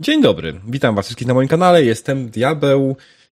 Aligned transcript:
Dzień 0.00 0.22
dobry, 0.22 0.60
witam 0.66 0.94
was 0.94 1.06
wszystkich 1.06 1.28
na 1.28 1.34
moim 1.34 1.48
kanale, 1.48 1.84
jestem 1.84 2.30
Diabeł 2.30 2.96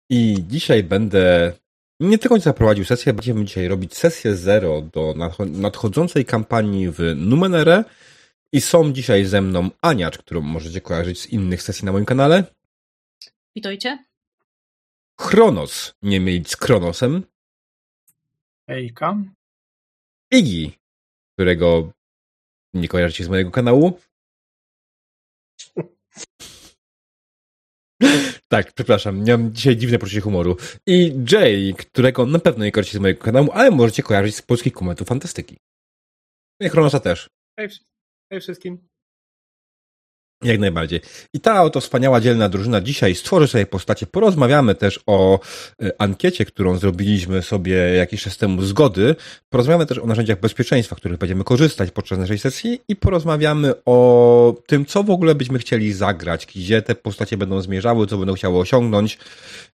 i 0.09 0.37
dzisiaj 0.47 0.83
będę 0.83 1.53
nie 1.99 2.17
tylko 2.17 2.39
zaprowadził 2.39 2.85
sesję, 2.85 3.13
będziemy 3.13 3.45
dzisiaj 3.45 3.67
robić 3.67 3.97
sesję 3.97 4.35
zero 4.35 4.81
do 4.81 5.15
nadchodzącej 5.45 6.25
kampanii 6.25 6.89
w 6.89 6.99
Numenere 7.15 7.83
i 8.53 8.61
są 8.61 8.93
dzisiaj 8.93 9.25
ze 9.25 9.41
mną 9.41 9.69
Aniacz, 9.81 10.17
którą 10.17 10.41
możecie 10.41 10.81
kojarzyć 10.81 11.21
z 11.21 11.29
innych 11.29 11.61
sesji 11.61 11.85
na 11.85 11.91
moim 11.91 12.05
kanale. 12.05 12.43
Witajcie. 13.55 14.05
Chronos, 15.21 15.93
nie 16.01 16.21
mylić 16.21 16.51
z 16.51 16.55
Kronosem. 16.55 17.23
Ejka. 18.67 19.17
Igi, 20.31 20.77
którego 21.33 21.91
nie 22.73 22.87
kojarzycie 22.87 23.23
z 23.23 23.29
mojego 23.29 23.51
kanału. 23.51 23.99
Tak, 28.51 28.73
przepraszam, 28.73 29.23
miałem 29.23 29.53
dzisiaj 29.53 29.77
dziwne 29.77 29.99
poczucie 29.99 30.21
humoru. 30.21 30.57
I 30.87 31.13
Jay, 31.31 31.73
którego 31.77 32.25
na 32.25 32.39
pewno 32.39 32.65
nie 32.65 32.71
kojarzycie 32.71 32.97
z 32.97 33.01
mojego 33.01 33.23
kanału, 33.23 33.49
ale 33.53 33.71
możecie 33.71 34.03
kojarzyć 34.03 34.35
z 34.35 34.41
polskich 34.41 34.73
komentów 34.73 35.07
fantastyki. 35.07 35.57
I 36.61 36.69
Chronosa 36.69 36.99
też. 36.99 37.27
Hej, 37.59 37.69
hej 38.31 38.41
wszystkim. 38.41 38.87
Jak 40.43 40.59
najbardziej. 40.59 41.01
I 41.33 41.39
ta 41.39 41.63
oto 41.63 41.81
wspaniała, 41.81 42.21
dzielna 42.21 42.49
drużyna 42.49 42.81
dzisiaj 42.81 43.15
stworzy 43.15 43.47
sobie 43.47 43.65
postacie. 43.65 44.07
Porozmawiamy 44.07 44.75
też 44.75 44.99
o 45.05 45.39
e, 45.81 45.91
ankiecie, 45.97 46.45
którą 46.45 46.77
zrobiliśmy 46.77 47.41
sobie 47.41 47.73
jakiś 47.75 48.23
czas 48.23 48.37
temu 48.37 48.61
zgody. 48.61 49.15
Porozmawiamy 49.49 49.85
też 49.85 49.97
o 49.97 50.05
narzędziach 50.05 50.39
bezpieczeństwa, 50.39 50.95
których 50.95 51.17
będziemy 51.17 51.43
korzystać 51.43 51.91
podczas 51.91 52.19
naszej 52.19 52.39
sesji 52.39 52.81
i 52.87 52.95
porozmawiamy 52.95 53.73
o 53.85 54.55
tym, 54.67 54.85
co 54.85 55.03
w 55.03 55.09
ogóle 55.09 55.35
byśmy 55.35 55.59
chcieli 55.59 55.93
zagrać, 55.93 56.45
gdzie 56.45 56.81
te 56.81 56.95
postacie 56.95 57.37
będą 57.37 57.61
zmierzały, 57.61 58.07
co 58.07 58.17
będą 58.17 58.33
chciały 58.33 58.59
osiągnąć 58.59 59.17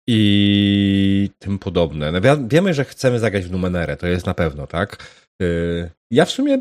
i 0.07 1.31
tym 1.39 1.59
podobne. 1.59 2.13
No, 2.13 2.21
wiemy, 2.49 2.75
że 2.75 2.85
chcemy 2.85 3.19
zagrać 3.19 3.45
w 3.45 3.51
Numenerę, 3.51 3.97
to 3.97 4.07
jest 4.07 4.27
na 4.27 4.35
pewno, 4.35 4.67
tak? 4.67 4.97
E, 5.43 5.47
ja 6.11 6.25
w 6.25 6.31
sumie 6.31 6.61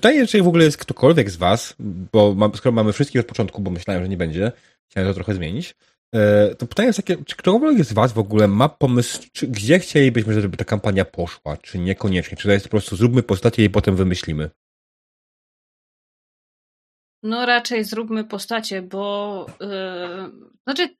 Pytanie, 0.00 0.26
czy 0.26 0.42
w 0.42 0.48
ogóle 0.48 0.64
jest 0.64 0.78
ktokolwiek 0.78 1.30
z 1.30 1.36
Was, 1.36 1.74
bo 2.12 2.34
mam, 2.34 2.54
skoro 2.54 2.72
mamy 2.72 2.92
wszystkich 2.92 3.20
od 3.20 3.26
początku, 3.26 3.62
bo 3.62 3.70
myślałem, 3.70 4.02
że 4.02 4.08
nie 4.08 4.16
będzie, 4.16 4.52
chciałem 4.90 5.10
to 5.10 5.14
trochę 5.14 5.34
zmienić, 5.34 5.74
e, 6.14 6.54
to 6.54 6.66
pytanie 6.66 6.86
jest 6.86 6.96
takie, 6.96 7.24
czy 7.24 7.36
ktokolwiek 7.36 7.84
z 7.84 7.92
Was 7.92 8.12
w 8.12 8.18
ogóle 8.18 8.48
ma 8.48 8.68
pomysł, 8.68 9.28
czy, 9.32 9.46
gdzie 9.48 9.78
chcielibyśmy, 9.78 10.40
żeby 10.40 10.56
ta 10.56 10.64
kampania 10.64 11.04
poszła, 11.04 11.56
czy 11.56 11.78
niekoniecznie, 11.78 12.36
czy 12.36 12.48
to 12.48 12.52
jest 12.52 12.64
po 12.64 12.70
prostu 12.70 12.96
zróbmy 12.96 13.22
postacie 13.22 13.64
i 13.64 13.70
potem 13.70 13.96
wymyślimy? 13.96 14.50
No 17.22 17.46
raczej 17.46 17.84
zróbmy 17.84 18.24
postacie, 18.24 18.82
bo 18.82 19.46
yy, 19.60 20.30
znaczy 20.62 20.96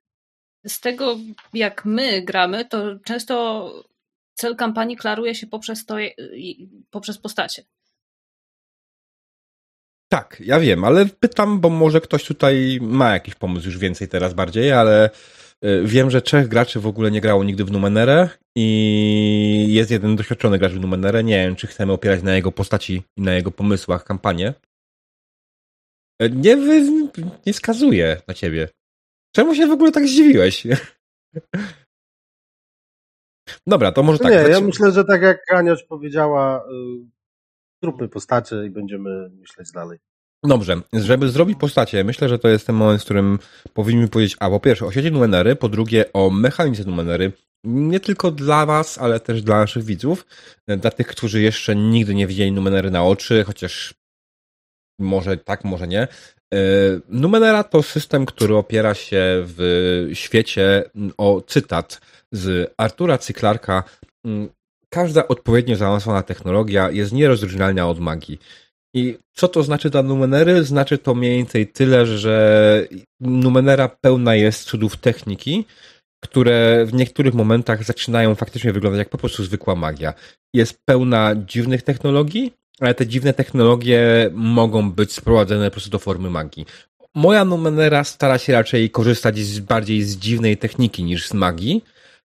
z 0.67 0.81
tego 0.81 1.17
jak 1.55 1.85
my 1.85 2.23
gramy, 2.23 2.65
to 2.65 2.99
często 3.05 3.73
cel 4.35 4.57
kampanii 4.57 4.97
klaruje 4.97 5.35
się 5.35 5.47
poprzez 5.47 5.87
to, 5.87 5.97
poprzez 6.91 7.19
postacie. 7.19 7.65
Tak, 10.13 10.41
ja 10.41 10.61
wiem, 10.61 10.85
ale 10.85 11.07
pytam, 11.07 11.61
bo 11.61 11.71
może 11.71 12.01
ktoś 12.01 12.25
tutaj 12.25 12.79
ma 12.83 13.13
jakiś 13.13 13.35
pomysł 13.35 13.67
już 13.67 13.79
więcej 13.79 14.09
teraz 14.09 14.35
bardziej, 14.35 14.73
ale 14.73 15.11
y, 15.65 15.83
wiem, 15.85 16.11
że 16.11 16.23
trzech 16.23 16.49
graczy 16.49 16.81
w 16.81 16.87
ogóle 16.87 17.11
nie 17.11 17.21
grało 17.21 17.45
nigdy 17.45 17.65
w 17.65 17.71
Numenerę 17.71 18.29
i 18.57 19.67
jest 19.71 19.91
jeden 19.91 20.17
doświadczony 20.17 20.59
gracz 20.59 20.73
w 20.73 20.81
Numenerę. 20.81 21.25
Nie 21.25 21.37
wiem, 21.37 21.57
czy 21.57 21.67
chcemy 21.67 21.93
opierać 21.93 22.23
na 22.23 22.35
jego 22.35 22.53
postaci 22.53 23.03
i 23.17 23.23
na 23.23 23.35
jego 23.35 23.51
pomysłach 23.51 24.05
kampanię. 24.05 24.55
Y, 26.23 26.31
nie, 26.31 26.57
nie 27.47 27.53
wskazuję 27.53 28.23
na 28.29 28.35
ciebie. 28.35 28.69
Czemu 29.37 29.55
się 29.55 29.67
w 29.67 29.73
ogóle 29.73 29.93
tak 29.93 30.07
zdziwiłeś? 30.07 30.67
Dobra, 33.67 33.93
to 33.93 34.03
może 34.03 34.19
tak. 34.19 34.33
Nie, 34.33 34.39
ja 34.39 34.61
myślę, 34.61 34.93
że 34.93 35.05
tak 35.05 35.23
jak 35.23 35.53
Aniacz 35.53 35.87
powiedziała, 35.87 36.65
y, 36.65 37.20
zróbmy 37.83 38.09
postacie 38.09 38.67
i 38.67 38.71
będziemy 38.71 39.31
myśleć 39.31 39.73
dalej. 39.73 39.99
Dobrze, 40.45 40.81
żeby 40.93 41.29
zrobić 41.29 41.59
postacie, 41.59 42.05
myślę, 42.05 42.29
że 42.29 42.39
to 42.39 42.49
jest 42.49 42.67
ten 42.67 42.77
moment, 42.77 43.03
w 43.03 43.05
którym 43.05 43.39
powinniśmy 43.75 44.09
powiedzieć, 44.09 44.37
a 44.41 44.51
po 44.51 44.61
pierwsze 44.61 44.87
o 44.87 44.93
sieci 44.93 45.11
Numenery, 45.11 45.57
po 45.57 45.69
drugie 45.69 46.13
o 46.13 46.31
mechanice 46.31 46.85
Numenery, 46.85 47.33
nie 47.65 48.01
tylko 48.01 48.31
dla 48.31 48.67
Was, 48.67 48.99
ale 48.99 49.21
też 49.21 49.43
dla 49.43 49.59
naszych 49.59 49.85
widzów, 49.85 50.27
dla 50.69 50.91
tych, 50.91 51.07
którzy 51.07 51.41
jeszcze 51.41 51.77
nigdy 51.77 52.15
nie 52.15 52.27
widzieli 52.27 52.53
Numenery 52.53 52.91
na 52.91 53.05
oczy, 53.05 53.45
chociaż 53.45 53.95
może 55.01 55.37
tak, 55.37 55.65
może 55.65 55.89
nie. 55.89 56.03
E, 56.03 56.59
Numenera 57.09 57.65
to 57.65 57.83
system, 57.83 58.27
który 58.27 58.57
opiera 58.57 58.95
się 58.95 59.23
w 59.45 60.11
świecie 60.13 60.91
o 61.19 61.43
cytat 61.47 62.01
z 62.33 62.75
Artura 62.77 63.19
Cyklarka, 63.19 63.85
każda 64.91 65.29
odpowiednio 65.29 65.77
zaawansowana 65.77 66.23
technologia 66.23 66.91
jest 66.91 67.13
nierozróżnialna 67.13 67.89
od 67.89 67.99
magii. 68.01 68.39
I 68.95 69.19
co 69.33 69.49
to 69.49 69.63
znaczy 69.63 69.91
dla 69.91 70.03
Numenery? 70.03 70.65
Znaczy 70.65 70.99
to 70.99 71.15
mniej 71.15 71.37
więcej 71.37 71.67
tyle, 71.67 72.07
że 72.07 72.87
Numenera 73.21 73.89
pełna 73.89 74.35
jest 74.35 74.65
cudów 74.65 74.97
techniki, 74.97 75.65
które 76.21 76.87
w 76.87 76.95
niektórych 76.95 77.35
momentach 77.35 77.85
zaczynają 77.85 78.35
faktycznie 78.35 78.73
wyglądać 78.73 78.99
jak 78.99 79.09
po 79.09 79.19
prostu 79.19 79.45
zwykła 79.45 79.75
magia. 79.75 80.15
Jest 80.55 80.81
pełna 80.85 81.35
dziwnych 81.37 81.83
technologii, 81.83 82.53
ale 82.81 82.95
te 82.95 83.07
dziwne 83.07 83.33
technologie 83.35 84.31
mogą 84.33 84.93
być 84.93 85.13
sprowadzone 85.13 85.65
po 85.65 85.71
prostu 85.71 85.91
do 85.91 85.99
formy 85.99 86.31
magii. 86.31 86.67
Moja 87.15 87.45
Numenera 87.45 88.05
stara 88.05 88.39
się 88.39 88.53
raczej 88.53 88.91
korzystać 88.91 89.39
z, 89.39 89.61
bardziej 89.61 90.03
z 90.03 90.17
dziwnej 90.17 90.57
techniki 90.57 91.05
niż 91.05 91.29
z 91.29 91.35
magii, 91.35 91.85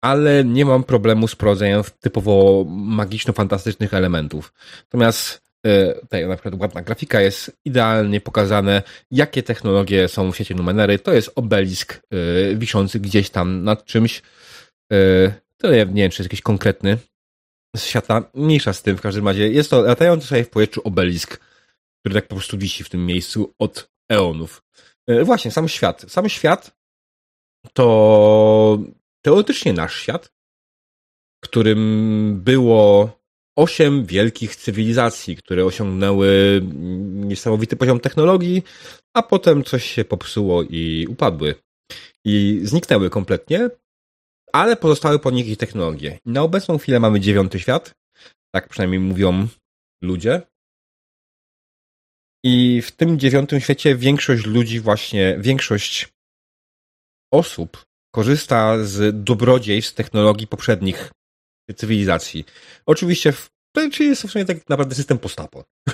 ale 0.02 0.44
nie 0.44 0.64
mam 0.64 0.84
problemu 0.84 1.28
z 1.28 1.36
prowadzeniem 1.36 1.82
typowo 2.00 2.64
magiczno-fantastycznych 2.68 3.94
elementów. 3.94 4.52
Natomiast 4.84 5.42
e, 5.66 5.94
tutaj 5.94 6.28
na 6.28 6.36
przykład 6.36 6.60
ładna 6.60 6.82
grafika 6.82 7.20
jest 7.20 7.56
idealnie 7.64 8.20
pokazane, 8.20 8.82
jakie 9.10 9.42
technologie 9.42 10.08
są 10.08 10.32
w 10.32 10.36
sieci 10.36 10.54
Numenery. 10.54 10.98
To 10.98 11.12
jest 11.12 11.32
obelisk 11.34 11.94
e, 11.94 12.54
wiszący 12.54 13.00
gdzieś 13.00 13.30
tam 13.30 13.64
nad 13.64 13.84
czymś. 13.84 14.22
E, 14.92 15.32
to 15.56 15.70
nie, 15.70 15.86
wiem, 15.86 15.94
czy 15.94 16.04
jest 16.04 16.20
jakiś 16.20 16.40
konkretny 16.40 16.98
z 17.76 17.84
świata. 17.84 18.30
Mniejsza 18.34 18.72
z 18.72 18.82
tym 18.82 18.96
w 18.96 19.00
każdym 19.00 19.28
razie. 19.28 19.48
Jest 19.48 19.70
to 19.70 19.82
latający 19.82 20.26
sobie 20.26 20.44
w 20.44 20.50
powietrzu 20.50 20.80
obelisk, 20.84 21.40
który 22.00 22.14
tak 22.14 22.28
po 22.28 22.34
prostu 22.34 22.58
wisi 22.58 22.84
w 22.84 22.88
tym 22.88 23.06
miejscu 23.06 23.54
od 23.58 23.90
eonów. 24.08 24.62
Właśnie, 25.24 25.50
sam 25.50 25.69
świat. 25.69 26.04
Sam 26.08 26.28
świat 26.28 26.76
to 27.72 28.78
teoretycznie 29.22 29.72
nasz 29.72 30.00
świat, 30.00 30.33
którym 31.44 32.41
było 32.44 33.10
osiem 33.56 34.06
wielkich 34.06 34.56
cywilizacji, 34.56 35.37
które 35.37 35.65
osiągnęły 35.65 36.60
niesamowity 37.12 37.77
poziom 37.77 38.00
technologii, 38.00 38.62
a 39.15 39.22
potem 39.22 39.65
coś 39.65 39.84
się 39.84 40.05
popsuło 40.05 40.62
i 40.62 41.06
upadły. 41.11 41.55
I 42.25 42.61
zniknęły 42.62 43.11
kompletnie, 43.11 43.71
ale 44.53 44.77
pozostały 44.77 45.19
po 45.19 45.31
nich 45.31 45.47
ich 45.47 45.59
technologie. 45.59 46.19
Na 46.27 46.43
obecną 46.43 46.78
chwilę 46.78 47.00
mamy 47.00 47.21
dziewiąty 47.21 47.61
świat, 47.61 47.94
tak 48.55 48.69
przynajmniej 48.69 49.00
mówią 49.00 49.49
ludzie. 50.03 50.43
I 52.44 52.82
w 52.82 52.93
tym 52.93 53.19
dziewiątym 53.19 53.61
świecie 53.61 53.97
większość 53.97 54.47
ludzi 54.47 54.81
właśnie, 54.81 55.37
większość 55.41 56.09
osób 57.32 57.84
korzysta 58.15 58.84
z 58.84 59.25
dobrodziejstw 59.25 59.95
technologii 59.95 60.47
poprzednich 60.47 61.12
cywilizacji. 61.77 62.45
Oczywiście, 62.87 63.33
w, 63.33 63.50
czyli 63.93 64.09
jest 64.09 64.23
w 64.23 64.31
sumie 64.31 64.45
tak 64.45 64.69
naprawdę 64.69 64.95
system 64.95 65.19
postapo, 65.19 65.65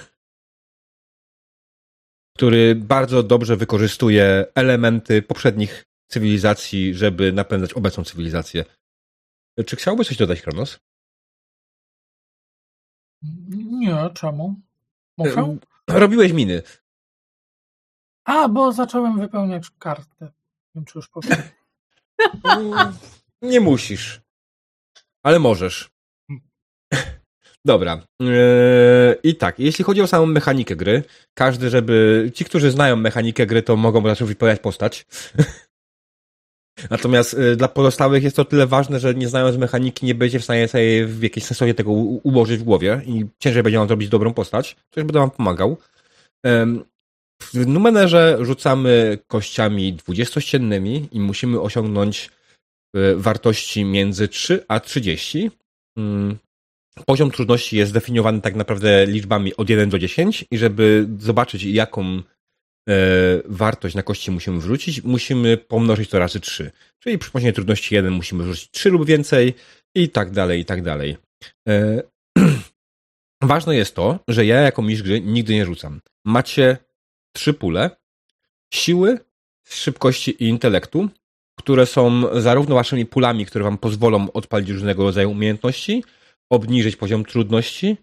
który 2.37 2.75
bardzo 2.75 3.23
dobrze 3.23 3.57
wykorzystuje 3.57 4.47
elementy 4.55 5.23
poprzednich 5.23 5.85
cywilizacji, 6.11 6.95
żeby 6.95 7.33
napędzać 7.33 7.73
obecną 7.73 8.05
cywilizację. 8.05 8.65
Czy 9.67 9.77
chciałbyś 9.77 10.09
coś 10.09 10.17
dodać, 10.17 10.43
Kronos? 10.43 10.79
Nie, 13.59 14.11
czemu? 14.15 14.61
Muszę? 15.17 15.57
Robiłeś 15.89 16.33
miny. 16.33 16.63
A, 18.25 18.49
bo 18.49 18.73
zacząłem 18.73 19.19
wypełniać 19.19 19.71
kartę. 19.79 20.25
Nie 20.25 20.31
wiem, 20.75 20.85
czy 20.85 20.99
już 20.99 21.09
powiem. 21.09 21.39
Nie 23.43 23.61
musisz. 23.61 24.21
Ale 25.23 25.39
możesz. 25.39 25.91
Dobra. 27.65 28.03
Eee, 28.21 29.17
I 29.23 29.37
tak, 29.37 29.59
jeśli 29.59 29.85
chodzi 29.85 30.03
o 30.03 30.07
samą 30.07 30.27
mechanikę 30.27 30.77
gry, 30.77 31.03
każdy, 31.35 31.71
żeby. 31.71 32.31
Ci, 32.35 32.45
którzy 32.45 32.71
znają 32.71 32.97
mechanikę 32.97 33.47
gry, 33.47 33.63
to 33.63 33.77
mogą 33.77 34.03
zacząć 34.03 34.29
wypowiadać 34.29 34.61
postać. 34.61 35.07
Natomiast 36.91 37.35
e, 37.35 37.57
dla 37.57 37.69
pozostałych 37.69 38.23
jest 38.23 38.37
to 38.37 38.45
tyle 38.45 38.67
ważne, 38.67 39.01
że 39.01 39.15
nie 39.15 39.29
znając 39.29 39.57
mechaniki, 39.57 40.07
nie 40.07 40.15
będziecie 40.15 40.41
w 40.41 40.45
stanie 40.45 40.69
sobie 40.69 41.07
w 41.07 41.23
jakiejś 41.23 41.47
sensownie 41.47 41.75
tego 41.75 41.91
ułożyć 41.93 42.61
w 42.61 42.65
głowie 42.65 43.03
i 43.07 43.27
ciężej 43.39 43.63
będzie 43.63 43.79
wam 43.79 43.89
zrobić 43.89 44.09
dobrą 44.09 44.35
postać. 44.35 44.77
Coś 44.91 45.05
będę 45.05 45.19
wam 45.19 45.31
pomagał. 45.31 45.77
W 47.41 47.67
numenerze 47.67 48.39
rzucamy 48.41 49.19
kościami 49.27 49.93
dwudziestościennymi 49.93 51.09
i 51.13 51.21
musimy 51.21 51.61
osiągnąć 51.61 52.31
y, 52.97 53.17
wartości 53.17 53.85
między 53.85 54.29
3 54.29 54.65
a 54.69 54.81
30. 54.81 55.51
Mm, 55.99 56.39
poziom 57.07 57.31
trudności 57.31 57.77
jest 57.77 57.91
zdefiniowany 57.91 58.41
tak 58.41 58.55
naprawdę 58.55 59.07
liczbami 59.07 59.57
od 59.57 59.71
1 59.71 59.91
do 59.91 59.99
10 59.99 60.45
i 60.51 60.59
żeby 60.59 61.09
zobaczyć 61.19 61.65
jaką 61.65 62.05
e, 62.05 62.23
wartość 63.45 63.95
na 63.95 64.03
kości 64.03 64.31
musimy 64.31 64.59
wrzucić, 64.59 65.03
musimy 65.03 65.57
pomnożyć 65.57 66.11
to 66.11 66.19
razy 66.19 66.41
3. 66.41 66.71
Czyli 66.99 67.19
przy 67.19 67.31
poziomie 67.31 67.53
trudności 67.53 67.95
1 67.95 68.13
musimy 68.13 68.45
wrzucić 68.45 68.71
3 68.71 68.91
lub 68.91 69.07
więcej 69.07 69.55
i 69.95 70.09
tak 70.09 70.31
dalej, 70.31 70.61
i 70.61 70.65
tak 70.65 70.83
dalej. 70.83 71.17
E, 71.69 72.03
ważne 73.43 73.77
jest 73.77 73.95
to, 73.95 74.19
że 74.29 74.47
ja 74.47 74.61
jako 74.61 74.83
mistrz 74.83 75.03
gry 75.03 75.21
nigdy 75.21 75.55
nie 75.55 75.67
rzucam. 75.67 76.01
Macie 76.25 76.77
trzy 77.39 77.55
pule 77.55 77.91
siły, 78.75 79.19
szybkości 79.69 80.31
i 80.45 80.49
intelektu, 80.49 81.09
które 81.59 81.87
są 81.87 82.23
zarówno 82.41 82.75
waszymi 82.75 83.07
pulami, 83.07 83.47
które 83.47 83.65
wam 83.65 83.79
pozwolą 83.79 84.33
odpalić 84.33 84.69
różnego 84.71 85.03
rodzaju 85.03 85.31
umiejętności, 85.31 86.05
obniżyć 86.51 86.97
poziom 86.97 87.25
trudności 87.25 87.97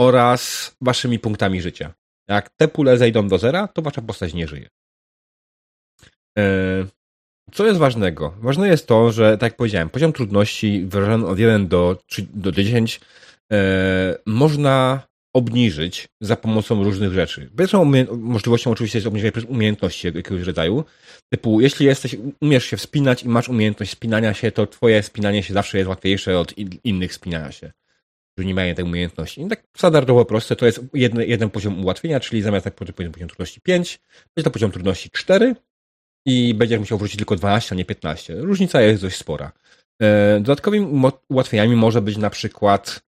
oraz 0.00 0.74
waszymi 0.80 1.18
punktami 1.18 1.62
życia. 1.62 1.94
Jak 2.28 2.50
te 2.50 2.68
pule 2.68 2.98
zejdą 2.98 3.28
do 3.28 3.38
zera, 3.38 3.68
to 3.68 3.82
wasza 3.82 4.02
postać 4.02 4.34
nie 4.34 4.48
żyje. 4.48 4.68
E, 6.38 6.44
co 7.52 7.66
jest 7.66 7.78
ważnego? 7.78 8.34
Ważne 8.40 8.68
jest 8.68 8.86
to, 8.86 9.12
że, 9.12 9.32
tak 9.32 9.42
jak 9.42 9.56
powiedziałem, 9.56 9.90
poziom 9.90 10.12
trudności 10.12 10.84
wyrażony 10.86 11.26
od 11.26 11.38
1 11.38 11.68
do, 11.68 11.98
3, 12.06 12.26
do 12.34 12.52
10 12.52 13.00
e, 13.52 14.18
można 14.26 15.02
obniżyć 15.34 16.08
za 16.20 16.36
pomocą 16.36 16.84
różnych 16.84 17.12
rzeczy. 17.12 17.50
Pierwszą 17.58 17.92
możliwością 18.18 18.70
oczywiście 18.70 18.98
jest 18.98 19.06
obniżenie 19.06 19.32
przez 19.32 19.44
umiejętności 19.44 20.06
jakiegoś 20.06 20.42
rodzaju. 20.42 20.84
Typu, 21.32 21.60
jeśli 21.60 21.86
jesteś, 21.86 22.16
umiesz 22.40 22.64
się 22.64 22.76
wspinać 22.76 23.22
i 23.22 23.28
masz 23.28 23.48
umiejętność 23.48 23.92
spinania 23.92 24.34
się, 24.34 24.52
to 24.52 24.66
twoje 24.66 25.02
spinanie 25.02 25.42
się 25.42 25.54
zawsze 25.54 25.78
jest 25.78 25.88
łatwiejsze 25.88 26.38
od 26.38 26.54
innych 26.84 27.14
spinania 27.14 27.52
się, 27.52 27.72
którzy 28.32 28.46
nie 28.46 28.54
mają 28.54 28.74
tej 28.74 28.84
umiejętności. 28.84 29.42
I 29.42 29.48
tak 29.48 29.62
standardowo 29.76 30.24
proste 30.24 30.56
to 30.56 30.66
jest 30.66 30.80
jeden, 30.94 31.20
jeden 31.28 31.50
poziom 31.50 31.84
ułatwienia, 31.84 32.20
czyli 32.20 32.42
zamiast 32.42 32.64
tak 32.64 32.74
poziom, 32.74 32.94
poziom 32.94 33.28
trudności 33.28 33.60
5, 33.60 34.00
będzie 34.36 34.44
to 34.44 34.50
poziom 34.50 34.70
trudności 34.70 35.10
4 35.10 35.54
i 36.26 36.54
będziesz 36.54 36.78
musiał 36.78 36.98
wrócić 36.98 37.16
tylko 37.16 37.36
12, 37.36 37.74
a 37.74 37.78
nie 37.78 37.84
15. 37.84 38.34
Różnica 38.34 38.82
jest 38.82 39.02
dość 39.02 39.16
spora. 39.16 39.52
E, 40.02 40.40
dodatkowymi 40.40 41.10
ułatwieniami 41.28 41.76
może 41.76 42.02
być 42.02 42.16
na 42.16 42.30
przykład 42.30 43.04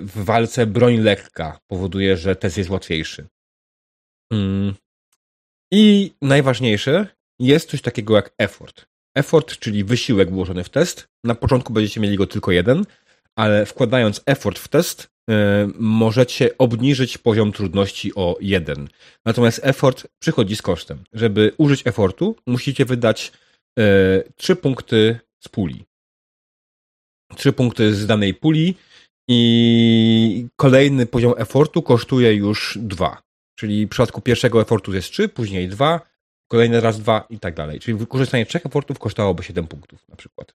w 0.00 0.12
walce 0.14 0.66
broń 0.66 0.96
lekka. 0.96 1.58
Powoduje, 1.66 2.16
że 2.16 2.36
test 2.36 2.58
jest 2.58 2.70
łatwiejszy. 2.70 3.26
Mm. 4.32 4.74
I 5.72 6.12
najważniejsze 6.22 7.06
jest 7.38 7.70
coś 7.70 7.82
takiego 7.82 8.16
jak 8.16 8.34
effort. 8.38 8.86
Effort, 9.14 9.58
czyli 9.58 9.84
wysiłek 9.84 10.30
włożony 10.30 10.64
w 10.64 10.68
test. 10.68 11.08
Na 11.24 11.34
początku 11.34 11.72
będziecie 11.72 12.00
mieli 12.00 12.16
go 12.16 12.26
tylko 12.26 12.52
jeden, 12.52 12.84
ale 13.36 13.66
wkładając 13.66 14.22
effort 14.26 14.58
w 14.58 14.68
test, 14.68 15.10
E, 15.30 15.68
możecie 15.78 16.58
obniżyć 16.58 17.18
poziom 17.18 17.52
trudności 17.52 18.14
o 18.14 18.36
jeden. 18.40 18.88
Natomiast 19.24 19.60
effort 19.62 20.06
przychodzi 20.18 20.56
z 20.56 20.62
kosztem. 20.62 21.04
Żeby 21.12 21.52
użyć 21.58 21.86
effortu, 21.86 22.36
musicie 22.46 22.84
wydać 22.84 23.32
e, 23.78 23.82
trzy 24.36 24.56
punkty 24.56 25.18
z 25.40 25.48
puli. 25.48 25.84
Trzy 27.36 27.52
punkty 27.52 27.94
z 27.94 28.06
danej 28.06 28.34
puli 28.34 28.74
i 29.28 30.46
kolejny 30.56 31.06
poziom 31.06 31.34
effortu 31.36 31.82
kosztuje 31.82 32.34
już 32.34 32.78
dwa. 32.82 33.22
Czyli 33.58 33.86
w 33.86 33.88
przypadku 33.88 34.20
pierwszego 34.20 34.62
effortu 34.62 34.94
jest 34.94 35.10
trzy, 35.10 35.28
później 35.28 35.68
dwa, 35.68 36.00
kolejny 36.50 36.80
raz 36.80 37.00
dwa 37.00 37.26
i 37.30 37.38
tak 37.38 37.54
dalej. 37.54 37.80
Czyli 37.80 37.98
wykorzystanie 37.98 38.46
trzech 38.46 38.66
effortów 38.66 38.98
kosztowałoby 38.98 39.42
7 39.42 39.66
punktów 39.66 40.08
na 40.08 40.16
przykład. 40.16 40.54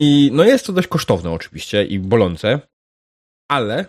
I 0.00 0.30
no 0.32 0.44
jest 0.44 0.66
to 0.66 0.72
dość 0.72 0.88
kosztowne 0.88 1.30
oczywiście 1.30 1.84
i 1.84 1.98
bolące, 1.98 2.60
ale 3.50 3.86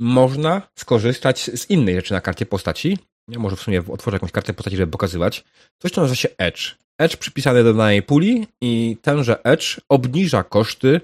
można 0.00 0.62
skorzystać 0.78 1.50
z 1.54 1.70
innej 1.70 1.94
rzeczy 1.94 2.12
na 2.12 2.20
karcie 2.20 2.46
postaci. 2.46 2.98
Ja 3.28 3.38
może 3.38 3.56
w 3.56 3.60
sumie 3.60 3.82
otworzę 3.92 4.14
jakąś 4.14 4.32
kartę 4.32 4.54
postaci, 4.54 4.76
żeby 4.76 4.92
pokazywać. 4.92 5.44
Coś, 5.78 5.90
co 5.90 6.00
nazywa 6.00 6.16
się 6.16 6.28
Edge. 6.38 6.74
Edge 6.98 7.16
przypisany 7.16 7.64
do 7.64 7.74
danej 7.74 8.02
puli 8.02 8.46
i 8.60 8.96
tenże 9.02 9.44
Edge 9.44 9.80
obniża 9.88 10.44
koszty 10.44 11.00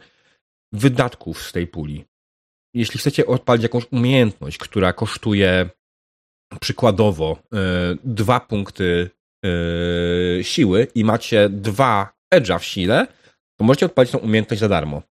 wydatków 0.72 1.42
z 1.42 1.52
tej 1.52 1.66
puli. 1.66 2.04
Jeśli 2.74 3.00
chcecie 3.00 3.26
odpalić 3.26 3.62
jakąś 3.62 3.84
umiejętność, 3.90 4.58
która 4.58 4.92
kosztuje 4.92 5.70
przykładowo 6.60 7.36
y, 7.36 7.58
dwa 8.04 8.40
punkty 8.40 9.10
y, 9.46 10.44
siły 10.44 10.86
i 10.94 11.04
macie 11.04 11.48
dwa 11.48 12.12
edge'a 12.34 12.58
w 12.58 12.64
sile, 12.64 13.06
to 13.56 13.64
możecie 13.64 13.86
odpalić 13.86 14.12
tą 14.12 14.18
umiejętność 14.18 14.60
za 14.60 14.68
darmo. 14.68 15.02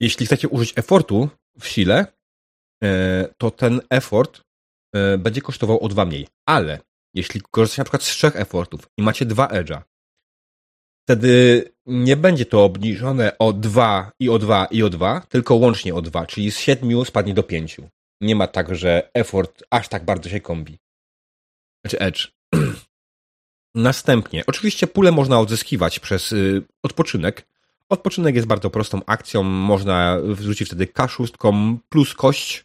Jeśli 0.00 0.26
chcecie 0.26 0.48
użyć 0.48 0.72
effortu 0.76 1.28
w 1.60 1.66
sile, 1.66 2.06
e, 2.84 3.28
to 3.38 3.50
ten 3.50 3.80
effort 3.90 4.40
będzie 5.18 5.40
kosztował 5.40 5.84
o 5.84 5.88
dwa 5.88 6.04
mniej. 6.04 6.28
Ale 6.46 6.78
jeśli 7.14 7.40
korzystacie 7.50 7.80
na 7.80 7.84
przykład 7.84 8.02
z 8.02 8.06
trzech 8.06 8.36
effortów 8.36 8.88
i 8.98 9.02
macie 9.02 9.26
dwa 9.26 9.46
edge'a, 9.46 9.82
wtedy 11.06 11.64
nie 11.86 12.16
będzie 12.16 12.46
to 12.46 12.64
obniżone 12.64 13.38
o 13.38 13.52
dwa 13.52 14.12
i 14.20 14.28
o 14.28 14.38
dwa 14.38 14.66
i 14.70 14.82
o 14.82 14.90
dwa, 14.90 15.20
tylko 15.28 15.54
łącznie 15.54 15.94
o 15.94 16.02
dwa, 16.02 16.26
czyli 16.26 16.52
z 16.52 16.58
siedmiu 16.58 17.04
spadnie 17.04 17.34
do 17.34 17.42
pięciu. 17.42 17.88
Nie 18.20 18.36
ma 18.36 18.46
tak, 18.46 18.74
że 18.74 19.10
effort 19.14 19.62
aż 19.70 19.88
tak 19.88 20.04
bardzo 20.04 20.28
się 20.28 20.40
kombi. 20.40 20.78
Znaczy 21.84 21.98
edge. 21.98 22.28
Następnie, 23.74 24.44
oczywiście 24.46 24.86
pulę 24.86 25.12
można 25.12 25.40
odzyskiwać 25.40 26.00
przez 26.00 26.32
y, 26.32 26.62
odpoczynek, 26.82 27.46
Odpoczynek 27.88 28.34
jest 28.34 28.46
bardzo 28.46 28.70
prostą 28.70 29.00
akcją, 29.06 29.42
można 29.42 30.18
wrzucić 30.22 30.68
wtedy 30.68 30.86
K6 30.86 31.76
plus 31.88 32.14
kość, 32.14 32.64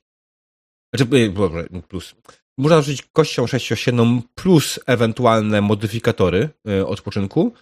znaczy, 0.94 1.16
y, 1.16 1.82
plus, 1.88 2.16
można 2.58 2.82
wrzucić 2.82 3.02
kością 3.14 3.48
sześciosienną 3.48 4.22
plus 4.36 4.80
ewentualne 4.86 5.62
modyfikatory 5.62 6.50
y, 6.70 6.88
odpoczynku 6.88 7.54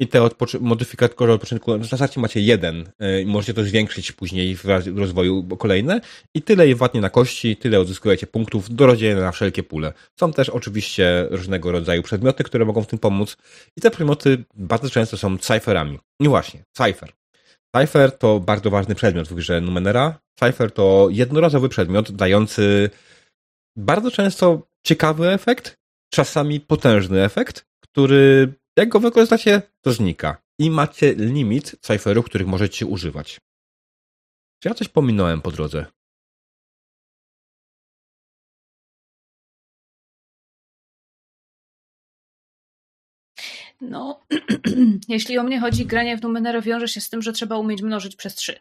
i 0.00 0.08
te 0.08 0.22
odpoczy- 0.22 0.60
modyfikatory 0.60 1.32
odpoczynku, 1.32 1.78
na 1.78 1.84
starcie 1.84 2.20
macie 2.20 2.40
jeden 2.40 2.88
y, 3.02 3.22
i 3.22 3.26
możecie 3.26 3.54
to 3.54 3.64
zwiększyć 3.64 4.12
później 4.12 4.56
w 4.56 4.64
rozwoju 4.96 5.56
kolejne 5.58 6.00
i 6.34 6.42
tyle 6.42 6.68
je 6.68 6.76
wadnie 6.76 7.00
na 7.00 7.10
kości, 7.10 7.56
tyle 7.56 7.80
odzyskujecie 7.80 8.26
punktów 8.26 8.74
do 8.74 8.86
rozdzielenia 8.86 9.20
na 9.20 9.32
wszelkie 9.32 9.62
pule. 9.62 9.92
Są 10.20 10.32
też 10.32 10.48
oczywiście 10.48 11.26
różnego 11.30 11.72
rodzaju 11.72 12.02
przedmioty, 12.02 12.44
które 12.44 12.64
mogą 12.64 12.82
w 12.82 12.86
tym 12.86 12.98
pomóc 12.98 13.36
i 13.76 13.80
te 13.80 13.90
przedmioty 13.90 14.44
bardzo 14.54 14.90
często 14.90 15.16
są 15.16 15.38
cyferami. 15.38 15.98
I 16.20 16.28
właśnie, 16.28 16.64
cyfer. 16.72 17.12
Cypher 17.76 18.18
to 18.18 18.40
bardzo 18.40 18.70
ważny 18.70 18.94
przedmiot 18.94 19.28
w 19.28 19.34
grze 19.34 19.60
Numenera. 19.60 20.20
Cypher 20.38 20.72
to 20.72 21.08
jednorazowy 21.10 21.68
przedmiot 21.68 22.12
dający 22.12 22.90
bardzo 23.76 24.10
często 24.10 24.66
ciekawy 24.84 25.30
efekt, 25.30 25.78
czasami 26.10 26.60
potężny 26.60 27.24
efekt, 27.24 27.66
który 27.80 28.54
jak 28.76 28.88
go 28.88 29.00
wykorzystacie, 29.00 29.62
to 29.80 29.92
znika. 29.92 30.42
I 30.58 30.70
macie 30.70 31.14
limit 31.14 31.76
cyferów, 31.80 32.24
których 32.24 32.46
możecie 32.46 32.86
używać. 32.86 33.40
Czy 34.62 34.68
ja 34.68 34.74
coś 34.74 34.88
pominąłem 34.88 35.42
po 35.42 35.50
drodze? 35.50 35.86
No, 43.82 44.20
jeśli 45.08 45.38
o 45.38 45.42
mnie 45.42 45.60
chodzi, 45.60 45.86
granie 45.86 46.16
w 46.16 46.22
Numenera 46.22 46.60
wiąże 46.60 46.88
się 46.88 47.00
z 47.00 47.10
tym, 47.10 47.22
że 47.22 47.32
trzeba 47.32 47.56
umieć 47.56 47.82
mnożyć 47.82 48.16
przez 48.16 48.34
trzy. 48.34 48.52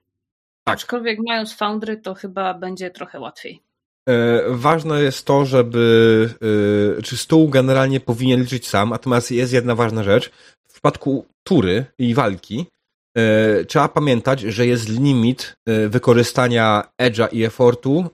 Tak. 0.64 0.76
Aczkolwiek 0.76 1.20
mając 1.28 1.54
foundry, 1.54 1.98
to 1.98 2.14
chyba 2.14 2.54
będzie 2.54 2.90
trochę 2.90 3.20
łatwiej. 3.20 3.62
E, 4.10 4.44
ważne 4.50 5.02
jest 5.02 5.26
to, 5.26 5.46
żeby 5.46 6.30
e, 6.98 7.02
czy 7.02 7.18
stół 7.18 7.50
generalnie 7.50 8.00
powinien 8.00 8.42
liczyć 8.42 8.68
sam, 8.68 8.90
natomiast 8.90 9.32
jest 9.32 9.54
jedna 9.54 9.76
ważna 9.76 10.04
rzecz. 10.04 10.32
W 10.68 10.74
przypadku 10.74 11.26
tury 11.44 11.86
i 12.00 12.14
walki 12.14 12.66
e, 13.18 13.66
trzeba 13.66 13.88
pamiętać, 13.88 14.42
że 14.42 14.68
jest 14.68 14.90
limit 14.90 15.56
wykorzystania 15.90 16.84
edge'a 17.02 17.28
i 17.32 17.44
effortu 17.44 18.10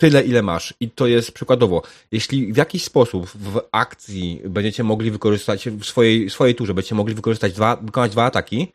tyle, 0.00 0.22
ile 0.22 0.42
masz. 0.42 0.74
I 0.80 0.90
to 0.90 1.06
jest 1.06 1.32
przykładowo, 1.32 1.82
jeśli 2.12 2.52
w 2.52 2.56
jakiś 2.56 2.84
sposób 2.84 3.26
w 3.26 3.60
akcji 3.72 4.42
będziecie 4.44 4.84
mogli 4.84 5.10
wykorzystać, 5.10 5.68
w 5.68 5.84
swojej, 5.84 6.30
swojej 6.30 6.54
turze 6.54 6.74
będziecie 6.74 6.94
mogli 6.94 7.14
wykorzystać 7.14 7.52
dwa, 7.52 7.76
wykonać 7.76 8.12
dwa 8.12 8.24
ataki, 8.24 8.72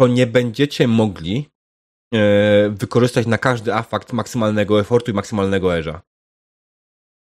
to 0.00 0.06
nie 0.06 0.26
będziecie 0.26 0.88
mogli 0.88 1.48
e, 2.14 2.70
wykorzystać 2.70 3.26
na 3.26 3.38
każdy 3.38 3.74
afakt 3.74 4.12
maksymalnego 4.12 4.80
effortu 4.80 5.10
i 5.10 5.14
maksymalnego 5.14 5.68
edge'a. 5.68 6.00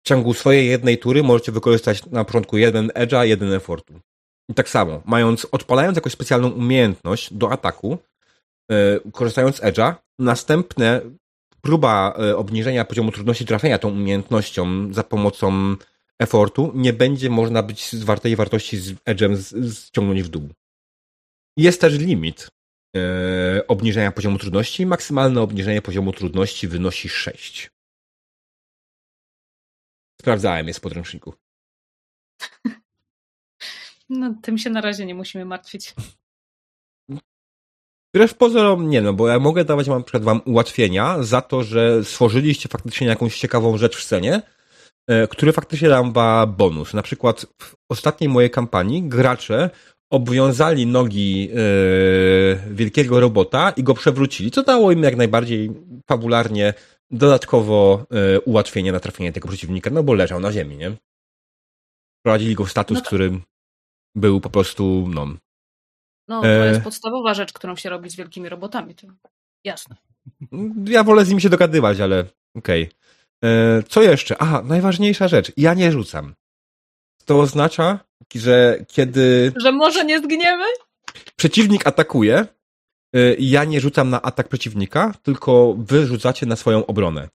W 0.04 0.08
ciągu 0.08 0.34
swojej 0.34 0.68
jednej 0.68 0.98
tury 0.98 1.22
możecie 1.22 1.52
wykorzystać 1.52 2.06
na 2.06 2.24
początku 2.24 2.58
jeden 2.58 2.88
edge'a, 2.88 3.22
jeden 3.22 3.52
effortu. 3.52 3.94
I 4.48 4.54
tak 4.54 4.68
samo, 4.68 5.02
mając, 5.04 5.46
odpalając 5.52 5.96
jakąś 5.96 6.12
specjalną 6.12 6.50
umiejętność 6.50 7.34
do 7.34 7.52
ataku, 7.52 7.98
e, 8.70 9.00
korzystając 9.12 9.60
edge'a, 9.60 9.94
następne 10.18 11.00
próba 11.64 12.14
e, 12.18 12.36
obniżenia 12.36 12.84
poziomu 12.84 13.12
trudności 13.12 13.44
trafienia 13.46 13.78
tą 13.78 13.88
umiejętnością 13.88 14.92
za 14.92 15.02
pomocą 15.02 15.76
effortu, 16.18 16.72
nie 16.74 16.92
będzie 16.92 17.30
można 17.30 17.62
być 17.62 17.90
z 17.90 18.04
wartej 18.04 18.36
wartości 18.36 18.76
z 18.76 18.92
edge'em 18.92 19.36
ściągnąć 19.86 20.22
w 20.22 20.28
dół. 20.28 20.48
Jest 21.56 21.80
też 21.80 21.98
limit 21.98 22.48
e, 22.96 23.66
obniżenia 23.68 24.12
poziomu 24.12 24.38
trudności. 24.38 24.86
Maksymalne 24.86 25.40
obniżenie 25.40 25.82
poziomu 25.82 26.12
trudności 26.12 26.68
wynosi 26.68 27.08
6. 27.08 27.70
Sprawdzałem 30.20 30.66
jest 30.66 30.78
w 30.78 30.82
podręczniku. 30.82 31.34
No, 34.08 34.34
tym 34.42 34.58
się 34.58 34.70
na 34.70 34.80
razie 34.80 35.06
nie 35.06 35.14
musimy 35.14 35.44
martwić. 35.44 35.94
Wbrew 38.14 38.34
pozorom 38.34 38.90
nie, 38.90 39.02
no 39.02 39.12
bo 39.12 39.28
ja 39.28 39.38
mogę 39.38 39.64
dawać 39.64 39.86
wam, 39.88 39.98
na 39.98 40.04
przykład 40.04 40.24
wam 40.24 40.40
ułatwienia 40.44 41.22
za 41.22 41.40
to, 41.40 41.62
że 41.64 42.04
stworzyliście 42.04 42.68
faktycznie 42.68 43.06
jakąś 43.06 43.38
ciekawą 43.38 43.76
rzecz 43.78 43.96
w 43.96 44.02
scenie, 44.02 44.42
e, 45.08 45.28
który 45.28 45.52
faktycznie 45.52 45.88
dam 45.88 46.12
wam 46.12 46.54
bonus. 46.54 46.94
Na 46.94 47.02
przykład 47.02 47.46
w 47.62 47.74
ostatniej 47.88 48.30
mojej 48.30 48.50
kampanii 48.50 49.02
gracze 49.02 49.70
obwiązali 50.10 50.86
nogi 50.86 51.50
e, 51.52 51.54
wielkiego 52.74 53.20
robota 53.20 53.70
i 53.70 53.82
go 53.82 53.94
przewrócili, 53.94 54.50
co 54.50 54.62
dało 54.62 54.92
im 54.92 55.02
jak 55.02 55.16
najbardziej 55.16 55.70
fabularnie 56.08 56.74
dodatkowo 57.10 58.06
e, 58.10 58.40
ułatwienie 58.40 58.92
na 58.92 59.00
trafienie 59.00 59.32
tego 59.32 59.48
przeciwnika, 59.48 59.90
no 59.90 60.02
bo 60.02 60.14
leżał 60.14 60.40
na 60.40 60.52
ziemi, 60.52 60.76
nie? 60.76 60.92
Wprowadzili 62.20 62.54
go 62.54 62.64
w 62.64 62.70
status, 62.70 62.94
No 62.94 63.00
to- 63.00 63.06
który 63.06 63.40
był 64.16 64.40
po 64.40 64.50
prostu, 64.50 65.06
no, 65.14 65.26
No, 66.28 66.40
to 66.40 66.48
E. 66.48 66.68
jest 66.68 66.80
podstawowa 66.80 67.34
rzecz, 67.34 67.52
którą 67.52 67.76
się 67.76 67.90
robi 67.90 68.10
z 68.10 68.16
wielkimi 68.16 68.48
robotami. 68.48 68.94
To 68.94 69.06
jasne. 69.64 69.96
Ja 70.88 71.04
wolę 71.04 71.24
z 71.24 71.28
nim 71.30 71.40
się 71.40 71.48
dogadywać, 71.48 72.00
ale 72.00 72.24
okej. 72.56 72.90
E, 73.44 73.82
Co 73.88 74.02
jeszcze? 74.02 74.36
Aha, 74.42 74.62
najważniejsza 74.64 75.28
rzecz. 75.28 75.52
Ja 75.56 75.74
nie 75.74 75.92
rzucam. 75.92 76.34
To 77.24 77.40
oznacza, 77.40 77.98
że 78.34 78.78
kiedy 78.88 79.52
Że 79.56 79.72
może 79.72 80.04
nie 80.04 80.18
zgniemy? 80.18 80.64
przeciwnik 81.36 81.86
atakuje, 81.86 82.36
e, 83.14 83.34
ja 83.38 83.64
nie 83.64 83.80
rzucam 83.80 84.10
na 84.10 84.22
atak 84.22 84.48
przeciwnika, 84.48 85.14
tylko 85.22 85.74
wy 85.78 86.06
rzucacie 86.06 86.46
na 86.46 86.56
swoją 86.56 86.86
obronę. 86.86 87.28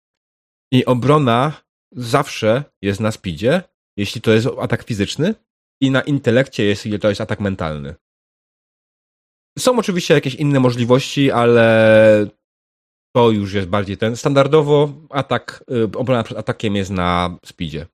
I 0.71 0.85
obrona 0.85 1.53
zawsze 1.91 2.63
jest 2.81 2.99
na 2.99 3.11
speedzie, 3.11 3.61
jeśli 3.97 4.21
to 4.21 4.31
jest 4.31 4.47
atak 4.61 4.83
fizyczny, 4.83 5.35
i 5.81 5.91
na 5.91 6.01
intelekcie, 6.01 6.63
jeśli 6.63 6.99
to 6.99 7.09
jest 7.09 7.21
atak 7.21 7.39
mentalny. 7.39 7.95
Są 9.57 9.79
oczywiście 9.79 10.13
jakieś 10.13 10.35
inne 10.35 10.59
możliwości, 10.59 11.31
ale 11.31 12.27
to 13.15 13.31
już 13.31 13.53
jest 13.53 13.67
bardziej 13.67 13.97
ten. 13.97 14.15
Standardowo 14.15 14.93
atak, 15.09 15.63
y, 15.71 15.97
obrona 15.97 16.23
przed 16.23 16.37
atakiem 16.37 16.75
jest 16.75 16.91
na 16.91 17.37
speedzie. 17.45 17.87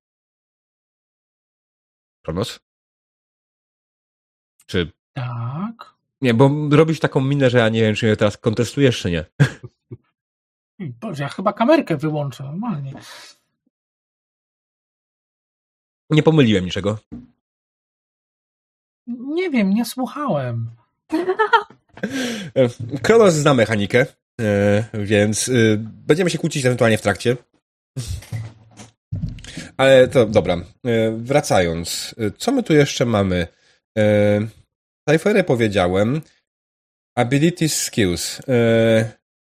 Kronos? 2.25 2.59
Czy. 4.65 4.91
Tak. 5.13 5.93
Nie, 6.21 6.33
bo 6.33 6.49
robisz 6.71 6.99
taką 6.99 7.21
minę, 7.21 7.49
że 7.49 7.57
ja 7.57 7.69
nie 7.69 7.81
wiem, 7.81 7.95
czy 7.95 8.05
mnie 8.05 8.15
teraz 8.15 8.37
kontestujesz, 8.37 8.99
czy 8.99 9.11
nie. 9.11 9.25
Boże, 11.01 11.23
ja 11.23 11.29
chyba 11.29 11.53
kamerkę 11.53 11.97
wyłączę 11.97 12.43
normalnie. 12.43 12.93
Nie 16.09 16.23
pomyliłem 16.23 16.65
niczego. 16.65 16.97
Nie 19.07 19.49
wiem, 19.49 19.73
nie 19.73 19.85
słuchałem. 19.85 20.69
Kronos 23.03 23.33
zna 23.33 23.53
mechanikę, 23.53 24.05
e, 24.41 24.83
więc 24.93 25.49
e, 25.49 25.51
będziemy 25.79 26.29
się 26.29 26.37
kłócić 26.37 26.65
ewentualnie 26.65 26.97
w 26.97 27.01
trakcie. 27.01 27.37
Ale 29.77 30.07
to 30.07 30.25
dobra. 30.25 30.53
E, 30.85 31.11
Wracając, 31.17 32.15
co 32.37 32.51
my 32.51 32.63
tu 32.63 32.73
jeszcze 32.73 33.05
mamy? 33.05 33.47
Cypherę 35.09 35.43
powiedziałem. 35.43 36.21
Abilities 37.17 37.81
skills. 37.83 38.41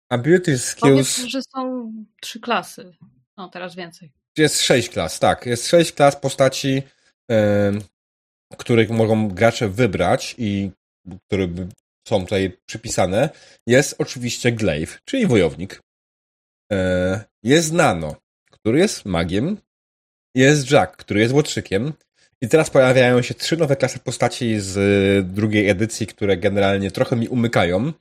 Abilities 0.09 0.65
skills. 0.65 1.15
Powiedz, 1.15 1.31
że 1.31 1.41
są 1.41 1.93
trzy 2.21 2.39
klasy. 2.39 2.91
No, 3.37 3.49
teraz 3.49 3.75
więcej. 3.75 4.11
Jest 4.37 4.61
sześć 4.61 4.89
klas, 4.89 5.19
tak. 5.19 5.45
Jest 5.45 5.67
sześć 5.67 5.91
klas 5.91 6.15
postaci, 6.15 6.81
których 8.57 8.89
mogą 8.89 9.27
gracze 9.27 9.69
wybrać 9.69 10.35
i 10.37 10.71
które 11.27 11.47
są 12.07 12.21
tutaj 12.23 12.57
przypisane. 12.65 13.29
Jest 13.67 13.95
oczywiście 13.97 14.51
Glaive, 14.51 14.99
czyli 15.05 15.27
wojownik. 15.27 15.81
E, 16.71 17.23
jest 17.43 17.73
Nano, 17.73 18.15
który 18.51 18.79
jest 18.79 19.05
magiem. 19.05 19.57
Jest 20.35 20.71
Jack, 20.71 20.95
który 20.95 21.19
jest 21.19 21.33
łotrzykiem. 21.33 21.93
I 22.41 22.47
teraz 22.47 22.69
pojawiają 22.69 23.21
się 23.21 23.33
trzy 23.33 23.57
nowe 23.57 23.75
klasy 23.75 23.99
postaci 23.99 24.59
z 24.59 24.77
e, 24.77 25.23
drugiej 25.33 25.69
edycji, 25.69 26.07
które 26.07 26.37
generalnie 26.37 26.91
trochę 26.91 27.15
mi 27.15 27.27
umykają. 27.27 27.93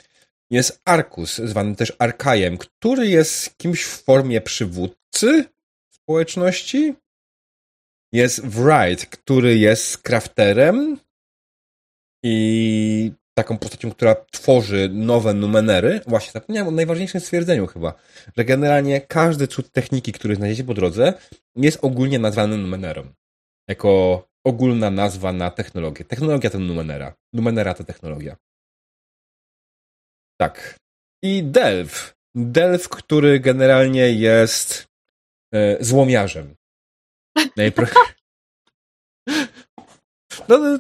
Jest 0.51 0.81
Arkus, 0.85 1.37
zwany 1.37 1.77
też 1.77 1.93
Arkajem, 1.99 2.59
który 2.59 3.09
jest 3.09 3.59
kimś 3.59 3.85
w 3.85 4.03
formie 4.03 4.41
przywódcy 4.41 5.45
społeczności. 5.91 6.95
Jest 8.13 8.47
Wright, 8.47 9.07
który 9.07 9.59
jest 9.59 9.99
crafterem 10.09 10.99
i 12.23 13.13
taką 13.35 13.59
postacią, 13.59 13.91
która 13.91 14.15
tworzy 14.15 14.89
nowe 14.93 15.35
numenery. 15.35 16.01
Właśnie, 16.07 16.33
zapomniałem 16.33 16.69
o 16.69 16.77
najważniejszym 16.77 17.21
stwierdzeniu 17.21 17.67
chyba, 17.67 17.95
że 18.37 18.45
generalnie 18.45 19.01
każdy 19.01 19.49
cud 19.49 19.73
techniki, 19.73 20.13
który 20.13 20.35
znajdziecie 20.35 20.65
po 20.65 20.75
drodze, 20.75 21.15
jest 21.57 21.79
ogólnie 21.85 22.19
nazwany 22.19 22.57
numenerem. 22.57 23.15
Jako 23.69 24.23
ogólna 24.47 24.91
nazwa 24.91 25.33
na 25.33 25.51
technologię. 25.51 26.05
Technologia 26.05 26.51
to 26.51 26.59
numenera. 26.59 27.15
Numenera 27.33 27.75
to 27.75 27.85
technologia. 27.85 28.37
Tak. 30.41 30.79
I 31.23 31.43
Delv. 31.45 31.91
Delv, 32.35 32.89
który 32.89 33.41
generalnie 33.41 34.13
jest 34.13 34.87
e, 35.55 35.85
złomiarzem. 35.85 36.55
Najpro... 37.57 37.87
no, 40.49 40.79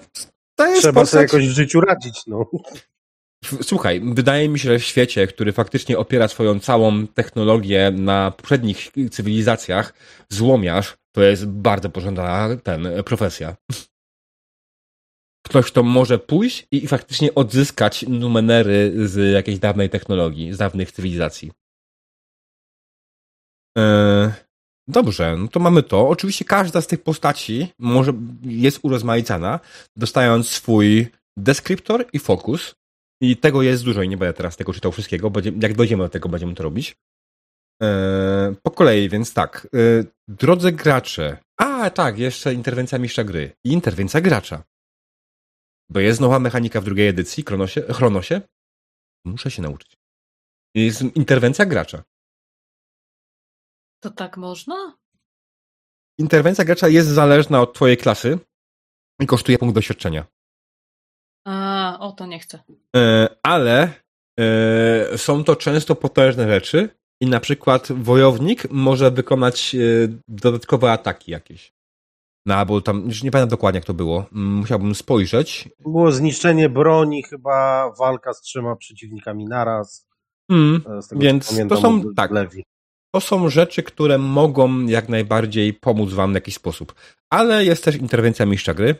to 0.58 0.66
jest 0.66 0.80
Trzeba 0.80 0.92
sobie 0.92 1.02
postać... 1.02 1.22
jakoś 1.22 1.48
w 1.48 1.56
życiu 1.56 1.80
radzić, 1.80 2.26
no. 2.26 2.50
Słuchaj, 3.62 4.00
wydaje 4.04 4.48
mi 4.48 4.58
się, 4.58 4.68
że 4.68 4.78
w 4.78 4.84
świecie, 4.84 5.26
który 5.26 5.52
faktycznie 5.52 5.98
opiera 5.98 6.28
swoją 6.28 6.60
całą 6.60 7.06
technologię 7.06 7.90
na 7.90 8.30
poprzednich 8.30 8.92
cywilizacjach, 9.10 9.94
złomiarz 10.28 10.96
to 11.12 11.22
jest 11.22 11.46
bardzo 11.46 11.90
pożądana 11.90 12.56
ten, 12.56 12.88
profesja. 13.04 13.56
Ktoś, 15.46 15.66
kto 15.66 15.82
może 15.82 16.18
pójść 16.18 16.66
i 16.70 16.86
faktycznie 16.86 17.34
odzyskać 17.34 18.04
numenery 18.08 18.92
z 19.08 19.32
jakiejś 19.32 19.58
dawnej 19.58 19.90
technologii, 19.90 20.52
z 20.52 20.58
dawnych 20.58 20.92
cywilizacji. 20.92 21.52
Eee, 23.76 24.30
dobrze, 24.88 25.36
no 25.36 25.48
to 25.48 25.60
mamy 25.60 25.82
to. 25.82 26.08
Oczywiście 26.08 26.44
każda 26.44 26.80
z 26.80 26.86
tych 26.86 27.02
postaci 27.02 27.72
może 27.78 28.12
jest 28.42 28.78
urozmaicana, 28.82 29.60
dostając 29.96 30.48
swój 30.48 31.06
deskriptor 31.36 32.06
i 32.12 32.18
fokus. 32.18 32.74
I 33.22 33.36
tego 33.36 33.62
jest 33.62 33.84
dużo 33.84 34.02
i 34.02 34.08
nie 34.08 34.16
będę 34.16 34.34
teraz 34.34 34.56
tego 34.56 34.72
czytał 34.72 34.92
wszystkiego, 34.92 35.30
bo 35.30 35.40
jak 35.60 35.74
dojdziemy 35.74 36.02
do 36.02 36.08
tego, 36.08 36.28
będziemy 36.28 36.54
to 36.54 36.62
robić. 36.62 36.96
Eee, 37.82 38.54
po 38.62 38.70
kolei, 38.70 39.08
więc 39.08 39.34
tak. 39.34 39.68
Eee, 39.72 40.04
drodzy 40.28 40.72
gracze. 40.72 41.36
A, 41.56 41.90
tak, 41.90 42.18
jeszcze 42.18 42.54
interwencja 42.54 42.98
mistrza 42.98 43.24
gry. 43.24 43.52
I 43.64 43.72
interwencja 43.72 44.20
gracza. 44.20 44.62
Bo 45.90 46.00
jest 46.00 46.20
nowa 46.20 46.38
mechanika 46.38 46.80
w 46.80 46.84
drugiej 46.84 47.08
edycji, 47.08 47.44
Chronosie. 47.44 47.82
Chronosie. 47.82 48.40
Muszę 49.24 49.50
się 49.50 49.62
nauczyć. 49.62 49.96
Jest 50.74 51.02
interwencja 51.02 51.66
gracza. 51.66 52.02
To 54.00 54.10
tak 54.10 54.36
można? 54.36 54.96
Interwencja 56.18 56.64
gracza 56.64 56.88
jest 56.88 57.08
zależna 57.08 57.60
od 57.60 57.74
twojej 57.74 57.96
klasy 57.96 58.38
i 59.20 59.26
kosztuje 59.26 59.58
punkt 59.58 59.74
doświadczenia. 59.74 60.26
A, 61.46 61.96
o 62.00 62.12
to 62.12 62.26
nie 62.26 62.38
chcę. 62.38 62.62
E, 62.96 63.28
ale 63.42 63.92
e, 64.40 65.18
są 65.18 65.44
to 65.44 65.56
często 65.56 65.94
potężne 65.94 66.48
rzeczy 66.48 66.88
i 67.20 67.26
na 67.26 67.40
przykład 67.40 67.92
wojownik 67.92 68.70
może 68.70 69.10
wykonać 69.10 69.74
e, 69.74 69.78
dodatkowe 70.28 70.92
ataki 70.92 71.30
jakieś. 71.32 71.72
No, 72.46 72.54
albo 72.54 72.80
tam, 72.80 73.04
już 73.06 73.22
nie 73.22 73.30
pamiętam 73.30 73.48
dokładnie 73.50 73.78
jak 73.78 73.84
to 73.86 73.94
było. 73.94 74.26
Mm, 74.32 74.54
Musiałbym 74.54 74.94
spojrzeć. 74.94 75.68
Było 75.80 76.12
zniszczenie 76.12 76.68
broni, 76.68 77.22
chyba 77.22 77.90
walka 77.98 78.34
z 78.34 78.40
trzema 78.40 78.76
przeciwnikami 78.76 79.44
naraz. 79.44 80.06
Mm, 80.50 80.82
e, 80.98 81.02
Z 81.02 81.08
tego, 81.08 81.22
Więc 81.22 81.48
pamiętam, 81.48 81.78
to 81.78 81.82
są- 81.82 82.14
tak. 82.14 82.30
Lewi. 82.30 82.64
To 83.14 83.20
są 83.20 83.48
rzeczy, 83.48 83.82
które 83.82 84.18
mogą 84.18 84.86
jak 84.86 85.08
najbardziej 85.08 85.74
pomóc 85.74 86.12
wam 86.12 86.32
w 86.32 86.34
jakiś 86.34 86.54
sposób. 86.54 86.94
Ale 87.30 87.64
jest 87.64 87.84
też 87.84 87.96
interwencja 87.96 88.46
mistrza 88.46 88.74
gry. 88.74 88.94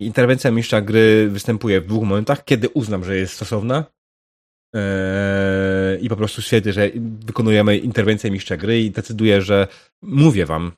Interwencja 0.00 0.50
mistrza 0.50 0.80
gry 0.80 1.28
występuje 1.30 1.80
w 1.80 1.86
dwóch 1.86 2.04
momentach, 2.04 2.44
kiedy 2.44 2.68
uznam, 2.68 3.04
że 3.04 3.16
jest 3.16 3.34
stosowna 3.34 3.84
i 6.00 6.08
po 6.08 6.16
prostu 6.16 6.42
stwierdzi, 6.42 6.72
że 6.72 6.90
wykonujemy 7.26 7.78
interwencję 7.78 8.30
mistrza 8.30 8.56
gry 8.56 8.80
i 8.80 8.90
decyduje, 8.90 9.42
że 9.42 9.68
mówię 10.02 10.46
wam, 10.46 10.72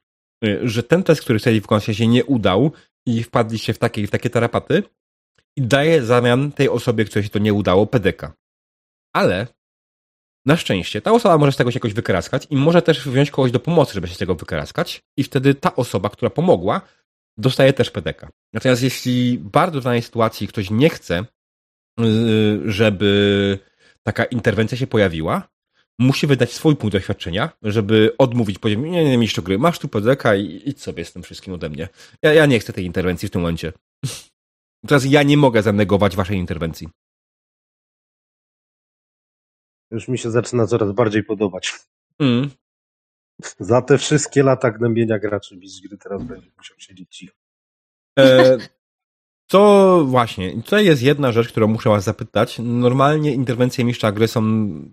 że 0.63 0.83
ten 0.83 1.03
test, 1.03 1.21
który 1.21 1.39
chcieli 1.39 1.61
wykonać 1.61 1.85
się 1.85 2.07
nie 2.07 2.25
udał 2.25 2.73
i 3.07 3.23
wpadliście 3.23 3.75
w 3.75 3.79
takie, 3.79 4.07
w 4.07 4.11
takie 4.11 4.31
tarapaty 4.31 4.83
i 5.57 5.63
daje 5.63 6.05
zamian 6.05 6.53
tej 6.53 6.69
osobie, 6.69 7.05
której 7.05 7.25
się 7.25 7.31
to 7.31 7.39
nie 7.39 7.53
udało, 7.53 7.87
PDK. 7.87 8.33
Ale 9.17 9.47
na 10.47 10.57
szczęście 10.57 11.01
ta 11.01 11.13
osoba 11.13 11.39
może 11.39 11.53
z 11.53 11.57
tego 11.57 11.71
się 11.71 11.77
jakoś 11.77 11.93
wykraskać 11.93 12.47
i 12.51 12.57
może 12.57 12.83
też 12.83 13.09
wziąć 13.09 13.31
kogoś 13.31 13.51
do 13.51 13.61
pomocy, 13.61 13.95
żeby 13.95 14.09
się 14.09 14.15
z 14.15 14.19
tego 14.19 14.35
wykraskać 14.35 15.03
i 15.17 15.25
wtedy 15.25 15.55
ta 15.55 15.77
osoba, 15.77 16.11
która 16.11 16.31
pomogła, 16.31 16.81
dostaje 17.37 17.73
też 17.73 17.91
PDK. 17.91 18.29
Natomiast 18.53 18.83
jeśli 18.83 19.39
bardzo 19.39 19.81
w 19.81 19.85
danej 19.85 20.03
sytuacji 20.03 20.49
ktoś 20.49 20.71
nie 20.71 20.91
chce, 20.91 21.25
y, 22.01 22.05
żeby 22.65 23.59
taka 24.03 24.25
interwencja 24.25 24.79
się 24.79 24.87
pojawiła, 24.87 25.49
musi 25.99 26.27
wydać 26.27 26.53
swój 26.53 26.77
punkt 26.77 26.93
doświadczenia, 26.93 27.51
żeby 27.63 28.15
odmówić, 28.19 28.59
powiedzieć, 28.59 28.85
nie, 28.85 29.05
nie, 29.05 29.19
mistrzu 29.19 29.43
gry, 29.43 29.59
masz 29.59 29.79
tu 29.79 29.89
PDK 29.89 30.35
i 30.35 30.63
idź 30.65 30.83
sobie 30.83 31.05
z 31.05 31.13
tym 31.13 31.23
wszystkim 31.23 31.55
ode 31.55 31.69
mnie. 31.69 31.89
Ja, 32.23 32.35
ja 32.35 32.47
nie 32.47 32.59
chcę 32.59 32.73
tej 32.73 32.85
interwencji 32.85 33.29
w 33.29 33.31
tym 33.31 33.41
momencie. 33.41 33.73
Teraz 34.87 35.05
ja 35.05 35.23
nie 35.23 35.37
mogę 35.37 35.63
zanegować 35.63 36.17
waszej 36.17 36.39
interwencji. 36.39 36.89
Już 39.95 40.09
mi 40.09 40.19
się 40.19 40.31
zaczyna 40.31 40.67
coraz 40.67 40.93
bardziej 40.93 41.25
podobać. 41.25 41.73
Mm. 42.19 42.51
Za 43.61 43.83
te 43.83 43.99
wszystkie 43.99 44.43
lata 44.43 44.71
gnębienia 44.71 45.19
graczy 45.19 45.57
mistrz 45.57 45.89
gry 45.89 45.99
teraz 45.99 46.23
będzie 46.23 46.51
musiał 46.57 46.77
siedzieć 46.79 47.17
cicho. 47.17 47.35
E, 48.19 48.59
to 49.51 50.05
właśnie, 50.07 50.63
tutaj 50.63 50.85
jest 50.85 51.03
jedna 51.03 51.33
rzecz, 51.33 51.49
którą 51.49 51.67
muszę 51.67 51.91
was 51.91 52.05
zapytać. 52.05 52.59
Normalnie 52.59 53.33
interwencje 53.33 53.85
mistrza 53.85 54.13
gry 54.13 54.29
są 54.29 54.43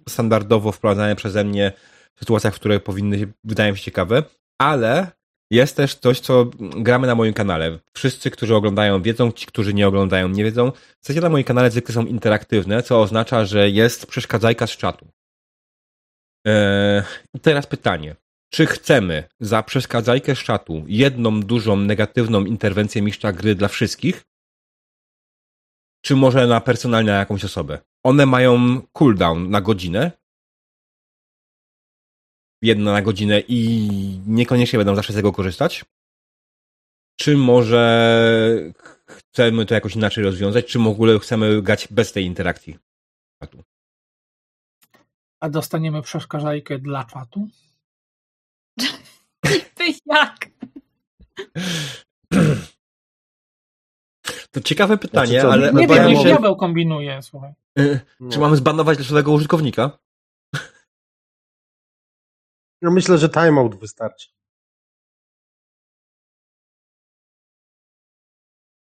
standardowo 0.10 0.72
wprowadzane 0.72 1.16
przeze 1.16 1.44
mnie 1.44 1.72
w 2.16 2.20
sytuacjach, 2.20 2.56
w 2.56 2.60
których 2.60 2.84
powinny, 2.84 3.34
wydają 3.44 3.76
się 3.76 3.84
ciekawe, 3.84 4.24
ale 4.60 5.12
jest 5.52 5.76
też 5.76 5.96
coś, 5.96 6.20
co 6.20 6.46
gramy 6.60 7.08
na 7.08 7.16
moim 7.16 7.34
kanale. 7.34 7.80
Wszyscy, 7.94 8.32
którzy 8.32 8.56
oglądają, 8.56 9.02
wiedzą, 9.02 9.32
ci, 9.32 9.46
którzy 9.46 9.74
nie 9.74 9.88
oglądają, 9.88 10.28
nie 10.28 10.44
wiedzą. 10.44 10.72
Sesje 11.02 11.22
na 11.22 11.30
moim 11.30 11.44
kanale 11.44 11.72
zwykle 11.72 11.96
są 11.96 12.06
interaktywne, 12.06 12.84
co 12.84 13.02
oznacza, 13.02 13.46
że 13.46 13.70
jest 13.70 14.06
przeszkadzajka 14.06 14.68
z 14.68 14.78
czatu. 14.78 15.08
Eee, 16.46 17.04
teraz 17.42 17.68
pytanie. 17.68 18.16
Czy 18.54 18.66
chcemy 18.66 19.24
za 19.40 19.64
przeszkadzajkę 19.64 20.36
z 20.36 20.40
czatu 20.40 20.84
jedną 20.88 21.40
dużą 21.42 21.78
negatywną 21.78 22.46
interwencję 22.46 23.02
mistrza 23.02 23.32
gry 23.34 23.56
dla 23.56 23.68
wszystkich? 23.68 24.24
Czy 26.02 26.16
może 26.16 26.48
na 26.48 26.62
personalnie 26.62 27.12
na 27.12 27.20
jakąś 27.20 27.46
osobę? 27.46 27.80
One 28.04 28.26
mają 28.26 28.82
cooldown 28.94 29.50
na 29.50 29.62
godzinę, 29.62 30.12
jedna 32.62 32.92
na 32.92 33.02
godzinę 33.02 33.42
i 33.48 33.90
niekoniecznie 34.28 34.80
będą 34.80 34.96
zawsze 34.96 35.14
z 35.14 35.16
tego 35.16 35.32
korzystać? 35.32 35.86
Czy 37.20 37.38
może 37.38 38.74
chcemy 39.08 39.66
to 39.66 39.74
jakoś 39.74 39.96
inaczej 39.96 40.24
rozwiązać, 40.24 40.66
czy 40.66 40.80
w 40.80 40.88
ogóle 40.88 41.20
chcemy 41.20 41.62
grać 41.62 41.88
bez 41.92 42.12
tej 42.12 42.26
interakcji? 42.26 42.78
A 45.40 45.50
dostaniemy 45.50 46.02
przeszkadzajkę 46.02 46.80
dla 46.80 47.04
czatu? 47.04 47.48
Ty 49.76 49.84
jak? 50.06 50.50
To 54.52 54.62
ciekawe 54.62 54.98
pytanie, 54.98 55.42
Znaczy 55.42 55.48
ale 55.48 55.74
Nie 55.74 55.88
wiem, 55.88 56.16
się, 56.16 56.24
diabeł 56.24 56.56
kombinuje, 56.56 57.22
słuchaj. 57.22 57.54
y, 57.80 58.00
czy 58.32 58.40
mamy 58.40 58.56
zbanować 58.56 59.00
losowego 59.00 59.32
użytkownika? 59.32 60.00
No 62.82 62.92
myślę, 62.92 63.18
że 63.18 63.30
timeout 63.30 63.76
wystarczy. 63.76 64.30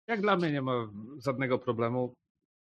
Jak 0.08 0.22
dla 0.22 0.38
mnie 0.38 0.52
nie 0.52 0.62
ma 0.62 0.92
żadnego 1.18 1.60
problemu. 1.60 2.14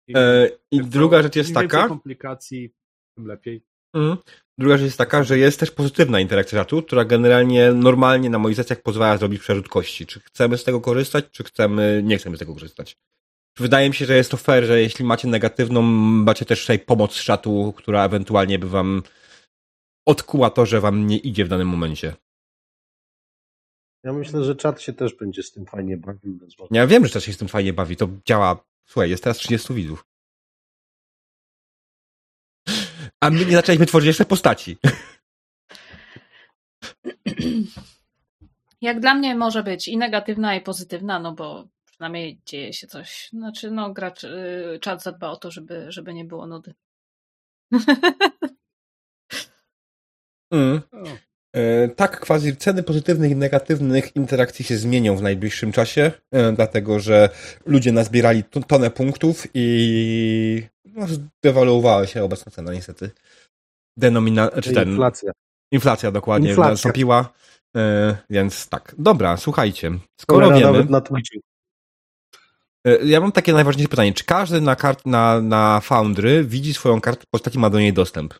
Im 0.08 0.16
E, 0.16 0.48
I 0.70 0.80
druga 0.80 1.22
rzecz 1.22 1.36
jest 1.36 1.50
im 1.50 1.54
więcej 1.54 1.68
taka, 1.68 1.88
komplikacji, 1.88 2.74
tym 3.16 3.26
lepiej. 3.26 3.62
Mhm. 3.94 4.16
Druga 4.58 4.76
rzecz 4.76 4.84
jest 4.84 4.98
taka, 4.98 5.22
że 5.22 5.38
jest 5.38 5.60
też 5.60 5.70
pozytywna 5.70 6.20
interakcja 6.20 6.58
czatu, 6.58 6.82
która 6.82 7.04
generalnie 7.04 7.72
normalnie 7.72 8.30
na 8.30 8.38
moich 8.38 8.56
sesjach 8.56 8.82
pozwala 8.82 9.16
zrobić 9.16 9.40
przerzut 9.40 9.68
kości. 9.68 10.06
Czy 10.06 10.20
chcemy 10.20 10.58
z 10.58 10.64
tego 10.64 10.80
korzystać, 10.80 11.24
czy 11.30 11.44
chcemy, 11.44 12.02
nie 12.04 12.18
chcemy 12.18 12.36
z 12.36 12.38
tego 12.38 12.54
korzystać. 12.54 12.96
Wydaje 13.58 13.88
mi 13.88 13.94
się, 13.94 14.06
że 14.06 14.16
jest 14.16 14.30
to 14.30 14.36
fair, 14.36 14.64
że 14.64 14.80
jeśli 14.80 15.04
macie 15.04 15.28
negatywną, 15.28 15.82
macie 15.82 16.44
też 16.44 16.60
tutaj 16.60 16.78
pomoc 16.78 17.14
z 17.14 17.24
czatu, 17.24 17.74
która 17.76 18.04
ewentualnie 18.04 18.58
by 18.58 18.68
wam 18.68 19.02
odkuła 20.06 20.50
to, 20.50 20.66
że 20.66 20.80
wam 20.80 21.06
nie 21.06 21.18
idzie 21.18 21.44
w 21.44 21.48
danym 21.48 21.68
momencie. 21.68 22.16
Ja 24.04 24.12
myślę, 24.12 24.44
że 24.44 24.56
czat 24.56 24.82
się 24.82 24.92
też 24.92 25.14
będzie 25.14 25.42
z 25.42 25.52
tym 25.52 25.66
fajnie 25.66 25.96
bawił. 25.96 26.38
Ja 26.70 26.86
wiem, 26.86 27.04
że 27.04 27.10
czat 27.10 27.22
się 27.22 27.32
z 27.32 27.38
tym 27.38 27.48
fajnie 27.48 27.72
bawi, 27.72 27.96
to 27.96 28.08
działa. 28.26 28.64
Słuchaj, 28.84 29.10
jest 29.10 29.24
teraz 29.24 29.36
30 29.36 29.74
widzów. 29.74 30.06
A 33.20 33.30
my 33.30 33.46
nie 33.46 33.52
zaczęliśmy 33.52 33.86
tworzyć 33.86 34.06
jeszcze 34.06 34.24
postaci. 34.24 34.76
Jak 38.80 39.00
dla 39.00 39.14
mnie 39.14 39.34
może 39.34 39.62
być 39.62 39.88
i 39.88 39.96
negatywna, 39.96 40.56
i 40.56 40.60
pozytywna, 40.60 41.20
no 41.20 41.32
bo 41.32 41.68
przynajmniej 41.84 42.40
dzieje 42.46 42.72
się 42.72 42.86
coś. 42.86 43.28
Znaczy, 43.32 43.70
no, 43.70 43.92
gracz, 43.92 44.24
y, 44.24 44.78
czat 44.80 45.02
zadba 45.02 45.30
o 45.30 45.36
to, 45.36 45.50
żeby, 45.50 45.86
żeby 45.88 46.14
nie 46.14 46.24
było 46.24 46.46
nudy. 46.46 46.74
Mm. 50.54 50.80
E, 51.56 51.88
Tak, 51.88 52.20
quasi 52.20 52.56
ceny 52.56 52.82
pozytywnych 52.82 53.30
i 53.30 53.36
negatywnych 53.36 54.16
interakcji 54.16 54.64
się 54.64 54.76
zmienią 54.76 55.16
w 55.16 55.22
najbliższym 55.22 55.72
czasie, 55.72 56.12
e, 56.32 56.52
dlatego 56.52 57.00
że 57.00 57.28
ludzie 57.66 57.92
nazbierali 57.92 58.44
tonę 58.66 58.90
punktów 58.90 59.46
i 59.54 60.62
no, 60.84 61.06
zdewaluowała 61.06 62.06
się 62.06 62.24
obecna 62.24 62.52
cena 62.52 62.72
niestety. 62.72 63.10
Denomina, 63.96 64.50
czy 64.62 64.72
ten, 64.72 64.88
Inflacja. 64.88 65.32
inflacja 65.72 66.10
dokładnie 66.10 66.48
Inflacja. 66.48 66.70
nastąpiła, 66.70 67.32
e, 67.76 68.16
więc 68.30 68.68
tak. 68.68 68.94
Dobra, 68.98 69.36
słuchajcie, 69.36 69.90
skoro 70.20 70.48
wiemy, 70.48 70.60
nawet 70.60 70.90
na 70.90 71.00
Twitchu. 71.00 71.38
ja 73.04 73.20
mam 73.20 73.32
takie 73.32 73.52
najważniejsze 73.52 73.88
pytanie, 73.88 74.12
czy 74.12 74.24
każdy 74.24 74.60
na, 74.60 74.76
kart, 74.76 75.06
na, 75.06 75.40
na 75.40 75.80
Foundry 75.80 76.44
widzi 76.44 76.74
swoją 76.74 77.00
kartę 77.00 77.24
postaci, 77.30 77.58
ma 77.58 77.70
do 77.70 77.80
niej 77.80 77.92
dostęp? 77.92 78.34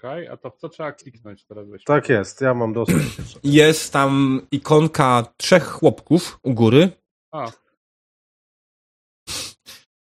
Czekaj, 0.00 0.28
a 0.28 0.36
to 0.36 0.50
w 0.50 0.56
co 0.56 0.68
trzeba 0.68 0.92
kliknąć 0.92 1.44
teraz? 1.44 1.68
Weź. 1.68 1.84
Tak 1.84 2.08
jest, 2.08 2.40
ja 2.40 2.54
mam 2.54 2.72
dostęp. 2.72 3.02
Jest 3.44 3.92
tam 3.92 4.40
ikonka 4.50 5.32
trzech 5.36 5.64
chłopków 5.64 6.38
u 6.42 6.54
góry, 6.54 6.90
A. 7.32 7.52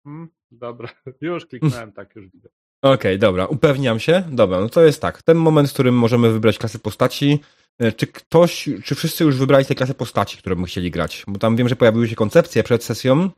Hmm, 0.03 0.29
dobra, 0.51 0.89
już 1.21 1.45
kliknąłem, 1.45 1.91
tak, 1.91 2.15
już 2.15 2.29
widzę. 2.29 2.49
Okej, 2.81 3.19
dobra, 3.19 3.45
upewniam 3.45 3.99
się. 3.99 4.23
Dobra, 4.31 4.59
no 4.59 4.69
to 4.69 4.81
jest 4.81 5.01
tak. 5.01 5.23
Ten 5.23 5.37
moment, 5.37 5.69
w 5.69 5.73
którym 5.73 5.95
możemy 5.95 6.31
wybrać 6.31 6.57
klasę 6.57 6.79
postaci. 6.79 7.39
E, 7.79 7.91
Czy 7.91 8.07
ktoś, 8.07 8.69
czy 8.83 8.95
wszyscy 8.95 9.23
już 9.23 9.37
wybrali 9.37 9.65
te 9.65 9.75
klasy 9.75 9.93
postaci, 9.93 10.37
które 10.37 10.55
by 10.55 10.65
chcieli 10.65 10.91
grać? 10.91 11.23
Bo 11.27 11.39
tam 11.39 11.55
wiem, 11.55 11.69
że 11.69 11.75
pojawiły 11.75 12.07
się 12.07 12.15
koncepcje 12.15 12.63
przed 12.63 12.83
sesją. 12.83 13.29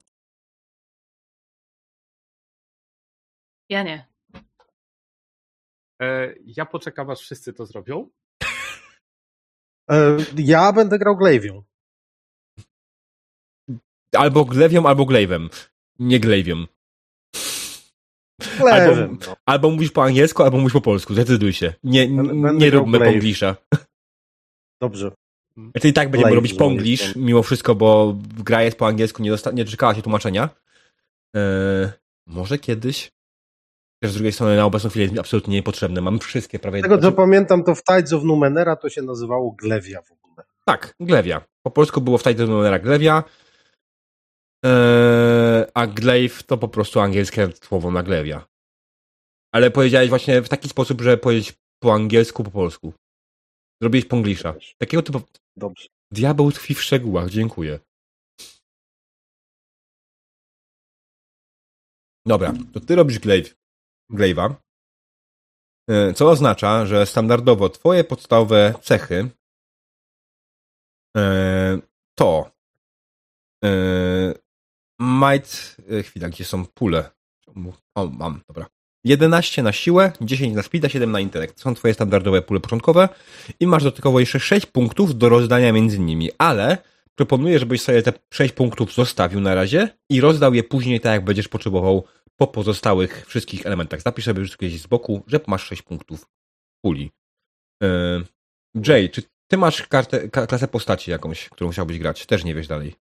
Ja 3.69 3.84
nie. 3.84 4.09
E, 6.02 6.34
ja 6.46 6.66
poczekam, 6.66 7.10
aż 7.10 7.20
wszyscy 7.20 7.54
to 7.54 7.66
zrobią. 7.66 8.10
E, 9.92 10.18
Ja 10.38 10.74
będę 10.74 11.00
grał 11.00 11.18
Glaivią. 11.18 11.64
Albo 14.16 14.46
Glewią, 14.46 14.86
albo 14.86 15.04
Glaive'em. 15.04 15.50
Nie 16.00 16.20
Glaivią. 16.20 16.66
Glaive'em. 18.42 19.18
no. 19.28 19.36
Albo 19.46 19.70
mówisz 19.70 19.92
po 19.92 20.04
angielsku, 20.04 20.44
albo 20.44 20.58
mówisz 20.58 20.74
po 20.74 20.82
polsku. 20.82 21.14
Zdecyduj 21.14 21.54
się. 21.54 21.74
Nie, 21.84 22.08
Będę 22.08 22.54
nie 22.54 22.70
róbmy 22.70 23.00
ponglisza. 23.00 23.56
Dobrze. 24.82 25.12
Znaczy 25.72 25.88
i 25.88 25.94
tak 25.94 26.12
będziemy 26.12 26.36
robić 26.36 26.52
jest 26.52 27.16
mimo 27.16 27.44
wszystko, 27.44 27.76
bo 27.76 28.16
gra 28.38 28.64
jest 28.64 28.78
po 28.78 28.88
angielsku, 28.88 29.24
nie, 29.24 29.32
dosta- 29.32 29.52
nie 29.54 29.66
doczekała 29.66 29.96
się 29.96 30.02
tłumaczenia. 30.02 30.50
Eee, 31.36 31.90
może 32.28 32.58
kiedyś. 32.60 33.12
Też 34.04 34.12
z 34.12 34.14
drugiej 34.14 34.34
strony 34.34 34.56
na 34.56 34.66
obecną 34.66 34.90
chwilę 34.90 35.06
jest 35.06 35.20
absolutnie 35.20 35.56
niepotrzebne. 35.56 36.02
Mam 36.02 36.20
wszystkie 36.20 36.60
prawie... 36.60 36.80
Z 36.80 36.84
tego 36.84 36.98
co 36.98 37.12
pamiętam, 37.12 37.64
to 37.64 37.76
w 37.76 37.84
Tides 37.84 38.14
of 38.14 38.24
Numenera 38.24 38.76
to 38.76 38.90
się 38.90 39.02
nazywało 39.02 39.52
Glewia 39.52 40.02
w 40.02 40.12
ogóle. 40.12 40.44
Tak, 40.66 40.96
Glewia. 41.00 41.46
Po 41.66 41.72
polsku 41.72 42.02
było 42.02 42.18
w 42.18 42.24
Title 42.24 42.48
Numenera 42.48 42.80
Glewia, 42.80 43.24
eee, 44.66 45.66
a 45.74 45.88
Glaive 45.88 46.44
to 46.44 46.58
po 46.58 46.68
prostu 46.68 47.00
angielskie 47.00 47.50
słowo 47.64 47.92
na 47.92 48.04
Glewia. 48.04 48.46
Ale 49.52 49.72
powiedziałeś 49.72 50.10
właśnie 50.10 50.42
w 50.42 50.50
taki 50.50 50.70
sposób, 50.70 51.02
że 51.02 51.18
powiedzieć 51.18 51.54
po 51.80 51.94
angielsku, 51.94 52.44
po 52.44 52.52
polsku. 52.52 52.94
Zrobiłeś 53.82 54.06
ponglisza. 54.06 54.54
Takiego 54.78 55.04
typu... 55.04 55.22
Dobrze. 55.58 55.88
Diabeł 56.12 56.52
tkwi 56.52 56.76
w 56.76 56.82
szczegółach, 56.82 57.30
dziękuję. 57.30 57.80
Dobra, 62.26 62.54
to 62.74 62.80
ty 62.80 62.96
robisz 62.96 63.20
glaive, 63.20 63.56
glaive'a, 64.12 64.56
e, 65.89 66.13
co 66.13 66.30
oznacza, 66.30 66.86
że 66.86 67.06
standardowo 67.06 67.69
twoje 67.69 68.04
podstawowe 68.04 68.74
cechy 68.82 69.30
e, 71.17 71.80
to 72.15 72.52
e, 73.65 73.69
might, 75.00 75.78
chwila, 76.04 76.30
gdzie 76.30 76.45
są 76.45 76.65
pule? 76.65 77.10
O, 77.95 78.06
mam, 78.08 78.41
dobra. 78.48 78.65
11 79.04 79.63
na 79.63 79.72
siłę, 79.72 80.12
10 80.22 80.56
na 80.56 80.63
speeda, 80.63 80.89
7 80.89 81.12
na 81.12 81.19
intelekt. 81.19 81.60
Są 81.60 81.76
twoje 81.76 81.93
standardowe 81.93 82.41
pule 82.41 82.60
początkowe 82.60 83.10
i 83.60 83.67
masz 83.67 83.84
dodatkowo 83.84 84.19
jeszcze 84.19 84.39
6 84.39 84.65
punktów 84.65 85.17
do 85.17 85.30
rozdania 85.30 85.74
między 85.74 86.00
nimi, 86.00 86.30
ale 86.38 86.78
proponuję, 87.15 87.60
żebyś 87.60 87.82
sobie 87.82 88.04
te 88.04 88.13
6 88.34 88.54
punktów 88.54 88.93
zostawił 88.93 89.39
na 89.41 89.56
razie 89.56 89.89
i 90.10 90.22
rozdał 90.22 90.54
je 90.54 90.63
później 90.63 91.00
tak, 91.00 91.12
jak 91.12 91.26
będziesz 91.26 91.48
potrzebował 91.48 92.04
po 92.39 92.47
pozostałych 92.47 93.25
wszystkich 93.28 93.65
elementach. 93.65 94.02
Zapisz 94.02 94.25
sobie 94.25 94.39
już 94.39 94.58
gdzieś 94.58 94.82
z 94.82 94.88
boku, 94.88 95.23
że 95.28 95.39
masz 95.47 95.63
6 95.63 95.82
punktów 95.82 96.25
puli. 96.86 97.12
Yy, 97.82 98.23
Jay, 98.88 99.10
czy 99.10 99.21
ty 99.52 99.58
masz 99.58 99.88
kartę, 99.88 100.30
ka- 100.30 100.47
klasę 100.47 100.67
postaci 100.67 101.12
jakąś, 101.12 101.49
którą 101.49 101.69
chciałbyś 101.71 101.99
grać? 101.99 102.25
Też 102.25 102.43
nie 102.43 102.56
wiesz 102.56 102.67
dalej. 102.67 102.95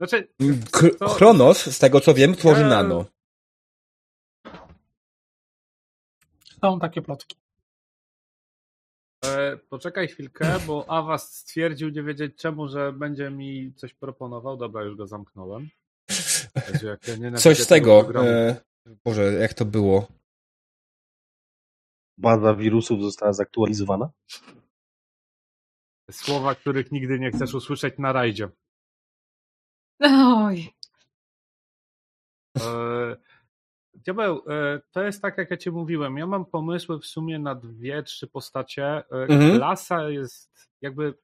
Znaczy, 0.00 0.28
to- 0.98 1.08
Chronos, 1.08 1.66
z 1.66 1.78
tego 1.78 2.00
co 2.00 2.14
wiem, 2.14 2.34
tworzy 2.34 2.60
Ja- 2.60 2.68
nano. 2.68 3.04
Są 6.64 6.80
takie 6.80 7.02
plotki. 7.02 7.36
e, 9.24 9.56
poczekaj 9.56 10.08
chwilkę, 10.08 10.58
bo 10.66 10.90
Avast 10.90 11.34
stwierdził 11.34 11.88
nie 11.88 12.02
wiedzieć 12.02 12.36
czemu, 12.36 12.68
że 12.68 12.92
będzie 12.92 13.30
mi 13.30 13.72
coś 13.74 13.94
proponował. 13.94 14.56
Dobra, 14.56 14.82
już 14.84 14.96
go 14.96 15.06
zamknąłem. 15.06 15.68
Ja 16.82 17.36
Coś 17.36 17.58
z 17.58 17.66
tego. 17.66 18.00
programu. 18.04 18.28
E, 18.28 18.56
Boże, 19.04 19.22
jak 19.32 19.54
to 19.54 19.64
było? 19.64 20.06
Baza 22.18 22.54
wirusów 22.54 23.02
została 23.02 23.32
zaktualizowana. 23.32 24.10
Słowa, 26.10 26.54
których 26.54 26.92
nigdy 26.92 27.18
nie 27.18 27.30
chcesz 27.30 27.54
usłyszeć 27.54 27.94
na 27.98 28.12
rajdzie. 28.12 28.48
Oj. 30.44 30.74
E, 32.60 33.16
Diabeł, 33.94 34.42
e, 34.48 34.80
to 34.90 35.02
jest 35.02 35.22
tak, 35.22 35.38
jak 35.38 35.50
ja 35.50 35.56
ci 35.56 35.70
mówiłem. 35.70 36.16
Ja 36.18 36.26
mam 36.26 36.44
pomysły 36.46 36.98
w 36.98 37.06
sumie 37.06 37.38
na 37.38 37.54
dwie, 37.54 38.02
trzy 38.02 38.26
postacie. 38.26 38.84
E, 38.86 39.04
Mhm. 39.10 39.56
Klasa 39.56 40.08
jest 40.10 40.68
jakby. 40.80 41.14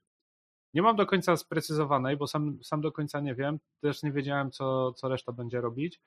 Nie 0.75 0.83
mam 0.83 0.97
do 0.97 1.07
końca 1.07 1.37
sprecyzowanej, 1.37 2.17
bo 2.17 2.27
sam, 2.27 2.59
sam 2.63 2.81
do 2.81 2.93
końca 2.93 3.21
nie 3.21 3.35
wiem. 3.35 3.59
Też 3.83 4.03
nie 4.03 4.13
wiedziałem, 4.13 4.51
co, 4.51 4.93
co 4.93 5.09
reszta 5.09 5.33
będzie 5.33 5.61
robić. 5.61 6.01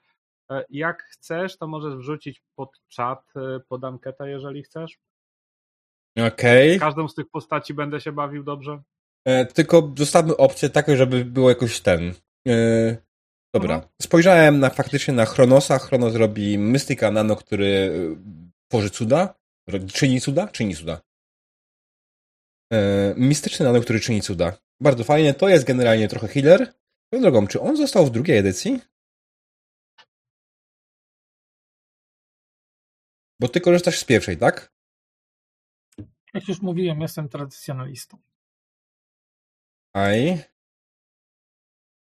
E, 0.51 0.65
Jak 0.69 1.03
chcesz, 1.03 1.57
to 1.57 1.67
możesz 1.67 1.95
wrzucić 1.95 2.41
pod 2.55 2.69
czat, 2.87 3.23
e, 3.35 3.59
pod 3.59 3.83
anketę, 3.83 4.29
jeżeli 4.29 4.63
chcesz. 4.63 4.97
Okej. 6.27 6.79
Każdą 6.79 7.07
z 7.07 7.15
tych 7.15 7.29
postaci 7.29 7.73
będę 7.73 8.01
się 8.01 8.11
bawił 8.11 8.43
dobrze. 8.43 8.81
E, 9.25 9.45
Tylko 9.45 9.93
zostawmy 9.97 10.37
opcję 10.37 10.69
taką, 10.69 10.95
żeby 10.95 11.25
było 11.25 11.49
jakoś 11.49 11.81
ten. 11.81 12.13
E, 12.47 12.97
Dobra. 13.53 13.75
Mhm. 13.75 13.93
Spojrzałem 14.01 14.59
na 14.59 14.69
faktycznie 14.69 15.13
na 15.13 15.25
Chronosa. 15.25 15.79
Chronos 15.79 16.15
robi 16.15 16.57
Mystyka 16.57 17.11
Nano, 17.11 17.35
który 17.35 17.67
e, 17.67 17.89
tworzy 18.67 18.89
cuda. 18.89 19.33
Czyni 19.93 20.21
cuda? 20.21 20.47
Czyni 20.47 20.75
cuda. 20.75 21.01
E, 22.73 23.13
Mistyczny 23.17 23.65
Nano, 23.65 23.81
który 23.81 23.99
czyni 23.99 24.21
cuda. 24.21 24.57
Bardzo 24.81 25.03
fajnie. 25.03 25.33
To 25.33 25.49
jest 25.49 25.65
generalnie 25.65 26.07
trochę 26.07 26.27
healer. 26.27 26.73
Swoją 27.07 27.21
drogą, 27.21 27.47
czy 27.47 27.61
on 27.61 27.77
został 27.77 28.05
w 28.05 28.11
drugiej 28.11 28.37
edycji? 28.37 28.81
Bo 33.41 33.47
ty 33.47 33.61
korzystasz 33.61 33.99
z 33.99 34.03
pierwszej, 34.03 34.37
tak? 34.37 34.73
Jak 36.33 36.47
już 36.47 36.61
mówiłem, 36.61 37.01
jestem 37.01 37.29
tradycjonalistą. 37.29 38.17
Aj. 39.93 40.43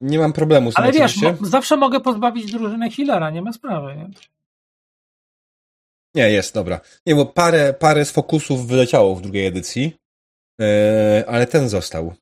Nie 0.01 0.19
mam 0.19 0.33
problemu 0.33 0.71
z 0.71 0.75
tym 0.75 0.83
Ale 0.83 0.93
wiesz, 0.93 1.21
mo- 1.21 1.37
zawsze 1.41 1.77
mogę 1.77 1.99
pozbawić 1.99 2.51
drużynę 2.51 2.89
healera, 2.89 3.29
nie 3.29 3.41
ma 3.41 3.53
sprawy. 3.53 3.95
Nie? 3.95 4.09
Nie, 6.15 6.31
jest, 6.31 6.53
dobra. 6.53 6.81
Nie, 7.05 7.15
bo 7.15 7.25
parę, 7.25 7.73
parę 7.73 8.05
z 8.05 8.11
fokusów 8.11 8.67
wyleciało 8.67 9.15
w 9.15 9.21
drugiej 9.21 9.45
edycji, 9.45 9.97
ale 11.27 11.47
ten 11.47 11.69
został. 11.69 12.13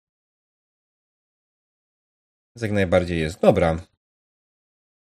Więc 2.55 2.61
Jak 2.61 2.71
najbardziej 2.71 3.19
jest. 3.19 3.39
Dobra. 3.41 3.85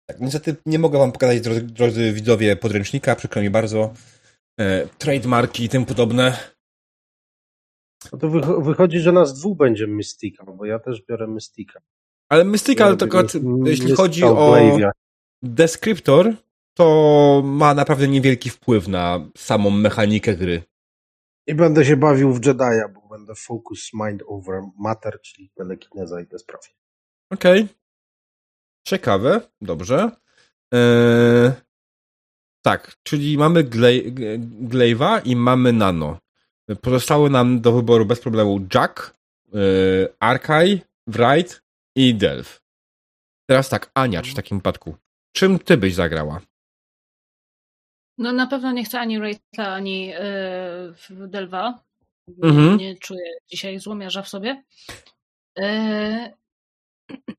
Tak, 0.10 0.20
niestety 0.20 0.56
nie 0.66 0.80
mogę 0.80 1.00
wam 1.00 1.12
pokazać, 1.12 1.42
drodzy, 1.42 1.62
drodzy 1.62 2.14
widzowie, 2.14 2.56
podręcznika, 2.56 3.16
przykro 3.16 3.42
mi 3.42 3.50
bardzo. 3.50 3.94
E, 4.60 4.88
trademarki 4.88 5.64
i 5.64 5.70
tym 5.70 5.86
podobne. 5.86 6.38
No 8.12 8.20
to 8.20 8.30
wycho- 8.30 8.64
wychodzi, 8.66 9.00
że 9.00 9.12
nas 9.12 9.40
dwóch 9.40 9.58
będzie 9.58 9.88
Mystika, 9.88 10.46
bo 10.46 10.66
ja 10.66 10.80
też 10.80 11.02
biorę 11.10 11.28
Mystika. 11.28 11.80
Ale 12.30 12.44
Mystical, 12.44 12.98
Ja 13.00 13.06
akurat, 13.06 13.34
jeśli 13.66 13.92
chodzi 13.96 14.24
o 14.24 14.36
Glave'a. 14.36 14.92
Descriptor, 15.44 16.34
to 16.78 17.42
ma 17.46 17.74
naprawdę 17.74 18.08
niewielki 18.08 18.50
wpływ 18.50 18.88
na 18.88 19.30
samą 19.38 19.70
mechanikę 19.70 20.36
gry. 20.36 20.64
I 21.48 21.56
będę 21.56 21.86
się 21.86 21.98
bawił 21.98 22.34
w 22.34 22.42
Jedi'a, 22.42 22.94
bo 22.94 23.07
będę 23.18 23.36
focus 23.36 23.94
mind 23.94 24.24
over 24.28 24.62
matter, 24.80 25.22
czyli 25.22 25.50
telekineza 25.50 26.22
i 26.22 26.28
te 26.28 26.40
sprawy. 26.40 26.68
Okej. 27.30 27.68
Ciekawe, 28.88 29.42
dobrze. 29.62 30.12
Eee, 30.74 31.52
tak, 32.62 32.98
czyli 33.04 33.38
mamy 33.38 33.64
Glaive'a 33.64 35.22
i 35.26 35.36
mamy 35.36 35.74
Nano. 35.74 36.20
Pozostały 36.82 37.30
nam 37.30 37.62
do 37.62 37.72
wyboru 37.72 38.06
bez 38.06 38.20
problemu 38.20 38.68
Jack, 38.74 39.18
yy, 39.54 40.14
Arkai, 40.20 40.82
Wright 41.08 41.62
i 41.96 42.16
Delph. 42.16 42.62
Teraz 43.50 43.70
tak, 43.70 43.92
Ania, 43.94 44.22
czy 44.22 44.32
w 44.32 44.36
takim 44.36 44.58
wypadku. 44.58 44.96
Czym 45.36 45.60
ty 45.60 45.78
byś 45.78 45.94
zagrała? 45.96 46.42
No 48.18 48.34
na 48.34 48.48
pewno 48.48 48.72
nie 48.72 48.84
chcę 48.84 49.00
ani 49.00 49.20
Rachela, 49.20 49.74
ani 49.74 50.08
yy, 50.08 51.28
Delva. 51.28 51.84
Mhm. 52.28 52.78
Nie 52.78 52.96
czuję 52.98 53.34
dzisiaj 53.48 53.80
złomiarza 53.80 54.22
w 54.22 54.30
sobie. 54.30 54.64
Yy, 55.58 56.34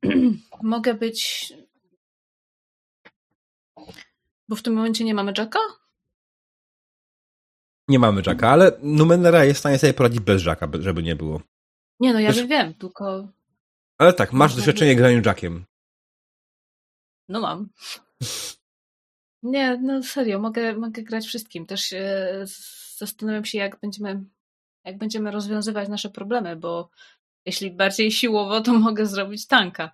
mogę 0.62 0.94
być... 0.94 1.52
Bo 4.48 4.56
w 4.56 4.62
tym 4.62 4.74
momencie 4.74 5.04
nie 5.04 5.14
mamy 5.14 5.32
Jacka? 5.38 5.58
Nie 7.88 7.98
mamy 7.98 8.22
Jacka, 8.26 8.50
ale 8.50 8.72
Numenera 8.82 9.44
jest 9.44 9.56
w 9.56 9.60
stanie 9.60 9.78
sobie 9.78 9.94
poradzić 9.94 10.20
bez 10.20 10.44
Jacka, 10.44 10.68
żeby 10.80 11.02
nie 11.02 11.16
było. 11.16 11.42
Nie 12.00 12.12
no, 12.12 12.20
ja 12.20 12.32
Wiesz- 12.32 12.46
wiem, 12.46 12.74
tylko 12.74 13.28
Ale 13.98 14.12
tak, 14.12 14.32
masz 14.32 14.54
doświadczenie 14.54 14.96
graniu 14.96 15.22
Jackiem. 15.26 15.64
no 17.28 17.40
mam. 17.40 17.68
Nie, 19.42 19.76
no 19.82 20.02
serio, 20.02 20.38
mogę, 20.38 20.74
mogę 20.74 21.02
grać 21.02 21.26
wszystkim. 21.26 21.66
Też 21.66 21.80
się 21.80 22.26
zastanawiam 22.96 23.44
się, 23.44 23.58
jak 23.58 23.80
będziemy, 23.80 24.24
jak 24.88 24.98
będziemy 24.98 25.30
rozwiązywać 25.30 25.88
nasze 25.88 26.10
problemy, 26.10 26.56
bo 26.56 26.90
jeśli 27.46 27.70
bardziej 27.70 28.12
siłowo, 28.12 28.60
to 28.60 28.72
mogę 28.74 29.06
zrobić 29.06 29.46
tanka. 29.46 29.90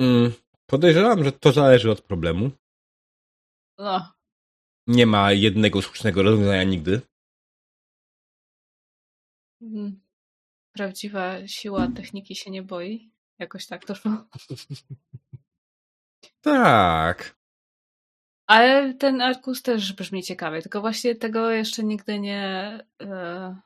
Mm, 0.00 0.32
podejrzewam, 0.66 1.24
że 1.24 1.32
to 1.32 1.52
zależy 1.52 1.90
od 1.90 2.00
problemu. 2.02 2.50
No, 3.78 4.12
Nie 4.86 5.06
ma 5.06 5.32
jednego 5.32 5.82
słusznego 5.82 6.22
rozwiązania 6.22 6.64
nigdy. 6.64 7.00
mm, 9.62 10.00
prawdziwa 10.72 11.46
siła 11.48 11.88
techniki 11.96 12.36
się 12.36 12.50
nie 12.50 12.62
boi. 12.62 13.10
Jakoś 13.38 13.66
tak 13.66 13.84
to 13.86 13.94
szło. 13.94 14.10
Tak. 16.40 17.39
Ale 18.50 18.94
ten 18.94 19.20
Arkus 19.20 19.62
też 19.62 19.92
brzmi 19.92 20.22
ciekawie, 20.22 20.62
tylko 20.62 20.80
właśnie 20.80 21.14
tego 21.14 21.50
jeszcze 21.50 21.84
nigdy 21.84 22.18
nie. 22.20 22.78
e, 23.02 23.56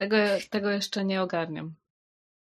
Tego, 0.00 0.16
tego 0.50 0.70
jeszcze 0.70 1.04
nie 1.04 1.22
ogarniam. 1.22 1.74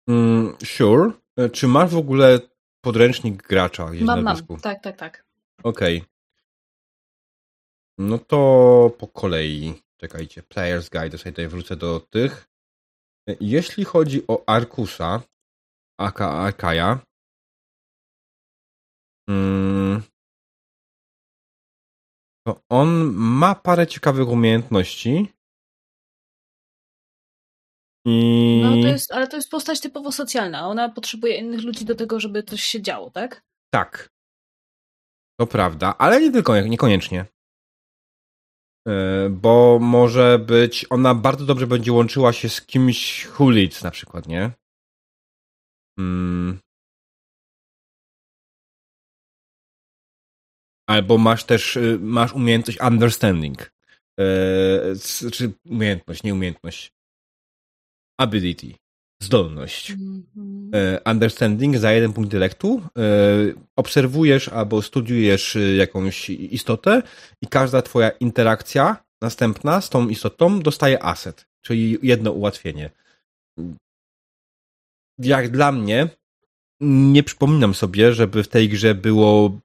Mm, 0.09 0.55
sure. 0.65 1.11
E, 1.37 1.49
Czy 1.49 1.67
masz 1.67 1.91
w 1.91 1.97
ogóle 1.97 2.39
podręcznik 2.81 3.47
gracza 3.47 3.85
Mam, 4.01 4.23
na 4.23 4.33
mam. 4.47 4.59
Tak, 4.61 4.83
tak, 4.83 4.97
tak. 4.97 5.25
Okej. 5.63 6.03
No 7.97 8.17
to 8.17 8.91
po 8.99 9.07
kolei. 9.07 9.81
Czekajcie. 9.97 10.41
Player's 10.41 10.89
Guide. 10.91 11.17
Sobie 11.17 11.31
tutaj 11.31 11.47
wrócę 11.47 11.75
do 11.75 11.99
tych. 11.99 12.47
E, 13.29 13.35
Jeśli 13.39 13.85
chodzi 13.85 14.27
o 14.27 14.43
Arkusa, 14.49 15.21
aka 15.99 16.31
Arkaja, 16.31 16.99
mm, 19.29 20.01
to 22.47 22.61
on 22.69 23.13
ma 23.13 23.55
parę 23.55 23.87
ciekawych 23.87 24.27
umiejętności. 24.27 25.33
I... 28.05 28.61
No 28.63 28.71
to 28.71 28.87
jest, 28.87 29.11
ale 29.11 29.27
to 29.27 29.35
jest 29.35 29.49
postać 29.49 29.81
typowo 29.81 30.11
socjalna. 30.11 30.67
Ona 30.67 30.89
potrzebuje 30.89 31.37
innych 31.37 31.63
ludzi 31.63 31.85
do 31.85 31.95
tego, 31.95 32.19
żeby 32.19 32.43
coś 32.43 32.61
się 32.63 32.81
działo, 32.81 33.09
tak? 33.09 33.43
Tak. 33.73 34.09
To 35.39 35.47
prawda, 35.47 35.95
ale 35.97 36.21
nie 36.21 36.31
tylko, 36.31 36.61
niekoniecznie. 36.61 37.25
E, 38.87 39.29
bo 39.29 39.79
może 39.81 40.39
być, 40.39 40.85
ona 40.89 41.15
bardzo 41.15 41.45
dobrze 41.45 41.67
będzie 41.67 41.93
łączyła 41.93 42.33
się 42.33 42.49
z 42.49 42.61
kimś 42.61 43.25
Hulic 43.25 43.83
na 43.83 43.91
przykład, 43.91 44.27
nie? 44.27 44.51
Hmm. 45.99 46.59
Albo 50.87 51.17
masz 51.17 51.43
też, 51.43 51.75
y, 51.75 51.97
masz 52.01 52.33
umiejętność 52.33 52.79
understanding. 52.81 53.71
Eee, 54.17 55.31
czy 55.31 55.51
umiejętność, 55.65 56.23
nie 56.23 56.33
umiejętność. 56.33 56.93
Ability. 58.19 58.73
Zdolność. 59.21 59.91
Eee, 59.91 60.99
understanding 61.05 61.77
za 61.77 61.91
jeden 61.91 62.13
punkt 62.13 62.27
intelektu. 62.27 62.81
Eee, 62.95 63.53
obserwujesz 63.75 64.49
albo 64.49 64.81
studiujesz 64.81 65.55
y, 65.55 65.75
jakąś 65.75 66.29
istotę 66.29 67.01
i 67.41 67.47
każda 67.47 67.81
twoja 67.81 68.09
interakcja 68.09 69.05
następna 69.21 69.81
z 69.81 69.89
tą 69.89 70.09
istotą 70.09 70.59
dostaje 70.59 71.03
asset, 71.03 71.47
czyli 71.61 71.97
jedno 72.01 72.31
ułatwienie. 72.31 72.89
Jak 75.17 75.51
dla 75.51 75.71
mnie, 75.71 76.09
nie 76.81 77.23
przypominam 77.23 77.73
sobie, 77.73 78.13
żeby 78.13 78.43
w 78.43 78.47
tej 78.47 78.69
grze 78.69 78.95
było 78.95 79.59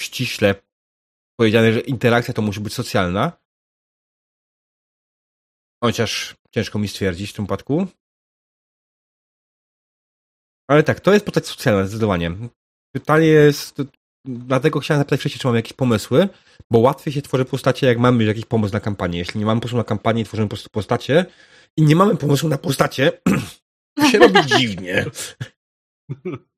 ściśle 0.00 0.54
powiedziane, 1.40 1.72
że 1.72 1.80
interakcja 1.80 2.34
to 2.34 2.42
musi 2.42 2.60
być 2.60 2.74
socjalna. 2.74 3.32
Chociaż 5.84 6.36
ciężko 6.50 6.78
mi 6.78 6.88
stwierdzić 6.88 7.30
w 7.30 7.34
tym 7.34 7.44
przypadku. 7.44 7.86
Ale 10.70 10.82
tak, 10.82 11.00
to 11.00 11.12
jest 11.12 11.24
postać 11.24 11.46
socjalna, 11.46 11.86
zdecydowanie. 11.86 12.30
Pytanie 12.94 13.26
jest, 13.26 13.82
dlatego 14.24 14.80
chciałem 14.80 15.00
zapytać 15.00 15.20
wcześniej, 15.20 15.40
czy 15.40 15.46
mam 15.46 15.56
jakieś 15.56 15.72
pomysły, 15.72 16.28
bo 16.70 16.78
łatwiej 16.78 17.12
się 17.12 17.22
tworzy 17.22 17.44
postacie, 17.44 17.86
jak 17.86 17.98
mamy 17.98 18.24
jakiś 18.24 18.44
pomysł 18.44 18.74
na 18.74 18.80
kampanię. 18.80 19.18
Jeśli 19.18 19.40
nie 19.40 19.46
mamy 19.46 19.60
pomysłu 19.60 19.78
na 19.78 19.84
kampanię 19.84 20.24
tworzymy 20.24 20.48
po 20.48 20.50
prostu 20.50 20.70
postacie 20.70 21.26
i 21.76 21.82
nie 21.82 21.96
mamy 21.96 22.16
pomysłu 22.16 22.48
na 22.48 22.58
postacie, 22.58 23.12
to 23.96 24.10
się 24.10 24.18
robi 24.18 24.46
dziwnie. 24.46 25.04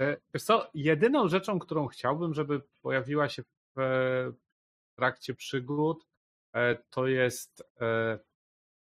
E, 0.00 0.16
wiesz 0.34 0.44
co, 0.44 0.70
jedyną 0.74 1.28
rzeczą, 1.28 1.58
którą 1.58 1.86
chciałbym, 1.86 2.34
żeby 2.34 2.62
pojawiła 2.82 3.28
się 3.28 3.42
w 3.76 4.32
trakcie 4.96 5.34
przygód, 5.34 6.06
e, 6.52 6.76
to 6.90 7.06
jest 7.06 7.62
e, 7.80 8.18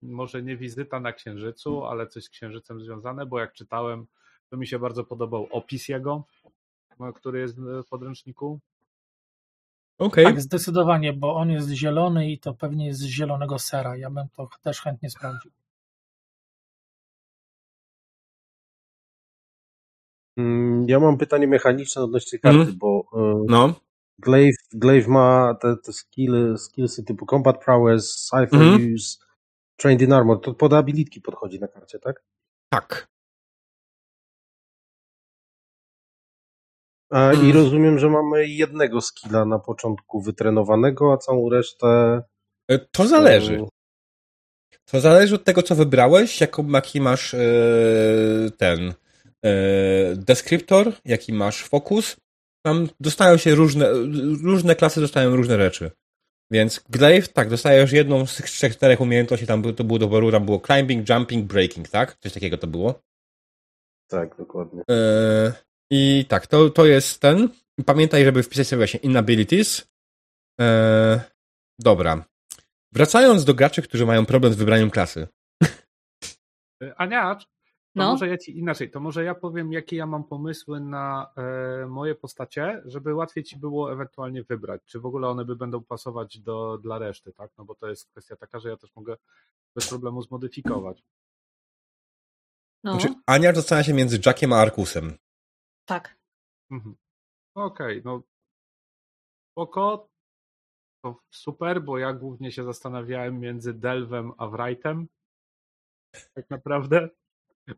może 0.03 0.43
nie 0.43 0.57
wizyta 0.57 1.01
na 1.01 1.13
Księżycu, 1.13 1.85
ale 1.85 2.07
coś 2.07 2.25
z 2.25 2.31
Księżycem 2.31 2.81
związane, 2.81 3.27
bo 3.27 3.39
jak 3.39 3.53
czytałem, 3.53 4.07
to 4.51 4.57
mi 4.57 4.67
się 4.67 4.79
bardzo 4.79 5.05
podobał 5.05 5.49
opis 5.51 5.89
jego, 5.89 6.25
który 7.15 7.41
jest 7.41 7.61
w 7.61 7.85
podręczniku. 7.91 8.61
Okay. 9.99 10.25
Tak, 10.25 10.41
zdecydowanie, 10.41 11.13
bo 11.13 11.35
on 11.35 11.51
jest 11.51 11.71
zielony 11.71 12.31
i 12.31 12.39
to 12.39 12.55
pewnie 12.55 12.87
jest 12.87 13.01
z 13.01 13.05
zielonego 13.05 13.59
sera. 13.59 13.97
Ja 13.97 14.11
bym 14.11 14.29
to 14.37 14.49
też 14.63 14.81
chętnie 14.81 15.11
sprawdził. 15.11 15.51
Ja 20.87 21.01
mam 21.01 21.19
pytanie 21.19 21.47
mechaniczne 21.49 22.03
odnośnie 22.03 22.39
karty, 22.39 22.59
Mm. 22.59 22.77
bo 22.79 23.05
e, 23.15 23.45
No. 23.49 23.75
Glaive, 24.19 24.57
Glaive 24.73 25.09
ma 25.09 25.55
te, 25.61 25.77
te 25.77 25.93
skill, 25.93 26.55
skillsy 26.59 27.05
typu 27.05 27.27
Combat 27.27 27.65
Prowess, 27.65 28.15
Cypher 28.31 28.63
Mhm. 28.63 28.95
Use, 28.95 29.19
Trained 29.77 30.03
in 30.03 30.13
Armor. 30.13 30.41
To 30.41 30.55
pod 30.55 30.73
abilitki 30.73 31.21
podchodzi 31.21 31.61
na 31.61 31.69
karcie, 31.69 31.99
tak? 31.99 32.23
Tak. 32.71 33.09
A, 37.11 37.33
I 37.33 37.37
Mm. 37.37 37.53
rozumiem, 37.53 37.99
że 37.99 38.09
mamy 38.11 38.47
jednego 38.49 39.01
skilla 39.01 39.45
na 39.45 39.59
początku 39.59 40.21
wytrenowanego, 40.21 41.13
a 41.13 41.17
całą 41.17 41.51
resztę... 41.51 42.23
E, 42.71 42.79
To 42.79 43.07
zależy. 43.07 43.55
e, 43.61 43.69
To 44.87 45.01
zależy 45.01 45.35
od 45.35 45.45
tego, 45.45 45.63
co 45.63 45.75
wybrałeś, 45.75 46.41
jaką, 46.41 46.69
jaki 46.69 47.01
masz 47.01 47.35
e, 47.35 47.39
ten 48.59 48.95
e, 49.45 49.51
deskriptor, 50.17 50.93
jaki 51.05 51.33
masz 51.33 51.63
fokus. 51.63 52.17
Tam 52.67 52.89
dostają 53.01 53.37
się 53.37 53.55
różne, 53.55 53.89
różne 54.43 54.75
klasy 54.75 55.01
dostają 55.01 55.37
różne 55.37 55.57
rzeczy. 55.57 55.91
Więc 56.51 56.81
Glaive, 56.89 57.29
tak, 57.29 57.49
dostajesz 57.49 57.93
jedną 57.93 58.27
z 58.27 58.37
tych 58.37 58.47
trzech, 58.47 58.73
czterech 58.77 59.01
umiejętności, 59.01 59.47
tam 59.47 59.75
to 59.75 59.85
było 59.85 59.99
do 59.99 60.07
wyboru, 60.07 60.33
tam 60.33 60.45
było 60.45 60.61
climbing, 60.67 61.09
jumping, 61.09 61.47
breaking, 61.47 61.89
tak? 61.89 62.17
Coś 62.21 62.33
takiego 62.33 62.59
to 62.59 62.67
było. 62.67 63.01
Tak, 64.09 64.37
dokładnie. 64.37 64.83
E, 64.91 65.53
I 65.91 66.25
tak, 66.29 66.47
to, 66.47 66.71
to 66.71 66.87
jest 66.87 67.21
ten. 67.21 67.49
Pamiętaj, 67.87 68.25
żeby 68.25 68.43
wpisać 68.43 68.67
sobie 68.67 68.79
właśnie 68.79 69.01
inabilities. 69.01 69.89
E, 70.61 71.21
dobra. 71.79 72.25
Wracając 72.93 73.45
do 73.45 73.55
graczy, 73.55 73.83
którzy 73.83 74.07
mają 74.07 74.27
problem 74.27 74.53
z 74.53 74.57
wybraniem 74.57 74.91
klasy. 74.91 75.29
Ania, 76.97 77.35
to 77.35 77.47
No. 77.97 78.11
może 78.13 78.29
ja 78.29 78.39
ci 78.39 78.59
inaczej, 78.59 78.91
to 78.91 79.01
może 79.01 79.25
ja 79.25 79.35
powiem, 79.35 79.73
jakie 79.73 79.97
ja 79.97 80.07
mam 80.07 80.25
pomysły 80.25 80.81
na 80.81 81.33
e, 81.37 81.87
moje 81.87 82.15
postacie, 82.15 82.83
żeby 82.85 83.15
łatwiej 83.15 83.45
ci 83.45 83.57
było 83.57 83.93
ewentualnie 83.93 84.43
wybrać, 84.43 84.83
czy 84.85 85.01
w 85.01 85.07
ogóle 85.07 85.29
one 85.29 85.45
by 85.45 85.57
będą 85.57 85.85
pasować 85.85 86.39
do, 86.39 86.79
dla 86.79 86.99
reszty, 86.99 87.33
tak? 87.33 87.51
No 87.59 87.65
bo 87.65 87.75
to 87.75 87.89
jest 87.89 88.11
kwestia 88.11 88.37
taka, 88.37 88.61
że 88.61 88.69
ja 88.69 88.77
też 88.77 88.97
mogę 88.97 89.17
bez 89.75 89.89
problemu 89.89 90.23
zmodyfikować. 90.23 91.03
No, 92.85 92.93
Znaczy, 93.01 93.15
Ania 93.27 93.53
zastanawia 93.53 93.85
się 93.85 93.95
między 93.95 94.21
Jackiem 94.27 94.53
a 94.53 94.57
Arkusem. 94.57 95.17
tak. 95.85 96.17
Mhm. 96.71 96.97
Okej, 97.55 98.03
no 98.05 98.23
spoko, 99.53 100.09
to 101.05 101.21
super, 101.31 101.83
bo 101.83 101.99
ja 101.99 102.13
głównie 102.13 102.53
się 102.53 102.65
zastanawiałem 102.65 103.41
między 103.41 103.75
Delwem 103.75 104.33
a 104.39 104.47
Wrightem, 104.49 105.09
tak 106.35 106.51
naprawdę. 106.51 107.09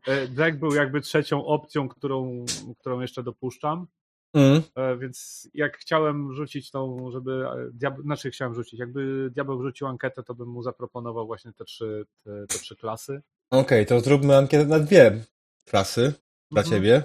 E, 0.07 0.27
Jack 0.37 0.57
był 0.57 0.73
jakby 0.75 1.01
trzecią 1.01 1.45
opcją, 1.45 1.89
którą, 1.89 2.45
którą 2.79 2.99
jeszcze 2.99 3.23
dopuszczam. 3.23 3.87
Mm. 4.33 4.61
E, 4.75 4.97
Więc 4.97 5.49
jak 5.53 5.77
chciałem 5.77 6.33
rzucić 6.33 6.71
tą, 6.71 7.11
żeby. 7.11 7.45
e, 7.47 7.69
Diab... 7.73 8.01
Znaczy, 8.01 8.31
chciałem 8.31 8.53
rzucić. 8.55 8.79
Jakby 8.79 9.29
diabeł 9.31 9.59
wrzucił 9.59 9.87
ankietę, 9.87 10.23
to 10.23 10.35
bym 10.35 10.49
mu 10.49 10.63
zaproponował 10.63 11.27
właśnie 11.27 11.53
te 11.53 11.65
trzy, 11.65 12.05
te, 12.23 12.47
te 12.47 12.59
trzy 12.59 12.75
klasy. 12.75 13.21
Okej, 13.51 13.85
to 13.85 13.99
zróbmy 13.99 14.37
ankietę 14.37 14.65
na 14.65 14.79
dwie 14.79 15.25
klasy 15.65 16.13
dla 16.51 16.61
Mhm. 16.61 16.75
ciebie. 16.81 17.03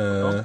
E, 0.00 0.20
No. 0.22 0.44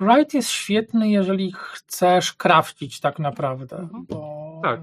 Wright 0.00 0.34
jest 0.34 0.48
świetny, 0.50 1.08
jeżeli 1.10 1.52
chcesz 1.56 2.32
craftić 2.32 3.00
tak 3.00 3.18
naprawdę, 3.18 3.76
Mhm. 3.76 4.06
bo 4.06 4.37
Tak. 4.62 4.80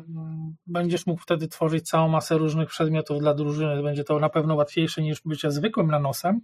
będziesz 0.68 1.06
mógł 1.06 1.22
wtedy 1.22 1.48
tworzyć 1.48 1.90
całą 1.90 2.08
masę 2.08 2.38
różnych 2.38 2.70
przedmiotów 2.70 3.20
dla 3.20 3.34
drużyny. 3.34 3.84
Będzie 3.84 4.04
to 4.04 4.20
na 4.20 4.30
pewno 4.30 4.56
łatwiejsze 4.56 5.02
niż 5.02 5.22
bycie 5.26 5.52
zwykłym 5.52 5.92
lanosem. 5.92 6.42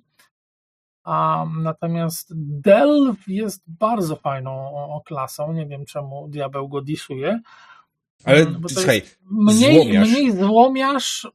A, 1.04 1.46
natomiast 1.62 2.32
Delv 2.62 3.16
jest 3.28 3.64
bardzo 3.68 4.16
fajną 4.16 4.72
klasą. 5.06 5.54
Nie 5.54 5.66
wiem, 5.68 5.86
czemu 5.86 6.28
diabeł 6.28 6.70
go 6.70 6.82
disuje. 6.82 7.40
ale 8.26 8.38
Mm, 8.42 8.62
słuchaj, 8.70 9.02
mniej, 9.32 9.84
złomiarz. 9.84 10.10
mniej 10.10 10.32
złomiarz. 10.32 11.28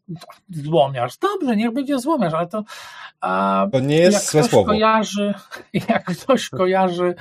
Złomiarz. 0.50 1.18
Dobrze, 1.18 1.56
niech 1.56 1.72
będzie 1.72 1.98
złomiarz, 1.98 2.34
ale 2.34 2.46
to. 2.46 2.64
A, 3.20 3.66
to 3.72 3.80
nie 3.80 3.96
jest 3.96 4.14
jak 4.14 4.22
złe 4.22 4.40
ktoś 4.40 4.50
słowo. 4.50 4.66
kojarzy, 4.66 5.34
jak 5.88 6.04
ktoś 6.04 6.48
kojarzy 6.48 7.14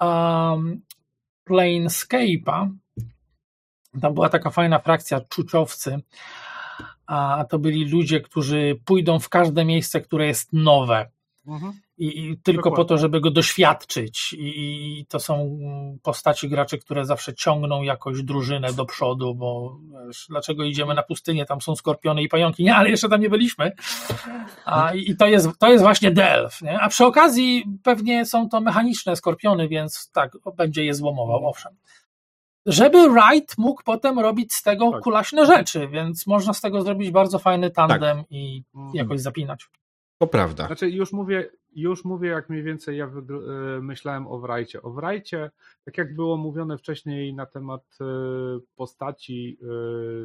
um, 0.00 0.80
Planescape'a, 1.50 2.68
tam 4.00 4.14
była 4.14 4.28
taka 4.28 4.50
fajna 4.50 4.78
frakcja 4.78 5.20
czuciowcy, 5.20 6.00
a 7.06 7.44
to 7.50 7.58
byli 7.58 7.84
ludzie, 7.84 8.20
którzy 8.20 8.80
pójdą 8.84 9.18
w 9.18 9.28
każde 9.28 9.64
miejsce, 9.64 10.00
które 10.00 10.26
jest 10.26 10.52
nowe. 10.52 11.10
Mhm. 11.46 11.72
I, 11.98 12.06
i 12.06 12.38
tylko 12.38 12.62
Dokładnie. 12.62 12.76
po 12.76 12.88
to, 12.88 12.98
żeby 12.98 13.20
go 13.20 13.30
doświadczyć. 13.30 14.32
I, 14.32 14.98
I 15.00 15.06
to 15.06 15.20
są 15.20 15.58
postaci 16.02 16.48
graczy, 16.48 16.78
które 16.78 17.04
zawsze 17.04 17.34
ciągną 17.34 17.82
jakoś 17.82 18.22
drużynę 18.22 18.72
do 18.72 18.84
przodu, 18.84 19.34
bo 19.34 19.78
wiesz, 20.06 20.26
dlaczego 20.28 20.64
idziemy 20.64 20.94
na 20.94 21.02
pustynię, 21.02 21.46
tam 21.46 21.60
są 21.60 21.76
skorpiony 21.76 22.22
i 22.22 22.28
pająki, 22.28 22.64
nie, 22.64 22.76
ale 22.76 22.90
jeszcze 22.90 23.08
tam 23.08 23.20
nie 23.20 23.30
byliśmy. 23.30 23.72
A, 24.64 24.94
I 24.94 25.16
to 25.16 25.26
jest, 25.26 25.48
to 25.58 25.70
jest 25.70 25.84
właśnie 25.84 26.10
Delf. 26.10 26.62
Nie? 26.62 26.80
A 26.80 26.88
przy 26.88 27.04
okazji 27.06 27.64
pewnie 27.82 28.26
są 28.26 28.48
to 28.48 28.60
mechaniczne 28.60 29.16
skorpiony, 29.16 29.68
więc 29.68 30.10
tak, 30.12 30.32
będzie 30.56 30.84
je 30.84 30.94
złomował, 30.94 31.46
owszem. 31.46 31.76
Żeby 32.66 32.98
Wright 33.10 33.58
mógł 33.58 33.82
potem 33.84 34.18
robić 34.18 34.52
z 34.54 34.62
tego 34.62 34.90
Tak. 34.90 35.02
kulaśne 35.02 35.46
rzeczy, 35.46 35.88
więc 35.88 36.26
można 36.26 36.52
z 36.52 36.60
tego 36.60 36.82
zrobić 36.82 37.10
bardzo 37.10 37.38
fajny 37.38 37.70
tandem 37.70 38.22
i 38.30 38.62
Mhm. 38.74 38.94
jakoś 38.94 39.20
zapinać. 39.20 39.66
To 40.18 40.26
prawda. 40.26 40.66
Znaczy, 40.66 40.90
już 40.90 41.12
mówię, 41.12 41.50
już 41.72 42.04
mówię, 42.04 42.28
jak 42.28 42.50
mniej 42.50 42.62
więcej 42.62 42.98
ja 42.98 43.04
e, 43.06 43.10
myślałem 43.80 44.26
o 44.26 44.38
Wrajcie. 44.38 44.82
O 44.82 44.90
Wrajcie, 44.90 45.50
tak 45.84 45.98
jak 45.98 46.14
było 46.14 46.36
mówione 46.36 46.78
wcześniej 46.78 47.34
na 47.34 47.46
temat 47.46 47.82
e, 48.00 48.04
postaci 48.76 49.58
e, 49.62 49.66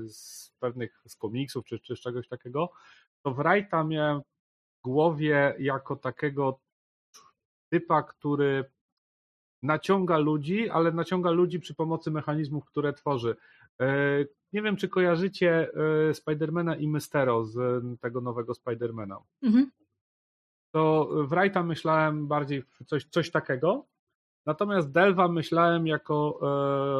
z 0.10 0.52
pewnych 0.60 1.02
z 1.08 1.16
komiksów 1.16 1.66
czy, 1.66 1.80
czy 1.80 1.96
z 1.96 2.00
czegoś 2.00 2.28
takiego, 2.28 2.72
to 3.24 3.32
Wrajta 3.34 3.84
miałem 3.84 4.22
w 4.22 4.82
głowie 4.84 5.56
jako 5.60 5.96
takiego 5.96 6.60
typa, 7.70 8.04
który 8.04 8.66
naciąga 9.64 10.18
ludzi, 10.18 10.70
ale 10.70 10.92
naciąga 10.92 11.32
ludzi 11.32 11.60
przy 11.60 11.76
pomocy 11.76 12.12
mechanizmów, 12.12 12.66
które 12.66 12.94
tworzy. 12.94 13.36
E, 13.80 14.26
nie 14.54 14.62
wiem, 14.62 14.76
czy 14.76 14.90
kojarzycie 14.90 15.72
e, 16.10 16.14
Spidermana 16.14 16.76
i 16.76 16.88
Mystero 16.88 17.46
z 17.46 17.84
tego 18.02 18.22
nowego 18.22 18.54
Spidermana. 18.54 19.18
Mhm. 19.44 19.72
To 20.72 21.10
w 21.12 21.30
Wrighta 21.30 21.64
myślałem 21.64 22.28
bardziej 22.28 22.62
w 22.62 22.86
coś, 22.86 23.06
coś 23.06 23.32
takiego, 23.32 23.86
natomiast 24.46 24.92
Delva 24.92 25.28
myślałem 25.28 25.88
jako 25.88 26.40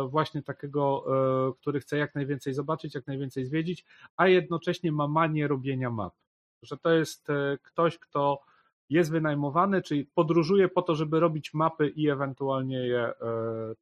e, 0.06 0.10
właśnie 0.10 0.44
takiego, 0.44 1.06
e, 1.50 1.54
który 1.54 1.80
chce 1.80 1.98
jak 1.98 2.16
najwięcej 2.16 2.54
zobaczyć, 2.54 2.96
jak 2.96 3.08
najwięcej 3.08 3.46
zwiedzić, 3.46 3.86
a 4.18 4.28
jednocześnie 4.28 4.92
ma 4.92 5.08
manię 5.08 5.48
robienia 5.48 5.90
map. 5.90 6.14
Że 6.62 6.78
to 6.78 6.92
jest 6.92 7.30
e, 7.30 7.58
ktoś, 7.64 7.98
kto 7.98 8.42
jest 8.90 9.12
wynajmowany, 9.12 9.82
czyli 9.82 10.06
podróżuje 10.06 10.70
po 10.70 10.82
to, 10.82 10.96
żeby 10.96 11.20
robić 11.20 11.54
mapy 11.54 11.90
i 11.90 12.10
ewentualnie 12.10 12.78
je 12.78 13.00
e, 13.00 13.14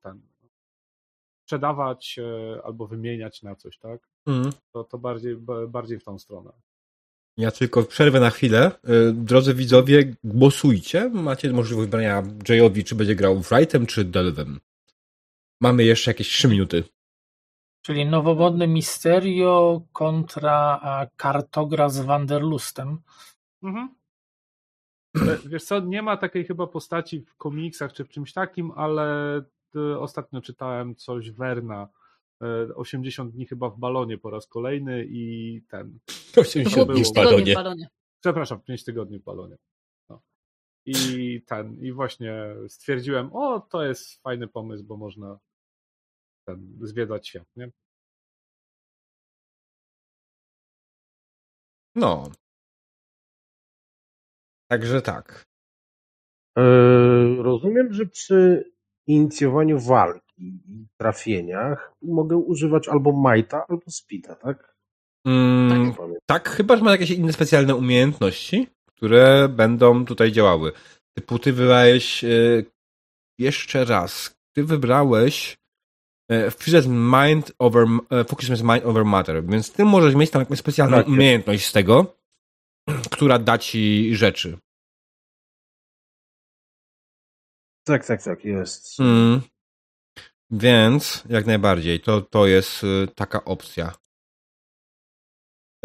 ten 0.02 0.22
sprzedawać 1.48 2.20
e, 2.20 2.62
albo 2.66 2.88
wymieniać 2.88 3.44
na 3.44 3.56
coś, 3.56 3.78
tak? 3.78 4.02
Mm. 4.26 4.50
To, 4.74 4.84
to 4.84 4.98
bardziej, 4.98 5.36
ba- 5.36 5.68
bardziej 5.68 6.00
w 6.00 6.04
tą 6.04 6.20
stronę. 6.20 6.52
Ja 7.38 7.52
tylko 7.52 7.84
przerwę 7.84 8.20
na 8.20 8.30
chwilę. 8.30 8.72
Y, 8.90 9.14
Drodzy 9.14 9.54
widzowie, 9.54 10.16
głosujcie. 10.24 11.10
Macie 11.10 11.54
możliwość 11.54 11.86
wybrania 11.86 12.24
Jayowi, 12.50 12.84
czy 12.84 12.96
będzie 12.96 13.16
grał 13.16 13.40
Wrightem, 13.40 13.86
czy 13.86 14.06
Delvem. 14.06 14.60
Mamy 15.62 15.84
jeszcze 15.84 16.12
jakieś 16.12 16.28
3 16.30 16.48
minuty. 16.48 16.84
Czyli 17.82 18.06
nowomodny 18.06 18.68
Misterio 18.68 19.82
kontra 19.94 20.80
a, 20.82 21.08
kartogra 21.16 21.90
z 21.90 22.00
Wanderlustem. 22.00 22.98
Mhm. 23.64 23.96
E, 25.22 25.50
Wiesz 25.50 25.64
co, 25.64 25.80
nie 25.80 26.02
ma 26.02 26.18
takiej 26.18 26.46
chyba 26.46 26.68
postaci 26.68 27.22
w 27.22 27.36
komiksach 27.36 27.94
czy 27.94 28.06
w 28.06 28.10
czymś 28.10 28.34
takim, 28.34 28.72
ale 28.72 29.38
e, 29.76 30.00
ostatnio 30.00 30.42
czytałem 30.42 30.96
coś 30.96 31.32
Werna. 31.32 31.88
e, 32.42 32.76
80 32.76 33.32
dni 33.32 33.46
chyba 33.46 33.70
w 33.70 33.80
balonie 33.80 34.18
po 34.18 34.30
raz 34.30 34.48
kolejny 34.48 35.06
i 35.10 35.62
ten. 35.70 36.00
80 36.38 36.76
było 36.76 36.86
dni 36.86 37.04
w 37.04 37.14
balonie. 37.14 37.52
w 37.52 37.56
balonie. 37.56 37.88
Przepraszam, 38.20 38.62
5 38.62 38.84
tygodni 38.84 39.20
w 39.20 39.24
balonie. 39.24 39.58
No. 40.10 40.22
I 40.86 41.42
ten, 41.46 41.86
i 41.86 41.92
właśnie 41.92 42.56
stwierdziłem, 42.68 43.30
o, 43.34 43.60
to 43.60 43.84
jest 43.86 44.22
fajny 44.22 44.48
pomysł, 44.48 44.84
bo 44.84 44.98
można 44.98 45.40
ten, 46.48 46.78
zwiedzać 46.82 47.28
świat, 47.28 47.48
nie? 47.56 47.72
No. 51.96 52.32
Także 54.72 55.02
tak. 55.02 55.46
E, 56.58 56.64
Rozumiem, 57.44 57.94
że 57.94 58.06
przy 58.06 58.72
inicjowaniu 59.08 59.80
walki 59.80 60.24
i 60.38 60.88
trafieniach 60.98 61.94
mogę 62.02 62.38
używać 62.38 62.88
albo 62.88 63.32
Mighta, 63.32 63.66
albo 63.70 63.84
Speeda, 63.88 64.36
tak? 64.36 64.76
Mm, 65.28 65.70
pamiętam. 65.70 66.12
tak, 66.26 66.50
chyba, 66.50 66.78
że 66.78 66.84
ma 66.84 66.92
jakieś 66.92 67.12
inne 67.12 67.34
specjalne 67.34 67.76
umiejętności, 67.76 68.68
które 68.88 69.50
będą 69.50 70.06
tutaj 70.06 70.32
działały. 70.32 70.72
Typu 71.18 71.40
ty 71.40 71.54
wybrałeś 71.54 72.24
e, 72.24 72.28
jeszcze 73.40 73.86
raz. 73.86 74.38
Ty 74.56 74.64
wybrałeś 74.64 75.58
e, 76.32 76.52
Fuse 76.52 76.82
Mind 76.88 77.52
over, 77.60 77.88
Focus 78.28 78.62
Mind 78.62 78.86
over 78.86 79.06
Matter, 79.06 79.46
więc 79.46 79.72
ty 79.72 79.86
możesz 79.86 80.16
mieć 80.16 80.32
tam 80.32 80.42
jakąś 80.42 80.60
specjalną 80.60 80.98
Tak 80.98 81.08
umiejętność 81.08 81.66
z 81.66 81.74
tego, 81.74 82.17
która 83.10 83.40
da 83.40 83.58
ci 83.58 84.16
rzeczy. 84.16 84.58
Tak, 87.84 88.06
tak, 88.06 88.24
tak, 88.24 88.46
jest. 88.46 89.00
Mm. 89.00 89.42
Więc 90.52 91.24
jak 91.30 91.46
najbardziej, 91.46 92.00
to, 92.00 92.22
to 92.22 92.48
jest 92.48 92.84
y, 92.84 93.08
taka 93.16 93.44
opcja. 93.46 93.96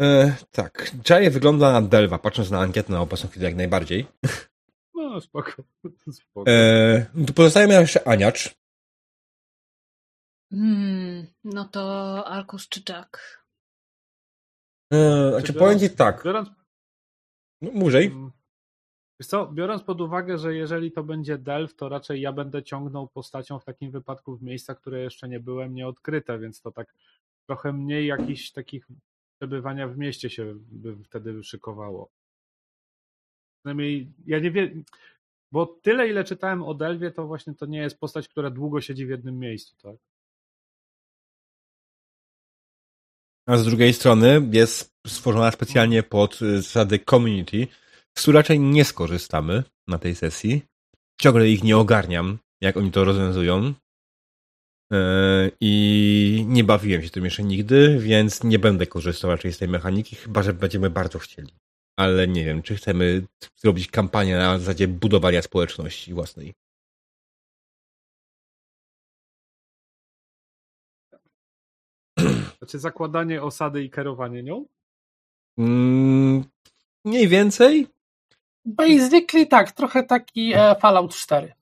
E, 0.01 0.35
tak, 0.51 0.91
Jay 1.09 1.29
wygląda 1.29 1.71
na 1.71 1.81
Delva, 1.81 2.19
patrząc 2.19 2.51
na 2.51 2.59
ankietę 2.59 2.93
na 2.93 3.01
obecną 3.01 3.29
chwilę 3.29 3.45
jak 3.45 3.55
najbardziej. 3.55 4.07
No, 4.95 5.21
spoko. 5.21 5.51
spoko. 6.19 6.51
E, 6.51 7.05
tu 7.27 7.33
pozostaje 7.33 7.67
mi 7.67 7.73
jeszcze 7.73 8.07
Aniacz. 8.07 8.55
Hmm, 10.51 11.27
no 11.43 11.65
to 11.65 12.23
Arkus 12.27 12.69
czy 12.69 12.81
Jack? 12.89 13.43
E, 14.93 15.29
znaczy 15.31 15.53
powiem 15.53 15.79
ci 15.79 15.89
tak, 15.89 16.23
Biorąc, 16.23 16.49
no. 18.09 18.31
Wiesz 19.19 19.27
co, 19.27 19.47
biorąc 19.47 19.83
pod 19.83 20.01
uwagę, 20.01 20.37
że 20.37 20.55
jeżeli 20.55 20.91
to 20.91 21.03
będzie 21.03 21.37
Delf, 21.37 21.75
to 21.75 21.89
raczej 21.89 22.21
ja 22.21 22.31
będę 22.31 22.63
ciągnął 22.63 23.07
postacią 23.07 23.59
w 23.59 23.65
takim 23.65 23.91
wypadku 23.91 24.35
w 24.37 24.43
miejsca, 24.43 24.75
które 24.75 24.99
jeszcze 24.99 25.29
nie 25.29 25.39
byłem 25.39 25.73
nieodkryte, 25.73 26.39
więc 26.39 26.61
to 26.61 26.71
tak 26.71 26.93
trochę 27.47 27.73
mniej 27.73 28.07
jakichś 28.07 28.51
takich 28.51 28.87
przebywania 29.39 29.87
w 29.87 29.97
mieście 29.97 30.29
się 30.29 30.53
by 30.57 31.03
wtedy 31.03 31.43
szykowało. 31.43 32.09
Przynajmniej 33.59 34.11
ja 34.25 34.39
nie 34.39 34.51
wiem, 34.51 34.83
bo 35.51 35.65
tyle 35.65 36.09
ile 36.09 36.23
czytałem 36.23 36.63
o 36.63 36.73
Delwie, 36.73 37.11
to 37.11 37.27
właśnie 37.27 37.55
to 37.55 37.65
nie 37.65 37.79
jest 37.79 37.99
postać, 37.99 38.27
która 38.27 38.49
długo 38.49 38.81
siedzi 38.81 39.05
w 39.05 39.09
jednym 39.09 39.39
miejscu, 39.39 39.75
tak? 39.81 39.95
A 43.47 43.57
z 43.57 43.65
drugiej 43.65 43.93
strony 43.93 44.49
jest 44.51 44.93
stworzona 45.07 45.51
specjalnie 45.51 46.03
pod 46.03 46.41
y, 46.41 46.61
zasady 46.61 46.99
community, 46.99 47.67
z 48.17 48.21
której 48.21 48.35
raczej 48.35 48.59
nie 48.59 48.85
skorzystamy 48.85 49.63
na 49.87 49.97
tej 49.97 50.15
sesji. 50.15 50.61
Ciągle 51.21 51.49
ich 51.49 51.63
nie 51.63 51.77
ogarniam, 51.77 52.37
jak 52.61 52.77
oni 52.77 52.91
to 52.91 53.03
rozwiązują. 53.03 53.73
E, 54.93 55.51
I 55.61 56.45
nie 56.47 56.63
bawiłem 56.63 57.03
się 57.03 57.09
tym 57.09 57.25
jeszcze 57.25 57.43
nigdy, 57.43 57.99
więc 57.99 58.43
nie 58.43 58.59
będę 58.59 58.87
korzystał 58.87 59.31
raczej 59.31 59.53
z 59.53 59.57
tej 59.57 59.67
mechaniki, 59.67 60.15
chyba 60.15 60.43
że 60.43 60.53
będziemy 60.53 60.89
bardzo 60.89 61.19
chcieli. 61.19 61.53
Ale 61.99 62.27
nie 62.27 62.45
wiem, 62.45 62.61
czy 62.61 62.75
chcemy 62.75 63.25
zrobić 63.57 63.87
kampanię 63.87 64.37
na 64.37 64.59
zasadzie 64.59 64.87
budowania 64.87 65.41
społeczności 65.41 66.13
własnej. 66.13 66.53
Znaczy 72.63 72.79
zakładanie 72.79 73.41
osady 73.41 73.83
i 73.83 73.91
kierowanie 73.91 74.43
nią? 74.43 74.65
Mm, 75.57 76.43
mniej 77.05 77.27
więcej. 77.27 77.87
Basically 78.65 79.47
tak, 79.47 79.71
trochę 79.71 80.03
taki 80.03 80.53
e, 80.55 80.75
Fallout 80.75 81.15
4. 81.15 81.53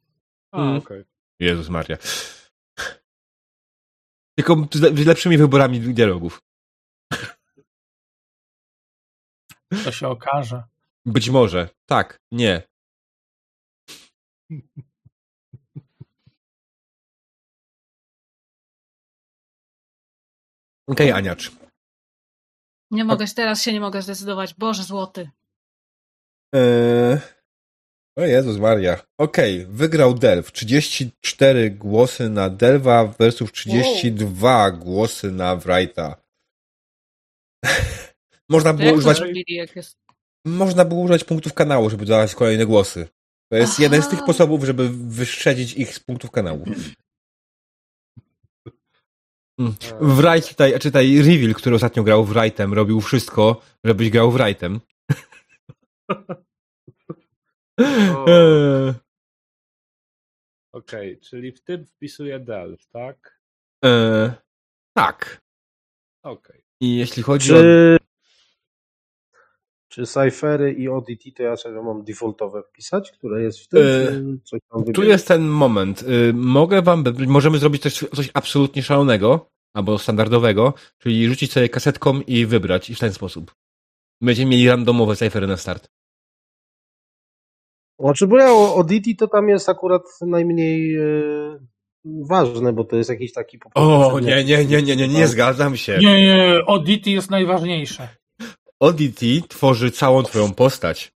A, 0.52 0.62
Mm. 0.62 0.78
okej. 0.78 1.04
Jezus 1.40 1.70
Maria. 1.70 1.98
Tylko 4.38 4.56
z 4.74 5.06
lepszymi 5.06 5.38
wyborami 5.38 5.80
dialogów. 5.80 6.42
To 9.84 9.92
się 9.92 10.08
okaże. 10.08 10.64
Być 11.06 11.30
może. 11.30 11.70
Tak. 11.86 12.22
Nie. 12.32 12.62
Okej, 20.92 21.08
okay, 21.08 21.18
Aniacz. 21.18 21.52
Nie 22.92 23.06
mogę, 23.06 23.26
teraz 23.36 23.62
się 23.62 23.74
nie 23.74 23.80
mogę 23.80 24.02
zdecydować. 24.02 24.54
Boże 24.54 24.84
złoty. 24.84 25.30
Eee... 26.56 27.18
O 28.18 28.22
Jezus 28.22 28.58
Maria. 28.58 29.00
Okej, 29.18 29.66
wygrał 29.66 30.14
Delv. 30.14 30.44
34 30.52 31.72
głosy 31.72 32.30
na 32.30 32.50
Delva 32.50 33.06
versus 33.06 33.52
32 33.52 34.72
głosy 34.72 35.32
na 35.32 35.56
Wrighta. 35.56 36.22
Można 38.50 38.74
było 38.74 38.94
używać 38.94 39.18
zrobili, 39.18 39.46
jest... 39.76 39.98
Można 40.46 40.86
było 40.86 41.02
używać 41.02 41.24
punktów 41.24 41.54
kanału, 41.54 41.90
żeby 41.90 42.06
dawać 42.06 42.36
kolejne 42.36 42.66
głosy. 42.66 43.08
To 43.52 43.58
jest 43.58 43.74
Aha. 43.74 43.84
jeden 43.84 44.02
z 44.02 44.08
tych 44.08 44.20
sposobów, 44.20 44.64
żeby 44.64 44.90
wyszczedzić 44.90 45.74
ich 45.74 45.96
z 45.96 46.00
punktów 46.00 46.32
kanału. 46.32 46.66
Mm. 49.62 49.76
Wright 50.01 50.49
tutaj, 50.49 50.80
czytaj, 50.80 51.18
Reveal, 51.18 51.53
który 51.53 51.76
ostatnio 51.76 52.03
grał 52.03 52.26
Wrightem, 52.26 52.74
robił 52.74 53.01
wszystko, 53.01 53.62
żebyś 53.84 54.09
grał 54.09 54.32
Wrightem. 54.32 54.80
O. 58.16 58.26
Eee, 58.28 58.93
Okej, 60.74 61.20
czyli 61.20 61.51
w 61.51 61.64
tym 61.64 61.86
wpisuję 61.86 62.39
Delf, 62.39 62.88
tak? 62.88 63.41
eee, 63.84 64.32
tak. 64.93 65.41
Okej. 66.24 66.64
I 66.82 66.97
jeśli 66.97 67.24
chodzi 67.24 67.53
o... 67.53 67.57
Czy, 69.92 70.06
Cyphery 70.06 70.74
i 70.74 70.89
Oddity 70.89 71.32
to 71.32 71.44
ja 71.44 71.58
sobie 71.58 71.82
mam 71.82 72.04
defaultowe 72.04 72.64
wpisać, 72.64 73.12
które 73.12 73.44
jest 73.44 73.60
w 73.60 73.68
tym, 73.68 73.82
czy 73.82 74.39
coś 74.44 74.60
tam 74.72 74.94
Tu 74.94 75.04
jest 75.04 75.28
ten 75.28 75.48
moment. 75.48 76.04
Y, 76.04 76.34
Mogę 76.34 76.82
wam, 76.82 77.04
możemy 77.28 77.58
zrobić 77.58 77.82
też 77.82 78.06
coś 78.16 78.30
absolutnie 78.34 78.84
szalonego, 78.84 79.50
albo 79.74 79.98
standardowego, 79.98 80.74
czyli 80.98 81.28
rzucić 81.28 81.52
sobie 81.52 81.70
kasetką 81.70 82.22
i 82.22 82.46
wybrać 82.46 82.89
i 82.89 82.96
w 82.96 83.00
ten 83.00 83.14
sposób. 83.14 83.56
Będziemy 84.22 84.52
mieli 84.52 84.70
randomowe 84.70 85.16
cyfery 85.16 85.48
na 85.48 85.58
start. 85.58 85.89
Znaczy, 88.00 88.28
bo 88.28 88.38
ja 88.38 88.52
o 88.54 88.86
to 89.18 89.28
tam 89.28 89.50
jest 89.50 89.70
akurat 89.70 90.04
najmniej 90.22 90.96
e, 90.96 91.04
ważne, 92.06 92.74
bo 92.74 92.84
to 92.84 92.96
jest 92.96 93.10
jakiś 93.10 93.34
taki... 93.34 93.58
po 93.60 93.70
prostu 93.70 93.92
O, 93.92 94.10
przedmiot. 94.10 94.36
nie, 94.38 94.44
nie, 94.44 94.66
nie, 94.66 94.82
nie, 94.82 94.96
nie, 94.96 95.08
nie 95.08 95.28
zgadzam 95.28 95.78
się. 95.78 95.98
Nie, 95.98 96.22
nie, 96.22 96.66
Oddity 96.66 97.12
jest 97.12 97.32
najważniejsze. 97.32 98.20
Oddity 98.82 99.42
tworzy 99.48 99.92
całą 99.92 100.24
twoją 100.24 100.54
postać. 100.54 101.14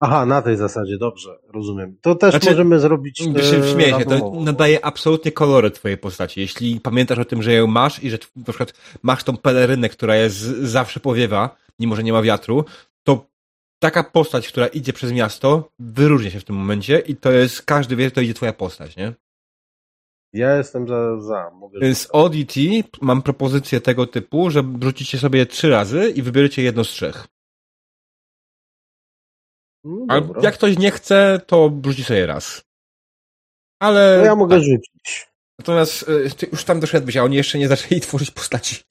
Aha, 0.00 0.26
na 0.26 0.42
tej 0.42 0.56
zasadzie, 0.56 0.98
dobrze, 0.98 1.38
rozumiem. 1.48 1.96
To 2.00 2.14
też 2.14 2.30
Znaczy, 2.30 2.50
możemy 2.50 2.80
zrobić 2.80 3.18
To 3.34 3.42
się 3.42 3.56
e, 3.56 3.72
śmieję 3.72 3.98
się, 3.98 4.04
to 4.04 4.32
nadaje 4.40 4.84
absolutnie 4.84 5.32
kolory 5.32 5.70
twojej 5.70 5.98
postaci. 5.98 6.40
Jeśli 6.40 6.80
pamiętasz 6.80 7.18
o 7.18 7.24
tym, 7.24 7.42
że 7.42 7.52
ją 7.52 7.66
masz 7.66 8.04
i 8.04 8.10
że 8.10 8.18
na 8.36 8.44
przykład 8.44 8.74
masz 9.02 9.24
tą 9.24 9.36
pelerynę, 9.36 9.88
która 9.88 10.16
jest 10.16 10.36
zawsze 10.62 11.00
powiewa, 11.00 11.56
mimo 11.78 11.96
że 11.96 12.02
nie 12.02 12.12
ma 12.12 12.22
wiatru, 12.22 12.64
to 13.04 13.26
taka 13.78 14.04
postać, 14.04 14.48
która 14.48 14.66
idzie 14.66 14.92
przez 14.92 15.12
miasto, 15.12 15.70
wyróżnia 15.78 16.30
się 16.30 16.40
w 16.40 16.44
tym 16.44 16.56
momencie 16.56 16.98
i 16.98 17.16
to 17.16 17.32
jest, 17.32 17.62
każdy 17.62 17.96
wie, 17.96 18.04
że 18.04 18.10
to 18.10 18.20
idzie 18.20 18.34
twoja 18.34 18.52
postać, 18.52 18.96
nie? 18.96 19.12
Ja 20.32 20.56
jestem 20.56 20.88
za, 20.88 21.20
za 21.20 21.50
mogę 21.50 21.94
Z 21.94 22.08
Oddity 22.12 22.84
mam 23.00 23.22
propozycję 23.22 23.80
tego 23.80 24.06
typu, 24.06 24.50
że 24.50 24.62
wrzucicie 24.62 25.18
sobie 25.18 25.46
trzy 25.46 25.70
razy 25.70 26.10
i 26.10 26.22
wybierzecie 26.22 26.62
jedno 26.62 26.84
z 26.84 26.88
trzech. 26.88 27.26
No, 29.84 30.06
A 30.08 30.20
dobra. 30.20 30.42
jak 30.42 30.54
ktoś 30.54 30.78
nie 30.78 30.90
chce, 30.90 31.40
to 31.46 31.70
wrzuci 31.70 32.04
sobie 32.04 32.26
raz. 32.26 32.62
Ale... 33.82 34.16
No 34.18 34.24
ja 34.24 34.36
mogę 34.36 34.56
tak. 34.56 34.64
rzucić. 34.64 35.30
Natomiast 35.58 36.08
y, 36.08 36.30
ty 36.36 36.46
już 36.52 36.64
tam 36.64 36.80
doszedłeś, 36.80 37.16
a 37.16 37.22
oni 37.24 37.36
jeszcze 37.36 37.58
nie 37.58 37.68
zaczęli 37.68 38.00
tworzyć 38.06 38.30
postaci. 38.30 38.82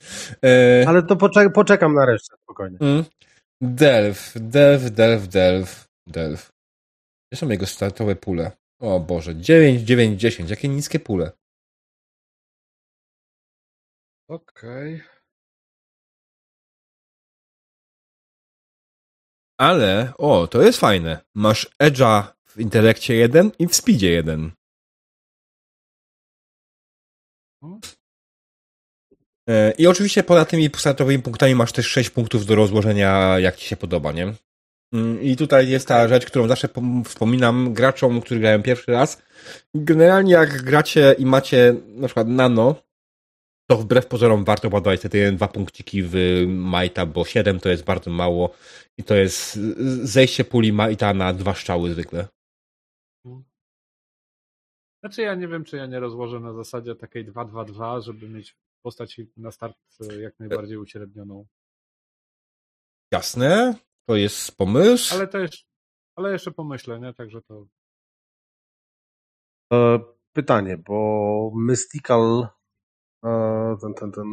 E, 0.45 0.85
Ale 0.87 1.03
to 1.03 1.15
poczek- 1.15 1.51
poczekam 1.51 1.93
na 1.93 2.05
resztę, 2.05 2.35
spokojnie. 2.43 2.77
mm. 2.81 3.03
Delf, 3.61 4.33
Delf, 4.35 4.91
Delf, 4.91 5.27
Delf, 5.27 5.87
Delf. 6.07 6.51
Gdzie 7.31 7.39
są 7.39 7.49
jego 7.49 7.65
startowe 7.65 8.15
pule? 8.15 8.51
O 8.79 8.99
Boże, 8.99 9.35
9, 9.35 9.81
9, 9.81 10.21
10. 10.21 10.49
Jakie 10.49 10.67
niskie 10.67 10.99
pule. 10.99 11.31
Okej. 14.27 15.01
Ale, 19.59 20.13
o, 20.17 20.47
to 20.47 20.61
jest 20.61 20.79
fajne. 20.79 21.19
Masz 21.35 21.69
Edge'a 21.83 22.33
w 22.45 22.59
intelekcie 22.59 23.15
1 23.15 23.51
i 23.59 23.67
w 23.67 23.75
speedzie 23.75 24.11
1. 24.11 24.51
E, 29.49 29.71
I 29.77 29.87
oczywiście 29.87 30.23
poza 30.23 30.45
tymi 30.45 30.69
startowymi 30.77 31.23
punktami 31.23 31.55
masz 31.55 31.71
też 31.71 31.87
6 31.87 32.09
punktów 32.09 32.45
do 32.45 32.55
rozłożenia, 32.55 33.39
jak 33.39 33.55
ci 33.55 33.67
się 33.67 33.77
podoba, 33.77 34.11
nie? 34.11 34.33
Mm, 34.93 35.21
I 35.21 35.35
tutaj 35.35 35.69
jest 35.69 35.87
ta 35.87 36.07
rzecz, 36.07 36.25
którą 36.25 36.47
zawsze 36.47 36.67
pom- 36.67 37.03
wspominam 37.03 37.73
graczom, 37.73 38.21
którzy 38.21 38.39
grają 38.39 38.63
pierwszy 38.63 38.91
raz. 38.91 39.21
Generalnie 39.73 40.33
jak 40.33 40.61
gracie 40.61 41.15
i 41.17 41.25
macie 41.25 41.75
na 41.87 42.07
przykład 42.07 42.27
nano, 42.27 42.75
to 43.69 43.77
wbrew 43.77 44.07
pozorom 44.07 44.43
warto 44.43 44.69
ładować 44.73 45.01
te 45.01 45.17
jeden, 45.17 45.35
dwa 45.35 45.47
punkciki 45.47 46.03
w 46.03 46.15
Majta, 46.47 47.05
bo 47.05 47.25
7 47.25 47.59
to 47.59 47.69
jest 47.69 47.83
bardzo 47.83 48.11
mało 48.11 48.53
i 48.97 49.03
to 49.03 49.15
jest 49.15 49.55
zejście 50.03 50.45
puli 50.45 50.73
Majta 50.73 51.13
na 51.13 51.33
dwa 51.33 51.53
strzały 51.53 51.91
zwykle. 51.91 52.27
Znaczy 55.03 55.21
ja 55.21 55.35
nie 55.35 55.47
wiem, 55.47 55.63
czy 55.63 55.77
ja 55.77 55.85
nie 55.85 55.99
rozłożę 55.99 56.39
na 56.39 56.53
zasadzie 56.53 56.95
takiej 56.95 57.25
2-2-2, 57.25 58.01
żeby 58.01 58.29
mieć 58.29 58.55
postać 58.81 59.21
na 59.37 59.51
start 59.51 59.77
jak 60.19 60.39
najbardziej 60.39 60.77
uśrednioną. 60.77 61.45
Jasne, 63.11 63.75
to 64.09 64.15
jest 64.15 64.57
pomysł. 64.57 65.15
Ale 65.15 65.27
jeszcze, 65.41 65.63
ale 66.15 66.31
jeszcze 66.31 66.51
pomyślę, 66.51 66.99
nie? 66.99 67.13
Także 67.13 67.41
to 67.41 67.65
E, 69.73 69.99
pytanie, 70.33 70.77
bo 70.77 71.51
Mystical 71.55 72.47
e, 73.25 73.77
ten, 73.81 73.93
ten, 73.93 74.11
ten, 74.11 74.25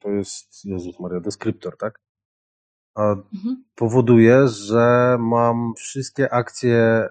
to 0.00 0.10
jest, 0.10 0.64
Jezus 0.64 1.00
Maria, 1.00 1.20
deskryptor, 1.20 1.76
tak? 1.76 2.00
A 2.94 3.02
Mhm. 3.12 3.64
powoduje, 3.74 4.48
że 4.48 5.16
mam 5.20 5.74
wszystkie 5.74 6.32
akcje 6.32 6.74
e, 6.76 7.08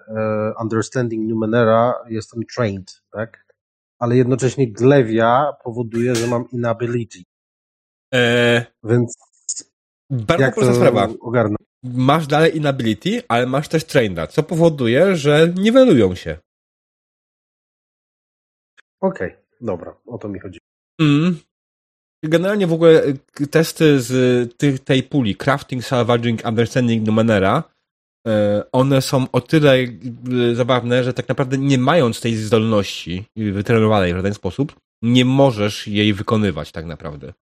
Understanding 0.60 1.28
Numenera, 1.30 1.94
jestem 2.08 2.42
trained, 2.54 3.02
tak? 3.10 3.46
Ale 3.98 4.16
jednocześnie 4.16 4.72
Glevia 4.72 5.52
powoduje, 5.64 6.14
że 6.14 6.26
mam 6.26 6.50
inability. 6.50 7.18
Eee, 8.12 8.64
Więc 8.84 9.16
bardzo 10.10 10.44
jak 10.44 10.54
prosta 10.54 10.72
to 10.72 10.76
sprawa. 10.78 11.08
ogarnę? 11.20 11.56
Masz 11.84 12.26
dalej 12.26 12.56
inability, 12.56 13.22
ale 13.28 13.46
masz 13.46 13.68
też 13.68 13.84
trainda, 13.84 14.26
co 14.26 14.42
powoduje, 14.42 15.16
że 15.16 15.52
niwelują 15.56 16.14
się. 16.14 16.38
Okej, 19.00 19.36
dobra, 19.60 19.96
o 20.06 20.18
to 20.18 20.28
mi 20.28 20.40
chodzi. 20.40 20.58
Mm. 21.00 21.38
Generalnie 22.24 22.66
w 22.66 22.72
ogóle 22.72 23.04
y, 23.40 23.46
testy 23.46 24.00
z 24.00 24.12
tych, 24.56 24.80
tej 24.80 25.02
puli 25.02 25.36
Crafting, 25.36 25.84
Salvaging, 25.84 26.44
Understanding 26.44 27.06
Numenera 27.06 27.62
e, 28.26 28.64
one 28.72 29.02
są 29.02 29.30
o 29.32 29.40
tyle 29.40 29.76
y, 29.76 30.54
zabawne, 30.54 31.04
że 31.04 31.12
tak 31.12 31.28
naprawdę 31.28 31.58
nie 31.58 31.78
mając 31.78 32.20
tej 32.20 32.36
zdolności 32.36 33.24
y, 33.38 33.52
wytrenowanej 33.52 34.12
w 34.12 34.16
żaden 34.16 34.34
sposób, 34.34 34.76
nie 35.02 35.24
możesz 35.24 35.88
jej 35.88 36.14
wykonywać 36.14 36.72
tak 36.72 36.86
naprawdę. 36.86 37.32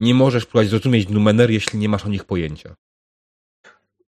Nie 0.00 0.14
możesz 0.14 0.46
próbować 0.46 0.68
zrozumieć 0.68 1.08
Numener, 1.08 1.50
jeśli 1.50 1.78
nie 1.78 1.88
masz 1.88 2.04
o 2.06 2.08
nich 2.08 2.24
pojęcia. 2.24 2.76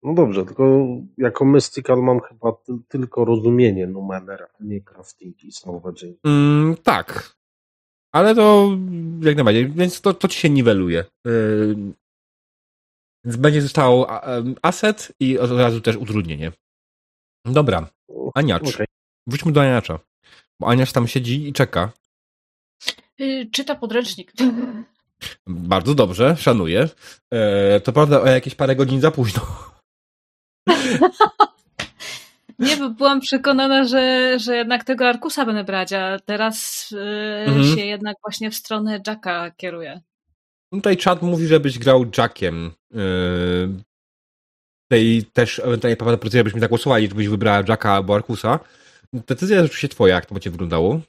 No 0.03 0.13
dobrze, 0.13 0.45
tylko 0.45 0.87
jako 1.17 1.45
Mystical 1.45 2.03
mam 2.03 2.19
chyba 2.19 2.51
ty- 2.51 2.77
tylko 2.87 3.25
rozumienie 3.25 3.87
Numenera, 3.87 4.47
a 4.59 4.63
nie 4.63 4.81
crafting 4.81 5.43
i 5.43 5.51
salvaging. 5.51 6.17
Mm, 6.25 6.75
tak. 6.83 7.35
Ale 8.11 8.35
to 8.35 8.69
jak 9.21 9.35
najbardziej, 9.35 9.69
więc 9.71 10.01
to, 10.01 10.13
to 10.13 10.27
ci 10.27 10.39
się 10.39 10.49
niweluje. 10.49 11.05
Yy, 11.25 11.75
więc 13.25 13.37
będzie 13.37 13.61
został 13.61 14.05
a- 14.09 14.21
em, 14.21 14.55
asset 14.61 15.11
i 15.19 15.39
od 15.39 15.51
razu 15.51 15.81
też 15.81 15.95
utrudnienie. 15.95 16.51
Dobra, 17.45 17.89
Aniacz. 18.35 18.73
Okej. 18.75 18.87
Wróćmy 19.27 19.51
do 19.51 19.61
Aniacza. 19.61 19.99
Bo 20.59 20.67
Aniacz 20.67 20.91
tam 20.91 21.07
siedzi 21.07 21.47
i 21.47 21.53
czeka. 21.53 21.91
Y, 23.21 23.49
Czyta 23.51 23.75
podręcznik. 23.75 24.33
Bardzo 25.47 25.95
dobrze, 25.95 26.35
szanuję. 26.39 26.89
E, 27.33 27.79
to 27.79 27.93
prawda, 27.93 28.21
o 28.21 28.27
jakieś 28.27 28.55
parę 28.55 28.75
godzin 28.75 29.01
za 29.01 29.11
późno. 29.11 29.41
Nie, 32.59 32.77
bo 32.77 32.89
byłam 32.89 33.19
przekonana, 33.21 33.83
że, 33.83 34.33
że 34.39 34.55
jednak 34.57 34.83
tego 34.83 35.07
Arkusa 35.09 35.45
będę 35.45 35.63
brać, 35.63 35.93
a 35.93 36.19
teraz 36.25 36.89
y, 36.91 36.97
Mhm. 37.47 37.75
się 37.75 37.85
jednak 37.85 38.15
właśnie 38.23 38.51
w 38.51 38.55
stronę 38.55 39.01
Jacka 39.07 39.51
kieruję. 39.51 40.01
Tutaj 40.73 40.97
czat 40.97 41.21
mówi, 41.21 41.47
żebyś 41.47 41.79
grał 41.79 42.05
Jackiem. 42.17 42.71
Yy, 42.91 43.83
Tutaj 44.89 45.23
też 45.33 45.59
ewentualnie 45.59 45.97
pada 45.97 46.11
propozycja, 46.11 46.39
żebyśmy 46.39 46.59
zagłosowali, 46.59 47.07
żebyś 47.07 47.27
wybrała 47.27 47.63
Jacka 47.69 47.91
albo 47.91 48.15
Arkusa. 48.15 48.59
Decyzja 49.13 49.55
jest 49.55 49.65
oczywiście 49.65 49.89
twoja, 49.89 50.15
jak 50.15 50.25
to 50.25 50.33
będzie 50.35 50.49
wyglądało. 50.51 50.99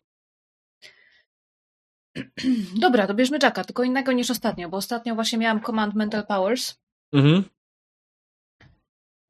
Dobra, 2.81 3.07
to 3.07 3.15
bierzmy 3.15 3.39
Jacka, 3.43 3.65
tylko 3.65 3.83
innego 3.83 4.13
niż 4.13 4.31
ostatnio, 4.31 4.69
bo 4.69 4.77
ostatnio 4.77 5.15
właśnie 5.15 5.39
miałam 5.39 5.61
Command 5.61 5.95
Mental 5.95 6.27
Powers. 6.27 6.75
Mhm. 7.13 7.45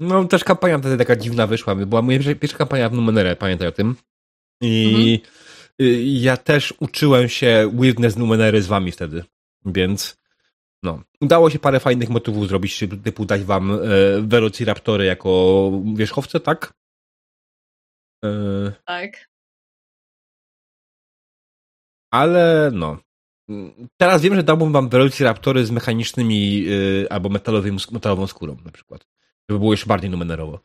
No, 0.00 0.24
też 0.24 0.44
kampania 0.44 0.78
wtedy 0.78 0.96
taka 0.96 1.16
dziwna 1.16 1.46
wyszła. 1.46 1.74
Była 1.74 2.02
moja 2.02 2.18
pierwsza, 2.40 2.58
kampania 2.58 2.88
w 2.88 2.92
Numenere, 2.92 3.36
pamiętaj 3.36 3.68
o 3.68 3.72
tym. 3.72 3.96
I 4.62 5.20
y, 5.82 6.02
ja 6.02 6.36
też 6.36 6.74
uczyłem 6.80 7.28
się 7.28 7.70
Weirdness 7.74 8.16
Numenery 8.16 8.62
z 8.62 8.66
wami 8.66 8.92
wtedy. 8.92 9.24
Więc 9.64 10.18
no, 10.82 11.02
udało 11.20 11.50
się 11.50 11.58
parę 11.58 11.80
fajnych 11.80 12.08
motywów 12.08 12.48
zrobić, 12.48 12.84
typu 13.04 13.24
dać 13.24 13.42
wam 13.42 13.70
e, 13.70 13.78
Velociraptory 14.22 15.04
jako 15.04 15.70
wierzchowce, 15.94 16.40
tak? 16.40 16.72
E, 18.24 18.28
Tak. 18.84 19.28
Ale 22.10 22.70
no. 22.74 22.98
Teraz 23.96 24.22
wiem, 24.22 24.34
że 24.34 24.42
dałbym 24.42 24.72
wam 24.72 24.88
Velociraptory 24.88 25.66
z 25.66 25.70
mechanicznymi 25.70 26.64
y, 26.66 27.06
albo 27.10 27.28
metalowym, 27.28 27.76
metalową 27.92 28.26
skórą 28.26 28.56
na 28.64 28.72
przykład. 28.72 29.06
Żeby 29.48 29.58
było 29.58 29.72
jeszcze 29.72 29.86
bardziej 29.86 30.10
numenerowo. 30.10 30.60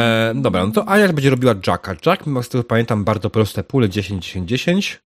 E, 0.00 0.34
dobra, 0.34 0.66
no 0.66 0.72
to 0.72 0.88
Ania 0.88 1.12
będzie 1.12 1.30
robiła 1.30 1.54
Jacka. 1.66 1.96
Jack 2.06 2.26
ma 2.26 2.42
z 2.42 2.48
tego 2.48 2.64
pamiętam 2.64 3.04
bardzo 3.04 3.30
proste 3.30 3.64
pule 3.64 3.88
10, 3.88 4.24
10, 4.26 4.48
10. 4.48 5.02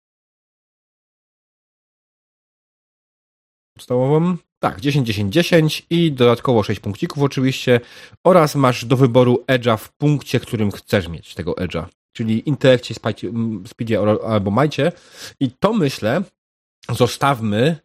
Podstawową. 3.73 4.37
Tak, 4.63 4.81
10, 4.81 5.07
10, 5.07 5.33
10 5.33 5.85
i 5.89 6.11
dodatkowo 6.11 6.63
6 6.63 6.79
punkcików 6.79 7.23
oczywiście. 7.23 7.79
Oraz 8.23 8.55
masz 8.55 8.85
do 8.85 8.97
wyboru 8.97 9.43
edge'a 9.47 9.77
w 9.77 9.93
punkcie, 9.93 10.39
którym 10.39 10.71
chcesz 10.71 11.07
mieć 11.07 11.35
tego 11.35 11.51
edge'a. 11.51 11.85
Czyli 12.13 12.49
intelekcie, 12.49 12.95
speedzie 13.67 13.99
albo 14.27 14.51
majcie. 14.51 14.91
I 15.39 15.51
to 15.51 15.73
myślę, 15.73 16.21
zostawmy 16.91 17.75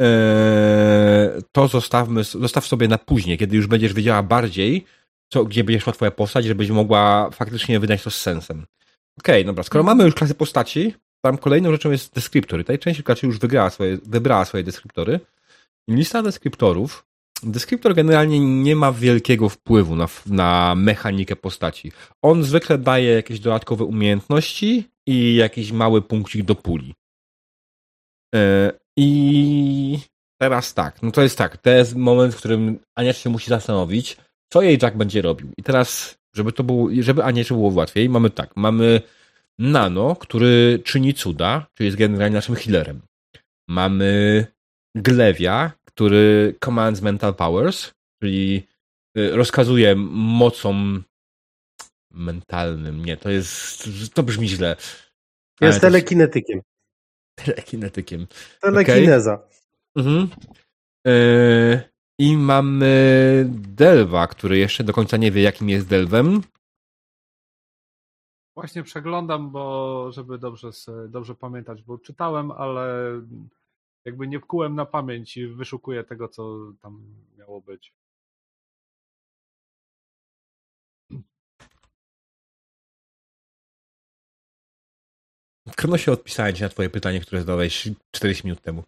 e, 0.00 1.42
to 1.52 1.68
zostawmy, 1.68 2.24
zostaw 2.24 2.66
sobie 2.66 2.88
na 2.88 2.98
później, 2.98 3.38
kiedy 3.38 3.56
już 3.56 3.66
będziesz 3.66 3.94
wiedziała 3.94 4.22
bardziej, 4.22 4.84
co, 5.32 5.44
gdzie 5.44 5.64
będzie 5.64 5.80
szła 5.80 5.92
twoja 5.92 6.10
postać, 6.10 6.44
żebyś 6.44 6.70
mogła 6.70 7.30
faktycznie 7.30 7.80
wydać 7.80 8.02
to 8.02 8.10
z 8.10 8.16
sensem. 8.16 8.66
Okej, 9.18 9.34
okay, 9.34 9.44
dobra, 9.44 9.62
skoro 9.62 9.84
mamy 9.84 10.04
już 10.04 10.14
klasy 10.14 10.34
postaci, 10.34 10.94
tam 11.20 11.38
kolejną 11.38 11.72
rzeczą 11.72 11.90
jest 11.90 12.14
deskryptor. 12.14 12.60
I 12.60 12.64
tutaj 12.64 12.78
część 12.78 13.02
graczy 13.02 13.26
już 13.26 13.38
wygrała 13.38 13.70
swoje, 13.70 13.98
wybrała 14.06 14.44
swoje 14.44 14.64
deskryptory. 14.64 15.20
Lista 15.88 16.22
deskryptorów. 16.22 17.04
Deskryptor 17.42 17.94
generalnie 17.94 18.40
nie 18.40 18.76
ma 18.76 18.92
wielkiego 18.92 19.48
wpływu 19.48 19.96
na, 19.96 20.08
na 20.26 20.74
mechanikę 20.74 21.36
postaci. 21.36 21.92
On 22.22 22.44
zwykle 22.44 22.78
daje 22.78 23.10
jakieś 23.10 23.40
dodatkowe 23.40 23.84
umiejętności 23.84 24.84
i 25.06 25.34
jakiś 25.34 25.72
mały 25.72 26.02
punkcik 26.02 26.42
do 26.42 26.54
puli. 26.54 26.94
Yy, 28.34 28.40
I 28.98 29.98
teraz 30.40 30.74
tak, 30.74 31.02
no 31.02 31.10
to 31.10 31.22
jest 31.22 31.38
tak, 31.38 31.56
to 31.56 31.70
jest 31.70 31.96
moment, 31.96 32.34
w 32.34 32.38
którym 32.38 32.78
Ania 32.96 33.12
się 33.12 33.30
musi 33.30 33.50
zastanowić, 33.50 34.16
co 34.52 34.62
jej 34.62 34.78
Jack 34.82 34.96
będzie 34.96 35.22
robił. 35.22 35.48
I 35.58 35.62
teraz, 35.62 36.18
żeby 36.34 36.52
to 36.52 36.64
było, 36.64 36.88
żeby 37.00 37.24
Aniecie 37.24 37.54
było 37.54 37.72
łatwiej, 37.74 38.08
mamy 38.08 38.30
tak, 38.30 38.56
mamy 38.56 39.02
Nano, 39.58 40.16
który 40.16 40.82
czyni 40.84 41.14
cuda, 41.14 41.66
czyli 41.74 41.86
jest 41.86 41.98
generalnie 41.98 42.34
naszym 42.34 42.54
healerem. 42.54 43.00
Mamy 43.68 44.46
Glewia, 44.94 45.72
który 45.98 46.54
commands 46.64 47.02
mental 47.02 47.34
powers, 47.34 47.92
czyli 48.22 48.66
y, 49.18 49.36
rozkazuje 49.36 49.94
mocą 49.96 51.02
mentalnym. 52.10 53.04
Nie, 53.04 53.16
to 53.16 53.30
jest, 53.30 53.88
to 54.14 54.22
brzmi 54.22 54.48
źle. 54.48 54.76
Jest 55.60 55.80
telekinetykiem. 55.80 56.60
Telekinetykiem. 57.34 58.26
Telekineza. 58.60 59.34
Okay. 59.34 60.06
Mhm. 60.06 60.28
Yy, 61.04 61.80
I 62.18 62.36
mamy 62.36 63.46
Delwa, 63.50 64.26
który 64.26 64.58
jeszcze 64.58 64.84
do 64.84 64.92
końca 64.92 65.16
nie 65.16 65.30
wie, 65.30 65.42
jakim 65.42 65.68
jest 65.68 65.88
Delwem. 65.88 66.42
Właśnie 68.56 68.82
przeglądam, 68.82 69.50
bo 69.50 70.12
żeby 70.12 70.38
dobrze, 70.38 70.70
dobrze 71.08 71.34
pamiętać, 71.34 71.82
bo 71.82 71.98
czytałem, 71.98 72.50
ale 72.50 73.12
jakby 74.08 74.28
nie 74.28 74.40
wkułem 74.40 74.74
na 74.74 74.86
pamięć 74.86 75.36
i 75.36 75.48
wyszukuję 75.48 76.04
tego, 76.04 76.28
co 76.28 76.58
tam 76.82 77.14
miało 77.38 77.60
być. 77.60 77.94
Trudno 85.76 85.98
się 85.98 86.12
odpisałem 86.12 86.54
ci 86.54 86.62
na 86.62 86.68
twoje 86.68 86.90
pytanie, 86.90 87.20
które 87.20 87.40
zadałeś 87.40 87.88
40 88.10 88.46
minut 88.46 88.60
temu. 88.60 88.84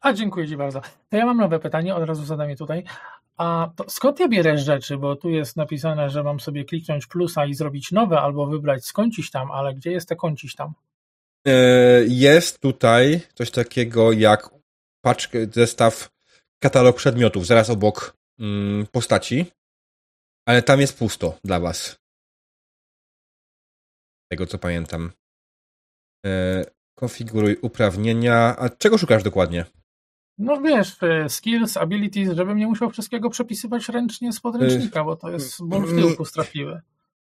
A 0.00 0.12
dziękuję 0.12 0.48
ci 0.48 0.56
bardzo. 0.56 0.80
To 0.80 1.16
ja 1.16 1.26
mam 1.26 1.36
nowe 1.36 1.58
pytanie, 1.58 1.94
od 1.94 2.04
razu 2.04 2.24
zadam 2.24 2.50
je 2.50 2.56
tutaj. 2.56 2.84
A 3.36 3.70
to 3.76 3.90
skąd 3.90 4.20
ja 4.20 4.28
bierę 4.28 4.58
rzeczy? 4.58 4.96
Bo 4.96 5.16
tu 5.16 5.30
jest 5.30 5.56
napisane, 5.56 6.10
że 6.10 6.22
mam 6.22 6.40
sobie 6.40 6.64
kliknąć 6.64 7.06
plusa 7.06 7.46
i 7.46 7.54
zrobić 7.54 7.92
nowe, 7.92 8.20
albo 8.20 8.46
wybrać 8.46 8.84
skącić 8.84 9.30
tam, 9.30 9.50
ale 9.50 9.74
gdzie 9.74 9.90
jest 9.90 10.08
te 10.08 10.16
kącić 10.16 10.54
tam? 10.54 10.72
E, 11.46 12.04
jest 12.08 12.60
tutaj 12.60 13.20
coś 13.34 13.50
takiego 13.50 14.12
jak 14.12 14.50
paczkę, 15.04 15.38
zestaw, 15.52 16.10
katalog 16.62 16.96
przedmiotów, 16.96 17.46
zaraz 17.46 17.70
obok 17.70 18.16
mm, 18.38 18.86
postaci, 18.86 19.46
ale 20.48 20.62
tam 20.62 20.80
jest 20.80 20.98
pusto 20.98 21.38
dla 21.44 21.60
was. 21.60 21.96
Tego 24.30 24.46
co 24.46 24.58
pamiętam. 24.58 25.12
E, 26.26 26.64
konfiguruj 26.98 27.56
uprawnienia. 27.62 28.56
A 28.58 28.68
czego 28.68 28.98
szukasz 28.98 29.22
dokładnie? 29.22 29.64
No 30.38 30.60
wiesz, 30.60 30.96
skills, 31.28 31.76
abilities, 31.76 32.36
żebym 32.36 32.58
nie 32.58 32.66
musiał 32.66 32.90
wszystkiego 32.90 33.30
przepisywać 33.30 33.88
ręcznie 33.88 34.32
z 34.32 34.40
podręcznika, 34.40 35.04
bo 35.04 35.16
to 35.16 35.30
jest 35.30 35.64
ból 35.64 35.86
w 35.86 36.00
tyłku 36.00 36.24
straszliwy. 36.24 36.80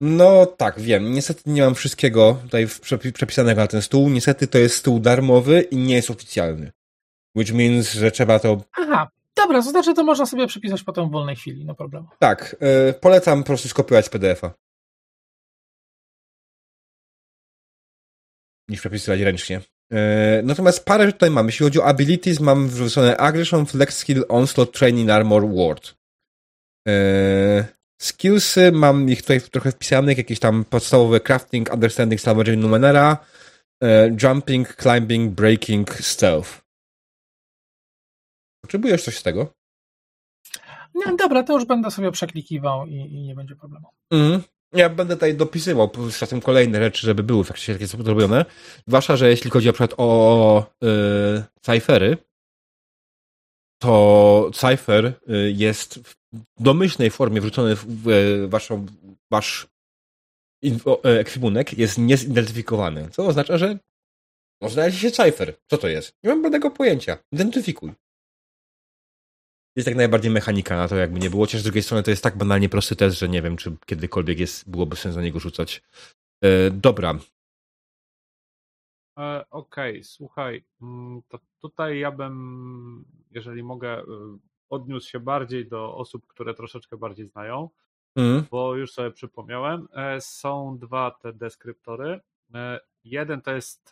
No 0.01 0.45
tak, 0.45 0.79
wiem. 0.79 1.11
Niestety 1.11 1.41
nie 1.45 1.61
mam 1.61 1.75
wszystkiego 1.75 2.39
tutaj 2.41 2.67
przepisanego 3.13 3.61
na 3.61 3.67
ten 3.67 3.81
stół. 3.81 4.09
Niestety 4.09 4.47
to 4.47 4.57
jest 4.57 4.75
stół 4.75 4.99
darmowy 4.99 5.61
i 5.61 5.77
nie 5.77 5.95
jest 5.95 6.09
oficjalny. 6.09 6.71
Which 7.35 7.53
means, 7.53 7.93
że 7.93 8.11
trzeba 8.11 8.39
to... 8.39 8.63
Aha, 8.71 9.09
dobra, 9.35 9.63
to 9.63 9.69
znaczy 9.69 9.93
to 9.93 10.03
można 10.03 10.25
sobie 10.25 10.47
przepisać 10.47 10.83
potem 10.83 11.09
w 11.09 11.11
wolnej 11.11 11.35
chwili, 11.35 11.65
no 11.65 11.75
problemu. 11.75 12.07
Tak, 12.19 12.55
yy, 12.61 12.93
polecam 12.93 13.39
po 13.39 13.47
prostu 13.47 13.67
skopiować 13.67 14.09
PDF-a. 14.09 14.53
Niż 18.69 18.79
przepisywać 18.79 19.19
ręcznie. 19.19 19.61
E, 19.91 20.41
natomiast 20.43 20.85
parę 20.85 21.11
tutaj 21.13 21.29
mam. 21.29 21.45
Jeśli 21.45 21.63
chodzi 21.63 21.79
o 21.79 21.85
abilities, 21.85 22.39
mam 22.39 22.67
wrzucone 22.67 23.17
Aggression, 23.17 23.65
Flex 23.65 23.97
Skill, 23.97 24.25
Onslaught, 24.29 24.79
Training, 24.79 25.09
Armor, 25.09 25.43
Ward. 25.55 25.95
E, 26.87 27.78
skillsy 28.01 28.71
mam 28.71 29.09
ich 29.09 29.21
tutaj 29.21 29.41
trochę 29.41 29.71
wpisanych, 29.71 30.17
jakieś 30.17 30.39
tam 30.39 30.65
podstawowe 30.65 31.19
crafting, 31.19 31.73
understanding, 31.73 32.21
salvaging 32.21 32.61
numenera, 32.61 33.17
e, 33.83 34.15
jumping, 34.23 34.75
climbing, 34.75 35.35
breaking, 35.35 35.93
stealth. 35.93 36.61
Potrzebujesz 38.61 39.03
coś 39.03 39.17
z 39.17 39.23
tego? 39.23 39.53
No 40.95 41.15
dobra, 41.15 41.43
to 41.43 41.53
już 41.53 41.65
będę 41.65 41.91
sobie 41.91 42.11
przeklikiwał 42.11 42.85
i, 42.85 42.95
i 42.95 43.21
nie 43.21 43.35
będzie 43.35 43.55
problemu. 43.55 43.87
Mm. 44.11 44.41
Ja 44.73 44.89
będę 44.89 45.15
tutaj 45.15 45.35
dopisywał 45.35 45.91
z 46.09 46.17
czasem 46.17 46.41
kolejne 46.41 46.79
rzeczy, 46.79 47.07
żeby 47.07 47.23
były 47.23 47.43
faktycznie 47.43 47.73
takie 47.73 47.87
zrobione. 47.87 48.45
Zwłaszcza, 48.87 49.17
że 49.17 49.29
jeśli 49.29 49.51
chodzi 49.51 49.67
na 49.67 49.73
przykład 49.73 49.93
o 49.97 50.71
yy, 50.81 51.43
cyfery, 51.61 52.17
to 53.81 54.51
cyfer 54.53 55.05
y, 55.05 55.13
jest 55.55 55.95
w 55.95 56.18
domyślnej 56.59 57.09
formie 57.09 57.41
wrzucony 57.41 57.75
w 57.75 58.47
waszą, 58.49 58.85
wasz 59.31 59.67
e, 61.05 61.19
ekwipunek 61.19 61.77
jest 61.77 61.97
niezidentyfikowany. 61.97 63.09
Co 63.11 63.27
oznacza, 63.27 63.57
że 63.57 63.77
no, 64.61 64.69
znaleźć 64.69 64.99
się 64.99 65.11
cyfer. 65.11 65.53
Co 65.67 65.77
to 65.77 65.87
jest? 65.87 66.13
Nie 66.23 66.29
mam 66.29 66.43
żadnego 66.43 66.71
pojęcia. 66.71 67.17
Identyfikuj 67.31 67.91
jest 69.79 69.87
jak 69.87 69.97
najbardziej 69.97 70.31
mechanika 70.31 70.75
na 70.75 70.87
to, 70.87 70.95
jakby 70.95 71.19
nie 71.19 71.29
było. 71.29 71.43
Chociaż 71.43 71.61
z 71.61 71.63
drugiej 71.63 71.83
strony 71.83 72.03
to 72.03 72.11
jest 72.11 72.23
tak 72.23 72.37
banalnie 72.37 72.69
prosty 72.69 72.95
test, 72.95 73.19
że 73.19 73.29
nie 73.29 73.41
wiem, 73.41 73.57
czy 73.57 73.77
kiedykolwiek 73.85 74.39
jest, 74.39 74.69
byłoby 74.69 74.95
sens 74.95 75.15
na 75.15 75.21
niego 75.21 75.39
rzucać. 75.39 75.83
E, 76.43 76.71
dobra. 76.71 77.19
E, 79.19 79.45
Okej, 79.49 79.91
okay, 79.91 80.03
słuchaj, 80.03 80.63
mm, 80.81 81.21
to 81.27 81.39
tutaj 81.61 81.99
ja 81.99 82.11
bym, 82.11 83.05
jeżeli 83.31 83.63
mogę, 83.63 83.99
e, 83.99 84.03
odniósł 84.69 85.09
się 85.09 85.19
bardziej 85.19 85.67
do 85.67 85.95
osób, 85.95 86.27
które 86.27 86.53
troszeczkę 86.53 86.97
bardziej 86.97 87.27
znają, 87.27 87.69
mm. 88.15 88.43
bo 88.51 88.75
już 88.75 88.93
sobie 88.93 89.11
przypomniałem, 89.11 89.87
e, 89.93 90.21
są 90.21 90.77
dwa 90.77 91.11
te 91.11 91.33
deskryptory. 91.33 92.19
Jeden 93.03 93.41
to 93.41 93.51
jest 93.51 93.89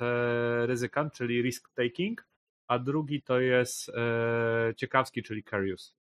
ryzykant, 0.66 1.14
czyli 1.14 1.42
risk 1.42 1.70
taking, 1.74 2.28
a 2.68 2.80
drugi 2.80 3.22
to 3.22 3.40
jest 3.40 3.90
e, 3.90 4.74
ciekawski, 4.76 5.24
czyli 5.24 5.44
Carius. 5.44 5.96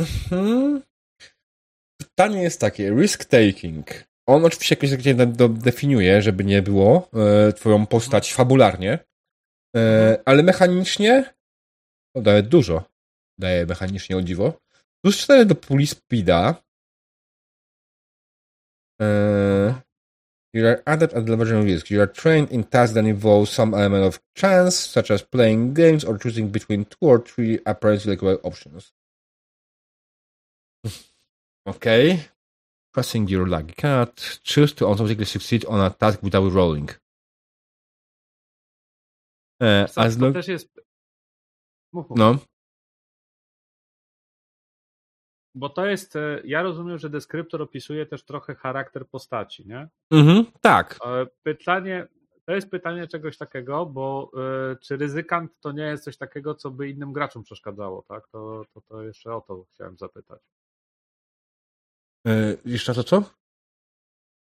Mhm. 0.00 0.82
Pytanie 1.98 2.42
jest 2.42 2.60
takie, 2.60 2.90
risk 2.90 3.24
taking. 3.24 3.86
On 4.26 4.44
oczywiście 4.44 4.74
jakoś 4.74 4.90
tak 4.90 5.52
definiuje, 5.52 6.22
żeby 6.22 6.44
nie 6.44 6.62
było 6.62 7.10
e, 7.12 7.52
twoją 7.52 7.86
postać 7.86 8.30
mhm. 8.30 8.36
fabularnie, 8.36 8.92
e, 8.92 8.98
mhm. 9.76 10.22
ale 10.24 10.42
mechanicznie 10.42 11.34
no, 12.14 12.22
daje 12.22 12.42
dużo. 12.42 12.84
Daje 13.38 13.66
mechanicznie 13.66 14.16
o 14.16 14.22
dziwo. 14.22 14.52
Plus 15.04 15.16
4 15.16 15.44
do 15.44 15.54
puli 15.54 15.86
speeda. 15.86 16.62
E, 19.00 19.82
You 20.54 20.66
are 20.66 20.82
adept 20.86 21.14
at 21.14 21.24
leveraging 21.24 21.64
risk. 21.64 21.90
You 21.90 22.02
are 22.02 22.06
trained 22.06 22.50
in 22.50 22.64
tasks 22.64 22.94
that 22.94 23.06
involve 23.06 23.48
some 23.48 23.72
element 23.72 24.04
of 24.04 24.20
chance, 24.34 24.76
such 24.76 25.10
as 25.10 25.22
playing 25.22 25.72
games 25.72 26.04
or 26.04 26.18
choosing 26.18 26.50
between 26.50 26.84
two 26.84 27.06
or 27.08 27.20
three 27.20 27.58
apparently 27.64 28.12
equal 28.12 28.38
options. 28.42 28.92
okay. 31.66 32.28
Pressing 32.92 33.28
your 33.28 33.46
lucky 33.46 33.72
card. 33.72 34.14
Choose 34.44 34.74
to 34.74 34.86
automatically 34.86 35.24
succeed 35.24 35.64
on 35.64 35.80
a 35.80 35.88
task 35.88 36.22
without 36.22 36.52
rolling. 36.52 36.90
Uh, 39.58 39.86
as 39.96 40.18
long... 40.18 40.32
też 40.34 40.48
jest... 40.48 40.68
No. 41.92 42.36
Bo 45.54 45.68
to 45.68 45.86
jest, 45.86 46.16
e, 46.16 46.40
ja 46.44 46.62
rozumiem, 46.62 46.98
że 46.98 47.10
deskryptor 47.10 47.62
opisuje 47.62 48.06
też 48.06 48.24
trochę 48.24 48.54
charakter 48.54 49.08
postaci, 49.08 49.66
nie? 49.66 49.88
Mhm, 50.10 50.46
tak. 50.60 50.98
E, 51.04 51.26
pytanie, 51.42 52.08
to 52.44 52.52
jest 52.52 52.70
pytanie 52.70 53.08
czegoś 53.08 53.36
takiego, 53.38 53.86
bo 53.86 54.30
y, 54.72 54.76
czy 54.76 54.96
ryzykant 54.96 55.60
to 55.60 55.72
nie 55.72 55.82
jest 55.82 56.04
coś 56.04 56.16
takiego, 56.16 56.54
co 56.54 56.70
by 56.70 56.88
innym 56.88 57.12
graczom 57.12 57.42
przeszkadzało, 57.42 58.02
tak? 58.02 58.28
To, 58.28 58.64
to, 58.74 58.80
to 58.80 59.02
jeszcze 59.02 59.34
o 59.34 59.40
to 59.40 59.64
chciałem 59.70 59.98
zapytać. 59.98 60.40
Yy, 62.24 62.58
jeszcze 62.64 62.94
to 62.94 63.04
co? 63.04 63.22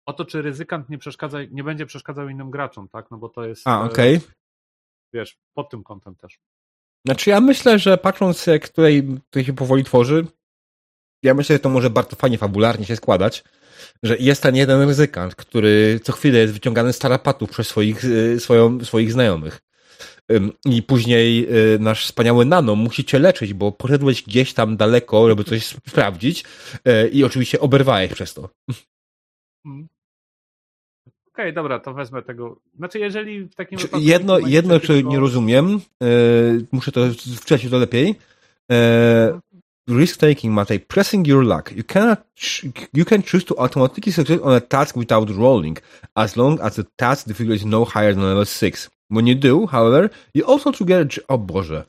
O 0.06 0.14
to, 0.14 0.26
czy 0.26 0.42
ryzykant 0.42 0.90
nie 0.90 0.98
przeszkadza, 0.98 1.38
nie 1.52 1.64
będzie 1.64 1.86
przeszkadzał 1.86 2.30
innym 2.30 2.52
graczom, 2.52 2.90
tak? 2.90 3.12
No 3.12 3.18
bo 3.18 3.30
to 3.30 3.46
jest. 3.46 3.68
A, 3.68 3.84
okej. 3.84 4.18
Okay. 4.18 4.30
Wiesz, 5.14 5.38
pod 5.54 5.70
tym 5.70 5.84
kątem 5.84 6.16
też. 6.16 6.40
Znaczy 7.08 7.30
ja 7.30 7.42
myślę, 7.42 7.80
że 7.80 7.98
patrząc 7.98 8.48
jak 8.48 8.70
tutaj, 8.70 9.04
tutaj 9.30 9.46
się 9.46 9.54
powoli 9.54 9.84
tworzy, 9.84 10.26
ja 11.24 11.34
myślę, 11.34 11.56
że 11.56 11.60
to 11.60 11.70
może 11.70 11.90
bardzo 11.90 12.16
fajnie 12.16 12.38
fabularnie 12.38 12.86
się 12.86 12.96
składać, 12.96 13.44
że 14.04 14.18
jest 14.18 14.44
ten 14.44 14.56
jeden 14.56 14.82
ryzykant, 14.82 15.36
który 15.36 16.00
co 16.04 16.14
chwilę 16.14 16.40
jest 16.40 16.54
wyciągany 16.54 16.94
z 16.94 17.00
tarapatów 17.00 17.50
przez 17.50 17.68
swoich, 17.68 18.06
y, 18.06 18.40
swoją, 18.40 18.86
swoich 18.86 19.12
znajomych. 19.12 19.62
I 20.66 20.84
później 20.84 21.48
y, 21.76 21.80
nasz 21.80 22.06
wspaniały 22.06 22.46
Nano 22.46 22.76
musi 22.76 23.06
cię 23.06 23.20
leczyć, 23.20 23.54
bo 23.54 23.72
poszedłeś 23.72 24.24
gdzieś 24.24 24.54
tam 24.54 24.78
daleko, 24.78 25.30
żeby 25.30 25.44
coś 25.44 25.66
sprawdzić 25.66 26.44
y, 26.88 27.10
i 27.10 27.24
oczywiście 27.24 27.60
oberwałeś 27.60 28.14
przez 28.14 28.34
to. 28.34 28.50
Okej, 31.38 31.54
dobra, 31.54 31.80
to 31.80 31.94
wezmę 31.94 32.22
tego. 32.22 32.60
Znaczy, 32.78 33.00
jeżeli 33.00 33.44
w 33.44 33.56
takim 33.56 33.78
Czy 33.80 33.84
wypadku. 33.84 34.08
jedno, 34.08 34.40
jedno 34.40 34.80
czy 34.80 34.88
tylko- 34.88 35.10
nie 35.10 35.20
rozumiem, 35.20 35.82
y, 36.04 36.66
muszę 36.72 36.92
to 36.92 37.02
wcześniej 37.42 37.72
to 37.72 37.78
lepiej. 37.78 38.16
E, 38.72 39.40
risk 39.90 40.20
taking, 40.20 40.54
Matej. 40.54 40.80
Pressing 40.80 41.28
your 41.28 41.44
luck. 41.44 41.72
You 41.72 41.84
cannot, 41.88 42.20
you 42.94 43.06
can 43.06 43.24
choose 43.32 43.46
to 43.46 43.60
automatically 43.60 44.14
succeed 44.14 44.42
on 44.44 44.54
a 44.54 44.62
task 44.62 44.98
without 44.98 45.30
rolling, 45.30 45.82
as 46.16 46.36
long 46.36 46.62
as 46.62 46.76
the 46.76 46.84
task 46.96 47.28
difficulty 47.28 47.56
is 47.58 47.66
no 47.66 47.86
higher 47.86 48.16
than 48.16 48.24
level 48.24 48.46
6. 48.46 48.90
When 49.12 49.28
you 49.28 49.36
do, 49.36 49.68
however, 49.68 50.10
you 50.34 50.52
also 50.52 50.72
get, 50.86 51.20
o 51.28 51.38
Boże. 51.38 51.84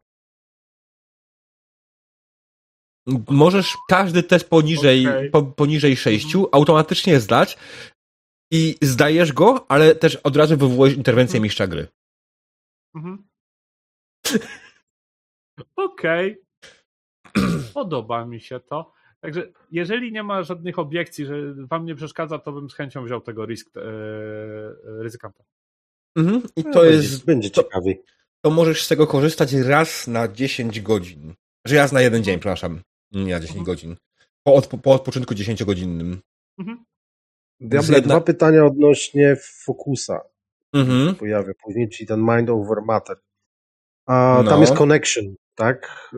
Możesz 3.31 3.77
każdy 3.89 4.23
test 4.23 4.51
poniżej, 4.51 5.07
Okej. 5.07 5.31
po, 5.31 5.43
poniżej 5.43 5.97
6 5.97 6.49
automatycznie 6.53 7.21
zdać 7.21 7.59
i 8.51 8.77
zdajesz 8.83 9.33
go, 9.33 9.67
ale 9.71 9.95
też 9.95 10.17
od 10.17 10.37
razu 10.37 10.57
wywołujesz 10.57 10.97
interwencję 10.97 11.41
mistrza 11.41 11.67
gry. 11.67 11.89
Mhm. 12.95 13.29
Okej. 15.77 16.37
Podoba 17.75 18.25
mi 18.27 18.41
się 18.41 18.61
to. 18.61 18.93
Także 19.21 19.53
jeżeli 19.71 20.13
nie 20.13 20.23
ma 20.23 20.43
żadnych 20.43 20.79
obiekcji, 20.79 21.27
że 21.27 21.55
wam 21.55 21.85
nie 21.87 21.95
przeszkadza, 21.95 22.39
to 22.39 22.53
bym 22.53 22.71
z 22.71 22.75
chęcią 22.75 23.05
wziął 23.05 23.21
tego 23.21 23.47
risk, 23.47 23.77
e, 23.77 23.81
ryzykanta. 25.03 25.45
Mhm. 26.17 26.43
I 26.57 26.63
No, 26.65 26.73
to 26.73 26.81
będzie, 26.81 26.97
jest, 26.97 27.25
Będzie 27.25 27.51
to- 27.51 27.63
ciekawiej. 27.63 28.03
to 28.45 28.51
możesz 28.51 28.83
z 28.85 28.89
tego 28.89 29.07
korzystać 29.07 29.53
raz 29.53 30.07
na 30.07 30.29
10 30.29 30.81
godzin. 30.81 31.35
Że 31.67 31.77
raz 31.77 31.93
na 31.93 32.01
jeden 32.01 32.25
dzień, 32.25 32.39
przepraszam. 32.39 32.81
Nie 33.13 33.33
na 33.35 33.41
10 33.41 33.49
Mhm. 33.59 33.65
godzin. 33.65 33.97
Po, 34.47 34.55
od, 34.55 34.67
po 34.67 34.93
odpoczynku 34.93 35.35
10-godzinnym. 35.35 36.19
Mhm. 36.59 36.85
Diable, 37.61 37.95
jedna- 37.97 38.09
dwa 38.09 38.21
pytania 38.21 38.65
odnośnie 38.67 39.37
fokusa. 39.65 40.21
Mhm. 40.73 41.15
Pojawia 41.15 41.53
później, 41.65 41.89
czyli 41.89 42.07
ten 42.07 42.21
mind 42.21 42.51
over 42.51 42.83
matter. 42.85 43.17
A 44.07 44.41
No. 44.45 44.51
tam 44.51 44.61
jest 44.61 44.75
connection, 44.75 45.25
tak? 45.55 46.09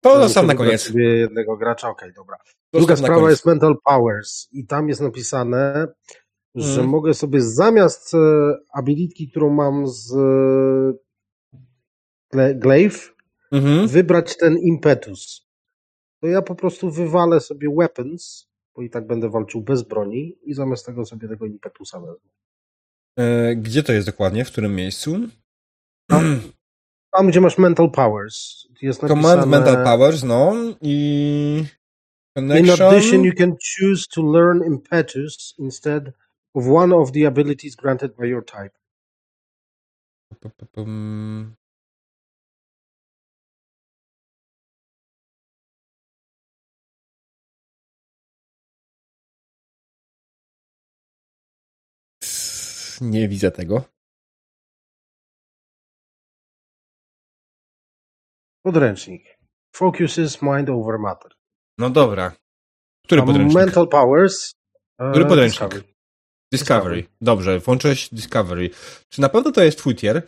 To 0.00 0.14
Muszę 0.18 0.28
sam 0.28 0.46
na 0.46 0.54
koniec. 0.54 0.80
sobie 0.82 1.04
jednego 1.16 1.56
gracza, 1.56 1.88
okej, 1.90 2.12
dobra. 2.16 2.36
To 2.70 2.78
Druga 2.78 2.96
sprawa 2.96 3.30
jest 3.30 3.46
mental 3.46 3.74
powers 3.84 4.48
i 4.52 4.66
tam 4.66 4.88
jest 4.88 5.00
napisane, 5.00 5.86
że 6.54 6.68
Mhm. 6.70 6.88
mogę 6.88 7.14
sobie 7.14 7.40
zamiast 7.40 8.14
e, 8.14 8.18
abilitki, 8.74 9.30
którą 9.30 9.50
mam 9.50 9.86
z 9.88 10.12
e, 12.34 12.54
Glaive, 12.54 13.14
Mhm. 13.52 13.88
wybrać 13.88 14.36
ten 14.36 14.58
impetus. 14.58 15.46
To 16.20 16.26
ja 16.26 16.42
po 16.42 16.54
prostu 16.54 16.90
wywalę 16.90 17.40
sobie 17.40 17.68
weapons, 17.78 18.48
bo 18.76 18.82
i 18.82 18.90
tak 18.90 19.06
będę 19.06 19.30
walczył 19.30 19.60
bez 19.60 19.82
broni 19.82 20.38
i 20.42 20.54
zamiast 20.54 20.86
tego 20.86 21.06
sobie 21.06 21.28
tego 21.28 21.46
impetusa 21.46 22.00
wezmę. 22.00 22.30
E, 23.18 23.56
gdzie 23.56 23.82
to 23.82 23.92
jest 23.92 24.06
dokładnie? 24.06 24.44
W 24.44 24.52
którym 24.52 24.74
miejscu? 24.74 25.16
Tam, 27.10 27.28
gdzie 27.28 27.40
masz 27.40 27.58
mental 27.58 27.90
powers, 27.90 28.66
jest 28.82 29.02
napisane... 29.02 29.22
Command 29.22 29.50
Mental 29.50 29.84
Powers, 29.84 30.22
no 30.22 30.54
i 30.80 31.64
In 32.36 32.48
Connection. 32.48 32.88
addition, 32.88 33.24
you 33.24 33.32
can 33.32 33.56
choose 33.56 34.06
to 34.08 34.22
learn 34.22 34.64
impetus 34.64 35.54
instead 35.58 36.12
of 36.54 36.66
one 36.66 36.94
of 36.94 37.12
the 37.12 37.26
abilities 37.26 37.76
granted 37.76 38.16
by 38.16 38.26
your 38.26 38.44
type. 38.44 38.74
Nie 53.12 53.28
widzę 53.28 53.50
tego. 53.50 53.84
Podręcznik. 58.64 59.22
Focuses 59.76 60.42
mind 60.42 60.68
over 60.70 60.98
matter. 60.98 61.32
No 61.78 61.90
dobra. 61.90 62.36
Który 63.04 63.22
podręcznik? 63.22 63.54
Mental 63.64 63.88
powers. 63.88 64.54
e, 65.00 65.10
Który 65.10 65.24
podręcznik? 65.26 65.70
Discovery. 65.70 65.94
Discovery. 66.52 67.04
Dobrze, 67.20 67.58
włączyłeś 67.58 68.08
Discovery. 68.14 68.70
Czy 69.08 69.20
na 69.20 69.28
pewno 69.28 69.52
to 69.52 69.62
jest 69.62 69.78
twój 69.78 69.94
tier? 69.96 70.22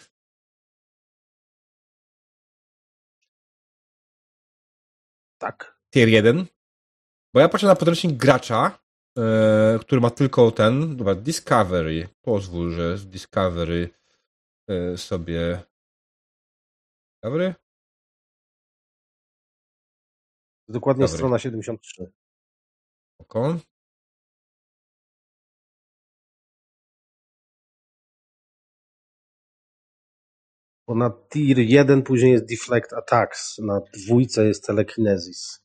Tak. 5.39 5.79
Tier 5.95 6.09
1? 6.09 6.47
Bo 7.35 7.41
ja 7.41 7.49
patrzę 7.49 7.67
na 7.67 7.77
podręcznik 7.77 8.17
gracza, 8.17 8.79
e, 9.19 9.79
który 9.81 10.01
ma 10.01 10.11
tylko 10.11 10.51
ten, 10.51 10.97
dobra, 10.97 11.15
Discovery. 11.15 12.09
Pozwól, 12.23 12.73
że 12.73 12.99
z 12.99 13.07
Discovery 13.07 13.91
e, 14.69 14.97
sobie... 14.97 15.63
Discovery? 17.23 17.55
Dokładnie 20.69 21.05
Dobry. 21.05 21.17
strona 21.17 21.39
73. 21.39 22.13
Oko. 23.19 23.59
Bo 30.89 30.95
na 30.95 31.11
tier 31.11 31.59
1 31.59 32.03
później 32.03 32.33
jest 32.33 32.45
deflect 32.45 32.93
attacks, 32.93 33.59
na 33.59 33.81
dwójce 33.81 34.47
jest 34.47 34.67
telekinesis. 34.67 35.61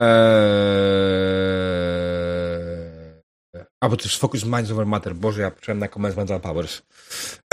Eee... 0.00 1.20
A, 3.82 3.88
bo 3.88 3.96
to 3.96 4.04
jest 4.04 4.16
Focus 4.16 4.44
Minds 4.44 4.70
Over 4.70 4.86
Matter. 4.86 5.14
Boże, 5.14 5.42
ja 5.42 5.50
patrzyłem 5.50 5.78
na 5.78 5.88
Command 5.88 6.16
Mental 6.16 6.40
Powers. 6.40 6.82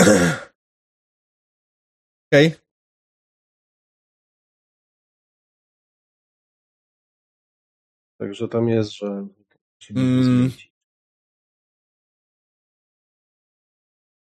Okej. 2.32 2.54
Także 8.20 8.48
tam 8.48 8.68
jest, 8.68 8.92
że 8.92 9.26
Mm. 9.96 10.50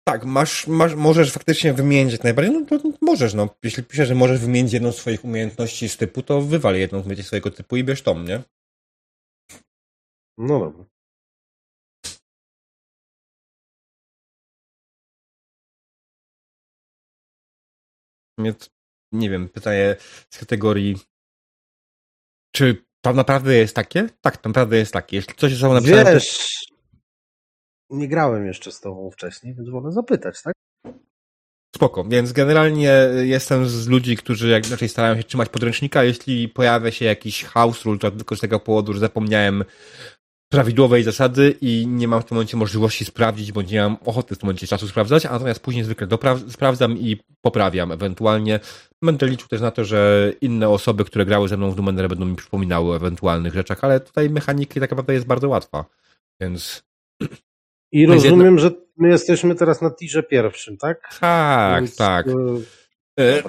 Tak, 0.09 0.25
masz, 0.25 0.67
masz, 0.67 0.95
możesz 0.95 1.33
faktycznie 1.33 1.73
wymienić 1.73 2.13
jak 2.13 2.25
najbardziej, 2.25 2.55
no 2.55 2.79
to 2.79 2.93
możesz, 3.01 3.35
no. 3.35 3.49
Jeśli 3.63 3.83
piszesz, 3.83 4.09
że 4.09 4.15
możesz 4.15 4.41
wymienić 4.41 4.73
jedną 4.73 4.93
z 4.93 4.97
swoich 4.97 5.25
umiejętności 5.25 5.89
z 5.89 5.97
typu, 5.97 6.23
to 6.23 6.41
wywal 6.41 6.77
jedną 6.77 6.99
z 6.99 7.03
umiejętności 7.03 7.27
swojego 7.27 7.51
typu 7.51 7.77
i 7.77 7.85
bierz 7.85 8.03
tą, 8.03 8.23
nie? 8.23 8.43
No 10.39 10.59
dobra. 10.59 10.85
Nie 19.13 19.31
wiem, 19.31 19.49
pytanie 19.49 19.97
z 20.31 20.39
kategorii 20.39 20.97
czy 22.55 22.85
to 23.01 23.13
naprawdę 23.13 23.55
jest 23.55 23.77
takie? 23.77 24.09
Tak, 24.21 24.37
to 24.37 24.49
naprawdę 24.49 24.77
jest 24.77 24.93
takie. 24.93 25.17
Jeśli 25.17 25.35
coś 25.35 25.61
samo 25.61 25.75
napisane, 25.75 26.05
to 26.05 26.13
Wiesz, 26.13 26.67
nie 27.91 28.09
grałem 28.09 28.47
jeszcze 28.47 28.73
z 28.73 28.81
tobą 28.81 29.11
wcześniej, 29.11 29.55
więc 29.55 29.69
wolę 29.69 29.93
zapytać, 29.93 30.43
tak? 30.43 30.55
Spoko, 31.77 32.05
więc 32.05 32.33
generalnie 32.33 32.93
jestem 33.23 33.69
z 33.69 33.89
ludzi, 33.89 34.17
którzy 34.17 34.49
jak 34.49 34.71
raczej 34.71 34.89
starają 34.89 35.17
się 35.17 35.25
trzymać 35.25 35.49
podręcznika. 35.49 36.05
Jeśli 36.05 36.49
pojawia 36.49 36.91
się 36.91 37.05
jakiś 37.05 37.45
house 37.45 37.85
rule, 37.85 37.99
to 37.99 38.11
tylko 38.11 38.37
z 38.37 38.41
tego 38.41 38.61
powodu, 38.61 38.93
że 38.93 39.01
zapomniałem 39.01 39.65
prawidłowej 40.49 41.03
zasady 41.03 41.55
i 41.61 41.87
nie 41.89 42.09
mam 42.09 42.23
w 42.23 42.25
tym 42.25 42.35
momencie 42.35 42.57
możliwości 42.57 43.05
sprawdzić, 43.05 43.53
bądź 43.53 43.71
nie 43.71 43.81
mam 43.81 43.97
ochoty 44.05 44.35
w 44.35 44.39
tym 44.39 44.47
momencie 44.47 44.67
czasu 44.67 44.89
sprawdzać, 44.89 45.27
a 45.27 45.33
natomiast 45.33 45.61
później 45.61 45.85
zwykle 45.85 46.09
sprawdzam 46.49 46.99
i 46.99 47.17
poprawiam 47.41 47.93
ewentualnie. 47.93 48.61
Będę 49.03 49.27
liczył 49.27 49.49
też 49.49 49.61
na 49.61 49.71
to, 49.71 49.85
że 49.85 50.33
inne 50.41 50.69
osoby, 50.69 51.05
które 51.05 51.27
grały 51.27 51.49
ze 51.49 51.57
mną 51.57 51.71
w 51.71 51.77
Numenera 51.77 52.09
będą 52.09 52.25
mi 52.25 52.37
przypominały 52.37 52.93
o 52.93 52.97
ewentualnych 52.97 53.55
rzeczach, 53.55 53.85
ale 53.85 54.01
tutaj 54.01 54.31
mechanika 54.31 54.81
tak 54.81 54.91
naprawdę 54.91 55.15
jest 55.15 55.27
bardzo 55.27 55.49
łatwa, 55.49 55.85
więc 56.41 56.85
I 57.93 58.07
rozumiem, 58.07 58.59
że 58.59 58.71
my 58.97 59.09
jesteśmy 59.09 59.55
teraz 59.55 59.83
na 59.83 59.91
tirze 59.91 60.23
pierwszym, 60.23 60.77
tak? 60.77 61.19
tak, 61.21 61.83
Więc, 61.83 61.97
tak. 61.97 62.27
e, 62.29 62.33
E, 63.21 63.43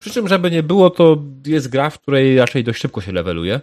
Przy 0.00 0.10
czym, 0.10 0.28
żeby 0.28 0.50
nie 0.50 0.62
było, 0.62 0.90
to 0.90 1.22
jest 1.46 1.68
gra, 1.68 1.90
w 1.90 1.98
której 1.98 2.38
raczej 2.38 2.64
dość 2.64 2.80
szybko 2.80 3.00
się 3.00 3.12
leveluje. 3.12 3.60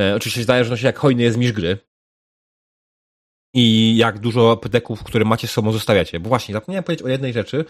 E, 0.00 0.14
oczywiście 0.14 0.64
no 0.70 0.76
się 0.76 0.86
jak 0.86 0.98
hojny 0.98 1.22
jest 1.22 1.38
mistrz 1.38 1.56
gry. 1.56 1.78
i 3.54 3.96
jak 3.96 4.18
dużo 4.18 4.56
pedeków, 4.56 5.04
które 5.04 5.24
macie 5.24 5.48
z 5.48 5.50
sobą 5.50 5.72
zostawiacie. 5.72 6.20
Bo 6.20 6.28
właśnie, 6.28 6.52
zapomniałem 6.52 6.84
powiedzieć 6.84 7.06
o 7.06 7.08
jednej 7.08 7.32
rzeczy, 7.32 7.64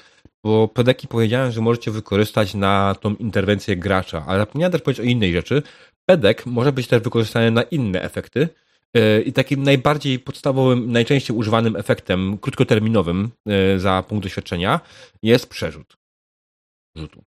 bo 0.45 0.69
pedeki 0.69 1.09
powiedziałem, 1.09 1.53
że 1.53 1.61
możecie 1.61 1.91
wykorzystać 1.91 2.55
na 2.55 2.95
tą 3.01 3.15
interwencję 3.15 3.77
gracza, 3.77 4.25
ale 4.27 4.39
zapomniałem 4.39 4.73
też 4.73 4.83
powiedzieć 4.83 5.07
o 5.07 5.09
innej 5.09 5.33
rzeczy. 5.33 5.63
Pedek 6.07 6.47
może 6.47 6.73
być 6.73 6.87
też 6.87 7.03
wykorzystany 7.03 7.51
na 7.51 7.63
inne 7.63 8.03
efekty 8.03 8.49
yy, 8.95 9.23
i 9.23 9.33
takim 9.33 9.63
najbardziej 9.63 10.19
podstawowym, 10.19 10.93
najczęściej 10.93 11.37
używanym 11.37 11.77
efektem 11.77 12.39
krótkoterminowym 12.39 13.31
yy, 13.47 13.81
za 13.81 14.03
punkt 14.03 14.23
doświadczenia 14.23 14.81
jest 15.23 15.49
przerzut. 15.49 15.97
Rzutu. 16.97 17.32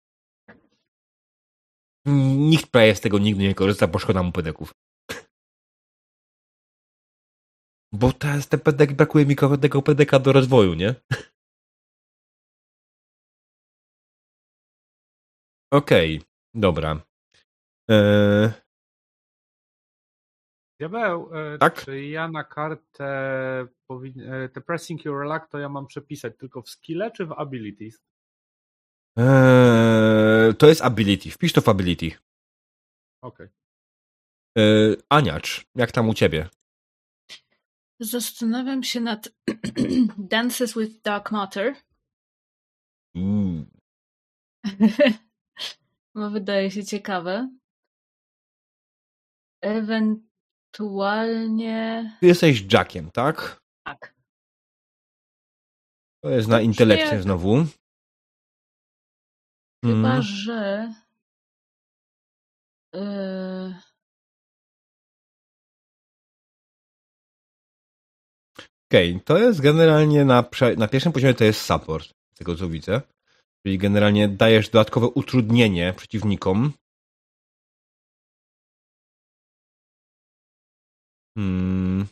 Nikt 2.06 2.72
prawie 2.72 2.96
z 2.96 3.02
tego 3.02 3.20
nigdy 3.20 3.44
nie 3.44 3.56
korzysta, 3.56 3.88
bo 3.88 4.00
szkoda 4.00 4.24
mu 4.24 4.32
pedeków. 4.32 4.74
Bo 8.00 8.12
teraz 8.14 8.48
ten 8.48 8.60
pedek, 8.60 8.94
brakuje 8.94 9.26
mi 9.26 9.36
tego 9.62 9.82
pedeka 9.82 10.20
do 10.20 10.32
rozwoju, 10.32 10.74
nie? 10.74 10.96
Okej, 15.72 16.18
okay, 16.18 16.28
dobra. 16.54 17.02
Eee... 17.90 18.64
Diabeł, 20.80 21.30
e, 21.36 21.58
tak? 21.58 21.86
czy 21.86 22.02
ja 22.02 22.28
na 22.28 22.44
kartę 22.44 23.68
powin... 23.88 24.22
e, 24.22 24.50
te 24.50 24.62
pressing 24.62 25.06
your 25.06 25.26
luck 25.26 25.48
to 25.48 25.60
ja 25.60 25.70
mam 25.70 25.88
przepisać 25.88 26.34
tylko 26.38 26.62
w 26.62 26.70
skille 26.70 27.12
czy 27.12 27.26
w 27.26 27.32
abilities? 27.32 28.02
Eee, 29.18 30.54
to 30.54 30.68
jest 30.68 30.82
ability. 30.82 31.32
Wpisz 31.32 31.54
to 31.54 31.62
w 31.62 31.70
ability. 31.70 32.12
Okej. 33.22 33.48
Okay. 33.48 33.50
Eee, 34.56 34.98
Aniacz, 35.10 35.66
jak 35.76 35.92
tam 35.92 36.10
u 36.10 36.14
ciebie? 36.14 36.50
Zastanawiam 38.00 38.84
się 38.84 39.00
nad 39.00 39.30
Dances 40.18 40.74
with 40.74 41.02
Dark 41.02 41.32
Matter. 41.32 41.76
Mm. 43.16 43.66
Bo 46.16 46.30
wydaje 46.30 46.72
się 46.72 46.86
ciekawe. 46.86 47.50
Ewentualnie. 49.62 52.18
Ty 52.20 52.28
jesteś 52.28 52.74
Jackiem, 52.74 53.12
tak? 53.12 53.62
Tak. 53.86 54.14
To 56.24 56.30
jest 56.30 56.48
na 56.48 56.62
intelekcie 56.62 57.16
jak... 57.16 57.24
znowu. 57.24 57.66
Chyba, 59.84 60.12
mm. 60.12 60.22
że. 60.22 60.94
Yy... 62.94 63.76
Okej, 68.90 69.12
okay, 69.12 69.24
to 69.26 69.38
jest 69.38 69.62
generalnie 69.62 70.26
na, 70.26 70.50
na 70.78 70.88
pierwszym 70.88 71.12
poziomie 71.12 71.34
to 71.34 71.44
jest 71.44 71.62
support, 71.62 72.08
z 72.36 72.38
tego 72.38 72.56
co 72.56 72.70
widzę. 72.70 73.02
Czyli 73.66 73.78
generalnie 73.78 74.28
dajesz 74.28 74.70
dodatkowe 74.70 75.08
utrudnienie 75.08 75.94
przeciwnikom. 75.98 76.74
Hmm. 81.38 82.08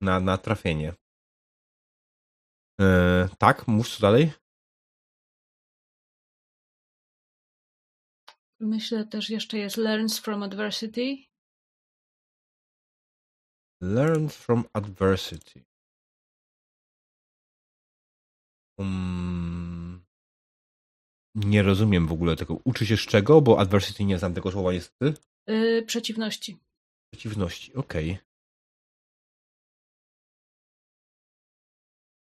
Na, 0.00 0.20
na 0.20 0.38
trafienie. 0.38 0.94
Yy, 2.80 3.28
tak, 3.38 3.68
mów 3.68 3.88
co 3.88 4.00
dalej. 4.02 4.32
Myślę 8.60 9.04
też 9.04 9.30
jeszcze 9.30 9.58
jest 9.58 9.76
Learns 9.76 10.18
from 10.18 10.42
Adversity. 10.42 11.16
Learn 13.80 14.28
from 14.28 14.64
adversity. 14.72 15.64
Um, 18.78 20.04
nie 21.34 21.62
rozumiem 21.62 22.06
w 22.06 22.12
ogóle 22.12 22.36
tego. 22.36 22.58
Uczy 22.64 22.86
się 22.86 22.96
z 22.96 23.00
czego? 23.00 23.40
Bo 23.40 23.60
adversity 23.60 24.04
nie 24.04 24.18
znam 24.18 24.34
tego 24.34 24.50
słowa 24.50 24.72
niestety. 24.72 25.20
Yy, 25.46 25.82
przeciwności. 25.82 26.58
Przeciwności, 27.12 27.74
okej. 27.74 28.10
Okay. 28.12 28.28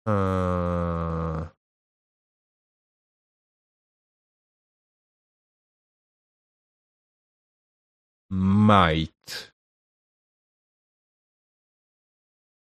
Eee... 0.07 1.18
Might. 8.31 9.53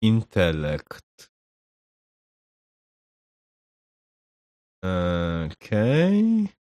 Intelekt. 0.02 1.32
Okej. 4.82 5.52
Okay. 5.52 6.58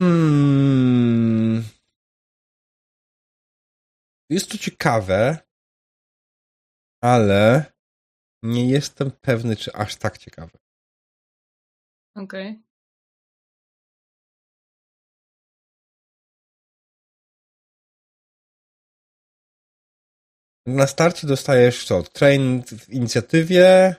Hmm. 0.00 1.62
Jest 4.30 4.50
to 4.50 4.58
ciekawe, 4.58 5.38
ale 7.02 7.72
nie 8.42 8.70
jestem 8.70 9.10
pewny, 9.10 9.56
czy 9.56 9.72
aż 9.72 9.96
tak 9.96 10.18
ciekawe. 10.18 10.58
Okej. 12.16 12.48
Okay. 12.50 12.67
Na 20.68 20.86
starcie 20.86 21.26
dostajesz 21.26 21.84
co? 21.84 22.02
Train 22.02 22.62
w 22.62 22.88
inicjatywie, 22.88 23.94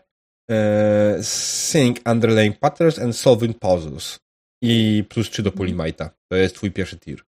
e, 0.52 1.24
Sync 1.24 2.00
Underlying 2.06 2.60
Patterns 2.60 3.00
and 3.00 3.18
Solving 3.18 3.60
Puzzles. 3.60 4.20
I 4.64 5.04
plus 5.10 5.30
3 5.30 5.44
do 5.44 5.52
Polimajta. 5.52 6.10
To 6.32 6.38
jest 6.38 6.56
twój 6.56 6.72
pierwszy 6.72 7.00
tier. 7.00 7.24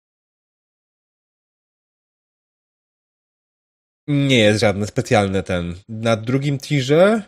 Nie 4.08 4.38
jest 4.38 4.60
żadne 4.60 4.86
specjalne 4.86 5.42
ten. 5.42 5.74
Na 5.88 6.16
drugim 6.16 6.58
tierze 6.58 7.22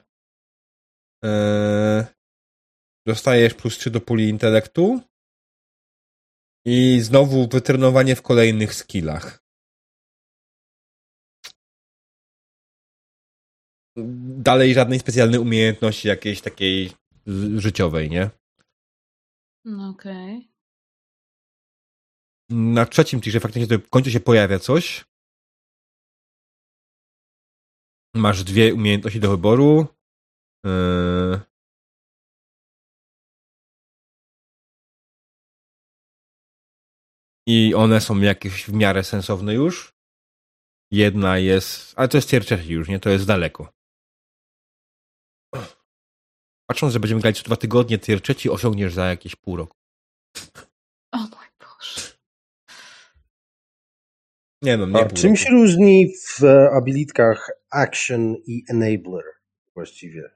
e, 1.25 2.07
dostajesz 3.07 3.55
plus 3.55 3.79
3 3.79 3.91
do 3.91 4.01
puli 4.01 4.29
intelektu 4.29 5.01
i 6.67 7.01
znowu 7.01 7.49
wytrenowanie 7.49 8.17
w 8.17 8.23
kolejnych 8.23 8.75
skillach. 8.75 9.48
Dalej 14.49 14.75
żadnej 14.75 14.99
specjalnej 14.99 15.41
umiejętności 15.41 16.09
jakiejś 16.09 16.41
takiej 16.41 16.93
życiowej, 17.57 18.11
nie? 18.11 18.31
No 19.65 19.89
okej. 19.89 20.37
Okay. 20.37 20.49
Na 22.51 22.87
trzecim 22.87 23.21
tierze 23.21 23.41
faktycznie 23.41 23.79
w 23.79 23.91
końcu 23.91 24.11
się 24.11 24.21
pojawia 24.21 24.59
coś. 24.59 25.05
Masz 28.15 28.45
dwie 28.45 28.75
umiejętności 28.75 29.21
do 29.21 29.31
wyboru. 29.31 29.87
Yy... 30.65 31.41
I 37.47 37.75
one 37.75 38.01
są 38.01 38.21
jakieś 38.21 38.65
w 38.65 38.73
miarę 38.73 39.05
sensowne 39.05 39.55
już. 39.55 39.95
Jedna 40.93 41.39
jest, 41.39 41.95
ale 41.97 42.09
to 42.09 42.17
jest 42.17 42.29
tier 42.29 42.71
już, 42.71 42.89
nie? 42.89 43.01
To 43.01 43.11
jest 43.11 43.27
daleko. 43.27 43.78
Patrząc, 46.71 46.93
że 46.93 47.01
będziemy 47.01 47.21
grać 47.21 47.39
co 47.39 47.45
dwa 47.45 47.57
tygodnie, 47.57 47.99
tier 47.99 48.21
trzeci 48.21 48.51
osiągniesz 48.51 48.95
za 48.95 49.07
jakieś 49.07 49.37
pół 49.37 49.57
roku. 49.57 49.77
O 51.13 51.19
mój 51.19 51.47
Boże. 51.61 52.01
Nie 54.63 54.79
wiem, 54.79 54.93
nie 54.93 55.01
A 55.01 55.09
czym 55.09 55.37
się 55.37 55.51
różni 55.51 56.13
w 56.27 56.45
e, 56.45 56.71
abilitkach 56.71 57.51
Action 57.71 58.37
i 58.47 58.65
Enabler 58.69 59.25
właściwie? 59.75 60.31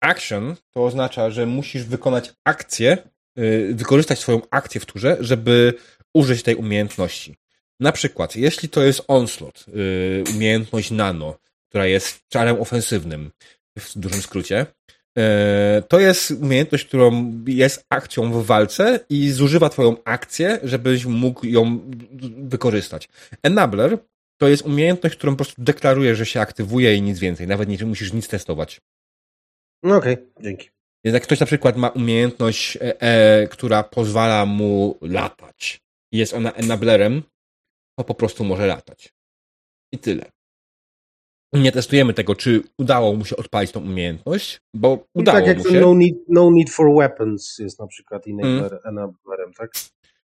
Action 0.00 0.56
to 0.70 0.84
oznacza, 0.84 1.30
że 1.30 1.46
musisz 1.46 1.84
wykonać 1.84 2.32
akcję, 2.44 2.98
yy, 3.36 3.74
wykorzystać 3.74 4.18
swoją 4.18 4.40
akcję 4.50 4.80
w 4.80 4.86
turze, 4.86 5.16
żeby 5.20 5.74
użyć 6.14 6.42
tej 6.42 6.54
umiejętności. 6.54 7.36
Na 7.80 7.92
przykład, 7.92 8.36
jeśli 8.36 8.68
to 8.68 8.82
jest 8.82 9.04
onslaught, 9.08 9.68
yy, 9.68 10.24
umiejętność 10.34 10.90
nano, 10.90 11.38
która 11.68 11.86
jest 11.86 12.28
czarem 12.28 12.60
ofensywnym, 12.60 13.30
w 13.78 13.98
dużym 13.98 14.22
skrócie, 14.22 14.66
to 15.88 16.00
jest 16.00 16.30
umiejętność, 16.30 16.84
którą 16.84 17.32
jest 17.46 17.86
akcją 17.90 18.32
w 18.32 18.46
walce 18.46 19.00
i 19.08 19.30
zużywa 19.30 19.68
twoją 19.68 19.96
akcję, 20.04 20.58
żebyś 20.62 21.06
mógł 21.06 21.46
ją 21.46 21.80
wykorzystać. 22.38 23.08
Enabler 23.42 23.98
to 24.40 24.48
jest 24.48 24.66
umiejętność, 24.66 25.16
którą 25.16 25.32
po 25.32 25.36
prostu 25.36 25.62
deklaruje, 25.62 26.16
że 26.16 26.26
się 26.26 26.40
aktywuje 26.40 26.94
i 26.94 27.02
nic 27.02 27.18
więcej. 27.18 27.46
Nawet 27.46 27.68
nie 27.68 27.86
musisz 27.86 28.12
nic 28.12 28.28
testować. 28.28 28.80
No 29.82 29.96
okej, 29.96 30.14
okay, 30.14 30.26
dzięki. 30.40 30.70
Więc 31.04 31.14
jak 31.14 31.22
ktoś 31.22 31.40
na 31.40 31.46
przykład 31.46 31.76
ma 31.76 31.88
umiejętność, 31.88 32.76
e, 32.76 33.00
e, 33.00 33.48
która 33.48 33.82
pozwala 33.82 34.46
mu 34.46 34.98
latać 35.02 35.86
jest 36.12 36.34
ona 36.34 36.52
enablerem, 36.52 37.22
to 37.98 38.04
po 38.04 38.14
prostu 38.14 38.44
może 38.44 38.66
latać. 38.66 39.14
I 39.92 39.98
tyle. 39.98 40.30
Nie 41.52 41.72
testujemy 41.72 42.14
tego, 42.14 42.34
czy 42.34 42.62
udało 42.78 43.14
mu 43.14 43.24
się 43.24 43.36
odpalić 43.36 43.72
tą 43.72 43.80
umiejętność, 43.80 44.60
bo 44.74 45.04
I 45.14 45.20
udało 45.20 45.38
tak 45.38 45.46
jak 45.46 45.58
mu 45.58 45.64
się. 45.64 45.80
no 45.80 45.94
need, 45.94 46.16
no 46.28 46.50
need 46.50 46.70
for 46.70 46.94
weapons 46.98 47.58
jest 47.58 47.80
na 47.80 47.86
przykład 47.86 48.26
enabler, 48.28 48.80
enablerem, 48.84 49.52
tak? 49.58 49.70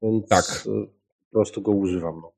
Więc 0.01 0.27
Tak. 0.27 0.45
y, 0.45 0.87
po 1.31 1.37
prostu 1.37 1.61
go 1.61 1.71
używam. 1.71 2.21
No. 2.21 2.31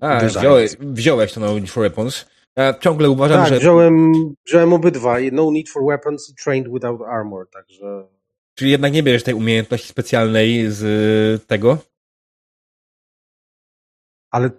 A, 0.00 0.20
wziąłeś, 0.20 0.76
wziąłeś 0.80 1.32
to 1.32 1.40
No 1.40 1.58
Need 1.58 1.70
for 1.70 1.82
Weapons. 1.82 2.26
Ja 2.56 2.74
ciągle 2.74 3.10
uważam, 3.10 3.40
Tak, 3.40 3.48
że... 3.48 3.58
wziąłem, 3.58 4.12
wziąłem 4.46 4.72
obydwa. 4.72 5.16
No 5.32 5.50
need 5.50 5.68
for 5.68 5.82
weapons 5.84 6.30
i 6.30 6.34
trained 6.44 6.72
without 6.72 7.00
armor, 7.02 7.50
także 7.50 8.06
Czyli 8.54 8.70
jednak 8.70 8.92
nie 8.92 9.02
bierzesz 9.02 9.22
tej 9.22 9.34
umiejętności 9.34 9.88
specjalnej 9.88 10.70
z 10.70 10.82
y, 11.42 11.46
tego? 11.46 11.78
ale 14.30 14.50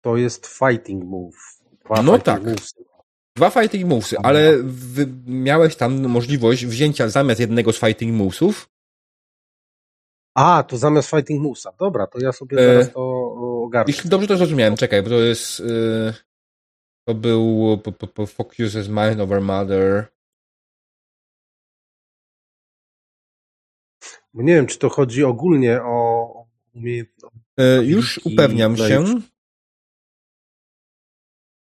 to 0.00 0.16
jest 0.16 0.46
fighting 0.46 1.04
move. 1.04 1.55
Dwa 1.86 2.02
No 2.02 2.18
tak. 2.18 2.42
Dwa 3.36 3.50
fighting 3.50 3.84
movesy, 3.88 4.16
ale 4.22 4.52
miałeś 5.26 5.76
tam 5.76 6.08
możliwość 6.08 6.66
wzięcia 6.66 7.08
zamiast 7.08 7.40
jednego 7.40 7.72
z 7.72 7.78
fighting 7.78 8.14
movesów 8.16 8.68
A, 10.34 10.62
to 10.62 10.76
zamiast 10.78 11.10
fighting 11.10 11.42
movesa. 11.42 11.72
Dobra, 11.78 12.06
to 12.06 12.18
ja 12.18 12.32
sobie 12.32 12.58
E, 12.58 12.72
zaraz 12.72 12.92
to 12.92 13.32
ogarnę. 13.64 13.92
Jeśli 13.92 14.10
dobrze 14.10 14.28
to 14.28 14.36
zrozumiałem, 14.36 14.76
czekaj, 14.76 15.02
bo 15.02 15.08
to 15.08 15.14
jest. 15.14 15.60
y, 15.60 16.14
to 17.08 17.14
był 17.14 17.78
po, 17.84 17.92
po, 17.92 18.06
po 18.06 18.26
Focus 18.26 18.76
as 18.76 18.88
Mind 18.88 19.20
over 19.20 19.40
Mother. 19.40 20.06
Nie 24.34 24.54
wiem, 24.54 24.66
czy 24.66 24.78
to 24.78 24.88
chodzi 24.88 25.24
ogólnie 25.24 25.82
o 25.82 26.28
umiejętność, 26.74 27.36
Y, 27.60 27.84
już 27.84 28.20
upewniam 28.24 28.76
się. 28.76 29.04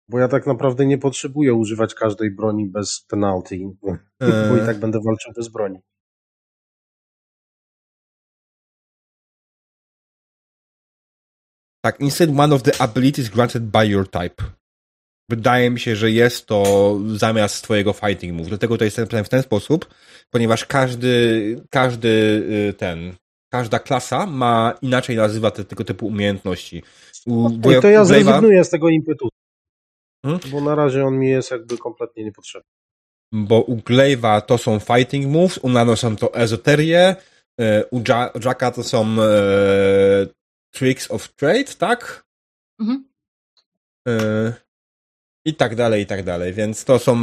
Bo 0.08 0.18
ja 0.18 0.28
tak 0.28 0.46
naprawdę 0.46 0.86
nie 0.86 0.98
potrzebuję 0.98 1.54
używać 1.54 1.94
każdej 1.94 2.30
broni 2.30 2.66
bez 2.66 3.06
penalty, 3.08 3.58
bo 4.48 4.56
i 4.56 4.60
E, 4.60 4.66
tak 4.66 4.78
będę 4.78 4.98
walczył 5.04 5.32
bez 5.36 5.48
broni. 5.48 5.78
Tak, 11.84 12.00
instead 12.00 12.30
one 12.38 12.54
of 12.54 12.62
the 12.62 12.80
abilities 12.80 13.28
granted 13.28 13.62
by 13.62 13.86
your 13.86 14.10
type. 14.10 14.44
Wydaje 15.30 15.70
mi 15.70 15.80
się, 15.80 15.96
że 15.96 16.10
jest 16.10 16.46
to 16.46 16.98
zamiast 17.16 17.64
twojego 17.64 17.92
fighting 17.92 18.36
move. 18.36 18.48
Dlatego 18.48 18.78
to 18.78 18.84
jest 18.84 18.98
napisane 18.98 19.24
w 19.24 19.28
ten 19.28 19.42
sposób, 19.42 19.94
ponieważ 20.30 20.66
każdy, 20.66 21.56
każdy 21.70 22.08
y, 22.68 22.74
ten, 22.74 23.12
każda 23.52 23.78
klasa 23.78 24.26
ma 24.26 24.74
inaczej 24.82 25.16
nazywa 25.16 25.50
te, 25.50 25.64
tego 25.64 25.84
typu 25.84 26.06
umiejętności. 26.06 26.82
U, 27.26 27.50
i 27.50 27.80
to 27.82 27.88
ja 27.88 28.04
zrezygnuję 28.04 28.64
z 28.64 28.70
tego 28.70 28.88
impetu, 28.88 29.28
Hmm? 30.24 30.38
bo 30.50 30.60
na 30.60 30.74
razie 30.74 31.04
on 31.04 31.18
mi 31.18 31.28
jest 31.28 31.50
jakby 31.50 31.78
kompletnie 31.78 32.24
niepotrzebny. 32.24 32.70
bo 33.32 33.60
u 33.62 33.76
Glaive'a 33.76 34.40
to 34.42 34.58
są 34.58 34.78
fighting 34.78 35.26
moves, 35.26 35.58
u 35.58 35.68
Nano 35.68 35.96
są 35.96 36.16
to 36.16 36.34
ezoterie, 36.34 37.16
e, 37.60 37.84
u 37.90 38.02
Ja- 38.08 38.30
Jacka 38.44 38.70
to 38.70 38.82
są 38.84 39.06
e, 39.22 40.26
tricks 40.70 41.10
of 41.10 41.28
trade, 41.28 41.74
tak? 41.78 42.24
Mhm. 42.80 43.04
E, 44.08 44.12
I 45.44 45.54
tak 45.54 45.74
dalej, 45.74 46.02
i 46.02 46.06
tak 46.06 46.22
dalej. 46.22 46.52
Więc 46.52 46.84
to 46.84 46.98
są 46.98 47.16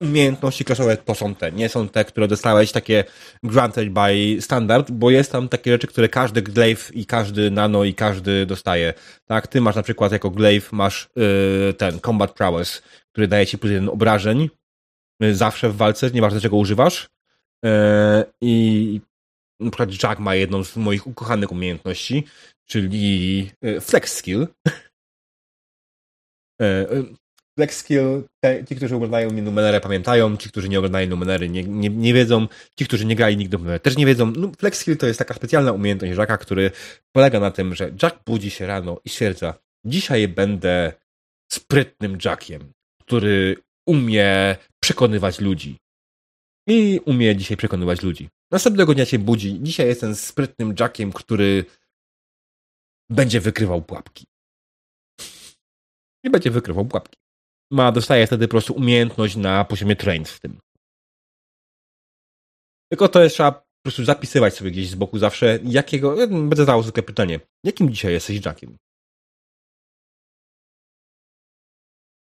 umiejętności 0.00 0.64
klasowe, 0.64 0.96
to 0.96 1.14
są 1.14 1.34
te. 1.34 1.52
Nie 1.52 1.68
są 1.68 1.88
te, 1.88 2.04
które 2.04 2.28
dostałeś 2.28 2.72
takie 2.72 3.04
granted 3.42 3.92
by 3.92 4.36
standard, 4.40 4.90
bo 4.90 5.10
jest 5.10 5.32
tam 5.32 5.48
takie 5.48 5.72
rzeczy, 5.72 5.86
które 5.86 6.08
każdy 6.08 6.42
glaive 6.42 6.90
i 6.94 7.06
każdy 7.06 7.50
nano 7.50 7.84
i 7.84 7.94
każdy 7.94 8.46
dostaje. 8.46 8.94
Tak, 9.24 9.46
ty 9.46 9.60
masz 9.60 9.76
na 9.76 9.82
przykład 9.82 10.12
jako 10.12 10.30
glaive 10.30 10.72
masz 10.72 11.08
e, 11.70 11.72
ten 11.72 12.00
combat 12.00 12.32
prowess, 12.32 12.82
który 13.12 13.28
daje 13.28 13.46
ci 13.46 13.58
plus 13.58 13.72
jeden 13.72 13.88
obrażeń 13.88 14.50
y, 15.22 15.34
zawsze 15.34 15.70
w 15.70 15.76
walce, 15.76 16.10
nieważne 16.10 16.40
czego 16.40 16.56
używasz. 16.56 17.08
E, 17.64 18.24
I 18.40 19.00
na 19.60 19.70
przykład 19.70 20.02
Jack 20.02 20.20
ma 20.20 20.34
jedną 20.34 20.64
z 20.64 20.76
moich 20.76 21.06
ukochanych 21.06 21.52
umiejętności, 21.52 22.24
czyli 22.66 23.50
e, 23.62 23.80
flex 23.80 24.16
skill. 24.16 24.46
Flex 27.58 27.78
skill, 27.78 28.22
te, 28.44 28.64
ci, 28.64 28.76
którzy 28.76 28.96
oglądają 28.96 29.30
Numenerę 29.30 29.80
pamiętają, 29.80 30.36
ci, 30.36 30.48
którzy 30.48 30.68
nie 30.68 30.78
oglądają 30.78 31.08
Numenery 31.08 31.48
nie, 31.48 31.62
nie, 31.64 31.90
nie 31.90 32.14
wiedzą, 32.14 32.48
ci, 32.78 32.84
którzy 32.84 33.04
nie 33.04 33.16
grali 33.16 33.36
nigdy 33.36 33.56
w 33.56 33.60
Numenerę 33.60 33.80
też 33.80 33.96
nie 33.96 34.06
wiedzą. 34.06 34.32
No, 34.36 34.52
flex 34.58 34.78
skill 34.78 34.96
to 34.96 35.06
jest 35.06 35.18
taka 35.18 35.34
specjalna 35.34 35.72
umiejętność 35.72 36.18
Jacka, 36.18 36.38
który 36.38 36.70
polega 37.12 37.40
na 37.40 37.50
tym, 37.50 37.74
że 37.74 37.90
Jack 38.02 38.16
budzi 38.26 38.50
się 38.50 38.66
rano 38.66 39.00
i 39.04 39.08
stwierdza, 39.08 39.54
dzisiaj 39.86 40.28
będę 40.28 40.92
sprytnym 41.52 42.18
Jackiem, 42.24 42.72
który 43.00 43.56
umie 43.86 44.56
przekonywać 44.80 45.40
ludzi. 45.40 45.76
I 46.68 47.00
umie 47.04 47.36
dzisiaj 47.36 47.56
przekonywać 47.56 48.02
ludzi. 48.02 48.28
Następnego 48.50 48.94
dnia 48.94 49.04
się 49.04 49.18
budzi. 49.18 49.58
Dzisiaj 49.62 49.86
jestem 49.86 50.14
sprytnym 50.14 50.74
Jackiem, 50.80 51.12
który 51.12 51.64
będzie 53.10 53.40
wykrywał 53.40 53.82
pułapki. 53.82 54.24
I 56.24 56.30
będzie 56.30 56.50
wykrywał 56.50 56.84
pułapki. 56.84 57.25
Ma, 57.70 57.92
dostaje 57.92 58.26
wtedy 58.26 58.48
po 58.48 58.50
prostu 58.50 58.74
umiejętność 58.74 59.36
na 59.36 59.64
poziomie 59.64 59.96
trained 59.96 60.28
w 60.28 60.40
tym. 60.40 60.58
Tylko 62.90 63.08
to 63.08 63.22
jest 63.22 63.34
trzeba 63.34 63.52
po 63.52 63.62
prostu 63.82 64.04
zapisywać 64.04 64.54
sobie 64.54 64.70
gdzieś 64.70 64.88
z 64.90 64.94
boku 64.94 65.18
zawsze, 65.18 65.58
jakiego, 65.64 66.16
ja 66.20 66.26
będę 66.26 66.56
zadawał 66.56 66.82
zwykle 66.82 67.02
pytanie, 67.02 67.40
jakim 67.64 67.92
dzisiaj 67.92 68.12
jesteś 68.12 68.44
Jackiem? 68.46 68.76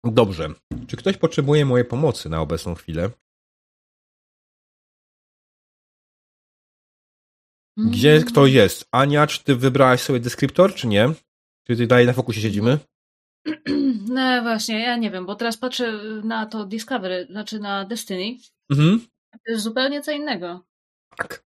Dobrze. 0.04 0.54
Czy 0.88 0.98
ktoś 0.98 1.18
potrzebuje 1.18 1.66
mojej 1.66 1.86
pomocy 1.86 2.30
na 2.30 2.42
obecną 2.42 2.76
chwilę? 2.76 3.10
Gdzie 7.78 8.24
kto 8.28 8.46
jest? 8.46 8.86
Ania, 8.92 9.28
czy 9.28 9.44
ty 9.44 9.56
wybrałaś 9.56 10.02
sobie 10.02 10.20
deskryptor, 10.20 10.76
czy 10.76 10.88
nie? 10.88 11.14
Czy 11.68 11.76
ty 11.76 11.88
dalej 11.88 12.06
na 12.06 12.14
fokusie 12.14 12.42
siedzimy? 12.42 12.80
No 14.10 14.42
właśnie, 14.42 14.84
ja 14.84 14.98
nie 14.98 15.12
wiem, 15.12 15.26
bo 15.26 15.36
teraz 15.36 15.58
patrzę 15.58 15.92
na 16.24 16.46
to 16.46 16.66
Discovery, 16.66 17.28
znaczy 17.30 17.60
na 17.60 17.86
Destiny. 17.86 18.38
Mhm. 18.72 19.08
To 19.32 19.52
jest 19.52 19.64
zupełnie 19.64 20.02
co 20.02 20.12
innego. 20.12 20.66
Tak. 21.18 21.44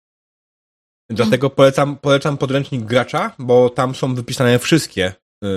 Dlatego 1.09 1.49
polecam, 1.49 1.97
polecam 1.97 2.37
podręcznik 2.37 2.85
gracza, 2.85 3.35
bo 3.39 3.69
tam 3.69 3.95
są 3.95 4.15
wypisane 4.15 4.59
wszystkie 4.59 5.13
yy, 5.41 5.49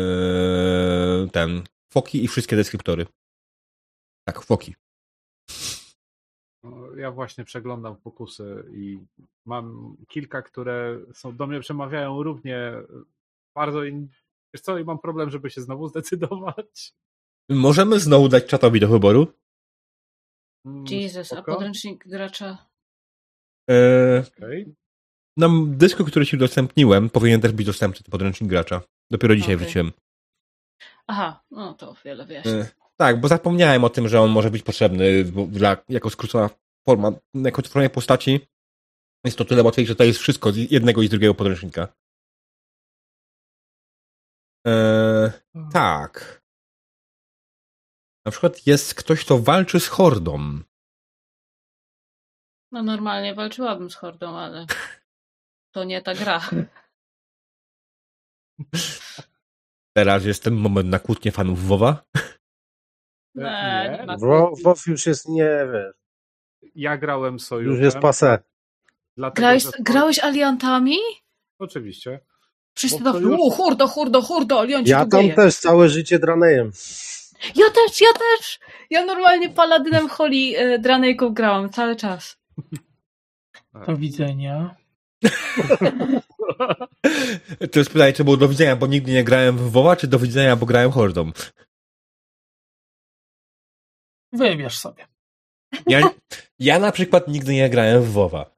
ten 1.33 1.63
foki 1.93 2.25
i 2.25 2.29
wszystkie 2.29 2.57
deskryptory. 2.57 3.07
Tak, 4.29 4.43
foki. 4.43 4.75
No, 6.65 6.97
Ja 6.97 7.11
właśnie 7.11 7.45
przeglądam 7.45 7.97
fokusy 7.97 8.65
i 8.73 8.99
mam 9.47 9.97
kilka, 10.09 10.43
które 10.43 10.99
są 11.15 11.37
do 11.37 11.47
mnie 11.47 11.61
przemawiają 11.61 12.23
równie 12.23 12.73
bardzo. 13.55 13.85
In... 13.85 14.09
Wiesz 14.55 14.61
co, 14.61 14.79
i 14.79 14.85
mam 14.85 14.99
problem, 14.99 15.31
żeby 15.31 15.51
się 15.51 15.61
znowu 15.61 15.89
zdecydować. 15.93 16.95
Możemy 17.49 18.01
znowu 18.01 18.29
dać 18.29 18.47
czatowi 18.47 18.81
do 18.81 18.89
wyboru. 18.89 19.27
Mm, 20.67 20.85
Jesus, 20.91 21.33
a 21.33 21.43
podręcznik 21.43 22.09
gracza. 22.09 22.67
Yy, 23.69 24.25
Okej. 24.37 24.75
na 25.37 25.49
dysku, 25.67 26.05
który 26.05 26.27
ci 26.27 26.37
udostępniłem, 26.37 27.11
powinien 27.11 27.41
też 27.41 27.53
być 27.53 27.67
dostępny 27.67 28.03
ten 28.03 28.11
podręcznik 28.11 28.51
gracza. 28.51 28.81
Dopiero 29.11 29.37
dzisiaj 29.37 29.55
Okej. 29.55 29.65
wróciłem. 29.65 29.93
Aha, 31.07 31.45
no 31.51 31.75
to 31.75 31.95
wiele 32.05 32.27
wyjaśnia. 32.27 32.53
Yy, 32.53 32.67
tak, 32.97 33.21
bo 33.21 33.29
zapomniałem 33.29 33.85
o 33.85 33.91
tym, 33.91 34.09
że 34.09 34.21
on 34.21 34.31
może 34.31 34.51
być 34.51 34.63
potrzebny 34.63 35.25
dla, 35.49 35.77
jako 35.89 36.11
skrócona 36.11 36.51
forma, 36.89 37.13
jako 37.35 37.63
tworzenie 37.63 37.91
postaci. 37.91 38.41
Jest 39.25 39.39
to 39.39 39.45
tyle 39.45 39.63
łatwiejsze, 39.63 39.89
że 39.89 39.97
to 39.97 40.05
jest 40.05 40.19
wszystko 40.19 40.53
z 40.53 40.57
jednego 40.57 41.03
i 41.03 41.07
z 41.07 41.11
drugiego 41.11 41.35
podręcznika. 41.35 41.89
Eee, 44.65 45.31
tak. 45.73 46.43
Na 48.27 48.31
przykład 48.33 48.67
jest 48.67 48.95
ktoś, 48.95 49.25
kto 49.25 49.39
walczy 49.39 49.81
z 49.81 49.89
hordą. 49.89 50.61
No 52.73 52.83
normalnie 52.83 53.35
walczyłabym 53.35 53.91
z 53.91 53.95
hordą, 53.95 54.37
ale 54.39 54.67
to 55.75 55.85
nie 55.85 56.03
ta 56.03 56.15
gra. 56.15 56.41
Teraz 59.97 60.25
jest 60.25 60.43
ten 60.43 60.55
moment 60.55 60.89
na 60.89 60.99
kłótnię 60.99 61.33
fanów 61.33 61.63
WoWa. 61.67 62.05
Nie, 63.35 64.07
nie 64.09 64.17
WoW 64.65 64.87
już 64.87 65.07
jest, 65.07 65.29
nie 65.29 65.67
wiesz, 65.73 65.95
Ja 66.75 66.97
grałem 66.97 67.41
sojuszem. 67.41 67.73
już 67.73 67.85
jest 67.85 67.99
pase. 67.99 68.39
Grałeś, 69.35 69.65
grałeś 69.81 70.19
aliantami? 70.19 70.97
Oczywiście. 71.59 72.21
Wszyscy 72.75 72.99
Bo 72.99 73.13
tam, 73.13 73.23
sojusz- 73.23 73.39
o, 73.41 73.51
hurdo, 73.51 73.89
hurdo, 73.89 74.23
hurdo, 74.23 74.61
alianci 74.61 74.91
Ja 74.91 75.05
tu 75.05 75.11
tam 75.11 75.21
geje. 75.21 75.35
też 75.35 75.57
całe 75.57 75.89
życie 75.89 76.19
dranejem. 76.19 76.73
Ja 77.57 77.71
też, 77.71 78.01
ja 78.01 78.13
też! 78.13 78.61
Ja 78.91 79.05
normalnie 79.05 79.51
paladynem 79.51 80.09
Holly 80.09 80.53
e, 80.57 80.79
Dranejką 80.79 81.35
grałam 81.35 81.71
cały 81.71 81.97
czas. 81.97 82.37
Do 83.87 83.97
widzenia. 83.97 84.75
To 87.73 87.79
jest 87.79 87.91
pytanie, 87.91 88.13
czy 88.13 88.25
było 88.25 88.37
do 88.37 88.49
widzenia, 88.49 88.77
bo 88.77 88.87
nigdy 88.87 89.13
nie 89.13 89.25
grałem 89.25 89.59
w 89.59 89.71
WoWa, 89.71 89.97
czy 89.97 90.07
do 90.09 90.19
widzenia, 90.19 90.57
bo 90.57 90.67
grałem 90.67 90.91
hordą. 90.93 91.31
Wybierz 94.33 94.79
sobie. 94.79 95.07
Ja, 95.87 96.11
ja 96.59 96.79
na 96.79 96.93
przykład 96.93 97.29
nigdy 97.29 97.53
nie 97.53 97.71
grałem 97.71 98.03
w 98.03 98.13
WoWa. 98.13 98.51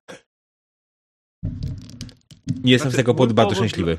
Nie 2.64 2.72
jestem 2.72 2.90
z 2.90 2.94
Znaczy, 2.94 2.96
tego 2.96 3.12
mój 3.12 3.16
powodu 3.16 3.34
bardzo 3.34 3.54
szczęśliwy. 3.54 3.98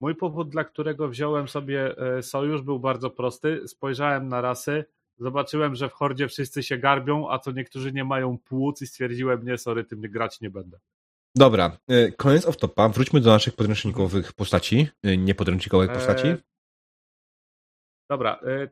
Mój 0.00 0.14
powód, 0.14 0.48
dla 0.48 0.64
którego 0.64 1.08
wziąłem 1.08 1.48
sobie 1.48 1.98
e, 1.98 2.22
sojusz, 2.22 2.62
był 2.62 2.80
bardzo 2.80 3.10
prosty. 3.10 3.68
Spojrzałem 3.68 4.28
na 4.28 4.40
rasy, 4.40 4.84
zobaczyłem, 5.18 5.74
że 5.74 5.88
w 5.88 5.92
hordzie 5.92 6.28
wszyscy 6.28 6.62
się 6.62 6.78
garbią, 6.78 7.30
a 7.30 7.38
co 7.38 7.52
niektórzy 7.52 7.92
nie 7.92 8.04
mają 8.04 8.38
płuc 8.38 8.82
i 8.82 8.86
stwierdziłem, 8.86 9.44
nie, 9.44 9.58
sorry, 9.58 9.84
tym 9.84 10.00
grać 10.00 10.40
nie 10.40 10.50
będę. 10.50 10.78
Dobra, 11.36 11.78
y, 11.90 12.12
koniec 12.16 12.46
off 12.46 12.56
topa. 12.56 12.88
Wróćmy 12.88 13.20
do 13.20 13.30
naszych 13.30 13.56
podręcznikowych 13.56 14.32
postaci, 14.32 14.88
y, 15.06 15.16
niepodręcznikowych 15.16 15.92
postaci. 15.92 16.26
E, 16.26 16.36
Dobra, 18.10 18.40
e, 18.42 18.68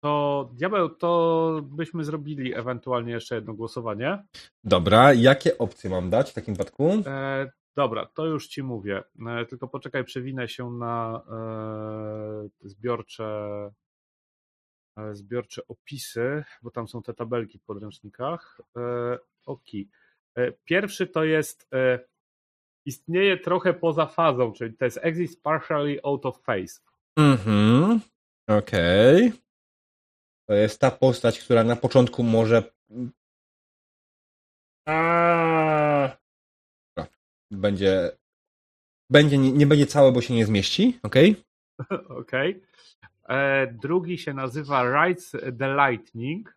to 0.00 0.50
diabeł, 0.52 0.88
to 0.88 1.60
byśmy 1.62 2.04
zrobili 2.04 2.54
ewentualnie 2.54 3.12
jeszcze 3.12 3.34
jedno 3.34 3.54
głosowanie. 3.54 4.24
Dobra, 4.64 5.12
jakie 5.12 5.58
opcje 5.58 5.90
mam 5.90 6.10
dać 6.10 6.30
w 6.30 6.34
takim 6.34 6.54
wypadku? 6.54 7.02
E, 7.06 7.50
dobra, 7.76 8.06
to 8.06 8.26
już 8.26 8.48
ci 8.48 8.62
mówię. 8.62 9.02
E, 9.26 9.46
tylko 9.46 9.68
poczekaj, 9.68 10.04
przewinę 10.04 10.48
się 10.48 10.70
na 10.70 11.22
e, 11.30 12.68
zbiorcze, 12.68 13.70
e, 14.98 15.14
zbiorcze 15.14 15.62
opisy, 15.68 16.44
bo 16.62 16.70
tam 16.70 16.88
są 16.88 17.02
te 17.02 17.14
tabelki 17.14 17.58
w 17.58 17.64
podręcznikach. 17.64 18.60
E, 18.76 20.52
pierwszy 20.64 21.06
to 21.06 21.24
jest 21.24 21.70
istnieje 22.86 23.38
trochę 23.38 23.74
poza 23.74 24.06
fazą, 24.06 24.52
czyli 24.52 24.76
to 24.76 24.84
jest 24.84 24.98
exist 25.02 25.42
partially 25.42 26.00
out 26.02 26.26
of 26.26 26.42
phase. 26.42 26.80
Mhm. 27.18 28.00
Okej. 28.48 29.32
To 30.48 30.54
jest 30.54 30.80
ta 30.80 30.90
postać, 30.90 31.38
która 31.40 31.64
na 31.64 31.76
początku 31.76 32.22
może. 32.22 32.62
A... 34.88 36.23
Będzie. 37.54 38.10
Będzie, 39.10 39.38
nie, 39.38 39.52
nie 39.52 39.66
będzie 39.66 39.86
całe, 39.86 40.12
bo 40.12 40.20
się 40.20 40.34
nie 40.34 40.46
zmieści, 40.46 40.98
okej? 41.02 41.36
Okej. 42.20 42.62
E, 43.28 43.66
Drugi 43.72 44.18
się 44.18 44.34
nazywa 44.34 45.04
Rides 45.06 45.30
the 45.58 45.76
Lightning. 45.76 46.56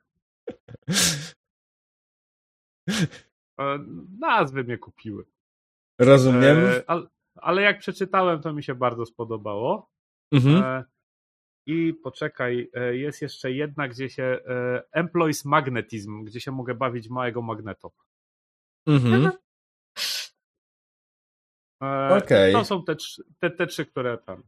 E, 3.59 3.79
Nazwy 4.19 4.63
mnie 4.63 4.77
kupiły. 4.77 5.25
Rozumiem. 5.99 6.57
E, 6.57 6.89
al- 6.89 7.09
ale 7.35 7.61
jak 7.61 7.79
przeczytałem, 7.79 8.41
to 8.41 8.53
mi 8.53 8.63
się 8.63 8.75
bardzo 8.75 9.05
spodobało. 9.05 9.89
Mhm. 10.31 10.63
E, 10.63 10.83
I 11.67 11.93
poczekaj, 11.93 12.69
jest 12.91 13.21
jeszcze 13.21 13.51
jedna, 13.51 13.87
gdzie 13.87 14.09
się 14.09 14.39
Employees 14.91 15.45
Magnetism, 15.45 16.23
gdzie 16.23 16.41
się 16.41 16.51
mogę 16.51 16.75
bawić 16.75 17.09
małego 17.09 17.41
magneto. 17.41 17.91
Mhm. 18.87 19.31
E, 21.83 22.17
Okej. 22.17 22.53
To 22.53 22.65
są 22.65 22.83
te, 22.83 22.95
te, 23.39 23.49
te 23.49 23.67
trzy, 23.67 23.85
które 23.85 24.17
tam. 24.17 24.43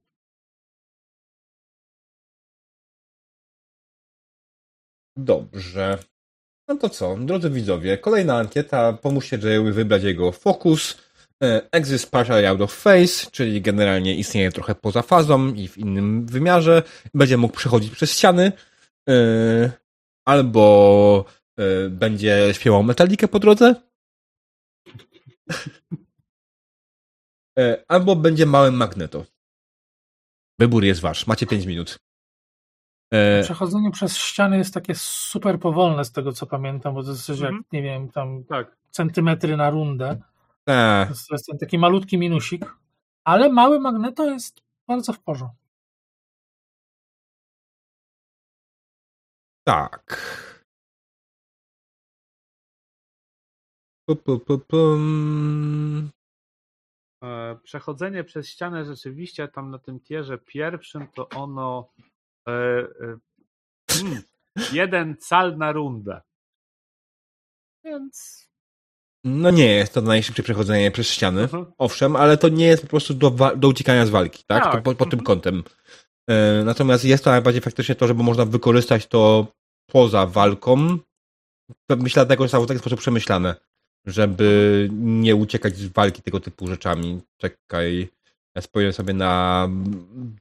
Dobrze. 5.17 5.97
No 6.67 6.75
to 6.77 6.89
co, 6.89 7.17
drodzy 7.17 7.49
widzowie, 7.49 7.97
kolejna 7.97 8.37
ankieta. 8.37 8.93
Pomóżcie 8.93 9.37
Jayowi 9.43 9.71
wybrać 9.71 10.03
jego 10.03 10.31
fokus. 10.31 10.97
E, 11.43 11.71
Exist 11.71 12.11
partially 12.11 12.47
out 12.47 12.61
of 12.61 12.73
phase, 12.73 13.31
czyli 13.31 13.61
generalnie 13.61 14.15
istnieje 14.15 14.51
trochę 14.51 14.75
poza 14.75 15.01
fazą 15.01 15.53
i 15.53 15.67
w 15.67 15.77
innym 15.77 16.25
wymiarze. 16.25 16.83
Będzie 17.13 17.37
mógł 17.37 17.57
przechodzić 17.57 17.91
przez 17.91 18.11
ściany. 18.11 18.51
E, 19.09 19.71
Albo 20.25 21.25
będzie 21.89 22.49
śpiewał 22.53 22.83
metalikę 22.83 23.27
po 23.27 23.39
drodze. 23.39 23.75
E, 27.59 27.83
Albo 27.87 28.15
będzie 28.15 28.45
małym 28.45 28.75
magneto. 28.75 29.25
Wybór 30.59 30.83
jest 30.83 31.01
wasz. 31.01 31.27
Macie 31.27 31.45
5 31.47 31.65
minut. 31.65 31.97
E, 33.13 33.43
Przechodzenie 33.43 33.91
przez 33.91 34.17
ściany 34.17 34.57
jest 34.57 34.73
takie 34.73 34.95
super 34.95 35.59
powolne 35.59 36.05
z 36.05 36.11
tego, 36.11 36.31
co 36.33 36.45
pamiętam, 36.45 36.93
bo 36.93 37.03
to 37.03 37.09
jest 37.09 37.25
coś 37.25 37.39
jak, 37.39 37.49
Mhm. 37.49 37.63
nie 37.71 37.81
wiem, 37.81 38.11
tam 38.11 38.43
Tak. 38.43 38.77
centymetry 38.91 39.57
na 39.57 39.69
rundę. 39.69 40.21
tak. 40.65 41.07
To 41.07 41.13
jest, 41.13 41.27
to 41.27 41.35
jest 41.35 41.45
ten 41.47 41.57
taki 41.57 41.77
malutki 41.77 42.17
minusik, 42.17 42.75
ale 43.23 43.49
mały 43.49 43.79
magneto 43.79 44.25
jest 44.25 44.61
bardzo 44.87 45.13
w 45.13 45.19
porządku. 45.19 45.57
Tak. 49.63 50.19
Pu, 54.05 54.15
pu, 54.15 54.39
pu, 54.39 54.59
pum. 54.59 56.09
E, 56.09 56.18
Przechodzenie 57.63 58.23
przez 58.23 58.49
ścianę 58.49 58.85
rzeczywiście 58.85 59.47
tam 59.47 59.71
na 59.71 59.79
tym 59.79 59.99
tierze 59.99 60.37
pierwszym 60.37 61.07
to 61.15 61.29
ono 61.29 61.91
e, 62.47 62.51
e, 62.51 63.17
mm, 64.01 64.21
jeden 64.71 65.17
cal 65.17 65.57
na 65.57 65.71
rundę. 65.71 66.21
Więc 67.83 68.49
No 69.23 69.51
nie 69.51 69.65
jest 69.75 69.93
to 69.93 70.01
najszybsze 70.01 70.43
przechodzenie 70.43 70.91
przez 70.91 71.09
ściany. 71.09 71.41
Mhm. 71.41 71.65
Owszem, 71.77 72.15
ale 72.15 72.37
to 72.37 72.49
nie 72.49 72.65
jest 72.65 72.81
po 72.83 72.89
prostu 72.89 73.13
do, 73.13 73.31
do 73.57 73.67
uciekania 73.67 74.05
z 74.05 74.09
walki, 74.09 74.43
tak? 74.47 74.63
Tak. 74.63 74.73
To 74.73 74.81
po, 74.81 74.95
po 74.95 75.05
tym 75.05 75.19
Mhm. 75.19 75.25
kątem. 75.25 75.63
E, 76.29 76.63
natomiast 76.63 77.05
jest 77.05 77.23
to 77.23 77.29
najbardziej 77.29 77.61
faktycznie 77.61 77.95
to, 77.95 78.07
żeby 78.07 78.23
można 78.23 78.45
wykorzystać 78.45 79.07
to 79.07 79.47
poza 79.91 80.25
walką. 80.25 80.97
Myślę, 81.89 82.25
dlatego 82.25 82.43
zostało 82.43 82.65
w 82.65 82.67
taki 82.67 82.79
sposób 82.79 82.99
przemyślane, 82.99 83.55
żeby 84.05 84.89
nie 84.91 85.35
uciekać 85.35 85.77
z 85.77 85.87
walki 85.87 86.21
tego 86.21 86.39
typu 86.39 86.67
rzeczami. 86.67 87.21
Czekaj, 87.37 88.09
ja 88.55 88.61
spojrzę 88.61 88.93
sobie 88.93 89.13
na 89.13 89.67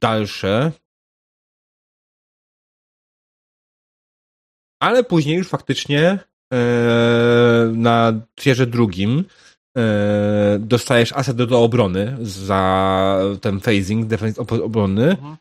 dalsze. 0.01 0.71
Ale 4.81 5.03
później 5.03 5.37
już 5.37 5.47
faktycznie 5.47 6.19
e, 6.53 7.71
na 7.75 8.13
tierze 8.35 8.67
drugim 8.67 9.23
e, 9.77 10.57
dostajesz 10.59 11.13
aset 11.13 11.37
do, 11.37 11.47
do 11.47 11.63
obrony 11.63 12.17
za 12.21 13.21
ten 13.41 13.59
phasing, 13.59 14.07
defense 14.07 14.41
ob- 14.41 14.63
obrony. 14.63 15.09
Mhm. 15.09 15.37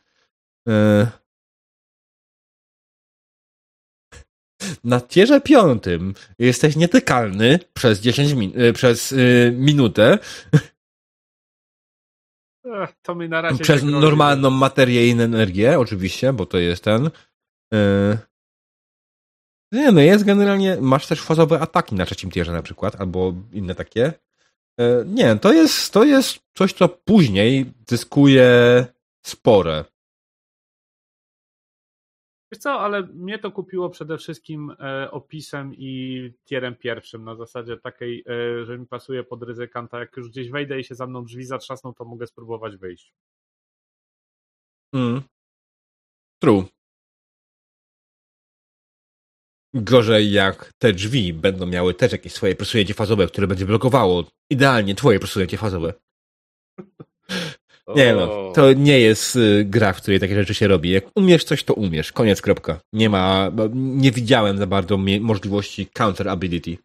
Na 4.85 5.01
tierze 5.01 5.41
piątym 5.41 6.15
jesteś 6.39 6.77
nietykalny 6.77 7.59
przez 7.75 8.01
10 8.01 8.33
min- 8.33 8.53
e, 8.61 8.73
przez 8.73 9.13
e, 9.13 9.17
minutę 9.53 10.19
Ech, 12.83 12.91
to 13.03 13.15
mi 13.15 13.29
na 13.29 13.41
razie 13.41 13.63
przez 13.63 13.83
normalną 13.85 14.51
materię 14.51 15.09
i 15.09 15.11
energię, 15.11 15.79
oczywiście, 15.79 16.33
bo 16.33 16.47
to 16.47 16.59
jest 16.59 16.85
ten. 16.85 17.11
e, 17.75 18.19
Nie, 19.73 19.93
no 19.93 20.01
jest 20.01 20.25
generalnie, 20.25 20.77
masz 20.81 21.07
też 21.07 21.21
fazowe 21.21 21.61
ataki 21.61 21.95
na 21.95 22.07
trzecim 22.07 22.31
tierze 22.31 22.53
na 22.53 22.63
przykład, 22.63 23.01
albo 23.01 23.35
inne 23.53 23.75
takie. 23.75 24.13
Nie, 25.07 25.37
to 25.37 25.53
jest, 25.53 25.93
to 25.93 26.05
jest 26.05 26.39
coś, 26.55 26.73
co 26.73 26.89
później 26.89 27.73
zyskuje 27.89 28.87
spore. 29.27 29.85
Wiesz 32.53 32.59
co, 32.63 32.81
ale 32.81 33.03
mnie 33.03 33.39
to 33.39 33.51
kupiło 33.51 33.91
przede 33.91 34.19
wszystkim 34.19 34.75
e, 34.81 35.11
opisem 35.11 35.75
i 35.75 36.33
tierem 36.45 36.77
pierwszym, 36.77 37.25
na 37.25 37.35
zasadzie 37.35 37.77
takiej, 37.77 38.25
e, 38.27 38.65
że 38.65 38.79
mi 38.79 38.87
pasuje 38.87 39.25
pod 39.25 39.43
ryzykanta. 39.43 39.99
Jak 39.99 40.17
już 40.17 40.29
gdzieś 40.29 40.51
wejdę 40.51 40.81
i 40.81 40.85
się 40.85 40.95
za 40.95 41.07
mną 41.07 41.25
drzwi 41.25 41.45
zatrzasną, 41.45 41.95
to 41.95 42.05
mogę 42.05 42.27
spróbować 42.27 42.77
wyjść. 42.77 43.15
Mm. 44.95 45.23
True. 46.43 46.65
Gorzej 49.75 50.33
jak 50.33 50.73
te 50.79 50.93
drzwi 50.93 51.33
będą 51.33 51.67
miały 51.67 51.95
też 51.95 52.13
jakieś 52.13 52.33
swoje 52.33 52.55
presujęcie 52.55 52.95
fazowe, 52.95 53.27
które 53.27 53.47
będzie 53.47 53.67
blokowało 53.67 54.25
idealnie 54.51 54.95
twoje 54.95 55.21
presujęcie 55.21 55.57
fazowe. 55.57 55.95
Nie 57.97 58.15
no, 58.15 58.53
to 58.55 58.73
nie 58.73 59.01
jest 59.01 59.37
y, 59.37 59.65
gra, 59.65 59.93
w 59.93 59.97
której 60.03 60.21
takie 60.21 60.35
rzeczy 60.35 60.55
się 60.55 60.69
robi. 60.69 60.91
Jak 60.91 61.05
umiesz 61.15 61.45
coś, 61.45 61.65
to 61.65 61.75
umiesz. 61.75 62.13
Koniec, 62.13 62.43
kropka. 62.43 62.81
Nie 62.93 63.11
ma, 63.11 63.51
nie 63.75 64.11
widziałem 64.11 64.59
za 64.59 64.67
bardzo 64.67 64.99
możliwości 65.21 65.87
counter 65.87 66.29
ability. 66.29 66.77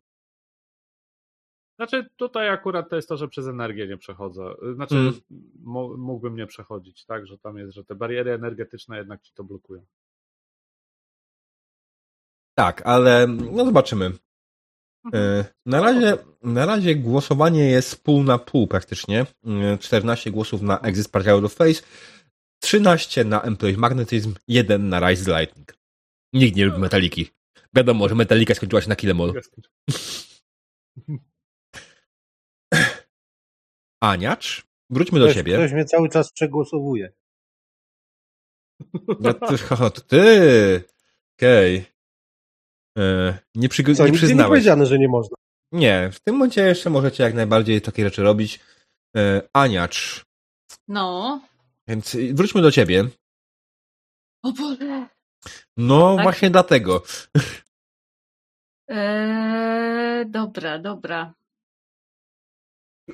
Znaczy, 1.76 2.10
tutaj 2.18 2.50
akurat 2.50 2.90
to 2.90 2.96
jest 2.96 3.10
to, 3.10 3.18
że 3.18 3.28
przez 3.28 3.48
energię 3.48 3.88
nie 3.88 3.98
przechodzę. 3.98 4.44
Znaczy, 4.76 4.96
Mm. 4.96 5.14
mógłbym 5.98 6.36
nie 6.36 6.48
przechodzić, 6.48 7.06
tak? 7.06 7.28
Że 7.28 7.38
tam 7.38 7.58
jest, 7.58 7.74
że 7.74 7.84
te 7.84 7.96
bariery 7.96 8.32
energetyczne 8.32 8.98
jednak 8.98 9.22
ci 9.22 9.34
to 9.34 9.44
blokują. 9.44 9.86
Tak, 12.58 12.82
ale 12.86 13.28
no 13.28 13.66
zobaczymy. 13.66 14.12
E, 15.14 15.46
Na 15.66 15.82
razie, 15.82 16.18
na 16.44 16.66
razie 16.66 16.96
głosowanie 16.96 17.66
jest 17.66 18.04
pół 18.04 18.24
na 18.24 18.38
pół 18.38 18.68
praktycznie. 18.68 19.26
E, 19.46 19.78
14 19.78 20.32
głosów 20.32 20.62
na 20.62 20.80
Exist 20.80 21.12
Partial 21.12 21.46
of 21.46 21.54
Face, 21.54 21.82
13 22.62 23.24
na 23.24 23.42
Employee 23.42 23.78
Magnetism, 23.78 24.34
1 24.48 24.90
na 24.90 25.00
Rise 25.10 25.32
Lightning. 25.40 25.78
Nikt 26.34 26.56
nie 26.56 26.66
lubi 26.66 26.80
metaliki. 26.80 27.30
Wiadomo, 27.76 28.10
że 28.10 28.16
Metallica 28.16 28.56
skończyła 28.56 28.82
się 28.82 28.90
na 28.90 28.96
Killemall. 28.96 29.34
Aniacz, 34.04 34.66
wróćmy 34.90 35.20
do 35.20 35.26
Ktoś, 35.26 35.36
ciebie. 35.36 35.54
ktoś 35.54 35.72
mnie 35.72 35.86
cały 35.86 36.10
czas 36.10 36.32
przegłosowuje. 36.32 37.14
Ty, 39.50 39.58
haha, 39.58 39.90
to 39.90 40.02
ty! 40.02 40.84
Okej. 41.38 41.86
E, 42.98 43.38
Nie, 43.56 43.70
przyg- 43.70 43.96
Co, 43.96 44.04
nie 44.04 44.12
nigdy 44.12 44.12
nie 44.12 44.18
przyznałeś. 44.18 44.50
powiedziane, 44.50 44.86
że 44.86 45.00
nie 45.00 45.08
można. 45.08 45.36
Nie, 45.72 46.10
w 46.14 46.20
tym 46.20 46.36
momencie 46.36 46.62
jeszcze 46.62 46.90
możecie 46.90 47.24
jak 47.24 47.34
najbardziej 47.34 47.82
takie 47.82 48.04
rzeczy 48.04 48.24
robić. 48.24 48.60
E, 49.18 49.42
Aniacz, 49.54 50.26
No. 50.88 51.42
więc 51.88 52.16
y, 52.16 52.34
wróćmy 52.34 52.62
do 52.62 52.72
ciebie. 52.72 53.08
O 54.44 54.52
Boże. 54.52 55.08
No 55.78 56.16
Tak? 56.16 56.24
właśnie 56.24 56.50
dlatego. 56.50 57.04
Eee, 58.88 60.26
dobra, 60.30 60.80
dobra. 60.80 61.34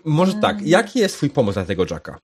Może 0.05 0.33
tak, 0.33 0.55
Mm. 0.57 0.67
jaki 0.67 0.99
jest 0.99 1.15
twój 1.17 1.29
pomysł 1.29 1.59
na 1.59 1.65
tego 1.65 1.85
Jacka? 1.91 2.19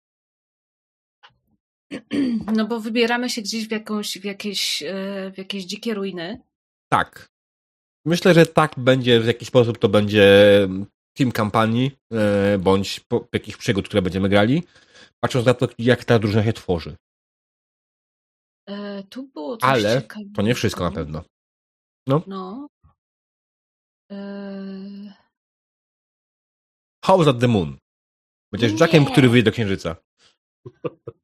No 2.55 2.65
bo 2.67 2.79
wybieramy 2.79 3.29
się 3.29 3.41
gdzieś 3.41 3.67
w, 3.67 3.71
jakąś, 3.71 4.17
w, 4.17 4.23
jakieś, 4.23 4.83
e, 4.83 5.31
w 5.35 5.37
jakieś 5.37 5.63
dzikie 5.65 5.93
ruiny. 5.93 6.41
Tak. 6.91 7.30
Myślę, 8.05 8.33
że 8.33 8.45
tak 8.45 8.73
będzie, 8.77 9.19
w 9.19 9.25
jakiś 9.25 9.47
sposób 9.47 9.77
to 9.77 9.89
będzie 9.89 10.27
team 11.17 11.31
kampanii, 11.31 11.91
e, 12.13 12.57
bądź 12.57 13.01
jakichś 13.33 13.57
przygód, 13.57 13.87
które 13.87 14.01
będziemy 14.01 14.29
grali, 14.29 14.63
patrząc 15.23 15.45
na 15.45 15.53
to, 15.53 15.67
jak 15.79 16.05
ta 16.05 16.19
drużyna 16.19 16.43
się 16.43 16.53
tworzy. 16.53 16.95
E, 18.69 19.03
tu 19.03 19.27
było 19.27 19.57
coś 19.57 19.69
Ale 19.69 20.01
ciekawego. 20.01 20.31
to 20.35 20.41
nie 20.41 20.55
wszystko 20.55 20.83
na 20.83 20.91
pewno. 20.91 21.23
No. 22.07 22.67
E, 24.11 25.13
House 27.05 27.27
at 27.27 27.39
the 27.39 27.47
Moon. 27.47 27.77
Będziesz 28.51 28.71
Nie. 28.71 28.77
Jackiem, 28.77 29.05
który 29.05 29.29
wyjdzie 29.29 29.43
do 29.43 29.51
Księżyca. 29.51 29.95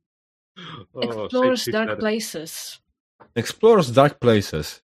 Explores. 1.02 1.66
Dark 1.70 2.00
Places. 2.00 2.80
Explores 3.36 3.92
Dark 3.92 4.20
Places. 4.20 4.87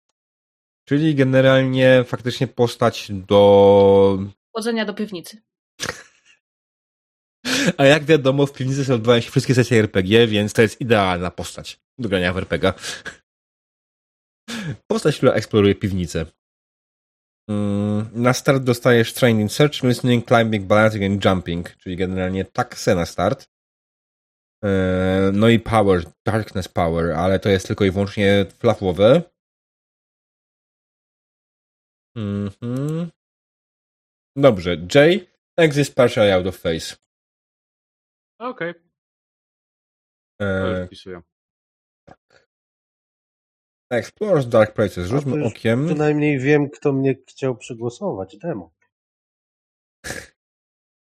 Czyli 0.92 1.16
generalnie 1.16 2.04
faktycznie 2.04 2.48
postać 2.48 3.12
do... 3.12 4.20
Chodzenia 4.56 4.86
do 4.86 4.94
piwnicy. 4.94 5.42
A 7.78 7.86
jak 7.86 8.04
wiadomo, 8.04 8.46
w 8.46 8.54
piwnicy 8.54 8.86
sobie 8.86 8.96
odbywają 8.96 9.22
się 9.22 9.32
wszystkie 9.32 9.56
sesje 9.56 9.80
RPG, 9.80 10.28
więc 10.28 10.54
to 10.54 10.62
jest 10.62 10.82
idealna 10.82 11.32
postać 11.32 11.80
do 11.98 12.10
grania 12.10 12.34
w 12.34 12.38
RPG. 12.38 12.74
Postać, 14.88 15.18
która 15.18 15.34
eksploruje 15.34 15.76
piwnicę. 15.76 16.26
Mm, 17.50 18.10
Na 18.14 18.34
start 18.34 18.64
dostajesz 18.64 19.14
Training 19.14 19.52
Search, 19.52 19.84
Listening, 19.84 20.28
Climbing, 20.28 20.66
Balancing 20.66 21.04
and 21.04 21.26
Jumping, 21.26 21.76
czyli 21.78 21.98
generalnie 21.98 22.46
taksę 22.46 22.96
na 22.96 23.06
start. 23.06 23.50
Eee, 24.64 25.32
No 25.34 25.50
i 25.50 25.60
Power, 25.60 26.04
Darkness 26.26 26.68
Power, 26.68 27.12
ale 27.12 27.40
to 27.40 27.50
jest 27.50 27.68
tylko 27.68 27.86
i 27.86 27.92
wyłącznie 27.92 28.46
flafowe. 28.60 29.31
Mhm. 32.16 33.12
Dobrze, 34.36 34.76
J. 34.96 35.28
Exist 35.58 35.96
partially 35.96 36.32
out 36.32 36.48
of 36.48 36.58
phase. 36.58 36.96
Okej, 38.40 38.74
to 40.40 40.46
Eee, 40.46 40.86
wpisuję. 40.86 41.22
Explores 43.92 44.48
Dark 44.50 44.74
Places. 44.74 45.08
Rzućmy 45.08 45.46
okiem. 45.46 45.86
Przynajmniej 45.86 46.40
wiem, 46.40 46.70
kto 46.70 46.94
mnie 46.94 47.16
chciał 47.30 47.58
przegłosować. 47.58 48.38
Demo. 48.38 48.72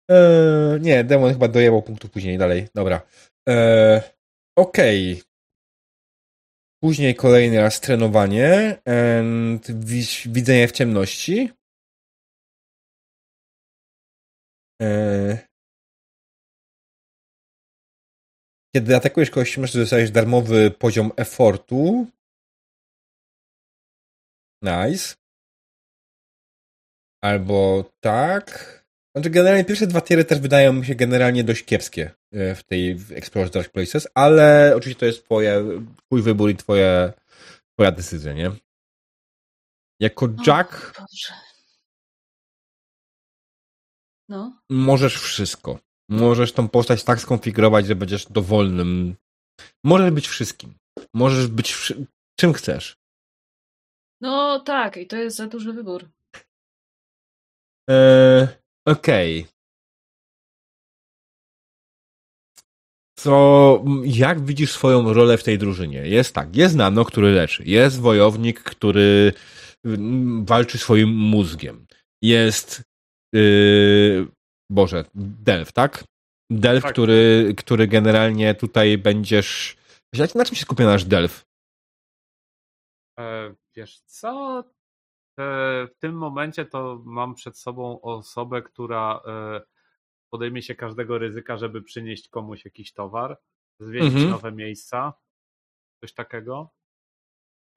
Eee, 0.10 0.80
nie, 0.82 1.04
demon 1.04 1.34
chyba 1.34 1.48
dojebał 1.48 1.82
punktu 1.82 2.10
później, 2.10 2.38
dalej. 2.38 2.68
Dobra. 2.76 3.02
Eee, 3.48 4.02
Okej. 4.58 5.22
Później 6.84 7.16
kolejny 7.16 7.58
raz 7.58 7.82
trenowanie 7.82 8.78
and 8.86 9.72
wi- 9.72 10.32
widzenie 10.32 10.68
w 10.68 10.72
ciemności. 10.72 11.52
Eee, 14.82 15.38
kiedy 18.76 18.96
atakujesz 18.96 19.30
kogoś 19.30 19.52
ciemności, 19.52 19.78
dostajesz 19.78 20.12
darmowy 20.12 20.72
poziom 20.72 21.12
effortu. 21.18 22.08
Nice. 24.62 25.16
Albo 27.24 27.92
tak. 28.04 28.77
Znaczy, 29.18 29.30
generalnie 29.30 29.66
pierwsze 29.66 29.88
dwa 29.88 30.02
tiery 30.02 30.26
też 30.26 30.40
wydają 30.40 30.74
mi 30.74 30.86
się 30.86 30.96
generalnie 30.96 31.44
dość 31.44 31.64
kiepskie 31.66 32.12
e, 32.32 32.56
w 32.56 32.64
tej 32.64 32.96
w 32.96 33.12
Explore 33.12 33.50
Dark 33.50 33.70
Places, 33.72 34.08
ale 34.16 34.74
oczywiście 34.76 35.00
to 35.00 35.06
jest 35.06 35.24
twoje, 35.24 35.64
twój 36.06 36.22
wybór 36.22 36.50
i 36.50 36.56
twoje, 36.56 37.14
twoja 37.74 37.92
decyzja, 37.92 38.34
nie? 38.34 38.52
Jako 40.00 40.30
Jack 40.48 40.94
O. 41.00 41.06
No. 44.30 44.62
możesz 44.70 45.16
wszystko. 45.22 45.80
Możesz 46.10 46.54
tą 46.54 46.70
postać 46.70 47.04
tak 47.04 47.20
skonfigurować, 47.20 47.86
że 47.88 47.96
będziesz 47.96 48.26
dowolnym. 48.26 49.16
Możesz 49.84 50.12
być 50.12 50.28
wszystkim. 50.28 50.74
Możesz 51.14 51.48
być 51.48 51.74
wszy- 51.74 52.06
czym 52.40 52.54
chcesz. 52.54 52.98
No 54.22 54.60
tak, 54.60 54.98
i 54.98 55.08
to 55.08 55.16
jest 55.16 55.38
za 55.38 55.48
duży 55.48 55.74
wybór. 55.74 56.10
Eee, 57.90 58.48
Okej. 58.88 59.48
Co, 63.20 63.84
jak 64.04 64.46
widzisz 64.46 64.72
swoją 64.72 65.14
rolę 65.14 65.38
w 65.38 65.44
tej 65.44 65.58
drużynie? 65.58 66.08
Jest 66.08 66.34
tak, 66.34 66.56
jest 66.56 66.76
Nano, 66.76 67.06
który 67.06 67.32
leczy. 67.32 67.64
Jest 67.66 68.00
wojownik, 68.00 68.64
który 68.64 69.34
mm, 69.86 70.46
walczy 70.46 70.78
swoim 70.78 71.10
mózgiem. 71.10 71.88
Jest 72.22 72.84
yy, 73.34 74.28
Boże, 74.72 75.06
Delf, 75.16 75.72
tak? 75.72 76.04
Delf, 76.52 76.84
Tak. 76.84 76.92
Który, 76.92 77.54
który 77.58 77.88
generalnie 77.88 78.56
tutaj 78.56 78.98
będziesz... 78.98 79.78
Na 80.36 80.46
czym 80.46 80.56
się 80.56 80.62
skupia 80.62 80.86
nasz 80.86 81.06
Delf? 81.06 81.46
E, 83.20 83.56
wiesz 83.76 84.00
co? 84.00 84.64
E, 85.40 85.88
w 85.88 86.00
tym 86.00 86.16
momencie 86.16 86.66
to 86.66 87.02
mam 87.06 87.36
przed 87.36 87.58
sobą 87.60 88.02
osobę, 88.02 88.62
która 88.62 89.22
e, 89.28 89.62
podejmie 90.30 90.62
się 90.62 90.76
każdego 90.76 91.18
ryzyka, 91.18 91.58
żeby 91.58 91.82
przynieść 91.82 92.30
komuś 92.30 92.66
jakiś 92.66 92.94
towar, 92.94 93.38
zwiedzić 93.80 94.14
Mhm. 94.14 94.30
nowe 94.30 94.52
miejsca, 94.52 95.14
coś 96.02 96.14
takiego. 96.14 96.70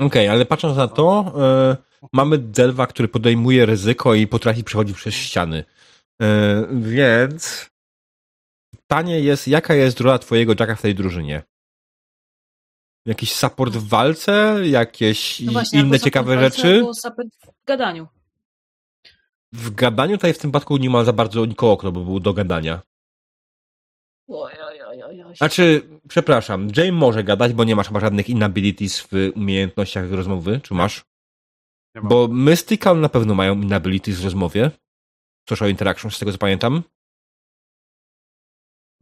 Okej, 0.01 0.29
ale 0.29 0.47
patrząc 0.47 0.77
na 0.77 0.89
to, 0.89 1.33
e, 1.37 1.77
mamy 2.13 2.39
Delwa, 2.39 2.87
który 2.87 3.09
podejmuje 3.09 3.67
ryzyko 3.67 4.15
i 4.15 4.27
potrafi 4.27 4.65
przechodzić 4.65 4.97
przez 4.97 5.15
ściany. 5.15 5.65
E, 6.23 6.67
więc 6.73 7.71
pytanie 8.71 9.21
jest, 9.21 9.49
jaka 9.49 9.75
jest 9.75 10.01
rola 10.01 10.19
twojego 10.19 10.53
Jacka 10.61 10.77
w 10.77 10.83
tej 10.83 10.95
drużynie? 10.95 11.43
Jakiś 13.07 13.33
support 13.33 13.73
w 13.77 13.89
walce? 13.89 14.57
Jakieś 14.65 15.41
No 15.41 15.53
właśnie, 15.53 15.81
inne 15.81 16.01
ciekawe 16.01 16.37
w 16.37 16.41
walce, 16.41 16.57
rzeczy? 16.57 16.75
Albo 16.75 16.95
support 16.95 17.29
w 17.45 17.67
gadaniu. 17.67 18.09
W 19.53 19.75
gadaniu 19.75 20.17
tutaj 20.17 20.35
w 20.35 20.39
tym 20.39 20.51
przypadku 20.51 20.77
nie 20.77 20.91
ma 20.91 21.05
za 21.05 21.13
bardzo 21.13 21.47
nikogo, 21.47 21.77
kto 21.77 21.93
by 21.93 22.05
był 22.05 22.21
do 22.21 22.33
gadania. 22.33 22.83
Oj, 24.29 24.53
oj, 24.69 24.83
oj, 24.83 25.23
oj. 25.23 25.37
Znaczy, 25.37 25.83
przepraszam, 26.09 26.69
Jay 26.77 26.93
może 26.93 27.25
gadać, 27.25 27.53
bo 27.53 27.65
nie 27.65 27.77
masz 27.77 27.89
chyba 27.89 28.01
żadnych 28.01 28.29
inabilities 28.29 29.01
w 29.01 29.13
umiejętnościach 29.35 30.13
rozmowy, 30.13 30.61
czy 30.63 30.75
masz? 30.75 31.05
Nie. 31.95 32.03
Bo 32.03 32.29
Mystical 32.29 33.01
na 33.01 33.09
pewno 33.09 33.35
mają 33.35 33.61
inabilities 33.61 34.21
w 34.21 34.25
rozmowie. 34.25 34.71
Social 35.49 35.71
interaction, 35.71 36.11
z 36.11 36.19
tego 36.19 36.33
co 36.33 36.39
pamiętam. 36.39 36.83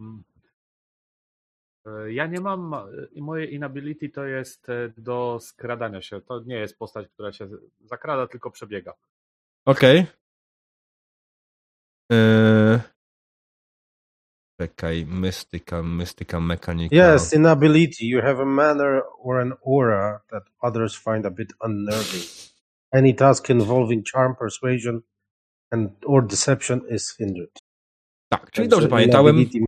Mm. 0.01 0.25
E, 1.89 2.13
Ja 2.13 2.27
nie 2.27 2.41
mam, 2.41 2.75
e, 2.75 2.81
moje 3.21 3.45
inability 3.45 4.09
to 4.09 4.25
jest 4.25 4.69
e, 4.69 4.93
do 4.97 5.39
skradania 5.41 6.03
się. 6.03 6.21
To 6.21 6.41
nie 6.47 6.57
jest 6.57 6.79
postać, 6.79 7.09
która 7.09 7.33
się 7.33 7.49
zakrada, 7.85 8.27
tylko 8.27 8.51
przebiega. 8.51 8.95
Okej. 9.67 10.07
Eee... 12.11 12.79
Czekaj, 14.61 15.07
Mystical, 15.07 15.85
Mystical 15.85 16.43
Mechanical. 16.43 17.15
Yes, 17.15 17.33
inability. 17.33 18.05
You 18.07 18.21
have 18.23 18.43
a 18.43 18.45
manner 18.45 19.03
or 19.19 19.41
an 19.41 19.53
aura 19.67 20.21
that 20.31 20.45
others 20.61 20.97
find 20.97 21.27
a 21.27 21.31
bit 21.31 21.53
unnerving. 21.61 22.25
Any 22.93 23.15
task 23.15 23.51
involving 23.51 24.05
charm, 24.07 24.35
persuasion, 24.37 25.01
and 25.71 25.91
or 26.07 26.27
deception 26.27 26.81
is 26.91 27.17
hindered. 27.17 27.51
Tak, 28.33 28.51
czyli 28.51 28.53
Także 28.69 28.71
dobrze 28.71 28.89
pamiętałem. 28.89 29.37
inability- 29.37 29.65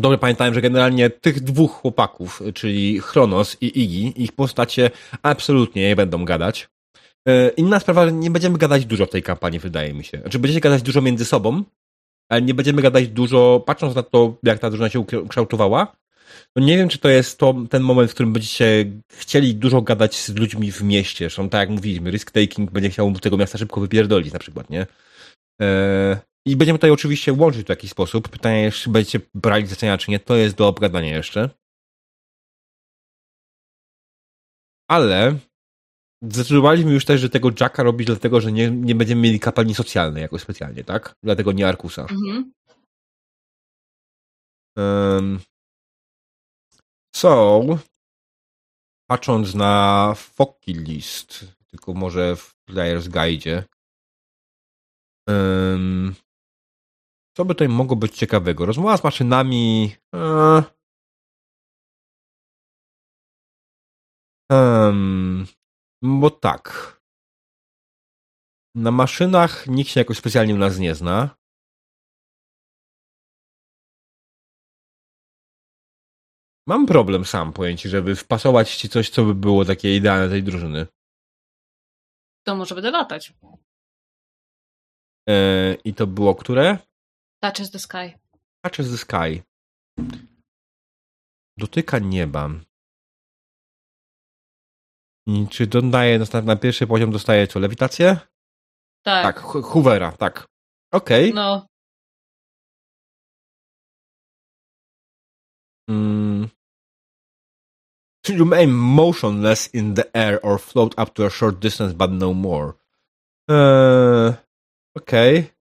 Dobrze 0.00 0.18
pamiętałem, 0.18 0.54
że 0.54 0.60
generalnie 0.60 1.10
tych 1.10 1.40
dwóch 1.40 1.72
chłopaków, 1.72 2.42
czyli 2.54 3.00
Chronos 3.00 3.56
i 3.60 3.82
Iggy, 3.82 4.20
ich 4.22 4.32
postacie 4.32 4.90
absolutnie 5.22 5.88
nie 5.88 5.96
będą 5.96 6.24
gadać. 6.24 6.68
E, 7.28 7.48
inna 7.48 7.80
sprawa, 7.80 8.06
że 8.06 8.12
nie 8.12 8.30
będziemy 8.30 8.58
gadać 8.58 8.86
dużo 8.86 9.06
w 9.06 9.10
tej 9.10 9.22
kampanii, 9.22 9.58
wydaje 9.58 9.94
mi 9.94 10.04
się. 10.04 10.18
Znaczy, 10.18 10.38
będziecie 10.38 10.60
gadać 10.60 10.82
dużo 10.82 11.00
między 11.02 11.24
sobą, 11.24 11.64
ale 12.28 12.42
nie 12.42 12.54
będziemy 12.54 12.82
gadać 12.82 13.08
dużo, 13.08 13.62
patrząc 13.66 13.94
na 13.94 14.02
to, 14.02 14.36
jak 14.42 14.58
ta 14.58 14.70
drużyna 14.70 14.90
się 14.90 15.00
ukształtowała. 15.00 15.96
No 16.56 16.64
nie 16.64 16.76
wiem, 16.76 16.88
czy 16.88 16.98
to 16.98 17.08
jest 17.08 17.38
to, 17.38 17.54
ten 17.70 17.82
moment, 17.82 18.10
w 18.10 18.14
którym 18.14 18.32
będziecie 18.32 18.84
chcieli 19.12 19.54
dużo 19.54 19.82
gadać 19.82 20.16
z 20.16 20.28
ludźmi 20.36 20.72
w 20.72 20.82
mieście. 20.82 21.24
Zresztą 21.24 21.48
tak 21.48 21.60
jak 21.60 21.70
mówiliśmy, 21.70 22.10
risk-taking 22.10 22.70
będzie 22.70 22.90
chciał 22.90 23.12
tego 23.12 23.36
miasta 23.36 23.58
szybko 23.58 23.80
wypierdolić 23.80 24.32
na 24.32 24.38
przykład, 24.38 24.70
nie? 24.70 24.86
E, 25.62 26.20
I 26.46 26.56
będziemy 26.56 26.78
tutaj 26.78 26.90
oczywiście 26.90 27.32
łączyć 27.32 27.66
w 27.66 27.68
jakiś 27.68 27.90
sposób. 27.90 28.28
Pytanie, 28.28 28.70
czy 28.72 28.90
będziecie 28.90 29.20
brali 29.34 29.66
zlecenia, 29.66 29.98
czy 29.98 30.10
nie, 30.10 30.20
to 30.20 30.36
jest 30.36 30.56
do 30.56 30.68
obgadania 30.68 31.16
jeszcze. 31.16 31.50
Ale 34.88 35.38
zdecydowaliśmy 36.22 36.92
już 36.92 37.04
też, 37.04 37.20
że 37.20 37.30
tego 37.30 37.50
Jacka 37.60 37.82
robić 37.82 38.06
dlatego, 38.06 38.40
że 38.40 38.52
nie, 38.52 38.70
nie 38.70 38.94
będziemy 38.94 39.20
mieli 39.22 39.40
kapelni 39.40 39.74
socjalnej 39.74 40.22
jakoś 40.22 40.42
specjalnie, 40.42 40.84
tak? 40.84 41.14
Dlatego 41.22 41.52
nie 41.52 41.68
Arkusa. 41.68 42.02
Mhm. 42.02 42.52
Um, 44.76 45.40
so, 47.16 47.62
patrząc 49.06 49.54
na 49.54 50.14
Foki 50.16 50.74
list, 50.74 51.44
tylko 51.66 51.94
może 51.94 52.36
w 52.36 52.54
Player's 52.68 53.08
Guide, 53.08 53.64
um, 55.28 56.14
co 57.36 57.44
by 57.44 57.54
tutaj 57.54 57.68
mogło 57.68 57.96
być 57.96 58.16
ciekawego? 58.16 58.66
Rozmowa 58.66 58.96
z 58.96 59.04
maszynami. 59.04 59.94
E, 60.14 60.62
um, 64.50 65.46
bo 66.02 66.30
tak. 66.30 66.92
Na 68.74 68.90
maszynach 68.90 69.66
nikt 69.66 69.90
się 69.90 70.00
jakoś 70.00 70.18
specjalnie 70.18 70.54
u 70.54 70.58
nas 70.58 70.78
nie 70.78 70.94
zna. 70.94 71.36
Mam 76.66 76.86
problem 76.86 77.24
sam, 77.24 77.52
pojęcie, 77.52 77.88
żeby 77.88 78.16
wpasować 78.16 78.76
ci 78.76 78.88
coś, 78.88 79.10
co 79.10 79.24
by 79.24 79.34
było 79.34 79.64
takie 79.64 79.96
idealne 79.96 80.28
tej 80.28 80.42
drużyny. 80.42 80.86
To 82.46 82.56
może 82.56 82.74
będę 82.74 82.90
latać. 82.90 83.32
E, 85.28 85.74
I 85.84 85.94
to 85.94 86.06
było 86.06 86.34
które? 86.34 86.78
Touches 87.42 87.70
the 87.70 87.78
sky. 87.78 88.16
Touches 88.62 88.90
the 88.90 88.98
sky. 88.98 89.42
Dotyka 91.58 91.98
nieba. 91.98 92.50
I 95.26 95.46
czy 95.50 95.66
dodaje 95.66 96.18
na, 96.18 96.40
na 96.40 96.56
pierwszy 96.56 96.86
poziom 96.86 97.10
dostaje 97.10 97.46
co? 97.46 97.58
Lewitację? 97.58 98.16
Tak. 99.04 99.22
Tak, 99.24 99.40
Hoovera, 99.40 100.12
tak. 100.12 100.46
Okej. 100.92 101.34
No, 101.34 101.66
Mm. 105.90 106.48
To 108.24 108.32
remain 108.32 108.70
motionless 108.70 109.74
in 109.74 109.94
the 109.94 110.04
air 110.14 110.38
or 110.42 110.58
float 110.58 110.94
up 110.98 111.14
to 111.14 111.26
a 111.26 111.30
short 111.30 111.58
distance 111.60 111.92
but 111.92 112.10
no 112.10 112.32
more. 112.32 112.72
Eee, 113.50 114.34
Okej. 114.96 115.44
O, 115.44 115.61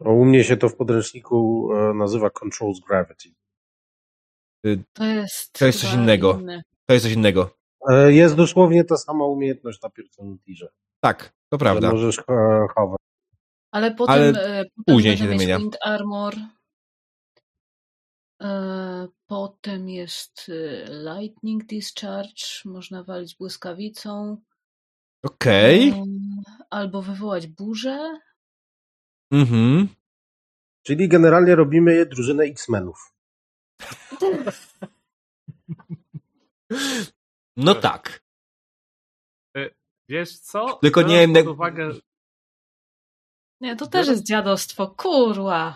U 0.00 0.24
mnie 0.24 0.44
się 0.44 0.56
to 0.56 0.68
w 0.68 0.76
podręczniku 0.76 1.68
e, 1.74 1.94
nazywa 1.94 2.30
Controls 2.30 2.80
Gravity. 2.80 3.28
to 4.92 5.04
jest. 5.04 5.52
To 5.52 5.66
jest 5.66 5.80
coś 5.80 5.94
innego. 5.94 6.38
inny. 6.40 6.62
To 6.86 6.94
jest 6.94 7.04
coś 7.06 7.14
innego. 7.14 7.50
E, 7.90 8.12
Jest 8.12 8.34
dosłownie 8.36 8.84
ta 8.84 8.96
sama 8.96 9.24
umiejętność 9.24 9.82
na 9.82 9.90
pierwszym 9.90 10.38
tirze. 10.38 10.68
Tak, 11.00 11.22
to 11.24 11.32
Że 11.52 11.58
prawda. 11.58 11.90
możesz 11.92 12.18
e, 12.18 12.66
chować. 12.74 12.98
Ale 13.72 13.94
potem, 13.94 14.14
Ale 14.14 14.32
potem 14.32 14.64
później 14.86 15.16
się 15.16 15.26
zmienia. 15.28 15.58
Wind 15.58 15.76
Armor. 15.82 16.34
Potem 19.26 19.88
jest 19.88 20.46
e, 20.48 20.84
Lightning 21.20 21.64
Discharge. 21.66 22.64
Można 22.64 23.04
walić 23.04 23.36
błyskawicą. 23.36 24.36
Okej. 25.22 25.88
Em, 25.88 26.02
Albo 26.70 27.02
wywołać 27.02 27.46
burzę. 27.46 28.18
Mhm. 29.34 29.88
Czyli 30.86 31.08
generalnie 31.08 31.54
robimy 31.54 32.06
drużynę 32.06 32.44
X-Menów. 32.44 33.14
No 37.56 37.74
tak. 37.74 38.24
Wiesz 40.08 40.38
co? 40.38 40.78
Tylko 40.82 41.02
nie 41.02 41.06
Biorąc 41.08 41.20
wiem, 41.20 41.34
jak- 41.34 41.44
pod 41.44 41.54
uwagę, 41.54 41.90
Nie, 43.60 43.76
to 43.76 43.86
też 43.86 44.08
jest 44.08 44.26
dziadostwo. 44.26 44.86
Kurwa. 44.86 45.74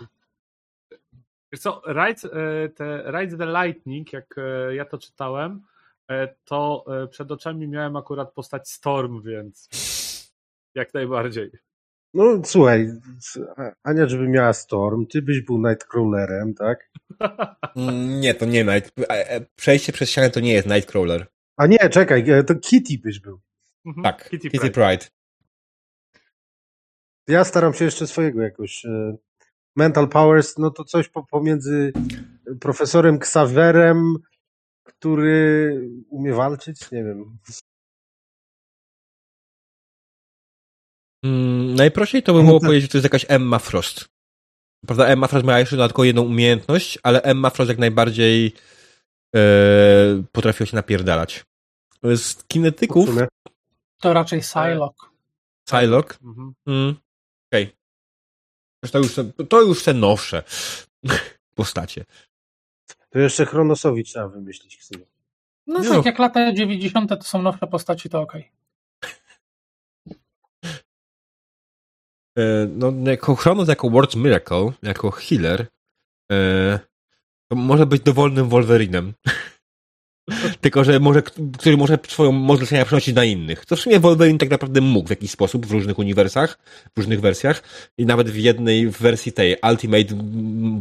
Wiesz 1.51 1.61
co, 1.61 1.81
Ride, 1.87 2.31
e, 2.33 2.69
te 2.69 3.11
Ride 3.11 3.37
the 3.37 3.45
Lightning, 3.45 4.13
jak 4.13 4.35
e, 4.37 4.75
ja 4.75 4.85
to 4.85 4.97
czytałem, 4.97 5.65
e, 6.11 6.35
to 6.45 6.85
e, 7.03 7.07
przed 7.07 7.31
oczami 7.31 7.67
miałem 7.67 7.95
akurat 7.95 8.33
postać 8.33 8.69
Storm, 8.69 9.21
więc 9.21 9.69
jak 10.75 10.93
najbardziej. 10.93 11.51
No 12.13 12.41
słuchaj, 12.45 12.87
Ania, 13.83 14.07
żeby 14.09 14.27
miała 14.27 14.53
Storm, 14.53 15.05
ty 15.07 15.21
byś 15.21 15.41
był 15.41 15.57
Nightcrawlerem, 15.57 16.53
tak? 16.53 16.91
Mm, 17.75 18.19
Nie, 18.19 18.33
to 18.33 18.45
nie 18.45 18.63
Night. 18.65 18.91
e, 18.99 19.31
e, 19.31 19.45
Przejście 19.55 19.93
przez 19.93 20.09
ścianę 20.09 20.29
to 20.29 20.39
nie 20.39 20.53
jest 20.53 20.67
Nightcrawler. 20.67 21.27
A 21.57 21.67
nie, 21.67 21.89
czekaj, 21.89 22.29
e, 22.29 22.43
to 22.43 22.55
Kitty 22.55 22.97
byś 23.03 23.19
był. 23.19 23.39
Mhm. 23.85 24.03
Tak, 24.03 24.29
Kitty 24.29 24.49
Kitty 24.49 24.69
Pryde. 24.71 24.73
Pride. 24.97 25.05
Ja 27.27 27.43
staram 27.43 27.73
się 27.73 27.85
jeszcze 27.85 28.07
swojego 28.07 28.41
jakoś. 28.41 28.83
Mental 29.75 30.09
Powers, 30.09 30.57
no 30.57 30.71
to 30.71 30.83
coś 30.83 31.09
po, 31.09 31.23
pomiędzy 31.23 31.93
profesorem 32.61 33.15
Xaverem, 33.15 34.15
który 34.83 35.81
umie 36.09 36.33
walczyć, 36.33 36.91
nie 36.91 37.03
wiem. 37.03 37.37
Mm, 41.23 41.75
najprościej 41.75 42.23
to 42.23 42.33
by 42.33 42.43
było 42.43 42.59
powiedzieć, 42.59 42.81
że 42.81 42.87
to 42.87 42.97
jest 42.97 43.03
jakaś 43.03 43.25
Emma 43.27 43.59
Frost. 43.59 44.09
Prawda, 44.85 45.05
Emma 45.05 45.27
Frost 45.27 45.45
ma 45.45 45.59
jeszcze 45.59 45.75
dodatkowo 45.75 46.03
jedną 46.03 46.21
umiejętność, 46.21 46.99
ale 47.03 47.21
Emma 47.21 47.49
Frost 47.49 47.69
jak 47.69 47.77
najbardziej 47.77 48.53
e, 49.35 49.39
potrafiła 50.31 50.67
się 50.67 50.75
napierdalać. 50.75 51.45
Z 52.03 52.43
kinetyków. 52.43 53.09
To 54.01 54.13
raczej 54.13 54.39
Psylocke. 54.39 55.07
Psylocke. 55.65 56.17
Mhm. 56.23 56.53
Mm. 56.67 56.95
Okej. 57.51 57.63
Okay. 58.83 58.91
To, 58.91 58.97
już, 58.97 59.15
te- 59.15 59.45
to 59.49 59.61
już 59.61 59.83
te 59.83 59.93
nowsze 59.93 60.43
postacie. 61.55 62.05
To 63.09 63.19
jeszcze 63.19 63.45
Chronosowi 63.45 64.03
trzeba 64.03 64.27
wymyślić 64.27 64.77
ksywę. 64.77 65.05
No 65.67 65.79
tak, 65.79 65.89
no. 65.89 66.01
jak 66.05 66.19
lata 66.19 66.53
90. 66.53 67.09
to 67.09 67.23
są 67.23 67.41
nowsze 67.41 67.67
postaci, 67.67 68.09
to 68.09 68.21
okej. 68.21 68.41
E, 68.41 68.58
no, 72.75 73.11
jako 73.11 73.35
Chronos, 73.35 73.67
jako 73.67 73.89
World 73.89 74.15
Miracle, 74.15 74.71
jako 74.83 75.11
healer, 75.11 75.67
e, 76.31 76.79
to 77.51 77.55
może 77.55 77.85
być 77.85 78.01
dowolnym 78.01 78.49
Wolverinem. 78.49 79.13
Tylko, 80.61 80.83
że 80.83 80.99
może, 80.99 81.21
który 81.59 81.77
może 81.77 81.99
swoją 82.07 82.31
moc 82.31 82.61
leczenia 82.61 82.85
przenosić 82.85 83.15
na 83.15 83.23
innych. 83.23 83.65
To 83.65 83.75
w 83.75 83.79
sumie 83.79 83.99
Wolverine 83.99 84.37
tak 84.37 84.49
naprawdę 84.49 84.81
mógł 84.81 85.07
w 85.07 85.09
jakiś 85.09 85.31
sposób 85.31 85.65
w 85.65 85.71
różnych 85.71 85.99
uniwersach, 85.99 86.59
w 86.95 86.97
różnych 86.97 87.21
wersjach 87.21 87.63
i 87.97 88.05
nawet 88.05 88.29
w 88.29 88.35
jednej 88.37 88.87
w 88.87 88.97
wersji 88.97 89.31
tej 89.31 89.55
Ultimate 89.71 90.15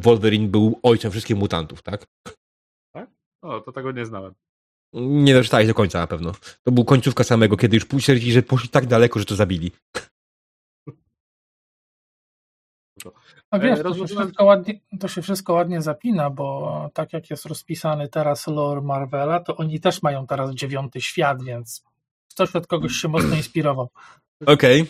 Wolverine 0.00 0.48
był 0.48 0.80
ojcem 0.82 1.10
wszystkich 1.10 1.36
mutantów, 1.36 1.82
tak? 1.82 2.06
O, 3.42 3.60
to 3.60 3.72
tego 3.72 3.92
nie 3.92 4.06
znałem. 4.06 4.34
Nie 4.94 5.34
doczytałeś 5.34 5.66
do 5.66 5.74
końca 5.74 5.98
na 5.98 6.06
pewno. 6.06 6.32
To 6.62 6.72
był 6.72 6.84
końcówka 6.84 7.24
samego, 7.24 7.56
kiedy 7.56 7.76
już 7.76 7.86
stwierdzili, 8.00 8.32
że 8.32 8.42
poszli 8.42 8.68
tak 8.68 8.86
daleko, 8.86 9.18
że 9.18 9.24
to 9.24 9.36
zabili. 9.36 9.72
A 13.50 13.58
wiesz, 13.58 13.78
E, 13.78 13.82
to 13.82 14.06
się, 14.06 14.14
ładnie, 14.40 14.80
to 15.00 15.08
się 15.08 15.22
wszystko 15.22 15.52
ładnie 15.52 15.82
zapina, 15.82 16.30
bo 16.30 16.90
tak 16.94 17.12
jak 17.12 17.30
jest 17.30 17.46
rozpisany 17.46 18.08
teraz 18.08 18.46
lore 18.46 18.80
Marvela, 18.80 19.40
to 19.40 19.56
oni 19.56 19.80
też 19.80 20.02
mają 20.02 20.26
teraz 20.26 20.54
dziewiąty 20.54 21.00
świat, 21.00 21.42
więc 21.42 21.84
ktoś 22.30 22.56
od 22.56 22.66
kogoś 22.66 22.92
się 22.92 23.08
mocno 23.08 23.36
inspirował. 23.42 23.88
Okej, 24.46 24.86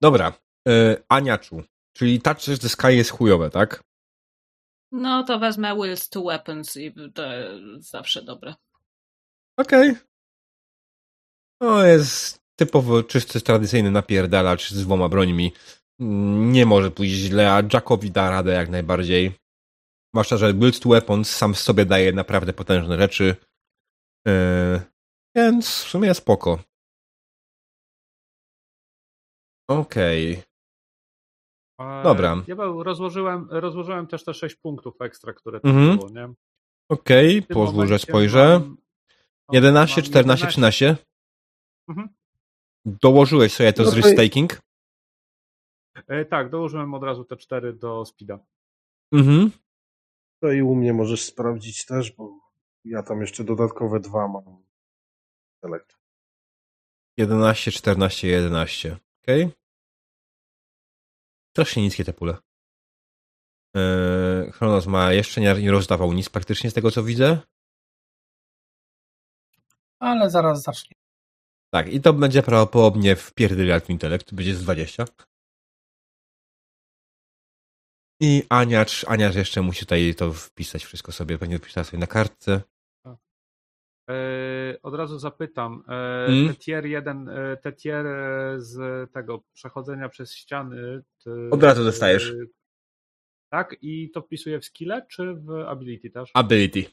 dobra. 0.00 0.32
E, 0.68 0.96
Aniaczu, 1.08 1.62
czyli 1.92 2.20
Touch 2.20 2.44
the 2.60 2.68
Sky 2.68 2.94
jest 2.94 3.10
chujowe, 3.10 3.50
tak? 3.50 3.84
No 4.92 5.24
to 5.24 5.38
wezmę 5.38 5.74
Wills 5.74 6.08
to 6.08 6.22
Weapons 6.22 6.76
i 6.76 6.92
to 7.14 7.22
zawsze 7.78 8.22
dobre. 8.22 8.54
Okej. 9.56 9.94
To 11.60 11.84
jest 11.84 12.44
typowo 12.56 13.02
czysty, 13.02 13.40
tradycyjny 13.40 13.90
napierdalacz 13.90 14.70
z 14.70 14.84
dwoma 14.84 15.08
brońmi. 15.08 15.52
Nie 15.98 16.66
może 16.66 16.90
pójść 16.90 17.14
źle, 17.14 17.52
a 17.52 17.62
Jackowi 17.72 18.10
da 18.10 18.30
radę 18.30 18.52
jak 18.52 18.68
najbardziej. 18.68 19.32
Zwłaszcza, 20.14 20.36
że 20.36 20.54
Build 20.54 20.80
to 20.80 20.88
Weapons 20.88 21.36
sam 21.36 21.54
sobie 21.54 21.86
daje 21.86 22.12
naprawdę 22.12 22.52
potężne 22.52 22.98
rzeczy. 22.98 23.36
Yy, 24.26 24.80
więc 25.36 25.68
w 25.68 25.88
sumie 25.88 26.14
spoko. 26.14 26.58
Okej. 29.70 30.42
E, 31.80 32.02
Dobra. 32.02 32.42
Ja 32.46 32.54
rozłożyłem, 32.82 33.48
rozłożyłem 33.50 34.06
też 34.06 34.24
te 34.24 34.34
6 34.34 34.56
punktów 34.56 35.00
ekstra, 35.00 35.32
które 35.32 35.60
tam 35.60 35.70
Mhm. 35.70 35.98
było, 35.98 36.10
nie? 36.10 36.34
Okej, 36.90 37.42
tym 37.42 37.54
pozwól, 37.54 37.86
że 37.88 37.98
spojrzę. 37.98 38.60
mam- 38.60 38.76
11, 39.52 40.00
mam 40.00 40.04
14, 40.06 40.46
11. 40.46 40.46
13. 40.48 40.96
Mhm. 41.88 42.08
Dołożyłeś 42.86 43.52
sobie 43.52 43.72
to 43.72 43.82
No 43.82 43.90
z 43.90 43.94
risk 43.96 44.16
taking? 44.16 44.60
E, 46.08 46.24
tak, 46.24 46.50
dołożyłem 46.50 46.94
od 46.94 47.02
razu 47.02 47.24
te 47.24 47.36
4 47.36 47.72
do 47.72 48.04
speeda. 48.04 48.38
Mhm. 49.12 49.50
To 50.40 50.52
i 50.52 50.62
u 50.62 50.74
mnie 50.74 50.92
możesz 50.92 51.24
sprawdzić 51.24 51.86
też, 51.86 52.12
bo 52.12 52.40
ja 52.84 53.02
tam 53.02 53.20
jeszcze 53.20 53.44
dodatkowe 53.44 54.00
dwa 54.00 54.28
mam. 54.28 54.64
Select. 55.64 55.98
11, 57.16 57.70
14, 57.72 58.28
11. 58.28 58.96
Okej. 59.22 59.50
Strasznie 61.50 61.82
niskie 61.82 62.04
te 62.04 62.12
pule. 62.12 62.36
Eee, 63.74 64.52
Chronos 64.52 64.86
ma 64.86 65.12
jeszcze 65.12 65.40
nie, 65.40 65.54
nie 65.54 65.70
rozdawał 65.70 66.12
nic 66.12 66.28
praktycznie 66.28 66.70
z 66.70 66.74
tego 66.74 66.90
co 66.90 67.02
widzę. 67.02 67.38
Ale 69.98 70.30
zaraz 70.30 70.62
zacznie. 70.62 70.96
Tak, 71.70 71.92
i 71.92 72.00
to 72.00 72.12
będzie 72.12 72.42
prawdopodobnie 72.42 73.16
w 73.16 73.34
pierdylatu 73.34 73.92
intelekt, 73.92 74.34
będzie 74.34 74.54
z 74.54 74.62
20. 74.62 75.04
I 78.20 78.42
Aniacz, 78.48 79.04
Aniacz 79.08 79.34
jeszcze 79.34 79.62
musi 79.62 79.80
tutaj 79.80 80.14
to 80.14 80.32
wpisać 80.32 80.84
wszystko 80.84 81.12
sobie, 81.12 81.38
będzie 81.38 81.58
wpisać 81.58 81.86
sobie 81.86 81.98
na 81.98 82.06
kartce. 82.06 82.60
E, 84.10 84.78
od 84.82 84.94
razu 84.94 85.18
zapytam, 85.18 85.84
e, 85.88 86.26
Mm. 86.26 86.48
te 86.48 86.54
tier 86.54 86.86
1, 86.86 87.28
e, 87.28 87.56
te 87.56 87.72
tier 87.72 88.06
z 88.56 89.10
tego 89.12 89.42
przechodzenia 89.52 90.08
przez 90.08 90.34
ściany. 90.34 91.02
Ty, 91.24 91.30
Od 91.50 91.62
razu 91.62 91.84
dostajesz. 91.84 92.32
tak, 93.52 93.76
i 93.82 94.10
to 94.10 94.22
wpisuję 94.22 94.60
w 94.60 94.64
skille, 94.64 95.06
czy 95.10 95.34
w 95.34 95.50
ability 95.66 96.10
też? 96.10 96.30
Ability. 96.34 96.84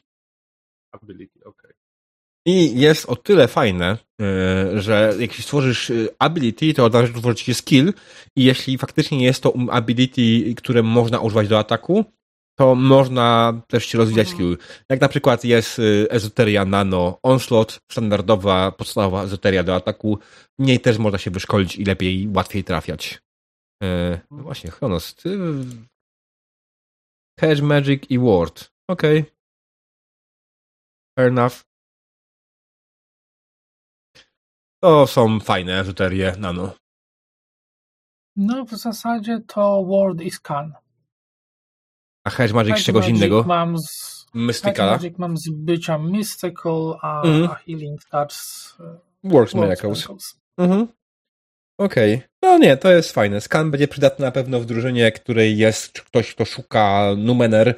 Ability, 0.92 1.44
okej. 1.44 1.72
I 2.46 2.80
jest 2.80 3.06
o 3.06 3.16
tyle 3.16 3.48
fajne, 3.48 3.98
yy, 4.18 4.80
że 4.80 5.14
jeśli 5.18 5.42
stworzysz 5.42 5.88
yy, 5.90 6.08
ability, 6.18 6.74
to 6.74 6.90
tworzy 6.90 7.34
ci 7.34 7.54
skill 7.54 7.92
i 8.36 8.44
jeśli 8.44 8.78
faktycznie 8.78 9.24
jest 9.24 9.42
to 9.42 9.50
um, 9.50 9.70
ability, 9.70 10.54
które 10.54 10.82
można 10.82 11.20
używać 11.20 11.48
do 11.48 11.58
ataku, 11.58 12.04
to 12.58 12.74
można 12.74 13.60
też 13.68 13.86
się 13.86 13.98
rozwijać 13.98 14.30
Mhm. 14.30 14.36
skill. 14.36 14.66
Jak 14.88 15.00
na 15.00 15.08
przykład 15.08 15.44
jest 15.44 15.78
yy, 15.78 16.06
ezoteria 16.10 16.64
nano 16.64 17.18
onslaught, 17.22 17.80
standardowa, 17.90 18.72
podstawowa 18.72 19.22
ezoteria 19.22 19.62
do 19.62 19.74
ataku, 19.74 20.18
w 20.58 20.62
niej 20.62 20.80
też 20.80 20.98
można 20.98 21.18
się 21.18 21.30
wyszkolić 21.30 21.76
i 21.76 21.84
lepiej, 21.84 22.28
łatwiej 22.36 22.64
trafiać. 22.64 23.22
No 24.30 24.42
właśnie, 24.42 24.70
Chronos, 24.70 25.14
ty... 25.14 25.38
Hedge, 27.40 27.60
Magic 27.62 28.02
i 28.10 28.18
Ward. 28.18 28.72
Okej. 28.88 29.24
Fair 31.18 31.28
enough. 31.28 31.71
To 34.84 35.06
są 35.06 35.40
fajne 35.40 35.80
ezoterie 35.80 36.34
nano. 36.38 36.72
No 38.36 38.64
w 38.64 38.70
zasadzie 38.70 39.40
to 39.46 39.84
Word 39.84 40.20
i 40.20 40.30
Scan. 40.30 40.72
A 42.26 42.30
Hedge 42.30 42.52
Magic 42.52 42.72
z 42.72 42.76
Hedge 42.76 42.86
czegoś 42.86 43.08
innego? 43.08 43.44
Mam 43.46 43.78
z, 43.78 43.86
Hedge 44.24 44.34
Mysticala? 44.34 44.92
Magic 44.92 45.18
mam 45.18 45.36
z 45.36 45.48
bycia 45.50 45.98
Mystical, 45.98 46.98
a, 47.02 47.22
Mhm. 47.22 47.50
a 47.50 47.54
Healing 47.54 48.04
Touch 48.04 48.32
z 48.32 48.76
e, 48.80 48.98
Works 49.24 49.52
World 49.54 49.54
Miracles. 49.54 50.08
Mhm. 50.58 50.88
Okej. 51.78 52.22
No 52.42 52.58
nie, 52.58 52.76
to 52.76 52.90
jest 52.90 53.12
fajne. 53.12 53.40
Scan 53.40 53.70
będzie 53.70 53.88
przydatny 53.88 54.24
na 54.24 54.32
pewno 54.32 54.60
w 54.60 54.66
drużynie, 54.66 55.12
której 55.12 55.58
jest 55.58 56.00
ktoś, 56.00 56.34
kto 56.34 56.44
szuka 56.44 57.08
numener 57.16 57.74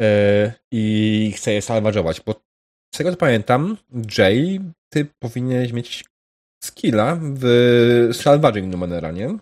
yy, 0.00 0.52
i 0.72 1.32
chce 1.36 1.52
je 1.52 1.60
salvage'ować, 1.60 2.20
bo 2.26 2.34
z 2.94 2.98
tego 2.98 3.10
co 3.10 3.16
pamiętam, 3.16 3.76
Jay, 4.18 4.60
ty 4.92 5.06
powinieneś 5.18 5.72
mieć 5.72 6.04
skilla 6.64 7.18
w 7.20 8.08
salvaging 8.12 8.72
numenera, 8.72 9.10
nie? 9.10 9.38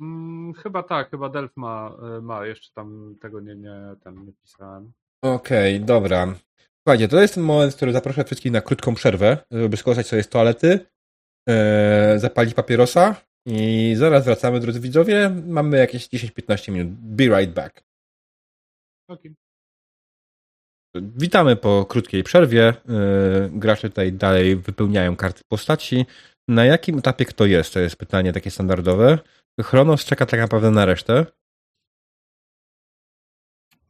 Mm, 0.00 0.54
chyba 0.54 0.82
tak, 0.82 1.10
chyba 1.10 1.28
Delph 1.28 1.56
ma, 1.56 1.96
e, 2.02 2.20
ma, 2.20 2.46
jeszcze 2.46 2.74
tam 2.74 3.16
tego 3.20 3.40
nie, 3.40 3.56
nie, 3.56 3.76
ten 4.04 4.24
nie 4.24 4.32
pisałem. 4.32 4.92
Okej, 5.24 5.80
dobra. 5.80 6.34
Słuchajcie, 6.82 7.08
to 7.08 7.20
jest 7.20 7.34
ten 7.34 7.42
moment, 7.42 7.72
w 7.72 7.76
którym 7.76 7.94
zaproszę 7.94 8.24
wszystkich 8.24 8.52
na 8.52 8.60
krótką 8.60 8.94
przerwę, 8.94 9.38
żeby 9.50 9.76
skorzystać 9.76 10.06
sobie 10.06 10.22
z 10.22 10.28
toalety, 10.28 10.86
e, 11.48 12.18
zapalić 12.18 12.54
papierosa 12.54 13.16
i 13.46 13.94
zaraz 13.96 14.24
wracamy, 14.24 14.60
drodzy 14.60 14.80
widzowie. 14.80 15.30
Mamy 15.46 15.78
jakieś 15.78 16.08
10-15 16.08 16.72
minut. 16.72 16.92
Be 16.92 17.24
right 17.24 17.54
back. 17.54 17.84
Okej. 19.08 19.34
Witamy 20.94 21.56
po 21.56 21.84
krótkiej 21.84 22.22
przerwie. 22.22 22.68
E, 22.68 22.74
gracze 23.52 23.88
tutaj 23.88 24.12
dalej 24.12 24.56
wypełniają 24.56 25.16
karty 25.16 25.42
postaci. 25.48 26.06
Na 26.48 26.64
jakim 26.64 26.98
etapie 26.98 27.24
kto 27.24 27.46
jest? 27.46 27.74
To 27.74 27.80
jest 27.80 27.96
pytanie 27.96 28.32
takie 28.32 28.50
standardowe. 28.50 29.18
Chronos 29.62 30.04
czeka 30.04 30.26
tak 30.26 30.40
naprawdę 30.40 30.70
na 30.70 30.84
resztę. 30.84 31.26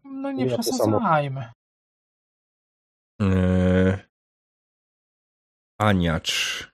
No 0.05 0.33
nie 0.33 0.47
Ja 0.47 0.59
przesadzajmy. 0.59 1.53
Yy, 3.21 3.99
Aniacz. 5.79 6.69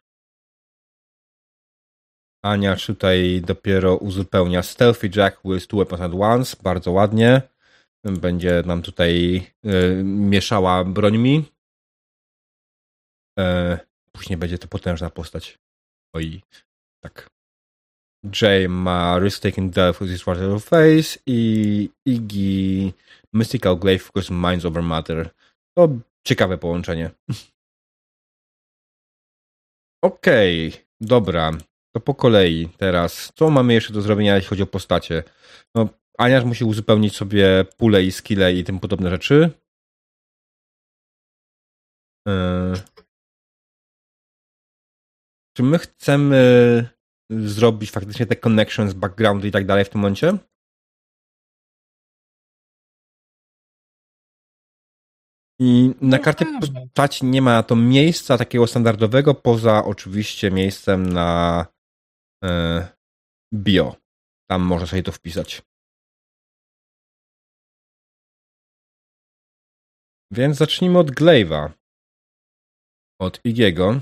Aniacz 2.44 2.86
tutaj 2.86 3.42
dopiero 3.44 3.96
uzupełnia 3.96 4.62
Stealthy 4.62 5.10
Jack 5.16 5.40
with 5.44 5.66
two 5.66 5.76
weapons 5.76 6.00
at 6.02 6.12
once. 6.14 6.56
Bardzo 6.62 6.92
ładnie. 6.92 7.42
Będzie 8.04 8.62
nam 8.66 8.82
tutaj 8.82 9.42
yy, 9.62 10.02
mieszała 10.04 10.84
brońmi. 10.84 11.44
Yy, 13.38 13.78
później 14.12 14.36
będzie 14.36 14.58
to 14.58 14.68
potężna 14.68 15.10
postać. 15.10 15.58
Oj, 16.14 16.42
tak. 17.00 17.30
Jay 18.42 18.68
ma 18.68 19.18
Risk 19.18 19.42
Taking 19.42 19.72
Death 19.72 20.00
with 20.00 20.12
his 20.12 20.24
Water 20.24 20.60
Face 20.60 21.18
i 21.26 21.90
Iggy 22.06 22.92
Mystical 23.32 23.76
Glaive 23.76 24.06
because 24.06 24.34
Minds 24.34 24.64
Over 24.64 24.82
Matter. 24.82 25.30
To 25.76 25.88
ciekawe 26.26 26.58
połączenie. 26.58 27.10
Okej, 30.02 30.72
dobra. 31.00 31.52
To 31.94 32.00
po 32.00 32.14
kolei 32.14 32.68
teraz. 32.76 33.32
Co 33.36 33.50
mamy 33.50 33.74
jeszcze 33.74 33.92
do 33.92 34.02
zrobienia, 34.02 34.34
jeśli 34.34 34.48
chodzi 34.48 34.62
o 34.62 34.66
postacie? 34.66 35.22
No, 35.74 35.88
Aniasz 36.18 36.44
musi 36.44 36.64
uzupełnić 36.64 37.16
sobie 37.16 37.64
pule 37.76 38.04
i 38.04 38.12
skille 38.12 38.52
i 38.52 38.64
tym 38.64 38.80
podobne 38.80 39.10
rzeczy. 39.10 39.50
Yy. 42.26 42.74
Czy 45.56 45.62
my 45.62 45.78
chcemy 45.78 46.88
zrobić 47.30 47.90
faktycznie 47.90 48.26
te 48.26 48.36
connections, 48.36 48.92
backgroundy 48.94 49.48
i 49.48 49.50
tak 49.50 49.66
dalej 49.66 49.84
w 49.84 49.88
tym 49.88 50.00
momencie? 50.00 50.38
I 55.60 55.94
na 56.00 56.16
No 56.16 56.22
karcie 56.24 56.46
postaci 56.60 57.26
nie 57.26 57.42
ma 57.42 57.62
to 57.62 57.76
miejsca 57.76 58.38
takiego 58.38 58.66
standardowego, 58.66 59.34
poza 59.34 59.84
oczywiście 59.84 60.50
miejscem 60.50 61.12
na 61.12 61.66
e, 62.44 62.88
bio. 63.54 63.96
Tam 64.50 64.62
można 64.62 64.86
sobie 64.86 65.02
to 65.02 65.12
wpisać. 65.12 65.67
Więc 70.30 70.56
zacznijmy 70.56 70.98
od 70.98 71.10
Glaive'a. 71.10 71.70
Od 73.20 73.40
Igiego. 73.44 74.00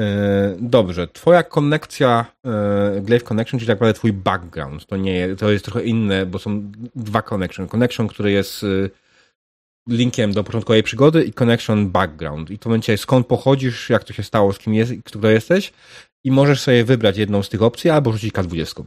E, 0.00 0.56
Dobrze, 0.60 1.08
twoja 1.08 1.42
konekcja 1.42 2.26
e, 2.46 3.00
Glaive 3.00 3.24
Connection, 3.24 3.60
czyli 3.60 3.66
tak 3.66 3.76
naprawdę 3.76 3.98
twój 3.98 4.12
background. 4.12 4.86
To 4.86 4.96
nie, 4.96 5.36
to 5.36 5.50
jest 5.50 5.64
trochę 5.64 5.84
inne, 5.84 6.26
bo 6.26 6.38
są 6.38 6.72
dwa 6.94 7.22
connection. 7.22 7.68
Connection, 7.68 8.08
który 8.08 8.30
jest 8.32 8.64
e, 8.64 8.66
linkiem 9.88 10.32
do 10.32 10.44
początkowej 10.44 10.82
przygody 10.82 11.24
i 11.24 11.32
connection 11.32 11.90
background. 11.90 12.50
I 12.50 12.58
tym 12.58 12.70
momencie 12.70 12.98
skąd 12.98 13.26
pochodzisz, 13.26 13.90
jak 13.90 14.04
to 14.04 14.12
się 14.12 14.22
stało, 14.22 14.52
z 14.52 14.58
kim 14.58 14.74
jest, 14.74 14.92
kto 15.04 15.30
jesteś 15.30 15.72
i 16.24 16.30
możesz 16.30 16.60
sobie 16.60 16.84
wybrać 16.84 17.16
jedną 17.16 17.42
z 17.42 17.48
tych 17.48 17.62
opcji 17.62 17.90
albo 17.90 18.12
rzucić 18.12 18.32
K20. 18.32 18.84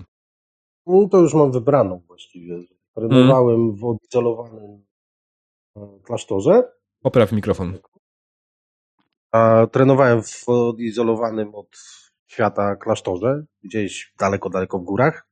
No 0.87 1.09
to 1.09 1.17
już 1.17 1.33
mam 1.33 1.51
wybraną 1.51 2.01
właściwie. 2.07 2.55
Trenowałem 2.95 3.75
w 3.75 3.85
odizolowanym 3.85 4.83
klasztorze. 6.03 6.63
Popraw 7.01 7.31
mikrofon. 7.31 7.77
A 9.31 9.67
trenowałem 9.71 10.23
w 10.23 10.49
odizolowanym 10.49 11.55
od 11.55 11.67
świata 12.27 12.75
klasztorze, 12.75 13.45
gdzieś 13.63 14.13
daleko, 14.19 14.49
daleko 14.49 14.79
w 14.79 14.83
górach. 14.83 15.27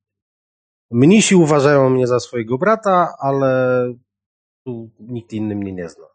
Mnisi 0.92 1.36
uważają 1.36 1.90
mnie 1.90 2.08
za 2.08 2.20
swojego 2.20 2.58
brata, 2.58 3.16
ale 3.20 3.86
tu 4.66 4.90
nikt 5.00 5.34
inny 5.34 5.56
mnie 5.56 5.74
nie 5.74 5.90
zna. 5.90 6.06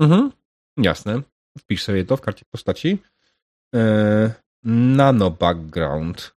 Mhm. 0.00 0.32
Jasne. 0.76 1.22
Wpisz 1.58 1.82
sobie 1.82 2.04
to 2.04 2.16
w 2.16 2.20
karcie 2.20 2.44
postaci. 2.50 2.98
E, 3.74 4.34
nano 4.64 5.30
background. 5.30 6.36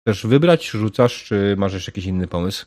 Chcesz 0.00 0.26
wybrać, 0.26 0.70
rzucasz, 0.70 1.24
czy 1.24 1.54
masz 1.58 1.86
jakiś 1.86 2.06
inny 2.06 2.26
pomysł? 2.28 2.66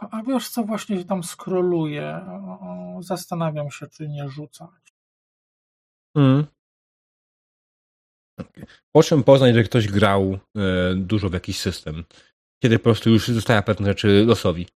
A 0.00 0.22
wiesz 0.22 0.48
co, 0.48 0.64
właśnie 0.64 1.04
tam 1.04 1.22
skroluję. 1.22 2.26
Zastanawiam 3.00 3.70
się, 3.70 3.86
czy 3.86 4.08
nie 4.08 4.28
rzucać. 4.28 4.94
Hmm. 6.16 6.46
Po 8.92 9.02
czym 9.02 9.24
poznać, 9.24 9.54
że 9.54 9.62
ktoś 9.62 9.88
grał 9.88 10.38
e, 10.56 10.94
dużo 10.94 11.28
w 11.28 11.32
jakiś 11.32 11.60
system. 11.60 12.04
Kiedy 12.62 12.78
po 12.78 12.84
prostu 12.84 13.10
już 13.10 13.28
zostaje 13.28 13.62
pewne 13.62 13.86
rzeczy 13.88 14.24
losowi. 14.24 14.66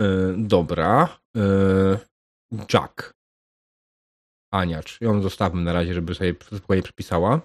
e, 0.00 0.34
dobra. 0.38 1.18
E, 1.36 1.98
Jack. 2.74 3.12
Aniacz. 4.52 5.00
Ją 5.00 5.22
zostawmy 5.22 5.62
na 5.62 5.72
razie, 5.72 5.94
żeby 5.94 6.14
sobie 6.14 6.34
spokojnie 6.56 6.82
przepisała. 6.82 7.40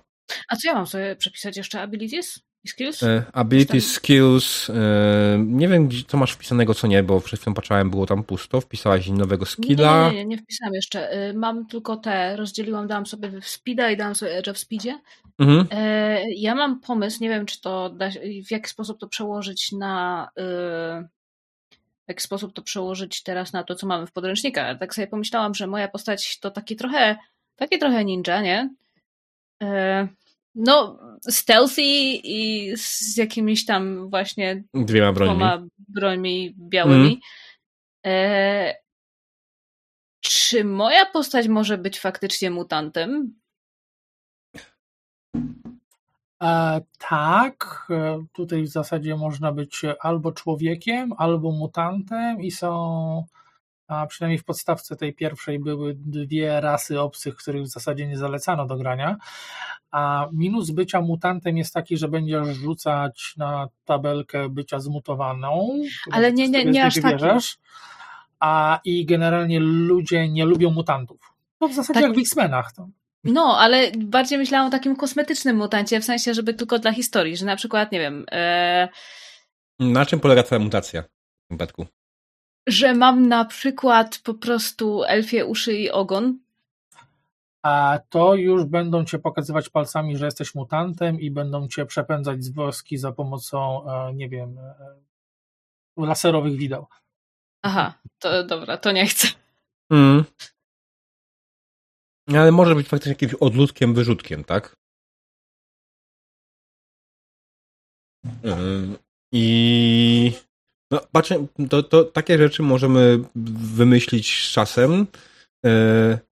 A 0.50 0.56
co 0.56 0.68
ja 0.68 0.74
mam 0.74 0.88
sobie 0.88 1.16
przepisać 1.16 1.58
jeszcze? 1.58 1.82
Abilities 1.82 2.40
i 2.64 2.68
skills? 2.68 3.04
E, 3.04 3.24
abilities, 3.34 3.92
skills. 3.92 4.70
E, 4.70 4.74
nie 5.40 5.68
wiem, 5.68 5.90
co 6.08 6.18
masz 6.18 6.32
wpisanego, 6.32 6.74
co 6.74 6.88
nie, 6.88 7.04
bo 7.04 7.22
przed 7.22 7.40
chwilą 7.40 7.54
patrzałem, 7.54 7.90
było 7.90 8.06
tam 8.06 8.24
pusto. 8.24 8.62
Wpisałaś 8.62 9.08
nowego 9.08 9.46
skilla. 9.46 10.10
Nie, 10.10 10.16
nie, 10.16 10.18
nie, 10.18 10.26
nie 10.26 10.38
wpisałam 10.38 10.74
jeszcze. 10.74 11.12
E, 11.12 11.34
mam 11.34 11.68
tylko 11.68 11.98
te, 11.98 12.36
rozdzieliłam, 12.36 12.88
dałam 12.88 13.06
sobie 13.06 13.32
speeda 13.42 13.92
i 13.92 13.98
dałam 13.98 14.16
sobie 14.16 14.38
edge 14.38 14.50
w 14.50 14.58
speedzie. 14.58 15.00
Mhm. 15.40 15.68
E, 15.72 16.22
ja 16.36 16.56
mam 16.56 16.80
pomysł, 16.80 17.18
nie 17.22 17.30
wiem, 17.30 17.46
czy 17.46 17.62
to 17.62 17.90
da, 17.90 18.10
w 18.48 18.52
jaki 18.52 18.70
sposób 18.70 19.00
to 19.00 19.08
przełożyć 19.08 19.72
na 19.72 20.30
w 22.06 22.08
jaki 22.08 22.24
sposób 22.24 22.54
to 22.54 22.62
przełożyć 22.62 23.24
teraz 23.24 23.54
na 23.54 23.64
to, 23.64 23.76
co 23.76 23.88
mamy 23.88 24.08
w 24.08 24.12
podręcznikach. 24.12 24.80
Tak 24.80 24.96
sobie 24.96 25.08
pomyślałam, 25.08 25.56
że 25.56 25.68
moja 25.68 25.88
postać 25.88 26.40
to 26.40 26.52
taki 26.52 26.76
trochę, 26.76 27.18
taki 27.56 27.80
trochę 27.80 28.06
ninja, 28.06 28.42
nie? 28.42 28.70
E, 29.64 30.08
no, 30.56 31.00
stealthy 31.30 31.82
i 32.24 32.72
z 32.78 33.18
jakimiś 33.18 33.66
tam 33.66 34.10
właśnie 34.10 34.64
dwiema 34.74 35.14
brońmi, 35.14 35.36
dwoma 35.36 35.64
brońmi 35.78 36.56
białymi. 36.58 37.22
Mm. 38.04 38.74
czy 40.22 40.64
moja 40.64 41.06
postać 41.06 41.48
może 41.48 41.78
być 41.78 42.00
faktycznie 42.00 42.52
mutantem? 42.52 43.34
E, 46.44 46.82
tak, 46.98 47.88
e, 47.90 48.26
tutaj 48.34 48.64
w 48.64 48.68
zasadzie 48.68 49.16
można 49.16 49.52
być 49.52 49.82
albo 50.00 50.32
człowiekiem, 50.32 51.14
albo 51.18 51.52
mutantem 51.52 52.42
i 52.42 52.52
są, 52.52 53.26
a 53.88 54.08
przynajmniej 54.08 54.40
w 54.40 54.44
podstawce 54.44 54.96
tej 54.96 55.14
pierwszej 55.14 55.60
były 55.60 55.94
dwie 55.98 56.62
rasy 56.62 57.02
obcych, 57.02 57.36
których 57.36 57.64
w 57.64 57.68
zasadzie 57.68 58.08
nie 58.08 58.18
zalecano 58.18 58.66
do 58.66 58.78
grania. 58.78 59.18
A 59.92 60.28
minus 60.32 60.72
bycia 60.72 61.02
mutantem 61.02 61.58
jest 61.58 61.74
taki, 61.74 61.98
że 61.98 62.08
będziesz 62.08 62.48
rzucać 62.48 63.34
na 63.38 63.68
tabelkę 63.86 64.50
bycia 64.50 64.80
zmutowaną. 64.80 65.70
Ale 66.12 66.34
nie, 66.34 66.50
nie, 66.50 66.66
nie 66.66 66.86
aż 66.86 67.02
taki. 67.02 67.26
A 68.40 68.80
i 68.86 69.06
generalnie 69.06 69.60
ludzie 69.60 70.30
nie 70.30 70.46
lubią 70.46 70.72
mutantów. 70.72 71.34
To 71.60 71.68
w 71.68 71.74
zasadzie 71.74 72.00
tak. 72.00 72.04
jak 72.04 72.18
w 72.18 72.20
X-Menach. 72.20 72.74
To. 72.74 72.88
No, 73.24 73.58
ale 73.60 73.92
bardziej 73.98 74.38
myślałam 74.38 74.68
o 74.68 74.72
takim 74.72 74.96
kosmetycznym 74.96 75.58
mutancie, 75.58 76.00
w 76.00 76.06
sensie, 76.06 76.34
żeby 76.34 76.54
tylko 76.54 76.80
dla 76.80 76.94
historii, 76.94 77.38
że 77.38 77.46
na 77.46 77.56
przykład, 77.56 77.92
nie 77.92 78.00
wiem. 78.00 78.26
E... 78.32 78.88
Na 79.80 80.06
czym 80.06 80.20
polega 80.20 80.44
Twoja 80.44 80.60
mutacja 80.60 81.02
w 81.02 81.06
tym 81.48 81.58
przypadku? 81.58 81.86
Że 82.68 82.94
mam 82.94 83.28
na 83.28 83.46
przykład 83.46 84.20
po 84.24 84.34
prostu 84.34 85.04
elfie 85.04 85.46
uszy 85.46 85.74
i 85.74 85.92
ogon. 85.92 86.40
A 87.64 88.00
to 88.10 88.36
już 88.36 88.66
będą 88.66 89.06
cię 89.06 89.20
pokazywać 89.20 89.70
palcami, 89.70 90.18
że 90.18 90.26
jesteś 90.26 90.56
mutantem 90.56 91.22
i 91.22 91.32
będą 91.32 91.68
cię 91.68 91.86
przepędzać 91.86 92.44
z 92.44 92.50
woski 92.50 92.98
za 92.98 93.12
pomocą, 93.12 93.90
e, 93.90 94.14
nie 94.14 94.30
wiem, 94.30 94.58
e, 94.58 94.76
laserowych 95.98 96.56
wideł. 96.58 96.86
Aha, 97.64 97.94
to 98.20 98.44
dobra, 98.44 98.78
to 98.78 98.92
nie 98.92 99.06
chcę. 99.08 99.28
Mm. 99.92 100.24
Ale 102.28 102.52
może 102.52 102.76
być 102.76 102.88
faktycznie 102.88 103.12
jakimś 103.12 103.34
odludkiem, 103.34 103.94
wyrzutkiem, 103.94 104.44
tak? 104.44 104.76
Yy, 108.24 108.98
I 109.32 109.44
no, 110.94 111.02
patrzę, 111.12 111.46
to, 111.70 111.84
to 111.84 112.04
takie 112.04 112.38
rzeczy 112.38 112.64
możemy 112.64 113.20
wymyślić 113.76 114.48
z 114.48 114.52
czasem. 114.52 115.08
Yy, 115.64 115.72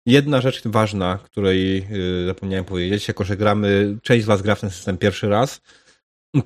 jedna 0.07 0.41
rzecz 0.41 0.63
ważna, 0.65 1.19
której 1.25 1.87
yy, 1.91 2.27
zapomniałem 2.27 2.65
powiedzieć, 2.65 3.09
jako 3.09 3.25
że 3.25 3.37
gramy, 3.37 3.99
część 4.03 4.25
z 4.25 4.27
Was 4.27 4.43
gra 4.43 4.55
w 4.55 4.61
ten 4.61 4.71
system 4.71 4.99
pierwszy 4.99 5.29
raz, 5.29 5.61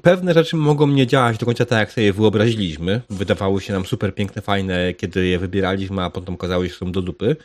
pewne 0.03 0.35
rzeczy 0.35 0.57
mogą 0.57 0.86
nie 0.86 1.07
działać 1.07 1.39
do 1.39 1.47
końca 1.47 1.65
tak, 1.65 1.78
jak 1.78 1.93
sobie 1.93 2.05
je 2.05 2.12
wyobraziliśmy. 2.12 3.01
Wydawały 3.11 3.61
się 3.61 3.73
nam 3.73 3.86
super 3.86 4.15
piękne, 4.15 4.43
fajne, 4.43 4.95
kiedy 4.95 5.27
je 5.27 5.39
wybieraliśmy, 5.39 6.03
a 6.03 6.11
potem 6.11 6.35
okazało 6.35 6.65
się, 6.65 6.70
że 6.70 6.77
są 6.78 6.93
do 6.93 7.03
dupy. 7.03 7.36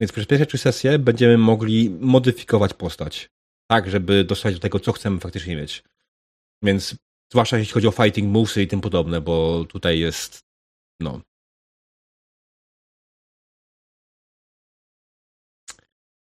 Więc 0.00 0.12
przez 0.12 0.26
pierwsze 0.26 0.46
trzy 0.46 0.58
sesje 0.58 0.98
będziemy 0.98 1.38
mogli 1.38 1.90
modyfikować 2.00 2.74
postać. 2.74 3.30
Tak, 3.70 3.90
żeby 3.90 4.24
dostać 4.24 4.54
do 4.54 4.60
tego, 4.60 4.80
co 4.80 4.92
chcemy 4.92 5.20
faktycznie 5.20 5.56
mieć. 5.56 5.84
Więc 6.62 6.96
zwłaszcza 7.34 7.58
jeśli 7.58 7.74
chodzi 7.74 7.88
o 7.88 7.90
fighting 7.90 8.32
movesy 8.32 8.62
i 8.62 8.68
tym 8.68 8.80
podobne, 8.80 9.20
bo 9.20 9.64
tutaj 9.64 9.98
jest 9.98 10.40
no. 11.00 11.20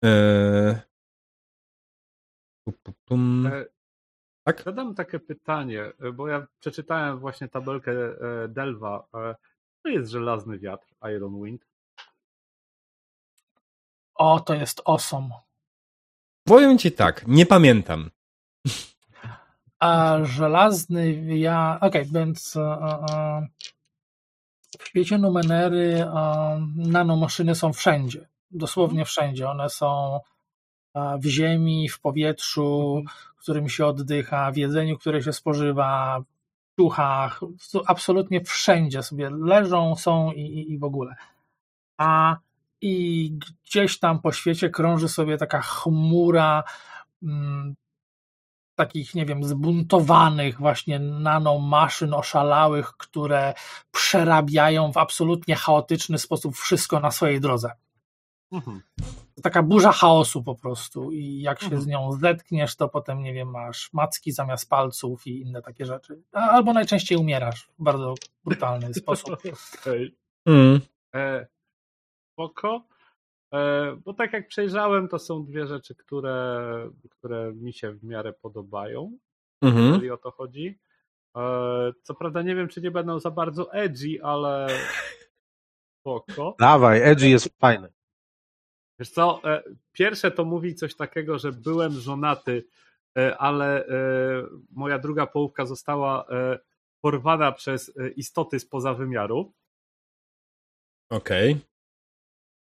Eee... 0.04 0.74
Tak? 4.44 4.62
Zadam 4.62 4.94
takie 4.94 5.18
pytanie, 5.20 5.92
bo 6.14 6.28
ja 6.28 6.46
przeczytałem 6.60 7.18
właśnie 7.18 7.48
tabelkę 7.48 7.92
e, 7.92 8.48
Delva. 8.48 9.08
E, 9.14 9.34
to 9.82 9.88
jest 9.88 10.10
żelazny 10.10 10.58
wiatr, 10.58 10.86
Iron 11.16 11.44
Wind. 11.44 11.66
O, 14.14 14.40
to 14.40 14.54
jest 14.54 14.82
awesome. 14.84 15.30
Powiem 16.44 16.78
ci 16.78 16.92
tak, 16.92 17.26
nie 17.26 17.46
pamiętam. 17.46 18.10
A 19.82 20.18
żelazny 20.24 21.12
ja. 21.38 21.78
Okej, 21.80 22.02
okay, 22.02 22.20
więc 22.20 22.56
a, 22.56 23.06
a, 23.10 23.42
w 24.78 24.88
świecie 24.88 25.18
Numenery 25.18 26.06
nanomaszyny 26.76 27.54
są 27.54 27.72
wszędzie. 27.72 28.28
Dosłownie 28.50 29.04
wszędzie. 29.04 29.48
One 29.48 29.70
są 29.70 30.20
w 30.94 31.26
ziemi, 31.26 31.88
w 31.88 32.00
powietrzu, 32.00 33.02
którym 33.36 33.68
się 33.68 33.86
oddycha, 33.86 34.52
w 34.52 34.56
jedzeniu, 34.56 34.98
które 34.98 35.22
się 35.22 35.32
spożywa, 35.32 36.20
w 36.20 36.76
duchach, 36.76 37.40
absolutnie 37.86 38.44
wszędzie 38.44 39.02
sobie 39.02 39.30
leżą, 39.30 39.96
są 39.96 40.32
i, 40.32 40.40
i, 40.40 40.72
i 40.72 40.78
w 40.78 40.84
ogóle. 40.84 41.14
A 41.96 42.36
i 42.80 43.30
gdzieś 43.64 43.98
tam 43.98 44.20
po 44.20 44.32
świecie 44.32 44.70
krąży 44.70 45.08
sobie 45.08 45.38
taka 45.38 45.60
chmura 45.62 46.64
mm, 47.22 47.74
takich, 48.86 49.14
nie 49.14 49.26
wiem, 49.26 49.44
zbuntowanych 49.44 50.58
właśnie 50.58 50.98
nanomaszyn 50.98 52.14
oszalałych, 52.14 52.92
które 52.96 53.54
przerabiają 53.92 54.92
w 54.92 54.96
absolutnie 54.96 55.56
chaotyczny 55.56 56.18
sposób 56.18 56.56
wszystko 56.56 57.00
na 57.00 57.10
swojej 57.10 57.40
drodze. 57.40 57.70
Mhm. 58.52 58.80
Taka 59.42 59.62
burza 59.62 59.92
chaosu 59.92 60.42
po 60.42 60.54
prostu 60.54 61.12
i 61.12 61.40
jak 61.40 61.60
się 61.60 61.66
mhm. 61.66 61.82
z 61.82 61.86
nią 61.86 62.12
zetkniesz, 62.12 62.76
to 62.76 62.88
potem, 62.88 63.22
nie 63.22 63.32
wiem, 63.32 63.50
masz 63.50 63.92
macki 63.92 64.32
zamiast 64.32 64.68
palców 64.68 65.26
i 65.26 65.40
inne 65.40 65.62
takie 65.62 65.86
rzeczy. 65.86 66.22
Albo 66.32 66.72
najczęściej 66.72 67.18
umierasz 67.18 67.68
w 67.78 67.82
bardzo 67.82 68.14
brutalny 68.44 68.94
sposób. 68.94 69.36
Okay. 69.80 70.12
Mm. 70.46 70.80
E, 71.14 71.46
spoko. 72.32 72.82
E, 73.52 73.96
bo 74.04 74.14
tak 74.14 74.32
jak 74.32 74.48
przejrzałem, 74.48 75.08
to 75.08 75.18
są 75.18 75.44
dwie 75.44 75.66
rzeczy, 75.66 75.94
które, 75.94 76.90
które 77.10 77.52
mi 77.52 77.72
się 77.72 77.92
w 77.92 78.04
miarę 78.04 78.32
podobają, 78.32 79.18
mhm. 79.62 79.86
jeżeli 79.86 80.10
o 80.10 80.16
to 80.16 80.30
chodzi. 80.30 80.78
E, 81.36 81.92
co 82.02 82.14
prawda 82.14 82.42
nie 82.42 82.54
wiem, 82.54 82.68
czy 82.68 82.80
nie 82.80 82.90
będą 82.90 83.20
za 83.20 83.30
bardzo 83.30 83.72
edgy, 83.72 84.22
ale 84.22 84.68
spoko. 86.00 86.56
Dawaj, 86.58 87.02
edgy 87.02 87.28
jest 87.28 87.58
fajny. 87.58 87.88
Wiesz 88.98 89.10
co, 89.10 89.40
e, 89.44 89.62
pierwsze 89.92 90.30
to 90.30 90.44
mówi 90.44 90.74
coś 90.74 90.96
takiego, 90.96 91.38
że 91.38 91.52
byłem 91.52 91.92
żonaty, 91.92 92.64
ale 93.38 93.86
moja 94.70 94.98
druga 94.98 95.26
połówka 95.26 95.66
została 95.66 96.26
porwana 97.00 97.52
przez 97.52 97.92
istoty 98.16 98.60
spoza 98.60 98.94
wymiaru. 98.94 99.52
Okej. 101.10 101.52
Okay. 101.52 101.71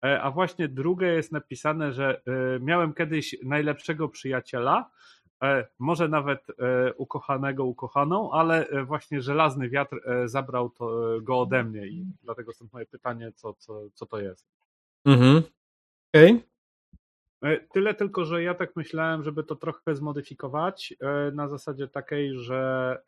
E, 0.04 0.22
a 0.22 0.30
właśnie 0.30 0.68
drugie 0.68 1.06
jest 1.06 1.32
napisane, 1.32 1.92
że 1.92 2.20
e, 2.26 2.60
miałem 2.60 2.94
kiedyś 2.94 3.36
najlepszego 3.44 4.08
przyjaciela, 4.08 4.90
e, 5.42 5.66
może 5.78 6.08
nawet 6.08 6.46
ukochanego, 6.96 7.64
ukochaną, 7.64 8.32
ale 8.32 8.66
właśnie 8.84 9.22
żelazny 9.22 9.68
wiatr 9.68 10.00
zabrał 10.24 10.70
to, 10.70 11.18
go 11.22 11.40
ode 11.40 11.64
mnie 11.64 11.86
i 11.86 12.06
dlatego 12.22 12.52
stąd 12.52 12.72
moje 12.72 12.86
pytanie, 12.86 13.32
co, 13.32 13.54
co, 13.54 13.82
co 13.94 14.06
to 14.06 14.20
jest. 14.20 14.46
Mhm. 15.04 15.42
Okej. 16.14 16.44
E, 17.42 17.60
Tyle 17.60 17.94
tylko, 17.94 18.24
że 18.24 18.42
ja 18.42 18.54
tak 18.54 18.76
myślałem, 18.76 19.24
żeby 19.24 19.44
to 19.44 19.56
trochę 19.56 19.96
zmodyfikować 19.96 20.94
na 21.32 21.48
zasadzie 21.48 21.88
takiej, 21.88 22.38
że 22.38 22.98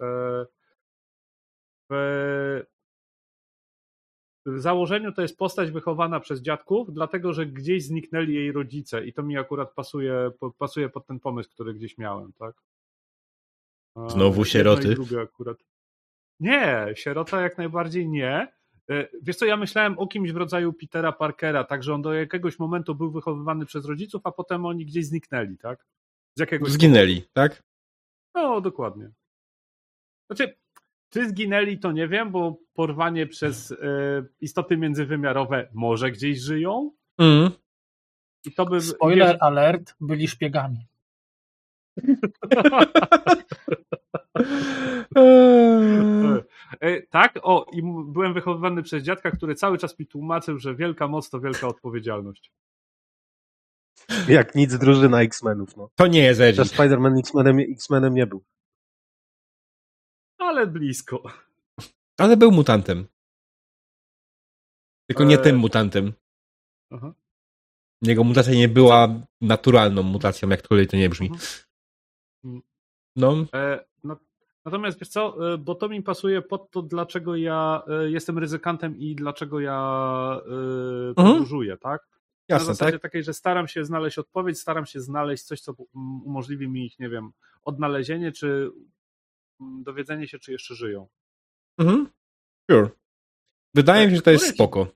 w 1.90 2.62
w 4.56 4.60
założeniu 4.60 5.12
to 5.12 5.22
jest 5.22 5.38
postać 5.38 5.70
wychowana 5.70 6.20
przez 6.20 6.40
dziadków, 6.40 6.92
dlatego 6.94 7.32
że 7.32 7.46
gdzieś 7.46 7.84
zniknęli 7.84 8.34
jej 8.34 8.52
rodzice 8.52 9.06
i 9.06 9.12
to 9.12 9.22
mi 9.22 9.36
akurat 9.36 9.72
pasuje, 9.74 10.30
pasuje 10.58 10.88
pod 10.88 11.06
ten 11.06 11.20
pomysł, 11.20 11.50
który 11.50 11.74
gdzieś 11.74 11.98
miałem, 11.98 12.32
tak? 12.32 12.54
E, 13.96 14.10
Znowu 14.10 14.44
sieroty? 14.44 14.96
Nie, 16.40 16.86
sierota 16.94 17.40
jak 17.40 17.58
najbardziej 17.58 18.08
nie. 18.08 18.52
E, 18.90 19.08
Wiesz 19.22 19.36
co, 19.36 19.46
ja 19.46 19.56
myślałem 19.56 19.98
o 19.98 20.06
kimś 20.06 20.32
w 20.32 20.36
rodzaju 20.36 20.72
Petera 20.72 21.12
Parkera, 21.12 21.64
tak, 21.64 21.82
że 21.82 21.94
on 21.94 22.02
do 22.02 22.14
jakiegoś 22.14 22.58
momentu 22.58 22.94
był 22.94 23.10
wychowywany 23.10 23.66
przez 23.66 23.84
rodziców, 23.84 24.20
a 24.24 24.32
potem 24.32 24.66
oni 24.66 24.86
gdzieś 24.86 25.06
zniknęli, 25.06 25.58
tak? 25.58 25.86
Z 26.34 26.40
jakiegoś 26.40 26.70
Zginęli, 26.70 27.22
tak? 27.32 27.62
no, 28.34 28.60
dokładnie. 28.60 29.10
Znaczy, 30.30 30.56
czy 31.10 31.28
zginęli, 31.28 31.78
to 31.78 31.92
nie 31.92 32.08
wiem, 32.08 32.30
bo 32.30 32.56
porwanie 32.74 33.26
przez 33.26 33.72
e, 33.72 33.76
istoty 34.40 34.76
międzywymiarowe 34.76 35.68
może 35.74 36.10
gdzieś 36.10 36.40
żyją. 36.40 36.90
Mhm. 37.18 37.50
I 38.44 38.52
to 38.52 38.66
by. 38.66 38.80
Spoiler 38.80 39.28
wiesz- 39.28 39.36
alert, 39.40 39.94
byli 40.00 40.28
szpiegami. 40.28 40.86
E, 46.80 47.02
tak, 47.02 47.38
o, 47.42 47.66
i 47.72 47.82
byłem 48.06 48.34
wychowywany 48.34 48.82
przez 48.82 49.02
dziadka, 49.02 49.30
który 49.30 49.54
cały 49.54 49.78
czas 49.78 49.98
mi 49.98 50.06
tłumaczył, 50.06 50.58
że 50.58 50.74
wielka 50.74 51.08
moc 51.08 51.30
to 51.30 51.40
wielka 51.40 51.66
odpowiedzialność. 51.66 52.52
Jak 54.28 54.54
nic 54.54 54.78
drużyna 54.78 55.22
X-Menów. 55.22 55.76
No. 55.76 55.90
To 55.94 56.06
nie 56.06 56.22
jest. 56.22 56.40
Też 56.40 56.58
Spider-Man 56.58 57.18
X-Menem, 57.18 57.58
X-Menem 57.58 58.14
nie 58.14 58.26
był. 58.26 58.44
Ale 60.48 60.66
blisko. 60.66 61.22
Ale 62.18 62.36
był 62.36 62.50
mutantem. 62.52 63.06
Tylko 65.06 65.24
nie 65.24 65.38
tym 65.38 65.56
mutantem. 65.56 66.12
Aha. 66.90 67.12
Jego 68.02 68.24
mutacja 68.24 68.54
nie 68.54 68.68
była 68.68 69.08
naturalną 69.40 70.02
mutacją, 70.02 70.48
jakkolwiek 70.48 70.90
to 70.90 70.96
nie 70.96 71.08
brzmi. 71.08 71.30
Mhm. 72.44 72.62
No, 73.16 73.36
E, 73.54 73.84
no, 74.04 74.16
natomiast 74.64 74.98
wiesz 74.98 75.08
co, 75.08 75.52
e, 75.54 75.58
bo 75.58 75.74
to 75.74 75.88
mi 75.88 76.02
pasuje 76.02 76.42
pod 76.42 76.70
to, 76.70 76.82
dlaczego 76.82 77.36
ja 77.36 77.82
e, 77.88 78.10
jestem 78.10 78.38
ryzykantem 78.38 78.98
i 78.98 79.14
dlaczego 79.14 79.60
ja 79.60 80.40
e, 81.10 81.14
podróżuję, 81.14 81.76
tak? 81.76 82.08
Na 82.48 82.54
jasne, 82.56 82.66
zasadzie 82.66 82.92
tak? 82.92 83.02
takiej, 83.02 83.24
że 83.24 83.34
staram 83.34 83.68
się 83.68 83.84
znaleźć 83.84 84.18
odpowiedź, 84.18 84.58
staram 84.58 84.86
się 84.86 85.00
znaleźć 85.00 85.44
coś, 85.44 85.60
co 85.60 85.72
um, 85.72 86.22
umożliwi 86.22 86.68
mi 86.68 86.86
ich, 86.86 86.98
nie 86.98 87.08
wiem, 87.08 87.30
odnalezienie, 87.64 88.32
czy 88.32 88.70
dowiedzenie 89.60 90.28
się, 90.28 90.38
czy 90.38 90.52
jeszcze 90.52 90.74
żyją. 90.74 91.08
Mhm. 91.78 92.06
Sure. 92.70 92.88
Wydaje 93.74 94.06
mi 94.06 94.10
się, 94.10 94.16
że 94.16 94.22
to 94.22 94.30
jest 94.30 94.46
ci- 94.46 94.54
spoko. 94.54 94.86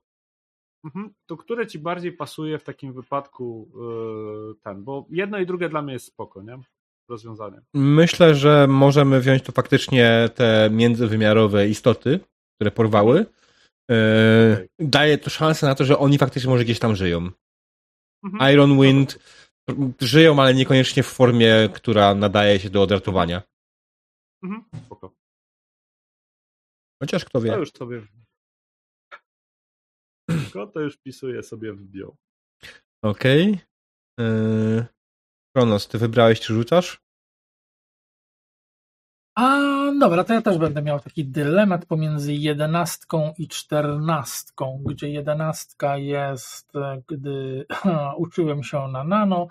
Mhm. 0.85 1.15
To 1.27 1.37
które 1.37 1.67
ci 1.67 1.79
bardziej 1.79 2.13
pasuje 2.13 2.59
w 2.59 2.65
takim 2.65 2.93
wypadku 2.93 3.71
e, 3.75 4.55
ten? 4.63 4.85
Bo 4.85 5.07
jedno 5.11 5.39
i 5.39 5.47
drugie 5.47 5.69
dla 5.69 5.83
mnie 5.83 5.93
jest 5.93 6.07
spoko, 6.07 6.43
nie? 6.43 6.59
Rozwiązanie. 7.09 7.61
Myślę, 7.75 8.35
że 8.35 8.67
możemy 8.69 9.21
wziąć 9.21 9.43
to 9.43 9.53
faktycznie 9.53 10.29
te 10.35 10.69
międzywymiarowe 10.73 11.69
istoty, 11.69 12.21
które 12.55 12.71
porwały. 12.71 13.27
Eee, 13.91 14.53
Okej. 14.55 14.69
Daje 14.79 15.19
to 15.19 15.31
szansę 15.31 15.67
na 15.67 15.75
to, 15.75 15.85
że 15.85 15.99
oni 15.99 16.19
faktycznie 16.19 16.51
może 16.51 16.65
gdzieś 16.65 16.79
tam 16.79 16.97
żyją. 16.97 17.31
Mhm. 18.25 18.53
Iron 18.55 18.81
Wind 18.81 19.19
żyją, 20.01 20.39
ale 20.43 20.55
niekoniecznie 20.55 21.03
w 21.03 21.07
formie, 21.07 21.69
która 21.75 22.15
nadaje 22.15 22.59
się 22.61 22.71
do 22.71 22.83
odratowania. 22.83 23.43
Mhm. 24.43 24.65
Spoko. 24.87 25.15
Chociaż 27.03 27.25
kto 27.25 27.39
To 27.39 27.45
wie. 27.45 27.57
już 27.57 27.73
sobie. 27.73 28.03
Tylko 30.29 30.67
to 30.67 30.81
już 30.81 30.97
pisuję 30.97 31.43
sobie 31.43 31.73
w 31.73 31.83
bio. 31.83 32.17
Okej. 33.05 33.61
Eee, 34.21 34.85
Kronos, 35.57 35.89
ty 35.89 35.99
wybrałeś 35.99 36.41
czy 36.41 36.55
rzucasz? 36.55 37.03
A 39.39 39.59
dobra, 40.01 40.25
to 40.25 40.35
ja 40.35 40.43
też 40.43 40.59
będę 40.59 40.83
miał 40.83 41.01
taki 41.01 41.25
dylemat 41.25 41.87
pomiędzy 41.87 42.35
jedenastką 42.35 43.35
i 43.39 43.49
czternastką, 43.49 44.83
gdzie 44.87 45.11
jedenastka 45.11 45.97
jest, 45.97 46.77
e, 46.77 47.03
gdy 47.09 47.67
uczyłem 48.17 48.63
się 48.63 48.89
na 48.89 49.05
nano, 49.05 49.47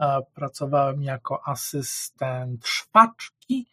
e, 0.00 0.22
pracowałem 0.34 1.02
jako 1.02 1.48
asystent 1.48 2.66
a, 2.66 3.68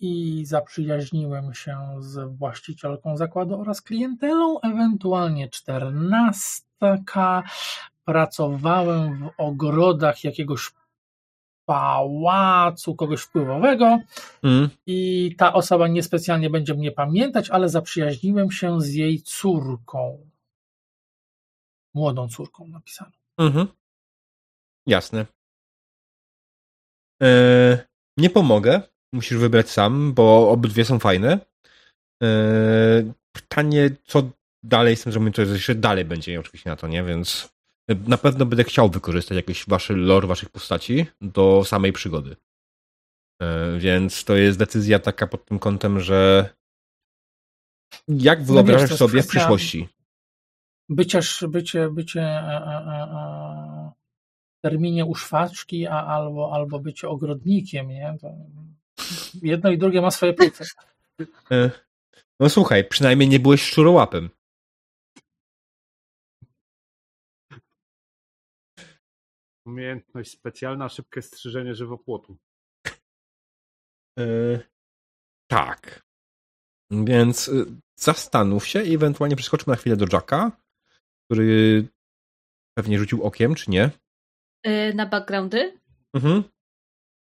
i 0.00 0.44
zaprzyjaźniłem 0.46 1.54
się 1.54 1.76
z 1.98 2.36
właścicielką 2.38 3.16
zakładu 3.16 3.60
oraz 3.60 3.82
klientelą, 3.82 4.60
ewentualnie 4.60 5.48
czternastka. 5.48 7.42
Pracowałem 8.04 9.18
w 9.18 9.30
ogrodach 9.38 10.24
jakiegoś 10.24 10.72
pałacu 11.66 12.94
kogoś 12.94 13.20
wpływowego 13.20 13.98
Mm. 14.42 14.68
i 14.86 15.34
ta 15.38 15.52
osoba 15.52 15.88
niespecjalnie 15.88 16.50
będzie 16.50 16.74
mnie 16.74 16.92
pamiętać, 16.92 17.50
ale 17.50 17.68
zaprzyjaźniłem 17.68 18.50
się 18.50 18.80
z 18.80 18.94
jej 18.94 19.22
córką. 19.22 20.30
Młodą 21.94 22.28
córką 22.28 22.68
napisano. 22.68 23.10
Mhm. 23.38 23.66
Jasne. 24.86 25.26
Eee, 27.20 27.78
nie 28.16 28.30
pomogę. 28.30 28.82
Musisz 29.12 29.38
wybrać 29.38 29.70
sam, 29.70 30.12
bo 30.12 30.50
obydwie 30.50 30.84
są 30.84 30.98
fajne. 30.98 31.38
Eee, 32.22 33.12
pytanie, 33.32 33.90
co 34.04 34.30
dalej 34.62 34.96
z 34.96 35.02
tym 35.02 35.12
zrobimy, 35.12 35.32
to 35.32 35.42
jeszcze 35.42 35.74
dalej 35.74 36.04
będzie 36.04 36.40
oczywiście 36.40 36.70
na 36.70 36.76
to, 36.76 36.88
nie? 36.88 37.04
Więc 37.04 37.54
na 37.88 38.18
pewno 38.18 38.46
będę 38.46 38.64
chciał 38.64 38.88
wykorzystać 38.88 39.36
jakiś 39.36 39.66
waszy 39.68 39.96
lore 39.96 40.26
waszych 40.26 40.48
postaci 40.48 41.06
do 41.20 41.64
samej 41.64 41.92
przygody. 41.92 42.36
Eee, 43.40 43.80
więc 43.80 44.24
to 44.24 44.36
jest 44.36 44.58
decyzja 44.58 44.98
taka 44.98 45.26
pod 45.26 45.44
tym 45.44 45.58
kątem, 45.58 46.00
że 46.00 46.48
jak 48.08 48.42
wyobrażasz 48.42 48.90
No 48.90 48.94
jest 48.94 48.98
sobie 48.98 49.22
w 49.22 49.26
przyszłości? 49.26 49.88
Bycie, 50.88 51.20
bycie, 51.48 51.90
bycie 51.90 52.20
e, 52.20 52.62
e, 52.66 52.84
e, 52.86 53.73
e, 54.64 54.68
w 54.68 54.70
terminie 54.70 55.04
uszwaczki, 55.04 55.86
a 55.86 56.06
albo, 56.06 56.52
albo 56.52 56.80
bycie 56.80 57.08
ogrodnikiem, 57.08 57.88
nie? 57.88 58.16
To 58.20 58.34
jedno 59.42 59.70
i 59.70 59.78
drugie 59.78 60.00
ma 60.00 60.10
swoje 60.10 60.34
plusy. 60.34 60.64
Eee, 61.50 61.70
no 62.40 62.48
słuchaj, 62.48 62.88
przynajmniej 62.88 63.28
nie 63.28 63.40
byłeś 63.40 63.62
szczurołapem. 63.62 64.30
Umiejętność 69.66 70.30
specjalna, 70.30 70.88
szybkie 70.88 71.22
strzyżenie 71.22 71.74
żywopłotu. 71.74 72.36
Yy, 74.18 74.60
tak. 75.50 76.04
Więc 76.90 77.48
y, 77.48 77.66
zastanów 77.96 78.66
się 78.66 78.82
i 78.82 78.94
ewentualnie 78.94 79.36
przeskoczmy 79.36 79.70
na 79.70 79.76
chwilę 79.76 79.96
do 79.96 80.06
Jacka, 80.12 80.52
który 81.24 81.88
pewnie 82.78 82.98
rzucił 82.98 83.22
okiem, 83.22 83.54
czy 83.54 83.70
nie? 83.70 83.90
Y, 84.66 84.94
Na 84.94 85.06
backgroundy 85.06 85.78
Mhm. 86.14 86.42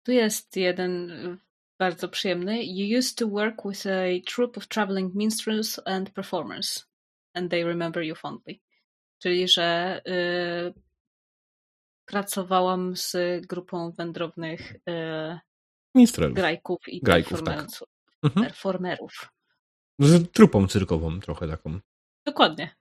tu 0.04 0.12
jest 0.12 0.56
jeden 0.56 1.12
y, 1.12 1.38
bardzo 1.80 2.10
przyjemny. 2.10 2.64
You 2.64 2.98
used 3.00 3.18
to 3.18 3.28
work 3.28 3.56
with 3.70 3.86
a 3.88 4.32
troupe 4.36 4.58
of 4.58 4.68
traveling 4.68 5.16
minstrels 5.16 5.80
and 5.86 6.10
performers, 6.10 6.86
and 7.34 7.52
they 7.52 7.64
remember 7.64 8.04
you 8.04 8.16
fondly. 8.16 8.60
Czyli, 9.20 9.48
że 9.48 10.02
y, 10.08 10.82
pracowałam 12.06 12.96
z 12.98 13.16
grupą 13.48 13.92
wędrownych 13.92 14.72
y, 14.76 15.40
Minstrel. 15.96 16.34
grajków 16.34 16.88
i 16.88 17.02
Grajków, 17.02 17.44
tak. 17.44 17.68
Mhm. 18.24 18.46
performerów. 18.46 19.30
Z 20.00 20.32
trupą 20.32 20.68
cyrkową 20.68 21.20
trochę 21.20 21.48
taką. 21.48 21.80
Dokładnie. 22.26 22.76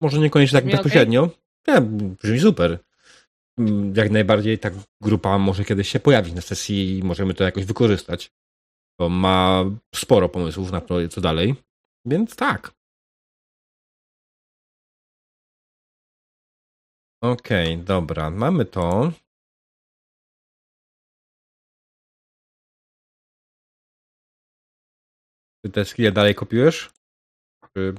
Może 0.00 0.18
niekoniecznie 0.18 0.60
tak 0.60 0.70
bezpośrednio. 0.70 1.30
Ja, 1.66 1.80
brzmi 2.22 2.40
super. 2.40 2.78
Mm, 3.58 3.94
jak 3.96 4.10
najbardziej 4.10 4.58
ta 4.58 4.70
grupa 5.00 5.38
może 5.38 5.64
kiedyś 5.64 5.88
się 5.88 6.00
pojawić 6.00 6.34
na 6.34 6.40
sesji 6.40 6.98
i 6.98 7.02
możemy 7.02 7.34
to 7.34 7.44
jakoś 7.44 7.64
wykorzystać. 7.64 8.32
Bo 8.98 9.08
ma 9.08 9.64
sporo 9.94 10.28
pomysłów 10.28 10.72
na 10.72 10.80
to, 10.80 11.08
co 11.08 11.20
dalej. 11.20 11.54
Więc 12.06 12.36
tak. 12.36 12.72
Okej, 17.22 17.74
okay, 17.74 17.84
dobra. 17.84 18.30
Mamy 18.30 18.64
to. 18.64 19.12
Ty 25.64 25.70
te 25.70 25.84
skille 25.84 26.12
dalej 26.12 26.34
kopiujesz? 26.34 26.90
Czy 27.76 27.94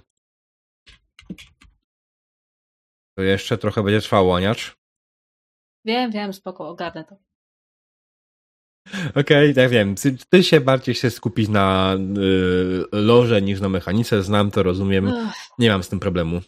to 3.17 3.23
jeszcze 3.23 3.57
trochę 3.57 3.83
będzie 3.83 4.01
trwało, 4.01 4.35
Aniacz. 4.35 4.77
Wiem, 5.85 6.11
wiem, 6.11 6.33
spoko, 6.33 6.67
ogarnę 6.69 7.03
to. 7.03 7.15
Okej, 9.15 9.53
tak 9.53 9.69
wiem. 9.69 9.95
Ty, 10.29 10.43
się 10.43 10.61
bardziej 10.61 10.95
chcesz 10.95 11.13
skupić 11.13 11.49
na 11.49 11.95
y, 11.95 12.83
loże 12.91 13.41
niż 13.41 13.61
na 13.61 13.69
mechanice. 13.69 14.23
Znam 14.23 14.51
to, 14.51 14.63
rozumiem. 14.63 15.13
Nie 15.59 15.69
mam 15.69 15.83
z 15.83 15.89
tym 15.89 15.99
problemu. 15.99 16.41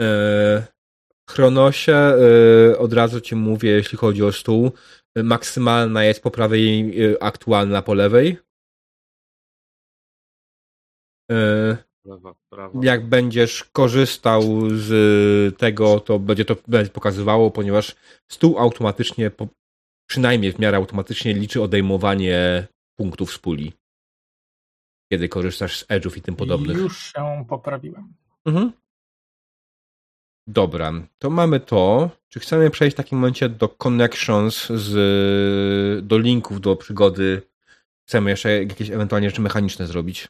E, 0.00 0.66
Chronosie, 1.30 1.96
e, 1.96 2.78
od 2.78 2.92
razu 2.92 3.20
ci 3.20 3.36
mówię, 3.36 3.70
jeśli 3.70 3.98
chodzi 3.98 4.24
o 4.24 4.32
stół, 4.32 4.72
maksymalna 5.16 6.04
jest 6.04 6.22
po 6.22 6.30
prawej, 6.30 6.94
e, 7.12 7.22
aktualna 7.22 7.82
po 7.82 7.94
lewej. 7.94 8.38
E, 11.30 11.76
Brawo, 12.08 12.34
brawo. 12.50 12.80
jak 12.82 13.06
będziesz 13.06 13.64
korzystał 13.64 14.42
z 14.70 15.58
tego, 15.58 16.00
to 16.00 16.18
będzie 16.18 16.44
to 16.44 16.56
będzie 16.68 16.90
pokazywało, 16.90 17.50
ponieważ 17.50 17.96
stół 18.28 18.58
automatycznie, 18.58 19.30
przynajmniej 20.08 20.52
w 20.52 20.58
miarę 20.58 20.76
automatycznie 20.76 21.34
liczy 21.34 21.62
odejmowanie 21.62 22.66
punktów 22.96 23.32
z 23.32 23.38
puli. 23.38 23.72
Kiedy 25.12 25.28
korzystasz 25.28 25.78
z 25.78 25.86
edge'ów 25.86 26.18
i 26.18 26.22
tym 26.22 26.36
podobnych. 26.36 26.76
Już 26.76 27.12
się 27.12 27.44
poprawiłem. 27.48 28.14
Mhm. 28.44 28.72
Dobra, 30.46 30.92
to 31.18 31.30
mamy 31.30 31.60
to. 31.60 32.10
Czy 32.28 32.40
chcemy 32.40 32.70
przejść 32.70 32.94
w 32.94 32.96
takim 32.96 33.18
momencie 33.18 33.48
do 33.48 33.68
connections, 33.68 34.66
z, 34.66 36.06
do 36.06 36.18
linków 36.18 36.60
do 36.60 36.76
przygody? 36.76 37.42
Chcemy 38.08 38.30
jeszcze 38.30 38.64
jakieś 38.64 38.90
ewentualnie 38.90 39.30
rzeczy 39.30 39.42
mechaniczne 39.42 39.86
zrobić? 39.86 40.28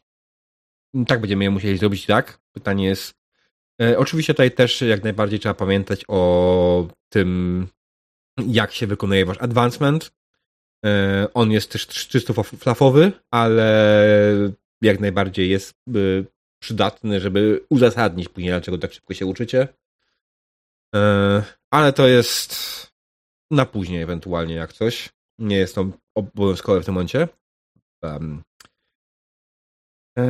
Tak 1.07 1.21
będziemy 1.21 1.43
je 1.43 1.49
musieli 1.49 1.77
zrobić, 1.77 2.05
tak? 2.05 2.39
Pytanie 2.51 2.85
jest. 2.85 3.13
E, 3.81 3.97
oczywiście 3.97 4.33
tutaj 4.33 4.51
też 4.51 4.81
jak 4.81 5.03
najbardziej 5.03 5.39
trzeba 5.39 5.55
pamiętać 5.55 6.05
o 6.07 6.87
tym, 7.09 7.67
jak 8.47 8.71
się 8.71 8.87
wykonuje 8.87 9.25
wasz 9.25 9.37
advancement. 9.41 10.11
E, 10.85 11.27
on 11.33 11.51
jest 11.51 11.71
też 11.71 11.87
czysto 11.87 12.43
flafowy, 12.43 13.11
ale 13.31 13.71
jak 14.81 14.99
najbardziej 14.99 15.49
jest 15.49 15.73
przydatny, 16.61 17.19
żeby 17.19 17.65
uzasadnić 17.69 18.29
później, 18.29 18.51
dlaczego 18.51 18.77
tak 18.77 18.93
szybko 18.93 19.13
się 19.13 19.25
uczycie. 19.25 19.67
E, 20.95 21.43
ale 21.71 21.93
to 21.93 22.07
jest 22.07 22.55
na 23.51 23.65
później 23.65 24.01
ewentualnie 24.01 24.55
jak 24.55 24.73
coś. 24.73 25.09
Nie 25.39 25.57
jest 25.57 25.75
to 25.75 25.89
obowiązkowe 26.15 26.81
w 26.81 26.85
tym 26.85 26.93
momencie. 26.93 27.27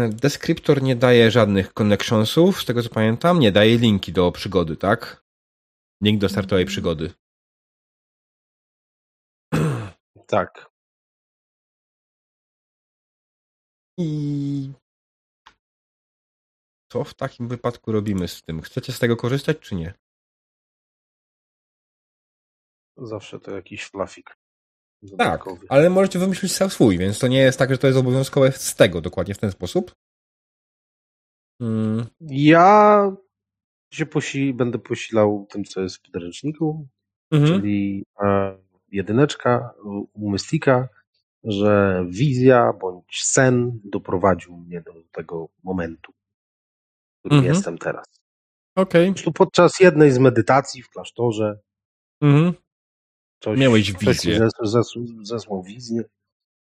Descriptor 0.09 0.81
nie 0.81 0.95
daje 0.95 1.31
żadnych 1.31 1.73
connectionsów, 1.73 2.61
z 2.61 2.65
tego 2.65 2.83
co 2.83 2.89
pamiętam. 2.89 3.39
Nie 3.39 3.51
daje 3.51 3.77
linki 3.77 4.13
do 4.13 4.31
przygody, 4.31 4.77
tak? 4.77 5.23
Link 6.03 6.21
do 6.21 6.29
startowej 6.29 6.65
przygody. 6.65 7.13
Tak. 10.27 10.69
I 13.97 14.73
co 16.91 17.03
w 17.03 17.13
takim 17.13 17.47
wypadku 17.47 17.91
robimy 17.91 18.27
z 18.27 18.43
tym? 18.43 18.61
Chcecie 18.61 18.93
z 18.93 18.99
tego 18.99 19.17
korzystać, 19.17 19.59
czy 19.59 19.75
nie? 19.75 19.93
Zawsze 22.97 23.39
to 23.39 23.51
jakiś 23.51 23.85
flafik. 23.85 24.38
Tak, 25.17 25.43
ale 25.69 25.89
możecie 25.89 26.19
wymyślić 26.19 26.51
sam 26.51 26.69
swój, 26.69 26.97
więc 26.97 27.19
to 27.19 27.27
nie 27.27 27.37
jest 27.39 27.59
tak, 27.59 27.69
że 27.69 27.77
to 27.77 27.87
jest 27.87 27.99
obowiązkowe 27.99 28.51
z 28.51 28.75
tego, 28.75 29.01
dokładnie 29.01 29.33
w 29.33 29.37
ten 29.37 29.51
sposób. 29.51 29.95
Mm, 31.61 32.05
Ja 32.21 33.11
się 33.93 34.05
posi 34.05 34.53
będę 34.53 34.79
posilał 34.79 35.47
tym, 35.51 35.63
co 35.63 35.81
jest 35.81 35.97
w 35.97 36.01
podręczniku, 36.01 36.87
mhm. 37.31 37.53
czyli 37.61 38.05
e, 38.23 38.57
jedyneczka 38.91 39.73
u 40.13 40.29
Mystika, 40.31 40.87
że 41.43 42.03
wizja 42.09 42.73
bądź 42.81 43.23
sen 43.23 43.79
doprowadził 43.83 44.57
mnie 44.57 44.81
do 44.81 44.93
tego 45.11 45.49
momentu, 45.63 46.11
w 46.11 47.19
którym 47.19 47.37
Mhm. 47.37 47.55
jestem 47.55 47.77
teraz. 47.77 48.05
Po 48.73 48.85
prostu 49.13 49.33
podczas 49.33 49.79
jednej 49.79 50.11
z 50.11 50.17
medytacji 50.17 50.83
w 50.83 50.89
klasztorze 50.89 51.59
Mhm. 52.21 52.53
Coś, 53.39 53.59
Miałeś 53.59 53.93
ktoś 53.93 54.15
wizję. 54.17 54.33
mi 54.33 54.39
zes, 54.39 54.71
zes, 54.71 54.93
zesłał 55.21 55.63
wizję. 55.63 56.03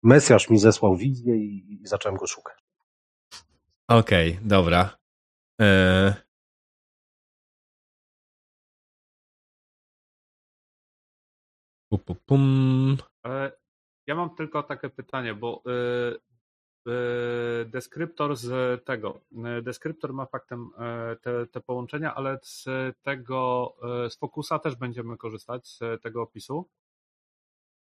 Mesjasz 0.03 0.49
mi 0.49 0.59
zesłał 0.59 0.95
wizję 0.95 1.35
i, 1.37 1.73
i 1.81 1.87
zacząłem 1.87 2.17
go 2.17 2.27
szukać. 2.27 2.57
Okej, 3.87 4.39
dobra. 4.41 4.97
E... 5.61 6.13
Pu, 11.89 11.97
pu, 11.97 12.15
pum. 12.15 12.97
E, 13.25 13.51
Ja 14.07 14.15
mam 14.15 14.35
tylko 14.35 14.63
takie 14.63 14.89
pytanie, 14.89 15.33
bo 15.35 15.63
y, 15.67 16.19
deskryptor 17.65 18.35
z 18.37 18.83
tego, 18.85 19.21
y, 19.59 19.61
deskryptor 19.61 20.13
ma 20.13 20.25
faktem 20.25 20.69
y, 21.13 21.15
te, 21.15 21.47
te 21.47 21.61
połączenia, 21.61 22.15
ale 22.15 22.39
z 22.43 22.65
tego, 23.01 23.73
z 24.09 24.15
Focusa 24.15 24.59
też 24.59 24.75
będziemy 24.75 25.17
korzystać 25.17 25.67
z 25.67 26.01
tego 26.03 26.21
opisu. 26.21 26.69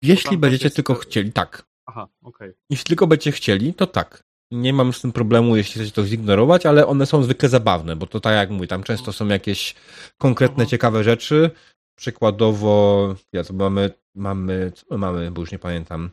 Jeśli 0.02 0.38
będziecie 0.38 0.66
jest- 0.66 0.76
tylko 0.76 0.96
chcieli, 0.96 1.32
tak. 1.32 1.66
Aha, 1.86 2.08
okej. 2.24 2.54
Jeśli 2.70 2.86
tylko 2.86 3.08
będziecie 3.08 3.32
chcieli, 3.32 3.74
to 3.74 3.88
tak. 3.88 4.24
Nie 4.52 4.74
mam 4.74 4.94
z 4.94 5.02
tym 5.02 5.12
problemu, 5.12 5.56
jeśli 5.56 5.74
chcecie 5.82 5.92
to 5.96 6.04
zignorować, 6.06 6.66
ale 6.66 6.88
one 6.88 7.06
są 7.06 7.24
zwykle 7.24 7.50
zabawne, 7.50 7.96
bo 7.96 8.06
to 8.08 8.20
tak 8.20 8.34
jak 8.36 8.50
mówię, 8.50 8.68
tam 8.68 8.84
często 8.84 9.14
są 9.14 9.28
jakieś 9.28 9.76
konkretne, 10.18 10.54
Mhm. 10.64 10.70
ciekawe 10.70 11.04
rzeczy. 11.04 11.52
Przykładowo, 11.96 13.16
ja 13.34 13.44
to 13.44 13.54
mamy, 13.54 13.92
mamy, 14.16 14.72
co 14.76 14.86
my 14.92 14.98
mamy, 14.98 15.32
bo 15.32 15.42
już 15.42 15.52
nie 15.52 15.60
pamiętam. 15.60 16.10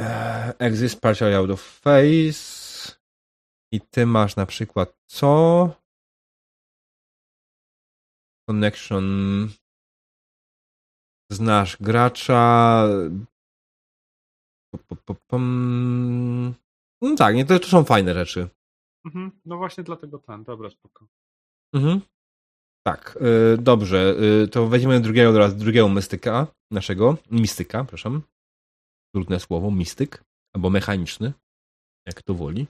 Eee, 0.00 0.54
exist 0.58 1.00
partially 1.00 1.34
out 1.34 1.50
of 1.50 1.60
face. 1.60 2.96
I 3.72 3.80
ty 3.80 4.06
masz 4.06 4.36
na 4.36 4.46
przykład 4.46 4.96
co? 5.06 5.74
Connection. 8.48 9.04
Znasz 11.32 11.76
gracza. 11.80 12.84
No 17.02 17.16
tak, 17.16 17.34
nie, 17.34 17.44
to, 17.44 17.58
to 17.58 17.66
są 17.66 17.84
fajne 17.84 18.14
rzeczy. 18.14 18.48
Mhm, 19.06 19.40
no 19.44 19.56
właśnie 19.56 19.84
dlatego 19.84 20.18
ten, 20.18 20.44
dobra, 20.44 20.70
spoko. 20.70 21.06
Mhm. 21.74 22.00
Tak, 22.86 23.18
y, 23.54 23.58
dobrze. 23.58 24.14
Y, 24.44 24.48
to 24.48 24.66
weźmiemy 24.66 25.00
drugiego 25.00 25.48
drugiego 25.48 25.88
mistyka 25.88 26.46
naszego. 26.70 27.16
Mistyka, 27.30 27.84
przepraszam. 27.84 28.22
Trudne 29.14 29.40
słowo, 29.40 29.70
mistyk. 29.70 30.24
Albo 30.54 30.70
mechaniczny. 30.70 31.32
Jak 32.06 32.22
to 32.22 32.34
woli. 32.34 32.66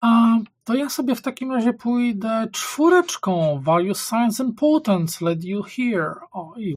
A 0.00 0.36
to 0.64 0.74
ja 0.74 0.88
sobie 0.88 1.14
w 1.14 1.22
takim 1.22 1.52
razie 1.52 1.72
pójdę 1.72 2.48
czwóreczką. 2.52 3.60
Value 3.62 3.94
Science 3.94 4.44
Importance 4.44 5.24
led 5.24 5.44
you 5.44 5.62
here. 5.62 6.14
O, 6.30 6.54
i 6.58 6.74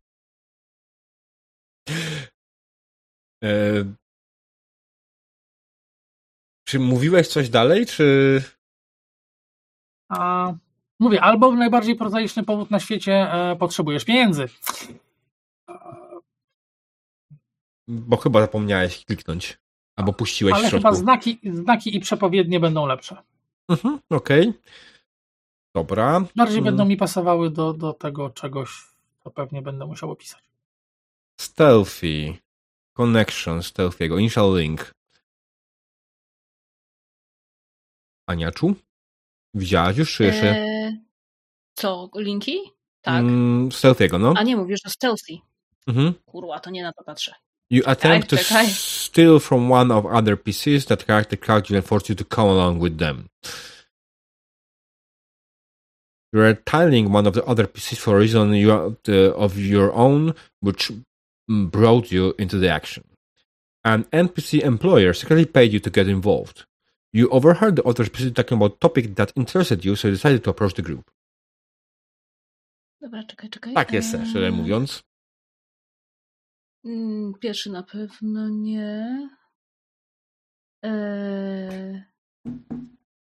E, 3.43 3.83
czy 6.67 6.79
mówiłeś 6.79 7.27
coś 7.27 7.49
dalej, 7.49 7.85
czy... 7.85 8.43
A, 10.09 10.53
mówię, 10.99 11.21
albo 11.21 11.51
najbardziej 11.51 11.95
prozaiczny 11.95 12.43
powód 12.43 12.71
na 12.71 12.79
świecie 12.79 13.13
e, 13.13 13.55
potrzebujesz 13.55 14.05
pieniędzy. 14.05 14.47
Bo 17.87 18.17
chyba 18.17 18.41
zapomniałeś 18.41 19.05
kliknąć. 19.05 19.57
Albo 19.95 20.13
puściłeś 20.13 20.53
Ale 20.53 20.67
w 20.67 20.69
środku. 20.69 20.87
chyba 20.87 20.95
znaki, 20.99 21.39
znaki 21.53 21.95
i 21.95 21.99
przepowiednie 21.99 22.59
będą 22.59 22.85
lepsze. 22.85 23.17
Mhm, 23.69 23.99
Okej. 24.09 24.53
Dobra. 25.75 26.21
Bardziej 26.35 26.57
Mm. 26.57 26.65
będą 26.65 26.85
mi 26.85 26.97
pasowały 26.97 27.49
do, 27.49 27.73
do 27.73 27.93
tego 27.93 28.29
czegoś, 28.29 28.69
co 29.23 29.31
pewnie 29.31 29.61
będę 29.61 29.85
musiał 29.85 30.11
opisać. 30.11 30.43
Stealthy. 31.41 32.37
Connection 32.93 33.59
Stealthy'ego. 33.59 34.19
Initial 34.19 34.57
link. 34.57 34.91
Aniaczu? 38.27 38.75
Widziałaś 39.53 39.97
już, 39.97 40.15
czy 40.15 40.23
jeszcze? 40.23 40.49
E, 40.49 40.97
co, 41.73 42.09
linki? 42.15 42.57
Tak. 43.01 43.19
Mm, 43.19 43.69
Stealthy'ego, 43.69 44.19
no. 44.19 44.33
A 44.37 44.43
nie, 44.43 44.57
mówisz 44.57 44.79
o 44.85 44.89
stealthy. 44.89 45.33
Mhm. 45.87 46.13
Kurwa, 46.25 46.59
to 46.59 46.69
nie 46.69 46.83
na 46.83 46.93
to 46.93 47.03
patrzę. 47.03 47.33
You 47.71 47.83
attempt 47.87 48.27
to 48.31 48.37
steal 48.37 49.39
from 49.39 49.69
one 49.69 49.91
of 49.91 50.05
other 50.05 50.35
PCs 50.35 50.87
that 50.87 51.07
character 51.07 51.37
card 51.37 51.69
will 51.69 51.81
force 51.81 52.09
you 52.09 52.15
to 52.15 52.25
come 52.25 52.49
along 52.49 52.79
with 52.79 52.97
them. 52.97 53.29
You 56.33 56.41
are 56.41 56.53
tiling 56.53 57.13
one 57.13 57.27
of 57.27 57.33
the 57.33 57.45
other 57.45 57.67
PCs 57.67 57.97
for 57.97 58.17
a 58.17 58.19
reason 58.19 58.51
you 58.55 58.73
are, 58.73 58.97
the, 59.05 59.33
of 59.35 59.57
your 59.57 59.93
own, 59.93 60.35
which 60.59 60.91
mm, 61.49 61.71
brought 61.71 62.11
you 62.11 62.35
into 62.37 62.57
the 62.57 62.67
action. 62.67 63.05
An 63.85 64.03
NPC 64.11 64.61
employer 64.63 65.13
secretly 65.13 65.45
paid 65.45 65.71
you 65.71 65.79
to 65.79 65.89
get 65.89 66.09
involved. 66.09 66.65
You 67.13 67.29
overheard 67.29 67.77
the 67.77 67.83
authors 67.83 68.09
talking 68.33 68.57
about 68.57 68.81
topic 68.81 69.15
that 69.15 69.31
interested 69.37 69.85
you, 69.85 69.95
so 69.95 70.09
you 70.09 70.15
decided 70.15 70.43
to 70.43 70.49
approach 70.49 70.73
the 70.73 70.81
group. 70.81 71.09
Dobra, 73.01 73.23
czekaj, 73.23 73.49
czekaj. 73.49 73.73
Tak 73.73 73.93
jest, 73.93 74.09
szczerze 74.09 74.51
mówiąc. 74.51 75.03
Mm, 76.85 77.33
Pierwszy 77.39 77.69
na 77.71 77.83
pewno 77.83 78.49
nie. 78.49 79.29
Eee, 80.83 82.03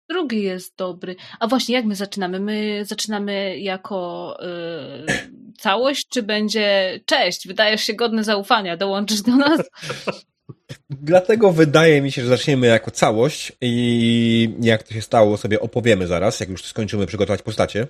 Drugi 0.09 0.43
jest 0.43 0.75
dobry. 0.77 1.15
A 1.39 1.47
właśnie, 1.47 1.75
jak 1.75 1.85
my 1.85 1.95
zaczynamy? 1.95 2.39
My 2.39 2.85
zaczynamy 2.85 3.59
jako 3.59 4.37
e, 4.39 5.05
całość, 5.59 6.07
czy 6.07 6.23
będzie 6.23 6.99
cześć, 7.05 7.47
wydajesz 7.47 7.81
się 7.81 7.93
godny 7.93 8.23
zaufania, 8.23 8.77
dołączysz 8.77 9.21
do 9.21 9.35
nas? 9.35 9.61
Dlatego 10.89 11.51
wydaje 11.51 12.01
mi 12.01 12.11
się, 12.11 12.21
że 12.21 12.27
zaczniemy 12.27 12.67
jako 12.67 12.91
całość 12.91 13.51
i 13.61 14.55
jak 14.61 14.83
to 14.83 14.93
się 14.93 15.01
stało, 15.01 15.37
sobie 15.37 15.59
opowiemy 15.59 16.07
zaraz, 16.07 16.39
jak 16.39 16.49
już 16.49 16.63
skończymy 16.65 17.05
przygotować 17.05 17.41
postacie. 17.41 17.87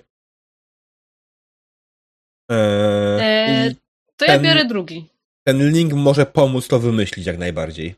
Eee, 2.50 3.20
Eee, 3.20 3.74
To 4.16 4.24
ja 4.24 4.32
ten- 4.32 4.42
biorę 4.42 4.64
drugi. 4.64 5.08
Ten 5.46 5.70
link 5.72 5.92
może 5.92 6.26
pomóc 6.26 6.68
to 6.68 6.78
wymyślić 6.80 7.26
jak 7.26 7.38
najbardziej. 7.38 7.94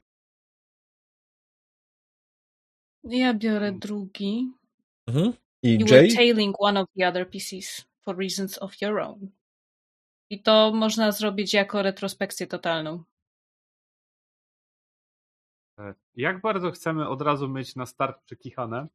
Ja 3.05 3.35
biorę 3.35 3.73
drugi. 3.73 4.53
Mhm. 5.09 5.33
I 5.63 5.79
You 5.79 5.87
were 5.87 6.03
Jay? 6.07 6.15
tailing 6.17 6.55
one 6.59 6.81
of 6.81 6.87
the 6.99 7.09
other 7.09 7.31
PCs 7.31 7.87
for 8.05 8.17
reasons 8.19 8.59
of 8.63 8.81
your 8.83 8.99
own. 9.01 9.31
I 10.31 10.43
to 10.43 10.73
można 10.75 11.13
zrobić 11.13 11.55
jako 11.55 11.83
retrospekcję 11.83 12.47
totalną. 12.47 13.05
E, 15.79 15.95
Jak 16.15 16.41
bardzo 16.41 16.71
chcemy 16.71 17.09
od 17.09 17.21
razu 17.23 17.49
mieć 17.49 17.77
na 17.77 17.87
start 17.87 18.23
przekichane, 18.25 18.89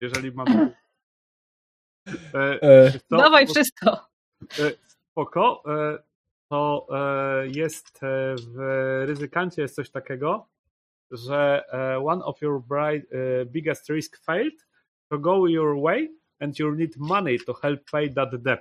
jeżeli 0.00 0.32
mamy. 0.32 0.74
E, 2.34 2.62
E? 2.62 2.92
Dawaj 3.10 3.46
Bo- 3.46 3.52
wszystko. 3.52 4.06
e, 4.58 4.72
Spoko. 5.10 5.62
e, 5.66 6.02
To 6.54 6.86
e, 6.90 7.48
jest 7.48 8.02
e, 8.02 8.34
w 8.38 8.56
ryzykancie 9.06 9.62
jest 9.62 9.74
coś 9.74 9.90
takiego, 9.90 10.48
że 11.10 11.64
e, 11.72 11.98
one 11.98 12.24
of 12.24 12.42
your 12.42 12.62
bright, 12.62 13.10
biggest 13.46 13.90
risk 13.90 14.24
failed 14.24 14.66
to 15.10 15.18
go 15.18 15.46
your 15.46 15.82
way 15.82 16.16
and 16.40 16.58
you 16.58 16.74
need 16.74 16.96
money 16.96 17.40
to 17.40 17.54
help 17.54 17.90
pay 17.90 18.14
that 18.14 18.42
debt. 18.42 18.60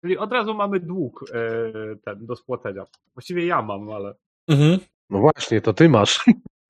Czyli 0.00 0.18
od 0.18 0.32
razu 0.32 0.54
mamy 0.54 0.80
dług 0.80 1.24
ten 2.04 2.26
do 2.26 2.36
spłacenia. 2.36 2.84
Właściwie 3.14 3.46
ja 3.46 3.62
mam, 3.62 3.90
ale 3.90 4.14
mhm. 4.48 4.78
No 5.10 5.18
właśnie, 5.18 5.60
to 5.60 5.72
ty 5.72 5.88
masz. 5.88 6.24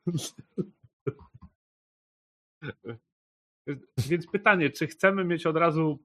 Więc 4.08 4.26
pytanie, 4.26 4.70
czy 4.70 4.86
chcemy 4.86 5.24
mieć 5.24 5.46
od 5.46 5.56
razu 5.56 5.98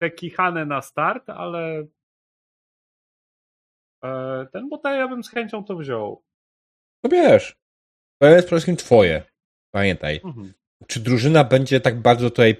przekichane 0.00 0.66
na 0.66 0.82
start, 0.82 1.30
ale 1.30 1.86
ten, 4.52 4.68
bo 4.68 4.78
to 4.78 4.88
ja 4.94 5.08
bym 5.08 5.24
z 5.24 5.30
chęcią 5.30 5.64
to 5.64 5.76
wziął. 5.76 6.22
To 7.02 7.08
wiesz. 7.08 7.56
To 8.22 8.28
jest 8.28 8.46
przede 8.46 8.56
wszystkim 8.60 8.76
twoje. 8.76 9.22
Pamiętaj. 9.70 10.20
Mhm. 10.24 10.52
Czy 10.86 11.00
drużyna 11.00 11.44
będzie 11.44 11.80
tak 11.80 12.00
bardzo 12.00 12.30
tutaj 12.30 12.56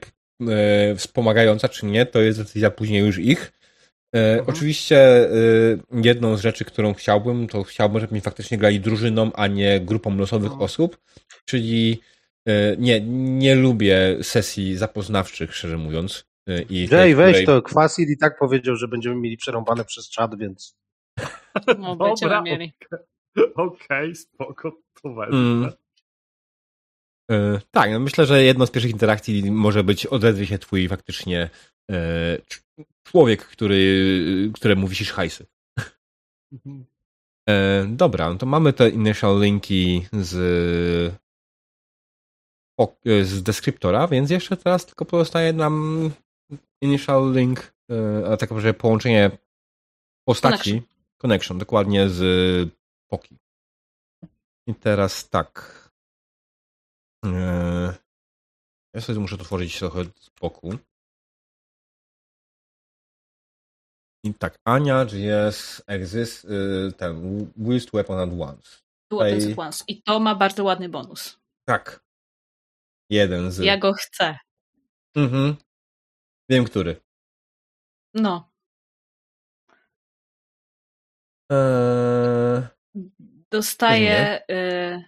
e, 0.48 0.94
wspomagająca, 0.96 1.68
czy 1.68 1.86
nie, 1.86 2.06
to 2.06 2.20
jest 2.20 2.38
decyzja 2.38 2.70
później 2.70 3.00
już 3.06 3.18
ich. 3.18 3.52
E, 4.14 4.30
Mhm. 4.38 4.44
Oczywiście 4.56 4.98
e, 4.98 5.30
jedną 6.04 6.36
z 6.36 6.40
rzeczy, 6.40 6.64
którą 6.64 6.94
chciałbym, 6.94 7.46
to 7.48 7.62
chciałbym, 7.62 8.00
żebyśmy 8.00 8.20
faktycznie 8.20 8.58
grali 8.58 8.80
drużyną, 8.80 9.32
a 9.32 9.46
nie 9.46 9.80
grupą 9.80 10.16
losowych 10.16 10.46
Mhm. 10.52 10.62
osób. 10.62 10.98
Czyli 11.44 12.00
e, 12.48 12.76
nie, 12.76 13.00
nie 13.38 13.54
lubię 13.54 14.16
sesji 14.22 14.76
zapoznawczych, 14.76 15.54
szczerze 15.54 15.76
mówiąc. 15.78 16.24
E, 16.48 16.62
I 16.62 16.88
tej, 16.88 16.98
Jay, 16.98 17.14
weź 17.14 17.28
której- 17.30 17.46
to. 17.46 17.62
Kwasil 17.62 18.08
i 18.12 18.18
tak 18.18 18.38
powiedział, 18.38 18.76
że 18.76 18.88
będziemy 18.88 19.16
mieli 19.16 19.36
przerąbane 19.36 19.84
przez 19.84 20.10
czat, 20.10 20.38
więc 20.38 20.76
No, 21.78 21.96
będziemy 21.96 22.42
mieli. 22.42 22.72
Okej, 23.54 24.14
spoko, 24.16 24.72
to 25.02 25.14
wezmę. 25.14 25.38
Mm. 25.38 25.72
E, 27.30 27.60
Tak, 27.70 27.90
no 27.90 28.00
myślę, 28.00 28.26
że 28.26 28.42
jedną 28.42 28.66
z 28.66 28.70
pierwszych 28.70 28.92
interakcji 28.92 29.50
może 29.50 29.84
być 29.84 30.06
odezwie 30.06 30.46
się 30.46 30.58
twój 30.58 30.88
faktycznie 30.88 31.50
cz- 31.90 32.84
człowiek, 33.02 33.44
który, 33.46 34.50
któremu 34.54 34.88
wisisz 34.88 35.12
hajsy. 35.12 35.46
Mhm. 36.52 36.84
E, 37.48 37.86
dobra, 37.88 38.30
no 38.30 38.38
to 38.38 38.46
mamy 38.46 38.72
te 38.72 38.88
initial 38.88 39.40
linki 39.40 40.06
z, 40.12 41.14
o, 42.80 42.96
z 43.22 43.42
deskriptora, 43.42 44.08
więc 44.08 44.30
jeszcze 44.30 44.56
teraz 44.56 44.86
tylko 44.86 45.04
pozostaje 45.04 45.52
nam 45.52 46.10
initial 46.82 47.32
link, 47.32 47.74
e, 47.90 48.26
a 48.32 48.36
tak 48.36 48.50
naprawdę 48.50 48.74
połączenie 48.74 49.30
postaci, 50.28 50.82
connection, 51.18 51.58
dokładnie 51.58 52.08
z 52.08 52.20
Poki. 53.10 53.36
I 54.66 54.74
teraz 54.74 55.28
tak. 55.28 55.52
E, 57.24 57.94
ja 58.94 59.00
sobie 59.00 59.20
muszę 59.20 59.38
to 59.38 59.44
tworzyć 59.44 59.78
trochę 59.78 60.04
z 60.04 60.30
boku. 60.40 60.78
I 64.24 64.34
tak, 64.34 64.58
Ania, 64.64 65.04
GS, 65.04 65.82
Exist, 65.86 66.44
y, 66.44 66.92
ten, 66.96 67.46
Whist 67.56 67.90
Weapon 67.92 68.18
at 68.18 68.40
Once. 68.40 68.82
Weapons 69.12 69.46
at 69.52 69.58
once. 69.58 69.84
I 69.88 70.02
to 70.02 70.20
ma 70.20 70.34
bardzo 70.34 70.64
ładny 70.64 70.88
bonus. 70.88 71.38
Tak. 71.64 72.00
Jeden 73.10 73.52
z. 73.52 73.58
Ja 73.58 73.78
go 73.78 73.92
chcę. 73.92 74.38
Mhm. 75.16 75.56
Wiem, 76.50 76.64
który. 76.64 77.00
No. 78.14 78.50
Eee, 81.50 82.62
Dostaję. 83.50 84.42
Y, 84.50 85.04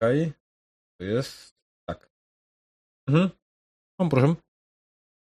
Okej. 0.00 0.32
To 1.00 1.04
jest. 1.04 1.54
Tak. 1.88 2.10
Mhm. 3.08 3.30
No, 3.98 4.08
proszę. 4.08 4.34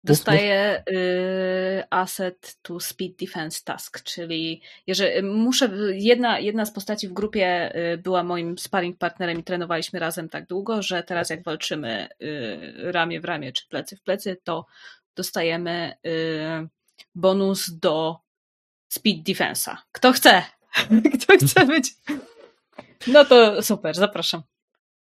dostaję 0.05 0.85
y, 0.91 1.85
asset 1.91 2.59
to 2.63 2.81
speed 2.81 3.17
defense 3.27 3.61
task, 3.65 4.03
czyli 4.03 4.63
jeżeli 4.87 5.23
muszę. 5.23 5.71
Jedna, 5.93 6.39
jedna 6.39 6.67
z 6.67 6.73
postaci 6.73 7.09
w 7.09 7.13
grupie 7.13 7.77
y, 7.95 7.99
była 7.99 8.23
moim 8.25 8.59
sparring 8.59 8.99
partnerem 8.99 9.39
i 9.41 9.45
trenowaliśmy 9.45 9.99
razem 10.01 10.29
tak 10.29 10.47
długo, 10.47 10.83
że 10.83 11.03
teraz 11.03 11.31
jak 11.31 11.43
walczymy 11.45 12.09
y, 12.23 12.93
ramię 12.93 13.21
w 13.21 13.25
ramię 13.25 13.53
czy 13.53 13.69
plecy 13.69 13.97
w 13.97 14.03
plecy, 14.03 14.37
to 14.45 14.67
dostajemy 15.17 15.95
y, 16.07 16.69
bonus 17.15 17.71
do 17.71 18.21
speed 18.91 19.23
defensa. 19.23 19.83
Kto 19.93 20.13
chce? 20.13 20.43
Kto 21.23 21.37
chce 21.47 21.67
być? 21.67 21.95
No 23.07 23.25
to 23.25 23.63
super, 23.63 23.95
zapraszam. 23.95 24.43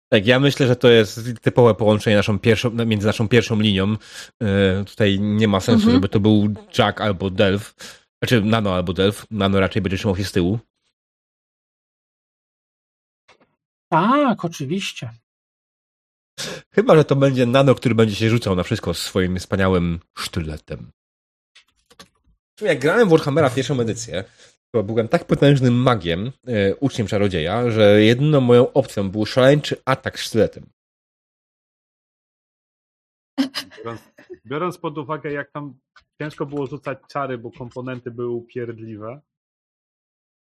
Tak, 0.08 0.26
ja 0.26 0.40
myślę, 0.40 0.66
że 0.66 0.76
to 0.76 0.88
jest 0.88 1.20
typowe 1.42 1.74
połączenie 1.74 2.16
naszą 2.16 2.38
pierwszą, 2.38 2.70
między 2.70 3.06
naszą 3.06 3.28
pierwszą 3.28 3.60
linią. 3.60 3.96
E, 4.42 4.84
tutaj 4.84 5.20
nie 5.20 5.48
ma 5.48 5.60
sensu, 5.60 5.80
Mhm. 5.82 5.96
żeby 5.96 6.08
to 6.08 6.20
był 6.20 6.48
Jack 6.78 7.00
albo 7.00 7.30
Delph. 7.30 7.74
Znaczy 8.22 8.42
Nano 8.42 8.74
albo 8.74 8.92
Delph. 8.92 9.26
Nano 9.30 9.60
raczej 9.60 9.82
będzie 9.82 9.96
trzymał 9.98 10.16
się 10.16 10.24
z 10.24 10.32
tyłu. 10.32 10.58
Tak, 13.88 14.44
oczywiście. 14.44 15.10
Chyba, 16.74 16.96
że 16.96 17.04
to 17.04 17.16
będzie 17.16 17.46
Nano, 17.46 17.74
który 17.74 17.94
będzie 17.94 18.14
się 18.14 18.30
rzucał 18.30 18.56
na 18.56 18.62
wszystko 18.62 18.94
swoim 18.94 19.38
wspaniałym 19.38 20.00
sztyletem. 20.18 20.90
Jak 22.60 22.78
grałem 22.78 23.08
w 23.08 23.10
Warhammera 23.10 23.50
pierwszą 23.50 23.80
edycję, 23.80 24.24
to 24.74 24.82
byłem 24.82 25.08
tak 25.08 25.24
potężnym 25.24 25.74
magiem, 25.74 26.32
e, 26.46 26.76
uczniem 26.76 27.06
czarodzieja, 27.06 27.70
że 27.70 28.02
jedyną 28.02 28.40
moją 28.40 28.72
opcją 28.72 29.10
był 29.10 29.26
szaleńczy 29.26 29.76
atak 29.84 30.16
sztyletem. 30.18 30.66
Biorąc, 33.78 34.00
biorąc 34.46 34.78
pod 34.78 34.98
uwagę, 34.98 35.32
jak 35.32 35.50
tam 35.50 35.78
ciężko 36.22 36.46
było 36.46 36.66
rzucać 36.66 36.98
czary, 37.08 37.38
bo 37.38 37.50
komponenty 37.50 38.10
były 38.10 38.28
upierdliwe. 38.28 39.20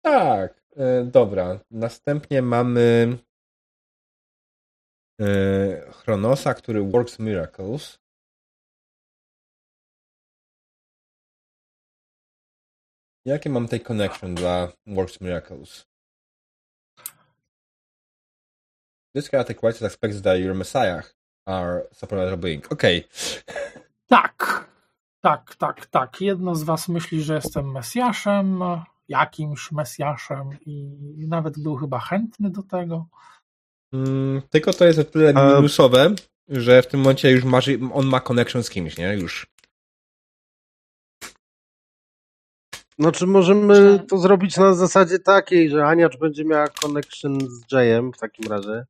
Tak, 0.01 0.61
e, 0.75 1.03
dobra. 1.03 1.59
Następnie 1.71 2.41
mamy 2.41 3.17
e, 5.21 5.91
Chronosa, 5.91 6.53
który 6.53 6.81
works 6.81 7.19
miracles. 7.19 8.04
Jakie 13.25 13.49
mam 13.49 13.65
tutaj 13.65 13.79
connection 13.79 14.35
dla 14.35 14.71
works 14.87 15.21
miracles? 15.21 15.85
This 19.15 19.29
chaotic 19.29 19.63
rites 19.63 19.81
expects 19.81 20.21
that 20.21 20.39
your 20.39 20.55
messiah 20.55 21.03
are 21.45 21.87
supernatural 21.93 22.37
being. 22.37 22.71
Okej. 22.71 23.03
Tak, 24.07 24.69
tak, 25.21 25.55
tak, 25.55 25.85
tak. 25.85 26.21
Jedno 26.21 26.55
z 26.55 26.63
was 26.63 26.89
myśli, 26.89 27.21
że 27.23 27.35
jestem 27.35 27.71
Mesjaszem, 27.71 28.59
jakimś 29.07 29.71
Mesjaszem 29.71 30.49
i 30.65 31.27
nawet 31.27 31.59
był 31.59 31.75
chyba 31.75 31.99
chętny 31.99 32.49
do 32.49 32.63
tego. 32.63 33.05
Mm, 33.93 34.41
tylko 34.49 34.73
to 34.73 34.85
jest 34.85 34.99
o 34.99 35.03
tyle 35.03 35.33
minusowe, 35.33 36.15
że 36.47 36.81
w 36.81 36.87
tym 36.87 36.99
momencie 36.99 37.31
już 37.31 37.43
masz, 37.43 37.69
on 37.93 38.05
ma 38.05 38.19
connection 38.19 38.63
z 38.63 38.69
kimś, 38.69 38.97
nie? 38.97 39.13
Już. 39.13 39.47
Znaczy 42.99 43.27
możemy 43.27 43.75
Że- 43.75 43.99
to 43.99 44.17
zrobić 44.17 44.57
na 44.57 44.73
zasadzie 44.73 45.19
takiej, 45.19 45.69
że 45.69 45.85
Aniacz 45.85 46.17
będzie 46.17 46.45
miała 46.45 46.67
connection 46.67 47.39
z 47.39 47.71
Jayem 47.71 48.13
w 48.13 48.17
takim 48.17 48.51
razie, 48.51 48.85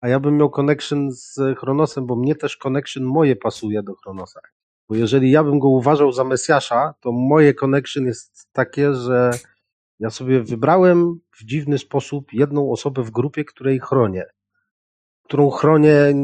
a 0.00 0.08
ja 0.08 0.20
bym 0.20 0.36
miał 0.36 0.50
connection 0.50 1.12
z 1.12 1.38
Chronosem, 1.58 2.06
bo 2.06 2.16
mnie 2.16 2.34
też 2.34 2.56
connection 2.56 3.02
moje 3.04 3.36
pasuje 3.36 3.82
do 3.82 3.94
Chronosa. 3.94 4.40
Bo 4.88 4.94
jeżeli 4.94 5.30
ja 5.30 5.44
bym 5.44 5.58
go 5.58 5.68
uważał 5.68 6.12
za 6.12 6.24
Mesjasza, 6.24 6.94
to 7.00 7.12
moje 7.12 7.54
connection 7.54 8.06
jest 8.06 8.48
takie, 8.52 8.94
że 8.94 9.30
ja 10.00 10.10
sobie 10.10 10.42
wybrałem 10.42 11.20
w 11.30 11.44
dziwny 11.44 11.78
sposób 11.78 12.32
jedną 12.32 12.72
osobę 12.72 13.02
w 13.02 13.10
grupie, 13.10 13.44
której 13.44 13.80
chronię. 13.80 14.24
Którą 15.24 15.50
chronię 15.50 16.14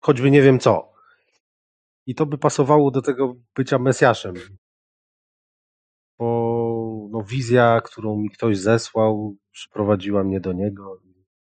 choćby 0.00 0.30
nie 0.30 0.42
wiem 0.42 0.58
co. 0.58 0.92
I 2.06 2.14
to 2.14 2.26
by 2.26 2.38
pasowało 2.38 2.90
do 2.90 3.02
tego 3.02 3.34
bycia 3.56 3.78
Mesjaszem 3.78 4.34
bo 6.22 7.08
no, 7.10 7.22
wizja, 7.22 7.80
którą 7.84 8.16
mi 8.16 8.30
ktoś 8.30 8.58
zesłał, 8.58 9.36
przyprowadziła 9.52 10.24
mnie 10.24 10.40
do 10.40 10.52
niego 10.52 11.00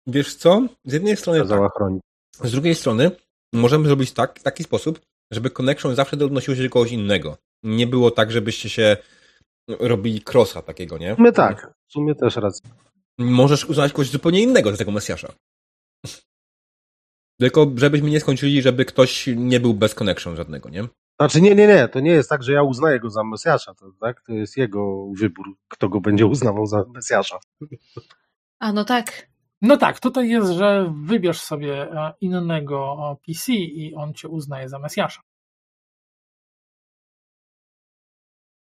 Wiesz 0.06 0.34
co? 0.34 0.66
Z 0.84 0.93
jednej 0.93 1.16
strony 1.16 1.38
tak, 1.38 1.48
kazała 1.48 1.68
chronić. 1.76 2.02
z 2.44 2.52
drugiej 2.52 2.74
strony 2.74 3.10
możemy 3.52 3.86
zrobić 3.86 4.12
tak, 4.12 4.40
w 4.40 4.43
taki 4.43 4.64
sposób, 4.64 5.01
żeby 5.30 5.51
connection 5.51 5.94
zawsze 5.94 6.16
odnosił 6.24 6.56
się 6.56 6.62
do 6.62 6.70
kogoś 6.70 6.93
innego. 6.93 7.36
Nie 7.62 7.86
było 7.86 8.10
tak, 8.10 8.30
żebyście 8.30 8.68
się 8.68 8.97
robili 9.68 10.22
crossa 10.32 10.62
takiego, 10.62 10.98
nie? 10.98 11.14
Sumie 11.16 11.32
tak, 11.32 11.74
w 11.88 11.93
sumie 11.93 12.14
też 12.14 12.36
racja. 12.36 12.70
Możesz 13.18 13.64
uznać 13.64 13.93
kogoś 13.93 14.10
zupełnie 14.10 14.43
innego 14.43 14.70
za 14.70 14.76
tego 14.76 14.90
Mesjasza. 14.90 15.32
Tylko 17.40 17.72
żebyśmy 17.76 18.10
nie 18.10 18.20
skończyli, 18.20 18.62
żeby 18.62 18.84
ktoś 18.84 19.28
nie 19.36 19.60
był 19.60 19.74
bez 19.74 19.94
connection 19.94 20.36
żadnego, 20.36 20.68
nie? 20.68 20.88
Znaczy 21.20 21.40
nie, 21.40 21.55
nie, 21.55 21.66
nie, 21.66 21.88
to 21.88 22.01
nie 22.01 22.10
jest 22.10 22.30
tak, 22.30 22.43
że 22.43 22.52
ja 22.52 22.62
uznaję 22.62 23.01
go 23.01 23.10
za 23.10 23.24
Mesjasza, 23.24 23.74
to, 23.74 23.86
tak? 24.01 24.22
to 24.22 24.32
jest 24.32 24.56
jego 24.56 25.06
wybór, 25.18 25.47
kto 25.68 25.88
go 25.88 26.01
będzie 26.01 26.26
uznawał 26.26 26.66
za 26.66 26.84
Mesjasza. 26.94 27.38
A 28.59 28.72
no 28.72 28.84
tak. 28.84 29.28
No 29.62 29.76
tak, 29.76 30.01
tutaj 30.01 30.28
jest, 30.28 30.51
że 30.52 30.93
wybierz 31.05 31.40
sobie 31.40 31.93
e, 31.93 32.12
innego 32.20 32.97
PC 33.26 33.52
i 33.52 33.94
on 33.94 34.14
cię 34.14 34.28
uznaje 34.28 34.68
za 34.68 34.78
Mesjasza. 34.78 35.20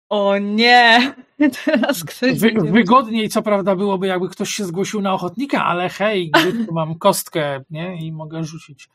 O 0.10 0.38
nie! 0.38 1.14
Teraz 1.66 2.04
ktoś 2.04 2.40
Wy, 2.40 2.52
wygodniej, 2.72 3.30
co 3.30 3.42
prawda, 3.42 3.76
byłoby, 3.76 4.08
jakby 4.08 4.30
ktoś 4.30 4.50
się 4.50 4.66
zgłosił 4.66 5.02
na 5.02 5.14
ochotnika, 5.14 5.66
ale 5.66 5.90
hej, 5.90 6.32
mam 6.72 6.96
kostkę 6.96 7.64
nie? 7.70 8.08
i 8.08 8.12
mogę 8.12 8.44
rzucić. 8.44 8.90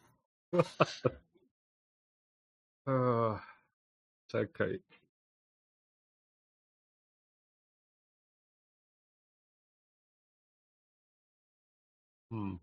Czekaj. 4.26 4.82
Hmm. 12.30 12.58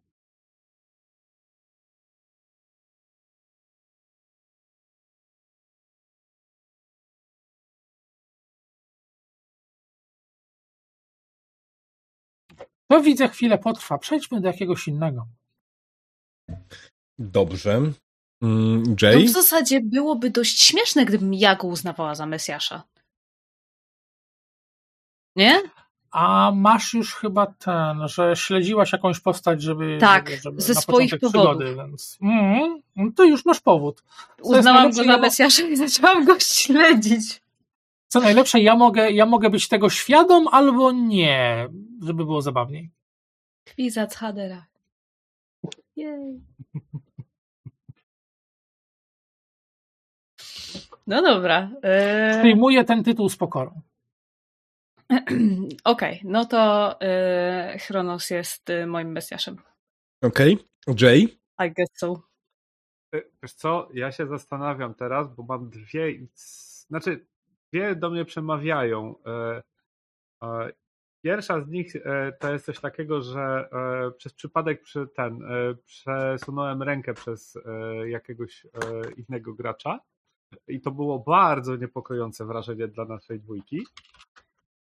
To 12.87 13.01
widzę, 13.01 13.27
chwilę 13.27 13.57
potrwa. 13.57 13.97
Przejdźmy 13.97 14.41
do 14.41 14.47
jakiegoś 14.47 14.87
innego. 14.87 15.27
Dobrze. 17.19 17.81
Mm, 18.41 18.95
Jay? 19.01 19.25
w 19.25 19.29
zasadzie 19.29 19.81
byłoby 19.81 20.29
dość 20.29 20.63
śmieszne, 20.63 21.05
gdybym 21.05 21.33
ja 21.33 21.55
go 21.55 21.67
uznawała 21.67 22.15
za 22.15 22.25
Mesjasza. 22.25 22.83
Nie? 25.35 25.61
A 26.11 26.51
masz 26.55 26.93
już 26.93 27.15
chyba 27.15 27.45
ten, 27.47 28.07
że 28.07 28.35
śledziłaś 28.35 28.91
jakąś 28.91 29.19
postać, 29.19 29.61
żeby. 29.61 29.97
Tak, 30.01 30.29
żeby, 30.29 30.41
żeby 30.41 30.61
ze 30.61 30.73
na 30.73 30.81
swoich 30.81 31.11
powodów. 31.19 31.31
Przygody, 31.31 31.75
więc. 31.75 32.17
Mm, 32.21 32.81
no 32.95 33.11
to 33.15 33.23
już 33.23 33.45
masz 33.45 33.59
powód. 33.59 34.03
jest 34.37 34.59
Uznałam 34.59 34.91
go 34.91 35.03
za 35.03 35.17
Mesjasza 35.17 35.63
i 35.63 35.75
zaczęłam 35.77 36.25
go 36.25 36.39
śledzić. 36.61 37.41
Co 38.07 38.19
najlepsze, 38.19 38.59
ja 38.59 38.75
mogę, 38.75 39.11
ja 39.11 39.25
mogę 39.25 39.49
być 39.49 39.67
tego 39.67 39.89
świadom 39.89 40.47
albo 40.47 40.91
nie, 40.91 41.69
żeby 42.03 42.25
było 42.25 42.41
zabawniej. 42.41 42.91
Kwizac 43.63 44.15
Hadera. 44.15 44.65
Jej. 45.95 46.41
No 51.11 51.21
dobra. 51.21 51.69
e, 51.83 52.39
Przyjmuję 52.39 52.83
ten 52.83 53.03
tytuł 53.03 53.29
z 53.29 53.37
pokorą. 53.37 53.81
Okej, 55.83 56.21
no 56.23 56.45
to 56.45 56.95
e, 57.01 57.77
Chronos 57.79 58.29
jest 58.29 58.69
e, 58.69 58.87
moim 58.87 59.11
Mesjaszem. 59.11 59.57
Okej. 60.23 60.57
Jay? 61.01 61.17
I 61.59 61.71
guess 61.71 61.89
so. 61.93 62.21
E, 63.15 63.21
Wiesz 63.43 63.53
co, 63.53 63.89
ja 63.93 64.11
się 64.11 64.27
zastanawiam 64.27 64.93
teraz, 64.93 65.35
bo 65.35 65.43
mam 65.43 65.69
dwie, 65.69 66.27
znaczy 66.87 67.25
dwie 67.71 67.95
do 67.95 68.09
mnie 68.09 68.25
przemawiają. 68.25 69.15
Pierwsza 71.23 71.61
z 71.61 71.67
nich 71.67 71.93
to 72.39 72.53
jest 72.53 72.65
coś 72.65 72.79
takiego, 72.79 73.21
że 73.21 73.69
przez 74.17 74.33
przypadek 74.33 74.81
przy 74.81 75.07
ten, 75.07 75.39
przesunąłem 75.85 76.83
rękę 76.83 77.13
przez 77.13 77.57
jakiegoś 78.07 78.67
innego 79.17 79.53
gracza 79.53 79.99
i 80.67 80.81
to 80.81 80.91
było 80.91 81.19
bardzo 81.19 81.75
niepokojące 81.75 82.45
wrażenie 82.45 82.87
dla 82.87 83.05
naszej 83.05 83.39
dwójki. 83.39 83.85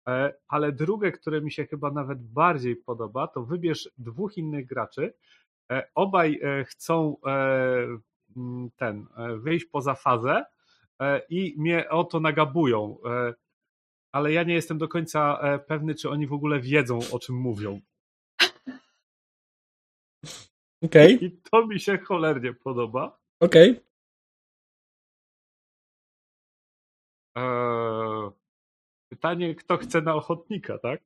E, 0.09 0.35
Ale 0.49 0.73
drugie, 0.73 1.13
które 1.13 1.41
mi 1.41 1.53
się 1.53 1.67
chyba 1.67 1.91
nawet 1.91 2.23
bardziej 2.23 2.77
podoba, 2.77 3.27
to 3.27 3.45
wybierz 3.45 3.91
dwóch 3.99 4.37
innych 4.37 4.67
graczy. 4.67 5.15
E, 5.73 5.91
Obaj 5.95 6.41
e, 6.43 6.65
chcą 6.65 7.17
ten 8.77 9.07
wyjść 9.37 9.65
poza 9.65 9.95
fazę 9.95 10.45
i 11.29 11.55
mnie 11.59 11.89
o 11.89 12.05
to 12.05 12.21
nagabują. 12.21 12.99
Ale 14.13 14.33
ja 14.33 14.43
nie 14.43 14.55
jestem 14.55 14.79
do 14.79 14.89
końca 14.89 15.41
pewny, 15.67 15.95
czy 15.95 16.11
oni 16.11 16.27
w 16.27 16.33
ogóle 16.33 16.61
wiedzą, 16.61 16.99
o 17.13 17.19
czym 17.19 17.37
mówią. 17.37 17.81
Okej. 20.83 21.25
I 21.25 21.31
to 21.51 21.67
mi 21.67 21.81
się 21.81 21.99
cholernie 21.99 22.55
podoba. 22.55 23.19
Okej. 23.41 23.81
Eee, 27.37 28.31
Pytanie, 29.11 29.55
kto 29.55 29.77
chce 29.77 30.01
na 30.03 30.15
ochotnika, 30.15 30.79
tak? 30.79 31.01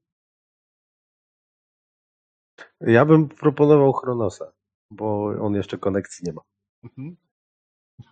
Ja 2.81 3.05
bym 3.05 3.29
proponował 3.29 3.93
Chronosa, 3.93 4.53
bo 4.91 5.27
on 5.41 5.55
jeszcze 5.55 5.79
konekcji 5.79 6.25
nie 6.27 6.33
ma. 6.33 6.43
Mhm. 6.83 7.17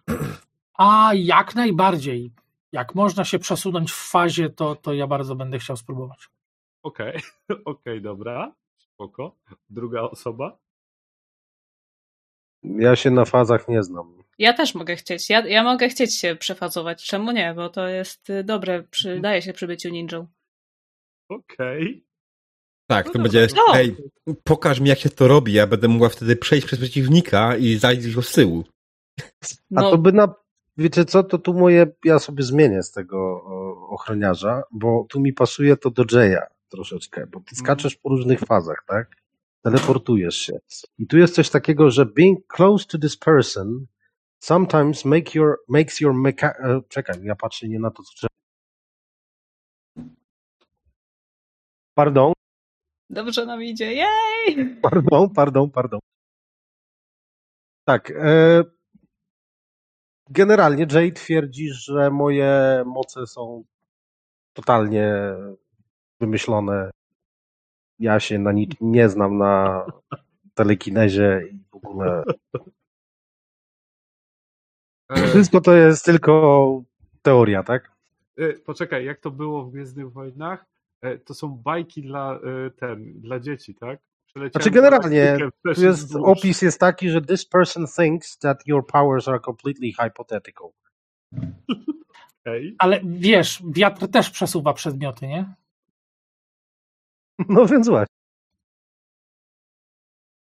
A 0.78 1.10
jak 1.14 1.54
najbardziej. 1.54 2.32
Jak 2.72 2.94
można 2.94 3.24
się 3.24 3.38
przesunąć 3.38 3.92
w 3.92 4.10
fazie, 4.10 4.50
to, 4.50 4.76
to 4.76 4.94
ja 4.94 5.06
bardzo 5.06 5.36
będę 5.36 5.58
chciał 5.58 5.76
spróbować. 5.76 6.28
Okej, 6.82 7.20
okej, 7.64 8.02
dobra. 8.02 8.52
Spoko. 8.78 9.36
Druga 9.70 10.02
osoba. 10.02 10.58
Ja 12.64 12.96
się 12.96 13.10
na 13.10 13.24
fazach 13.24 13.68
nie 13.68 13.82
znam. 13.82 14.22
Ja 14.38 14.52
też 14.52 14.74
mogę 14.74 14.96
chcieć. 14.96 15.30
Ja, 15.30 15.46
ja 15.48 15.62
mogę 15.62 15.88
chcieć 15.88 16.18
się 16.18 16.36
przefazować. 16.36 17.04
Czemu 17.04 17.32
nie? 17.32 17.54
Bo 17.54 17.68
to 17.68 17.88
jest 17.88 18.30
y, 18.30 18.44
dobre. 18.44 18.82
Przydaje 18.82 19.42
się 19.42 19.52
przy 19.52 19.66
byciu 19.66 19.88
ninją. 19.88 20.26
Okej. 21.28 22.04
Tak, 22.86 23.06
No 23.06 23.12
to 23.12 23.18
dobra, 23.18 23.40
będzie. 23.40 23.56
Ej, 23.74 23.96
pokaż 24.44 24.80
mi, 24.80 24.88
jak 24.88 24.98
się 24.98 25.08
to 25.10 25.28
robi. 25.28 25.52
Ja 25.52 25.66
będę 25.66 25.88
mogła 25.88 26.08
wtedy 26.08 26.36
przejść 26.36 26.66
przez 26.66 26.78
przeciwnika 26.78 27.56
i 27.56 27.76
zajść 27.76 28.14
go 28.14 28.22
z 28.22 28.32
tyłu. 28.32 28.64
A 29.20 29.24
No, 29.70 29.90
to 29.90 29.98
by 29.98 30.12
na. 30.12 30.34
Wiecie 30.76 31.04
co, 31.04 31.22
to 31.24 31.38
tu 31.38 31.54
moje. 31.54 31.86
Ja 32.04 32.18
sobie 32.18 32.42
zmienię 32.42 32.82
z 32.82 32.92
tego 32.92 33.42
ochroniarza, 33.90 34.62
bo 34.70 35.06
tu 35.08 35.20
mi 35.20 35.32
pasuje 35.32 35.76
to 35.76 35.90
do 35.90 36.04
Jaya 36.12 36.42
troszeczkę, 36.68 37.26
bo 37.26 37.40
ty 37.40 37.56
skaczesz 37.56 37.96
po 37.96 38.08
różnych 38.08 38.40
fazach, 38.40 38.84
tak? 38.86 39.21
Teleportujesz 39.62 40.36
się. 40.36 40.52
I 40.98 41.06
tu 41.06 41.18
jest 41.18 41.34
coś 41.34 41.50
takiego, 41.50 41.90
że 41.90 42.06
being 42.06 42.46
close 42.46 42.86
to 42.86 42.98
this 42.98 43.16
person 43.16 43.86
sometimes 44.40 45.04
make 45.04 45.34
your, 45.34 45.58
makes 45.68 46.00
your 46.00 46.14
mecha... 46.14 46.48
e, 46.48 46.80
Czekaj, 46.88 47.22
ja 47.22 47.36
patrzę 47.36 47.68
nie 47.68 47.78
na 47.78 47.90
to, 47.90 48.02
co. 48.02 48.26
Pardon, 51.94 52.32
dobrze 53.10 53.46
nam 53.46 53.62
idzie. 53.62 53.92
Jej! 53.94 54.76
pardon, 54.82 55.30
pardon, 55.34 55.70
pardon. 55.70 56.00
Tak. 57.84 58.10
E, 58.10 58.64
generalnie 60.30 60.86
Jay 60.92 61.12
twierdzi, 61.12 61.68
że 61.72 62.10
moje 62.10 62.82
moce 62.86 63.26
są 63.26 63.64
totalnie 64.52 65.14
wymyślone. 66.20 66.90
Ja 67.98 68.20
się 68.20 68.38
na 68.38 68.52
nic 68.52 68.70
nie 68.80 69.08
znam 69.08 69.38
na 69.38 69.86
telekinezie 70.54 71.42
i 71.52 71.58
w 71.70 71.74
ogóle. 71.76 72.22
E, 75.10 75.26
Wszystko 75.28 75.60
to 75.60 75.74
jest 75.74 76.04
tylko 76.04 76.82
teoria, 77.22 77.62
tak? 77.62 77.92
e, 78.36 78.52
poczekaj, 78.52 79.04
jak 79.04 79.20
to 79.20 79.30
było 79.30 79.64
w 79.64 79.70
Gwiezdnych 79.70 80.12
Wojnach? 80.12 80.66
E, 81.00 81.18
to 81.18 81.34
są 81.34 81.48
bajki 81.48 82.02
dla 82.02 82.40
ten, 82.76 83.20
dla 83.20 83.40
dzieci, 83.40 83.74
tak? 83.74 84.00
Przeleciałem 84.26 84.52
Znaczy 84.52 84.70
generalnie, 84.70 85.38
jest, 85.76 86.16
opis 86.16 86.62
jest 86.62 86.80
taki, 86.80 87.10
że 87.10 87.22
this 87.22 87.46
person 87.46 87.86
thinks 87.86 88.38
that 88.38 88.66
your 88.66 88.86
powers 88.86 89.28
are 89.28 89.40
completely 89.40 89.92
hypothetical. 90.00 90.68
Okej. 92.40 92.76
Ale 92.78 93.00
wiesz, 93.04 93.62
wiatr 93.74 94.08
też 94.08 94.30
przesuwa 94.30 94.72
przedmioty, 94.72 95.26
nie? 95.26 95.54
No 97.48 97.66
więc 97.66 97.88
właśnie. 97.88 98.12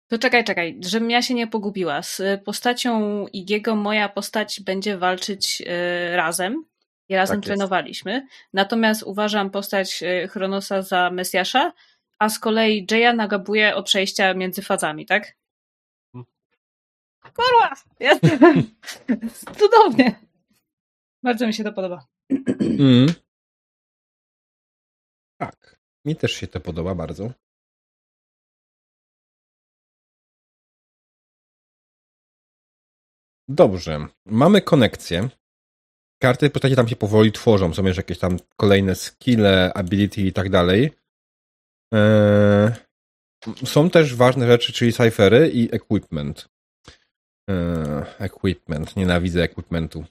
To 0.08 0.18
czekaj, 0.18 0.44
czekaj, 0.44 0.80
żebym 0.84 1.10
ja 1.10 1.22
się 1.22 1.34
nie 1.34 1.46
pogubiła. 1.46 2.02
Z 2.02 2.42
postacią 2.44 3.26
Igiego 3.26 3.76
moja 3.76 4.08
postać 4.08 4.60
będzie 4.60 4.98
walczyć 4.98 5.60
y, 5.60 6.16
razem. 6.16 6.64
I 7.08 7.14
razem 7.14 7.40
Tak 7.40 7.44
trenowaliśmy. 7.44 8.26
Natomiast 8.52 9.02
uważam 9.02 9.50
postać 9.50 10.02
y, 10.02 10.28
Chronosa 10.28 10.82
za 10.82 11.10
Mesjasza, 11.10 11.72
a 12.18 12.28
z 12.28 12.38
kolei 12.38 12.86
Jaya 12.90 13.16
nagabuje 13.16 13.76
o 13.76 13.82
przejścia 13.82 14.34
między 14.34 14.62
fazami, 14.62 15.06
tak? 15.06 15.36
Hmm. 16.12 16.26
Kurwa! 17.22 17.74
Jest... 18.00 18.20
Cudownie! 19.58 20.14
Bardzo 21.22 21.46
mi 21.46 21.54
się 21.54 21.64
to 21.64 21.72
podoba. 21.72 22.06
Mm. 22.78 23.06
Tak. 25.38 25.73
Mi 26.04 26.16
też 26.16 26.32
się 26.32 26.46
to 26.46 26.60
podoba 26.60 26.94
bardzo. 26.94 27.32
Dobrze. 33.48 34.06
Mamy 34.26 34.62
konekcję. 34.62 35.28
Karty 36.22 36.50
postaci 36.50 36.76
tam 36.76 36.88
się 36.88 36.96
powoli 36.96 37.32
tworzą. 37.32 37.74
Są 37.74 37.86
już 37.86 37.96
jakieś 37.96 38.18
tam 38.18 38.36
kolejne 38.56 38.94
skille, 38.94 39.72
ability 39.74 40.20
i 40.22 40.32
tak 40.32 40.50
dalej. 40.50 40.90
Eee, 41.92 42.72
są 43.64 43.90
też 43.90 44.14
ważne 44.14 44.46
rzeczy, 44.46 44.72
czyli 44.72 44.92
cyfery 44.92 45.50
i 45.50 45.74
equipment. 45.74 46.48
Eee, 47.48 48.04
equipment. 48.18 48.96
Nienawidzę 48.96 49.42
equipmentu. 49.42 50.04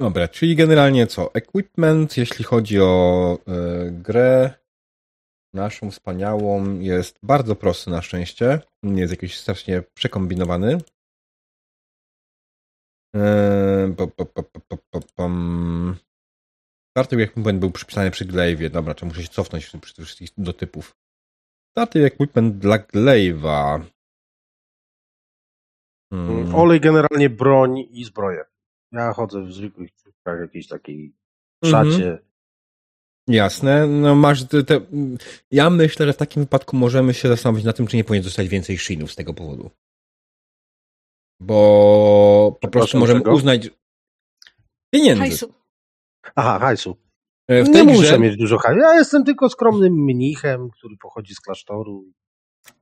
Dobra, 0.00 0.28
czyli 0.28 0.56
generalnie 0.56 1.06
co? 1.06 1.34
Equipment, 1.34 2.16
jeśli 2.16 2.44
chodzi 2.44 2.80
o 2.80 3.38
y, 3.48 3.90
grę 3.90 4.54
naszą 5.54 5.90
wspaniałą, 5.90 6.78
jest 6.80 7.18
bardzo 7.22 7.56
prosty 7.56 7.90
na 7.90 8.02
szczęście. 8.02 8.60
Nie 8.82 9.00
jest 9.00 9.12
jakiś 9.12 9.38
strasznie 9.38 9.82
przekombinowany. 9.94 10.78
Yy, 13.14 13.94
po, 13.96 14.08
po. 14.08 14.26
Starting 16.90 17.22
Equipment 17.22 17.60
był 17.60 17.70
przypisany 17.70 18.10
przy 18.10 18.26
Glaive'ie. 18.26 18.70
Dobra, 18.70 18.94
czy 18.94 19.06
muszę 19.06 19.22
się 19.22 19.28
cofnąć 19.28 19.66
przy 19.80 19.94
tych 19.94 20.04
wszystkich 20.04 20.30
do 20.38 20.52
typów. 20.52 20.96
Starting 21.70 22.04
Equipment 22.04 22.58
dla 22.58 22.78
Glaive'a. 22.78 23.84
Hmm. 26.12 26.54
Olej 26.54 26.80
generalnie 26.80 27.30
broń 27.30 27.78
i 27.90 28.04
zbroję. 28.04 28.44
Ja 28.92 29.12
chodzę 29.12 29.42
w 29.42 29.52
zwykłych 29.52 29.94
czubkach, 29.94 30.40
jakiejś 30.40 30.68
takiej 30.68 31.14
Mhm. 31.64 31.90
szacie. 31.92 32.18
Jasne. 33.28 33.86
No 33.86 34.14
masz 34.14 34.44
te, 34.44 34.64
te, 34.64 34.80
Ja 35.50 35.70
myślę, 35.70 36.06
że 36.06 36.12
w 36.12 36.16
takim 36.16 36.42
wypadku 36.42 36.76
możemy 36.76 37.14
się 37.14 37.28
zastanowić 37.28 37.64
nad 37.64 37.76
tym, 37.76 37.86
czy 37.86 37.96
nie 37.96 38.04
powinien 38.04 38.24
dostać 38.24 38.48
więcej 38.48 38.78
shinów 38.78 39.12
z 39.12 39.16
tego 39.16 39.34
powodu. 39.34 39.70
Bo 41.40 42.58
po 42.60 42.68
prostu 42.68 42.98
możemy 42.98 43.20
czego? 43.20 43.34
uznać 43.34 43.70
pieniędzy. 44.94 45.20
Hajsu. 45.20 45.54
Aha, 46.36 46.58
hajsu. 46.58 46.96
E, 47.48 47.64
W 47.64 47.68
Nie 47.68 47.84
muszę 47.84 48.02
grze... 48.02 48.18
mieć 48.18 48.36
dużo 48.36 48.58
hajsu. 48.58 48.80
Ja 48.80 48.94
jestem 48.94 49.24
tylko 49.24 49.48
skromnym 49.48 49.92
mnichem, 49.92 50.70
który 50.70 50.96
pochodzi 50.96 51.34
z 51.34 51.40
klasztoru. 51.40 52.04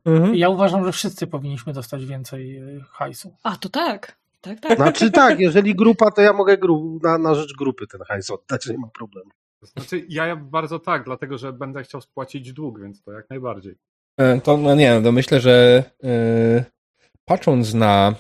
Mhm. 0.05 0.35
Ja 0.35 0.49
uważam, 0.49 0.85
że 0.85 0.93
wszyscy 0.93 1.27
powinniśmy 1.27 1.73
dostać 1.73 2.05
więcej 2.05 2.59
y, 2.77 2.81
hajsu. 2.91 3.37
A, 3.43 3.57
to 3.57 3.69
tak. 3.69 4.19
Tak, 4.45 4.61
tak. 4.61 4.77
Znaczy 4.77 5.11
tak, 5.11 5.41
jeżeli 5.41 5.75
grupa, 5.75 6.11
to 6.11 6.23
ja 6.23 6.33
mogę 6.33 6.59
gru- 6.59 6.99
na, 7.03 7.19
na 7.19 7.35
rzecz 7.35 7.53
grupy 7.59 7.87
ten 7.87 8.01
hajs 8.09 8.31
oddać, 8.31 8.67
nie 8.67 8.79
ma 8.79 8.89
problemu. 8.89 9.31
Znaczy, 9.63 10.07
ja 10.09 10.37
bardzo 10.37 10.79
tak, 10.79 11.05
dlatego 11.05 11.39
że 11.39 11.53
będę 11.53 11.83
chciał 11.83 12.01
spłacić 12.01 12.53
dług, 12.53 12.81
więc 12.81 13.03
to 13.03 13.13
jak 13.13 13.31
najbardziej. 13.31 13.75
E, 14.21 14.41
To 14.41 14.57
no 14.57 14.75
nie, 14.75 15.01
no 15.01 15.13
myślę, 15.13 15.41
że 15.41 15.85
e, 16.05 16.65
patrząc 17.25 17.75
na 17.75 18.15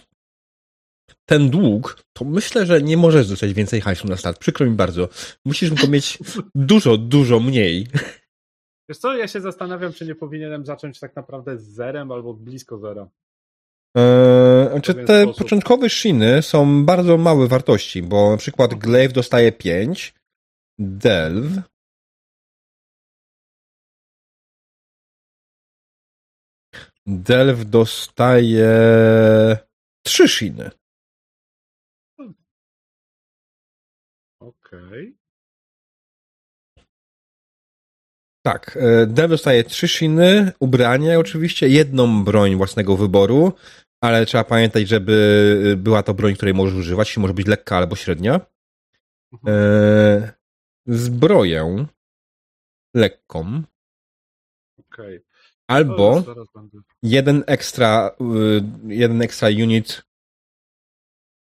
ten 1.28 1.50
dług, 1.50 2.02
to 2.12 2.24
myślę, 2.24 2.66
że 2.66 2.82
nie 2.82 2.96
możesz 2.96 3.28
dostać 3.28 3.52
więcej 3.52 3.80
hajsu 3.80 4.08
na 4.08 4.16
start. 4.16 4.38
Przykro 4.38 4.66
mi 4.66 4.72
bardzo. 4.72 5.08
Musisz 5.44 5.74
go 5.74 5.88
mieć 5.88 6.18
dużo, 6.54 6.98
dużo 6.98 7.40
mniej. 7.40 7.86
Wiesz 8.88 8.98
co, 8.98 9.16
ja 9.16 9.28
się 9.28 9.40
zastanawiam, 9.40 9.92
czy 9.92 10.06
nie 10.06 10.14
powinienem 10.14 10.66
zacząć 10.66 11.00
tak 11.00 11.16
naprawdę 11.16 11.58
z 11.58 11.62
zerem 11.68 12.12
albo 12.12 12.34
blisko 12.34 12.78
zera. 12.78 13.08
Eee, 13.96 14.70
znaczy 14.70 14.94
pewien 14.94 15.06
te 15.06 15.22
sposób. 15.22 15.38
początkowe 15.42 15.90
shiny 15.90 16.42
są 16.42 16.84
bardzo 16.84 17.16
małe 17.16 17.48
wartości, 17.48 18.02
bo 18.02 18.30
na 18.30 18.36
przykład 18.36 18.74
Glaive 18.74 19.12
dostaje 19.12 19.52
5, 19.52 20.14
Delve 20.78 21.62
Delve 27.06 27.64
dostaje 27.64 28.68
3 30.06 30.28
shiny. 30.28 30.70
Okej. 34.40 35.16
Tak, 38.46 38.76
e, 38.76 39.06
Delve 39.06 39.28
dostaje 39.30 39.64
3 39.64 39.88
shiny, 39.88 40.52
ubranie 40.60 41.18
oczywiście, 41.18 41.68
jedną 41.68 42.24
broń 42.24 42.56
własnego 42.56 42.96
wyboru, 42.96 43.52
ale 44.04 44.26
trzeba 44.26 44.44
pamiętać, 44.44 44.88
żeby 44.88 45.74
była 45.78 46.02
to 46.02 46.14
broń, 46.14 46.34
której 46.34 46.54
możesz 46.54 46.74
używać, 46.74 47.16
może 47.16 47.34
być 47.34 47.46
lekka 47.46 47.76
albo 47.76 47.96
średnia. 47.96 48.40
Mhm. 49.32 49.54
E, 49.54 50.32
zbroję 50.86 51.86
lekką, 52.94 53.62
Okej. 54.78 55.20
albo 55.66 56.12
Zaraz, 56.12 56.24
zaraz 56.26 56.48
będę. 56.54 56.78
jeden 57.02 57.44
ekstra, 57.46 58.10
y, 58.20 58.94
jeden 58.94 59.22
ekstra 59.22 59.48
unit 59.48 60.02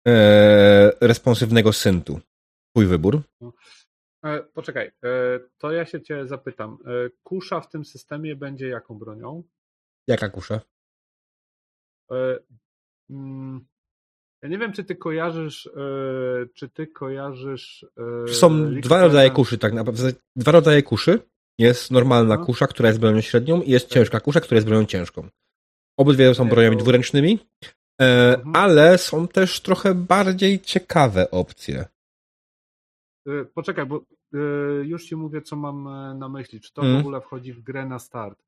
e, 0.09 0.91
responsywnego 1.01 1.73
syntu. 1.73 2.21
Twój 2.73 2.87
wybór. 2.87 3.23
E, 4.25 4.43
poczekaj, 4.43 4.87
e, 5.05 5.41
to 5.59 5.73
ja 5.73 5.85
się 5.87 6.03
cię 6.03 6.27
zapytam. 6.27 6.79
E, 6.87 7.11
kusza 7.23 7.61
w 7.61 7.69
tym 7.69 7.85
systemie 7.85 8.37
będzie 8.37 8.69
jaką 8.69 8.99
bronią? 8.99 9.43
Jaka 10.07 10.29
kusza? 10.29 10.61
E, 12.13 12.39
mm, 13.11 13.67
ja 14.43 14.49
nie 14.49 14.59
wiem, 14.59 14.73
czy 14.73 14.85
ty 14.85 14.97
kojarzysz, 14.97 15.67
e, 15.67 15.71
czy 16.55 16.69
ty 16.69 16.87
kojarzysz. 16.87 17.87
e, 18.29 18.33
Są 18.33 18.75
dwa 18.75 19.01
rodzaje 19.01 19.31
kuszy, 19.31 19.59
tak 19.59 19.73
naprawdę. 19.73 20.13
Dwa 20.37 20.53
rodzaje 20.53 20.83
kuszy. 20.83 21.19
Jest 21.59 21.91
normalna 21.91 22.37
No. 22.37 22.45
kusza, 22.45 22.67
która 22.67 22.89
jest 22.89 23.01
bronią 23.01 23.21
średnią 23.21 23.63
i 23.63 23.71
jest 23.71 23.89
ciężka 23.89 24.21
kusza, 24.21 24.41
która 24.41 24.57
jest 24.57 24.67
bronią 24.69 24.85
ciężką. 24.87 25.29
Obydwie 25.99 26.35
są 26.35 26.49
broniami 26.49 26.77
dwuręcznymi, 26.77 27.39
Mhm. 27.99 28.57
ale 28.57 28.99
są 28.99 29.29
też 29.29 29.61
trochę 29.61 29.95
bardziej 29.95 30.61
ciekawe 30.61 31.31
opcje. 31.31 31.85
Poczekaj, 33.55 33.87
bo 33.87 34.01
już 34.85 35.05
ci 35.05 35.17
mówię, 35.17 35.43
co 35.43 35.57
mam 35.57 35.83
na 36.19 36.29
myśli. 36.29 36.61
Czy 36.61 36.73
to 36.73 36.83
Mm. 36.83 36.97
w 36.97 37.01
ogóle 37.01 37.21
wchodzi 37.21 37.53
w 37.53 37.63
grę 37.63 37.87
na 37.87 37.99
start? 37.99 38.43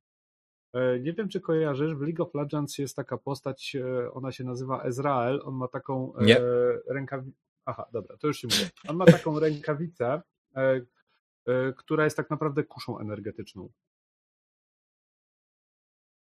E, 0.73 1.01
Nie 1.01 1.13
wiem, 1.13 1.29
czy 1.29 1.41
kojarzysz, 1.41 1.95
w 1.95 2.01
League 2.01 2.23
of 2.23 2.35
Legends 2.35 2.79
jest 2.79 2.97
taka 2.97 3.19
postać, 3.19 3.77
e, 3.77 4.13
ona 4.13 4.33
się 4.33 4.45
nazywa 4.45 4.83
Ezrael, 4.83 5.41
on 5.45 5.55
ma 5.55 5.69
taką 5.69 6.13
Nie. 6.21 6.41
rękawicę. 6.87 7.37
Aha, 7.65 7.87
dobra, 7.93 8.17
to 8.17 8.27
już 8.27 8.41
ci 8.41 8.47
mówię. 8.47 8.71
On 8.89 8.97
ma 8.97 9.05
taką 9.07 9.39
rękawicę, 9.39 10.23
e, 10.57 10.81
e, 11.47 11.73
która 11.77 12.05
jest 12.05 12.17
tak 12.17 12.31
naprawdę 12.31 12.65
kuszą 12.65 12.99
energetyczną. 12.99 13.69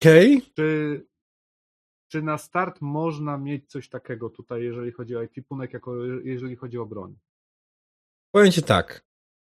Okej. 0.01 0.41
Czy, 0.55 1.05
czy 2.07 2.21
na 2.21 2.37
start 2.37 2.81
można 2.81 3.37
mieć 3.37 3.69
coś 3.71 3.89
takiego 3.89 4.29
tutaj, 4.29 4.63
jeżeli 4.63 4.91
chodzi 4.91 5.15
o 5.15 5.23
ekwipunek, 5.23 5.73
jako 5.73 6.05
jeżeli 6.05 6.55
chodzi 6.55 6.77
o 6.77 6.85
broń? 6.85 7.15
Powiem 8.31 8.51
ci 8.51 8.63
tak. 8.63 9.03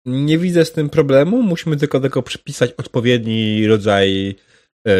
Nie 0.06 0.38
widzę 0.38 0.66
z 0.66 0.72
tym 0.72 0.90
problemu. 0.90 1.44
Musimy 1.44 1.78
tylko 1.78 2.00
tylko 2.00 2.24
przypisać 2.24 2.74
odpowiedni 2.74 3.68
rodzaj 3.68 4.36
e, 4.88 4.92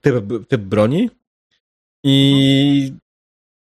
typ, 0.00 0.24
typ 0.48 0.60
broni. 0.60 1.10
I 2.04 2.92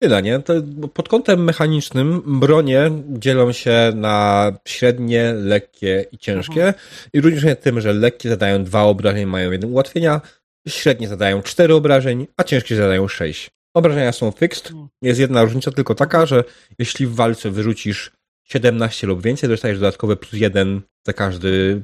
Tyle, 0.01 0.21
nie? 0.21 0.39
To 0.39 0.53
pod 0.93 1.09
kątem 1.09 1.43
mechanicznym 1.43 2.21
bronie 2.39 2.91
dzielą 3.09 3.51
się 3.51 3.91
na 3.95 4.51
średnie, 4.67 5.33
lekkie 5.33 6.05
i 6.11 6.17
ciężkie. 6.17 6.73
I 7.13 7.21
różnią 7.21 7.39
się 7.39 7.55
tym, 7.55 7.81
że 7.81 7.93
lekkie 7.93 8.29
zadają 8.29 8.63
dwa 8.63 8.83
obrażenia, 8.83 9.27
mają 9.27 9.51
jeden 9.51 9.71
ułatwienia, 9.71 10.21
średnie 10.67 11.07
zadają 11.07 11.41
cztery 11.41 11.73
obrażeń, 11.73 12.27
a 12.37 12.43
ciężkie 12.43 12.75
zadają 12.75 13.07
sześć. 13.07 13.49
Obrażenia 13.73 14.11
są 14.11 14.31
fixed. 14.31 14.71
Jest 15.01 15.19
jedna 15.19 15.43
różnica 15.43 15.71
tylko 15.71 15.95
taka, 15.95 16.25
że 16.25 16.43
jeśli 16.79 17.07
w 17.07 17.15
walce 17.15 17.51
wyrzucisz 17.51 18.11
17 18.43 19.07
lub 19.07 19.21
więcej, 19.23 19.49
dostajesz 19.49 19.79
dodatkowe 19.79 20.15
plus 20.15 20.33
jeden 20.33 20.81
za 21.07 21.13
każdy 21.13 21.81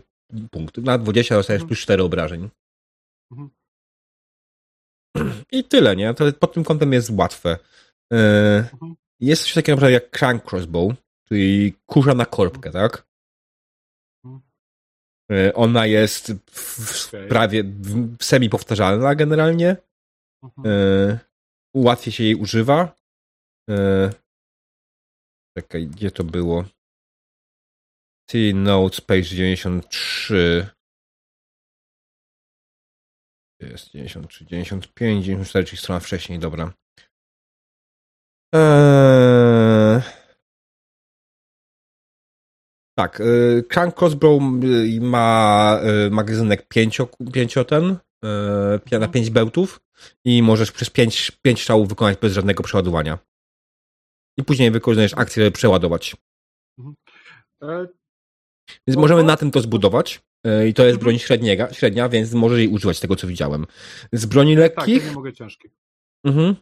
punkt. 0.51 0.77
Na 0.77 0.97
20 0.97 1.35
dostajesz 1.35 1.61
Mhm. 1.61 1.67
plus 1.67 1.79
4 1.79 2.03
obrażeń. 2.03 2.49
Mhm. 3.34 3.49
I 5.51 5.64
tyle, 5.64 5.95
nie? 5.95 6.14
To 6.14 6.34
pod 6.34 6.53
tym 6.53 6.64
kątem 6.64 6.93
jest 6.93 7.10
łatwe. 7.10 7.57
Yy, 8.11 8.18
Mhm. 8.73 8.95
Jest 9.19 9.43
coś 9.43 9.53
takiego 9.53 9.89
jak 9.89 10.10
crank 10.10 10.51
crossbow, 10.53 10.93
czyli 11.27 11.73
kurza 11.85 12.14
na 12.14 12.26
korbkę, 12.26 12.72
tak? 12.72 13.07
Mhm. 14.26 14.41
Yy, 15.30 15.53
Ona 15.53 15.85
jest 15.85 16.31
w, 16.51 17.11
prawie 17.30 17.64
w- 17.64 18.23
semi-powtarzalna 18.23 19.15
generalnie. 19.15 19.77
Yy, 20.65 21.19
Łatwiej 21.76 22.14
się 22.14 22.23
jej 22.23 22.35
używa. 22.35 22.95
Czekaj, 25.57 25.88
gdzie 25.88 26.11
to 26.11 26.23
było? 26.23 26.65
T 28.30 28.38
Notes 28.53 29.01
page 29.01 29.22
93. 29.23 30.68
Jest 33.72 33.91
93, 33.91 34.45
95, 34.45 35.26
94, 35.26 35.65
czyli 35.65 35.77
strona 35.77 35.99
wcześniej, 35.99 36.40
dobra. 36.40 36.73
Eee... 38.56 40.02
Tak, 42.99 43.22
Crank 43.69 43.95
Crossbow 44.02 44.41
yy, 44.64 45.02
ma 45.02 45.80
yy, 45.84 46.10
magazynek 46.10 46.68
5 46.68 47.02
ten, 47.68 47.98
yy, 48.91 48.99
na 48.99 49.07
5 49.07 49.30
bełtów 49.30 49.81
i 50.26 50.44
możesz 50.44 50.72
przez 50.72 50.90
5, 50.90 51.31
5 51.41 51.61
strzałów 51.61 51.90
wykonać 51.90 52.19
bez 52.19 52.34
żadnego 52.34 52.64
przeładowania. 52.64 53.19
I 54.38 54.44
później 54.44 54.72
wykonujesz 54.72 55.14
akcję, 55.14 55.44
żeby 55.44 55.52
przeładować. 55.52 56.15
E, 57.64 57.88
Więc 58.88 58.98
możemy 58.98 59.23
na 59.23 59.38
tym 59.38 59.52
to 59.52 59.61
zbudować. 59.61 60.22
Yy, 60.43 60.67
I 60.67 60.73
to 60.73 60.83
jest 60.83 60.95
Mhm. 60.95 60.99
broń 60.99 61.19
średniego, 61.19 61.73
średnia, 61.73 62.09
więc 62.09 62.33
możesz 62.33 62.57
jej 62.59 62.67
używać 62.67 62.99
tego, 62.99 63.15
co 63.15 63.27
widziałem. 63.27 63.65
Z 64.13 64.25
broni 64.25 64.55
tak, 64.55 64.59
ja 64.59 64.63
lekkich, 64.65 65.05
nie 65.05 65.11
mogę 65.11 65.33
ciężkich. 65.33 65.71
mhm, 66.25 66.55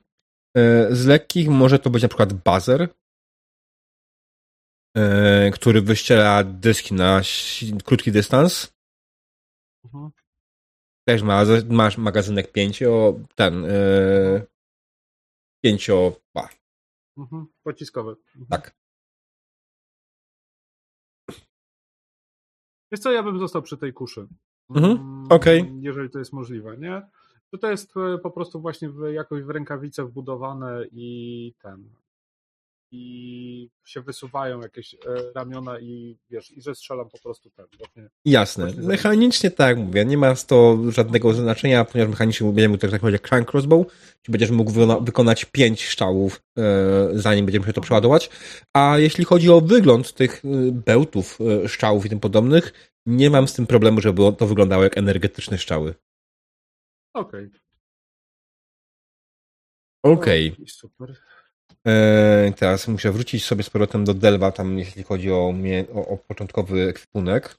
yy, 0.55 0.95
z 0.95 1.05
lekkich 1.05 1.49
może 1.49 1.79
to 1.79 1.89
być 1.89 2.03
na 2.03 2.09
przykład 2.09 2.33
bazer, 2.33 2.89
yy, 4.97 5.51
który 5.53 5.81
wyściela 5.81 6.43
dyski 6.43 6.93
na 6.93 7.21
krótki 7.85 8.11
dystans. 8.11 8.73
Mhm. 9.85 10.11
Też 11.07 11.21
ma, 11.21 11.43
masz 11.69 11.97
magazynek 11.97 12.51
5, 12.51 12.83
ten, 13.35 13.63
yy, 13.63 14.47
5, 15.63 15.89
a, 16.35 16.49
Mhm. 17.17 17.47
Pociskowy. 17.63 18.11
Mhm. 18.35 18.47
tak. 18.49 18.80
Wiesz 22.91 22.99
co, 22.99 23.11
ja 23.11 23.23
bym 23.23 23.39
został 23.39 23.61
przy 23.61 23.77
tej 23.77 23.93
kuszy. 23.93 24.27
Mhm, 24.69 24.91
Mm, 24.91 25.25
okej. 25.29 25.71
Jeżeli 25.81 26.09
to 26.09 26.19
jest 26.19 26.33
możliwe, 26.33 26.77
nie? 26.77 27.01
To 27.51 27.57
to 27.57 27.71
jest 27.71 27.97
e, 27.97 28.17
po 28.17 28.31
prostu 28.31 28.61
właśnie 28.61 28.89
w, 28.89 29.11
jakoś 29.13 29.43
w 29.43 29.49
rękawice 29.49 30.05
wbudowane 30.05 30.85
i 30.91 31.53
ten. 31.61 31.83
I 32.91 33.69
się 33.85 34.01
wysuwają 34.01 34.61
jakieś 34.61 34.93
e, 34.93 34.97
ramiona 35.35 35.79
i 35.79 36.17
wiesz, 36.29 36.51
i 36.51 36.61
że 36.61 36.75
strzelam 36.75 37.09
po 37.09 37.19
prostu 37.19 37.49
ten. 37.49 37.65
Właśnie. 37.77 38.09
Jasne. 38.25 38.65
Właśnie 38.65 38.87
Mechanicznie 38.87 39.51
tak 39.51 39.67
jak 39.67 39.77
mówię, 39.77 40.05
nie 40.05 40.17
ma 40.17 40.35
to 40.35 40.77
żadnego 40.89 41.33
znaczenia, 41.33 41.85
ponieważ 41.85 42.11
mechanicznie 42.11 42.47
będziemy 42.47 42.69
mógł 42.69 42.81
tak 42.81 42.91
naprawdę 42.91 43.19
crank 43.19 43.53
crossbow, 43.53 43.87
czyli 44.21 44.31
będziesz 44.31 44.51
mógł 44.51 44.71
wykona- 44.71 45.05
wykonać 45.05 45.45
pięć 45.45 45.87
strzałów, 45.87 46.41
e, 46.57 47.09
zanim 47.13 47.45
będziemy 47.45 47.65
się 47.65 47.73
to 47.73 47.81
przeładować. 47.81 48.29
A 48.73 48.97
jeśli 48.97 49.25
chodzi 49.25 49.49
o 49.49 49.61
wygląd 49.61 50.13
tych 50.13 50.45
e, 50.45 50.47
bełtów, 50.71 51.39
e, 51.65 51.69
strzałów 51.69 52.05
i 52.05 52.09
tym 52.09 52.19
podobnych, 52.19 52.91
nie 53.05 53.29
mam 53.29 53.47
z 53.47 53.53
tym 53.53 53.67
problemu, 53.67 54.01
żeby 54.01 54.21
to 54.37 54.47
wyglądało 54.47 54.83
jak 54.83 54.97
energetyczne 54.97 55.57
strzały. 55.57 55.95
Okej. 57.13 57.49
Okej. 60.03 60.55
I 60.59 60.69
Super. 60.69 61.15
E, 61.87 62.53
Teraz 62.57 62.87
muszę 62.87 63.11
wrócić 63.11 63.45
sobie 63.45 63.63
z 63.63 63.69
powrotem 63.69 64.03
do 64.05 64.13
Delva, 64.13 64.51
tam 64.51 64.79
jeśli 64.79 65.03
chodzi 65.03 65.31
o, 65.31 65.51
mnie, 65.51 65.85
o, 65.93 66.07
o 66.07 66.17
początkowy 66.17 66.81
ekwipunek. 66.89 67.55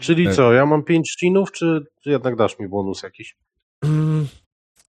Czyli 0.00 0.26
E. 0.28 0.32
co, 0.34 0.52
ja 0.52 0.66
mam 0.66 0.84
pięć 0.84 1.10
szcinów, 1.10 1.52
czy 1.52 1.86
jednak 2.06 2.36
dasz 2.36 2.58
mi 2.58 2.68
bonus 2.68 3.02
jakiś? 3.02 3.36
Mm, 3.84 4.28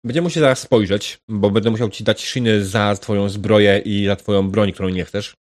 Będziemy 0.03 0.23
musieli 0.23 0.41
zaraz 0.41 0.59
spojrzeć, 0.59 1.19
bo 1.27 1.51
będę 1.51 1.71
musiał 1.71 1.89
ci 1.89 2.03
dać 2.03 2.25
szyny 2.25 2.65
za 2.65 2.95
twoją 2.95 3.29
zbroję 3.29 3.79
i 3.85 4.05
za 4.05 4.15
twoją 4.15 4.49
broń, 4.51 4.71
którą 4.71 4.89
nie 4.89 5.05
chcesz. 5.05 5.35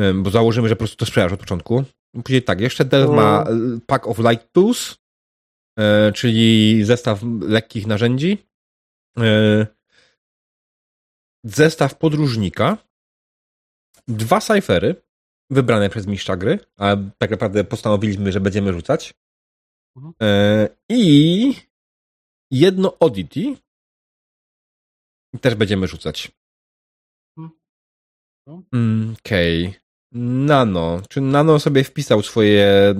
Ym, 0.00 0.22
Bo 0.22 0.30
założymy, 0.30 0.68
że 0.68 0.74
po 0.76 0.78
prostu 0.78 0.96
to 0.96 1.06
sprzedaż 1.06 1.32
od 1.32 1.40
początku. 1.40 1.84
Później 2.24 2.42
tak, 2.42 2.60
jeszcze 2.60 2.84
Dell 2.84 3.02
Mm. 3.02 3.16
ma 3.16 3.44
y, 3.76 3.80
Pack 3.86 4.06
of 4.06 4.18
Light 4.18 4.52
Tools, 4.52 4.96
y, 5.78 6.12
czyli 6.12 6.80
zestaw 6.84 7.20
lekkich 7.40 7.86
narzędzi. 7.86 8.38
Zestaw 11.44 11.98
podróżnika. 11.98 12.78
Dwa 14.08 14.40
cyfery 14.40 15.02
wybrane 15.50 15.90
przez 15.90 16.06
mistrza 16.06 16.36
gry, 16.36 16.58
a 16.78 16.96
tak 17.18 17.30
naprawdę 17.30 17.64
postanowiliśmy, 17.64 18.32
że 18.32 18.40
będziemy 18.40 18.72
rzucać. 18.72 19.14
Mhm. 19.96 20.14
Y, 20.22 20.76
I 20.88 21.54
jedno 22.50 22.98
oddity 22.98 23.56
też 25.40 25.54
będziemy 25.54 25.86
rzucać. 25.86 26.32
Mhm. 27.38 29.14
Okej. 29.18 29.74
Nano. 30.12 31.02
Czy 31.08 31.20
Nano 31.20 31.60
sobie 31.60 31.84
wpisał 31.84 32.22
swoje 32.22 32.94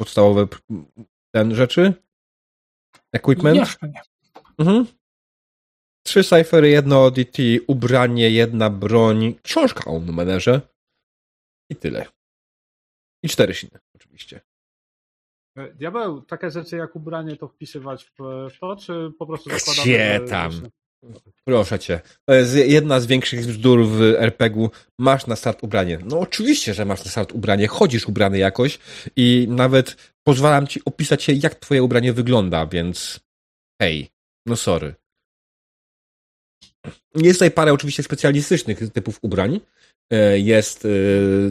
podstawowe 0.00 0.46
ten 1.34 1.54
rzeczy? 1.54 1.94
Equipment? 3.12 3.56
Jeszcze 3.56 3.88
nie. 3.88 4.02
Mhm. 4.58 4.86
Trzy 6.02 6.24
cyfery, 6.24 6.68
jedno 6.68 7.04
ODT, 7.04 7.38
ubranie, 7.66 8.30
jedna 8.30 8.70
broń, 8.70 9.34
książka 9.42 9.84
o 9.90 10.00
numerze 10.00 10.60
i 11.70 11.76
tyle. 11.76 12.06
I 13.22 13.28
cztery 13.28 13.54
siny, 13.54 13.78
oczywiście. 13.94 14.40
E, 15.58 15.74
Diabeł, 15.74 16.22
takie 16.22 16.50
rzeczy 16.50 16.76
jak 16.76 16.96
ubranie 16.96 17.36
to 17.36 17.48
wpisywać 17.48 18.04
w, 18.04 18.16
to, 18.60 18.76
czy 18.76 19.12
po 19.18 19.26
prostu 19.26 19.50
zakładamy... 19.50 19.82
Gdzie 19.82 20.20
tam? 20.28 20.68
Proszę 21.44 21.78
cię. 21.78 22.00
To 22.28 22.34
jest 22.34 22.56
jedna 22.56 23.00
z 23.00 23.06
większych 23.06 23.46
bzdur 23.46 23.86
w 23.86 24.00
RPG-u. 24.02 24.70
Masz 24.98 25.26
na 25.26 25.36
start 25.36 25.62
ubranie. 25.62 25.98
No 26.04 26.20
oczywiście, 26.20 26.74
że 26.74 26.84
masz 26.84 27.04
na 27.04 27.10
start 27.10 27.32
ubranie. 27.32 27.68
Chodzisz 27.68 28.08
ubrany 28.08 28.38
jakoś 28.38 28.78
i 29.16 29.46
nawet 29.50 30.12
pozwalam 30.26 30.66
ci 30.66 30.80
opisać 30.84 31.22
się, 31.22 31.32
jak 31.32 31.54
twoje 31.54 31.82
ubranie 31.82 32.12
wygląda, 32.12 32.66
więc 32.66 33.20
hej, 33.82 34.10
no 34.46 34.56
sorry. 34.56 34.94
Jest 37.14 37.38
tutaj 37.38 37.50
parę 37.50 37.72
oczywiście 37.72 38.02
specjalistycznych 38.02 38.92
typów 38.92 39.18
ubrań. 39.22 39.60
E, 40.10 40.38
Jest, 40.38 40.84
e, 40.84 40.88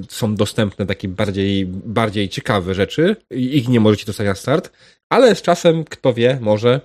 są 0.10 0.36
dostępne 0.36 0.86
takie 0.86 1.08
bardziej, 1.08 1.66
bardziej 1.66 2.30
ciekawe 2.30 2.74
rzeczy. 2.74 3.16
Ich 3.30 3.68
nie 3.68 3.80
możecie 3.80 4.06
dostać 4.06 4.28
na 4.28 4.36
start, 4.36 4.72
ale 5.10 5.36
z 5.36 5.42
czasem, 5.42 5.84
kto 5.84 6.14
wie, 6.14 6.40
może 6.42 6.82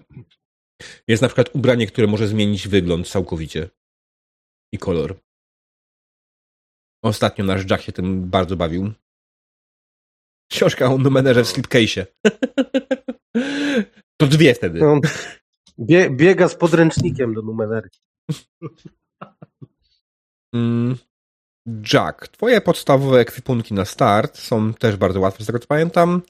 jest 1.08 1.22
na 1.22 1.28
przykład 1.28 1.54
ubranie, 1.54 1.86
które 1.86 2.06
może 2.06 2.28
zmienić 2.28 2.68
wygląd 2.68 3.08
całkowicie. 3.08 3.68
I 4.72 4.78
kolor. 4.78 5.20
Ostatnio 7.02 7.44
nasz 7.44 7.70
Jack 7.70 7.82
się 7.82 7.92
tym 7.92 8.30
bardzo 8.30 8.56
bawił. 8.56 8.92
Książka 10.50 10.86
o 10.86 10.98
numerze 10.98 11.44
w 11.44 11.46
slipcase'ie. 11.46 12.06
to 14.20 14.26
dwie 14.26 14.54
wtedy. 14.54 14.80
No, 14.80 15.00
bie, 15.78 16.10
biega 16.10 16.48
z 16.48 16.54
podręcznikiem 16.54 17.34
do 17.34 17.42
numery. 17.42 17.88
Mm, 20.54 20.96
Jack, 21.92 22.28
twoje 22.28 22.60
podstawowe 22.60 23.20
ekwipunki 23.20 23.74
na 23.74 23.84
start 23.84 24.38
są 24.38 24.74
też 24.74 24.96
bardzo 24.96 25.20
łatwe, 25.20 25.44
z 25.44 25.46
tego 25.46 25.58
co 25.58 25.66
pamiętam. 25.66 26.22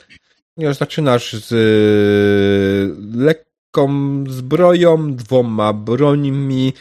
Ponieważ 0.54 0.76
zaczynasz 0.76 1.32
z 1.32 1.52
y, 1.52 3.18
lekką 3.18 4.24
zbroją, 4.28 5.14
dwoma 5.14 5.72
brońmi, 5.72 6.72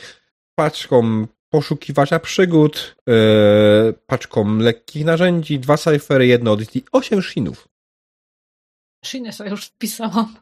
paczką 0.55 1.27
poszukiwacza 1.49 2.19
przygód, 2.19 2.95
y, 3.09 3.93
paczką 3.93 4.57
lekkich 4.57 5.05
narzędzi, 5.05 5.59
dwa 5.59 5.77
cyfery, 5.77 6.27
jedno 6.27 6.51
odycji, 6.51 6.85
osiem 6.91 7.21
shinów. 7.21 7.67
Shinesa 9.05 9.45
już 9.45 9.65
wpisałam. 9.65 10.35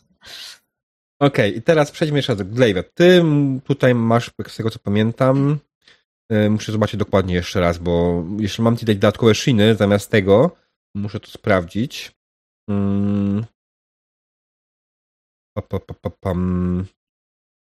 Okej, 1.24 1.58
i 1.58 1.62
teraz 1.62 1.91
przejdźmy 1.91 2.18
jeszcze 2.20 2.36
do 2.36 2.45
Glaive. 2.45 2.84
Ty 2.94 3.24
tutaj 3.64 3.95
masz, 3.95 4.32
z 4.48 4.56
tego 4.56 4.70
co 4.70 4.80
pamiętam, 4.80 5.60
y, 6.32 6.50
muszę 6.50 6.72
zobaczyć 6.72 7.00
dokładnie 7.00 7.34
jeszcze 7.34 7.60
raz, 7.60 7.78
bo 7.78 8.24
jeśli 8.40 8.64
mam 8.64 8.78
ci 8.78 8.86
dać 8.86 8.98
dodatkowe 8.98 9.36
shiny 9.36 9.76
zamiast 9.76 10.12
tego, 10.12 10.56
muszę 10.95 11.20
to 11.20 11.28
sprawdzić. 11.28 12.16
Mm. 12.70 13.45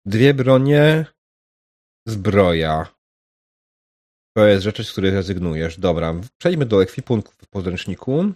Dwie 0.05 0.33
bronie, 0.33 1.05
zbroja. 2.07 2.95
To 4.37 4.45
jest 4.45 4.63
rzeczy, 4.63 4.83
z 4.83 4.91
których 4.91 5.13
rezygnujesz. 5.13 5.79
Dobra, 5.79 6.13
przejdźmy 6.37 6.65
do 6.65 6.83
ekwipunku 6.83 7.31
w 7.31 7.47
podręczniku. 7.47 8.33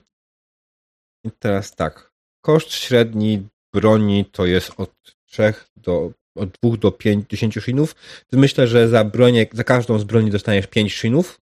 I 1.26 1.32
teraz 1.40 1.76
tak. 1.76 2.12
Koszt 2.46 2.74
średni 2.74 3.48
broni 3.74 4.26
to 4.26 4.46
jest 4.46 4.72
od 4.78 4.92
3 5.26 5.54
do 5.76 6.12
od 6.36 6.50
2 6.64 6.78
do 6.78 6.92
5, 6.92 7.30
10 7.30 7.54
shinów. 7.56 7.96
Myślę, 8.32 8.68
że 8.68 8.90
za 8.90 9.04
bronię, 9.04 9.46
za 9.52 9.64
każdą 9.64 10.00
z 10.00 10.04
broni 10.04 10.32
dostaniesz 10.32 10.68
5 10.68 10.94
shinów. 10.94 11.42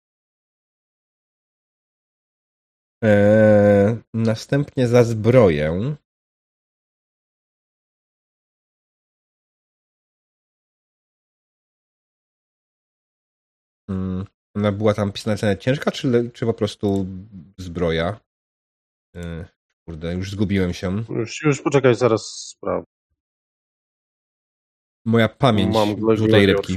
Eee, 3.03 3.97
następnie 4.15 4.89
za 4.89 5.05
zbroję. 5.05 5.97
Hmm, 13.91 14.25
ona 14.57 14.73
była 14.73 14.95
tam 14.95 15.13
pisana 15.13 15.57
ciężka, 15.57 15.91
czy, 15.91 16.31
czy 16.35 16.47
po 16.47 16.55
prostu 16.55 17.07
zbroja? 17.59 18.21
Eee, 19.15 19.45
kurde, 19.89 20.15
już 20.15 20.31
zgubiłem 20.31 20.73
się. 20.73 21.05
Już, 21.09 21.43
już 21.43 21.63
poczekaj, 21.63 21.95
zaraz 21.95 22.23
sprawdzę. 22.57 22.87
Moja 25.05 25.29
pamięć 25.29 25.75
Mam 25.75 25.97
tutaj 26.17 26.47
rybki. 26.47 26.75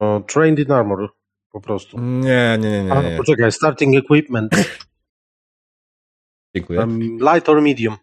O, 0.00 0.20
trained 0.20 0.66
in 0.66 0.72
armor, 0.72 1.08
po 1.52 1.60
prostu. 1.60 2.00
Nie, 2.00 2.58
nie, 2.60 2.70
nie, 2.70 2.84
nie. 2.84 2.92
A, 2.92 3.02
nie. 3.02 3.16
poczekaj, 3.16 3.52
starting 3.52 3.96
equipment. 3.96 4.52
Dziękuję. 6.56 6.80
Um, 6.80 7.00
light 7.00 7.48
or 7.48 7.62
medium. 7.62 7.96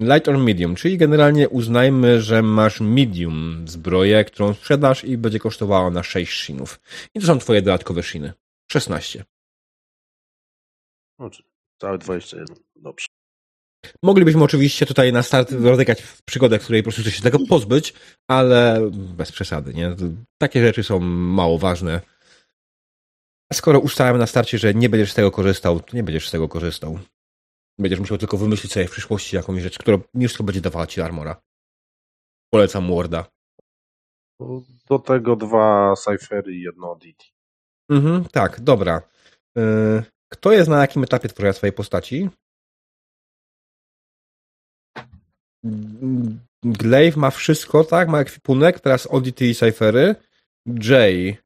Light 0.00 0.28
or 0.28 0.38
medium, 0.38 0.74
czyli 0.74 0.98
generalnie 0.98 1.48
uznajmy, 1.48 2.20
że 2.20 2.42
masz 2.42 2.80
medium 2.80 3.64
zbroję, 3.68 4.24
którą 4.24 4.54
sprzedasz 4.54 5.04
i 5.04 5.18
będzie 5.18 5.38
kosztowała 5.38 5.90
na 5.90 6.02
6 6.02 6.32
shinów. 6.32 6.80
I 7.14 7.20
to 7.20 7.26
są 7.26 7.38
twoje 7.38 7.62
dodatkowe 7.62 8.02
shiny. 8.02 8.32
16. 8.72 9.24
Znaczy, 11.22 11.42
całe 11.80 11.98
21. 11.98 12.56
Dobrze. 12.76 13.06
Moglibyśmy 14.02 14.44
oczywiście 14.44 14.86
tutaj 14.86 15.12
na 15.12 15.22
start 15.22 15.52
rozegać 15.52 16.02
w 16.02 16.22
przygodę, 16.22 16.58
w 16.58 16.62
której 16.62 16.82
po 16.82 16.84
prostu 16.84 17.02
chcesz 17.02 17.14
się 17.14 17.22
tego 17.22 17.38
pozbyć, 17.48 17.94
ale 18.30 18.90
bez 18.90 19.32
przesady, 19.32 19.74
nie? 19.74 19.96
Takie 20.38 20.66
rzeczy 20.66 20.82
są 20.82 21.00
mało 21.00 21.58
ważne. 21.58 22.00
Skoro 23.52 23.80
ustalamy 23.80 24.18
na 24.18 24.26
starcie, 24.26 24.58
że 24.58 24.74
nie 24.74 24.88
będziesz 24.88 25.12
z 25.12 25.14
tego 25.14 25.30
korzystał, 25.30 25.80
to 25.80 25.96
nie 25.96 26.02
będziesz 26.02 26.28
z 26.28 26.30
tego 26.30 26.48
korzystał. 26.48 26.98
Będziesz 27.78 28.00
musiał 28.00 28.18
tylko 28.18 28.36
wymyślić 28.36 28.72
sobie 28.72 28.88
w 28.88 28.90
przyszłości 28.90 29.36
jakąś 29.36 29.62
rzecz, 29.62 29.78
która 29.78 29.98
mimo 30.14 30.28
wszystko 30.28 30.44
będzie 30.44 30.60
dawała 30.60 30.86
ci 30.86 31.00
armora. 31.00 31.40
Polecam 32.52 32.88
Worda. 32.88 33.26
Do 34.88 34.98
tego 34.98 35.36
dwa 35.36 35.94
cyfery 35.96 36.54
i 36.54 36.60
jedno 36.60 36.96
DT. 36.96 37.24
Mhm, 37.90 38.24
tak, 38.24 38.60
dobra. 38.60 39.02
Yy, 39.56 40.02
Kto 40.32 40.52
jest 40.52 40.68
na 40.70 40.80
jakim 40.80 41.04
etapie 41.04 41.28
tworzenia 41.28 41.52
swojej 41.52 41.72
postaci? 41.72 42.28
Glaive 46.62 47.16
ma 47.16 47.30
wszystko, 47.30 47.84
tak? 47.84 48.08
Ma 48.08 48.20
ekwipunek, 48.20 48.80
teraz 48.80 49.06
Oddity 49.06 49.46
i 49.46 49.54
Cyphery. 49.54 50.14
Jay, 50.66 51.36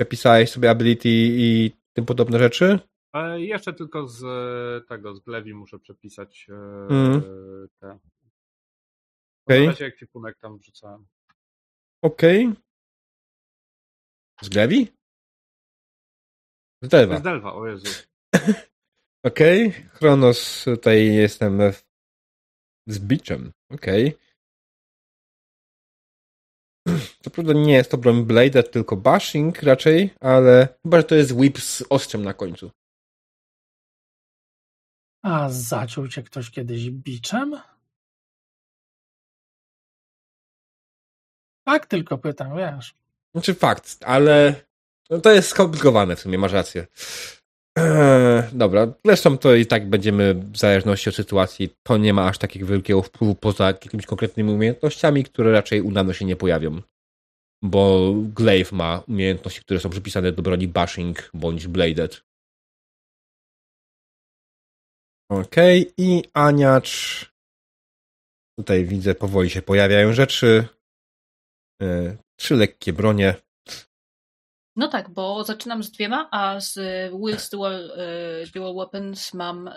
przepisałeś 0.00 0.50
sobie 0.50 0.70
ability 0.70 1.08
i 1.12 1.72
tym 1.92 2.06
podobne 2.06 2.38
rzeczy? 2.38 2.78
E, 3.14 3.40
jeszcze 3.40 3.72
tylko 3.72 4.08
z 4.08 4.24
e, 4.24 4.86
tego, 4.88 5.14
z 5.14 5.20
Glewi 5.20 5.54
muszę 5.54 5.78
przepisać 5.78 6.46
e, 6.50 6.54
Mhm. 6.94 7.22
te. 7.80 7.98
Na 9.48 9.66
razie 9.66 9.86
ekwipunek 9.86 10.38
tam 10.38 10.58
wrzucałem. 10.58 11.06
Okej. 12.02 12.52
Z 14.42 14.48
Glewi? 14.48 14.88
Z 16.82 16.88
Delva. 16.88 17.18
Z 17.18 17.22
Delva, 17.22 17.54
o 17.54 17.66
Jezu. 17.66 17.86
Okej. 19.26 19.72
Chronos, 19.72 20.64
tutaj 20.64 21.14
jestem 21.14 21.72
w... 21.72 21.84
z 22.86 22.98
Beachem. 22.98 23.52
Okej. 23.70 24.18
Co 27.22 27.30
prawda 27.30 27.52
nie 27.52 27.72
jest 27.72 27.90
to 27.90 27.98
broń 27.98 28.24
Blade, 28.24 28.62
tylko 28.62 28.96
bashing 28.96 29.62
raczej, 29.62 30.10
ale 30.20 30.68
chyba, 30.82 30.96
że 30.96 31.04
to 31.04 31.14
jest 31.14 31.32
whip 31.32 31.58
z 31.58 31.82
ostrzem 31.90 32.22
na 32.22 32.34
końcu. 32.34 32.70
A 35.24 35.48
zaciął 35.48 36.08
cię 36.08 36.22
ktoś 36.22 36.50
kiedyś 36.50 36.90
biczem? 36.90 37.60
Tak, 41.64 41.86
tylko 41.86 42.18
pytam, 42.18 42.56
wiesz. 42.56 42.94
Znaczy 43.34 43.54
fakt, 43.54 44.04
ale 44.04 44.64
no 45.10 45.20
to 45.20 45.32
jest 45.32 45.48
skomplikowane 45.48 46.16
w 46.16 46.20
sumie, 46.20 46.38
masz 46.38 46.52
rację. 46.52 46.86
Eee, 47.78 48.42
dobra, 48.52 48.86
zresztą 49.04 49.38
to 49.38 49.54
i 49.54 49.66
tak 49.66 49.88
będziemy 49.88 50.34
w 50.34 50.56
zależności 50.56 51.08
od 51.08 51.14
sytuacji, 51.14 51.70
to 51.82 51.96
nie 51.96 52.14
ma 52.14 52.26
aż 52.28 52.38
takiego 52.38 52.66
wielkiego 52.66 53.02
wpływu 53.02 53.34
poza 53.34 53.66
jakimiś 53.66 54.06
konkretnymi 54.06 54.52
umiejętnościami, 54.52 55.24
które 55.24 55.52
raczej 55.52 55.80
u 55.80 55.90
nas 55.90 56.16
się 56.16 56.24
nie 56.24 56.36
pojawią. 56.36 56.82
Bo 57.64 58.12
Glaive 58.14 58.72
ma 58.72 59.02
umiejętności, 59.08 59.60
które 59.60 59.80
są 59.80 59.90
przypisane 59.90 60.32
do 60.32 60.42
broni 60.42 60.68
Bashing 60.68 61.30
bądź 61.34 61.66
Bladed. 61.66 62.24
Okej, 65.30 65.92
i 65.98 66.22
Aniacz. 66.34 67.32
Tutaj 68.58 68.84
widzę, 68.84 69.14
powoli 69.14 69.50
się 69.50 69.62
pojawiają 69.62 70.12
rzeczy. 70.12 70.68
Eee, 71.82 72.16
Trzy 72.36 72.56
lekkie 72.56 72.92
bronie. 72.92 73.34
No 74.76 74.88
tak, 74.88 75.10
bo 75.10 75.44
zaczynam 75.44 75.82
z 75.82 75.90
dwiema, 75.90 76.28
a 76.30 76.60
z 76.60 76.74
Will's 77.12 77.50
Dual, 77.50 77.90
y, 78.44 78.50
Dual 78.54 78.74
Weapons 78.74 79.34
mam 79.34 79.70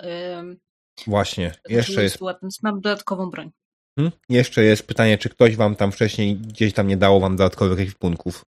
Właśnie, 1.08 1.52
jeszcze 1.70 2.04
jest 2.04 2.20
Weapons 2.20 2.64
mam 2.64 2.82
dodatkową 2.82 3.30
broń. 3.30 3.52
Hmm? 4.00 4.12
Jeszcze 4.30 4.64
jest 4.64 4.88
pytanie, 4.88 5.18
czy 5.18 5.30
ktoś 5.30 5.56
wam 5.56 5.76
tam 5.76 5.92
wcześniej 5.92 6.38
gdzieś 6.38 6.74
tam 6.74 6.88
nie 6.88 6.98
dało 6.98 7.20
wam 7.20 7.36
dodatkowych 7.36 7.80
ekwipunków. 7.80 8.46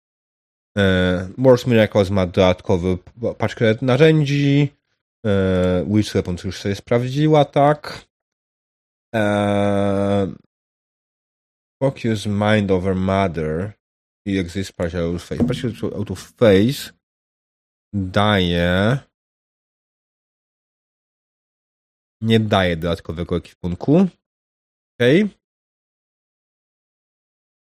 E, 0.77 1.29
Wars 1.37 1.67
Miracles 1.67 2.09
ma 2.09 2.25
dodatkowy 2.25 2.97
paczkę 3.37 3.75
narzędzi. 3.81 4.73
E, 5.25 5.85
Witch 5.87 6.13
Weapons 6.13 6.43
już 6.43 6.57
sobie 6.57 6.75
sprawdziła, 6.75 7.45
tak. 7.45 8.05
E, 9.15 10.27
focus 11.83 12.25
Mind 12.25 12.71
over 12.71 12.95
Matter 12.95 13.73
i 14.25 14.37
Exist 14.37 14.73
Partial 14.73 15.03
Out 15.03 15.15
of 15.15 15.23
Face. 15.23 15.43
Partial 15.43 15.93
Out 15.93 16.11
of 16.11 16.19
Face 16.19 16.93
daje 17.93 18.99
nie 22.21 22.39
daje 22.39 22.75
dodatkowego 22.77 23.37
ekwipunku. 23.37 24.07
Okej. 24.95 25.29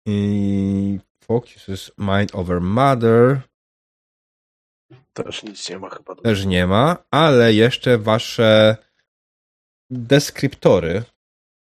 I 0.07 0.99
focuses 1.23 1.91
mind 1.97 2.35
over 2.35 2.61
mother 2.61 3.41
Też 5.13 5.43
nic 5.43 5.69
nie 5.69 5.79
ma 5.79 5.89
chyba. 5.89 6.15
też 6.15 6.45
nie 6.45 6.67
ma, 6.67 6.97
ale 7.11 7.53
jeszcze 7.53 7.97
wasze 7.97 8.77
deskryptory 9.89 11.03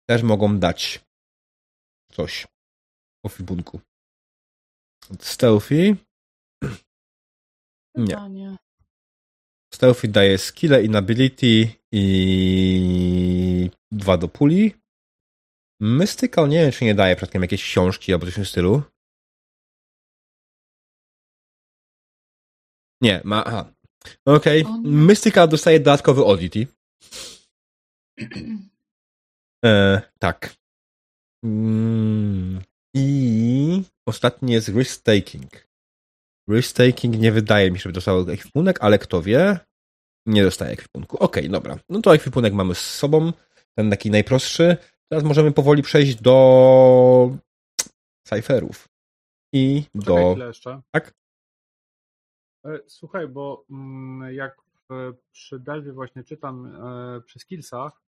też 0.09 0.23
mogą 0.23 0.59
dać 0.59 1.05
coś 2.11 2.47
o 3.26 3.30
fibunku. 3.30 3.80
Stealthy 5.19 5.95
Nie. 7.95 8.57
Stealthy 9.73 10.07
daje 10.07 10.38
skille, 10.38 10.84
inability 10.84 11.73
i 11.91 13.69
dwa 13.91 14.18
do 14.18 14.27
puli. 14.27 14.73
Mystical 15.80 16.49
nie 16.49 16.61
wiem, 16.61 16.72
czy 16.72 16.86
nie 16.86 16.95
daje 16.95 17.15
przypadkiem 17.15 17.41
jakieś 17.41 17.64
książki 17.64 18.14
albo 18.14 18.26
coś 18.26 18.34
w 18.34 18.36
tym 18.36 18.45
stylu. 18.45 18.84
Nie, 23.02 23.22
ma. 23.23 23.45
Aha. 23.45 23.73
Okej. 24.26 24.65
O 24.65 24.77
nie. 24.77 24.90
Mystical 24.90 25.49
dostaje 25.49 25.80
dodatkowy 25.80 26.26
oddity. 26.26 26.68
E, 29.65 30.02
tak. 30.19 30.56
Mm, 31.44 32.61
I 32.95 33.84
ostatni 34.05 34.53
jest 34.53 34.69
risk 34.69 35.03
taking. 35.03 35.67
Risk 36.49 36.76
taking 36.76 37.17
nie 37.17 37.31
wydaje 37.31 37.72
mi 37.72 37.77
się, 37.77 37.84
żeby 37.84 37.93
dostał 37.93 38.30
ekwipunek, 38.30 38.77
ale 38.81 38.99
kto 38.99 39.22
wie? 39.22 39.59
Nie 40.26 40.43
dostaje 40.43 40.72
ekwipunku. 40.72 41.17
Okej, 41.17 41.49
dobra. 41.49 41.77
No 41.89 42.01
to 42.01 42.15
ekwipunek 42.15 42.53
mamy 42.53 42.76
z 42.76 42.95
sobą, 42.95 43.34
ten 43.77 43.89
taki 43.89 44.11
najprostszy. 44.11 44.77
Teraz 45.09 45.23
możemy 45.23 45.51
powoli 45.51 45.84
przejść 45.84 46.22
do 46.22 47.38
cyferów. 48.27 48.89
I 49.53 49.84
do... 49.95 50.35
Tak? 50.91 51.13
E, 52.65 52.80
Słuchaj, 52.88 53.27
bo 53.27 53.65
mm, 53.69 54.34
jak 54.34 54.61
w, 54.89 55.13
przy 55.31 55.59
Delwie 55.59 55.93
właśnie 55.93 56.23
czytam 56.23 56.65
e, 56.65 57.22
przy 57.22 57.39
skillsach, 57.39 58.05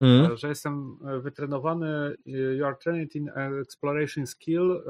Mm. 0.00 0.32
e, 0.32 0.36
że 0.36 0.48
jestem 0.48 0.98
e, 1.04 1.20
wytrenowany, 1.20 2.16
e, 2.26 2.30
you 2.30 2.66
are 2.66 2.76
trained 2.76 3.14
in 3.14 3.30
exploration 3.60 4.26
skill 4.26 4.82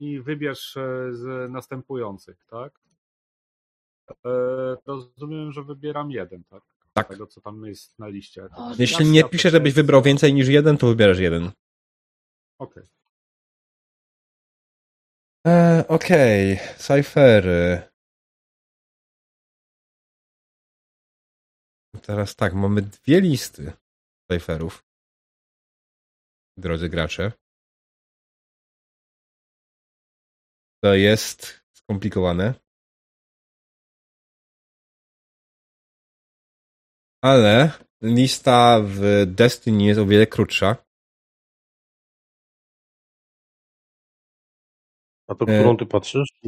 i 0.00 0.20
wybierz 0.20 0.78
z 1.10 1.50
następujących, 1.50 2.44
tak? 2.50 2.80
Rozumiem, 4.86 5.52
że 5.52 5.62
wybieram 5.62 6.10
jeden, 6.10 6.44
tak? 6.44 6.62
Tak. 6.92 7.08
Tego, 7.08 7.26
co 7.26 7.40
tam 7.40 7.64
jest 7.64 7.98
na 7.98 8.08
liście. 8.08 8.44
O, 8.44 8.72
Jeśli 8.78 9.06
nie 9.06 9.24
pisze, 9.24 9.50
żebyś 9.50 9.74
wybrał 9.74 10.02
więcej 10.02 10.34
niż 10.34 10.48
jeden, 10.48 10.76
to 10.76 10.86
wybierasz 10.86 11.18
jeden. 11.18 11.50
Okej. 12.58 12.82
E, 15.46 15.84
Okej, 15.88 16.58
cyfery. 16.76 17.93
Teraz 22.06 22.36
tak, 22.36 22.54
mamy 22.54 22.82
dwie 22.82 23.20
listy 23.20 23.72
cyferów. 24.30 24.84
Drodzy 26.56 26.88
gracze. 26.88 27.32
To 30.82 30.94
jest 30.94 31.60
skomplikowane. 31.72 32.54
Ale 37.22 37.72
lista 38.02 38.80
w 38.84 39.00
Destiny 39.26 39.84
jest 39.84 40.00
o 40.00 40.06
wiele 40.06 40.26
krótsza. 40.26 40.76
A 45.28 45.34
to 45.34 45.44
E. 45.44 45.58
którą 45.58 45.76
ty 45.76 45.86
patrzysz? 45.86 46.40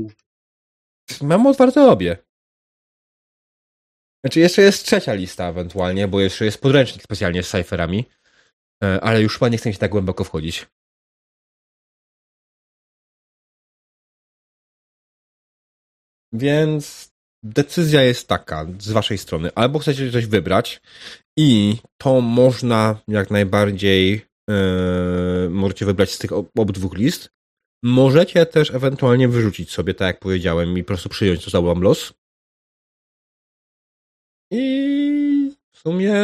Mam 1.22 1.46
otwarte 1.46 1.90
obie. 1.90 2.25
Znaczy, 4.26 4.40
jeszcze 4.40 4.62
jest 4.62 4.84
trzecia 4.84 5.14
lista 5.14 5.48
ewentualnie, 5.48 6.08
bo 6.08 6.20
jeszcze 6.20 6.44
jest 6.44 6.60
podręcznik 6.60 7.02
specjalnie 7.02 7.42
z 7.42 7.50
cyferami, 7.50 8.04
E, 8.84 9.00
ale 9.00 9.22
już 9.22 9.34
chyba 9.38 9.48
nie 9.48 9.58
chcę 9.58 9.72
się 9.72 9.78
tak 9.78 9.90
głęboko 9.90 10.24
wchodzić. 10.24 10.66
Więc 16.32 17.12
decyzja 17.42 18.02
jest 18.02 18.28
taka 18.28 18.66
z 18.78 18.90
waszej 18.92 19.18
strony. 19.18 19.50
Albo 19.54 19.78
chcecie 19.78 20.12
coś 20.12 20.26
wybrać 20.26 20.80
i 21.38 21.76
to 21.98 22.20
można 22.20 23.00
jak 23.08 23.30
najbardziej 23.30 24.26
e, 24.50 24.54
możecie 25.50 25.86
wybrać 25.86 26.10
z 26.12 26.18
tych 26.18 26.32
ob- 26.32 26.50
obydwu 26.58 26.94
list. 26.94 27.30
Możecie 27.84 28.46
też 28.46 28.70
ewentualnie 28.70 29.28
wyrzucić 29.28 29.70
sobie, 29.70 29.94
tak 29.94 30.06
jak 30.06 30.20
powiedziałem, 30.20 30.78
i 30.78 30.84
po 30.84 30.88
prostu 30.88 31.08
przyjąć 31.08 31.44
to 31.44 31.50
za 31.50 31.60
wam 31.60 31.82
los. 31.82 32.12
I 34.50 35.52
w 35.72 35.78
sumie 35.78 36.14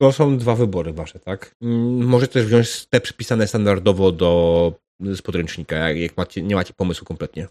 to 0.00 0.12
są 0.12 0.38
dwa 0.38 0.54
wybory 0.54 0.92
wasze, 0.92 1.18
tak? 1.18 1.54
Mm, 1.62 2.06
Możecie 2.06 2.32
też 2.32 2.46
wziąć 2.46 2.86
te 2.86 3.00
przypisane 3.00 3.46
standardowo 3.46 4.12
do 4.12 4.72
z 5.00 5.22
podręcznika, 5.22 5.76
jak, 5.90 6.16
macie, 6.16 6.42
nie 6.42 6.54
macie 6.54 6.74
pomysłu 6.74 7.04
kompletnie. 7.06 7.48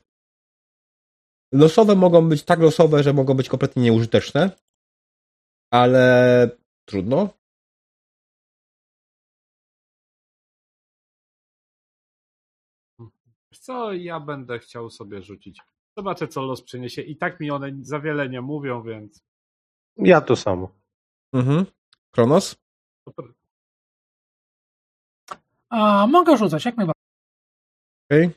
Losowe 1.54 1.96
mogą 1.96 2.30
być 2.30 2.44
tak 2.44 2.60
losowe, 2.60 3.04
że 3.04 3.14
mogą 3.14 3.34
być 3.34 3.50
kompletnie 3.50 3.84
nieużyteczne, 3.84 4.52
ale 5.72 6.50
trudno. 6.86 7.30
Co, 13.54 13.94
ja 13.94 14.20
będę 14.20 14.60
chciał 14.60 14.90
sobie 14.90 15.22
rzucić. 15.22 15.62
Zobaczę, 15.98 16.28
co 16.28 16.42
los 16.42 16.62
przyniesie. 16.62 17.02
I 17.02 17.16
tak 17.18 17.40
mi 17.40 17.52
one 17.52 17.72
za 17.82 18.00
wiele 18.00 18.30
nie 18.30 18.42
mówią, 18.42 18.84
więc. 18.84 19.24
Ja 19.98 20.22
to 20.22 20.36
samo. 20.36 20.70
Mhm. 21.34 21.66
Kronos? 22.12 22.56
A 25.70 26.08
mogę 26.08 26.38
rzucać, 26.38 26.66
jak 26.66 26.78
najbardziej. 26.78 27.04
Okej. 28.12 28.30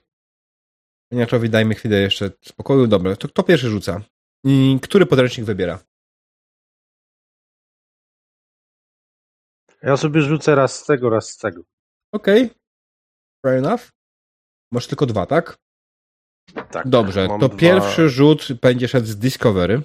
Paniaczowi 1.11 1.51
dajmy 1.51 1.75
chwilę 1.75 1.97
jeszcze 2.01 2.31
spokoju. 2.45 2.87
Dobra, 2.87 3.17
to 3.17 3.29
kto 3.29 3.43
pierwszy 3.43 3.69
rzuca? 3.69 4.01
I 4.45 4.79
który 4.83 5.07
podręcznik 5.07 5.47
wybiera? 5.47 5.79
Ja 9.83 9.97
sobie 9.97 10.21
rzucę 10.23 10.55
raz 10.55 10.79
z 10.83 10.87
tego, 10.87 11.11
raz 11.11 11.29
z 11.29 11.39
tego. 11.39 11.63
Okej. 12.13 12.51
Fair 13.47 13.59
enough. 13.59 13.81
Masz 14.73 14.87
tylko 14.87 15.07
dwa, 15.07 15.27
tak? 15.27 15.59
Tak. 16.71 16.89
Dobrze, 16.89 17.29
to 17.29 17.49
dwa- 17.49 17.57
pierwszy 17.57 18.09
rzut 18.09 18.49
będzie 18.63 18.89
szedł 18.89 19.07
z 19.07 19.17
Discovery. 19.17 19.83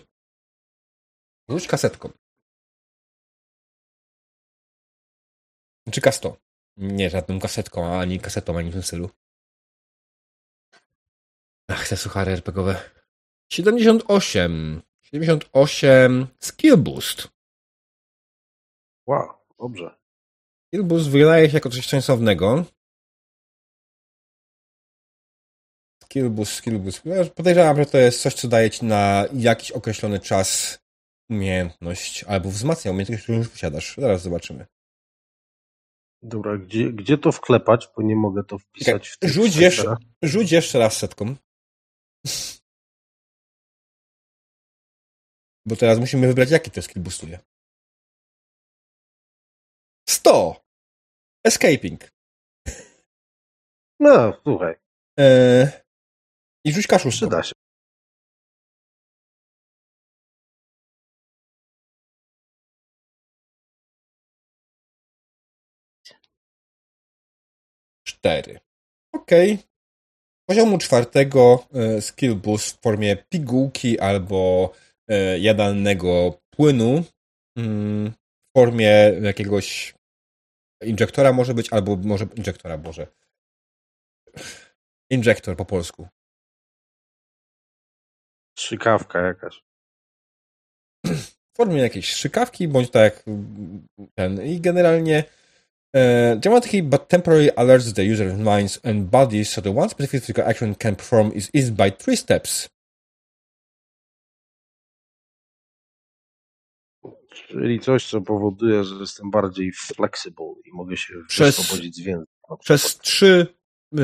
Rzuć 1.52 1.68
kasetką. 1.68 2.10
Czy 5.92 6.02
kasto? 6.02 6.38
Nie, 6.78 7.10
żadną 7.10 7.40
kasetką, 7.40 8.00
ani 8.00 8.20
kasetą, 8.20 8.58
ani 8.58 8.70
w 8.70 8.74
tym 8.74 8.84
stylu. 8.84 9.10
Ach, 11.68 11.88
te 11.88 11.98
suchary 11.98 12.32
RPGowe. 12.32 12.92
78. 13.54 14.82
78. 15.02 16.28
Skill 16.40 16.78
Boost. 16.78 17.28
Wow, 19.08 19.34
dobrze. 19.60 20.00
Skill 20.68 20.84
Boost 20.84 21.10
wydaje 21.10 21.50
się 21.50 21.54
jako 21.54 21.70
coś 21.70 21.88
sensownego. 21.88 22.66
Skill 26.04 26.30
Boost, 26.30 26.54
Skill 26.54 26.80
Boost. 26.80 27.04
Podejrzewam, 27.36 27.78
że 27.78 27.86
to 27.86 27.98
jest 27.98 28.22
coś, 28.22 28.34
co 28.34 28.48
daje 28.48 28.70
ci 28.70 28.86
na 28.86 29.26
jakiś 29.34 29.72
określony 29.72 30.20
czas 30.20 30.81
umiejętność, 31.32 32.24
albo 32.24 32.50
wzmacnia 32.50 32.92
umiejętność, 32.92 33.24
którą 33.24 33.38
już 33.38 33.50
posiadasz. 33.50 33.96
Zaraz 33.98 34.22
zobaczymy. 34.22 34.66
Dobra, 36.24 36.58
gdzie, 36.58 36.92
gdzie 36.94 37.18
to 37.18 37.32
wklepać, 37.32 37.88
bo 37.96 38.02
nie 38.04 38.16
mogę 38.16 38.44
to 38.44 38.58
wpisać 38.58 39.08
w 39.08 39.18
tych 39.18 39.30
Rzuć 39.32 39.56
jeszcze, 39.56 39.96
rzuć 40.24 40.52
jeszcze 40.52 40.80
raz 40.80 40.98
setką. 40.98 41.36
Bo 45.68 45.76
teraz 45.76 46.00
musimy 46.00 46.28
wybrać, 46.28 46.52
jaki 46.52 46.72
to 46.72 46.82
skill 46.82 47.02
boostuje. 47.04 47.40
100! 50.10 50.62
Escaping. 51.46 52.10
No, 54.00 54.34
słuchaj, 54.44 54.76
Eee, 55.18 55.68
I 56.66 56.74
rzuć 56.74 56.88
kaszustką. 56.88 57.28
przyda 57.28 57.44
się. 57.44 57.54
Cztery. 68.22 68.60
Okej. 69.14 69.58
Poziomu 70.50 70.78
czwartego 70.78 71.68
e, 71.74 72.02
skill 72.02 72.36
boost 72.36 72.78
w 72.78 72.82
formie 72.82 73.16
pigułki 73.16 74.00
albo 74.00 74.74
e, 75.08 75.40
jadalnego 75.40 76.40
płynu 76.50 77.04
mm, 77.58 78.12
w 78.12 78.60
formie 78.60 79.14
jakiegoś 79.22 79.94
injektora 80.84 81.34
może 81.34 81.54
być, 81.54 81.74
albo 81.74 81.96
może 81.96 82.26
injektora, 82.36 82.78
Boże. 82.78 83.08
Injektor 85.10 85.58
po 85.58 85.66
polsku. 85.66 86.08
Strzykawka 88.58 89.22
jakaś. 89.22 89.64
w 91.54 91.56
formie 91.58 91.82
jakiejś 91.82 92.14
strzykawki, 92.14 92.68
bądź 92.68 92.92
tak 92.92 93.24
mm, 93.28 93.88
ten. 94.16 94.46
I 94.46 94.62
generalnie 94.62 95.24
e, 95.96 96.38
działa 96.40 96.62
taki 96.62 96.84
but 96.84 97.08
temporary 97.08 97.52
alerts 97.56 97.94
the 97.94 98.02
user's 98.02 98.38
minds 98.38 98.80
and 98.84 99.10
bodies 99.10 99.50
so 99.50 99.62
the 99.62 99.78
one 99.78 99.90
specific 99.90 100.22
physical 100.22 100.48
action 100.48 100.76
can 100.76 100.96
perform 100.96 101.34
is 101.34 101.50
eased 101.54 101.74
by 101.74 101.92
three 101.92 102.18
steps. 102.18 102.70
Czyli 107.48 107.80
coś, 107.80 108.06
co 108.06 108.22
powoduje, 108.22 108.84
że 108.84 108.96
jestem 108.96 109.32
bardziej 109.32 109.72
flexible 109.72 110.54
i 110.66 110.72
mogę 110.74 110.98
się 110.98 111.14
Przez- 111.28 111.58
wyswobodzić 111.58 111.96
z 111.96 112.06
na 112.08 112.58
Przez 112.60 112.98
trzy 112.98 113.48
e, 113.98 114.02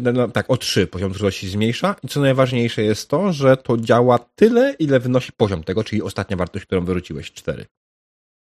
no, 0.00 0.12
no, 0.12 0.28
tak, 0.28 0.50
o 0.50 0.56
trzy 0.56 0.86
poziom 0.86 1.10
trudności 1.12 1.48
zmniejsza 1.48 1.96
i 2.02 2.08
co 2.08 2.20
najważniejsze 2.20 2.82
jest 2.82 3.08
to, 3.08 3.32
że 3.32 3.56
to 3.56 3.76
działa 3.76 4.18
tyle, 4.18 4.74
ile 4.78 5.00
wynosi 5.00 5.32
poziom 5.32 5.64
tego, 5.64 5.84
czyli 5.84 6.02
ostatnia 6.02 6.36
wartość, 6.36 6.66
którą 6.66 6.84
wyrzuciłeś, 6.84 7.32
cztery. 7.32 7.66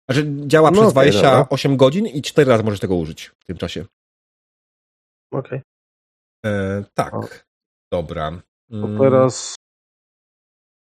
Znaczy 0.09 0.25
działa 0.47 0.71
No 0.71 0.81
przez 0.81 0.91
okej, 0.91 1.11
28 1.11 1.77
godzin 1.77 2.07
i 2.07 2.21
cztery 2.21 2.51
razy 2.51 2.63
możesz 2.63 2.79
tego 2.79 2.95
użyć 2.95 3.27
w 3.39 3.45
tym 3.45 3.57
czasie. 3.57 3.85
Okej, 5.33 5.61
E, 6.45 6.83
tak. 6.93 7.13
O. 7.13 7.27
Dobra. 7.91 8.31
to 8.71 8.77
Mm. 8.77 8.99
teraz 8.99 9.55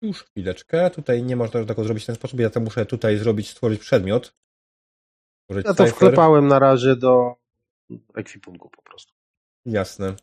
Już 0.03 0.25
chwileczkę. 0.25 0.91
Tutaj 0.91 1.23
nie 1.23 1.37
można 1.37 1.65
tego 1.65 1.85
zrobić 1.85 2.05
w 2.05 2.07
ten 2.07 2.15
sposób. 2.15 2.41
Ja 2.41 2.51
to 2.51 2.61
muszę 2.61 2.87
tutaj 2.87 3.19
zrobić, 3.19 3.51
stworzyć 3.51 3.81
przedmiot. 3.81 4.35
Stworzyć 5.43 5.67
Ja 5.67 5.75
to 5.75 5.85
cyfer. 5.85 5.97
wklepałem 5.97 6.49
na 6.49 6.59
razie 6.59 6.97
do 6.97 7.37
ekwipunku 8.15 8.71
po 8.71 8.83
prostu. 8.83 9.13
Jasne. 9.67 10.15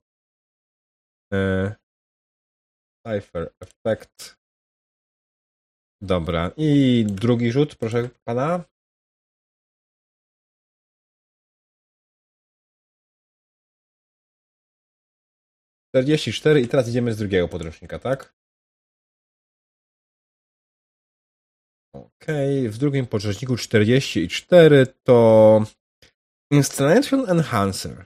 E, 1.33 1.75
Cypher 3.07 3.53
Effect. 3.59 4.37
Dobra. 6.01 6.51
I 6.57 7.05
drugi 7.09 7.51
rzut, 7.51 7.75
proszę 7.75 8.09
pana. 8.23 8.63
Czterdzieści 15.95 16.33
cztery 16.33 16.61
i 16.61 16.67
teraz 16.67 16.89
idziemy 16.89 17.13
z 17.13 17.17
drugiego 17.17 17.47
podręcznika, 17.47 17.99
tak? 17.99 18.35
Okej, 21.93 22.69
w 22.69 22.77
drugim 22.77 23.07
podręczniku 23.07 23.57
44 23.57 24.87
to 25.03 25.63
Installation 26.51 27.29
Enhancer. 27.29 28.05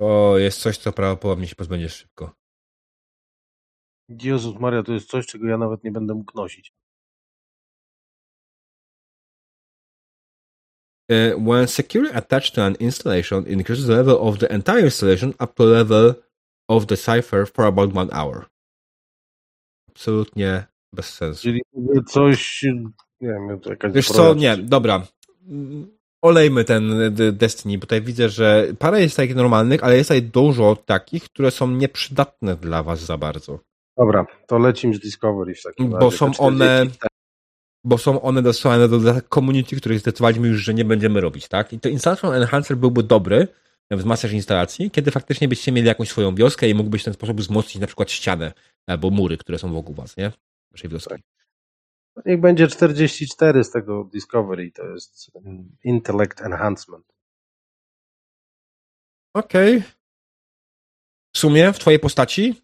To 0.00 0.38
jest 0.38 0.60
coś, 0.60 0.78
co 0.78 0.92
prawdopodobnie 0.92 1.46
się 1.46 1.56
pozbędziesz 1.56 1.96
szybko. 1.96 2.34
Jezus 4.08 4.58
Maria, 4.60 4.82
to 4.82 4.92
jest 4.92 5.08
coś, 5.08 5.26
czego 5.26 5.46
ja 5.46 5.58
nawet 5.58 5.84
nie 5.84 5.92
będę 5.92 6.14
mógł 6.14 6.36
nosić. 6.36 6.72
Uh, 11.10 11.48
when 11.48 11.68
securely 11.68 12.10
attached 12.14 12.54
to 12.54 12.62
an 12.64 12.74
installation, 12.80 13.46
increases 13.46 13.86
the 13.86 13.96
level 13.96 14.16
of 14.20 14.38
the 14.38 14.46
entire 14.50 14.84
installation 14.84 15.30
up 15.30 15.54
to 15.54 15.64
level 15.64 16.14
of 16.68 16.86
the 16.86 16.96
cipher 16.96 17.46
for 17.46 17.64
about 17.66 17.96
one 17.96 18.10
hour. 18.12 18.46
Absolutnie 19.90 20.66
bez 20.92 21.14
sensu. 21.14 21.42
Czyli 21.42 21.60
coś, 22.08 22.62
nie 23.20 23.28
wiem, 23.28 23.60
to 23.60 23.70
jakaś 23.70 23.92
Wiesz 23.92 24.08
co, 24.08 24.34
nie, 24.34 24.56
dobra. 24.56 25.06
Olejmy 26.22 26.64
ten 26.64 27.14
Destiny, 27.32 27.78
bo 27.78 27.80
tutaj 27.80 28.02
widzę, 28.02 28.28
że 28.28 28.66
parę 28.78 29.00
jest 29.02 29.16
takich 29.16 29.36
normalnych, 29.36 29.84
ale 29.84 29.96
jest 29.96 30.08
tutaj 30.08 30.22
dużo 30.22 30.76
takich, 30.76 31.24
które 31.24 31.50
są 31.50 31.70
nieprzydatne 31.70 32.56
dla 32.56 32.82
was 32.82 33.00
za 33.00 33.18
bardzo. 33.18 33.58
Dobra, 33.96 34.26
to 34.46 34.58
lecimy 34.58 34.94
z 34.94 35.00
Discovery 35.00 35.54
w 35.54 35.62
takim 35.62 35.90
Bo 35.90 35.98
razie. 35.98 36.16
są 36.16 36.26
one- 36.38 36.86
44. 36.86 37.11
bo 37.84 37.98
są 37.98 38.22
one 38.22 38.42
dostosowane 38.42 38.88
do, 38.88 39.20
community, 39.34 39.76
których 39.76 40.00
zdecydowaliśmy 40.00 40.48
już, 40.48 40.64
że 40.64 40.74
nie 40.74 40.84
będziemy 40.84 41.20
robić, 41.20 41.48
tak? 41.48 41.72
I 41.72 41.80
to 41.80 41.88
Installation 41.88 42.34
Enhancer 42.34 42.76
byłby 42.76 43.02
dobry, 43.02 43.48
wzmacniacz 43.96 44.32
instalacji, 44.32 44.90
kiedy 44.90 45.10
faktycznie 45.10 45.48
byście 45.48 45.72
mieli 45.72 45.88
jakąś 45.88 46.08
swoją 46.08 46.34
wioskę 46.34 46.68
i 46.68 46.74
mógłbyś 46.74 47.02
w 47.02 47.04
ten 47.04 47.14
sposób 47.14 47.40
wzmocnić 47.40 47.78
na 47.78 47.86
przykład 47.86 48.10
ścianę 48.10 48.52
albo 48.86 49.10
mury, 49.10 49.36
które 49.36 49.58
są 49.58 49.72
wokół 49.72 49.94
was, 49.94 50.16
nie? 50.16 50.32
Waszej 50.70 50.90
wioski. 50.90 51.14
Niech 52.26 52.40
będzie 52.40 52.68
44 52.68 53.64
z 53.64 53.70
tego 53.70 54.04
Discovery, 54.04 54.72
to 54.72 54.86
jest 54.86 55.30
mm, 55.44 55.76
Intellect 55.84 56.40
Enhancement. 56.40 57.12
Okej. 59.34 59.82
W 61.34 61.38
sumie 61.38 61.72
w 61.72 61.78
twojej 61.78 62.00
postaci, 62.00 62.62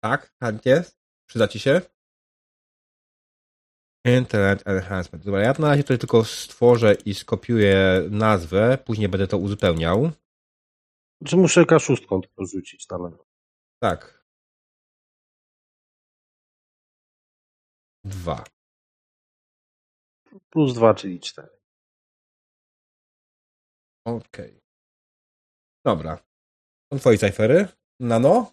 tak, 0.00 0.32
chętnie, 0.40 0.84
przyda 1.26 1.48
ci 1.48 1.58
się. 1.58 1.80
Internet 4.04 4.66
Enhancement. 4.66 5.24
Dobra, 5.24 5.40
ja 5.40 5.54
na 5.58 5.68
razie 5.68 5.82
tutaj 5.82 5.98
tylko 5.98 6.24
stworzę 6.24 6.94
i 6.94 7.14
skopiuję 7.14 8.02
nazwę, 8.10 8.78
później 8.86 9.08
będę 9.08 9.26
to 9.26 9.38
uzupełniał. 9.38 10.10
Czy 11.26 11.36
muszę 11.36 11.62
K6 11.62 11.98
tylko 11.98 12.22
rzucić 12.38 12.88
na 12.88 12.98
lewo? 12.98 13.26
Tak. 13.82 14.24
Dwa. 18.04 18.44
Plus 20.50 20.74
2, 20.74 20.94
czyli 20.94 21.20
4. 21.20 21.48
Okej. 24.06 24.60
Dobra. 25.84 26.18
Są 26.92 26.98
twoje 26.98 27.18
cyfery. 27.18 27.68
Nano? 28.00 28.52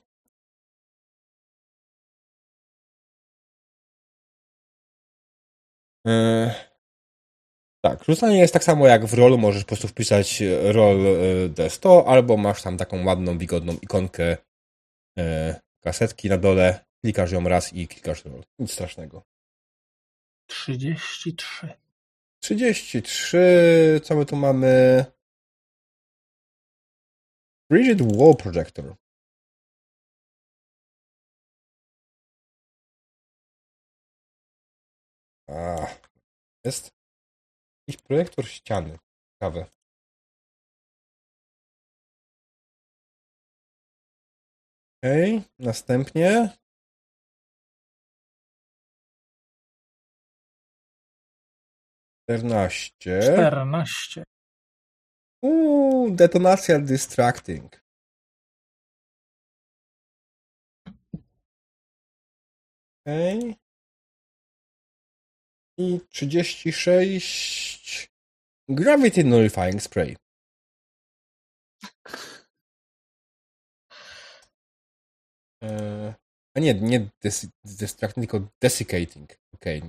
Tak, 7.82 8.04
rzucanie 8.04 8.38
jest 8.38 8.54
tak 8.54 8.64
samo 8.64 8.88
jak 8.88 9.06
w 9.06 9.14
rolu. 9.14 9.38
Możesz 9.38 9.64
po 9.64 9.68
prostu 9.68 9.88
wpisać 9.88 10.42
e, 10.42 10.72
roll 10.72 11.08
e, 11.08 11.50
D100, 11.50 12.04
albo 12.08 12.38
masz 12.38 12.62
tam 12.62 12.78
taką 12.78 13.06
ładną, 13.06 13.38
wygodną 13.38 13.74
ikonkę 13.74 14.38
e, 15.18 15.60
kasetki 15.84 16.30
na 16.30 16.38
dole. 16.38 16.86
Klikasz 17.04 17.32
ją 17.32 17.44
raz 17.44 17.74
i 17.74 17.88
klikasz 17.88 18.26
roll. 18.26 18.44
Nic 18.60 18.72
strasznego. 18.72 19.24
33. 20.48 21.70
33. 22.40 24.02
Co 24.04 24.16
my 24.16 24.26
tu 24.26 24.36
mamy? 24.36 25.06
Rigid 27.74 28.18
Wall 28.18 28.36
Projector. 28.36 28.96
A, 35.50 35.88
jest 36.66 36.90
jakiś 37.88 38.02
projektor 38.04 38.48
ściany. 38.48 38.98
Ciekawe. 39.34 39.66
Okej, 45.04 45.42
następnie. 45.60 46.58
Czternaście. 52.24 53.22
14. 53.22 54.24
Uuu, 55.42 56.12
detonacja 56.16 56.80
distracting. 56.80 57.82
Okej. 63.06 63.67
I 65.78 66.00
36 66.10 68.10
Gravity 68.70 69.24
Nullifying 69.24 69.82
Spray. 69.82 70.16
Eee, 75.62 76.14
a 76.56 76.60
nie, 76.60 76.74
nie 76.74 77.10
des, 77.22 77.48
distracting, 77.64 78.32
tylko 78.32 78.48
desiccating. 78.62 79.38
Okej, 79.54 79.82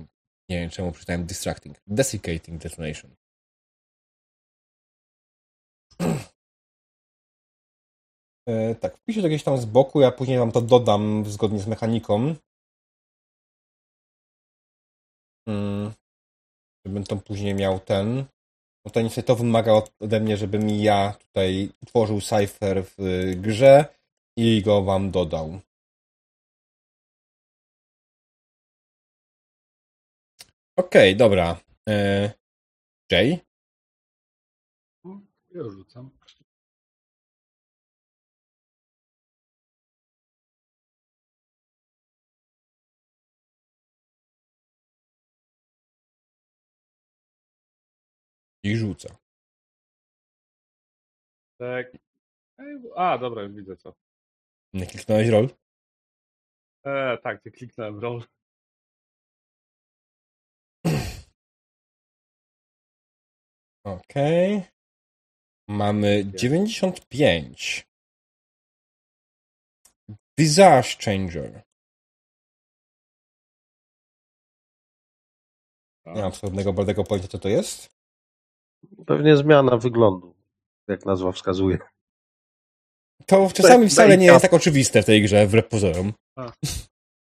nie 0.49 0.59
wiem 0.59 0.69
czemu 0.69 0.91
przeczytałem 0.91 1.25
distracting. 1.25 1.77
Desiccating 1.87 2.61
detonation. 2.61 3.15
E, 8.47 8.75
tak, 8.75 8.97
wpiszę 8.97 9.21
to 9.21 9.27
gdzieś 9.27 9.43
tam 9.43 9.57
z 9.57 9.65
boku, 9.65 10.01
ja 10.01 10.11
później 10.11 10.39
wam 10.39 10.51
to 10.51 10.61
dodam 10.61 11.25
zgodnie 11.25 11.59
z 11.59 11.67
mechaniką. 11.67 12.35
Mm, 15.49 15.93
żebym 16.85 17.03
to 17.03 17.15
później 17.15 17.53
miał 17.53 17.79
ten. 17.79 18.25
No 18.85 18.91
to 18.91 19.01
niestety 19.01 19.27
to 19.27 19.35
wymaga 19.35 19.73
od- 19.73 19.91
ode 19.99 20.19
mnie, 20.19 20.37
żebym 20.37 20.69
ja 20.69 21.13
tutaj 21.19 21.69
utworzył 21.81 22.21
cypher 22.21 22.85
w 22.85 22.99
y, 22.99 23.35
grze 23.35 23.85
i 24.37 24.61
go 24.61 24.83
wam 24.83 25.11
dodał. 25.11 25.59
Okej, 30.77 31.15
dobra. 31.15 31.59
E, 31.89 32.31
Jay? 33.11 33.39
Ja 35.55 35.63
rzucam. 35.69 36.09
I 48.63 48.77
rzuca. 48.77 49.17
Tak. 51.57 51.91
A, 52.95 53.17
dobra, 53.17 53.43
już 53.43 53.53
widzę 53.53 53.77
co. 53.77 53.93
Nie 54.73 54.87
kliknąłeś 54.87 55.27
roll? 55.27 55.49
E, 56.85 57.17
tak, 57.17 57.41
ty 57.41 57.51
kliknąłem 57.51 57.99
roll. 57.99 58.23
Okej. 63.83 64.63
Mamy 65.67 66.25
95. 66.25 67.87
Visage 70.39 70.95
Changer. 71.05 71.63
Nie 76.05 76.13
mam 76.13 76.27
absolutnego 76.27 76.73
bladego 76.73 77.03
pojęcia, 77.03 77.27
co 77.27 77.39
to 77.39 77.49
jest. 77.49 77.98
Pewnie 79.07 79.37
zmiana 79.37 79.77
wyglądu, 79.77 80.35
jak 80.87 81.05
nazwa 81.05 81.31
wskazuje. 81.31 81.77
To 83.25 83.49
czasami 83.53 83.89
wcale 83.89 84.17
nie 84.17 84.25
jest 84.25 84.41
tak 84.41 84.53
oczywiste 84.53 85.01
w 85.01 85.05
tej 85.05 85.21
grze, 85.21 85.47
wbrew 85.47 85.67
pozorom. 85.67 86.13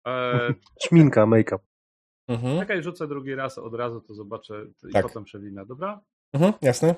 E, 0.08 0.54
Szminka, 0.82 1.26
make-up. 1.26 1.64
Mhm. 2.28 2.60
czekaj, 2.60 2.84
rzucę 2.84 3.08
drugi 3.08 3.36
raz 3.36 3.58
od 3.58 3.74
razu, 3.74 4.02
to 4.02 4.14
zobaczę 4.14 4.66
i 4.90 4.94
Tak. 4.94 5.06
potem 5.08 5.24
przewinę, 5.24 5.66
dobra? 5.66 6.02
Mhm, 6.34 6.54
jasne. 6.62 6.96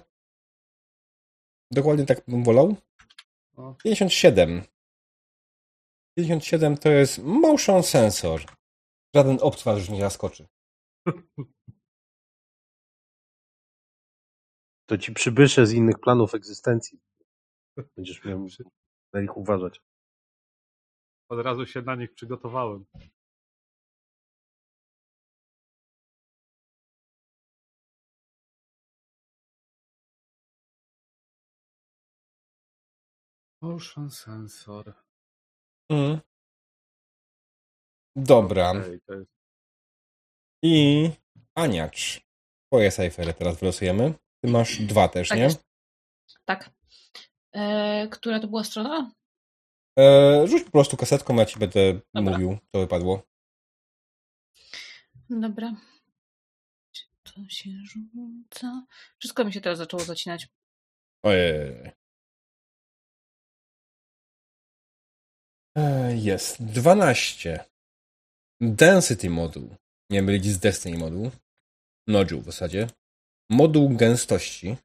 Dokładnie 1.72 2.06
tak 2.06 2.22
bym 2.28 2.44
wolał. 2.44 2.76
O. 3.58 3.76
57. 3.84 4.62
57 6.18 6.78
to 6.78 6.90
jest 6.90 7.24
motion 7.24 7.84
sensor. 7.84 8.42
Żaden 9.16 9.38
was 9.66 9.78
już 9.80 9.90
nie 9.90 10.00
zaskoczy. 10.02 10.48
To 14.90 14.98
ci 14.98 15.14
przybysze 15.14 15.66
z 15.66 15.74
innych 15.74 16.00
planów 16.00 16.36
egzystencji. 16.36 17.00
Będziesz 17.96 18.26
miał 18.26 18.48
na 19.14 19.22
nich 19.22 19.38
uważać. 19.38 19.82
Od 21.30 21.40
razu 21.40 21.66
się 21.66 21.82
na 21.82 21.96
nich 21.96 22.14
przygotowałem. 22.14 22.86
Motion 33.62 34.12
sensor. 34.12 34.94
Mhm. 35.90 36.20
Dobra. 38.16 38.74
To 39.06 39.14
jest 39.14 39.32
I 40.64 41.10
Aniacz. 41.56 42.22
Twoje 42.68 42.92
cyfery 42.92 43.34
teraz 43.34 43.60
wylosujemy. 43.60 44.14
Ty 44.44 44.52
masz 44.52 44.82
dwa 44.82 45.08
też, 45.10 45.30
Tak 45.30 45.38
nie? 45.38 45.44
jest. 45.44 45.64
Tak. 46.46 46.70
E, 47.54 48.08
która 48.08 48.40
to 48.40 48.48
była 48.48 48.64
strona? 48.64 49.12
E, 50.00 50.48
rzuć 50.48 50.64
po 50.64 50.72
prostu 50.72 50.98
kasetką, 50.98 51.36
ja 51.36 51.46
ci 51.46 51.60
będę 51.60 51.94
Dobra. 52.14 52.32
mówił, 52.34 52.58
co 52.72 52.80
wypadło. 52.80 53.22
Dobra. 55.30 55.76
Czy 56.92 57.04
To 57.24 57.32
się 57.50 57.70
rzuca. 57.84 58.86
Wszystko 59.20 59.46
mi 59.46 59.54
się 59.54 59.62
teraz 59.62 59.78
zaczęło 59.78 60.04
zacinać. 60.04 60.48
Ojej. 61.24 61.92
E, 65.78 66.16
Jest. 66.18 66.64
12. 66.64 67.66
Density 68.62 69.30
moduł. 69.30 69.76
Nie 70.10 70.22
mylić 70.22 70.46
z 70.46 70.60
Destiny 70.60 70.98
moduł. 70.98 71.32
Nodule 72.08 72.42
w 72.42 72.46
zasadzie. 72.46 72.88
Moduł 73.50 73.90
gęstości. 73.90 74.78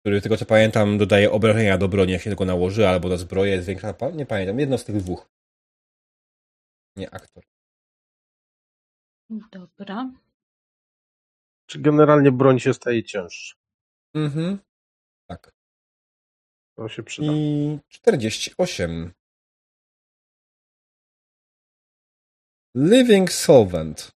Który, 0.00 0.20
tego 0.20 0.36
co 0.36 0.46
pamiętam, 0.46 0.98
dodaje 0.98 1.30
obrażenia 1.30 1.78
do 1.78 1.88
broni, 1.88 2.12
jak 2.12 2.22
się 2.22 2.30
tego 2.30 2.44
nałoży, 2.44 2.88
albo 2.88 3.08
do 3.08 3.18
zbroje 3.18 3.62
zwiększa. 3.62 3.94
Nie 4.14 4.26
pamiętam. 4.26 4.58
Jedno 4.58 4.78
z 4.78 4.84
tych 4.84 4.96
dwóch. 4.96 5.28
Nie 6.96 7.14
aktor. 7.14 7.44
Dobra. 9.30 10.12
Czy 11.66 11.78
generalnie 11.78 12.32
broń 12.32 12.60
się 12.60 12.74
staje 12.74 13.04
cięższa? 13.04 13.56
Mhm. 14.14 14.58
Tak. 15.28 15.52
To 16.76 16.88
się 16.88 17.02
przyda. 17.02 17.32
I 17.32 17.78
48. 17.88 19.12
Living 22.74 23.32
Solvent. 23.32 24.15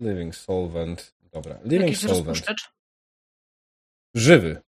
Living 0.00 0.34
Solvent. 0.34 1.14
Dobra. 1.32 1.58
Living 1.64 1.80
Jakiś 1.82 1.98
Solvent. 2.00 2.46
Żywy. 4.14 4.62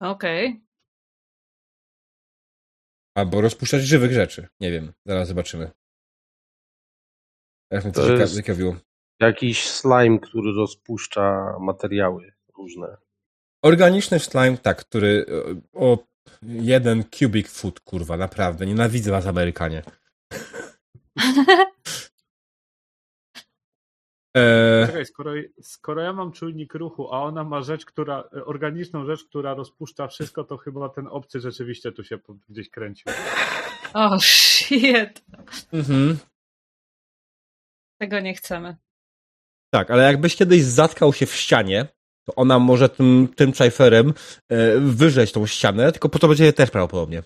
Okej. 0.00 0.62
Albo 3.16 3.40
rozpuszczać 3.40 3.82
żywych 3.82 4.12
rzeczy. 4.12 4.48
Nie 4.60 4.70
wiem. 4.70 4.92
Zaraz 5.06 5.28
zobaczymy. 5.28 5.70
Teraz 7.70 7.84
mnie 7.84 7.92
To 7.94 8.00
to 8.02 8.08
cieka- 8.08 8.20
jest- 8.20 8.36
ciekawiło. 8.36 8.76
Jakiś 9.20 9.68
slime, 9.68 10.18
który 10.18 10.52
rozpuszcza 10.52 11.56
materiały 11.60 12.32
różne. 12.56 12.96
Organiczny 13.64 14.20
slime, 14.20 14.58
tak, 14.58 14.84
który 14.86 15.26
o, 15.72 15.92
o 15.92 15.98
jeden 16.42 17.04
cubic 17.10 17.48
foot, 17.48 17.80
kurwa, 17.80 18.16
naprawdę. 18.16 18.66
Nienawidzę 18.66 19.10
was, 19.10 19.26
Amerykanie. 19.26 19.82
E, 24.36 24.86
Czekaj, 24.86 25.06
skoro, 25.06 25.32
skoro 25.62 26.02
ja 26.02 26.12
mam 26.12 26.32
czujnik 26.32 26.74
ruchu, 26.74 27.14
a 27.14 27.22
ona 27.22 27.44
ma 27.44 27.62
rzecz, 27.62 27.84
która, 27.84 28.24
organiczną 28.44 29.04
rzecz, 29.04 29.24
która 29.24 29.54
rozpuszcza 29.54 30.08
wszystko, 30.08 30.44
to 30.44 30.56
chyba 30.56 30.88
ten 30.88 31.06
obcy 31.06 31.40
rzeczywiście 31.40 31.92
tu 31.92 32.04
się 32.04 32.18
gdzieś 32.48 32.70
kręcił. 32.70 33.12
O, 33.94 34.20
shit. 34.20 35.24
mhm. 35.72 36.18
Tego 37.98 38.20
nie 38.20 38.34
chcemy. 38.34 38.76
Tak, 39.70 39.90
ale 39.90 40.02
jakbyś 40.02 40.36
kiedyś 40.36 40.62
zatkał 40.62 41.12
się 41.12 41.26
w 41.26 41.34
ścianie, 41.34 41.86
to 42.24 42.34
ona 42.34 42.58
może 42.58 42.88
tym, 42.88 43.28
tym 43.36 43.52
czajferem 43.52 44.14
e, 44.48 44.78
wyrzeć 44.80 45.32
tą 45.32 45.46
ścianę, 45.46 45.92
tylko 45.92 46.08
po 46.08 46.18
to 46.18 46.28
będzie 46.28 46.52
też 46.52 46.70
prawdopodobnie. 46.70 47.22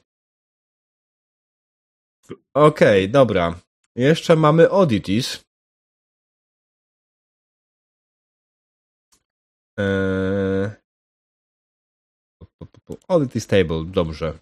Okej, 2.54 3.10
dobra. 3.10 3.54
Jeszcze 3.96 4.36
mamy 4.36 4.70
oddities. 4.70 5.45
Eee... 9.78 10.70
Oddities 13.08 13.46
table, 13.46 13.84
dobrze. 13.84 14.38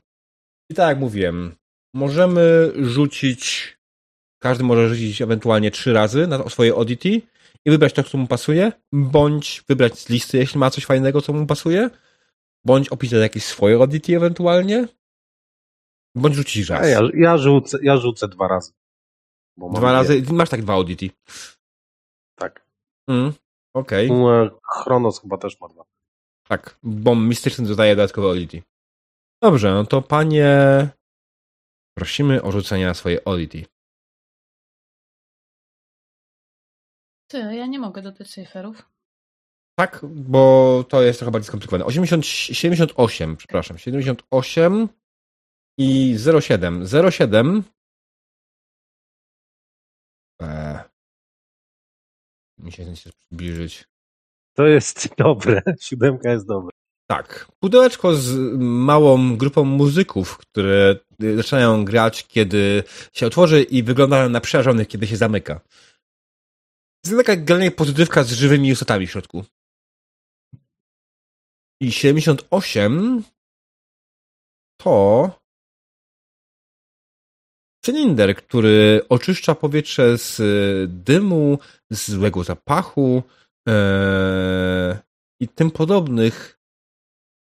I 0.71 0.75
tak 0.75 0.89
jak 0.89 0.99
mówiłem, 0.99 1.55
możemy 1.95 2.73
rzucić, 2.77 3.69
każdy 4.43 4.65
może 4.65 4.89
rzucić 4.89 5.23
ewentualnie 5.23 5.71
trzy 5.71 5.93
razy 5.93 6.27
na 6.27 6.49
swoje 6.49 6.75
oddity 6.75 7.09
i 7.65 7.71
wybrać 7.71 7.93
to, 7.93 8.03
co 8.03 8.19
mu 8.19 8.27
pasuje, 8.27 8.73
bądź 8.93 9.65
wybrać 9.69 9.99
z 9.99 10.09
listy, 10.09 10.39
jeśli 10.39 10.61
ma 10.61 10.71
coś 10.71 10.87
fajnego, 10.87 11.23
co 11.23 11.33
mu 11.33 11.47
pasuje, 11.47 11.91
bądź 12.67 12.89
opisać 12.89 13.21
jakieś 13.21 13.45
swoje 13.45 13.79
oddity 13.79 14.17
ewentualnie, 14.17 14.89
bądź 16.17 16.35
rzucić 16.35 16.69
raz. 16.69 16.89
Ja, 16.89 17.01
ja, 17.15 17.39
rzucę, 17.39 17.79
ja 17.83 17.97
rzucę 17.97 18.29
dwa 18.29 18.49
razy. 18.49 18.73
Dwa 19.57 19.93
razy, 19.93 20.23
masz 20.33 20.49
tak 20.51 20.63
dwa 20.63 20.77
oddity. 20.77 21.11
Tak. 22.39 22.67
Mm, 23.11 23.33
Okej, 23.75 24.09
E, 24.11 24.51
Chronos 24.83 25.21
chyba 25.21 25.39
też 25.39 25.61
ma 25.61 25.69
dwa. 25.69 25.85
tak, 26.49 26.79
bo 26.83 27.15
mistyczny 27.15 27.67
dodaje 27.67 27.97
dodatkowe 27.97 28.29
oddity. 28.29 28.63
Dobrze, 29.43 29.71
no 29.75 29.85
to 29.87 30.03
panie, 30.03 30.89
prosimy 31.99 32.43
o 32.43 32.53
rzucenie 32.53 32.87
na 32.87 32.95
swoje 32.95 33.25
oddity. 33.25 33.65
Ty, 37.31 37.39
ja 37.39 37.67
nie 37.67 37.79
mogę 37.79 38.03
dodać 38.03 38.31
cyferów. 38.31 38.83
Tak, 39.79 40.01
bo 40.05 40.85
to 40.89 41.03
jest 41.03 41.19
trochę 41.19 41.31
bardziej 41.33 41.47
skomplikowane. 41.49 41.85
80, 41.85 42.27
78, 42.27 43.37
przepraszam, 43.37 43.79
78 43.79 44.89
i 45.79 46.17
07. 46.41 46.87
07 47.11 47.63
mi 52.65 52.73
się 52.73 52.85
przybliżyć. 53.29 53.85
To 54.55 54.67
jest 54.67 55.09
dobre. 55.19 55.63
Siódemka 55.81 56.31
jest 56.31 56.47
dobra. 56.47 56.71
Tak, 57.07 57.49
pudełeczko 57.61 58.15
z 58.15 58.59
małą 58.59 59.37
grupą 59.37 59.65
muzyków, 59.65 60.39
które 60.39 60.97
y, 61.23 61.37
zaczynają 61.37 61.85
grać, 61.85 62.27
kiedy 62.27 62.85
się 63.13 63.27
otworzy 63.27 63.63
i 63.63 63.83
wyglądają 63.83 64.29
na 64.29 64.41
przerażonych, 64.41 64.89
kiedy 64.89 65.07
się 65.07 65.17
zamyka. 65.17 65.61
Jest 67.05 67.17
taka 67.17 67.37
generalnie 67.37 67.71
pozytywka 67.71 68.25
z 68.25 68.33
żywymi 68.33 68.69
istotami 68.69 69.07
w 69.07 69.11
środku. 69.11 69.45
I 71.81 71.93
78 71.93 73.25
to 74.77 75.31
cylinder, 77.85 78.37
który 78.37 79.01
oczyszcza 79.09 79.55
powietrze 79.55 80.19
z 80.19 80.41
y, 80.41 80.87
dymu, 80.89 81.59
z 81.91 82.11
złego 82.11 82.45
zapachu 82.45 83.23
e, 83.69 84.99
i 85.41 85.49
tym 85.49 85.71
podobnych 85.71 86.59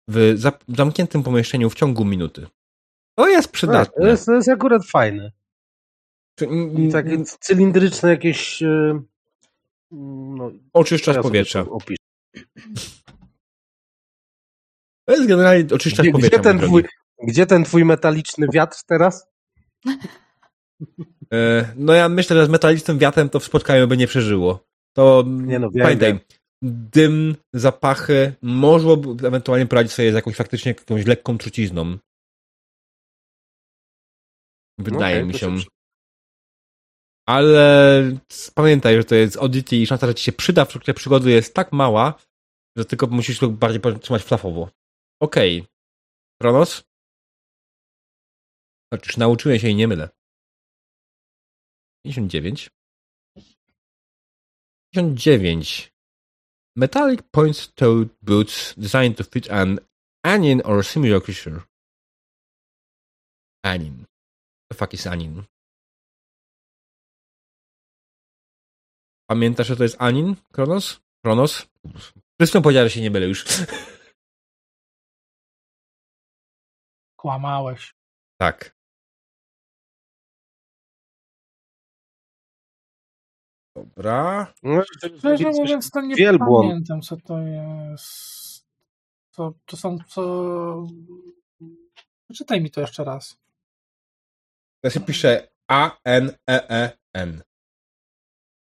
w 0.07 0.35
zamkniętym 0.67 1.23
pomieszczeniu 1.23 1.69
w 1.69 1.75
ciągu 1.75 2.05
minuty. 2.05 2.47
To 3.17 3.27
jest 3.29 3.47
To 3.47 3.53
przydatne. 3.53 4.07
jest, 4.07 4.25
to 4.25 4.33
jest 4.33 4.49
akurat 4.49 4.85
fajne. 4.87 5.31
Czy- 6.39 6.47
I 6.77 6.91
takie 6.91 7.23
cylindryczne 7.39 8.09
jakieś... 8.09 8.61
e, 8.63 9.01
No, 9.91 10.51
Oczyszczasz 10.73 11.15
ja 11.15 11.21
sobie 11.21 11.29
powietrze. 11.31 11.65
to. 11.65 11.77
To 15.05 15.13
jest 15.15 15.27
generalnie 15.27 15.65
oczyszczasz 15.75 16.03
Gdzie, 16.05 16.11
powietrze. 16.11 16.29
gdzie, 16.39 16.43
ten 16.43 16.59
twój, 16.59 16.83
gdzie 17.23 17.45
ten 17.45 17.63
twój 17.63 17.85
metaliczny 17.85 18.47
wiatr 18.53 18.77
teraz? 18.87 19.27
E, 21.33 21.73
No 21.75 21.93
ja 21.93 22.09
myślę, 22.09 22.35
że 22.35 22.45
z 22.45 22.49
metalicznym 22.49 22.99
wiatrem 22.99 23.29
to 23.29 23.39
w 23.39 23.43
spotkaniu 23.43 23.87
by 23.87 23.97
nie 23.97 24.07
przeżyło. 24.07 24.65
To 24.95 25.23
Nie 25.27 25.59
no, 25.59 25.71
wiem, 25.71 25.83
pamiętaj, 25.83 26.19
dym, 26.63 27.35
zapachy, 27.53 28.33
można 28.41 28.91
ewentualnie 29.27 29.65
poradzić 29.65 29.93
sobie 29.93 30.11
z 30.11 30.15
jakąś 30.15 30.35
faktycznie 30.35 30.69
jakąś 30.71 31.05
lekką 31.05 31.37
trucizną. 31.37 31.97
Wydaje 34.79 35.15
Okej, 35.15 35.27
mi 35.27 35.33
się. 35.33 35.57
Ale 37.27 38.03
pamiętaj, 38.55 38.95
że 38.97 39.03
to 39.03 39.15
jest 39.15 39.37
Oddity 39.37 39.75
i 39.75 39.87
szansa, 39.87 40.07
że 40.07 40.15
ci 40.15 40.23
się 40.23 40.31
przyda 40.31 40.65
w 40.65 40.69
trakcie 40.69 40.93
przygody 40.93 41.31
jest 41.31 41.53
tak 41.53 41.71
mała, 41.71 42.13
że 42.77 42.85
tylko 42.85 43.07
musisz 43.07 43.39
to 43.39 43.49
bardziej 43.49 43.81
trzymać 44.01 44.23
flafowo. 44.23 44.69
Okej. 45.21 45.65
Kronos? 46.41 46.83
Chociaż 48.93 49.17
nauczyłem 49.17 49.59
się 49.59 49.69
i 49.69 49.75
nie 49.75 49.87
mylę. 49.87 50.09
59. 52.03 52.69
59. 54.93 55.91
Metallic 56.75 57.31
point-toed 57.31 58.09
boots 58.21 58.73
designed 58.75 59.17
to 59.17 59.23
fit 59.23 59.47
an 59.49 59.79
Anin 60.23 60.61
or 60.61 60.83
similar 60.83 61.19
creature. 61.21 61.63
Anin. 63.63 64.05
The 64.69 64.75
fuck 64.75 64.93
is 64.93 65.07
Anin? 65.07 65.43
Pamiętasz, 69.29 69.67
że 69.67 69.75
to 69.75 69.83
jest 69.83 69.95
Anin? 70.01 70.35
Kronos? 70.51 70.99
Kronos? 71.25 71.67
Wszystko 72.39 72.61
powiedziałem, 72.61 72.89
że 72.89 72.95
się 72.95 73.01
nie 73.01 73.11
mylę 73.11 73.27
już. 73.27 73.45
Kłamałeś. 77.19 77.93
tak. 78.41 78.75
Dobra. 83.75 84.53
No, 84.63 84.83
Szczerze 85.17 85.49
mówiąc, 85.51 85.91
to 85.91 86.01
nie 86.01 86.15
wielbłąd. 86.15 86.69
pamiętam, 86.69 87.01
co 87.01 87.17
to 87.17 87.37
jest. 87.39 88.65
To, 89.31 89.53
to 89.65 89.77
są 89.77 89.97
co. 90.07 90.87
Przeczytaj 92.29 92.61
mi 92.61 92.71
to 92.71 92.81
jeszcze 92.81 93.03
raz. 93.03 93.37
To 94.83 94.89
się 94.89 94.99
pisze 94.99 95.47
A-N-E-E-N. 95.67 97.43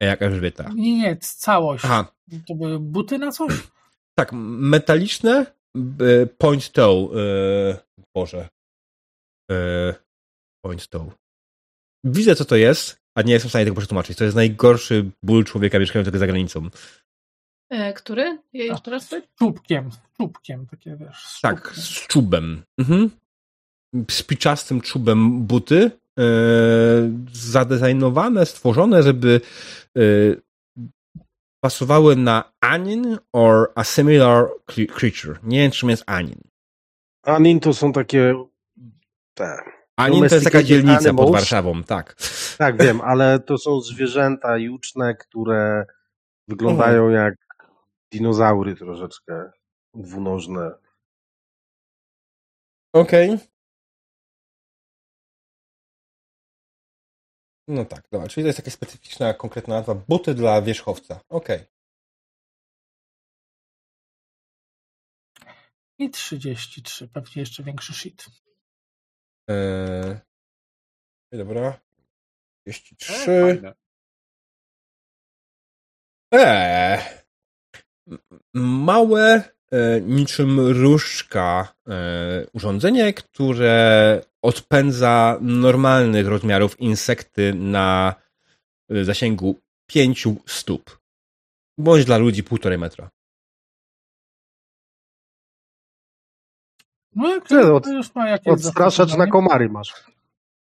Jak 0.01 0.21
Elżbieta. 0.21 0.69
Nie, 0.75 0.97
nie, 0.97 1.17
całość. 1.17 1.85
Aha, 1.85 2.11
To 2.47 2.55
były 2.55 2.79
buty 2.79 3.17
na 3.17 3.31
coś? 3.31 3.53
tak, 4.19 4.29
metaliczne 4.33 5.45
e, 5.75 6.25
point 6.25 6.71
toe. 6.71 7.09
e, 7.15 7.77
Boże. 8.15 8.49
E, 9.51 9.95
Point 10.65 10.87
toe. 10.87 11.11
Widzę, 12.03 12.35
co 12.35 12.45
to 12.45 12.55
jest, 12.55 13.00
a 13.15 13.21
nie 13.21 13.33
jestem 13.33 13.49
w 13.49 13.51
stanie 13.51 13.65
tego 13.65 13.77
przetłumaczyć. 13.77 14.17
To 14.17 14.23
jest 14.23 14.35
najgorszy 14.35 15.11
ból 15.23 15.43
człowieka 15.45 15.79
mieszkającego 15.79 16.17
za 16.19 16.27
granicą. 16.27 16.69
E, 17.69 17.93
który? 17.93 18.39
Je- 18.53 18.65
Jeszcze 18.65 18.91
raz? 18.91 19.09
Z 19.09 19.35
czubkiem, 19.39 19.91
z 19.91 19.99
czubkiem, 20.17 20.65
takie 20.67 20.95
wiesz. 20.95 21.25
Z 21.25 21.41
Tak, 21.41 21.55
czubkiem. 21.61 21.83
z 21.83 21.89
czubem. 22.07 22.63
Mhm. 22.77 23.09
Z 24.11 24.23
piczastym 24.23 24.81
czubem 24.81 25.41
buty. 25.41 25.91
E, 26.19 26.23
zadezajnowane, 27.33 28.45
stworzone, 28.45 29.03
żeby 29.03 29.41
e, 29.97 30.01
pasowały 31.63 32.15
na 32.15 32.51
anin 32.61 33.17
or 33.33 33.71
a 33.75 33.83
similar 33.83 34.45
cre- 34.67 34.87
creature. 34.87 35.39
Nie 35.43 35.57
wiem, 35.59 35.71
czym 35.71 35.89
jest 35.89 36.03
anin. 36.07 36.41
Anin 37.25 37.59
to 37.59 37.73
są 37.73 37.93
takie. 37.93 38.45
Te. 39.37 39.57
Anin 40.01 40.29
to 40.29 40.35
jest 40.35 40.45
taka 40.45 40.63
dzielnica 40.63 40.97
pod 40.99 41.07
animals. 41.07 41.31
Warszawą, 41.31 41.83
tak. 41.83 42.15
Tak, 42.57 42.83
wiem, 42.83 43.01
ale 43.01 43.39
to 43.39 43.57
są 43.57 43.81
zwierzęta 43.81 44.57
juczne, 44.57 45.15
które 45.15 45.85
wyglądają 46.47 47.09
jak 47.09 47.35
dinozaury 48.11 48.75
troszeczkę. 48.75 49.51
Dwunożne. 49.93 50.71
Okej. 52.93 53.37
No 57.67 57.85
tak, 57.85 58.03
dobra, 58.11 58.27
czyli 58.27 58.43
to 58.43 58.47
jest 58.47 58.59
jakaś 58.59 58.73
specyficzna, 58.73 59.33
konkretna 59.33 59.75
nazwa. 59.75 59.95
Buty 59.95 60.33
dla 60.33 60.61
wierzchowca. 60.61 61.19
Okej. 61.29 61.65
I 65.97 66.09
33, 66.09 67.07
pewnie 67.07 67.41
jeszcze 67.41 67.63
większy 67.63 67.93
shit. 67.93 68.25
Eee, 69.51 71.37
dobra. 71.37 71.79
33. 72.65 73.61
E. 73.63 73.73
Eee. 76.33 77.01
Małe, 78.53 79.43
e, 79.71 80.01
niczym 80.01 80.59
różdżka 80.59 81.73
e, 81.87 82.45
urządzenie, 82.53 83.13
które 83.13 84.21
odpędza 84.41 85.37
normalnych 85.41 86.27
rozmiarów 86.27 86.79
insekty 86.79 87.53
na 87.53 88.15
e, 88.89 89.03
zasięgu 89.05 89.59
5 89.87 90.27
stóp. 90.47 90.99
Bądź 91.77 92.05
dla 92.05 92.17
ludzi 92.17 92.43
półtorej 92.43 92.77
metra. 92.77 93.09
No 97.15 97.41
to 97.41 97.75
od- 97.75 97.87
już 97.87 98.15
ma 98.15 98.29
jakieś 98.29 98.53
Odstraszacz 98.53 99.17
na 99.17 99.27
komary 99.27 99.69
masz. 99.69 99.93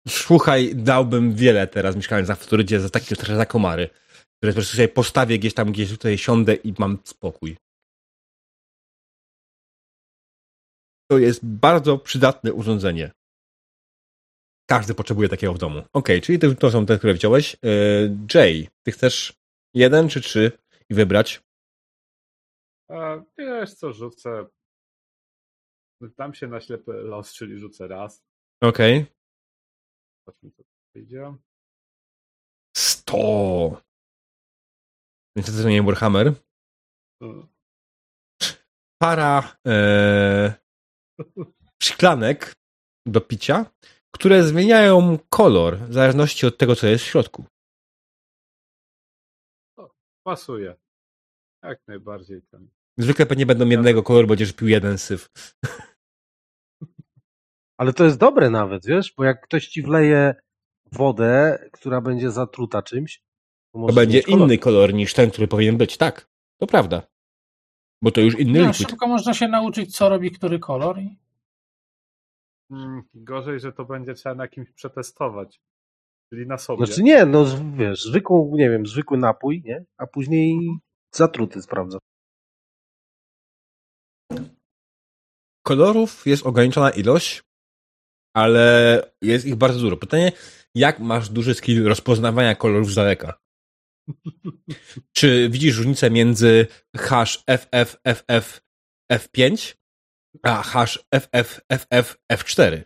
Słuchaj, 0.07 0.75
dałbym 0.75 1.35
wiele 1.35 1.67
teraz 1.67 1.95
mieszkając 1.95 2.29
na 2.29 2.35
Florydzie 2.35 2.79
za 2.79 2.89
takie 2.89 3.15
za 3.15 3.45
komary, 3.45 3.89
które 4.37 4.51
po 4.51 4.55
prostu 4.55 4.75
sobie 4.75 4.87
postawię 4.87 5.39
gdzieś 5.39 5.53
tam, 5.53 5.71
gdzieś 5.71 5.89
tutaj 5.89 6.17
siądę 6.17 6.55
i 6.55 6.73
mam 6.79 6.97
spokój. 7.03 7.57
To 11.11 11.17
jest 11.17 11.45
bardzo 11.45 11.97
przydatne 11.97 12.53
urządzenie. 12.53 13.11
Każdy 14.69 14.93
potrzebuje 14.93 15.29
takiego 15.29 15.53
w 15.53 15.57
domu. 15.57 15.81
Okej, 15.93 16.21
czyli 16.21 16.39
to, 16.39 16.55
to 16.55 16.71
są 16.71 16.85
te, 16.85 16.97
które 16.97 17.13
wziąłeś. 17.13 17.57
Yy, 17.63 18.17
Jay, 18.33 18.67
ty 18.85 18.91
chcesz 18.91 19.33
jeden 19.73 20.09
czy 20.09 20.21
trzy 20.21 20.51
i 20.89 20.93
wybrać? 20.93 21.41
A, 22.89 23.17
wiesz 23.37 23.73
co, 23.73 23.93
rzucę. 23.93 24.45
Dam 26.01 26.33
się 26.33 26.47
na 26.47 26.61
ślepy 26.61 26.93
los, 26.93 27.33
czyli 27.33 27.59
rzucę 27.59 27.87
raz. 27.87 28.23
Okej. 28.61 29.05
Zobaczmy, 30.25 30.51
co 30.51 30.63
tu 30.63 30.69
wyjdzie. 30.95 31.35
100. 32.77 33.81
Niestety 35.35 35.63
to 35.63 35.69
nie 35.69 35.83
Warhammer. 35.83 36.33
Mm. 37.21 37.47
para 39.01 39.57
e, 39.67 40.53
szklanek 41.83 42.55
do 43.05 43.21
picia, 43.21 43.65
które 44.15 44.43
zmieniają 44.43 45.17
kolor 45.29 45.77
w 45.77 45.93
zależności 45.93 46.45
od 46.45 46.57
tego, 46.57 46.75
co 46.75 46.87
jest 46.87 47.03
w 47.03 47.07
środku. 47.07 47.45
Pasuje. 50.23 50.75
Jak 51.63 51.87
najbardziej 51.87 52.41
ten. 52.41 52.69
Zwykle 52.97 53.25
pewnie 53.25 53.45
będą 53.45 53.69
jednego 53.69 54.03
koloru, 54.03 54.27
będziesz 54.27 54.53
pił 54.53 54.67
jeden 54.67 54.97
syf. 54.97 55.29
Ale 57.77 57.93
to 57.93 58.03
jest 58.03 58.17
dobre 58.19 58.49
nawet, 58.49 58.85
wiesz, 58.85 59.13
bo 59.17 59.23
jak 59.23 59.41
ktoś 59.41 59.67
ci 59.67 59.81
wleje 59.83 60.35
wodę, 60.91 61.59
która 61.73 62.01
będzie 62.01 62.31
zatruta 62.31 62.81
czymś, 62.81 63.21
to, 63.73 63.87
To 63.87 63.93
będzie 63.93 64.23
kolor. 64.23 64.39
inny 64.41 64.57
kolor 64.57 64.93
niż 64.93 65.13
ten, 65.13 65.31
który 65.31 65.47
powinien 65.47 65.77
być. 65.77 65.97
Tak, 65.97 66.29
to 66.61 66.67
prawda. 66.67 67.07
Bo 68.01 68.11
to 68.11 68.21
już 68.21 68.39
inny 68.39 68.59
No, 68.59 68.67
liquid. 68.67 68.89
szybko 68.89 69.07
można 69.07 69.33
się 69.33 69.47
nauczyć, 69.47 69.95
co 69.97 70.09
robi 70.09 70.31
który 70.31 70.59
kolor. 70.59 70.99
I... 70.99 71.17
Mm, 72.71 73.03
gorzej, 73.13 73.59
że 73.59 73.73
to 73.73 73.85
będzie 73.85 74.13
trzeba 74.13 74.35
na 74.35 74.47
kimś 74.47 74.71
przetestować. 74.71 75.61
Czyli 76.29 76.47
na 76.47 76.57
sobie. 76.57 76.85
Znaczy 76.85 77.03
nie, 77.03 77.25
no 77.25 77.45
wiesz, 77.77 78.03
zwykłą, 78.03 78.51
nie 78.55 78.69
wiem, 78.69 78.85
zwykły 78.85 79.17
napój, 79.17 79.61
nie? 79.65 79.85
A 79.97 80.07
później 80.07 80.59
zatruty 81.15 81.61
sprawdza. 81.61 81.97
Kolorów 85.67 86.25
jest 86.25 86.45
ograniczona 86.45 86.89
ilość, 86.89 87.43
ale 88.35 89.01
jest 89.21 89.45
ich 89.45 89.55
bardzo 89.55 89.79
dużo. 89.79 89.97
Pytanie, 89.97 90.31
jak 90.75 90.99
masz 90.99 91.29
duży 91.29 91.53
skill 91.53 91.83
rozpoznawania 91.83 92.55
kolorów 92.55 92.91
z 92.91 92.95
daleka? 92.95 93.39
Czy 95.17 95.49
widzisz 95.49 95.77
różnicę 95.77 96.11
między 96.11 96.67
hash 96.97 97.43
FF, 97.47 97.97
FF, 98.03 98.61
F5, 99.13 99.75
a 100.43 100.63
hash 100.63 100.99
FF, 101.11 101.61
FF, 101.69 102.17
F4? 102.33 102.83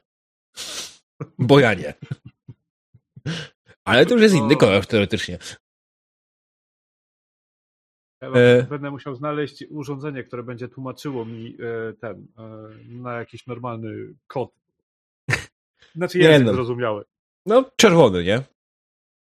Bo 1.39 1.59
ja 1.59 1.73
nie. 1.73 1.93
Ale 3.85 4.05
to 4.05 4.13
już 4.13 4.23
jest 4.23 4.35
inny 4.35 4.55
kolor 4.55 4.85
teoretycznie. 4.85 5.37
E. 8.22 8.64
Będę 8.64 8.91
musiał 8.91 9.16
znaleźć 9.16 9.64
urządzenie, 9.69 10.24
które 10.24 10.43
będzie 10.43 10.67
tłumaczyło 10.67 11.25
mi 11.25 11.58
e, 11.90 11.93
ten 11.93 12.27
e, 12.38 12.69
na 12.88 13.14
jakiś 13.14 13.48
normalny 13.48 14.14
kod. 14.27 14.51
Znaczy 15.95 16.17
Nie 16.19 16.25
język 16.25 16.48
no. 16.48 16.53
zrozumiały. 16.53 17.06
No, 17.45 17.72
czerwony, 17.77 18.24
nie? 18.24 18.41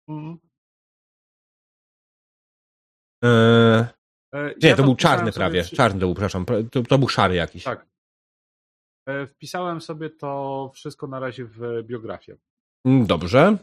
Mhm. 0.10 0.38
E, 3.24 3.90
Nie, 4.64 4.70
ja 4.70 4.76
to 4.76 4.84
był 4.84 4.96
czarny 4.96 5.32
sobie 5.32 5.34
prawie. 5.34 5.64
przy- 5.64 5.76
Czarny 5.76 6.00
to 6.00 6.06
był, 6.06 6.14
przepraszam. 6.16 6.46
To, 6.72 6.82
to 6.84 6.98
był 6.98 7.10
szary 7.10 7.36
jakiś. 7.36 7.64
Tak. 7.64 7.86
E, 9.08 9.28
Wpisałem 9.28 9.82
sobie 9.82 10.10
to 10.10 10.72
wszystko 10.76 11.08
na 11.08 11.20
razie 11.20 11.46
w 11.46 11.84
biografię. 11.84 12.38
Mm, 12.86 13.06
Dobrze. 13.06 13.58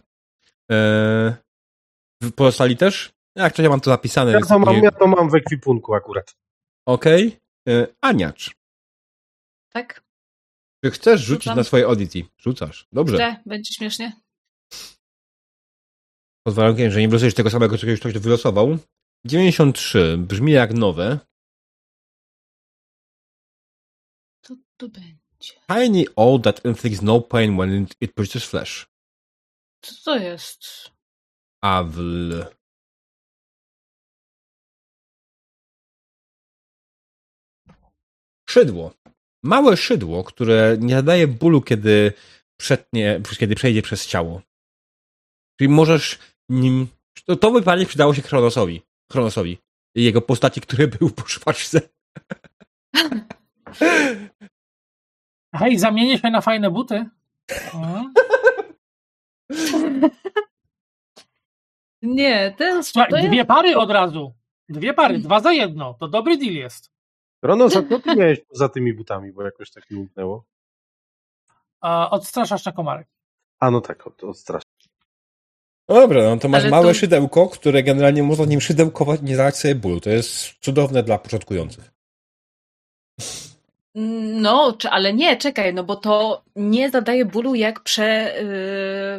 Wy 2.22 2.32
pozostali 2.36 2.76
też? 2.76 3.15
Jak 3.36 3.52
to 3.52 3.62
ja 3.62 3.68
mam 3.68 3.80
to 3.80 3.90
zapisane. 3.90 4.32
Ja 4.32 4.40
to, 4.40 4.58
mam, 4.58 4.82
ja 4.82 4.90
to 4.90 5.06
mam 5.06 5.30
w 5.30 5.34
ekwipunku 5.34 5.94
akurat. 5.94 6.36
Okej. 6.86 7.40
E, 7.68 7.86
Aniacz, 8.00 8.56
Tak? 9.72 10.04
czy 10.84 10.90
chcesz 10.90 11.20
rzucić 11.20 11.44
Rzucam. 11.44 11.56
na 11.56 11.64
swoje 11.64 11.88
Oddity? 11.88 12.22
Rzucasz. 12.38 12.86
Dobrze. 12.92 13.16
Źle, 13.16 13.42
będzie 13.46 13.74
śmiesznie. 13.74 14.12
Pod 16.46 16.54
warunkiem, 16.54 16.90
że 16.90 17.00
nie 17.00 17.08
wylosujesz 17.08 17.34
tego 17.34 17.50
samego, 17.50 17.78
co 17.78 17.86
ktoś 17.96 18.12
wylosował. 18.18 18.78
93. 19.26 20.16
Brzmi 20.18 20.52
jak 20.52 20.74
nowe. 20.74 21.18
Co 24.42 24.54
to 24.76 24.88
będzie? 24.88 25.52
Tiny 25.68 26.04
all 26.16 26.40
that 26.42 26.64
inflicts 26.64 27.02
no 27.02 27.20
pain 27.20 27.56
when 27.56 27.82
it, 27.82 27.96
it 28.00 28.14
pushes 28.14 28.44
flesh. 28.44 28.86
Co 29.82 29.94
to 30.04 30.16
jest? 30.18 30.90
Awl. 31.62 32.55
Szydło. 38.56 38.92
Małe 39.42 39.76
szydło, 39.76 40.24
które 40.24 40.76
nie 40.80 40.94
zadaje 40.94 41.26
bólu, 41.26 41.62
kiedy, 41.62 42.12
przetnie, 42.56 43.20
kiedy 43.38 43.54
przejdzie 43.54 43.82
przez 43.82 44.06
ciało. 44.06 44.42
Czyli 45.58 45.68
możesz 45.68 46.18
nim. 46.48 46.86
To, 47.24 47.36
to 47.36 47.50
wypalnie 47.50 47.86
przydało 47.86 48.14
się 48.14 48.22
Chronosowi. 48.22 48.82
Chronosowi. 49.12 49.58
I 49.94 50.04
jego 50.04 50.20
postaci, 50.22 50.60
który 50.60 50.88
był 50.88 51.10
po 51.10 51.26
szpaczce. 51.26 51.80
Hej, 55.58 55.78
zamienię 55.78 56.18
się 56.18 56.30
na 56.30 56.40
fajne 56.40 56.70
buty. 56.70 57.04
Mhm. 57.74 58.14
Nie, 62.02 62.54
ten 62.58 62.84
Słuchaj, 62.84 63.10
to 63.10 63.16
dwie 63.16 63.36
jest... 63.36 63.48
pary 63.48 63.76
od 63.76 63.90
razu. 63.90 64.34
Dwie 64.68 64.94
pary, 64.94 65.18
dwa 65.18 65.40
za 65.40 65.52
jedno. 65.52 65.94
To 65.94 66.08
dobry 66.08 66.36
deal 66.36 66.54
jest. 66.54 66.95
Ronos, 67.42 67.72
a 67.76 67.82
co 67.82 68.00
ty 68.00 68.16
miałeś 68.16 68.40
poza 68.48 68.68
tymi 68.68 68.94
butami, 68.94 69.32
bo 69.32 69.42
jakoś 69.42 69.70
tak 69.70 69.90
mi 69.90 69.98
umknęło? 69.98 70.44
A, 71.80 72.10
odstraszasz 72.10 72.64
na 72.64 72.72
komarek. 72.72 73.08
A 73.60 73.70
no 73.70 73.80
tak, 73.80 74.06
od, 74.06 74.24
odstrasznie. 74.24 74.70
Dobra, 75.88 76.22
no 76.22 76.36
to 76.36 76.48
masz 76.48 76.62
Ale 76.62 76.70
małe 76.70 76.86
to- 76.86 76.94
szydełko, 76.94 77.48
które 77.48 77.82
generalnie 77.82 78.22
można 78.22 78.44
nim 78.44 78.60
szydełkować, 78.60 79.22
nie 79.22 79.36
dawać 79.36 79.56
sobie 79.56 79.74
bólu. 79.74 80.00
To 80.00 80.10
jest 80.10 80.54
cudowne 80.60 81.02
dla 81.02 81.18
początkujących. 81.18 81.90
No, 83.98 84.76
ale 84.90 85.12
nie, 85.12 85.36
czekaj, 85.36 85.74
no 85.74 85.84
bo 85.84 85.96
to 85.96 86.44
nie 86.56 86.90
zadaje 86.90 87.24
bólu 87.24 87.54
jak 87.54 87.82
prze, 87.82 88.34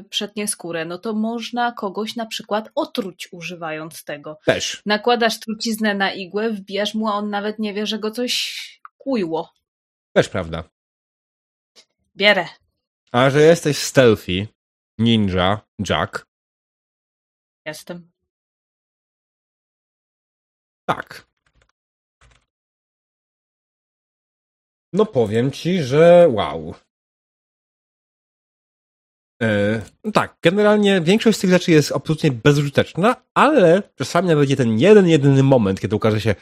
yy, 0.04 0.10
przetnie 0.10 0.48
skórę. 0.48 0.86
No 0.86 0.98
to 0.98 1.14
można 1.14 1.72
kogoś 1.72 2.16
na 2.16 2.26
przykład 2.26 2.70
otruć 2.76 3.28
używając 3.32 4.04
tego. 4.04 4.40
Też. 4.46 4.82
Nakładasz 4.86 5.40
truciznę 5.40 5.94
na 5.94 6.14
igłę, 6.14 6.50
wbijasz 6.50 6.94
mu, 6.96 7.08
a 7.08 7.14
on 7.14 7.30
nawet 7.30 7.60
nie 7.60 7.74
wie, 7.74 7.86
że 7.88 8.00
go 8.00 8.12
coś 8.12 8.82
kujło. 8.98 9.54
Też 10.14 10.30
prawda. 10.30 10.64
Bierę. 12.16 12.48
A 13.12 13.30
że 13.30 13.42
jesteś 13.42 13.78
stealthy, 13.78 14.48
ninja, 14.98 15.62
jack, 15.90 16.26
Jestem. 17.66 18.12
tak. 20.86 21.27
No 24.98 25.06
powiem 25.06 25.52
ci, 25.52 25.84
że 25.84 26.28
wow. 26.32 26.74
No 30.04 30.12
tak, 30.12 30.38
generalnie 30.42 31.02
większość 31.02 31.38
z 31.38 31.42
tych 31.42 31.50
rzeczy 31.50 31.72
jest 31.72 31.92
absolutnie 31.92 32.32
bezużyteczna, 32.32 33.16
ale 33.34 33.84
czasami 33.96 34.28
nawet 34.28 34.58
ten 34.58 34.80
jeden, 34.80 35.08
jedyny 35.08 35.44
moment, 35.44 35.82
kiedy 35.82 35.96
okaże 35.96 36.22
się, 36.22 36.36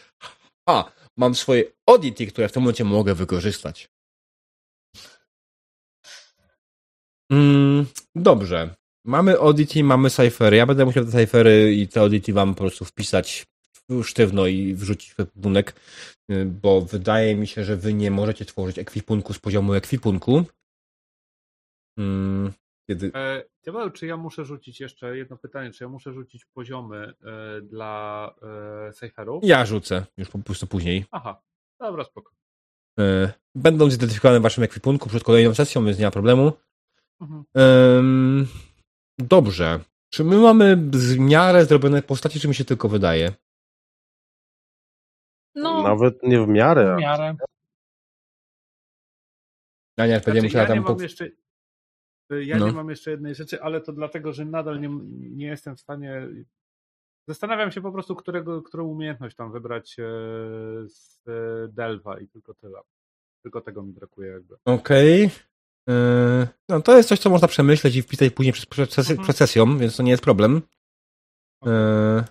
a, 0.70 0.92
mam 1.18 1.36
swoje 1.36 1.64
oddity, 1.86 2.28
które 2.28 2.50
w 2.50 2.52
tym 2.52 2.64
momencie 2.64 2.84
mogę 2.84 3.16
wykorzystać. 3.16 3.90
Mm, 7.32 7.86
dobrze. 8.16 8.76
Mamy 9.06 9.40
oddity, 9.40 9.84
mamy 9.84 10.10
cyfery. 10.10 10.58
Ja 10.58 10.66
będę 10.66 10.86
musiał 10.86 11.06
te 11.06 11.12
cyfery 11.12 11.74
i 11.74 11.88
te 11.88 12.02
oddity 12.02 12.34
wam 12.34 12.56
po 12.56 12.62
prostu 12.62 12.86
wpisać 12.86 13.46
sztywno 14.04 14.48
i 14.48 14.74
wrzucić 14.74 15.14
w 15.14 15.20
ekwipunek, 15.20 15.76
y, 16.32 16.46
bo 16.46 16.82
wydaje 16.82 17.36
mi 17.36 17.48
się, 17.48 17.64
że 17.64 17.78
wy 17.78 17.94
nie 17.94 18.12
możecie 18.12 18.46
tworzyć 18.46 18.80
ekwipunku 18.80 19.34
z 19.34 19.40
poziomu 19.40 19.74
ekwipunku. 19.74 20.46
Mm, 22.00 22.52
Kiedy... 22.90 23.12
E, 23.16 23.44
Diabeł, 23.64 23.90
czy 23.90 24.06
ja 24.06 24.18
muszę 24.18 24.46
rzucić 24.46 24.80
jeszcze 24.80 25.18
jedno 25.18 25.38
pytanie, 25.38 25.72
czy 25.72 25.84
ja 25.84 25.90
muszę 25.90 26.14
rzucić 26.14 26.46
poziomy 26.46 27.14
e, 27.24 27.62
dla 27.62 28.36
e? 28.88 29.40
Ja 29.44 29.66
rzucę 29.66 30.06
już 30.18 30.30
po 30.30 30.40
prostu 30.40 30.68
później. 30.68 31.06
Aha, 31.12 31.42
dobra, 31.80 32.04
spoko. 32.04 32.32
E, 33.00 33.34
Będą 33.56 33.90
zidentyfikowane 33.90 34.40
w 34.40 34.44
waszym 34.44 34.64
ekwipunku 34.64 35.10
przed 35.10 35.24
kolejną 35.24 35.54
sesją, 35.54 35.86
więc 35.86 36.00
nie 36.00 36.06
ma 36.06 36.12
problemu. 36.12 36.52
Mhm. 37.22 38.48
Dobrze. 39.20 39.80
Czy 40.14 40.24
my 40.24 40.38
mamy 40.38 40.76
w 40.76 41.20
miarę 41.20 41.66
zrobione 41.66 42.02
postaci, 42.02 42.40
czy 42.40 42.48
mi 42.48 42.56
się 42.56 42.66
tylko 42.66 42.90
wydaje? 42.90 43.34
No, 45.56 45.84
Nawet 45.84 46.24
nie 46.24 46.42
w 46.42 46.48
miarę. 46.48 46.96
W 46.96 47.00
miarę. 47.00 47.36
Ja 49.98 50.08
nie 50.08 50.20
Znaczy, 50.20 50.42
musiała 50.42 50.64
ja 50.64 50.70
nie 50.70 50.76
tam... 50.76 50.84
mam 50.84 50.96
po- 50.96 51.02
jeszcze, 51.04 51.30
ja 52.30 52.58
No. 52.58 52.66
nie 52.68 52.72
mam 52.74 52.90
jeszcze 52.90 53.12
jednej 53.12 53.36
rzeczy, 53.36 53.62
ale 53.62 53.82
to 53.82 53.94
dlatego, 53.94 54.34
że 54.34 54.46
nadal 54.46 54.82
nie, 54.82 54.90
nie 55.12 55.46
jestem 55.46 55.76
w 55.76 55.80
stanie. 55.80 56.28
Zastanawiam 57.28 57.72
się 57.72 57.82
po 57.82 57.92
prostu, 57.92 58.16
którego, 58.16 58.62
którą 58.62 58.86
umiejętność 58.86 59.36
tam 59.36 59.52
wybrać 59.52 60.00
e, 60.00 60.04
z 60.88 61.20
e, 61.28 61.68
Delva 61.68 62.20
i 62.20 62.28
tylko 62.28 62.54
tyle. 62.54 62.80
Tylko 63.44 63.62
tego 63.62 63.84
mi 63.84 63.94
brakuje 63.94 64.30
jakby. 64.32 64.56
Okej. 64.66 65.30
E, 65.90 66.48
No 66.70 66.82
to 66.82 66.98
jest 66.98 67.10
coś, 67.10 67.20
co 67.20 67.30
można 67.30 67.48
przemyśleć 67.48 67.96
i 67.96 68.02
wpisać 68.02 68.34
później 68.34 68.54
przed, 68.54 68.70
przed, 68.70 68.90
przed, 68.90 69.58
Mhm. 69.58 69.80
więc 69.80 69.98
to 69.98 70.04
nie 70.04 70.12
jest 70.12 70.24
problem. 70.24 70.62
E, 71.66 72.24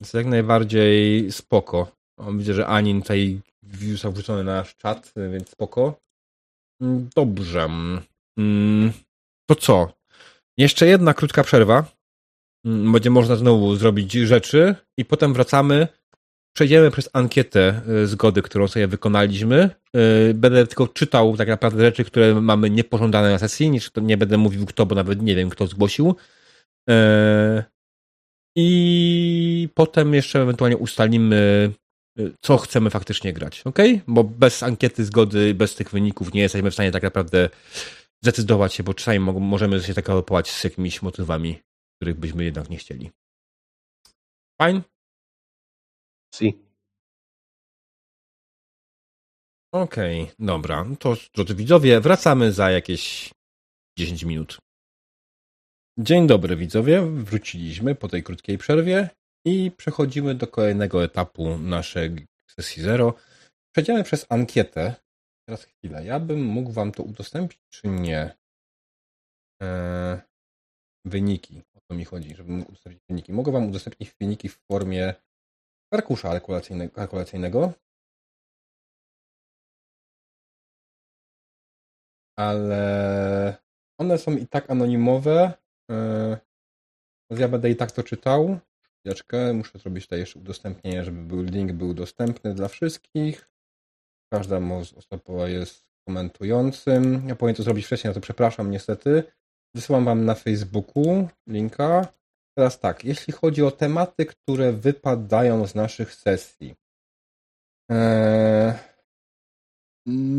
Więc 0.00 0.12
jak 0.12 0.26
najbardziej 0.26 1.32
spoko. 1.32 1.96
Widzę, 2.32 2.54
że 2.54 2.66
Anin 2.66 3.02
tutaj 3.02 3.40
został 3.92 4.12
wrzucony 4.12 4.44
na 4.44 4.54
nasz 4.54 4.76
czat, 4.76 5.12
więc 5.32 5.50
spoko. 5.50 6.00
Mm, 6.82 7.08
Dobrze. 7.16 7.68
Mm, 8.38 8.92
To 9.46 9.54
co? 9.54 9.92
Jeszcze 10.58 10.86
jedna 10.86 11.14
krótka 11.14 11.44
przerwa. 11.44 11.84
Mm, 12.66 12.92
Będzie 12.92 13.10
można 13.10 13.36
znowu 13.36 13.76
zrobić 13.76 14.12
rzeczy 14.12 14.74
i 14.98 15.04
potem 15.04 15.34
wracamy. 15.34 15.88
Przejdziemy 16.56 16.90
przez 16.90 17.10
ankietę 17.12 17.80
y, 17.88 18.06
zgody, 18.06 18.42
którą 18.42 18.68
sobie 18.68 18.86
wykonaliśmy. 18.86 19.70
Y, 20.30 20.34
Będę 20.34 20.66
tylko 20.66 20.88
czytał 20.88 21.36
tak 21.36 21.48
naprawdę 21.48 21.84
rzeczy, 21.84 22.04
które 22.04 22.34
mamy 22.40 22.70
niepożądane 22.70 23.30
na 23.30 23.38
sesji. 23.38 23.80
Nie, 24.02 24.16
będę 24.16 24.38
mówił 24.38 24.66
kto, 24.66 24.86
bo 24.86 24.94
nawet 24.94 25.22
nie 25.22 25.34
wiem, 25.36 25.50
kto 25.50 25.66
zgłosił. 25.66 26.16
I 28.56 29.68
potem 29.74 30.14
jeszcze 30.14 30.42
ewentualnie 30.42 30.76
ustalimy, 30.76 31.72
y, 32.20 32.34
co 32.40 32.56
chcemy 32.56 32.90
faktycznie 32.90 33.32
grać, 33.32 33.62
ok? 33.64 33.78
Bo 34.06 34.24
bez 34.24 34.62
ankiety 34.62 35.04
zgody, 35.04 35.54
bez 35.54 35.74
tych 35.74 35.90
wyników 35.90 36.34
nie 36.34 36.40
jesteśmy 36.42 36.70
w 36.70 36.74
stanie 36.74 36.90
tak 36.92 37.02
naprawdę 37.02 37.48
zdecydować 38.22 38.74
się, 38.74 38.82
bo 38.82 38.94
czasami 38.94 39.18
mo- 39.18 39.40
możemy 39.40 39.82
się 39.82 39.94
tak 39.94 40.10
alopować 40.10 40.50
z 40.50 40.64
jakimiś 40.64 41.02
motywami, 41.02 41.58
których 41.96 42.18
byśmy 42.18 42.44
jednak 42.44 42.70
nie 42.70 42.76
chcieli. 42.76 43.10
Fine? 44.62 44.82
Si. 46.34 46.58
Okej, 49.74 50.30
dobra. 50.38 50.84
No 50.84 50.96
To, 50.96 51.16
drodzy 51.34 51.54
widzowie, 51.54 52.00
wracamy 52.00 52.52
za 52.52 52.70
jakieś 52.70 53.30
10 53.98 54.22
minut. 54.24 54.58
Dzień 55.98 56.26
dobry, 56.26 56.56
widzowie. 56.56 57.02
Wróciliśmy 57.02 57.94
po 57.94 58.08
tej 58.08 58.22
krótkiej 58.22 58.58
przerwie 58.58 59.08
i 59.46 59.70
przechodzimy 59.76 60.34
do 60.34 60.46
kolejnego 60.46 61.04
etapu 61.04 61.58
naszej 61.58 62.26
sesji 62.50 62.82
zero. 62.82 63.14
Przejdziemy 63.74 64.04
przez 64.04 64.26
ankietę. 64.28 64.94
Teraz 65.48 65.64
chwilę. 65.64 66.04
Ja 66.04 66.20
bym 66.20 66.44
mógł 66.44 66.72
wam 66.72 66.92
to 66.92 67.02
udostępnić, 67.02 67.60
czy 67.68 67.88
nie? 67.88 68.36
Eee, 69.60 70.18
wyniki. 71.04 71.62
O 71.74 71.80
to 71.80 71.94
mi 71.94 72.04
chodzi, 72.04 72.34
żeby 72.34 72.52
mógł 72.52 72.68
udostępnić 72.68 73.02
wyniki. 73.08 73.32
Mogę 73.32 73.52
wam 73.52 73.68
udostępnić 73.68 74.14
wyniki 74.20 74.48
w 74.48 74.58
formie 74.72 75.14
arkusza 75.92 76.28
kalkulacyjnego. 76.28 76.94
kalkulacyjnego. 76.94 77.72
ale 82.36 83.56
one 84.00 84.18
są 84.18 84.36
i 84.36 84.46
tak 84.46 84.70
anonimowe. 84.70 85.63
Więc 87.30 87.40
ja 87.40 87.48
będę 87.48 87.70
i 87.70 87.76
tak 87.76 87.92
to 87.92 88.02
czytał. 88.02 88.58
Chwileczkę, 89.00 89.52
muszę 89.52 89.78
zrobić 89.78 90.04
tutaj 90.04 90.18
jeszcze 90.18 90.38
udostępnienie, 90.38 91.04
żeby 91.04 91.22
był 91.22 91.42
link 91.42 91.72
był 91.72 91.94
dostępny 91.94 92.54
dla 92.54 92.68
wszystkich. 92.68 93.50
Każda 94.32 94.60
osoba 94.96 95.48
jest 95.48 95.86
komentującym. 96.08 97.28
Ja 97.28 97.36
powinien 97.36 97.56
to 97.56 97.62
zrobić 97.62 97.86
wcześniej, 97.86 98.10
na 98.10 98.14
to 98.14 98.20
przepraszam 98.20 98.70
niestety. 98.70 99.22
Wysyłam 99.74 100.04
wam 100.04 100.24
na 100.24 100.34
Facebooku 100.34 101.28
linka. 101.48 102.08
Teraz 102.58 102.80
tak, 102.80 103.04
jeśli 103.04 103.32
chodzi 103.32 103.62
o 103.62 103.70
tematy, 103.70 104.26
które 104.26 104.72
wypadają 104.72 105.66
z 105.66 105.74
naszych 105.74 106.14
sesji. 106.14 106.74
Eee, 107.90 108.74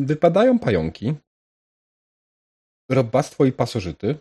wypadają 0.06 0.60
pająki, 0.60 1.16
robactwo 2.92 3.46
i 3.46 3.52
pasożyty. 3.52 4.20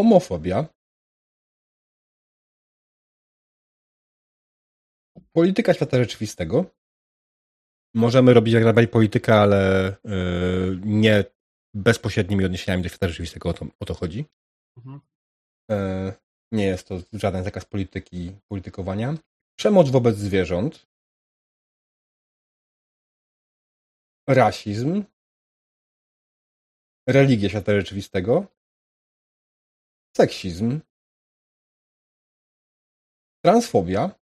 Homofobia. 0.00 0.66
Polityka 5.32 5.74
świata 5.74 5.96
rzeczywistego. 5.96 6.64
Możemy 7.94 8.34
robić 8.34 8.54
jak 8.54 8.64
najbardziej 8.64 8.92
politykę, 8.92 9.34
ale 9.34 9.60
yy, 10.04 10.80
nie 10.84 11.24
bezpośrednimi 11.74 12.44
odniesieniami 12.44 12.82
do 12.82 12.88
świata 12.88 13.08
rzeczywistego, 13.08 13.48
o 13.48 13.52
to, 13.52 13.66
o 13.80 13.84
to 13.84 13.94
chodzi. 13.94 14.24
Mhm. 14.76 15.00
Yy, 15.70 16.12
nie 16.52 16.64
jest 16.64 16.88
to 16.88 16.94
żaden 17.12 17.44
zakaz 17.44 17.64
polityki, 17.64 18.36
politykowania. 18.48 19.14
Przemoc 19.58 19.90
wobec 19.90 20.16
zwierząt. 20.16 20.86
Rasizm. 24.28 25.04
Religia 27.08 27.48
świata 27.48 27.72
rzeczywistego. 27.72 28.59
Seksizm. 30.16 30.80
Transfobia. 33.44 34.20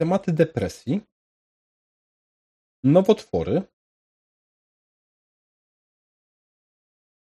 Tematy 0.00 0.32
depresji. 0.32 1.00
Nowotwory. 2.84 3.62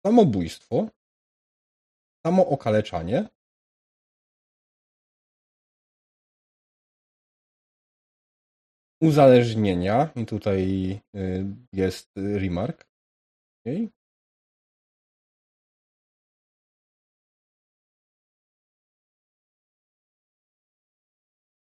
Samobójstwo. 0.07 0.89
Samookaleczanie. 2.27 3.29
Uzależnienia. 9.01 10.13
I 10.17 10.27
tutaj 10.27 10.63
y, 11.15 11.45
jest 11.73 12.11
remark. 12.17 12.87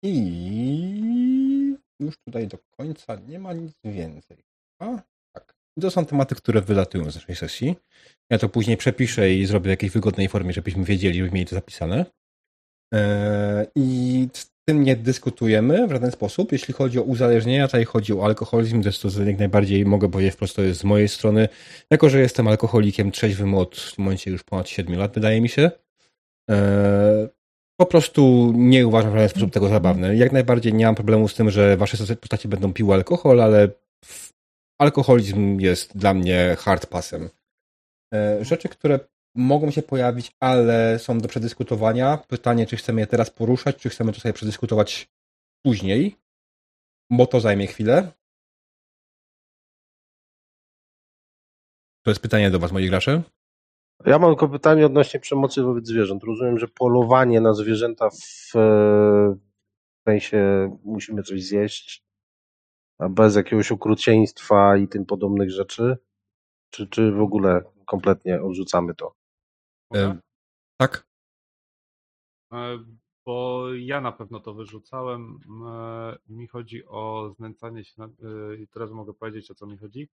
I 0.07 1.77
już 2.01 2.15
tutaj 2.19 2.49
do 2.49 2.59
końca 2.79 3.17
nie 3.29 3.39
ma 3.39 3.53
nic 3.53 3.73
więcej. 3.85 4.37
A, 4.79 5.03
tak. 5.33 5.55
To 5.81 5.91
są 5.91 6.07
tematy, 6.07 6.35
które 6.35 6.61
wylatują 6.61 7.11
z 7.11 7.15
naszej 7.15 7.37
sesji. 7.37 7.77
Ja 8.31 8.39
to 8.39 8.49
później 8.49 8.77
przepiszę 8.77 9.33
i 9.33 9.47
zrobię 9.47 9.69
w 9.69 9.71
jakiejś 9.71 9.93
wygodnej 9.93 10.29
formie, 10.29 10.53
żebyśmy 10.53 10.85
wiedzieli, 10.85 11.19
żebyśmy 11.19 11.35
mieli 11.35 11.47
to 11.47 11.57
zapisane. 11.57 12.05
E, 12.95 13.67
I 13.75 14.29
z 14.33 14.51
tym 14.69 14.83
nie 14.83 14.97
dyskutujemy 14.97 15.87
w 15.87 15.91
żaden 15.91 16.11
sposób. 16.11 16.53
Jeśli 16.53 16.75
chodzi 16.75 16.99
o 16.99 17.03
uzależnienia, 17.03 17.67
tutaj 17.67 17.85
chodzi 17.85 18.13
o 18.13 18.25
alkoholizm, 18.25 18.83
to 18.83 18.89
jest 18.89 19.03
to 19.03 19.23
jak 19.23 19.39
najbardziej 19.39 19.85
mogę 19.85 20.11
powiedzieć 20.11 20.35
wprost, 20.35 20.57
to 20.57 20.63
jest 20.63 20.81
z 20.81 20.85
mojej 20.85 21.09
strony. 21.09 21.49
Jako, 21.91 22.09
że 22.09 22.21
jestem 22.21 22.49
alkoholikiem 22.49 23.11
trzeźwym 23.11 23.55
od 23.55 23.77
w 23.77 23.99
momencie 23.99 24.31
już 24.31 24.45
ponad 24.45 24.69
7 24.69 24.99
lat, 24.99 25.15
wydaje 25.15 25.41
mi 25.41 25.49
się. 25.49 25.71
Po 27.81 27.87
prostu 27.87 28.53
nie 28.55 28.87
uważam 28.87 29.11
w 29.11 29.15
żaden 29.15 29.29
sposób 29.29 29.53
tego 29.53 29.69
zabawny. 29.69 30.17
Jak 30.17 30.33
najbardziej 30.33 30.75
nie 30.75 30.87
mam 30.87 30.95
problemu 30.95 31.29
z 31.29 31.35
tym, 31.35 31.51
że 31.51 31.77
wasze 31.77 32.17
postacie 32.17 32.49
będą 32.49 32.73
piły 32.73 32.95
alkohol, 32.95 33.41
ale 33.41 33.69
alkoholizm 34.81 35.61
jest 35.61 35.99
dla 35.99 36.15
mnie 36.15 36.57
hard 36.59 36.87
passem. 36.87 37.31
E, 38.15 38.45
rzeczy, 38.45 38.69
które 38.69 39.01
mogą 39.35 39.71
się 39.71 39.83
pojawić, 39.83 40.33
ale 40.41 40.99
są 40.99 41.19
do 41.19 41.29
przedyskutowania. 41.29 42.17
Pytanie, 42.17 42.67
czy 42.67 42.77
chcemy 42.77 43.01
je 43.01 43.07
teraz 43.07 43.31
poruszać, 43.31 43.77
czy 43.77 43.89
chcemy 43.89 44.13
to 44.13 44.21
sobie 44.21 44.33
przedyskutować 44.33 45.09
później, 45.65 46.17
bo 47.11 47.27
to 47.27 47.41
zajmie 47.41 47.67
chwilę. 47.67 48.13
To 52.03 52.11
jest 52.11 52.21
pytanie 52.21 52.51
do 52.51 52.59
Was, 52.59 52.73
moi 52.73 52.89
gracze. 52.89 53.23
Ja 54.05 54.19
mam 54.19 54.31
tylko 54.31 54.49
pytanie 54.49 54.87
odnośnie 54.87 55.21
przemocy 55.21 55.63
wobec 55.63 55.87
zwierząt. 55.87 56.25
Rozumiem, 56.25 56.59
że 56.59 56.69
polowanie 56.69 57.41
na 57.41 57.55
zwierzęta 57.55 58.09
w 58.11 58.57
e, 58.57 59.37
sensie 60.09 60.71
musimy 60.85 61.23
coś 61.23 61.43
zjeść, 61.43 62.05
a 62.99 63.09
bez 63.09 63.37
jakiegoś 63.37 63.73
okrucieństwa 63.73 64.77
i 64.77 64.89
tym 64.89 65.07
podobnych 65.07 65.51
rzeczy, 65.51 65.97
czy, 66.71 66.87
czy 66.87 67.13
w 67.13 67.21
ogóle 67.21 67.63
kompletnie 67.87 68.43
odrzucamy 68.43 68.95
to? 68.95 69.15
E, 69.95 70.19
tak. 70.81 71.07
E, 72.53 72.79
bo 73.27 73.65
ja 73.75 74.01
na 74.01 74.13
pewno 74.13 74.41
to 74.41 74.55
wyrzucałem. 74.55 75.39
E, 75.67 76.19
mi 76.29 76.47
chodzi 76.47 76.87
o 76.87 77.35
znęcanie 77.37 77.85
się, 77.85 77.95
nad, 77.99 78.11
e, 78.11 78.57
i 78.57 78.69
teraz 78.69 78.91
mogę 78.91 79.15
powiedzieć 79.15 79.51
o 79.51 79.55
co 79.55 79.67
mi 79.67 79.79
chodzi 79.79 80.09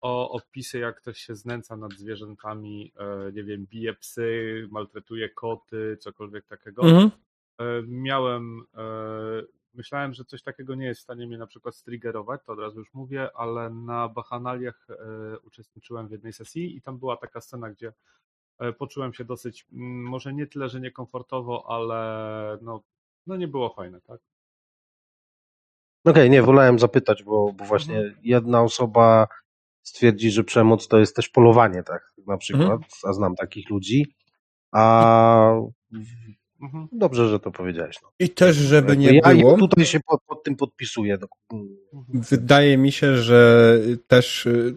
o 0.00 0.30
opisy, 0.30 0.78
jak 0.78 0.96
ktoś 0.96 1.18
się 1.18 1.34
znęca 1.36 1.76
nad 1.76 1.92
zwierzętami, 1.92 2.92
e, 2.96 3.32
nie 3.32 3.44
wiem, 3.44 3.66
bije 3.66 3.94
psy, 3.94 4.68
maltretuje 4.70 5.28
koty, 5.28 5.96
cokolwiek 6.00 6.46
takiego. 6.46 6.82
Mhm. 6.82 7.10
E, 7.58 7.64
miałem, 7.86 8.62
e, 8.76 8.82
myślałem, 9.74 10.14
że 10.14 10.24
coś 10.24 10.42
takiego 10.42 10.74
nie 10.74 10.86
jest 10.86 11.00
w 11.00 11.04
stanie 11.04 11.26
mnie 11.26 11.38
na 11.38 11.46
przykład 11.46 11.74
striggerować, 11.74 12.40
to 12.44 12.52
od 12.52 12.58
razu 12.58 12.78
już 12.78 12.94
mówię, 12.94 13.30
ale 13.34 13.70
na 13.70 14.08
Bachanaliach 14.08 14.86
uczestniczyłem 15.44 16.08
w 16.08 16.10
jednej 16.10 16.32
sesji 16.32 16.76
i 16.76 16.82
tam 16.82 16.98
była 16.98 17.16
taka 17.16 17.40
scena, 17.40 17.70
gdzie 17.70 17.92
poczułem 18.78 19.14
się 19.14 19.24
dosyć, 19.24 19.66
może 19.70 20.34
nie 20.34 20.46
tyle, 20.46 20.68
że 20.68 20.80
niekomfortowo, 20.80 21.64
ale 21.68 22.58
no, 22.62 22.82
no 23.26 23.36
nie 23.36 23.48
było 23.48 23.68
fajne, 23.68 24.00
tak? 24.00 24.20
Okej, 26.04 26.12
okay, 26.12 26.30
nie, 26.30 26.42
wolałem 26.42 26.78
zapytać, 26.78 27.22
bo, 27.22 27.52
bo 27.52 27.64
właśnie 27.64 27.96
mhm. 27.96 28.16
jedna 28.22 28.62
osoba 28.62 29.26
stwierdzi, 29.82 30.30
że 30.30 30.44
przemoc 30.44 30.88
to 30.88 30.98
jest 30.98 31.16
też 31.16 31.28
polowanie, 31.28 31.82
tak, 31.82 32.12
na 32.26 32.36
przykład, 32.36 32.70
mhm. 32.70 32.90
a 33.04 33.12
znam 33.12 33.34
takich 33.34 33.70
ludzi, 33.70 34.14
a 34.72 35.52
mhm. 36.62 36.88
dobrze, 36.92 37.28
że 37.28 37.40
to 37.40 37.50
powiedziałeś. 37.50 37.96
No. 38.02 38.08
I 38.18 38.30
też, 38.30 38.56
żeby 38.56 38.96
nie 38.96 39.14
ja 39.14 39.34
było... 39.34 39.52
Ja 39.52 39.58
tutaj 39.58 39.86
się 39.86 40.00
pod, 40.00 40.22
pod 40.22 40.42
tym 40.42 40.56
podpisuję. 40.56 41.18
Wydaje 42.08 42.78
mi 42.78 42.92
się, 42.92 43.16
że 43.16 43.78
też 44.06 44.46
y, 44.46 44.76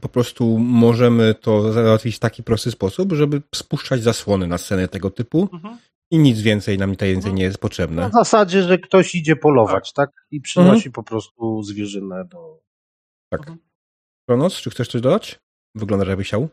po 0.00 0.08
prostu 0.08 0.58
możemy 0.58 1.34
to 1.34 1.72
załatwić 1.72 2.16
w 2.16 2.18
taki 2.18 2.42
prosty 2.42 2.70
sposób, 2.70 3.12
żeby 3.12 3.42
spuszczać 3.54 4.02
zasłony 4.02 4.46
na 4.46 4.58
scenę 4.58 4.88
tego 4.88 5.10
typu 5.10 5.48
mhm. 5.52 5.78
i 6.10 6.18
nic 6.18 6.40
więcej 6.40 6.78
nam 6.78 6.90
tutaj 6.90 7.12
więcej 7.12 7.34
nie 7.34 7.44
jest 7.44 7.58
potrzebne. 7.58 8.08
W 8.08 8.12
zasadzie, 8.12 8.62
że 8.62 8.78
ktoś 8.78 9.14
idzie 9.14 9.36
polować, 9.36 9.92
tak? 9.92 10.10
tak? 10.10 10.26
I 10.30 10.40
przynosi 10.40 10.88
mhm. 10.88 10.92
po 10.92 11.02
prostu 11.02 11.62
zwierzynę 11.62 12.24
do... 12.24 12.60
Tak. 13.30 13.52
Kronos, 14.28 14.54
czy 14.54 14.70
chcesz 14.70 14.88
coś 14.88 15.00
dodać? 15.00 15.40
Wygląda, 15.74 16.06
jakby 16.06 16.24
chciał. 16.24 16.48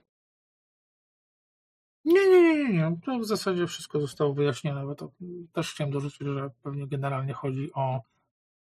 Nie, 2.06 2.30
nie, 2.30 2.41
nie, 2.41 2.73
nie. 2.73 2.98
To 3.06 3.19
w 3.19 3.25
zasadzie 3.25 3.67
wszystko 3.67 3.99
zostało 3.99 4.33
wyjaśnione, 4.33 4.85
bo 4.85 4.95
to 4.95 5.11
też 5.53 5.72
chciałem 5.72 5.93
dorzucić, 5.93 6.27
że 6.27 6.49
pewnie 6.64 6.88
generalnie 6.88 7.33
chodzi 7.33 7.69
o 7.73 8.01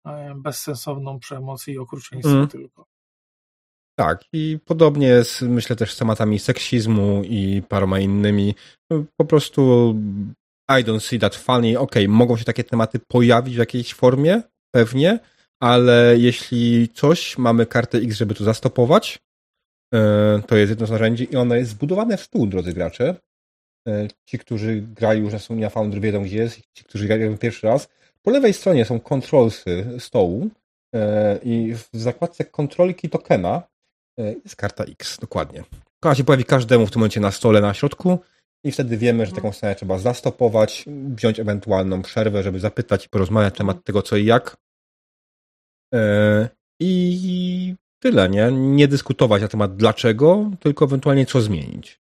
e, 0.06 0.34
bezsensowną 0.34 1.18
przemoc 1.18 1.68
i 1.68 1.78
okrucieństwo 1.78 2.30
mm. 2.30 2.48
tylko. 2.48 2.86
Tak, 3.98 4.24
i 4.32 4.58
podobnie 4.64 5.06
jest, 5.06 5.42
myślę, 5.42 5.76
też 5.76 5.92
z 5.92 5.96
tematami 5.96 6.38
seksizmu 6.38 7.22
i 7.24 7.62
paroma 7.68 7.98
innymi. 7.98 8.54
Po 9.16 9.24
prostu 9.24 9.94
I 10.68 10.84
don't 10.84 11.00
see 11.00 11.18
that 11.18 11.36
funny. 11.36 11.78
Okej, 11.78 12.04
okay, 12.04 12.08
mogą 12.08 12.36
się 12.36 12.44
takie 12.44 12.64
tematy 12.64 12.98
pojawić 13.08 13.54
w 13.54 13.58
jakiejś 13.58 13.94
formie, 13.94 14.42
pewnie, 14.74 15.18
ale 15.60 16.14
jeśli 16.18 16.88
coś, 16.88 17.38
mamy 17.38 17.66
kartę 17.66 17.98
X, 17.98 18.16
żeby 18.16 18.34
to 18.34 18.44
zastopować, 18.44 19.18
e, 19.94 20.42
to 20.46 20.56
jest 20.56 20.70
jedno 20.70 20.86
z 20.86 20.90
narzędzi 20.90 21.28
i 21.32 21.36
ono 21.36 21.54
jest 21.54 21.70
zbudowane 21.70 22.16
w 22.16 22.20
stół, 22.20 22.46
drodzy 22.46 22.72
gracze. 22.72 23.14
E, 23.88 24.08
ci, 24.24 24.38
którzy 24.38 24.80
grają 24.80 25.20
już 25.20 25.32
na 25.32 25.38
Sunia 25.38 25.70
Foundry 25.70 26.00
wiedzą, 26.00 26.24
gdzie 26.24 26.36
jest, 26.36 26.60
ci, 26.72 26.84
którzy 26.84 27.06
grają 27.06 27.38
pierwszy 27.38 27.66
raz. 27.66 27.88
Po 28.22 28.30
lewej 28.30 28.52
stronie 28.52 28.84
są 28.84 29.00
kontrolsy 29.00 29.86
stołu 29.98 30.48
e, 30.94 31.38
i 31.42 31.74
w 31.74 31.88
zakładce 31.92 32.44
kontrolki 32.44 33.08
tokena 33.08 33.62
jest 34.44 34.56
karta 34.56 34.84
X, 34.84 35.18
dokładnie. 35.18 35.64
Ona 36.04 36.14
się 36.14 36.24
pojawi 36.24 36.44
każdemu 36.44 36.86
w 36.86 36.90
tym 36.90 37.00
momencie 37.00 37.20
na 37.20 37.30
stole 37.30 37.60
na 37.60 37.74
środku 37.74 38.18
i 38.64 38.72
wtedy 38.72 38.96
wiemy, 38.96 39.26
że 39.26 39.32
taką 39.32 39.52
scenę 39.52 39.74
trzeba 39.74 39.98
zastopować, 39.98 40.84
wziąć 40.86 41.40
ewentualną 41.40 42.02
przerwę, 42.02 42.42
żeby 42.42 42.60
zapytać 42.60 43.06
i 43.06 43.08
porozmawiać 43.08 43.52
na 43.52 43.58
temat 43.58 43.84
tego, 43.84 44.02
co 44.02 44.16
i 44.16 44.24
jak. 44.24 44.56
E, 45.94 46.48
I 46.80 47.74
tyle, 48.02 48.28
nie? 48.28 48.52
Nie 48.52 48.88
dyskutować 48.88 49.42
na 49.42 49.48
temat 49.48 49.76
dlaczego, 49.76 50.50
tylko 50.60 50.84
ewentualnie 50.84 51.26
co 51.26 51.40
zmienić. 51.40 52.00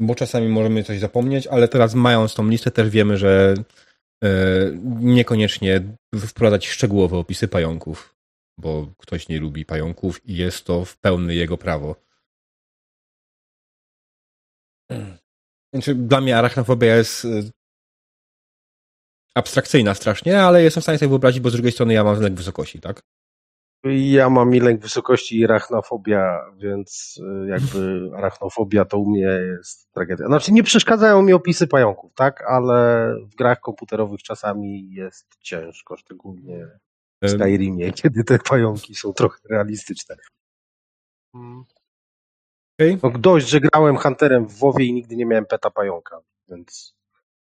Bo 0.00 0.14
czasami 0.14 0.48
możemy 0.48 0.84
coś 0.84 0.98
zapomnieć, 0.98 1.46
ale 1.46 1.68
teraz 1.68 1.94
mając 1.94 2.34
tą 2.34 2.48
listę 2.48 2.70
też 2.70 2.90
wiemy, 2.90 3.16
że 3.16 3.54
e, 4.24 4.28
niekoniecznie 5.00 5.82
wprowadzać 6.28 6.66
szczegółowe 6.66 7.18
opisy 7.18 7.48
pająków, 7.48 8.16
bo 8.58 8.92
ktoś 8.98 9.28
nie 9.28 9.40
lubi 9.40 9.64
pająków 9.64 10.26
i 10.28 10.36
jest 10.36 10.64
to 10.64 10.84
w 10.84 10.98
pełne 10.98 11.34
jego 11.34 11.58
prawo. 11.58 11.96
Znaczy, 15.74 15.94
dla 15.94 16.20
mnie 16.20 16.38
arachnofobia 16.38 16.96
jest 16.96 17.24
e, 17.24 17.28
abstrakcyjna 19.36 19.94
strasznie, 19.94 20.42
ale 20.42 20.62
jestem 20.62 20.80
w 20.80 20.84
stanie 20.84 20.98
sobie 20.98 21.08
wyobrazić, 21.08 21.40
bo 21.40 21.50
z 21.50 21.52
drugiej 21.52 21.72
strony 21.72 21.94
ja 21.94 22.04
mam 22.04 22.20
lęk 22.20 22.36
wysokości, 22.36 22.80
tak? 22.80 23.00
Ja 23.84 24.30
mam 24.30 24.54
i 24.54 24.60
lęk 24.60 24.80
wysokości 24.80 25.38
i 25.38 25.44
arachnofobia, 25.44 26.50
więc 26.56 27.20
y, 27.44 27.48
jakby 27.48 28.10
arachnofobia 28.18 28.84
to 28.84 28.98
u 28.98 29.10
mnie 29.10 29.28
jest 29.56 29.92
tragedia. 29.92 30.26
Znaczy 30.26 30.52
nie 30.52 30.62
przeszkadzają 30.62 31.22
mi 31.22 31.32
opisy 31.32 31.66
pająków, 31.66 32.14
tak? 32.14 32.44
Ale 32.48 33.10
w 33.32 33.34
grach 33.34 33.60
komputerowych 33.60 34.22
czasami 34.22 34.90
jest 34.92 35.26
ciężko, 35.40 35.96
szczególnie 35.96 36.66
w 37.22 37.30
Skyrimie, 37.30 37.92
kiedy 38.02 38.24
te 38.24 38.38
pająki 38.38 38.94
są 38.94 39.12
trochę 39.12 39.38
realistyczne. 39.50 40.16
Mm. 41.34 41.64
Okay. 42.80 42.98
No 43.02 43.18
dość, 43.18 43.48
że 43.48 43.60
grałem 43.60 43.96
Hunterem 43.96 44.46
w 44.46 44.58
WoWie 44.58 44.84
i 44.84 44.92
nigdy 44.92 45.16
nie 45.16 45.26
miałem 45.26 45.46
peta 45.46 45.70
pająka, 45.70 46.20
więc... 46.48 46.96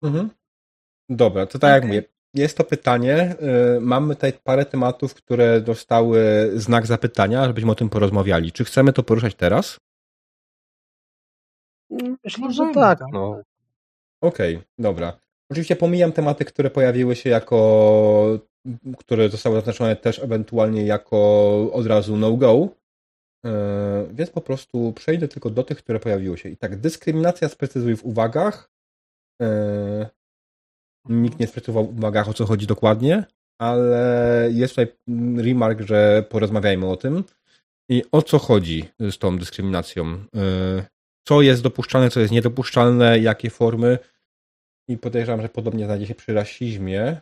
Mhm. 0.04 0.30
Dobra, 1.10 1.46
to 1.46 1.60
tak 1.60 1.70
okay. 1.70 1.72
jak 1.72 1.86
mówię, 1.86 2.04
jest 2.34 2.58
to 2.58 2.64
pytanie. 2.64 3.36
Y, 3.78 3.82
mamy 3.82 4.16
tutaj 4.16 4.34
parę 4.44 4.66
tematów, 4.66 5.14
które 5.14 5.62
dostały 5.62 6.52
znak 6.56 6.86
zapytania, 6.86 7.46
żebyśmy 7.46 7.72
o 7.72 7.76
tym 7.76 7.90
porozmawiali. 7.90 8.52
Czy 8.52 8.66
chcemy 8.66 8.94
to 8.94 9.04
poruszać 9.04 9.36
teraz? 9.36 9.80
Myślę, 12.24 12.52
że 12.52 12.72
tak. 12.74 13.00
No. 13.12 13.42
Okej, 14.22 14.56
okay, 14.56 14.68
dobra. 14.80 15.20
Oczywiście 15.52 15.76
pomijam 15.76 16.12
tematy, 16.12 16.46
które 16.46 16.70
pojawiły 16.70 17.16
się 17.16 17.30
jako, 17.30 18.40
które 18.98 19.30
zostały 19.30 19.56
zaznaczone 19.56 19.96
też 19.96 20.20
ewentualnie 20.20 20.86
jako 20.86 21.18
od 21.74 21.88
razu 21.88 22.18
no-go, 22.18 22.70
y, 23.46 23.50
więc 24.14 24.30
po 24.30 24.42
prostu 24.42 24.94
przejdę 24.94 25.28
tylko 25.28 25.50
do 25.50 25.64
tych, 25.64 25.78
które 25.78 26.00
pojawiły 26.00 26.38
się. 26.38 26.50
I 26.50 26.58
tak, 26.58 26.76
dyskryminacja 26.76 27.50
sprecyzuj 27.50 27.96
w 27.96 28.06
uwagach. 28.06 28.70
Nikt 31.10 31.40
nie 31.40 31.48
sprecyzował 31.48 31.86
w 31.86 31.98
uwagach, 31.98 32.30
o 32.30 32.34
co 32.34 32.46
chodzi 32.46 32.68
dokładnie, 32.68 33.24
ale 33.62 34.50
jest 34.54 34.76
tutaj 34.76 34.88
remark, 35.38 35.82
że 35.82 36.26
porozmawiajmy 36.30 36.86
o 36.86 36.98
tym. 36.98 37.24
I 37.90 38.04
o 38.12 38.22
co 38.22 38.40
chodzi 38.40 38.86
z 39.00 39.18
tą 39.18 39.38
dyskryminacją? 39.38 40.14
Y, 40.14 40.86
co 41.28 41.42
jest 41.42 41.64
dopuszczalne, 41.64 42.10
co 42.10 42.20
jest 42.20 42.32
niedopuszczalne, 42.32 43.20
jakie 43.20 43.50
formy? 43.50 43.98
I 44.90 44.98
podejrzewam, 44.98 45.42
że 45.42 45.50
podobnie 45.50 45.86
znajdzie 45.86 46.08
się 46.08 46.16
przy 46.16 46.34
rasizmie. 46.34 47.22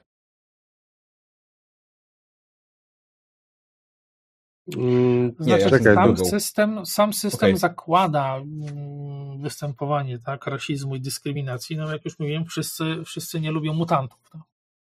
Mm, 4.78 5.36
nie, 5.40 5.62
znaczy, 5.62 5.84
sam, 5.84 6.18
system, 6.18 6.86
sam 6.86 7.14
system 7.14 7.50
okay. 7.50 7.58
zakłada 7.58 8.36
mm, 8.36 9.42
występowanie 9.42 10.20
tak, 10.20 10.48
rasizmu 10.48 10.96
i 10.96 11.02
dyskryminacji. 11.02 11.78
No 11.78 11.92
jak 11.92 12.06
już 12.06 12.20
mówiłem, 12.20 12.46
wszyscy, 12.46 12.84
wszyscy 13.06 13.40
nie 13.40 13.52
lubią 13.52 13.74
mutantów. 13.74 14.20
Tak. 14.32 14.42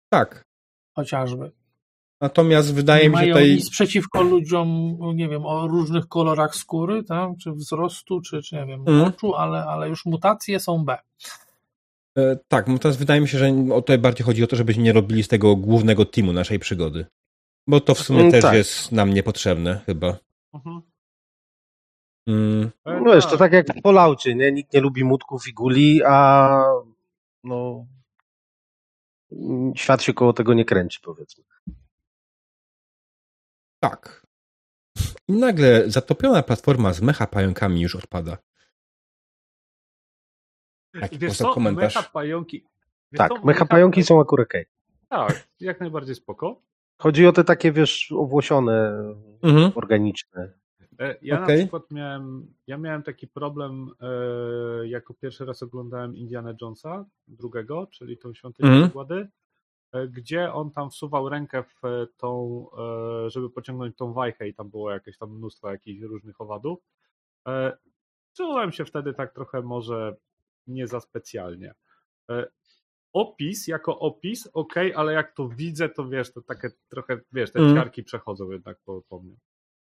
tak. 0.09 0.43
Chociażby. 0.95 1.51
Natomiast 2.21 2.73
wydaje 2.73 3.09
mi 3.09 3.17
się, 3.17 3.25
że 3.25 3.27
tutaj... 3.27 3.55
nic 3.55 3.69
przeciwko 3.69 4.21
ludziom, 4.23 4.97
nie 5.15 5.29
wiem, 5.29 5.45
o 5.45 5.67
różnych 5.67 6.07
kolorach 6.07 6.55
skóry, 6.55 7.03
tak? 7.03 7.29
czy 7.41 7.51
wzrostu, 7.51 8.21
czy, 8.21 8.41
czy 8.41 8.55
nie 8.55 8.65
wiem, 8.65 8.83
mm. 8.87 9.01
oczu, 9.01 9.35
ale, 9.35 9.65
ale 9.65 9.89
już 9.89 10.05
mutacje 10.05 10.59
są 10.59 10.85
B. 10.85 10.97
E, 12.17 12.37
tak, 12.47 12.67
natomiast 12.67 12.99
wydaje 12.99 13.21
mi 13.21 13.27
się, 13.27 13.37
że 13.37 13.51
tutaj 13.75 13.97
bardziej 13.97 14.25
chodzi 14.25 14.43
o 14.43 14.47
to, 14.47 14.55
żebyśmy 14.55 14.83
nie 14.83 14.93
robili 14.93 15.23
z 15.23 15.27
tego 15.27 15.55
głównego 15.55 16.05
teamu 16.05 16.33
naszej 16.33 16.59
przygody. 16.59 17.05
Bo 17.67 17.81
to 17.81 17.95
w 17.95 17.99
sumie 17.99 18.19
mm, 18.19 18.31
też 18.31 18.41
tak. 18.41 18.53
jest 18.53 18.91
nam 18.91 19.13
niepotrzebne 19.13 19.81
chyba. 19.85 20.17
Mhm. 20.53 20.81
Mm. 22.27 22.71
No 22.85 23.13
wiesz, 23.13 23.25
to 23.25 23.37
tak 23.37 23.53
jak 23.53 23.67
w 23.67 23.81
Falloutie, 23.81 24.35
nie? 24.35 24.51
Nikt 24.51 24.73
nie 24.73 24.81
lubi 24.81 25.03
mutków 25.03 25.47
i 25.47 25.53
guli, 25.53 26.01
a 26.05 26.59
no 27.43 27.85
świat 29.75 30.03
się 30.03 30.13
koło 30.13 30.33
tego 30.33 30.53
nie 30.53 30.65
kręci, 30.65 30.99
powiedzmy. 31.03 31.43
Tak. 33.79 34.27
I 35.27 35.33
nagle 35.33 35.91
zatopiona 35.91 36.43
platforma 36.43 36.93
z 36.93 37.01
mecha 37.01 37.27
pająkami 37.27 37.81
już 37.81 37.95
odpada. 37.95 38.37
Taki 41.01 41.17
Wiesz 41.17 41.37
co, 41.37 41.53
komentarz. 41.53 41.95
mecha 41.95 42.09
pająki... 42.09 42.65
Wiesz 43.11 43.17
tak, 43.17 43.31
co, 43.31 43.45
mecha 43.45 43.65
pająki 43.65 44.03
są 44.03 44.21
akurat 44.21 44.47
okej. 44.47 44.65
Tak, 45.09 45.47
jak 45.59 45.79
najbardziej 45.79 46.15
spoko. 46.15 46.61
Chodzi 46.97 47.27
o 47.27 47.31
te 47.31 47.43
takie, 47.43 47.71
wiesz, 47.71 48.11
owłosione, 48.11 48.93
mhm. 49.41 49.71
organiczne. 49.75 50.53
E, 50.99 51.15
ja 51.21 51.43
okay. 51.43 51.55
na 51.55 51.61
przykład 51.61 51.91
miałem, 51.91 52.53
ja 52.67 52.77
miałem 52.77 53.03
taki 53.03 53.27
problem, 53.27 53.89
e, 54.01 54.87
jako 54.87 55.13
pierwszy 55.13 55.45
raz 55.45 55.63
oglądałem 55.63 56.15
Indiana 56.15 56.53
Jonesa 56.61 57.05
drugiego, 57.27 57.87
czyli 57.91 58.17
tą 58.17 58.33
świątynię 58.33 58.69
mhm. 58.69 59.27
E, 59.93 60.07
gdzie 60.07 60.53
on 60.53 60.71
tam 60.71 60.89
wsuwał 60.89 61.29
rękę 61.29 61.63
w 61.63 61.81
tą, 62.17 62.65
e, 63.25 63.29
żeby 63.29 63.49
pociągnąć 63.49 63.97
tą 63.97 64.13
wajchę 64.13 64.47
i 64.47 64.53
tam 64.53 64.69
było 64.69 64.91
jakieś 64.91 65.17
tam 65.17 65.37
mnóstwo 65.37 65.71
jakichś 65.71 66.01
różnych 66.01 66.41
owadów. 66.41 66.79
E, 67.47 67.77
czułem 68.33 68.71
się 68.71 68.85
wtedy 68.85 69.13
tak 69.13 69.33
trochę 69.33 69.61
może 69.61 70.15
nie 70.67 70.87
za 70.87 70.99
specjalnie. 70.99 71.73
Opis 73.13 73.67
jako 73.67 73.99
opis, 73.99 74.49
ok, 74.53 74.73
ale 74.95 75.13
jak 75.13 75.35
to 75.35 75.49
widzę, 75.49 75.89
to 75.89 76.09
wiesz, 76.09 76.33
to 76.33 76.41
takie 76.41 76.69
trochę, 76.89 77.19
wiesz, 77.33 77.51
te 77.51 77.59
mm. 77.59 77.75
ciarki 77.75 78.03
przechodzą 78.03 78.51
jednak 78.51 78.77
po, 78.85 79.01
po 79.09 79.19
mnie. 79.19 79.35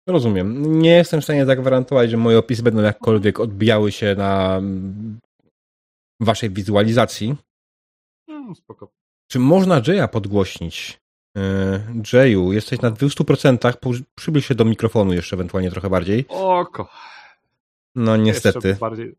Rozumiem. 0.07 0.81
Nie 0.81 0.91
jestem 0.91 1.21
w 1.21 1.25
stanie 1.25 1.47
zagwarantować, 1.47 2.11
że 2.11 2.17
moje 2.17 2.39
opisy 2.39 2.63
będą 2.63 2.83
jakkolwiek 2.83 3.41
odbijały 3.41 3.93
się 3.93 4.15
na 4.15 4.63
waszej 6.21 6.51
wizualizacji. 6.51 7.35
Mm, 8.29 8.55
spoko. 8.55 8.93
Czy 9.31 9.39
można 9.39 9.83
Jaya 9.87 10.09
podgłośnić? 10.09 11.01
E, 11.37 11.81
Jayu, 12.13 12.53
jesteś 12.53 12.81
na 12.81 12.91
200%, 12.91 14.03
przybliż 14.15 14.47
się 14.47 14.55
do 14.55 14.65
mikrofonu 14.65 15.13
jeszcze 15.13 15.37
ewentualnie 15.37 15.71
trochę 15.71 15.91
bardziej. 15.91 16.25
Oko. 16.29 16.89
No 17.95 18.17
niestety. 18.17 18.77
Bardziej. 18.81 19.15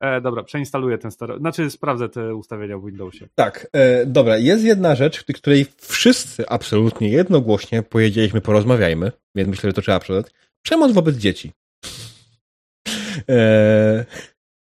E, 0.00 0.20
dobra, 0.20 0.42
przeinstaluję 0.42 0.98
ten 0.98 1.10
stary. 1.10 1.38
Znaczy, 1.38 1.70
sprawdzę 1.70 2.08
te 2.08 2.34
ustawienia 2.34 2.78
w 2.78 2.86
Windowsie. 2.86 3.28
Tak, 3.34 3.66
e, 3.72 4.06
dobra. 4.06 4.38
Jest 4.38 4.64
jedna 4.64 4.94
rzecz, 4.94 5.24
której 5.24 5.66
wszyscy 5.78 6.48
absolutnie 6.48 7.08
jednogłośnie 7.08 7.82
powiedzieliśmy, 7.82 8.40
porozmawiajmy, 8.40 9.12
więc 9.34 9.48
myślę, 9.48 9.70
że 9.70 9.74
to 9.74 9.82
trzeba 9.82 10.00
przodać. 10.00 10.26
Przemoc 10.62 10.92
wobec 10.92 11.16
dzieci. 11.16 11.52
E, 13.28 14.04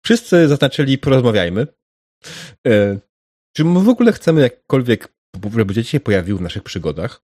wszyscy 0.05 0.47
zaznaczyli, 0.47 0.97
porozmawiajmy. 0.97 1.67
E, 2.67 2.99
czy 3.55 3.65
my 3.65 3.79
w 3.79 3.89
ogóle 3.89 4.11
chcemy 4.11 4.41
jakkolwiek, 4.41 5.13
żeby 5.57 5.73
dzieci 5.73 5.89
się 5.89 5.99
pojawiły 5.99 6.39
w 6.39 6.41
naszych 6.41 6.63
przygodach? 6.63 7.21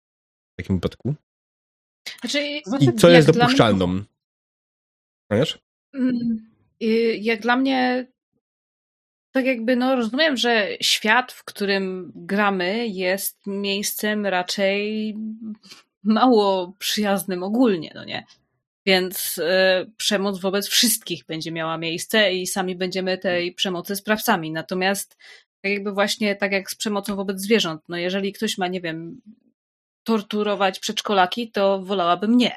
W 0.54 0.58
takim 0.58 0.76
wypadku? 0.76 1.16
Znaczy, 2.22 2.62
I 2.80 2.94
co 2.94 3.10
jest 3.10 3.32
dopuszczalną? 3.32 3.88
Mnie... 3.88 4.04
Ponieważ? 5.30 5.60
Mm 5.94 6.50
jak 7.20 7.42
dla 7.42 7.56
mnie, 7.56 8.08
tak 9.32 9.46
jakby, 9.46 9.76
no 9.76 9.96
rozumiem, 9.96 10.38
że 10.38 10.68
świat, 10.82 11.32
w 11.32 11.44
którym 11.44 12.12
gramy, 12.16 12.88
jest 12.88 13.48
miejscem 13.48 14.26
raczej 14.26 15.16
mało 16.04 16.74
przyjaznym 16.80 17.44
ogólnie, 17.44 17.92
no 17.96 18.06
nie? 18.06 18.26
Więc 18.86 19.38
y, 19.38 19.92
przemoc 19.98 20.40
wobec 20.40 20.68
wszystkich 20.68 21.26
będzie 21.26 21.52
miała 21.52 21.78
miejsce 21.78 22.34
i 22.34 22.48
sami 22.48 22.76
będziemy 22.76 23.18
tej 23.18 23.54
przemocy 23.54 23.96
sprawcami. 23.96 24.52
Natomiast 24.52 25.18
tak 25.62 25.72
jakby 25.72 25.92
właśnie 25.92 26.36
tak 26.36 26.52
jak 26.52 26.72
z 26.72 26.76
przemocą 26.76 27.16
wobec 27.16 27.42
zwierząt, 27.42 27.82
no 27.90 27.98
jeżeli 27.98 28.34
ktoś 28.34 28.58
ma, 28.58 28.68
nie 28.68 28.82
wiem, 28.82 29.22
torturować 30.04 30.80
przedszkolaki, 30.80 31.52
to 31.52 31.82
wolałabym 31.82 32.38
nie. 32.38 32.56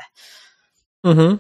Mhm. 1.04 1.38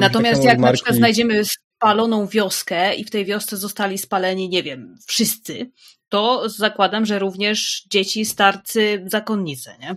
Natomiast 0.00 0.44
jak 0.44 0.58
marki... 0.58 0.72
na 0.72 0.72
przykład 0.72 0.96
znajdziemy 0.96 1.42
spaloną 1.44 2.26
wioskę 2.26 2.94
i 2.94 3.04
w 3.04 3.10
tej 3.10 3.24
wiosce 3.24 3.56
zostali 3.56 3.98
spaleni, 3.98 4.48
nie 4.48 4.62
wiem, 4.62 4.96
wszyscy, 5.06 5.70
to 6.08 6.48
zakładam, 6.48 7.06
że 7.06 7.18
również 7.18 7.86
dzieci, 7.90 8.24
starcy, 8.24 9.04
zakonnice, 9.06 9.76
nie? 9.80 9.96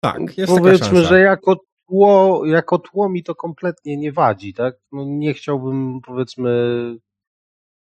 Tak, 0.00 0.38
jest 0.38 0.52
Powiedzmy, 0.52 1.04
że 1.04 1.20
jako 1.20 1.56
tło, 1.88 2.42
jako 2.46 2.78
tło 2.78 3.08
mi 3.08 3.22
to 3.22 3.34
kompletnie 3.34 3.96
nie 3.96 4.12
wadzi, 4.12 4.54
tak? 4.54 4.74
No 4.92 5.04
nie 5.04 5.34
chciałbym, 5.34 6.00
powiedzmy, 6.00 6.50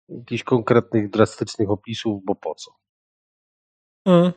jakichś 0.08 0.42
konkretnych, 0.42 1.10
drastycznych 1.10 1.70
opisów, 1.70 2.24
bo 2.24 2.34
po 2.34 2.54
co? 2.54 2.70
Mm. 4.04 4.32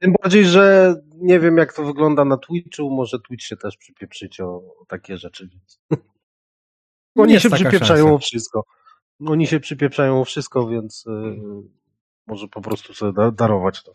Tym 0.00 0.14
bardziej, 0.22 0.44
że 0.44 0.94
nie 1.14 1.40
wiem 1.40 1.56
jak 1.56 1.72
to 1.72 1.84
wygląda 1.84 2.24
na 2.24 2.36
Twitchu, 2.36 2.90
może 2.90 3.18
Twitch 3.18 3.44
się 3.44 3.56
też 3.56 3.76
przypieprzyć 3.76 4.40
o, 4.40 4.62
takie 4.88 5.16
rzeczy. 5.16 5.48
Więc... 5.48 5.80
Oni 7.16 7.32
Jest 7.32 7.42
się 7.42 7.50
przypieprzają 7.50 8.04
szansa. 8.04 8.14
o 8.14 8.18
wszystko. 8.18 8.64
Oni 9.26 9.46
się 9.46 9.60
przypieprzają 9.60 10.20
o 10.20 10.24
wszystko, 10.24 10.68
więc 10.68 11.04
e, 11.06 11.34
może 12.26 12.48
po 12.48 12.60
prostu 12.60 12.94
sobie 12.94 13.12
da, 13.12 13.30
darować 13.30 13.82
to. 13.82 13.92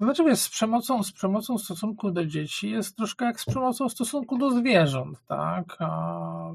Znaczy 0.00 0.24
wiesz, 0.24 0.38
z 0.38 0.48
przemocą, 0.48 1.02
z 1.02 1.12
przemocą 1.12 1.58
w 1.58 1.62
stosunku 1.62 2.10
do 2.10 2.26
dzieci 2.26 2.70
jest 2.70 2.96
troszkę 2.96 3.24
jak 3.24 3.40
z 3.40 3.46
przemocą 3.46 3.88
w 3.88 3.92
stosunku 3.92 4.38
do 4.38 4.50
zwierząt, 4.50 5.18
tak? 5.26 5.76
A 5.78 6.52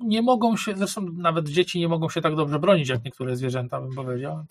nie 0.00 0.22
mogą 0.22 0.56
się, 0.56 0.76
zresztą 0.76 1.06
nawet 1.12 1.48
dzieci 1.48 1.80
nie 1.80 1.88
mogą 1.88 2.08
się 2.08 2.20
tak 2.20 2.36
dobrze 2.36 2.58
bronić, 2.58 2.88
jak 2.88 3.04
niektóre 3.04 3.36
zwierzęta, 3.36 3.80
bym 3.80 3.94
powiedział. 3.94 4.44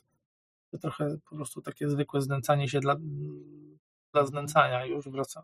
To 0.72 0.77
trochę 0.77 1.17
po 1.30 1.35
prostu 1.35 1.61
takie 1.61 1.90
zwykłe 1.90 2.22
znęcanie 2.22 2.69
się 2.69 2.80
dla, 2.80 2.95
dla 4.14 4.25
znęcania 4.25 4.85
już 4.85 5.09
wraca. 5.09 5.43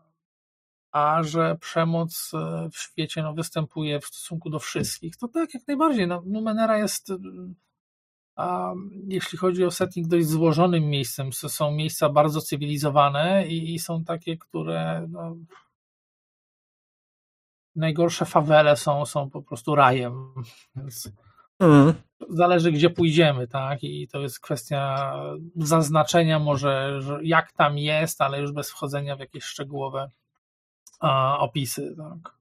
A 0.92 1.22
że 1.22 1.56
przemoc 1.60 2.30
e, 2.34 2.68
w 2.72 2.78
świecie 2.78 3.22
no, 3.22 3.34
występuje 3.34 4.00
w 4.00 4.06
stosunku 4.06 4.50
do 4.50 4.58
wszystkich, 4.58 5.16
to 5.16 5.28
tak, 5.28 5.54
jak 5.54 5.68
najbardziej. 5.68 6.06
No, 6.06 6.22
Numenera 6.26 6.78
jest 6.78 7.12
a 8.38 8.74
jeśli 9.08 9.38
chodzi 9.38 9.64
o 9.64 9.70
setting, 9.70 10.08
dość 10.08 10.26
złożonym 10.26 10.84
miejscem. 10.84 11.32
Są 11.32 11.70
miejsca 11.70 12.08
bardzo 12.08 12.40
cywilizowane 12.40 13.46
i, 13.46 13.74
i 13.74 13.78
są 13.78 14.04
takie, 14.04 14.36
które 14.36 15.06
no, 15.10 15.36
najgorsze 17.76 18.24
fawele 18.24 18.76
są, 18.76 19.06
są 19.06 19.30
po 19.30 19.42
prostu 19.42 19.74
rajem. 19.74 20.34
Więc 20.76 21.10
Mm. 21.60 21.94
Zależy, 22.28 22.72
gdzie 22.72 22.90
pójdziemy, 22.90 23.48
tak? 23.48 23.84
I 23.84 24.08
to 24.08 24.20
jest 24.20 24.40
kwestia 24.40 25.12
zaznaczenia 25.56 26.38
może, 26.38 27.00
że 27.02 27.18
jak 27.22 27.52
tam 27.52 27.78
jest, 27.78 28.20
ale 28.20 28.40
już 28.40 28.52
bez 28.52 28.70
wchodzenia 28.70 29.16
w 29.16 29.20
jakieś 29.20 29.44
szczegółowe 29.44 30.10
a, 31.00 31.38
opisy, 31.38 31.94
tak? 31.96 32.34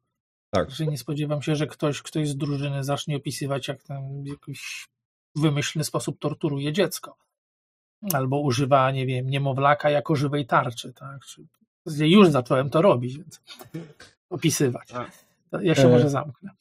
Tak. 0.49 0.71
Że 0.71 0.85
nie 0.87 0.97
spodziewam 0.97 1.41
się, 1.41 1.55
że 1.55 1.67
ktoś, 1.67 2.01
ktoś 2.01 2.27
z 2.29 2.37
drużyny 2.37 2.83
zacznie 2.83 3.17
opisywać, 3.17 3.67
jak 3.67 3.83
tam 3.83 4.23
w 4.23 4.27
jakiś 4.27 4.87
wymyślny 5.35 5.83
sposób 5.83 6.19
torturuje 6.19 6.73
dziecko. 6.73 7.17
Albo 8.13 8.39
używa, 8.39 8.91
nie 8.91 9.05
wiem, 9.05 9.29
niemowlaka 9.29 9.89
jako 9.89 10.15
żywej 10.15 10.45
tarczy, 10.45 10.93
tak? 10.93 11.25
Czy- 11.25 11.47
Już 12.07 12.29
zacząłem 12.29 12.69
to 12.69 12.81
robić, 12.81 13.17
więc 13.17 13.41
opisywać. 14.29 14.89
Tak. 14.89 15.11
Ja 15.61 15.75
się 15.75 15.87
E, 15.87 15.91
może 15.91 16.09
zamknę. 16.09 16.51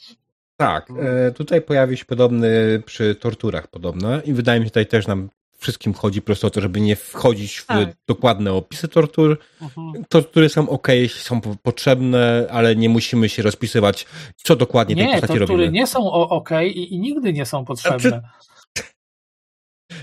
Tak, 0.57 0.91
e, 0.91 1.33
tutaj 1.33 1.63
pojawi 1.63 1.97
się 1.97 2.05
podobny 2.05 2.83
przy 2.87 3.15
torturach 3.15 3.69
podobne 3.69 4.23
i 4.25 4.33
wydaje 4.33 4.61
mi 4.61 4.67
się, 4.67 4.71
tutaj 4.71 4.87
też 4.87 5.07
nam 5.07 5.29
wszystkim 5.59 5.95
chodzi 5.95 6.21
po 6.23 6.27
prostu 6.27 6.47
o 6.47 6.51
to, 6.51 6.61
żeby 6.61 6.81
nie 6.81 6.97
wchodzić 6.97 7.57
w 7.57 7.67
Tak. 7.67 7.89
dokładne 8.09 8.53
opisy 8.53 8.89
tortur. 8.89 9.39
Mhm. 9.63 10.05
Tortury 10.09 10.49
są 10.49 10.69
ok, 10.69 10.89
są 11.09 11.41
po- 11.41 11.57
potrzebne, 11.63 12.47
ale 12.51 12.77
nie 12.77 12.89
musimy 12.89 13.29
się 13.29 13.43
rozpisywać, 13.43 14.07
co 14.37 14.57
dokładnie 14.57 14.97
tej 14.97 15.05
Nie, 15.07 15.13
postaci 15.13 15.39
tortury 15.39 15.49
robimy. 15.65 15.73
nie 15.73 15.87
są 15.87 15.99
o- 16.13 16.29
ok 16.29 16.51
i, 16.67 16.95
i 16.95 16.99
nigdy 16.99 17.33
nie 17.33 17.47
są 17.47 17.65
potrzebne. 17.65 18.23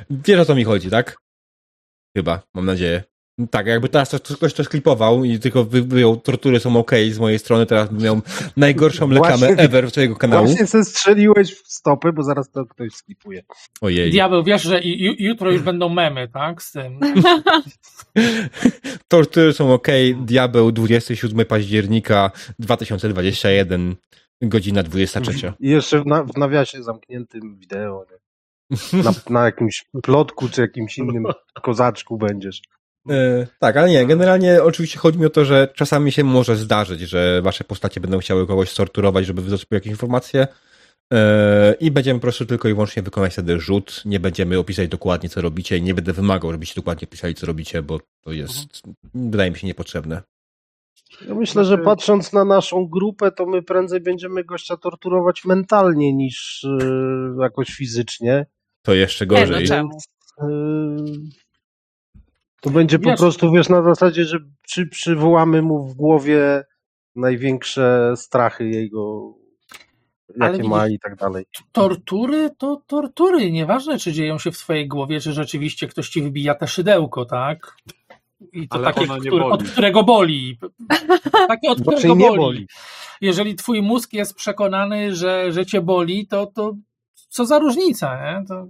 Wiesz 0.10 0.40
o 0.40 0.46
co 0.46 0.56
mi 0.56 0.64
chodzi, 0.64 0.90
tak? 0.90 1.18
Chyba, 2.18 2.42
mam 2.54 2.66
nadzieję. 2.66 3.04
Tak, 3.52 3.68
jakby 3.68 3.90
teraz 3.90 4.10
to- 4.10 4.36
ktoś 4.36 4.54
to 4.54 4.64
sklipował 4.64 5.24
i 5.24 5.40
tylko 5.40 5.64
wy- 5.64 5.82
wyjął 5.82 6.18
tortury 6.18 6.60
są 6.60 6.78
ok 6.78 6.92
z 7.12 7.20
mojej 7.20 7.40
strony, 7.40 7.66
teraz 7.66 7.92
miał 7.92 8.22
najgorszą 8.58 9.10
reklamę 9.10 9.38
Właśnie- 9.38 9.58
ever 9.64 9.92
swojego 9.92 10.16
kanału. 10.16 10.46
Właśnie 10.48 10.68
se 10.68 10.84
strzeliłeś 10.84 11.54
w 11.54 11.68
stopy, 11.74 12.14
bo 12.14 12.24
zaraz 12.24 12.52
to 12.52 12.66
ktoś 12.66 12.94
skipuje. 12.94 13.44
Ojej. 13.82 14.12
Diabeł, 14.12 14.44
wiesz, 14.44 14.62
że 14.64 14.80
jutro 15.20 15.52
już 15.52 15.62
będą 15.62 15.90
memy, 15.90 16.28
tak? 16.28 16.64
Z 16.64 16.72
tym. 16.72 17.00
Tortury 19.08 19.54
są 19.54 19.74
ok. 19.74 19.88
Diabeł 20.22 20.72
27 20.72 21.46
października 21.46 22.32
2021, 22.60 23.96
godzina 24.42 24.84
23. 24.84 25.54
I 25.60 25.70
jeszcze 25.70 26.02
w, 26.02 26.06
na, 26.06 26.24
w 26.24 26.38
nawiasie 26.38 26.84
zamkniętym 26.84 27.56
wideo. 27.60 28.06
Nie? 28.12 28.18
Na, 29.04 29.12
na 29.30 29.46
jakimś 29.46 29.86
plotku 30.04 30.50
czy 30.50 30.62
jakimś 30.62 30.98
innym 30.98 31.24
kozaczku 31.64 32.18
będziesz. 32.18 32.62
E, 33.10 33.48
tak, 33.60 33.78
ale 33.78 33.90
nie, 33.90 34.06
generalnie 34.06 34.64
oczywiście 34.64 35.00
chodzi 35.00 35.20
mi 35.20 35.26
o 35.26 35.30
to, 35.30 35.46
że 35.46 35.68
czasami 35.76 36.12
się 36.12 36.24
może 36.24 36.56
zdarzyć, 36.56 37.02
że 37.02 37.42
wasze 37.42 37.64
postacie 37.64 38.02
będą 38.02 38.20
chciały 38.20 38.48
kogoś 38.48 38.70
sorturować, 38.70 39.26
żeby 39.26 39.42
wydobyć 39.42 39.66
jakieś 39.72 39.92
informacje 39.92 40.48
e, 41.14 41.76
i 41.80 41.92
będziemy 41.92 42.20
po 42.20 42.22
prostu 42.22 42.46
tylko 42.46 42.68
i 42.68 42.74
wyłącznie 42.74 43.04
wykonać 43.04 43.34
wtedy 43.34 43.60
rzut, 43.60 44.02
nie 44.06 44.20
będziemy 44.20 44.60
opisać 44.60 44.90
dokładnie 44.90 45.30
co 45.30 45.42
robicie 45.42 45.78
i 45.78 45.82
nie 45.82 45.94
będę 45.94 46.14
wymagał, 46.14 46.52
żebyście 46.52 46.76
dokładnie 46.76 47.08
pisali 47.08 47.36
co 47.36 47.46
robicie, 47.46 47.82
bo 47.82 48.00
to 48.22 48.32
jest, 48.32 48.82
wydaje 49.14 49.52
mi 49.52 49.58
się, 49.58 49.68
niepotrzebne. 49.68 50.22
Ja 51.28 51.36
myślę, 51.36 51.66
że 51.66 51.78
patrząc 51.78 52.34
na 52.34 52.46
naszą 52.46 52.88
grupę, 52.88 53.32
to 53.32 53.46
my 53.46 53.62
prędzej 53.62 54.02
będziemy 54.02 54.44
gościa 54.44 54.78
torturować 54.78 55.46
mentalnie 55.46 56.14
niż 56.14 56.64
e, 56.64 57.42
jakoś 57.42 57.68
fizycznie. 57.68 58.46
To 58.82 58.94
jeszcze 58.94 59.26
Nie, 59.26 59.32
no 59.32 59.48
gorzej. 59.48 59.68
czemu? 59.68 59.98
E, 60.42 60.48
to 62.64 62.70
będzie 62.70 63.00
po 63.00 63.10
Wiesz- 63.10 63.20
prostu, 63.20 63.52
wiesz, 63.52 63.70
na 63.70 63.84
zasadzie, 63.84 64.26
że 64.26 64.40
przy, 64.62 64.88
przywołamy 64.88 65.62
mu 65.62 65.88
w 65.88 65.94
głowie 65.96 66.64
największe 67.16 68.14
strachy 68.16 68.70
jego, 68.70 69.34
jakie 70.38 70.64
ma 70.64 70.88
i 70.88 71.00
tak 71.00 71.16
dalej. 71.16 71.46
Tortury 71.72 72.50
to 72.58 72.82
tortury. 72.88 73.52
Nieważne, 73.52 73.98
czy 74.00 74.12
dzieją 74.14 74.38
się 74.40 74.52
w 74.52 74.58
twojej 74.58 74.88
głowie, 74.88 75.20
czy 75.20 75.34
rzeczywiście 75.34 75.88
ktoś 75.88 76.10
ci 76.10 76.22
wybija 76.22 76.56
te 76.56 76.68
szydełko, 76.68 77.26
tak? 77.26 77.76
I 78.54 78.68
to 78.68 78.76
Ale 78.76 78.86
takie, 78.94 79.08
boli. 79.08 79.30
od 79.32 79.64
którego 79.64 80.04
boli. 80.04 80.58
Takie, 81.48 81.70
od 81.70 81.78
Znaczy 81.80 81.98
którego 81.98 82.16
nie 82.16 82.28
boli. 82.28 82.40
boli. 82.40 82.68
Jeżeli 83.22 83.56
twój 83.56 83.82
mózg 83.82 84.14
jest 84.14 84.36
przekonany, 84.36 85.16
że, 85.16 85.52
że 85.52 85.66
cię 85.66 85.82
boli, 85.82 86.28
to, 86.28 86.46
to 86.46 86.76
co 87.30 87.46
za 87.46 87.60
różnica, 87.60 88.16
nie? 88.40 88.46
To, 88.48 88.68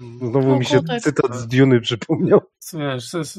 Znowu 0.00 0.48
No, 0.48 0.58
mi 0.58 0.64
się 0.64 0.82
tak. 0.82 1.00
cytat 1.02 1.34
z 1.34 1.46
Duny 1.46 1.80
przypomniał. 1.80 2.40
wiesz, 2.74 3.10
to 3.10 3.18
jest, 3.18 3.38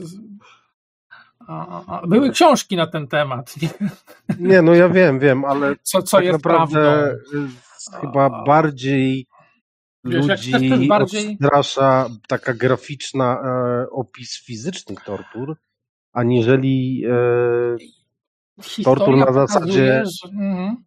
a, 1.48 1.68
a, 1.88 2.02
a, 2.02 2.08
były 2.08 2.30
książki 2.32 2.76
na 2.76 2.88
ten 2.88 3.08
temat. 3.08 3.56
Nie? 3.62 3.70
Nie, 4.40 4.62
no 4.62 4.74
ja 4.74 4.90
wiem, 4.90 5.20
wiem, 5.20 5.46
ale 5.46 5.76
Co, 5.84 6.02
co 6.02 6.18
tak 6.18 6.26
jest 6.26 6.34
naprawdę 6.46 7.16
prawdą. 7.32 8.02
chyba 8.02 8.44
bardziej 8.44 9.28
Wiesz, 10.06 10.26
ludzi 10.28 10.88
bardziej- 10.88 11.38
odstrasza 11.42 12.10
taka 12.28 12.54
graficzna 12.54 13.42
e, 13.46 13.90
opis 13.90 14.44
fizycznych 14.46 15.00
tortur, 15.04 15.58
aniżeli 16.14 17.04
e, 17.10 18.84
tortur 18.84 19.18
na 19.18 19.32
zasadzie- 19.32 20.04
pokazuje, 20.04 20.04
że- 20.06 20.30
mhm. 20.30 20.84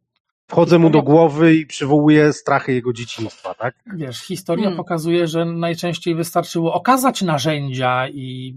Wchodzę 0.49 0.79
mu 0.79 0.91
do 0.91 1.03
głowy 1.03 1.55
i 1.55 1.67
przywołuję 1.67 2.33
strachy 2.33 2.73
jego 2.73 2.93
dzieciństwa, 2.93 3.55
tak? 3.55 3.75
Wiesz, 3.97 4.19
historia 4.21 4.65
Hmm. 4.65 4.77
pokazuje, 4.77 5.29
że 5.29 5.45
najczęściej 5.45 6.15
wystarczyło 6.15 6.75
okazać 6.75 7.23
narzędzia 7.23 8.09
i 8.09 8.55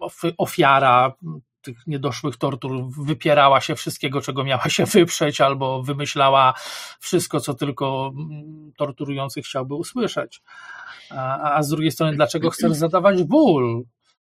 ofi- 0.00 0.34
ofiara 0.38 1.12
tych 1.62 1.86
niedoszłych 1.86 2.36
tortur 2.36 2.84
wypierała 2.90 3.60
się 3.60 3.74
wszystkiego, 3.74 4.20
czego 4.20 4.44
miała 4.44 4.68
się 4.68 4.84
wyprzeć, 4.84 5.40
albo 5.40 5.82
wymyślała 5.82 6.54
wszystko, 7.00 7.40
co 7.40 7.54
tylko 7.54 8.12
mm, 8.16 8.72
torturujący 8.76 9.42
chciałby 9.42 9.74
usłyszeć. 9.74 10.42
A, 11.10 11.54
a 11.54 11.62
z 11.62 11.68
drugiej 11.68 11.90
strony, 11.90 12.16
dlaczego 12.16 12.50
chcesz 12.50 12.72
zadawać 12.72 13.22
ból? 13.22 13.84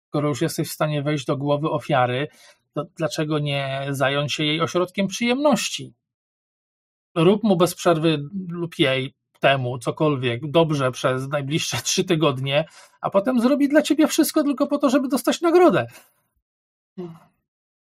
Skoro 0.07 0.29
już 0.29 0.41
jesteś 0.41 0.69
w 0.69 0.73
stanie 0.73 1.01
wejść 1.01 1.25
do 1.25 1.37
głowy 1.37 1.69
ofiary, 1.69 2.27
to 2.73 2.85
dlaczego 2.97 3.39
nie 3.39 3.87
zająć 3.89 4.33
się 4.33 4.43
jej 4.43 4.61
ośrodkiem 4.61 5.07
przyjemności? 5.07 5.93
Rób 7.15 7.43
mu 7.43 7.57
bez 7.57 7.75
przerwy 7.75 8.23
lub 8.49 8.79
jej 8.79 9.13
temu 9.39 9.79
cokolwiek 9.79 10.51
dobrze 10.51 10.91
przez 10.91 11.27
najbliższe 11.27 11.77
trzy 11.83 12.03
tygodnie, 12.03 12.65
a 13.01 13.09
potem 13.09 13.41
zrobi 13.41 13.69
dla 13.69 13.81
ciebie 13.81 14.07
wszystko 14.07 14.43
tylko 14.43 14.67
po 14.67 14.77
to, 14.77 14.89
żeby 14.89 15.07
dostać 15.07 15.41
nagrodę. 15.41 15.87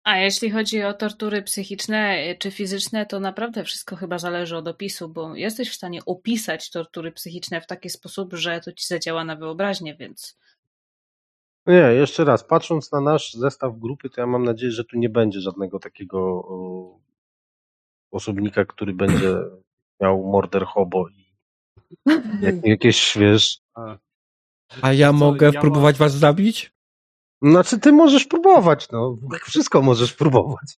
A 0.04 0.16
jeśli 0.16 0.50
chodzi 0.50 0.82
o 0.82 0.94
tortury 0.94 1.42
psychiczne 1.42 2.30
y, 2.30 2.36
czy 2.38 2.50
fizyczne, 2.50 3.06
to 3.06 3.20
naprawdę 3.20 3.64
wszystko 3.64 3.96
chyba 3.96 4.18
zależy 4.18 4.56
od 4.56 4.68
opisu, 4.68 5.08
bo 5.08 5.36
jesteś 5.36 5.70
w 5.70 5.74
stanie 5.74 6.04
opisać 6.06 6.70
tortury 6.70 7.12
psychiczne 7.12 7.60
w 7.60 7.66
taki 7.66 7.90
sposób, 7.90 8.34
że 8.34 8.60
to 8.60 8.72
ci 8.72 8.86
zadziała 8.86 9.24
na 9.24 9.36
wyobraźnię, 9.36 9.96
więc 9.96 10.38
Nie, 11.66 11.74
jeszcze 11.74 12.24
raz, 12.24 12.44
patrząc 12.44 12.92
na 12.92 13.00
nasz 13.00 13.34
zestaw 13.34 13.78
grupy, 13.78 14.10
to 14.10 14.20
ja 14.20 14.26
mam 14.26 14.44
nadzieję, 14.44 14.72
że 14.72 14.84
tu 14.84 14.98
nie 14.98 15.08
będzie 15.08 15.40
żadnego 15.40 15.78
takiego 15.78 16.48
osobnika, 18.14 18.64
który 18.64 18.94
będzie 18.94 19.34
miał 20.02 20.24
morder 20.32 20.64
hobo 20.64 21.08
i 21.08 21.24
jak, 22.46 22.66
jakieś, 22.66 23.18
wiesz... 23.18 23.58
A 24.82 24.92
ja 24.92 25.06
Co, 25.08 25.12
mogę 25.12 25.50
ja 25.54 25.60
próbować 25.60 25.96
was 25.98 26.12
zabić? 26.14 26.72
Znaczy, 27.42 27.78
ty 27.80 27.92
możesz 27.92 28.26
próbować, 28.26 28.90
no. 28.90 29.18
Wszystko 29.44 29.82
możesz 29.82 30.12
próbować. 30.14 30.78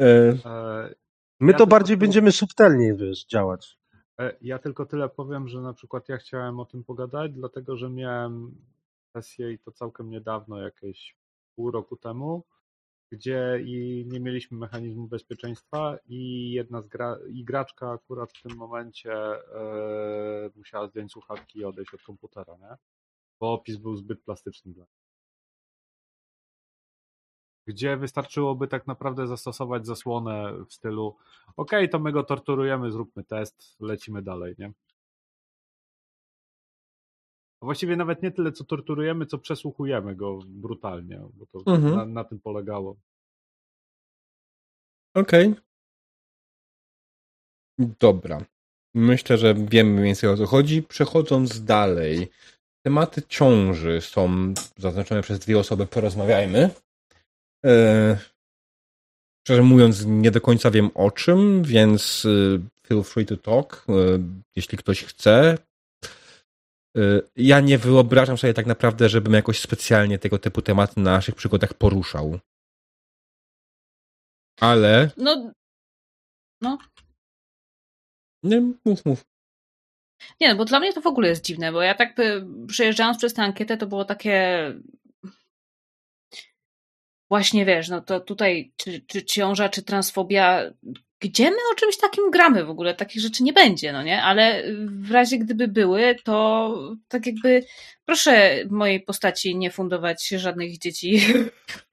E, 0.00 0.06
E, 0.44 0.94
My 1.40 1.52
Ja 1.52 1.58
to 1.58 1.58
tylko- 1.58 1.66
bardziej 1.66 1.96
będziemy 1.96 2.32
subtelnie, 2.32 2.94
wiesz, 2.94 3.24
działać. 3.24 3.78
E, 4.20 4.36
Ja 4.40 4.58
tylko 4.58 4.86
tyle 4.86 5.08
powiem, 5.08 5.48
że 5.48 5.60
na 5.60 5.72
przykład 5.72 6.08
ja 6.08 6.16
chciałem 6.16 6.60
o 6.60 6.64
tym 6.64 6.84
pogadać, 6.84 7.32
dlatego 7.32 7.76
że 7.76 7.90
miałem 7.90 8.54
sesję 9.16 9.52
i 9.52 9.58
to 9.58 9.72
całkiem 9.72 10.10
niedawno, 10.10 10.60
jakieś 10.60 11.16
pół 11.56 11.70
roku 11.70 11.96
temu, 11.96 12.44
gdzie 13.10 13.60
i 13.64 14.06
nie 14.08 14.20
mieliśmy 14.20 14.58
mechanizmu 14.58 15.08
bezpieczeństwa 15.08 15.98
i 16.06 16.50
jedna 16.50 16.82
z 16.82 16.88
gra, 16.88 17.18
i 17.28 17.44
graczka 17.44 17.90
akurat 17.90 18.32
w 18.32 18.42
tym 18.42 18.56
momencie 18.56 19.12
e, 19.14 20.50
musiała 20.56 20.88
zdjąć 20.88 21.12
słuchawki 21.12 21.58
i 21.58 21.64
odejść 21.64 21.94
od 21.94 22.02
komputera, 22.02 22.56
nie? 22.60 22.76
Bo 23.40 23.52
opis 23.52 23.76
był 23.76 23.96
zbyt 23.96 24.22
plastyczny 24.22 24.72
dla 24.72 24.84
niej. 24.84 25.06
Gdzie 27.66 27.96
wystarczyłoby 27.96 28.68
tak 28.68 28.86
naprawdę 28.86 29.26
zastosować 29.26 29.86
zasłonę 29.86 30.52
w 30.68 30.74
stylu 30.74 31.16
ok, 31.56 31.70
to 31.90 31.98
my 31.98 32.12
go 32.12 32.22
torturujemy, 32.22 32.92
zróbmy 32.92 33.24
test, 33.24 33.76
lecimy 33.80 34.22
dalej, 34.22 34.54
nie? 34.58 34.72
Właściwie 37.66 37.96
nawet 37.96 38.22
nie 38.22 38.30
tyle, 38.30 38.52
co 38.52 38.64
torturujemy, 38.64 39.26
co 39.26 39.38
przesłuchujemy 39.38 40.14
go 40.16 40.38
brutalnie, 40.46 41.20
bo 41.34 41.46
to 41.46 41.72
Mhm. 41.72 41.94
na, 41.96 42.06
na 42.06 42.24
tym 42.24 42.40
polegało. 42.40 42.96
Okej. 45.14 45.54
Dobra. 47.78 48.44
Myślę, 48.94 49.38
że 49.38 49.54
wiemy 49.54 49.90
mniej 49.90 50.04
więcej 50.04 50.30
o 50.30 50.36
co 50.36 50.46
chodzi. 50.46 50.82
Przechodząc 50.82 51.64
dalej. 51.64 52.28
Tematy 52.84 53.22
ciąży 53.22 54.00
są 54.00 54.54
zaznaczone 54.76 55.22
przez 55.22 55.38
dwie 55.38 55.58
osoby. 55.58 55.86
Porozmawiajmy. 55.86 56.70
E, 57.64 58.18
szczerze 59.46 59.62
mówiąc, 59.62 60.04
nie 60.06 60.30
do 60.30 60.40
końca 60.40 60.70
wiem 60.70 60.90
o 60.94 61.10
czym, 61.10 61.62
więc 61.62 62.26
e, 62.26 62.86
feel 62.88 63.02
free 63.02 63.26
to 63.26 63.36
talk, 63.36 63.86
e, 63.88 63.92
jeśli 64.56 64.78
ktoś 64.78 65.04
chce. 65.04 65.58
E, 66.96 67.00
ja 67.36 67.60
nie 67.60 67.78
wyobrażam 67.78 68.38
sobie 68.38 68.54
tak 68.54 68.66
naprawdę, 68.66 69.08
żebym 69.08 69.32
jakoś 69.32 69.60
specjalnie 69.60 70.18
tego 70.18 70.38
typu 70.38 70.62
tematy 70.62 71.00
na 71.00 71.12
naszych 71.12 71.34
przygodach 71.34 71.74
poruszał. 71.74 72.38
Ale 74.60 75.10
No, 75.16 76.78
Nie, 78.42 78.60
mów, 78.84 79.04
mów. 79.04 79.24
nie, 80.40 80.48
no 80.48 80.56
bo 80.56 80.64
dla 80.64 80.80
mnie 80.80 80.92
to 80.92 81.00
w 81.00 81.06
ogóle 81.06 81.28
jest 81.28 81.44
dziwne, 81.44 81.72
bo 81.72 81.82
ja 81.82 81.94
tak 81.94 82.18
y, 82.18 82.46
przejeżdżając 82.68 83.18
przez 83.18 83.34
tę 83.34 83.42
ankietę, 83.42 83.76
to 83.76 83.86
było 83.86 84.04
takie 84.04 84.72
właśnie 87.30 87.64
wiesz, 87.64 87.88
no 87.88 88.00
to 88.00 88.20
tutaj 88.20 88.72
czy, 88.76 89.00
czy 89.00 89.24
ciąża, 89.24 89.68
czy 89.68 89.82
transfobia, 89.82 90.62
gdzie 91.20 91.50
my 91.50 91.56
o 91.72 91.74
czymś 91.74 91.96
takim 91.96 92.30
gramy 92.30 92.64
w 92.64 92.70
ogóle? 92.70 92.94
Takich 92.94 93.22
rzeczy 93.22 93.44
nie 93.44 93.52
będzie, 93.52 93.92
no 93.92 94.02
nie? 94.02 94.22
Ale 94.22 94.62
w 94.86 95.10
razie 95.10 95.38
gdyby 95.38 95.68
były, 95.68 96.16
to 96.24 96.74
tak 97.08 97.26
jakby 97.26 97.64
proszę 98.04 98.64
mojej 98.70 99.00
postaci 99.00 99.56
nie 99.56 99.70
fundować 99.70 100.28
żadnych 100.28 100.78
dzieci. 100.78 101.20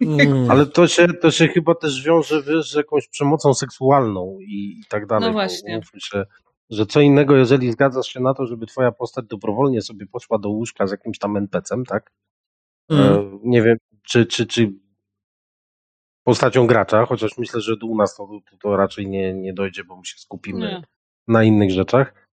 Mm. 0.02 0.52
Ale 0.52 0.66
to 0.66 0.88
się, 0.88 1.08
to 1.22 1.32
się 1.32 1.48
chyba 1.48 1.76
też 1.76 2.04
wiąże 2.04 2.44
wiesz, 2.44 2.72
z 2.72 2.76
jakąś 2.76 3.08
przemocą 3.08 3.54
seksualną 3.54 4.38
i, 4.42 4.82
tak 4.90 5.06
dalej. 5.06 5.28
No 5.28 5.34
właśnie. 5.34 5.74
Umówmy 5.74 6.00
się, 6.02 6.24
że 6.70 6.86
co 6.86 7.02
innego, 7.02 7.36
jeżeli 7.36 7.72
zgadzasz 7.72 8.08
się 8.08 8.20
na 8.20 8.34
to, 8.34 8.46
żeby 8.46 8.66
twoja 8.66 8.92
postać 8.92 9.26
dobrowolnie 9.26 9.82
sobie 9.82 10.06
poszła 10.06 10.38
do 10.38 10.50
łóżka 10.50 10.88
z 10.88 10.92
jakimś 10.92 11.20
tam 11.20 11.38
NPC-em, 11.38 11.86
tak? 11.86 12.12
Mm. 12.90 13.14
E, 13.14 13.40
nie 13.44 13.62
wiem, 13.62 13.78
czy, 14.04 14.26
czy, 14.26 14.46
czy 14.46 14.74
postacią 16.24 16.68
gracza, 16.68 17.06
chociaż 17.06 17.38
myślę, 17.38 17.62
że 17.62 17.76
u 17.84 17.98
nas 17.98 18.16
to, 18.16 18.28
to, 18.52 18.58
to 18.58 18.78
raczej 18.78 19.08
nie, 19.08 19.34
nie 19.34 19.54
dojdzie, 19.54 19.84
bo 19.84 19.98
my 19.98 20.06
się 20.06 20.18
skupimy 20.18 20.60
Nie. 20.60 20.84
na 21.28 21.44
innych 21.44 21.72
rzeczach. 21.72 22.28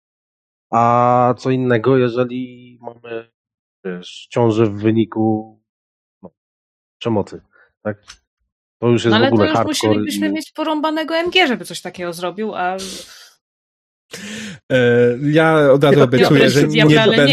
A 0.71 1.35
co 1.39 1.51
innego, 1.51 1.97
jeżeli 1.97 2.79
mamy 2.81 3.31
wiesz, 3.85 4.27
ciążę 4.31 4.67
w 4.67 4.81
wyniku 4.81 5.59
no, 6.23 6.31
przemocy, 7.01 7.41
tak? 7.83 8.05
To 8.79 8.89
już 8.89 9.05
jest 9.05 9.11
No 9.11 9.17
ale 9.17 9.31
w 9.31 9.33
ogóle 9.33 9.53
to 9.53 9.59
już 9.59 9.67
musielibyśmy 9.67 10.29
i... 10.29 10.33
mieć 10.33 10.53
porąbanego 10.53 11.15
MG, 11.15 11.47
żeby 11.47 11.65
coś 11.65 11.81
takiego 11.81 12.13
zrobił, 12.13 12.55
a 12.55 12.77
Ja 15.23 15.73
od 15.73 15.85
razu 15.85 16.03
obiecuję, 16.03 16.51
że 16.51 16.63
nie 16.69 16.87
będę, 16.87 17.27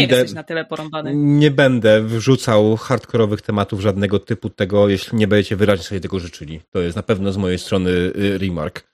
nie 1.14 1.50
będę 1.50 2.02
wrzucał 2.02 2.76
hardkorowych 2.76 3.42
tematów 3.42 3.80
żadnego 3.80 4.18
typu 4.18 4.50
tego, 4.50 4.88
jeśli 4.88 5.18
nie 5.18 5.28
będziecie 5.28 5.56
wyraźnie 5.56 5.84
sobie 5.84 6.00
tego 6.00 6.18
życzyli. 6.20 6.60
To 6.70 6.80
jest 6.80 6.96
na 6.96 7.02
pewno 7.02 7.32
z 7.32 7.36
mojej 7.36 7.58
strony 7.58 7.90
y, 7.90 8.38
remark. 8.38 8.84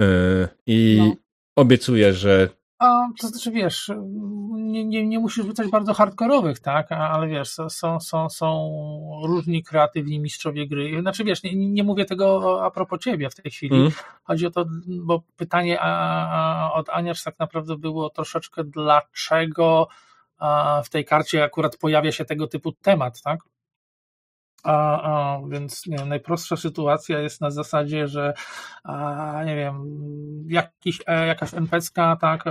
E, 0.00 0.48
I 0.66 0.96
No. 0.98 1.14
obiecuję, 1.56 2.12
że 2.12 2.48
A, 2.78 3.08
to 3.20 3.28
znaczy, 3.28 3.50
wiesz, 3.50 3.92
nie, 4.52 4.84
nie, 4.84 5.06
nie 5.06 5.18
musisz 5.18 5.46
rzucać 5.46 5.70
bardzo 5.70 5.94
hardkorowych, 5.94 6.60
tak? 6.60 6.92
Ale 6.92 7.28
wiesz, 7.28 7.56
są, 7.68 8.00
są, 8.00 8.30
są 8.30 8.70
różni 9.24 9.62
kreatywni 9.62 10.20
mistrzowie 10.20 10.68
gry. 10.68 11.00
Znaczy, 11.00 11.24
wiesz, 11.24 11.42
nie, 11.42 11.56
nie 11.56 11.84
mówię 11.84 12.04
tego 12.04 12.60
a 12.64 12.70
propos 12.70 13.00
ciebie 13.00 13.30
w 13.30 13.34
tej 13.34 13.52
chwili. 13.52 13.76
Mm. 13.76 13.90
Chodzi 14.24 14.46
o 14.46 14.50
to, 14.50 14.64
bo 14.86 15.22
pytanie 15.36 15.80
od 16.72 16.88
Aniarz 16.88 17.22
tak 17.22 17.38
naprawdę 17.38 17.76
było 17.76 18.10
troszeczkę, 18.10 18.64
dlaczego 18.64 19.88
w 20.84 20.88
tej 20.88 21.04
karcie 21.04 21.44
akurat 21.44 21.76
pojawia 21.76 22.12
się 22.12 22.24
tego 22.24 22.46
typu 22.46 22.72
temat, 22.72 23.22
tak? 23.22 23.40
A, 24.66 25.02
a, 25.02 25.40
więc 25.48 25.86
nie 25.86 25.98
wiem, 25.98 26.08
najprostsza 26.08 26.56
sytuacja 26.56 27.20
jest 27.20 27.40
na 27.40 27.50
zasadzie, 27.50 28.08
że 28.08 28.34
a, 28.84 29.42
nie 29.46 29.56
wiem, 29.56 29.84
jakiś, 30.48 31.02
e, 31.06 31.26
jakaś 31.26 31.54
NPC-ka 31.54 32.16
tak, 32.16 32.46
e, 32.46 32.50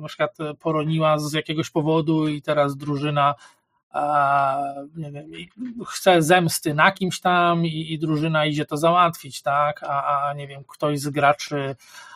na 0.00 0.08
przykład 0.08 0.36
poroniła 0.60 1.18
z 1.18 1.32
jakiegoś 1.32 1.70
powodu 1.70 2.28
i 2.28 2.42
teraz 2.42 2.76
drużyna 2.76 3.34
a, 3.90 4.58
nie 4.96 5.12
wiem, 5.12 5.26
chce 5.86 6.22
zemsty 6.22 6.74
na 6.74 6.92
kimś 6.92 7.20
tam 7.20 7.66
i, 7.66 7.92
i 7.92 7.98
drużyna 7.98 8.46
idzie 8.46 8.64
to 8.66 8.76
załatwić, 8.76 9.42
tak, 9.42 9.82
a, 9.82 10.28
a 10.28 10.34
nie 10.34 10.48
wiem, 10.48 10.64
ktoś 10.68 11.00
z 11.00 11.08
graczy 11.08 11.76
a, 11.76 12.15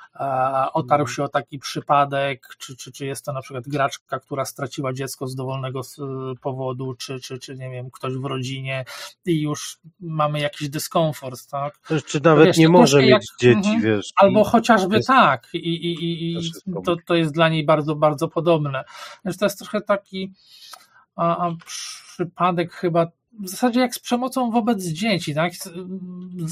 otarł 0.73 1.07
się 1.07 1.25
o 1.25 1.29
taki 1.29 1.59
przypadek, 1.59 2.47
czy, 2.59 2.77
czy, 2.77 2.93
czy 2.93 3.07
jest 3.07 3.25
to 3.25 3.33
na 3.33 3.43
przykład 3.43 3.69
graczka, 3.69 4.19
która 4.21 4.45
straciła 4.45 4.93
dziecko 4.93 5.27
z 5.27 5.35
dowolnego 5.35 5.81
powodu, 6.41 6.95
czy, 6.95 7.21
czy, 7.21 7.39
czy 7.39 7.57
nie 7.57 7.71
wiem, 7.71 7.91
ktoś 7.91 8.15
w 8.15 8.25
rodzinie 8.25 8.85
i 9.27 9.41
już 9.41 9.79
mamy 10.01 10.41
jakiś 10.41 10.69
dyskomfort, 10.69 11.47
tak? 11.47 11.79
Też, 11.79 12.05
czy 12.05 12.21
nawet 12.21 12.47
Wiesz, 12.47 12.57
nie 12.57 12.69
może 12.69 12.99
mieć 12.99 13.11
jak- 13.11 13.23
dzieci, 13.41 13.71
mhm. 13.71 13.83
wiesz. 13.83 14.13
Albo 14.17 14.45
chociażby 14.45 14.97
jest- 14.97 15.09
tak, 15.09 15.49
i, 15.53 15.59
i, 15.59 16.05
i, 16.05 16.39
i 16.39 16.51
to, 16.85 16.97
to 17.07 17.15
jest 17.15 17.33
dla 17.33 17.49
niej 17.49 17.65
bardzo, 17.65 17.97
bardzo 17.97 18.29
podobne. 18.29 18.85
Więc 19.25 19.37
to 19.39 19.47
jest 19.47 19.59
trochę 19.59 19.81
taki 19.81 20.33
a, 21.17 21.47
a, 21.47 21.57
przypadek 21.67 22.73
chyba 22.73 23.07
w 23.33 23.49
zasadzie 23.49 23.81
jak 23.81 23.95
z 23.95 23.99
przemocą 23.99 24.51
wobec 24.51 24.85
dzieci, 24.85 25.35
tak? 25.35 25.55
Z, 25.55 25.69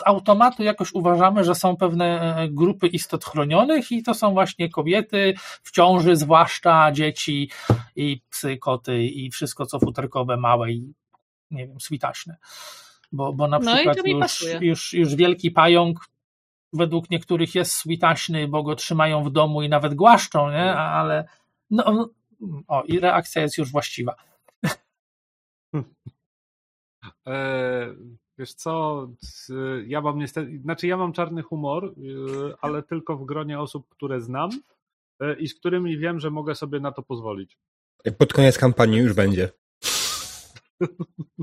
automatu 0.05 0.63
jakoś 0.63 0.93
uważamy, 0.93 1.45
że 1.45 1.55
są 1.55 1.77
pewne 1.77 2.37
e, 2.37 2.49
grupy 2.49 2.87
istot 2.87 3.25
chronionych 3.25 3.93
i 3.93 4.03
to 4.03 4.15
są 4.15 4.33
właśnie 4.33 4.71
kobiety 4.71 5.35
w 5.63 5.71
ciąży, 5.71 6.17
zwłaszcza 6.17 6.93
dzieci 6.93 7.51
i 7.97 8.21
psy, 8.31 8.57
koty 8.57 9.05
i 9.05 9.31
wszystko 9.31 9.67
co 9.67 9.79
futerkowe, 9.79 10.37
małe 10.37 10.73
i 10.73 10.93
nie 11.51 11.67
wiem, 11.67 11.81
switaśne. 11.81 12.37
Bo, 13.13 13.33
bo 13.33 13.49
na 13.49 13.59
No 13.59 13.75
przykład 13.75 13.97
to 13.97 14.03
mi 14.03 14.11
już, 14.11 14.47
już, 14.61 14.93
już 14.93 15.15
wielki 15.15 15.51
pająk 15.51 16.09
według 16.73 17.11
niektórych 17.11 17.55
jest 17.55 17.73
switaśny, 17.73 18.49
bo 18.49 18.63
go 18.63 18.75
trzymają 18.75 19.25
w 19.25 19.31
domu 19.31 19.63
i 19.63 19.69
nawet 19.69 19.95
głaszczą, 19.95 20.51
nie? 20.51 20.75
Ale 20.75 21.29
no, 21.71 22.09
o, 22.69 22.83
i 22.83 23.01
reakcja 23.01 23.43
jest 23.43 23.59
już 23.59 23.73
właściwa. 23.73 24.15
Wiesz 28.39 28.55
co, 28.55 29.07
ja 29.87 30.01
mam 30.01 30.19
niestety, 30.19 30.59
znaczy 30.63 30.87
ja 30.87 30.97
mam 30.97 31.13
czarny 31.13 31.43
humor, 31.43 31.85
e, 31.85 31.91
ale 32.61 32.83
tylko 32.83 33.17
w 33.17 33.25
gronie 33.25 33.61
osób, 33.61 33.89
które 33.89 34.21
znam 34.21 34.51
e, 35.21 35.35
i 35.35 35.49
z 35.49 35.55
którymi 35.55 35.99
wiem, 35.99 36.21
że 36.21 36.31
mogę 36.31 36.55
sobie 36.55 36.81
na 36.81 36.93
to 36.93 37.03
pozwolić. 37.03 37.59
pod 38.19 38.33
koniec 38.33 38.59
kampanii 38.59 38.99
już 38.99 39.13
będzie. 39.13 39.49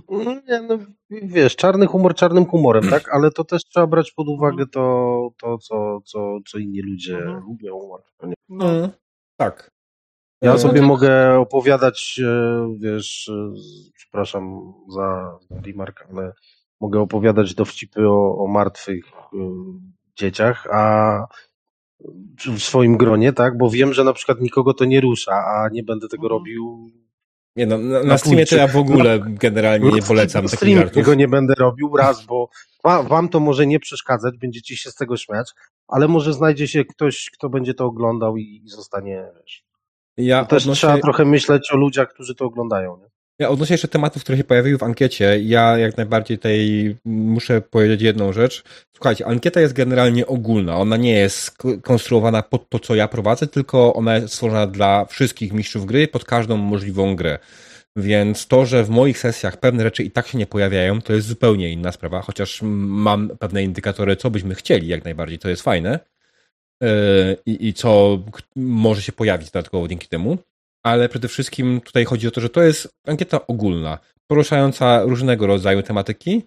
No 0.09 0.33
Nie, 0.47 0.61
no, 0.61 0.77
wiesz, 1.09 1.55
czarny 1.55 1.85
humor 1.85 2.15
czarnym 2.15 2.45
humorem, 2.45 2.89
tak? 2.89 3.09
Ale 3.13 3.31
to 3.31 3.43
też 3.43 3.61
trzeba 3.65 3.87
brać 3.87 4.11
pod 4.11 4.27
uwagę 4.27 4.65
to, 4.67 5.29
to 5.41 5.57
co, 5.57 6.01
co, 6.05 6.37
co 6.47 6.57
inni 6.57 6.81
ludzie 6.81 7.17
Mhm. 7.17 7.43
lubią. 7.43 7.79
No, 8.49 8.65
tak. 9.37 9.71
Ja 10.41 10.53
E, 10.53 10.59
sobie 10.59 10.81
mogę 10.81 11.39
opowiadać, 11.39 12.19
e, 12.23 12.75
wiesz, 12.79 13.29
e, 13.29 13.51
przepraszam 13.93 14.73
za, 14.89 15.37
remark, 15.65 16.05
ale 16.11 16.33
mogę 16.81 16.99
opowiadać 17.01 17.55
dowcipy 17.55 18.07
o, 18.09 18.37
o 18.37 18.47
martwych 18.47 19.05
dzieciach, 20.17 20.67
a 20.71 21.19
w 22.47 22.59
swoim 22.59 22.97
gronie, 22.97 23.33
tak? 23.33 23.57
Bo 23.57 23.69
wiem, 23.69 23.93
że 23.93 24.03
na 24.03 24.13
przykład 24.13 24.41
nikogo 24.41 24.73
to 24.73 24.85
nie 24.85 25.01
rusza, 25.01 25.31
a 25.31 25.69
nie 25.71 25.83
będę 25.83 26.07
tego 26.07 26.23
Mhm. 26.23 26.39
robił. 26.39 26.89
Nie 27.55 27.65
no, 27.65 27.77
na, 27.77 28.03
na 28.03 28.17
streamie 28.17 28.45
to 28.45 28.55
ja 28.55 28.67
w 28.67 28.77
ogóle 28.77 29.19
generalnie 29.27 29.91
nie 29.91 30.01
polecam 30.01 30.43
Na 30.43 30.49
takich 30.49 30.75
żartów. 30.77 30.93
tego 30.93 31.13
nie 31.13 31.27
będę 31.27 31.53
robił, 31.55 31.95
raz, 31.97 32.25
bo 32.25 32.49
wa- 32.83 33.03
wam 33.03 33.29
to 33.29 33.39
może 33.39 33.67
nie 33.67 33.79
przeszkadzać, 33.79 34.37
będziecie 34.37 34.77
się 34.77 34.91
z 34.91 34.95
tego 34.95 35.17
śmiać, 35.17 35.51
ale 35.87 36.07
może 36.07 36.33
znajdzie 36.33 36.67
się 36.67 36.85
ktoś, 36.85 37.29
kto 37.33 37.49
będzie 37.49 37.73
to 37.73 37.85
oglądał 37.85 38.37
i, 38.37 38.61
i 38.65 38.69
zostanie, 38.69 39.25
wiesz. 39.41 39.64
Ja 40.17 40.43
To 40.43 40.49
też 40.49 40.63
odnośnie... 40.63 40.89
trzeba 40.89 41.01
trochę 41.01 41.25
myśleć 41.25 41.71
o 41.71 41.77
ludziach, 41.77 42.13
którzy 42.13 42.35
to 42.35 42.45
oglądają, 42.45 42.97
nie? 42.97 43.05
Ja 43.39 43.49
odnośnie 43.49 43.73
jeszcze 43.73 43.87
tematów, 43.87 44.23
które 44.23 44.37
się 44.37 44.43
pojawiły 44.43 44.77
w 44.77 44.83
ankiecie, 44.83 45.39
ja 45.41 45.77
jak 45.77 45.97
najbardziej 45.97 46.37
tutaj 46.37 46.95
muszę 47.05 47.61
powiedzieć 47.61 48.01
jedną 48.01 48.33
rzecz. 48.33 48.63
Słuchajcie, 48.95 49.27
ankieta 49.27 49.61
jest 49.61 49.73
generalnie 49.73 50.27
ogólna. 50.27 50.77
Ona 50.77 50.97
nie 50.97 51.13
jest 51.13 51.57
konstruowana 51.83 52.41
pod 52.41 52.69
to, 52.69 52.79
co 52.79 52.95
ja 52.95 53.07
prowadzę, 53.07 53.47
tylko 53.47 53.93
ona 53.93 54.15
jest 54.15 54.33
stworzona 54.33 54.67
dla 54.67 55.05
wszystkich 55.05 55.53
mistrzów 55.53 55.85
gry, 55.85 56.07
pod 56.07 56.25
każdą 56.25 56.57
możliwą 56.57 57.15
grę. 57.15 57.39
Więc 57.95 58.47
to, 58.47 58.65
że 58.65 58.83
w 58.83 58.89
moich 58.89 59.19
sesjach 59.19 59.57
pewne 59.57 59.83
rzeczy 59.83 60.03
i 60.03 60.11
tak 60.11 60.27
się 60.27 60.37
nie 60.37 60.47
pojawiają, 60.47 61.01
to 61.01 61.13
jest 61.13 61.27
zupełnie 61.27 61.71
inna 61.71 61.91
sprawa, 61.91 62.21
chociaż 62.21 62.59
mam 62.63 63.29
pewne 63.39 63.63
indykatory, 63.63 64.15
co 64.15 64.29
byśmy 64.31 64.55
chcieli 64.55 64.87
jak 64.87 65.03
najbardziej, 65.03 65.39
to 65.39 65.49
jest 65.49 65.61
fajne. 65.61 65.99
Yy, 66.81 66.89
I, 67.45 67.67
i 67.67 67.73
co 67.73 68.19
może 68.55 69.01
się 69.01 69.11
pojawić 69.11 69.51
dodatkowo 69.51 69.87
dzięki 69.87 70.07
temu 70.07 70.37
ale 70.85 71.09
przede 71.09 71.27
wszystkim 71.27 71.81
tutaj 71.81 72.05
chodzi 72.05 72.27
o 72.27 72.31
to, 72.31 72.41
że 72.41 72.49
to 72.49 72.61
jest 72.61 72.95
ankieta 73.07 73.47
ogólna, 73.47 73.99
poruszająca 74.27 75.03
różnego 75.03 75.47
rodzaju 75.47 75.83
tematyki 75.83 76.43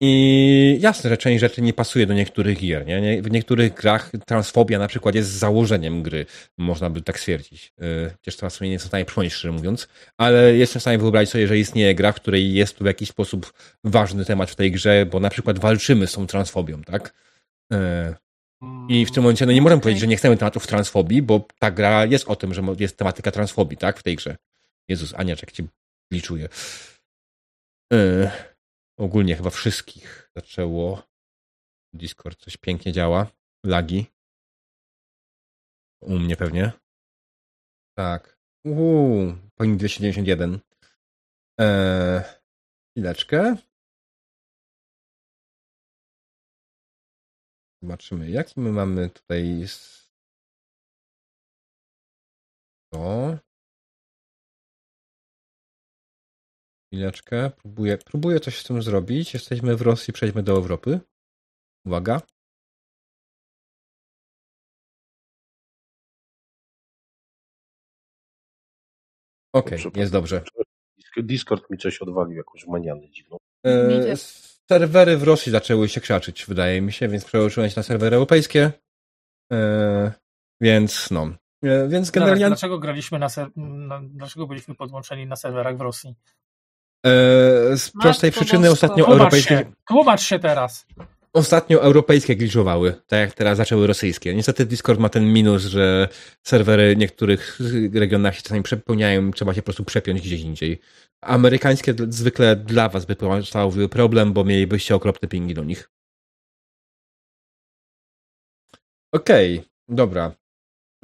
i 0.00 0.78
jasne, 0.80 1.10
że 1.10 1.16
część 1.16 1.40
rzeczy 1.40 1.62
nie 1.62 1.72
pasuje 1.72 2.06
do 2.06 2.14
niektórych 2.14 2.58
gier. 2.58 2.86
Nie? 2.86 3.22
W 3.22 3.30
niektórych 3.30 3.74
grach 3.74 4.12
transfobia 4.26 4.78
na 4.78 4.88
przykład 4.88 5.14
jest 5.14 5.30
założeniem 5.30 6.02
gry, 6.02 6.26
można 6.58 6.90
by 6.90 7.02
tak 7.02 7.18
stwierdzić. 7.18 7.72
Y, 7.82 8.10
chociaż 8.10 8.36
teraz 8.36 8.60
nie 8.60 8.70
jestem 8.70 8.86
w 8.86 8.90
stanie 8.90 9.04
przypomnieć, 9.04 9.32
szczerze 9.32 9.52
mówiąc, 9.52 9.88
ale 10.18 10.56
jestem 10.56 10.80
w 10.80 10.82
stanie 10.82 10.98
wyobrazić 10.98 11.30
sobie, 11.30 11.48
że 11.48 11.58
istnieje 11.58 11.94
gra, 11.94 12.12
w 12.12 12.16
której 12.16 12.54
jest 12.54 12.78
tu 12.78 12.84
w 12.84 12.86
jakiś 12.86 13.08
sposób 13.08 13.52
ważny 13.84 14.24
temat 14.24 14.50
w 14.50 14.56
tej 14.56 14.72
grze, 14.72 15.06
bo 15.06 15.20
na 15.20 15.30
przykład 15.30 15.58
walczymy 15.58 16.06
z 16.06 16.12
tą 16.12 16.26
transfobią, 16.26 16.82
tak? 16.82 17.14
I 18.88 19.06
w 19.06 19.10
tym 19.10 19.22
momencie 19.22 19.46
no 19.46 19.52
nie 19.52 19.62
możemy 19.62 19.76
okay. 19.76 19.82
powiedzieć, 19.82 20.00
że 20.00 20.06
nie 20.06 20.16
chcemy 20.16 20.36
tematów 20.36 20.66
transfobii, 20.66 21.22
bo 21.22 21.46
ta 21.58 21.70
gra 21.70 22.04
jest 22.04 22.28
o 22.28 22.36
tym, 22.36 22.54
że 22.54 22.62
jest 22.78 22.96
tematyka 22.96 23.30
transfobii, 23.30 23.76
tak? 23.76 23.98
W 23.98 24.02
tej 24.02 24.16
grze. 24.16 24.36
Jezus, 24.88 25.14
Aniaczek 25.14 25.52
cię 25.52 25.64
liczuje. 26.12 26.48
Yy, 27.92 28.30
ogólnie 28.98 29.36
chyba 29.36 29.50
wszystkich 29.50 30.30
zaczęło. 30.36 31.02
Discord 31.92 32.40
coś 32.40 32.56
pięknie 32.56 32.92
działa. 32.92 33.26
Lagi. 33.66 34.06
U 36.02 36.18
mnie 36.18 36.36
pewnie. 36.36 36.72
Tak. 37.96 38.38
Uuu, 38.64 39.36
powinien 39.54 39.78
291. 39.78 40.58
Eee, 41.58 42.22
chwileczkę. 42.90 43.56
Zobaczymy, 47.82 48.30
jaki 48.30 48.60
my 48.60 48.72
mamy 48.72 49.10
tutaj. 49.10 49.66
To. 52.92 53.38
Chwileczkę, 56.92 57.50
próbuję, 57.50 57.98
próbuję 57.98 58.40
coś 58.40 58.60
z 58.60 58.64
tym 58.64 58.82
zrobić. 58.82 59.34
Jesteśmy 59.34 59.76
w 59.76 59.82
Rosji, 59.82 60.12
przejdźmy 60.12 60.42
do 60.42 60.52
Europy. 60.52 61.00
Uwaga. 61.86 62.20
Okej, 69.52 69.86
okay, 69.86 70.00
jest 70.00 70.12
dobrze. 70.12 70.44
Discord 71.16 71.70
mi 71.70 71.78
coś 71.78 72.02
odwalił, 72.02 72.36
jakąś 72.36 72.66
manianę 72.66 73.10
dziwną. 73.10 73.36
E, 73.66 74.16
serwery 74.70 75.16
w 75.16 75.22
Rosji 75.22 75.52
zaczęły 75.52 75.88
się 75.88 76.00
krzaczyć, 76.00 76.46
wydaje 76.46 76.80
mi 76.80 76.92
się, 76.92 77.08
więc 77.08 77.24
przełączyłem 77.24 77.70
się 77.70 77.74
na 77.76 77.82
serwery 77.82 78.16
europejskie. 78.16 78.72
E, 79.52 80.12
więc 80.60 81.10
no. 81.10 81.30
E, 81.64 81.88
więc 81.88 82.10
generalnie. 82.10 82.46
Dlaczego 82.46 82.78
graliśmy 82.78 83.18
na, 83.18 83.28
ser... 83.28 83.48
na, 83.56 84.00
Dlaczego 84.02 84.46
byliśmy 84.46 84.74
podłączeni 84.74 85.26
na 85.26 85.36
serwerach 85.36 85.76
w 85.76 85.80
Rosji? 85.80 86.14
E, 87.06 87.10
z 87.76 87.92
prostej 88.02 88.32
przyczyny 88.32 88.70
ostatnio 88.70 89.06
europejskie. 89.06 89.58
Się. 89.58 89.72
Tłumacz 89.88 90.22
się 90.22 90.38
teraz. 90.38 90.86
Ostatnio 91.32 91.82
europejskie 91.82 92.36
glitchowały, 92.36 92.92
tak 93.06 93.20
jak 93.20 93.34
teraz 93.34 93.56
zaczęły 93.56 93.86
rosyjskie. 93.86 94.34
Niestety 94.34 94.66
Discord 94.66 95.00
ma 95.00 95.08
ten 95.08 95.32
minus, 95.32 95.62
że 95.62 96.08
serwery 96.42 96.94
w 96.94 96.98
niektórych 96.98 97.58
regionach 97.94 98.36
się 98.36 98.42
czasami 98.42 98.62
przepełniają, 98.62 99.30
trzeba 99.30 99.54
się 99.54 99.62
po 99.62 99.64
prostu 99.64 99.84
przepiąć 99.84 100.20
gdzieś 100.20 100.40
indziej. 100.40 100.80
Amerykańskie 101.20 101.94
zwykle 102.08 102.56
dla 102.56 102.88
was 102.88 103.04
by 103.04 103.16
stanowiły 103.44 103.88
problem, 103.88 104.32
bo 104.32 104.44
mielibyście 104.44 104.94
okropne 104.94 105.28
pingi 105.28 105.54
do 105.54 105.64
nich. 105.64 105.90
Okej, 109.12 109.58
okay, 109.58 109.70
dobra. 109.88 110.34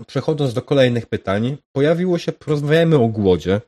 Przechodząc 0.07 0.55
do 0.55 0.63
kolejnych 0.63 1.07
pytań, 1.07 1.57
pojawiło 1.73 2.19
się, 2.19 2.33
porozmawiajmy 2.33 2.97
o 2.97 3.09
głodzie. 3.09 3.61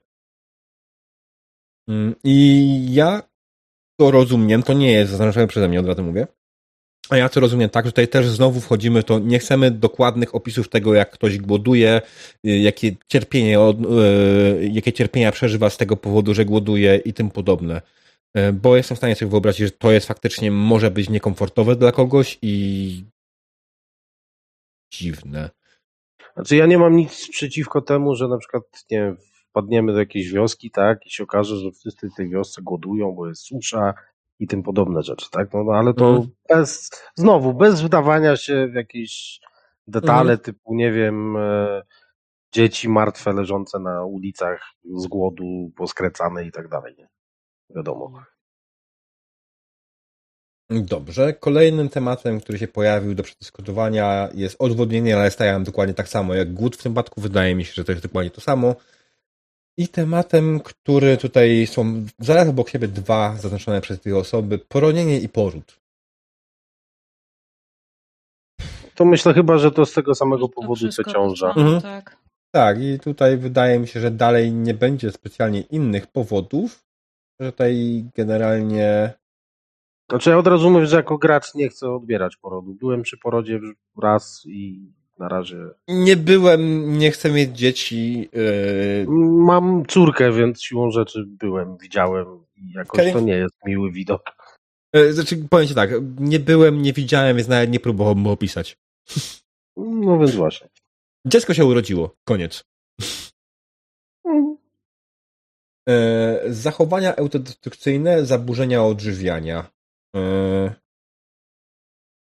Mm, 1.89 2.15
I 2.25 2.95
ja 2.95 3.23
to 4.01 4.11
rozumiem, 4.11 4.63
to 4.63 4.73
nie 4.73 4.93
jest 4.93 5.11
zaznaczone 5.11 5.47
przeze 5.47 5.69
mnie, 5.69 5.81
od 5.81 5.87
razu 5.87 6.03
mówię. 6.03 6.27
A 7.11 7.17
ja 7.17 7.29
to 7.29 7.41
rozumiem 7.41 7.71
tak, 7.71 7.87
że 7.87 7.93
tutaj 7.93 8.09
też 8.09 8.27
znowu 8.27 8.61
wchodzimy, 8.61 9.03
to 9.03 9.19
nie 9.19 9.39
chcemy 9.39 9.71
dokładnych 9.71 10.35
opisów 10.35 10.69
tego, 10.69 10.95
jak 10.95 11.11
ktoś 11.11 11.39
głoduje, 11.39 12.03
y, 12.47 12.59
jakie 12.59 12.97
cierpienie, 13.09 13.59
y, 13.59 14.69
jakie 14.73 14.93
cierpienia 14.93 15.33
przeżywa 15.33 15.71
z 15.71 15.77
tego 15.77 15.97
powodu, 15.97 16.35
że 16.35 16.45
głoduje 16.45 16.97
i 16.97 17.13
tym 17.13 17.31
podobne. 17.31 17.83
Y, 18.39 18.53
bo 18.53 18.77
jestem 18.77 18.95
w 18.95 18.99
stanie 18.99 19.15
sobie 19.15 19.31
wyobrazić, 19.31 19.61
że 19.61 19.71
to 19.71 19.93
jest 19.93 20.07
faktycznie, 20.07 20.51
może 20.51 20.91
być 20.91 21.09
niekomfortowe 21.11 21.77
dla 21.77 21.93
kogoś 21.93 22.39
i 22.43 23.05
dziwne. 24.93 25.51
Znaczy 26.35 26.57
ja 26.57 26.67
nie 26.67 26.79
mam 26.79 26.97
nic 26.97 27.29
przeciwko 27.31 27.83
temu, 27.83 28.15
że 28.15 28.29
na 28.29 28.39
przykład, 28.39 28.63
nie 28.91 29.15
wpadniemy 29.51 29.93
do 29.93 29.99
jakiejś 29.99 30.33
wioski, 30.33 30.71
tak, 30.71 31.07
i 31.07 31.11
się 31.11 31.25
okaże, 31.25 31.57
że 31.57 31.71
wszyscy 31.73 32.11
w 32.11 32.15
tej 32.15 32.31
wiosce 32.31 32.63
głodują, 32.63 33.13
bo 33.13 33.29
jest 33.29 33.43
susza, 33.43 33.95
i 34.39 34.47
tym 34.47 34.63
podobne 34.63 35.03
rzeczy, 35.03 35.31
tak? 35.31 35.53
No, 35.55 35.65
no 35.65 35.73
ale 35.73 35.95
to 35.95 36.09
mhm. 36.09 36.29
bez, 36.49 36.91
znowu, 37.15 37.55
bez 37.55 37.83
wdawania 37.83 38.37
się 38.37 38.69
w 38.69 38.75
jakieś 38.75 39.41
detale 39.87 40.33
mhm. 40.33 40.39
typu, 40.39 40.75
nie 40.75 40.93
wiem, 40.93 41.37
e, 41.37 41.83
dzieci 42.53 42.89
martwe 42.89 43.33
leżące 43.33 43.79
na 43.79 44.05
ulicach 44.05 44.61
z 44.97 45.07
głodu, 45.07 45.71
poskrecane 45.77 46.45
i 46.45 46.53
tak 46.53 46.69
dalej, 46.69 46.95
nie? 46.99 47.09
Wiadomo. 47.77 48.13
Dobrze. 50.71 51.33
Kolejnym 51.33 51.89
tematem, 51.89 52.41
który 52.41 52.59
się 52.59 52.69
pojawił 52.69 53.15
do 53.15 53.23
przedyskutowania 53.23 54.29
jest 54.35 54.57
odwodnienie, 54.59 55.17
ale 55.17 55.31
stawiam 55.31 55.65
dokładnie 55.65 55.95
tak 55.95 56.09
samo 56.09 56.35
jak 56.35 56.55
głód 56.55 56.77
w 56.77 56.83
tym 56.83 56.93
przypadku. 56.93 57.21
Wydaje 57.21 57.55
mi 57.55 57.65
się, 57.65 57.73
że 57.75 57.85
to 57.85 57.93
jest 57.93 58.05
dokładnie 58.05 58.31
to 58.31 58.41
samo. 58.41 58.75
I 59.79 59.89
tematem, 59.89 60.61
który 60.61 61.17
tutaj 61.17 61.67
są 61.67 62.07
zaraz 62.19 62.49
obok 62.49 62.69
siebie 62.69 62.89
dwa 62.89 63.37
zaznaczone 63.37 63.81
przez 63.81 64.01
dwie 64.01 64.17
osoby, 64.17 64.59
poronienie 64.59 65.21
i 65.21 65.29
poród. 65.29 65.81
To 68.95 69.05
myślę 69.05 69.35
chyba, 69.35 69.59
że 69.59 69.71
to 69.71 69.87
z 69.87 69.93
tego 69.93 70.15
samego 70.15 70.49
powodu, 70.49 70.89
co 70.89 71.05
ciąża. 71.05 71.49
Mhm. 71.49 71.81
Tak. 71.81 72.17
tak, 72.51 72.83
i 72.83 72.99
tutaj 72.99 73.37
wydaje 73.37 73.79
mi 73.79 73.89
się, 73.89 74.01
że 74.01 74.11
dalej 74.11 74.53
nie 74.53 74.75
będzie 74.75 75.13
specjalnie 75.13 75.61
innych 75.61 76.07
powodów, 76.07 76.85
że 77.41 77.53
tutaj 77.53 78.05
generalnie 78.15 79.13
znaczy 80.11 80.31
ja 80.31 80.39
od 80.39 80.47
razu 80.47 80.71
mówię, 80.71 80.87
że 80.87 80.97
jako 80.97 81.19
gracz 81.19 81.55
nie 81.55 81.69
chcę 81.69 81.91
odbierać 81.91 82.37
porodu. 82.37 82.75
Byłem 82.75 83.03
przy 83.03 83.19
porodzie 83.19 83.61
raz 84.03 84.43
i 84.47 84.93
na 85.19 85.29
razie. 85.29 85.57
Nie 85.89 86.17
byłem, 86.17 86.93
nie 86.99 87.11
chcę 87.11 87.31
mieć 87.31 87.59
dzieci. 87.59 88.29
Yy... 88.33 89.07
Mam 89.47 89.87
córkę, 89.87 90.33
więc 90.33 90.63
siłą 90.63 90.91
rzeczy 90.91 91.25
byłem, 91.27 91.77
widziałem 91.77 92.27
i 92.57 92.73
jakoś 92.73 93.01
okay. 93.01 93.13
to 93.13 93.21
nie 93.21 93.35
jest 93.35 93.55
miły 93.67 93.93
widok. 93.93 94.23
Yy, 94.93 95.13
znaczy, 95.13 95.37
powiem 95.51 95.69
ci 95.69 95.75
tak, 95.75 95.91
nie 96.19 96.41
byłem, 96.41 96.83
nie 96.83 96.93
widziałem, 96.93 97.37
więc 97.37 97.49
nawet 97.49 97.71
nie 97.71 97.81
próbowałem 97.81 98.19
mu 98.19 98.31
opisać. 98.31 98.79
No 99.77 100.19
więc 100.19 100.35
właśnie. 100.35 100.69
Dziecko 101.27 101.55
się 101.55 101.65
urodziło. 101.65 102.17
Koniec. 102.25 102.65
Mm. 104.25 104.57
Yy, 105.89 106.55
zachowania 106.55 107.17
autodestrukcyjne, 107.17 108.25
zaburzenia 108.25 108.85
odżywiania. 108.85 109.71
Yy, 110.15 110.73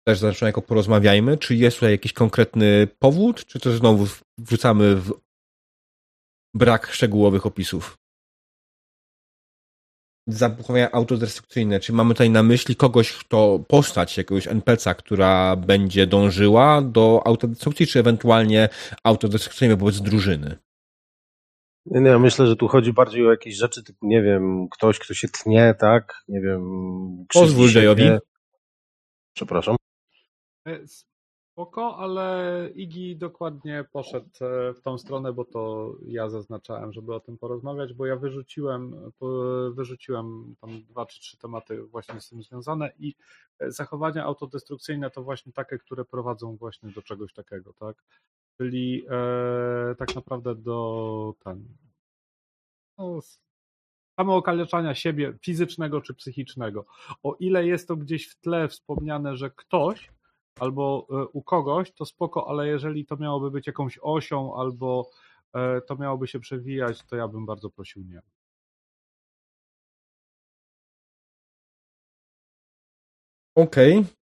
też 0.07 0.19
zaczynamy 0.19 0.49
jako 0.49 0.61
porozmawiajmy, 0.61 1.37
czy 1.37 1.55
jest 1.55 1.77
tutaj 1.77 1.91
jakiś 1.91 2.13
konkretny 2.13 2.87
powód, 2.99 3.45
czy 3.45 3.59
to 3.59 3.71
znowu 3.71 4.07
wrzucamy 4.37 4.95
w 4.95 5.13
brak 6.53 6.87
szczegółowych 6.87 7.45
opisów? 7.45 7.97
Zabuchowania 10.27 10.91
autodestrukcyjne, 10.91 11.79
czy 11.79 11.93
mamy 11.93 12.13
tutaj 12.13 12.29
na 12.29 12.43
myśli 12.43 12.75
kogoś, 12.75 13.13
kto 13.13 13.59
postać 13.67 14.17
jakiegoś 14.17 14.47
NPC'a, 14.47 14.95
która 14.95 15.55
będzie 15.55 16.07
dążyła 16.07 16.81
do 16.81 17.21
autodestrukcji, 17.25 17.87
czy 17.87 17.99
ewentualnie 17.99 18.69
autodestrukcyjne 19.03 19.75
wobec 19.75 20.01
drużyny? 20.01 20.57
Nie, 21.85 22.01
nie, 22.01 22.17
myślę, 22.19 22.47
że 22.47 22.55
tu 22.55 22.67
chodzi 22.67 22.93
bardziej 22.93 23.27
o 23.27 23.31
jakieś 23.31 23.55
rzeczy 23.55 23.83
typu, 23.83 24.07
nie 24.07 24.21
wiem, 24.21 24.67
ktoś, 24.71 24.99
kto 24.99 25.13
się 25.13 25.27
tnie, 25.27 25.75
tak? 25.79 26.23
Nie 26.27 26.41
wiem. 26.41 26.61
Pozwól 27.33 27.73
Jayowi. 27.73 28.09
Przepraszam. 29.35 29.75
E, 30.65 30.87
spoko, 31.51 31.97
ale 31.97 32.69
Igi 32.75 33.17
dokładnie 33.17 33.85
poszedł 33.91 34.29
e, 34.41 34.73
w 34.73 34.81
tą 34.81 34.97
stronę, 34.97 35.33
bo 35.33 35.45
to 35.45 35.93
ja 36.05 36.29
zaznaczałem, 36.29 36.93
żeby 36.93 37.15
o 37.15 37.19
tym 37.19 37.37
porozmawiać, 37.37 37.93
bo 37.93 38.05
ja 38.05 38.15
wyrzuciłem, 38.15 39.11
wyrzuciłem 39.71 40.55
tam 40.61 40.83
dwa 40.83 41.05
czy 41.05 41.19
trzy 41.19 41.37
tematy 41.37 41.83
właśnie 41.83 42.21
z 42.21 42.29
tym 42.29 42.43
związane 42.43 42.91
i 42.99 43.15
e, 43.59 43.71
zachowania 43.71 44.23
autodestrukcyjne 44.23 45.11
to 45.11 45.23
właśnie 45.23 45.53
takie, 45.53 45.77
które 45.77 46.05
prowadzą 46.05 46.55
właśnie 46.55 46.89
do 46.89 47.01
czegoś 47.01 47.33
takiego, 47.33 47.73
tak? 47.73 48.03
Czyli 48.57 49.05
e, 49.09 49.95
tak 49.95 50.15
naprawdę 50.15 50.55
do 50.55 51.33
ten, 51.43 51.65
no, 52.97 53.19
samookaleczania 54.19 54.95
siebie 54.95 55.37
fizycznego 55.41 56.01
czy 56.01 56.13
psychicznego. 56.13 56.85
O 57.23 57.35
ile 57.39 57.65
jest 57.65 57.87
to 57.87 57.95
gdzieś 57.95 58.27
w 58.27 58.39
tle 58.39 58.67
wspomniane, 58.67 59.37
że 59.37 59.49
ktoś 59.49 60.11
albo 60.59 61.07
e, 61.09 61.25
u 61.33 61.43
kogoś, 61.43 61.91
to 61.91 62.05
spoko, 62.05 62.49
ale 62.49 62.67
jeżeli 62.67 63.05
to 63.05 63.17
miałoby 63.17 63.51
być 63.51 63.67
jakąś 63.67 63.99
osią 64.01 64.55
albo 64.55 65.09
e, 65.53 65.81
to 65.81 65.95
miałoby 65.95 66.27
się 66.27 66.39
przewijać, 66.39 67.03
to 67.03 67.15
ja 67.15 67.27
bym 67.27 67.45
bardzo 67.45 67.69
prosił 67.69 68.03
nie. 68.03 68.21
Okej. 73.55 73.97
Okay. 73.97 74.21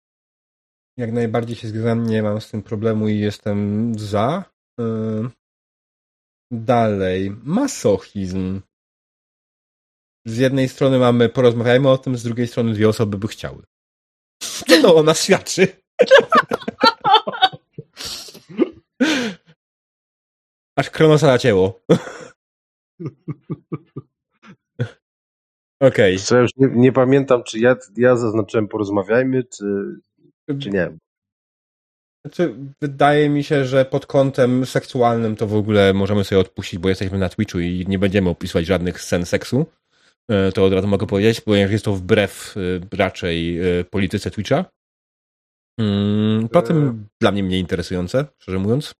Jak 0.97 1.11
najbardziej 1.11 1.55
się 1.55 1.67
zgadzam, 1.67 2.07
nie 2.07 2.23
mam 2.23 2.41
z 2.41 2.51
tym 2.51 2.63
problemu 2.63 3.07
i 3.07 3.19
jestem 3.19 3.93
za. 3.99 4.43
E, 4.79 4.83
dalej. 6.51 7.31
Masochizm. 7.43 8.61
Z 10.25 10.37
jednej 10.37 10.69
strony 10.69 10.99
mamy 10.99 11.29
porozmawiajmy 11.29 11.89
o 11.89 11.97
tym, 11.97 12.17
z 12.17 12.23
drugiej 12.23 12.47
strony 12.47 12.73
dwie 12.73 12.89
osoby 12.89 13.17
by 13.17 13.27
chciały. 13.27 13.63
Co 14.41 15.03
to 15.03 15.13
świadczy? 15.13 15.80
Aż 20.75 20.89
Kronosa 20.89 21.27
nacięło. 21.27 21.81
Okej. 25.81 26.17
Okay. 26.27 26.41
już 26.41 26.51
nie, 26.57 26.67
nie, 26.67 26.91
pamiętam, 26.91 27.43
czy 27.43 27.59
ja, 27.59 27.75
ja 27.97 28.15
zaznaczyłem 28.15 28.67
porozmawiajmy, 28.67 29.43
czy, 29.43 29.65
czy 30.61 30.69
nie. 30.69 30.97
Znaczy, 32.25 32.55
wydaje 32.81 33.29
mi 33.29 33.43
się, 33.43 33.65
że 33.65 33.85
pod 33.85 34.05
kątem 34.05 34.65
seksualnym 34.65 35.35
to 35.35 35.47
w 35.47 35.55
ogóle 35.55 35.93
możemy 35.93 36.23
sobie 36.23 36.41
odpuścić, 36.41 36.79
bo 36.79 36.89
jesteśmy 36.89 37.17
na 37.17 37.29
Twitchu 37.29 37.59
i 37.59 37.85
nie 37.87 37.99
będziemy 37.99 38.29
opisywać 38.29 38.65
żadnych 38.65 39.01
scen 39.01 39.25
seksu. 39.25 39.65
E, 40.29 40.51
to 40.51 40.65
od 40.65 40.73
razu 40.73 40.87
mogę 40.87 41.07
powiedzieć, 41.07 41.41
ponieważ 41.41 41.71
jest 41.71 41.85
to 41.85 41.93
wbrew 41.93 42.55
e, 42.57 42.97
raczej 42.97 43.59
e, 43.59 43.83
polityce 43.83 44.31
Twitcha. 44.31 44.65
Mm, 45.77 46.49
po 46.49 46.61
tym 46.61 47.07
dla 47.19 47.31
mnie 47.31 47.43
mniej 47.43 47.59
interesujące, 47.59 48.25
szczerze 48.37 48.59
mówiąc. 48.59 48.95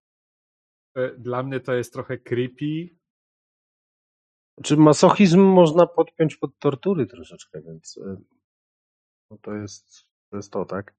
Dla 1.18 1.44
mnie 1.44 1.60
to 1.60 1.74
jest 1.74 1.94
trochę 1.94 2.18
creepy. 2.18 2.90
Czy 4.64 4.78
masochizm 4.78 5.40
można 5.40 5.88
podpiąć 5.88 6.36
pod 6.36 6.60
tortury 6.60 7.06
troszeczkę, 7.06 7.62
więc 7.62 8.00
no 9.32 9.38
to 9.42 9.56
jest 9.56 10.06
to, 10.30 10.38
jest 10.38 10.52
to 10.52 10.66
tak? 10.66 10.96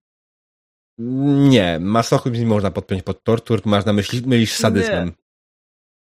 Nie, 0.99 1.78
masochizm 1.81 2.34
nie 2.41 2.47
można 2.47 2.70
podpiąć 2.70 3.02
pod 3.02 3.25
tortur, 3.25 3.60
można 3.65 3.92
myśli, 3.92 4.23
mylić 4.26 4.52
z 4.52 4.57
sadyzmem. 4.59 5.07
Nie. 5.07 5.12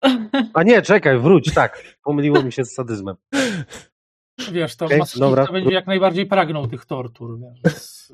A 0.53 0.63
nie, 0.63 0.81
czekaj, 0.81 1.19
wróć, 1.19 1.53
tak. 1.53 1.97
Pomyliło 2.03 2.43
mi 2.43 2.51
się 2.51 2.65
z 2.65 2.73
sadyzmem. 2.73 3.15
Wiesz, 4.51 4.75
to 4.75 4.85
okay, 4.85 4.97
masochista 4.97 5.51
będzie 5.51 5.73
jak 5.73 5.87
najbardziej 5.87 6.25
pragnął 6.25 6.67
tych 6.67 6.85
tortur. 6.85 7.39
Więc... 7.39 8.13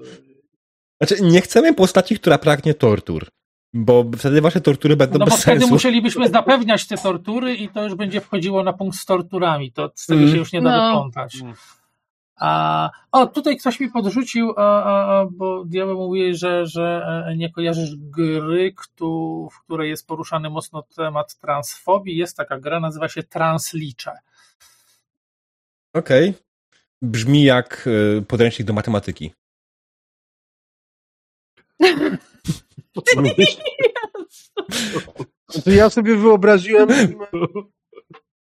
Znaczy, 1.01 1.24
nie 1.24 1.42
chcemy 1.42 1.74
postaci, 1.74 2.16
która 2.16 2.38
pragnie 2.38 2.74
tortur. 2.74 3.27
Bo 3.74 4.06
wtedy 4.17 4.42
wasze 4.42 4.61
tortury 4.61 4.95
będą 4.95 5.19
no 5.19 5.26
bez 5.26 5.34
bo 5.34 5.42
wtedy 5.42 5.59
sensu. 5.59 5.74
musielibyśmy 5.74 6.30
zapewniać 6.30 6.88
te 6.88 6.98
tortury 6.98 7.56
i 7.56 7.69
to 7.69 7.84
już 7.84 7.95
będzie 7.95 8.22
wchodziło 8.22 8.64
na 8.64 8.74
punkt 8.74 8.98
z 8.98 9.06
torturami. 9.06 9.72
To 9.72 9.92
z 9.95 10.06
tego 10.06 10.19
mm. 10.19 10.32
się 10.32 10.38
już 10.38 10.53
nie 10.53 10.61
da 10.61 10.77
no. 10.77 10.85
wyplątać. 10.85 11.42
Mm. 11.42 11.53
A, 12.40 12.90
o, 13.11 13.27
tutaj 13.27 13.58
ktoś 13.58 13.80
mi 13.80 13.92
podrzucił, 13.92 14.53
a, 14.58 14.84
a, 14.84 15.26
bo 15.26 15.66
diabeł 15.66 15.98
mówi, 15.98 16.35
że, 16.35 16.66
że 16.66 17.06
e, 17.27 17.35
nie 17.38 17.51
kojarzysz 17.51 17.95
gry, 17.95 18.74
kto, 18.77 19.06
w 19.51 19.59
której 19.59 19.90
jest 19.90 20.08
poruszany 20.08 20.50
mocno 20.50 20.84
temat 20.95 21.35
transfobii. 21.35 22.17
Jest 22.17 22.38
taka 22.38 22.59
gra, 22.59 22.80
nazywa 22.80 23.09
się 23.09 23.24
Translicze. 23.24 24.11
Okej. 25.93 26.30
Okay. 26.30 26.42
Brzmi 27.01 27.43
jak 27.43 27.88
e, 28.17 28.22
podręcznik 28.22 28.67
do 28.67 28.74
matematyki. 28.74 29.32
To 35.64 35.72
ja 35.72 35.90
sobie 35.90 36.16
wyobraziłem 36.16 36.90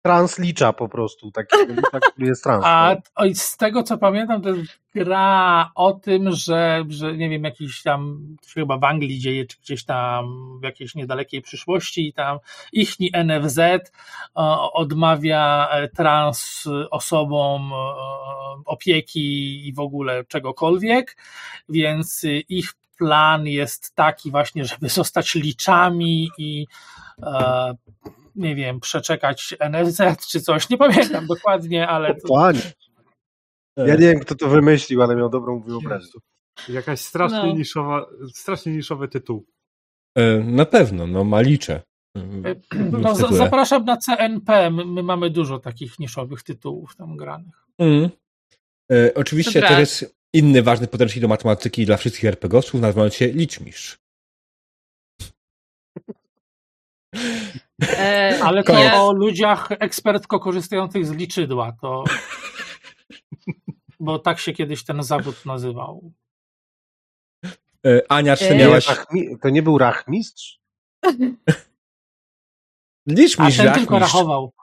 translicza 0.05 0.73
po 0.73 0.89
prostu, 0.89 1.31
taki 1.31 1.57
który 2.11 2.27
jest 2.27 2.43
trans. 2.43 2.63
A 2.65 2.95
z 3.33 3.57
tego 3.57 3.83
co 3.83 3.97
pamiętam, 3.97 4.41
to 4.41 4.49
jest 4.49 4.79
gra 4.95 5.71
o 5.75 5.93
tym, 5.93 6.31
że, 6.31 6.85
że 6.89 7.17
nie 7.17 7.29
wiem, 7.29 7.43
jakiś 7.43 7.83
tam, 7.83 8.19
to 8.41 8.47
się 8.49 8.61
chyba 8.61 8.77
w 8.77 8.83
Anglii 8.83 9.19
dzieje, 9.19 9.45
czy 9.45 9.57
gdzieś 9.61 9.85
tam 9.85 10.25
w 10.61 10.63
jakiejś 10.63 10.95
niedalekiej 10.95 11.41
przyszłości 11.41 12.07
i 12.07 12.13
tam 12.13 12.37
ichni 12.71 13.11
NFZ 13.25 13.59
odmawia 14.73 15.67
e, 15.71 15.87
trans 15.87 16.63
osobom 16.91 17.71
e, 17.73 17.75
opieki 18.65 19.67
i 19.67 19.73
w 19.73 19.79
ogóle 19.79 20.25
czegokolwiek, 20.25 21.17
więc 21.69 22.25
ich 22.49 22.73
plan 22.97 23.47
jest 23.47 23.95
taki 23.95 24.31
właśnie, 24.31 24.65
żeby 24.65 24.89
zostać 24.89 25.35
liczami 25.35 26.29
i 26.37 26.67
e, 27.23 27.73
nie 28.35 28.55
wiem, 28.55 28.79
przeczekać 28.79 29.55
NFZ 29.69 30.27
czy 30.31 30.41
coś, 30.41 30.69
nie 30.69 30.77
pamiętam 30.77 31.27
dokładnie, 31.35 31.87
ale... 31.87 32.15
To... 32.15 32.27
Panie. 32.27 32.61
Ja 33.77 33.95
nie 33.95 34.07
wiem, 34.07 34.19
kto 34.19 34.35
to 34.35 34.47
wymyślił, 34.47 35.01
ale 35.01 35.15
miał 35.15 35.29
dobrą 35.29 35.61
wyobraźnię. 35.61 36.19
Jakaś 36.69 36.99
strasznie, 36.99 37.37
no. 37.37 37.53
niszowa, 37.53 38.05
strasznie 38.33 38.71
niszowy 38.71 39.07
tytuł. 39.07 39.45
E, 40.17 40.39
na 40.39 40.65
pewno, 40.65 41.07
no 41.07 41.23
malicze. 41.23 41.81
E, 42.15 42.55
no, 42.91 43.15
zapraszam 43.15 43.85
na 43.85 43.97
CNP, 43.97 44.69
my, 44.69 44.85
my, 44.85 45.03
mamy 45.03 45.29
dużo 45.29 45.59
takich 45.59 45.99
niszowych 45.99 46.43
tytułów 46.43 46.95
tam 46.95 47.17
granych. 47.17 47.65
Mm. 47.77 48.09
E, 48.91 49.13
oczywiście 49.13 49.61
to 49.61 49.79
jest 49.79 50.14
inny 50.35 50.63
ważny 50.63 50.87
podręcznik 50.87 51.21
do 51.21 51.27
matematyki 51.27 51.85
dla 51.85 51.97
wszystkich 51.97 52.25
RPGowców, 52.25 52.81
nazywający 52.81 53.17
się 53.17 53.27
Liczmistrz. 53.27 53.97
E, 57.81 58.39
Ale 58.43 58.63
to 58.63 58.73
Koniec. 58.73 58.93
o 58.93 59.13
ludziach 59.13 59.67
ekspertko 59.71 60.39
korzystających 60.39 61.05
z 61.05 61.11
liczydła, 61.11 61.77
to 61.81 62.03
bo 63.99 64.19
tak 64.19 64.39
się 64.39 64.53
kiedyś 64.53 64.83
ten 64.83 65.03
zawód 65.03 65.45
nazywał. 65.45 66.11
E, 67.85 68.01
Ania, 68.09 68.37
czy 68.37 68.49
e... 68.49 68.57
miałaś... 68.57 68.87
To 69.41 69.49
nie 69.49 69.61
był 69.61 69.77
rachmistrz? 69.77 70.59
Liczmistrz, 73.07 73.59
A 73.59 73.63
ten 73.63 73.73
tylko 73.73 73.99
rachował. 73.99 74.53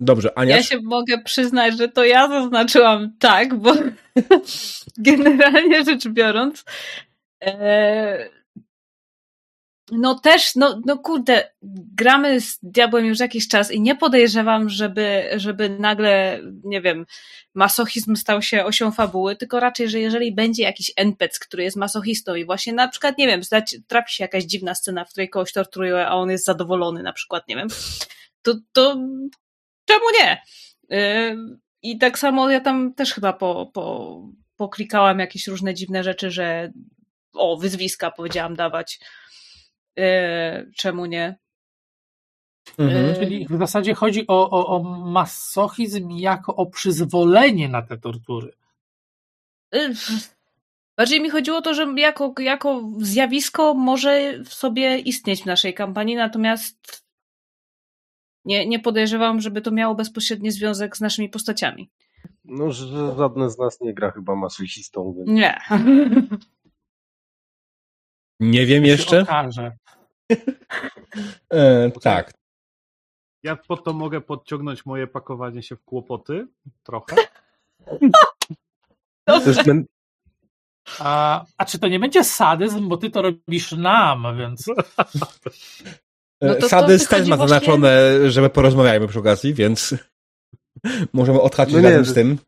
Dobrze, 0.00 0.38
Ania. 0.38 0.56
Ja 0.56 0.62
się 0.62 0.80
mogę 0.82 1.22
przyznać, 1.22 1.78
że 1.78 1.88
to 1.88 2.04
ja 2.04 2.28
zaznaczyłam 2.28 3.12
tak, 3.18 3.54
bo 3.54 3.74
generalnie 4.98 5.84
rzecz 5.84 6.08
biorąc, 6.08 6.64
e, 7.44 8.30
no 9.92 10.18
też, 10.18 10.56
no, 10.56 10.80
no 10.86 10.98
kurde, 10.98 11.50
gramy 11.96 12.40
z 12.40 12.58
diabłem 12.62 13.06
już 13.06 13.18
jakiś 13.18 13.48
czas 13.48 13.72
i 13.72 13.80
nie 13.80 13.96
podejrzewam, 13.96 14.68
żeby, 14.68 15.30
żeby 15.36 15.70
nagle, 15.70 16.40
nie 16.64 16.80
wiem, 16.80 17.06
masochizm 17.54 18.16
stał 18.16 18.42
się 18.42 18.64
osią 18.64 18.90
fabuły, 18.90 19.36
tylko 19.36 19.60
raczej, 19.60 19.88
że 19.88 20.00
jeżeli 20.00 20.34
będzie 20.34 20.62
jakiś 20.62 20.92
NPC, 20.96 21.38
który 21.40 21.62
jest 21.62 21.76
masochistą 21.76 22.34
i 22.34 22.44
właśnie 22.44 22.72
na 22.72 22.88
przykład, 22.88 23.18
nie 23.18 23.26
wiem, 23.26 23.40
trafi 23.86 24.14
się 24.14 24.24
jakaś 24.24 24.44
dziwna 24.44 24.74
scena, 24.74 25.04
w 25.04 25.10
której 25.10 25.28
kogoś 25.28 25.52
torturują, 25.52 25.96
a 25.96 26.10
on 26.10 26.30
jest 26.30 26.44
zadowolony 26.44 27.02
na 27.02 27.12
przykład, 27.12 27.48
nie 27.48 27.56
wiem, 27.56 27.68
to, 28.42 28.54
to 28.72 28.96
czemu 29.90 30.04
nie? 30.20 30.42
I 31.82 31.98
tak 31.98 32.18
samo 32.18 32.50
ja 32.50 32.60
tam 32.60 32.94
też 32.94 33.14
chyba 33.14 33.32
po, 33.32 33.70
po, 33.74 34.22
poklikałam 34.56 35.18
jakieś 35.18 35.46
różne 35.46 35.74
dziwne 35.74 36.04
rzeczy, 36.04 36.30
że 36.30 36.72
o, 37.32 37.56
wyzwiska 37.56 38.10
powiedziałam 38.10 38.56
dawać. 38.56 39.00
Czemu 40.76 41.06
nie? 41.06 41.38
Mhm. 42.78 43.14
Czyli 43.14 43.46
w 43.50 43.58
zasadzie 43.58 43.94
chodzi 43.94 44.26
o, 44.26 44.50
o, 44.50 44.66
o 44.66 44.82
masochizm 45.04 46.10
jako 46.10 46.56
o 46.56 46.66
przyzwolenie 46.66 47.68
na 47.68 47.82
te 47.82 47.98
tortury. 47.98 48.52
Bardziej 50.96 51.20
mi 51.20 51.30
chodziło 51.30 51.58
o 51.58 51.62
to, 51.62 51.74
że 51.74 51.86
jako, 51.96 52.34
jako 52.38 52.90
zjawisko 52.98 53.74
może 53.74 54.44
sobie 54.44 54.98
istnieć 54.98 55.42
w 55.42 55.46
naszej 55.46 55.74
kampanii, 55.74 56.16
natomiast 56.16 57.04
nie, 58.44 58.66
nie 58.66 58.78
podejrzewam, 58.78 59.40
żeby 59.40 59.60
to 59.60 59.70
miało 59.70 59.94
bezpośredni 59.94 60.50
związek 60.50 60.96
z 60.96 61.00
naszymi 61.00 61.28
postaciami. 61.28 61.90
No, 62.44 62.72
że 62.72 63.16
żadne 63.16 63.50
z 63.50 63.58
nas 63.58 63.80
nie 63.80 63.94
gra 63.94 64.10
chyba 64.10 64.36
masochistą. 64.36 65.14
Więc... 65.18 65.28
Nie. 65.28 65.58
Nie 68.40 68.66
wiem 68.66 68.84
jeszcze. 68.84 69.24
E, 71.52 71.90
tak. 71.90 72.32
Ja 73.42 73.56
pod 73.56 73.84
to 73.84 73.92
mogę 73.92 74.20
podciągnąć 74.20 74.86
moje 74.86 75.06
pakowanie 75.06 75.62
się 75.62 75.76
w 75.76 75.84
kłopoty 75.84 76.46
trochę. 76.82 77.16
A, 80.98 81.44
a 81.58 81.64
czy 81.64 81.78
to 81.78 81.88
nie 81.88 81.98
będzie 82.00 82.24
sadyzm, 82.24 82.88
bo 82.88 82.96
ty 82.96 83.10
to 83.10 83.22
robisz 83.22 83.72
nam, 83.72 84.38
więc 84.38 84.66
No 86.40 86.54
to 86.54 86.60
to 86.60 86.68
Sadys 86.68 87.08
też 87.08 87.28
ma 87.28 87.36
właśnie- 87.36 87.48
zaznaczone, 87.54 87.90
że 88.30 88.50
porozmawiajmy 88.50 89.08
przy 89.08 89.18
okazji, 89.18 89.54
więc 89.54 89.94
możemy 91.12 91.40
odhaczyć 91.40 91.74
No 91.74 91.82
razem 91.82 92.04
z 92.04 92.14
tym. 92.14 92.38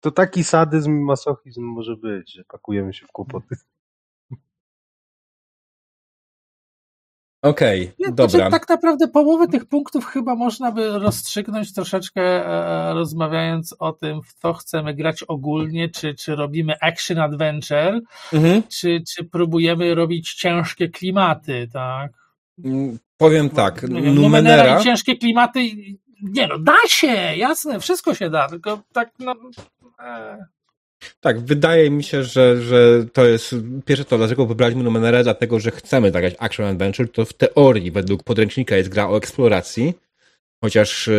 to 0.00 0.10
taki 0.10 0.44
sadyzm 0.44 0.90
i 0.90 1.04
masochizm 1.04 1.62
może 1.62 1.96
być, 1.96 2.32
że 2.32 2.44
pakujemy 2.44 2.94
się 2.94 3.06
w 3.06 3.12
kłopoty. 3.12 3.56
Okej, 7.42 7.92
Nie, 7.98 8.06
dobra. 8.08 8.28
Znaczy, 8.28 8.50
tak 8.50 8.68
naprawdę 8.68 9.08
połowę 9.08 9.48
tych 9.48 9.66
punktów 9.66 10.04
chyba 10.06 10.34
można 10.34 10.72
by 10.72 10.98
rozstrzygnąć 10.98 11.74
troszeczkę 11.74 12.22
e, 12.46 12.94
rozmawiając 12.94 13.76
o 13.78 13.92
tym, 13.92 14.22
w 14.22 14.34
co 14.34 14.52
chcemy 14.54 14.94
grać 14.94 15.22
ogólnie, 15.22 15.88
czy, 15.88 16.14
czy 16.14 16.36
robimy 16.36 16.74
action 16.80 17.18
adventure, 17.18 18.00
Mhm. 18.32 18.62
czy, 18.68 19.02
czy 19.08 19.24
próbujemy 19.24 19.94
robić 19.94 20.34
ciężkie 20.34 20.88
klimaty, 20.88 21.68
tak? 21.72 22.12
Powiem 23.16 23.50
tak, 23.50 23.82
Numenera 23.82 24.12
Numenera, 24.12 24.80
i 24.80 24.84
ciężkie 24.84 25.16
klimaty, 25.16 25.60
nie 26.22 26.46
no, 26.46 26.58
da 26.58 26.76
się, 26.88 27.06
jasne, 27.36 27.80
wszystko 27.80 28.14
się 28.14 28.30
da, 28.30 28.48
tylko 28.48 28.82
tak 28.92 29.10
no... 29.18 29.34
E, 30.00 30.44
tak, 31.20 31.40
wydaje 31.40 31.90
mi 31.90 32.04
się, 32.04 32.24
że, 32.24 32.62
że 32.62 33.06
to 33.12 33.26
jest, 33.26 33.54
pierwsze 33.84 34.04
to 34.04 34.18
dlaczego 34.18 34.46
wybraliśmy 34.46 34.82
Numenerę, 34.82 35.22
dlatego, 35.22 35.60
że 35.60 35.70
chcemy 35.70 36.10
zagrać 36.10 36.34
Action 36.38 36.66
Adventure, 36.66 37.12
to 37.12 37.24
w 37.24 37.32
teorii 37.32 37.90
według 37.90 38.22
podręcznika 38.22 38.76
jest 38.76 38.88
gra 38.88 39.08
o 39.08 39.16
eksploracji, 39.16 39.94
chociaż 40.64 41.08
e, 41.08 41.12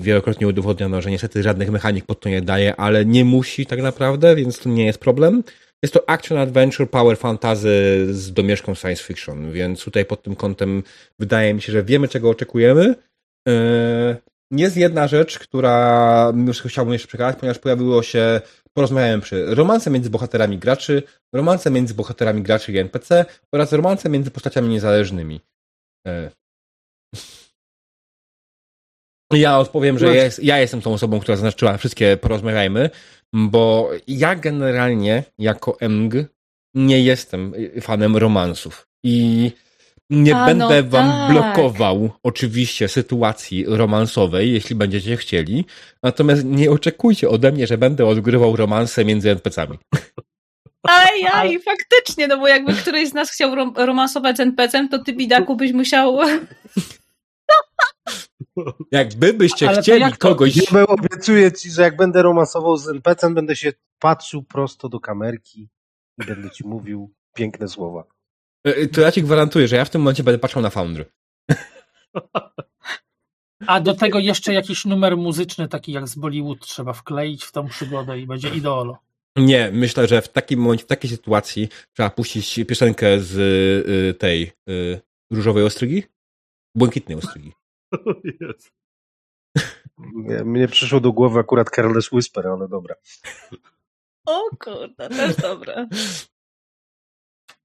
wielokrotnie 0.00 0.48
udowodniono, 0.48 1.02
że 1.02 1.10
niestety 1.10 1.42
żadnych 1.42 1.70
mechanik 1.70 2.06
pod 2.06 2.20
to 2.20 2.28
nie 2.28 2.42
daje, 2.42 2.76
ale 2.76 3.04
nie 3.04 3.24
musi 3.24 3.66
tak 3.66 3.82
naprawdę, 3.82 4.36
więc 4.36 4.58
to 4.58 4.68
nie 4.68 4.86
jest 4.86 5.00
problem. 5.00 5.42
Jest 5.82 5.94
to 5.94 6.08
action 6.10 6.38
adventure, 6.38 6.90
power 6.90 7.18
fantasy 7.18 8.06
z 8.10 8.32
domieszką 8.32 8.74
science 8.74 9.02
fiction, 9.04 9.52
więc 9.52 9.84
tutaj 9.84 10.04
pod 10.04 10.22
tym 10.22 10.36
kątem 10.36 10.82
wydaje 11.18 11.54
mi 11.54 11.62
się, 11.62 11.72
że 11.72 11.82
wiemy 11.84 12.08
czego 12.08 12.30
oczekujemy. 12.30 12.94
E, 13.48 14.16
Jest 14.50 14.76
jedna 14.76 15.08
rzecz, 15.08 15.38
która 15.38 16.32
wszystko 16.46 16.68
chciałbym 16.68 16.92
jeszcze 16.92 17.08
przekazać, 17.08 17.38
ponieważ 17.40 17.58
pojawiło 17.58 18.02
się, 18.02 18.40
porozmawiałem 18.72 19.20
przy 19.20 19.54
romanse 19.54 19.90
między 19.90 20.10
bohaterami 20.10 20.58
graczy, 20.58 21.02
romanse 21.34 21.70
między 21.70 21.94
bohaterami 21.94 22.42
graczy 22.42 22.72
i 22.72 22.78
NPC 22.78 23.24
oraz 23.54 23.72
romanse 23.72 24.08
między 24.08 24.30
postaciami 24.30 24.68
niezależnymi. 24.68 25.40
E, 26.06 26.30
Ja 29.32 29.58
odpowiem, 29.58 29.98
że 29.98 30.14
jest, 30.14 30.44
ja 30.44 30.58
jestem 30.58 30.82
tą 30.82 30.92
osobą, 30.92 31.20
która 31.20 31.36
zaznaczyła 31.36 31.76
wszystkie 31.76 32.16
porozmawiajmy, 32.16 32.90
bo 33.32 33.90
ja 34.06 34.34
generalnie 34.34 35.24
jako 35.38 35.76
MG 35.80 36.26
nie 36.74 37.02
jestem 37.02 37.52
fanem 37.80 38.16
romansów 38.16 38.88
i 39.04 39.50
nie 40.10 40.36
A, 40.36 40.46
będę 40.46 40.82
no 40.82 40.88
wam 40.88 41.10
tak. 41.10 41.32
blokował 41.32 42.10
oczywiście 42.22 42.88
sytuacji 42.88 43.64
romansowej, 43.66 44.52
jeśli 44.52 44.76
będziecie 44.76 45.16
chcieli, 45.16 45.64
natomiast 46.02 46.44
nie 46.44 46.70
oczekujcie 46.70 47.28
ode 47.28 47.52
mnie, 47.52 47.66
że 47.66 47.78
będę 47.78 48.06
odgrywał 48.06 48.56
romanse 48.56 49.04
między 49.04 49.30
NPC-ami. 49.30 49.78
Aj, 50.82 51.26
aj, 51.32 51.58
faktycznie, 51.60 52.28
no 52.28 52.38
bo 52.38 52.48
jakby 52.48 52.72
któryś 52.72 53.08
z 53.08 53.14
nas 53.14 53.30
chciał 53.30 53.54
rom 53.54 53.72
romansować 53.76 54.36
z 54.36 54.40
NPC-em, 54.40 54.88
to 54.88 54.98
ty, 54.98 55.12
bidaku, 55.12 55.56
byś 55.56 55.72
musiał... 55.72 56.18
Jakby 58.92 59.34
byście 59.34 59.68
Ale 59.68 59.82
chcieli 59.82 60.00
jak 60.00 60.18
kogoś... 60.18 60.54
Diabeł 60.54 60.86
obiecuję 60.86 61.52
ci, 61.52 61.70
że 61.70 61.82
jak 61.82 61.96
będę 61.96 62.22
romansował 62.22 62.76
z 62.76 62.88
NPC-em, 62.88 63.34
będę 63.34 63.56
się 63.56 63.72
patrzył 63.98 64.42
prosto 64.42 64.88
do 64.88 65.00
kamerki 65.00 65.68
i 66.18 66.26
będę 66.26 66.50
ci 66.50 66.66
mówił 66.66 67.14
piękne 67.34 67.68
słowa. 67.68 68.04
E, 68.64 68.86
To 68.86 69.00
ja 69.00 69.12
ci 69.12 69.22
gwarantuję, 69.22 69.68
że 69.68 69.76
ja 69.76 69.84
w 69.84 69.90
tym 69.90 70.00
momencie 70.00 70.22
będę 70.22 70.38
patrzył 70.38 70.62
na 70.62 70.70
Foundry. 70.70 71.04
A 73.66 73.80
do 73.80 73.94
tego 73.94 74.18
jeszcze 74.18 74.52
jakiś 74.52 74.84
numer 74.84 75.16
muzyczny, 75.16 75.68
taki 75.68 75.92
jak 75.92 76.08
z 76.08 76.14
Bollywood, 76.14 76.60
trzeba 76.60 76.92
wkleić 76.92 77.44
w 77.44 77.52
tą 77.52 77.68
przygodę 77.68 78.18
i 78.18 78.26
będzie 78.26 78.48
idolo. 78.48 78.98
Nie, 79.36 79.70
myślę, 79.72 80.08
że 80.08 80.22
w 80.22 80.28
takim 80.28 80.60
momencie, 80.60 80.84
w 80.84 80.86
takiej 80.86 81.10
sytuacji 81.10 81.68
trzeba 81.92 82.10
puścić 82.10 82.60
piosenkę 82.68 83.20
z 83.20 83.38
y, 83.88 84.14
tej 84.14 84.52
y, 84.68 85.00
różowej 85.30 85.64
ostrygi? 85.64 86.02
Błękitnej 86.74 87.18
ostrygi. 87.18 87.52
Jest. 88.40 88.72
Mnie- 90.44 90.68
przyszło 90.68 91.00
do 91.00 91.12
głowy 91.12 91.40
akurat 91.40 91.70
Careless 91.70 92.12
Whisper, 92.12 92.46
ale 92.46 92.68
dobra. 92.68 92.94
O 94.26 94.40
kurde, 94.64 95.08
też 95.08 95.36
dobre. 95.36 95.88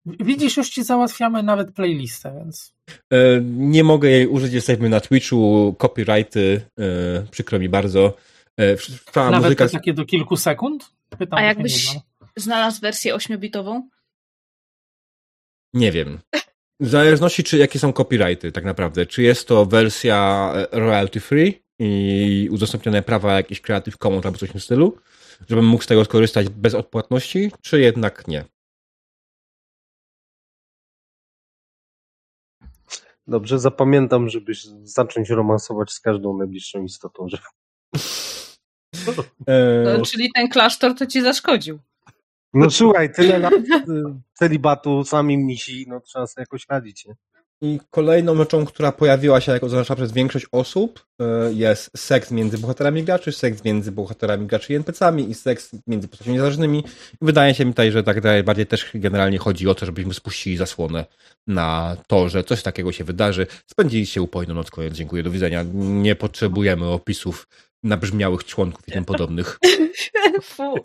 Widzisz, 0.05 0.57
już 0.57 0.69
ci 0.69 0.83
załatwiamy 0.83 1.43
nawet 1.43 1.71
playlistę, 1.73 2.33
więc 2.37 2.73
E, 3.13 3.41
Nie 3.41 3.83
mogę 3.83 4.09
jej 4.09 4.27
użyć, 4.27 4.53
jesteśmy 4.53 4.89
na 4.89 4.99
Twitchu, 4.99 5.75
copyrighty, 5.79 6.61
e, 6.79 7.25
przykro 7.31 7.59
mi 7.59 7.69
bardzo. 7.69 8.17
E, 8.59 8.77
Cała 9.11 9.29
nawet 9.29 9.43
muzyka... 9.43 9.65
to 9.65 9.71
takie 9.71 9.93
do 9.93 10.05
kilku 10.05 10.37
sekund? 10.37 10.91
Pytam, 11.09 11.39
A 11.39 11.41
jakbyś 11.41 11.87
znalazł 12.37 12.81
wersję 12.81 13.15
ośmiobitową? 13.15 13.89
Nie 15.73 15.91
wiem. 15.91 16.19
W 16.79 16.87
zależności, 16.87 17.43
czy 17.43 17.57
jakie 17.57 17.79
są 17.79 17.93
copyrighty, 17.93 18.51
tak 18.51 18.63
naprawdę. 18.63 19.05
Czy 19.05 19.23
jest 19.23 19.47
to 19.47 19.65
wersja 19.65 20.51
e, 20.55 20.79
royalty 20.79 21.19
free 21.19 21.63
i 21.79 22.49
udostępnione 22.51 23.03
prawa 23.03 23.33
jakieś 23.33 23.61
Creative 23.61 23.97
Commons 23.97 24.25
albo 24.25 24.37
coś 24.37 24.49
w 24.49 24.51
tym 24.51 24.61
stylu, 24.61 24.97
żebym 25.49 25.65
mógł 25.65 25.83
z 25.83 25.87
tego 25.87 26.05
skorzystać 26.05 26.49
bez 26.49 26.73
odpłatności, 26.75 27.51
czy 27.61 27.79
jednak 27.79 28.27
nie. 28.27 28.45
Dobrze, 33.27 33.59
zapamiętam, 33.59 34.29
żebyś 34.29 34.63
zacząć 34.83 35.29
romansować 35.29 35.91
z 35.91 35.99
każdą 35.99 36.37
najbliższą 36.37 36.83
istotą. 36.83 37.27
Że... 37.29 37.37
E, 39.47 39.83
No, 39.97 40.05
czyli 40.05 40.31
ten 40.35 40.49
klasztor 40.49 40.95
to 40.95 41.05
ci 41.05 41.21
zaszkodził. 41.21 41.79
No 42.53 42.71
słuchaj, 42.71 43.13
tyle 43.13 43.39
lat 43.39 43.53
y, 43.89 44.03
celibatu, 44.33 45.03
sami 45.03 45.37
misi, 45.37 45.85
no 45.87 45.99
trzeba 45.99 46.27
sobie 46.27 46.41
jakoś 46.41 46.65
radzić, 46.69 47.05
nie? 47.05 47.15
I 47.63 47.79
kolejną 47.91 48.35
rzeczą, 48.35 48.65
która 48.65 48.91
pojawiła 48.91 49.41
się 49.41 49.51
jako 49.51 49.69
zaznaczona 49.69 49.95
przez 49.95 50.11
większość 50.11 50.45
osób, 50.51 51.05
e, 51.19 51.53
jest 51.53 51.91
seks 51.97 52.31
między 52.31 52.57
bohaterami 52.57 53.03
graczy, 53.03 53.31
seks 53.31 53.63
między 53.63 53.91
bohaterami 53.91 54.47
graczy 54.47 54.73
i 54.73 54.75
NPC-ami 54.75 55.29
i 55.29 55.33
seks 55.33 55.71
między 55.87 56.07
postaciami 56.07 56.33
niezależnymi. 56.33 56.83
Wydaje 57.21 57.53
się 57.53 57.65
mi 57.65 57.71
tutaj, 57.71 57.91
że 57.91 58.03
tak 58.03 58.23
najbardziej 58.23 58.65
też 58.65 58.91
generalnie 58.93 59.37
chodzi 59.37 59.67
o 59.67 59.75
to, 59.75 59.85
żebyśmy 59.85 60.13
spuścili 60.13 60.57
zasłonę 60.57 61.05
na 61.47 61.97
to, 62.07 62.29
że 62.29 62.43
coś 62.43 62.63
takiego 62.63 62.91
się 62.91 63.03
wydarzy. 63.03 63.47
Spędziliście 63.71 64.21
upojną 64.21 64.53
noc, 64.53 64.71
koniec, 64.71 64.93
dziękuję, 64.93 65.23
do 65.23 65.31
widzenia. 65.31 65.65
Nie 65.73 66.15
potrzebujemy 66.15 66.85
opisów 66.85 67.47
nabrzmiałych 67.83 68.43
członków 68.43 68.87
i 68.87 68.91
tym 68.91 69.05
podobnych. 69.05 69.59
Fu. 70.43 70.75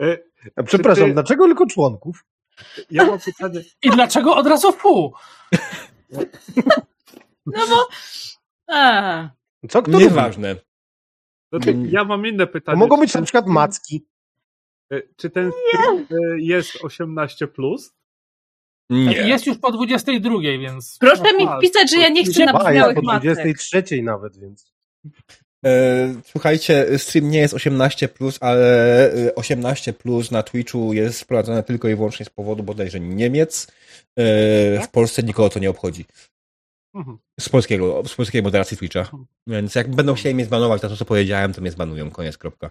E, 0.00 0.18
A 0.56 0.62
przepraszam, 0.62 1.04
ty- 1.06 1.12
dlaczego 1.12 1.46
tylko 1.46 1.66
członków? 1.66 2.24
Ja 2.90 3.04
mam 3.06 3.18
pytanie. 3.18 3.60
I 3.82 3.90
dlaczego 3.90 4.36
od 4.36 4.46
razu 4.46 4.72
fu? 4.72 5.12
No 7.46 7.66
bo... 7.68 7.88
A, 8.74 9.30
Co 9.70 9.82
kto? 9.82 9.98
Nieważne. 9.98 10.56
Mm. 11.52 11.86
ja 11.90 12.04
mam 12.04 12.26
inne 12.26 12.46
To 12.46 12.52
pytanie. 12.52 12.78
mogą 12.78 12.96
być 13.00 13.12
ten 13.12 13.20
na 13.22 13.24
przykład 13.24 13.46
macki. 13.46 14.06
e, 14.92 15.02
Czy 15.16 15.30
ten 15.30 15.48
e, 15.48 15.52
jest 16.36 16.84
18? 16.84 17.46
Plus? 17.48 17.94
Nie. 18.90 19.28
Jest 19.28 19.46
już 19.46 19.58
po 19.58 19.72
22, 19.72 20.40
więc. 20.40 20.96
proszę 21.00 21.22
No, 21.22 21.38
mi 21.38 21.46
a, 21.48 21.58
pisać, 21.58 21.90
że 21.90 21.98
ja 21.98 22.08
nie 22.08 22.24
chcę 22.24 22.44
nabrzmiałych 22.44 22.96
po 22.96 23.02
matek. 23.02 23.22
23 23.22 24.02
nawet, 24.02 24.38
więc. 24.38 24.72
E, 25.66 26.14
Słuchajcie, 26.24 26.98
stream 26.98 27.30
nie 27.30 27.38
jest 27.38 27.54
18, 27.54 28.08
ale 28.40 29.12
e, 29.12 29.34
18 29.34 29.94
na 30.30 30.42
Twitchu 30.42 30.92
jest 30.92 31.20
wprowadzone 31.20 31.62
tylko 31.62 31.88
i 31.88 31.94
wyłącznie 31.94 32.26
z 32.26 32.30
powodu 32.30 32.62
bodajże 32.62 33.00
Niemiec. 33.00 33.66
E, 34.18 34.80
W 34.80 34.88
Polsce 34.92 35.22
nikogo 35.22 35.48
to 35.48 35.58
nie 35.58 35.70
obchodzi. 35.70 36.04
Mhm. 36.94 37.18
Z 37.40 37.48
polskiego, 37.48 38.02
z 38.06 38.14
polskiej 38.14 38.42
moderacji 38.42 38.76
Twitcha. 38.76 39.10
Więc 39.46 39.74
jak 39.74 39.88
będą 39.94 40.14
chcieli 40.14 40.34
mnie 40.34 40.44
zbanować 40.44 40.80
za 40.80 40.88
to, 40.88 40.96
co 40.96 41.04
powiedziałem, 41.04 41.52
to 41.52 41.60
mnie 41.60 41.70
zbanują. 41.70 42.10
Koniec, 42.10 42.38
kropka. 42.38 42.70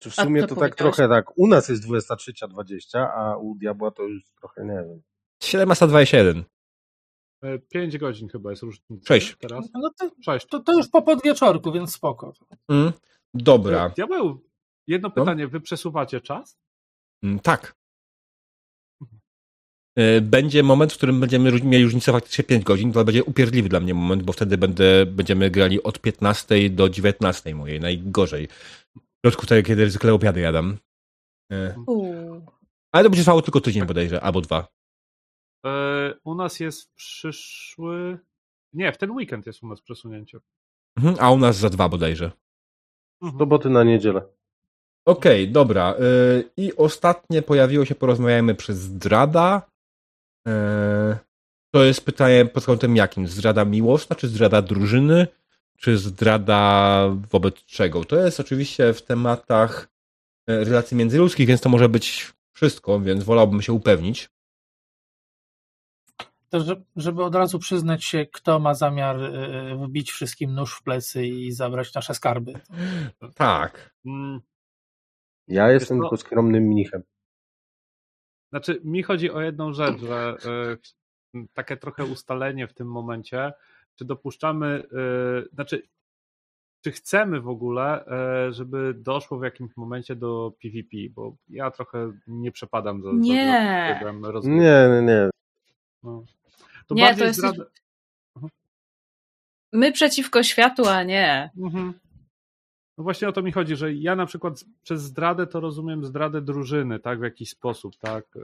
Czy 0.00 0.10
w 0.10 0.14
sumie 0.14 0.46
to 0.46 0.56
tak 0.56 0.74
trochę 0.74 1.08
tak. 1.08 1.38
U 1.38 1.46
nas 1.46 1.68
jest 1.68 1.84
23.20, 1.88 2.98
a 3.14 3.36
u 3.36 3.54
Diabła 3.54 3.90
to 3.90 4.02
już 4.02 4.22
trochę 4.40 4.64
nie 4.64 4.74
wiem. 4.88 5.02
721. 5.42 6.44
5 7.68 7.98
godzin 7.98 8.28
chyba 8.28 8.50
jest 8.50 8.62
różnica. 8.62 9.06
Sześć. 9.08 9.36
Teraz? 9.40 9.68
No 9.74 9.90
to, 9.98 10.10
6. 10.24 10.46
to, 10.46 10.60
to 10.60 10.72
już 10.72 10.88
po 10.88 11.02
podwieczorku, 11.02 11.72
więc 11.72 11.92
spoko. 11.94 12.32
Mm. 12.68 12.92
Dobra. 13.34 13.88
Diabeł, 13.88 14.44
jedno 14.86 15.08
No. 15.08 15.14
pytanie. 15.14 15.48
Wy 15.48 15.60
przesuwacie 15.60 16.20
czas? 16.20 16.58
Mm, 17.22 17.40
Tak. 17.40 17.74
E, 19.98 20.20
Będzie 20.20 20.62
moment, 20.62 20.92
w 20.92 20.96
którym 20.96 21.20
będziemy 21.20 21.52
mieli 21.62 21.84
różnicę 21.84 22.12
faktycznie 22.12 22.44
5 22.44 22.64
godzin. 22.64 22.92
To 22.92 23.04
będzie 23.04 23.24
upierdliwy 23.24 23.68
dla 23.68 23.80
mnie 23.80 23.94
moment, 23.94 24.22
bo 24.22 24.32
wtedy 24.32 24.58
będę, 24.58 25.06
będziemy 25.06 25.50
grali 25.50 25.82
od 25.82 25.98
15 26.00 26.70
do 26.70 26.88
19 26.88 27.54
mojej, 27.54 27.80
najgorzej. 27.80 28.48
W 29.20 29.26
środku 29.26 29.46
tego, 29.46 29.66
kiedy 29.66 29.90
zwykle 29.90 30.12
obiady 30.14 30.40
jadam. 30.40 30.78
E, 31.52 31.74
Uuu. 31.86 32.46
Ale 32.94 33.04
to 33.04 33.10
będzie 33.10 33.22
trwało 33.22 33.42
tylko 33.42 33.60
tydzień 33.60 33.86
bodajże, 33.86 34.20
albo 34.20 34.40
dwa. 34.40 34.68
E, 35.66 36.14
u 36.24 36.34
nas 36.34 36.60
jest 36.60 36.94
przyszły. 36.94 38.18
Nie, 38.72 38.92
w 38.92 38.98
ten 38.98 39.10
weekend 39.10 39.46
jest 39.46 39.62
u 39.62 39.68
nas 39.68 39.80
przesunięcie. 39.82 40.38
Mhm, 40.98 41.16
a 41.20 41.30
u 41.30 41.38
nas 41.38 41.56
za 41.56 41.70
dwa 41.70 41.88
bodajże. 41.88 42.32
Soboty 43.38 43.70
na 43.70 43.84
niedzielę. 43.84 44.22
Okej, 45.06 45.52
dobra. 45.52 45.94
y, 45.94 46.50
I 46.56 46.76
ostatnie 46.76 47.42
pojawiło 47.42 47.84
się, 47.84 47.94
porozmawiajmy 47.94 48.54
przez 48.54 48.78
zdrada. 48.78 49.62
Y, 50.48 50.50
To 51.74 51.84
jest 51.84 52.04
pytanie 52.04 52.46
pod 52.46 52.64
kątem 52.64 52.96
jakim? 52.96 53.26
Zdrada 53.26 53.64
miłosna, 53.64 54.16
czy 54.16 54.28
zdrada 54.28 54.62
drużyny, 54.62 55.26
czy 55.80 55.98
zdrada 55.98 57.02
wobec 57.30 57.54
czego? 57.64 58.04
To 58.04 58.16
jest 58.16 58.40
oczywiście 58.40 58.92
w 58.94 59.02
tematach 59.02 59.88
y, 60.50 60.64
relacji 60.64 60.96
międzyludzkich, 60.96 61.46
więc 61.48 61.60
to 61.60 61.68
może 61.68 61.88
być 61.88 62.32
wszystko, 62.52 63.00
więc 63.00 63.24
wolałbym 63.24 63.62
się 63.62 63.72
upewnić. 63.72 64.30
To, 66.48 66.60
że- 66.60 66.82
żeby 66.96 67.24
od 67.24 67.34
razu 67.34 67.58
przyznać 67.58 68.04
się, 68.04 68.26
kto 68.26 68.58
ma 68.58 68.74
zamiar 68.74 69.20
e, 69.22 69.76
wbić 69.86 70.10
wszystkim 70.10 70.54
nóż 70.54 70.74
w 70.74 70.82
plecy 70.82 71.26
i 71.26 71.52
zabrać 71.52 71.94
nasze 71.94 72.14
skarby. 72.14 72.52
Tak. 73.34 73.94
Mm, 74.06 74.40
Ja 75.48 75.70
jestem 75.70 76.00
tylko 76.00 76.16
skromnym 76.16 76.62
mnichem. 76.64 77.02
Znaczy, 78.52 78.80
mi 78.84 79.02
chodzi 79.02 79.30
o 79.30 79.40
jedną 79.40 79.72
rzecz, 79.72 80.00
że 80.00 80.36
e, 81.34 81.40
takie 81.52 81.76
trochę 81.76 82.04
ustalenie 82.04 82.68
w 82.68 82.74
tym 82.74 82.86
momencie, 82.90 83.52
czy 84.00 84.04
dopuszczamy, 84.04 84.82
e, 85.46 85.54
znaczy, 85.54 85.82
czy 86.84 86.92
chcemy 86.92 87.40
w 87.40 87.48
ogóle, 87.48 88.06
e, 88.06 88.52
żeby 88.52 88.94
doszło 88.94 89.38
w 89.38 89.42
jakimś 89.44 89.76
momencie 89.76 90.16
do 90.16 90.52
PvP, 90.62 90.96
bo 91.10 91.36
ja 91.48 91.70
trochę 91.70 92.12
nie 92.26 92.52
przepadam 92.52 93.02
za, 93.02 93.10
Nie. 93.12 93.88
za 93.88 93.94
trybem 93.94 94.24
rozwoju. 94.24 94.56
Nie, 94.56 94.88
nie, 94.90 95.02
nie. 95.02 95.30
No. 96.02 96.24
To 96.86 96.94
Nie, 96.94 97.02
bardziej 97.02 97.18
to 97.20 97.24
jest- 97.24 97.38
zdrada... 97.38 97.64
My 99.72 99.92
przeciwko 99.92 100.42
światu, 100.42 100.86
a 100.88 101.02
nie. 101.02 101.50
Mhm. 101.58 101.94
No 102.98 103.04
właśnie 103.04 103.28
o 103.28 103.32
to 103.32 103.42
mi 103.42 103.52
chodzi, 103.52 103.76
że 103.76 103.94
ja 103.94 104.16
na 104.16 104.26
przykład 104.26 104.64
przez 104.82 105.02
zdradę 105.02 105.46
to 105.46 105.60
rozumiem 105.60 106.04
zdradę 106.04 106.40
drużyny, 106.42 107.00
tak, 107.00 107.20
w 107.20 107.22
jakiś 107.22 107.50
sposób, 107.50 107.96
tak, 107.96 108.24
e, 108.36 108.40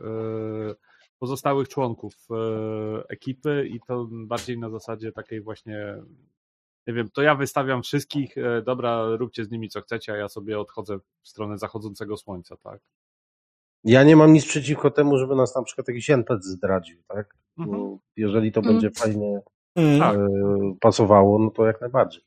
pozostałych 1.19 1.69
członków 1.69 2.15
e, 2.31 2.35
ekipy 3.09 3.69
i 3.71 3.81
to 3.89 4.09
bardziej 4.11 4.59
na 4.59 4.71
zasadzie 4.71 5.13
takiej 5.13 5.41
właśnie, 5.41 5.97
nie 6.87 6.95
wiem, 6.95 7.09
to 7.11 7.23
ja 7.23 7.35
wystawiam 7.35 7.83
wszystkich, 7.83 8.39
e, 8.39 8.63
dobra, 8.63 9.17
róbcie 9.17 9.45
z 9.45 9.51
nimi 9.51 9.69
co 9.69 9.81
chcecie, 9.81 10.13
a 10.13 10.17
ja 10.17 10.29
sobie 10.29 10.61
odchodzę 10.61 10.99
w 11.23 11.29
stronę 11.29 11.59
zachodzącego 11.59 12.17
słońca, 12.17 12.57
tak. 12.57 12.81
Ja 13.85 14.05
nie 14.05 14.17
mam 14.17 14.33
nic 14.33 14.47
przeciwko 14.47 14.91
temu, 14.91 15.19
żeby 15.19 15.37
nas 15.37 15.55
na 15.57 15.63
przykład 15.63 15.89
jakiś 15.89 16.11
NPC 16.11 16.43
zdradził, 16.43 17.03
tak? 17.09 17.37
Mhm. 17.59 17.99
Jeżeli 18.17 18.53
to 18.53 18.61
Mhm. 18.61 18.75
będzie 18.75 18.91
fajnie 19.01 19.41
Tak. 19.99 20.17
e, 20.17 20.29
pasowało, 20.81 21.39
no 21.39 21.51
to 21.51 21.67
jak 21.67 21.81
najbardziej. 21.81 22.23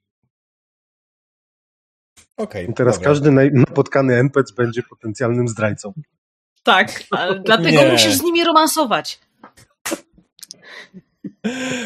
I 2.69 2.73
teraz 2.73 2.95
dobra. 2.95 3.09
każdy 3.09 3.31
napotkany 3.51 4.15
NPC 4.15 4.53
będzie 4.57 4.83
potencjalnym 4.83 5.47
zdrajcą. 5.47 5.93
Tak, 6.69 7.03
ale 7.11 7.39
dlatego 7.45 7.81
Nie. 7.81 7.91
musisz 7.91 8.13
z 8.13 8.23
nimi 8.23 8.43
romansować. 8.43 9.19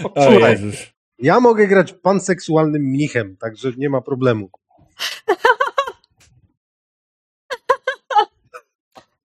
O 0.04 0.32
Słuchaj. 0.32 0.52
Jezus. 0.52 0.76
Ja 1.20 1.40
mogę 1.40 1.68
grać 1.68 1.94
panseksualnym 1.94 2.82
mnichem, 2.82 3.38
także 3.38 3.72
nie 3.78 3.90
ma 3.90 4.02
problemu. 4.02 4.50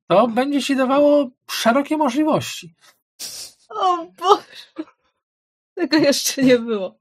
To 0.07 0.29
będzie 0.29 0.63
ci 0.63 0.77
dawało 0.77 1.31
szerokie 1.51 1.97
możliwości. 1.97 2.75
O 3.69 4.07
Boże. 4.07 4.87
Tego 5.75 5.97
jeszcze 5.97 6.43
nie 6.43 6.59
było. 6.59 6.99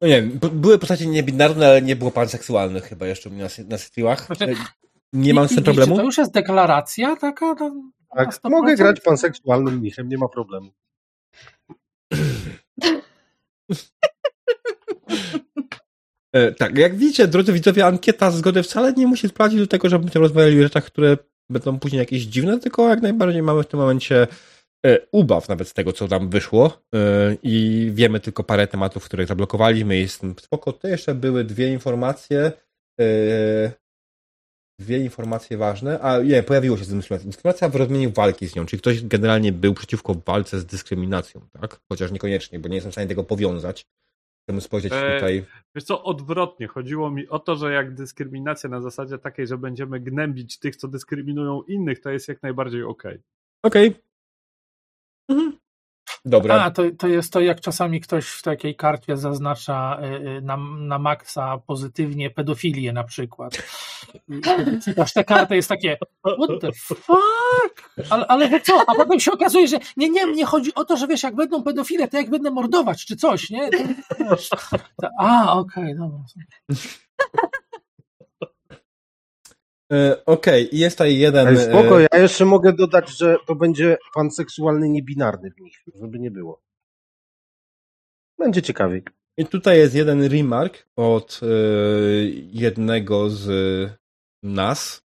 No 0.00 0.08
nie 0.08 0.22
wiem, 0.22 0.38
były 0.52 0.78
postacie 0.78 1.06
niebinarne, 1.06 1.66
ale 1.66 1.82
nie 1.82 1.96
było 1.96 2.10
panseksualnych 2.10 2.84
chyba 2.84 3.06
jeszcze 3.06 3.30
na, 3.30 3.48
na 3.68 3.78
streamach. 3.78 4.26
Znaczy, 4.26 4.56
Nie 5.12 5.34
mam 5.34 5.46
z 5.46 5.48
tym 5.48 5.56
i 5.58 5.60
Czy 5.60 5.64
problemu. 5.64 5.96
to 5.96 6.02
już 6.02 6.18
jest 6.18 6.32
deklaracja 6.32 7.16
taka? 7.16 7.54
Na 7.54 7.70
Tak, 8.16 8.34
100%? 8.34 8.50
mogę 8.50 8.76
grać 8.76 9.00
panseksualnym 9.00 9.78
mnichem, 9.78 10.08
nie 10.08 10.18
ma 10.18 10.28
problemu. 10.28 10.70
E, 16.32 16.52
tak, 16.52 16.78
jak 16.78 16.96
widzicie, 16.96 17.28
drodzy 17.28 17.52
widzowie, 17.52 17.86
ankieta 17.86 18.30
zgody 18.30 18.62
wcale 18.62 18.92
nie 18.92 19.06
musi 19.06 19.28
sprawdzić 19.28 19.60
do 19.60 19.66
tego, 19.66 19.88
żebyśmy 19.88 20.20
rozmawiali 20.20 20.58
o 20.60 20.62
rzeczach, 20.62 20.84
które 20.84 21.16
będą 21.50 21.78
później 21.78 21.98
jakieś 21.98 22.22
dziwne, 22.22 22.58
tylko 22.60 22.88
jak 22.88 23.02
najbardziej 23.02 23.42
mamy 23.42 23.62
w 23.62 23.66
tym 23.66 23.80
momencie 23.80 24.26
e, 24.86 24.98
ubaw 25.12 25.48
nawet 25.48 25.68
z 25.68 25.74
tego, 25.74 25.92
co 25.92 26.08
tam 26.08 26.30
wyszło 26.30 26.82
e, 26.94 26.98
i 27.42 27.88
wiemy 27.94 28.20
tylko 28.20 28.44
parę 28.44 28.66
tematów, 28.66 29.04
których 29.04 29.26
zablokowaliśmy 29.28 29.96
i 29.96 30.00
jest 30.00 30.22
spoko. 30.40 30.72
To 30.72 30.88
jeszcze 30.88 31.14
były 31.14 31.44
dwie 31.44 31.72
informacje, 31.72 32.52
dwie 34.78 34.98
informacje 34.98 35.56
ważne, 35.56 36.00
a 36.00 36.22
nie, 36.22 36.42
pojawiło 36.42 36.76
się 36.76 36.84
z 36.84 36.88
dyskryminacją. 36.88 37.30
Dyskryminacja 37.30 37.68
w 37.68 37.76
rozumieniu 37.76 38.10
walki 38.12 38.48
z 38.48 38.56
nią, 38.56 38.66
czyli 38.66 38.80
ktoś 38.80 39.02
generalnie 39.02 39.52
był 39.52 39.74
przeciwko 39.74 40.14
walce 40.26 40.60
z 40.60 40.66
dyskryminacją, 40.66 41.40
tak? 41.60 41.80
Chociaż 41.88 42.12
niekoniecznie, 42.12 42.58
bo 42.58 42.68
nie 42.68 42.74
jestem 42.74 42.90
w 42.90 42.94
stanie 42.94 43.08
tego 43.08 43.24
powiązać. 43.24 43.86
Chcemy 44.42 44.60
spojrzeć 44.60 44.92
E, 44.92 45.14
tutaj. 45.14 45.44
Wiesz 45.74 45.84
co, 45.84 46.04
odwrotnie. 46.04 46.66
Chodziło 46.66 47.10
mi 47.10 47.28
o 47.28 47.38
to, 47.38 47.56
że 47.56 47.72
jak 47.72 47.94
dyskryminacja 47.94 48.70
na 48.70 48.80
zasadzie 48.80 49.18
takiej, 49.18 49.46
że 49.46 49.58
będziemy 49.58 50.00
gnębić 50.00 50.58
tych, 50.58 50.76
co 50.76 50.88
dyskryminują 50.88 51.62
innych, 51.62 52.00
to 52.00 52.10
jest 52.10 52.28
jak 52.28 52.42
najbardziej 52.42 52.82
okej. 52.82 53.18
Okej. 53.62 53.94
Mhm. 55.28 55.57
Dobra. 56.24 56.64
A, 56.64 56.70
to, 56.70 56.82
to 56.98 57.08
jest 57.08 57.32
to, 57.32 57.40
jak 57.40 57.60
czasami 57.60 58.00
ktoś 58.00 58.26
w 58.26 58.42
takiej 58.42 58.76
karcie 58.76 59.16
zaznacza 59.16 60.00
y, 60.02 60.28
y, 60.28 60.42
na, 60.42 60.56
na 60.78 60.98
maksa 60.98 61.58
pozytywnie 61.66 62.30
pedofilię 62.30 62.92
na 62.92 63.04
przykład. 63.04 63.62
Czytasz 64.84 65.12
tę 65.12 65.24
kartę, 65.24 65.56
jest 65.56 65.68
takie 65.68 65.98
what 66.24 66.60
the 66.60 66.72
fuck? 66.72 67.96
Ale, 68.10 68.26
ale 68.26 68.50
że 68.50 68.60
co? 68.60 68.84
A 68.86 68.94
potem 68.94 69.20
się 69.20 69.32
okazuje, 69.32 69.68
że 69.68 69.78
nie, 69.96 70.10
nie, 70.10 70.26
mnie 70.26 70.44
chodzi 70.44 70.74
o 70.74 70.84
to, 70.84 70.96
że 70.96 71.06
wiesz, 71.06 71.22
jak 71.22 71.34
będą 71.34 71.62
pedofile, 71.62 72.08
to 72.08 72.16
jak 72.16 72.30
będę 72.30 72.50
mordować, 72.50 73.06
czy 73.06 73.16
coś, 73.16 73.50
nie? 73.50 73.70
To, 73.70 74.36
a, 75.18 75.52
okej, 75.52 75.96
dobra. 75.96 76.18
E, 79.92 80.24
Okej, 80.26 80.76
i 80.76 80.78
jest 80.78 80.96
tutaj 80.96 81.18
jeden. 81.18 81.46
Ale 81.46 81.60
spoko, 81.60 82.02
e, 82.02 82.06
ja 82.12 82.18
jeszcze 82.18 82.44
mogę 82.44 82.72
dodać, 82.72 83.18
że 83.18 83.36
to 83.46 83.54
będzie 83.54 83.96
panseksualny 84.14 84.88
niebinarny 84.88 85.52
mnich, 85.58 85.76
żeby 85.94 86.18
nie 86.18 86.30
było. 86.30 86.62
Będzie 88.38 88.62
ciekawiej. 88.62 89.02
I 89.36 89.46
tutaj 89.46 89.78
jest 89.78 89.94
jeden 89.94 90.24
remark 90.24 90.86
od 90.96 91.40
e, 91.42 91.46
jednego 92.52 93.30
z 93.30 93.48
nas. 94.42 95.08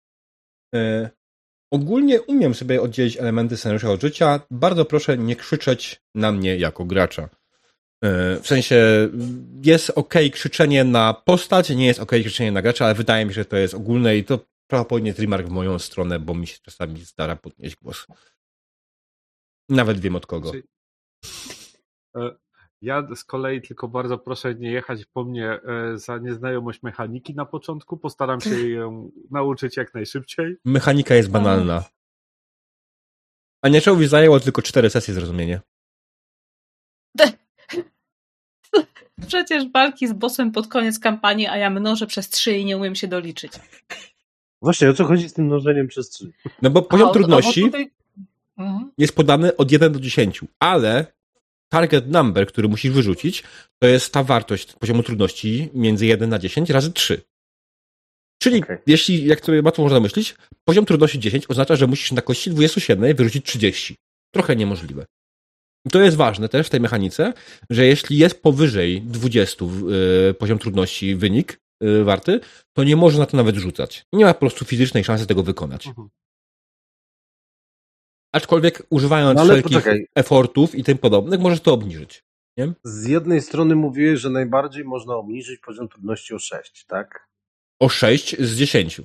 Ogólnie 1.71 2.21
umiem 2.21 2.53
sobie 2.53 2.81
oddzielić 2.81 3.17
elementy 3.17 3.57
scenariusza 3.57 3.91
od 3.91 4.01
życia. 4.01 4.39
Bardzo 4.51 4.85
proszę 4.85 5.17
nie 5.17 5.35
krzyczeć 5.35 6.01
na 6.15 6.31
mnie 6.31 6.57
jako 6.57 6.85
gracza. 6.85 7.29
W 8.41 8.47
sensie 8.47 9.09
jest 9.63 9.91
ok 9.95 10.13
krzyczenie 10.31 10.83
na 10.83 11.13
postać, 11.13 11.69
nie 11.69 11.85
jest 11.85 11.99
ok 11.99 12.11
krzyczenie 12.11 12.51
na 12.51 12.61
gracza, 12.61 12.85
ale 12.85 12.93
wydaje 12.93 13.25
mi 13.25 13.31
się, 13.31 13.41
że 13.41 13.45
to 13.45 13.57
jest 13.57 13.73
ogólne 13.73 14.17
i 14.17 14.23
to 14.23 14.39
prawdopodobnie 14.67 15.07
jest 15.09 15.19
remark 15.19 15.47
w 15.47 15.51
moją 15.51 15.79
stronę, 15.79 16.19
bo 16.19 16.33
mi 16.33 16.47
się 16.47 16.57
czasami 16.61 17.05
zdara 17.05 17.35
podnieść 17.35 17.75
głos. 17.75 18.05
Nawet 19.69 19.99
wiem 19.99 20.15
od 20.15 20.25
kogo. 20.25 20.51
Czyli- 20.51 20.63
E, 22.15 22.35
Ja 22.81 23.07
z 23.15 23.23
kolei 23.23 23.61
tylko 23.61 23.87
bardzo 23.87 24.17
proszę 24.17 24.55
nie 24.55 24.71
jechać 24.71 25.05
po 25.05 25.23
mnie 25.23 25.49
e, 25.51 25.97
za 25.97 26.17
nieznajomość 26.17 26.83
mechaniki 26.83 27.35
na 27.35 27.45
początku. 27.45 27.97
Postaram 27.97 28.41
się 28.41 28.49
ją 28.69 29.11
nauczyć 29.31 29.77
jak 29.77 29.93
najszybciej. 29.93 30.57
Mechanika 30.65 31.15
jest 31.15 31.29
banalna. 31.29 31.83
Aniaczowi 33.61 34.07
zajęło 34.07 34.39
tylko 34.39 34.61
cztery 34.61 34.89
sesje 34.89 35.13
zrozumienie. 35.13 35.61
Przecież 39.27 39.71
walki 39.71 40.07
z 40.07 40.13
bossem 40.13 40.51
pod 40.51 40.67
koniec 40.67 40.99
kampanii, 40.99 41.47
a 41.47 41.57
ja 41.57 41.69
mnożę 41.69 42.07
przez 42.07 42.29
trzy 42.29 42.51
i 42.57 42.65
nie 42.65 42.77
umiem 42.77 42.95
się 42.95 43.07
doliczyć. 43.07 43.53
Właśnie, 44.65 44.89
o 44.89 44.93
co 44.93 45.05
chodzi 45.05 45.29
z 45.29 45.33
tym 45.33 45.45
mnożeniem 45.45 45.87
przez 45.87 46.09
trzy? 46.09 46.31
No 46.61 46.69
bo 46.69 46.81
poziom 46.81 47.09
A, 47.09 47.11
trudności 47.13 47.61
tutaj- 47.61 47.91
Mhm. 48.57 48.91
jest 48.97 49.15
podany 49.15 49.57
od 49.57 49.71
1 49.71 49.93
do 49.93 49.99
10, 49.99 50.41
ale 50.59 51.05
target 51.69 52.11
number, 52.11 52.47
który 52.47 52.67
musisz 52.67 52.91
wyrzucić, 52.91 53.43
to 53.79 53.87
jest 53.87 54.13
ta 54.13 54.23
wartość 54.23 54.73
poziomu 54.73 55.03
trudności 55.03 55.69
między 55.73 56.05
1 56.05 56.33
a 56.33 56.39
10 56.39 56.69
razy 56.69 56.91
3. 56.91 57.21
Czyli 58.41 58.63
Okej. 58.63 58.77
jeśli, 58.87 59.25
jak 59.25 59.45
sobie 59.45 59.61
łatwo 59.61 59.81
można 59.83 59.99
myśleć, 59.99 60.35
poziom 60.63 60.85
trudności 60.85 61.19
10 61.19 61.45
oznacza, 61.49 61.75
że 61.75 61.87
musisz 61.87 62.11
na 62.11 62.21
kości 62.21 62.49
27 62.49 63.15
wyrzucić 63.15 63.45
30. 63.45 63.95
Trochę 64.31 64.55
niemożliwe. 64.55 65.05
I 65.85 65.89
to 65.89 66.01
jest 66.01 66.17
ważne 66.17 66.49
też 66.49 66.67
w 66.67 66.69
tej 66.69 66.79
mechanice, 66.79 67.33
że 67.69 67.85
jeśli 67.85 68.17
jest 68.17 68.41
powyżej 68.41 69.01
20 69.01 69.65
yy, 69.65 70.33
poziom 70.33 70.59
trudności 70.59 71.15
wynik 71.15 71.59
warty, 72.03 72.39
to 72.73 72.83
nie 72.83 72.95
można 72.95 73.19
na 73.19 73.25
to 73.25 73.37
nawet 73.37 73.55
rzucać. 73.55 74.05
Nie 74.13 74.25
ma 74.25 74.33
po 74.33 74.39
prostu 74.39 74.65
fizycznej 74.65 75.03
szansy 75.03 75.27
tego 75.27 75.43
wykonać. 75.43 75.87
Mhm. 75.87 76.09
Aczkolwiek 78.33 78.83
używając 78.89 79.37
No 79.37 79.43
wszelkich 79.45 79.63
poczekaj. 79.63 80.07
efortów 80.15 80.75
i 80.75 80.83
tym 80.83 80.97
podobnych, 80.97 81.39
możesz 81.39 81.61
to 81.61 81.73
obniżyć. 81.73 82.23
Z 82.83 83.07
jednej 83.07 83.41
strony 83.41 83.75
mówiłeś, 83.75 84.19
że 84.19 84.29
najbardziej 84.29 84.83
można 84.83 85.15
obniżyć 85.15 85.59
poziom 85.59 85.87
trudności 85.87 86.33
o 86.33 86.39
6, 86.39 86.85
tak? 86.85 87.27
O 87.79 87.89
6 87.89 88.35
z 88.39 88.55
10. 88.57 89.01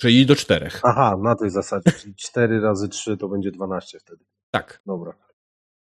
Czyli 0.00 0.26
do 0.26 0.36
4. 0.36 0.70
Aha, 0.82 1.16
na 1.22 1.34
tej 1.34 1.50
zasadzie, 1.50 1.92
czyli 1.92 2.14
4 2.14 2.60
razy 2.60 2.88
3 2.88 3.16
to 3.16 3.28
będzie 3.28 3.50
12 3.50 3.98
wtedy. 4.00 4.24
Tak. 4.50 4.82
Dobra. 4.86 5.14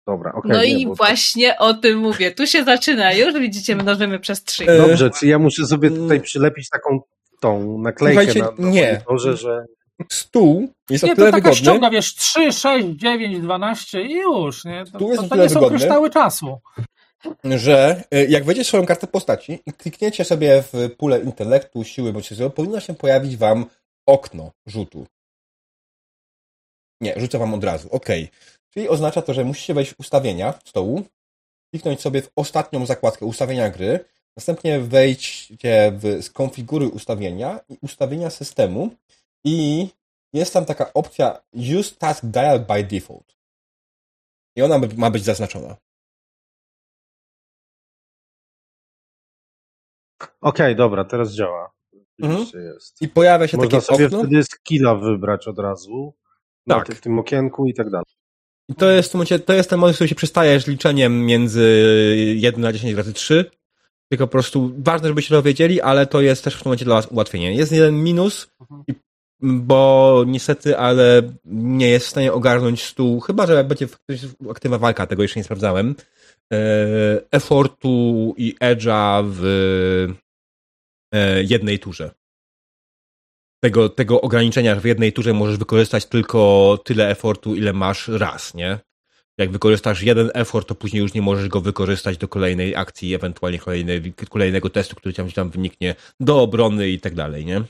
Dobra, 0.08 0.32
okej. 0.34 0.52
No 0.52 0.62
nie, 0.64 0.80
i 0.80 0.88
bo- 0.88 0.96
właśnie 0.96 1.58
o 1.58 1.74
tym 1.74 1.98
mówię. 2.00 2.32
Tu 2.32 2.48
się 2.48 2.64
zaczyna. 2.64 3.14
Już 3.14 3.34
widzicie, 3.40 3.76
mnożymy 3.76 4.20
przez 4.20 4.44
trzy. 4.44 4.64
E, 4.68 4.78
Dobrze, 4.78 5.10
czy 5.10 5.28
ja 5.28 5.40
muszę 5.40 5.66
sobie 5.68 5.90
tutaj 5.92 6.22
przylepić 6.22 6.70
taką 6.70 7.00
tą 7.40 7.78
naklejkę 7.78 8.22
Słuchajcie, 8.24 8.40
na, 8.58 8.66
na 8.66 8.70
nie. 8.72 8.92
monitorze, 8.94 9.38
że 9.38 9.66
Stół 10.10 10.68
jest 10.90 11.04
Nie, 11.04 11.12
o 11.12 11.16
to 11.16 11.16
tyle 11.16 11.32
taka 11.32 11.38
wygodny. 11.38 11.58
ściąga, 11.60 11.90
wiesz, 11.90 12.16
3, 12.16 12.52
6, 12.54 12.88
9, 12.96 13.40
12 13.40 14.02
i 14.02 14.14
już, 14.14 14.66
nie? 14.66 14.84
To, 14.86 15.00
jest 15.10 15.22
to, 15.22 15.28
to 15.30 15.36
nie 15.36 15.50
są 15.50 15.54
wygodny. 15.60 15.78
kryształy 15.78 16.10
czasu. 16.10 16.58
że 17.44 18.04
y, 18.14 18.26
jak 18.30 18.44
wejdziecie 18.44 18.68
swoją 18.68 18.86
kartę 18.86 19.08
postaci 19.08 19.60
i 19.66 19.74
klikniecie 19.74 20.26
sobie 20.26 20.64
w 20.74 20.96
pulę 20.98 21.20
intelektu, 21.20 21.84
siły 21.84 22.14
bądź 22.14 22.26
siły, 22.28 22.50
powinno 22.50 22.80
się 22.80 22.94
pojawić 22.94 23.38
wam 23.38 23.66
okno 24.06 24.52
rzutu. 24.68 25.06
Nie, 27.02 27.14
rzucę 27.20 27.38
wam 27.40 27.54
od 27.54 27.64
razu. 27.64 27.90
OK. 27.92 28.08
Czyli 28.74 28.90
oznacza 28.90 29.22
to, 29.22 29.33
że 29.33 29.43
musicie 29.45 29.74
wejść 29.74 29.93
w 29.93 30.00
ustawienia 30.00 30.53
stołu, 30.66 31.03
kliknąć 31.74 32.01
sobie 32.01 32.22
w 32.22 32.32
ostatnią 32.35 32.85
zakładkę 32.85 33.25
ustawienia 33.25 33.69
gry, 33.69 34.06
następnie 34.38 34.80
wejdźcie 34.80 35.91
w 35.95 36.24
skonfiguruj 36.24 36.88
ustawienia 36.90 37.59
i 37.69 37.77
ustawienia 37.82 38.30
systemu 38.30 38.90
i 39.45 39.88
jest 40.33 40.53
tam 40.53 40.66
taka 40.66 40.93
opcja 40.93 41.41
Use 41.80 41.95
Task 41.95 42.25
Dial 42.25 42.59
by 42.59 42.83
Default. 42.83 43.35
I 44.56 44.61
ona 44.61 44.82
ma 44.98 45.11
być 45.11 45.24
zaznaczona. 45.24 45.75
Okej, 50.41 50.75
dobra, 50.75 51.06
teraz 51.06 51.32
działa. 51.32 51.72
Mhm. 52.22 52.45
I 53.01 53.08
pojawia 53.08 53.48
się 53.48 53.58
Można 53.58 53.72
takie 53.72 53.85
sobie 53.85 54.06
okno. 54.06 54.19
wtedy 54.19 54.43
skilla 54.43 54.95
wybrać 54.95 55.48
od 55.48 55.59
razu. 55.59 56.14
Na 56.67 56.75
Tak. 56.75 56.88
ty- 56.88 56.95
w 56.95 57.01
tym 57.01 57.19
okienku 57.19 57.66
i 57.66 57.74
tak 57.74 57.90
dalej. 57.90 58.06
To 58.77 58.91
jest, 58.91 59.09
w 59.09 59.11
tym 59.11 59.17
momencie, 59.17 59.40
to 59.40 59.53
jest 59.53 59.69
ten 59.69 59.80
moment, 59.80 59.95
w 59.95 59.98
którym 59.98 60.09
się 60.09 60.16
przestajesz 60.16 60.67
liczeniem 60.67 61.25
między 61.25 61.85
1 62.38 62.61
na 62.61 62.74
10 62.74 62.93
razy 62.93 63.14
3. 63.14 63.45
Tylko 64.11 64.27
po 64.27 64.32
prostu 64.32 64.72
ważne, 64.77 65.08
żebyście 65.08 65.35
to 65.35 65.41
wiedzieli, 65.41 65.82
ale 65.82 66.08
to 66.08 66.22
jest 66.22 66.43
też 66.43 66.56
w 66.56 66.58
tym 66.58 66.69
momencie 66.69 66.85
dla 66.85 66.95
was 66.95 67.08
ułatwienie. 67.08 67.53
Jest 67.53 67.72
jeden 67.72 68.03
minus, 68.03 68.48
Mhm. 68.61 68.83
bo 69.41 70.24
niestety, 70.27 70.77
ale 70.77 71.22
nie 71.45 71.90
jest 71.90 72.06
w 72.06 72.09
stanie 72.09 72.33
ogarnąć 72.33 72.83
stół, 72.83 73.19
chyba, 73.19 73.48
że 73.48 73.64
będzie 73.64 73.88
aktywna 74.50 74.77
walka, 74.77 75.08
tego 75.08 75.22
jeszcze 75.22 75.40
nie 75.40 75.43
sprawdzałem, 75.43 75.95
e, 76.53 76.58
effortu 77.32 78.33
i 78.38 78.56
edge'a 78.61 79.24
w 79.25 79.43
e, 81.14 81.43
jednej 81.43 81.80
turze. 81.80 82.11
Tego, 83.64 83.90
tego 83.90 84.22
ograniczenia, 84.22 84.75
że 84.75 84.81
w 84.81 84.85
jednej 84.85 85.14
turze 85.14 85.33
możesz 85.33 85.57
wykorzystać 85.57 86.06
tylko 86.06 86.80
tyle 86.85 87.09
efortu, 87.09 87.56
ile 87.56 87.73
masz 87.73 88.07
raz, 88.07 88.53
nie? 88.53 88.80
Jak 89.38 89.51
wykorzystasz 89.51 90.03
jeden 90.03 90.31
effort, 90.33 90.67
to 90.67 90.75
później 90.75 91.01
już 91.01 91.14
nie 91.14 91.22
możesz 91.22 91.48
go 91.48 91.61
wykorzystać 91.61 92.17
do 92.17 92.27
kolejnej 92.27 92.75
akcji, 92.75 93.15
ewentualnie 93.15 93.59
kolejnej, 93.59 94.14
kolejnego 94.30 94.69
testu, 94.69 94.95
który 94.95 95.14
tam, 95.14 95.31
tam 95.31 95.49
wyniknie, 95.49 95.95
do 96.19 96.41
obrony 96.41 96.90
i 96.90 96.99
tak 96.99 97.15
dalej, 97.15 97.45
nie? 97.45 97.64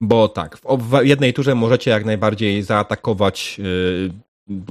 Bo 0.00 0.28
tak, 0.28 0.58
w 0.78 1.04
jednej 1.04 1.32
turze 1.34 1.54
możecie 1.54 1.90
jak 1.90 2.04
najbardziej 2.04 2.62
zaatakować, 2.62 3.58
yy, 3.58 4.12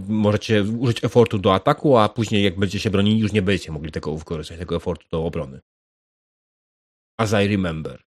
możecie 0.07 0.63
użyć 0.63 1.03
efortu 1.03 1.37
do 1.39 1.53
ataku, 1.53 1.97
a 1.97 2.09
później 2.09 2.43
jak 2.43 2.59
będziecie 2.59 2.79
się 2.83 2.89
bronili, 2.89 3.19
już 3.19 3.33
nie 3.33 3.41
będziecie 3.41 3.71
mogli 3.71 3.91
tego 3.91 4.15
wykorzystać, 4.17 4.59
tego 4.59 4.75
efortu 4.75 5.07
do 5.11 5.25
obrony. 5.25 5.61
As 7.17 7.33
I 7.33 7.47
remember. 7.47 8.03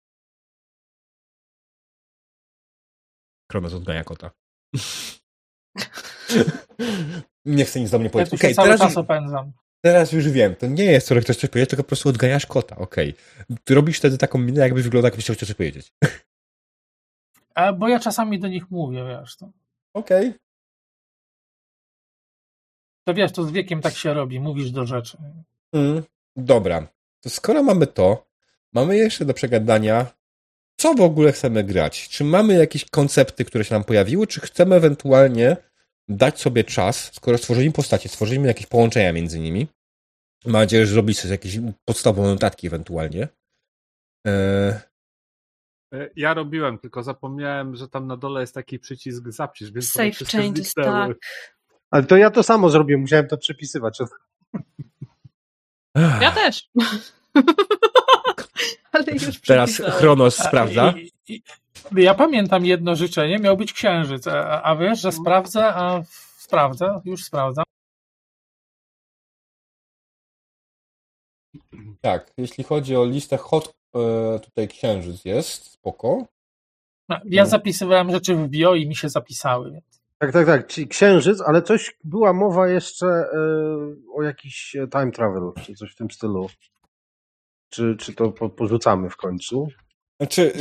Kronos 3.51 3.73
odgania 3.73 4.03
kota. 4.03 4.31
nie 7.45 7.65
chcę 7.65 7.79
nic 7.79 7.89
do 7.91 7.97
mnie 7.99 8.05
Ja 8.05 8.11
powiedzieć. 8.11 8.33
Okej, 8.33 8.49
się 8.49 8.55
cały 8.55 8.67
teraz, 8.67 8.79
czas 8.81 8.89
już, 8.89 8.97
opędzam. 8.97 9.51
teraz 9.81 10.11
już 10.11 10.29
wiem. 10.29 10.55
To 10.55 10.67
nie 10.67 10.83
jest 10.85 11.09
to, 11.09 11.15
że 11.15 11.21
chcesz 11.21 11.37
coś 11.37 11.49
powiedzieć, 11.49 11.69
tylko 11.69 11.83
po 11.83 11.87
prostu 11.87 12.09
odganiasz 12.09 12.45
kota. 12.45 12.75
Okej. 12.75 13.15
Ty 13.63 13.75
robisz 13.75 13.97
wtedy 13.97 14.17
taką 14.17 14.39
minę, 14.39 14.61
jakbyś 14.61 14.83
wyglądał, 14.83 15.07
jakbyś 15.07 15.23
chciał 15.25 15.35
coś 15.35 15.53
powiedzieć. 15.53 15.93
A, 17.55 17.73
bo 17.73 17.87
ja 17.87 17.99
czasami 17.99 18.39
do 18.39 18.47
nich 18.47 18.71
mówię, 18.71 19.05
wiesz. 19.07 19.37
To, 19.37 19.51
Okej. 19.93 20.33
to 23.07 23.13
wiesz, 23.13 23.31
to 23.31 23.43
z 23.43 23.51
wiekiem 23.51 23.81
tak 23.81 23.93
się 23.95 24.13
robi, 24.13 24.39
mówisz 24.39 24.71
do 24.71 24.85
rzeczy. 24.85 25.17
Mm, 25.73 26.03
dobra. 26.35 26.87
To 27.23 27.29
skoro 27.29 27.63
mamy 27.63 27.87
to, 27.87 28.26
mamy 28.73 28.97
jeszcze 28.97 29.25
do 29.25 29.33
przegadania, 29.33 30.05
co 30.79 30.93
w 30.93 31.01
ogóle 31.01 31.31
chcemy 31.31 31.63
grać. 31.63 32.09
Czy 32.09 32.23
mamy 32.23 32.53
jakieś 32.53 32.85
koncepty, 32.85 33.45
które 33.45 33.63
się 33.63 33.75
nam 33.75 33.83
pojawiły, 33.83 34.27
czy 34.27 34.41
chcemy 34.41 34.75
ewentualnie 34.75 35.57
dać 36.09 36.41
sobie 36.41 36.63
czas, 36.63 37.13
skoro 37.13 37.37
stworzyliśmy 37.37 37.73
postacie, 37.73 38.09
stworzyliśmy 38.09 38.47
jakieś 38.47 38.65
połączenia 38.65 39.13
między 39.13 39.39
nimi. 39.39 39.67
Mam 40.45 40.53
nadzieję, 40.53 40.85
że 40.85 40.93
zrobić 40.93 41.19
sobie 41.19 41.31
jakieś 41.31 41.59
podstawowe 41.85 42.27
notatki 42.27 42.67
ewentualnie. 42.67 43.27
Eee, 44.27 44.73
E, 45.93 46.09
Ja 46.15 46.33
robiłem, 46.33 46.79
tylko 46.79 47.03
zapomniałem, 47.03 47.75
że 47.75 47.89
tam 47.89 48.07
na 48.07 48.17
dole 48.17 48.41
jest 48.41 48.53
taki 48.53 48.79
przycisk 48.79 49.23
zapisz, 49.27 49.71
więc 49.71 49.89
wszystkie 49.91 50.37
changes, 50.37 50.73
tak. 50.73 51.11
Ale 51.91 52.03
to 52.03 52.17
ja 52.17 52.31
to 52.31 52.43
samo 52.43 52.69
zrobiłem, 52.69 53.01
musiałem 53.01 53.27
to 53.27 53.37
przepisywać. 53.37 53.99
Ja 55.95 56.31
też. 56.31 56.69
Ale 58.97 59.13
już 59.13 59.41
Teraz. 59.47 59.77
Chronos 59.77 60.35
sprawdza. 60.35 60.93
i- 60.97 61.33
i- 61.33 61.41
Ja 61.95 62.13
pamiętam 62.13 62.65
jedno 62.65 62.95
życzenie, 62.95 63.39
miał 63.39 63.57
być 63.57 63.73
księżyc, 63.73 64.27
a, 64.27 64.63
a 64.63 64.75
wiesz, 64.75 65.01
że 65.01 65.11
sprawdzę, 65.11 65.65
a 65.75 66.01
sprawdzę, 66.37 67.01
już 67.05 67.23
sprawdzam. 67.25 67.65
Tak, 72.01 72.31
jeśli 72.37 72.63
chodzi 72.63 72.95
o 72.95 73.05
listę 73.05 73.37
hot, 73.37 73.73
e, 73.95 74.39
tutaj 74.39 74.67
księżyc 74.67 75.25
jest, 75.25 75.71
spoko. 75.71 76.25
No, 77.09 77.19
Ja 77.25 77.43
No. 77.43 77.49
zapisywałem 77.49 78.11
rzeczy 78.11 78.35
w 78.35 78.47
bio 78.47 78.75
i 78.75 78.87
mi 78.87 78.95
się 78.95 79.09
zapisały. 79.09 79.71
Więc. 79.71 80.01
Tak, 80.17 80.31
tak, 80.33 80.45
tak, 80.45 80.67
czyli 80.67 80.87
księżyc, 80.87 81.41
ale 81.41 81.61
coś 81.61 81.97
była 82.03 82.33
mowa 82.33 82.67
jeszcze 82.67 83.07
e, 83.07 83.29
o 84.15 84.23
jakiś 84.23 84.75
e, 84.75 84.87
time 84.87 85.11
travel, 85.11 85.51
czy 85.65 85.73
coś 85.75 85.91
w 85.91 85.95
tym 85.95 86.11
stylu. 86.11 86.49
Czy, 87.69 87.95
czy 87.99 88.13
to 88.13 88.31
po, 88.31 88.49
porzucamy 88.49 89.09
w 89.09 89.17
końcu? 89.17 89.67
Znaczy, 90.19 90.53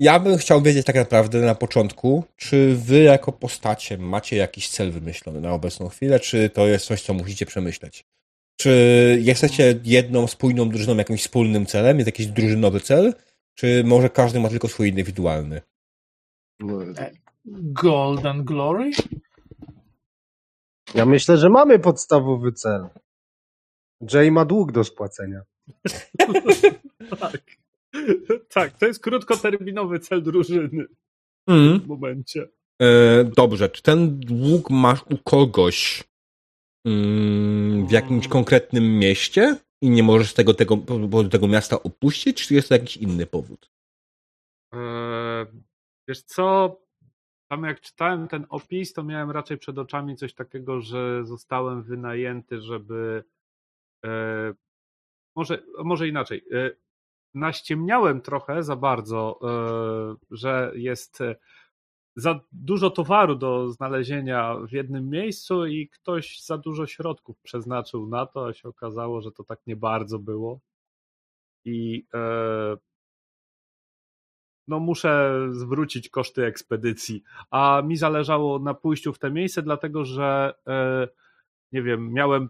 ja 0.00 0.20
bym 0.20 0.36
chciał 0.36 0.62
wiedzieć 0.62 0.86
tak 0.86 0.96
naprawdę 0.96 1.40
na 1.40 1.54
początku, 1.54 2.24
czy 2.36 2.76
wy 2.76 3.02
jako 3.02 3.32
postacie 3.32 3.98
macie 3.98 4.36
jakiś 4.36 4.68
cel 4.68 4.92
wymyślony 4.92 5.40
na 5.40 5.52
obecną 5.52 5.88
chwilę, 5.88 6.20
czy 6.20 6.50
to 6.50 6.66
jest 6.66 6.86
coś, 6.86 7.02
co 7.02 7.14
musicie 7.14 7.46
przemyśleć? 7.46 8.04
Czy 8.60 9.18
jesteście 9.22 9.80
jedną 9.84 10.26
spójną 10.26 10.68
drużyną, 10.68 10.96
jakimś 10.96 11.22
wspólnym 11.22 11.66
celem, 11.66 11.96
jest 11.96 12.06
jakiś 12.06 12.26
drużynowy 12.26 12.80
cel, 12.80 13.14
czy 13.54 13.84
może 13.84 14.10
każdy 14.10 14.40
ma 14.40 14.48
tylko 14.48 14.68
swój 14.68 14.88
indywidualny? 14.88 15.60
Golden 17.54 18.44
Glory? 18.44 18.90
Ja 20.94 21.06
myślę, 21.06 21.36
że 21.36 21.50
mamy 21.50 21.78
podstawowy 21.78 22.52
cel. 22.52 22.88
Jay 24.12 24.30
ma 24.30 24.44
dług 24.44 24.72
do 24.72 24.84
spłacenia. 24.84 25.40
tak. 27.20 27.42
tak, 28.48 28.78
to 28.78 28.86
jest 28.86 29.00
krótkoterminowy 29.00 29.98
cel 29.98 30.22
drużyny 30.22 30.86
Mm. 31.46 31.78
w 31.78 31.80
tym 31.80 31.88
momencie. 31.88 32.48
E, 32.82 33.24
dobrze, 33.24 33.68
czy 33.68 33.82
ten 33.82 34.20
dług 34.20 34.70
masz 34.70 35.02
u 35.02 35.18
kogoś 35.18 36.04
mm, 36.86 37.86
w 37.86 37.90
jakimś 37.90 38.28
konkretnym 38.28 38.98
mieście 38.98 39.56
i 39.82 39.90
nie 39.90 40.02
możesz 40.02 40.34
tego, 40.34 40.54
tego, 40.54 40.76
tego 41.30 41.48
miasta 41.48 41.82
opuścić, 41.82 42.46
czy 42.46 42.54
jest 42.54 42.68
to 42.68 42.74
jakiś 42.74 42.96
inny 42.96 43.26
powód? 43.26 43.70
Eee, 44.72 45.46
wiesz 46.08 46.22
co, 46.22 46.76
tam 47.50 47.64
jak 47.64 47.80
czytałem 47.80 48.28
ten 48.28 48.46
opis, 48.48 48.92
to 48.92 49.04
miałem 49.04 49.30
raczej 49.30 49.58
przed 49.58 49.78
oczami 49.78 50.16
coś 50.16 50.34
takiego, 50.34 50.80
że 50.80 51.24
zostałem 51.24 51.82
wynajęty, 51.82 52.60
żeby 52.60 53.24
e, 54.04 54.54
może, 55.36 55.62
może 55.84 56.08
inaczej. 56.08 56.44
E, 56.52 56.70
naściemniałem 57.34 58.20
trochę 58.20 58.62
za 58.62 58.76
bardzo, 58.76 59.40
e, 59.42 60.16
że 60.30 60.72
jest 60.74 61.20
e, 61.20 61.36
za 62.16 62.40
dużo 62.52 62.90
towaru 62.90 63.34
do 63.34 63.68
znalezienia 63.68 64.56
w 64.68 64.72
jednym 64.72 65.10
miejscu 65.10 65.66
i 65.66 65.88
ktoś 65.88 66.42
za 66.42 66.58
dużo 66.58 66.86
środków 66.86 67.40
przeznaczył 67.40 68.08
na 68.08 68.26
to, 68.26 68.46
a 68.46 68.52
się 68.52 68.68
okazało, 68.68 69.20
że 69.20 69.32
to 69.32 69.44
tak 69.44 69.60
nie 69.66 69.76
bardzo 69.76 70.18
było. 70.18 70.60
I 71.64 72.06
no 74.68 74.80
muszę 74.80 75.40
zwrócić 75.50 76.08
koszty 76.08 76.44
ekspedycji. 76.44 77.22
A 77.50 77.82
mi 77.84 77.96
zależało 77.96 78.58
na 78.58 78.74
pójściu 78.74 79.12
w 79.12 79.18
te 79.18 79.30
miejsce, 79.30 79.62
dlatego 79.62 80.04
że 80.04 80.54
nie 81.72 81.82
wiem, 81.82 82.12
miałem 82.12 82.48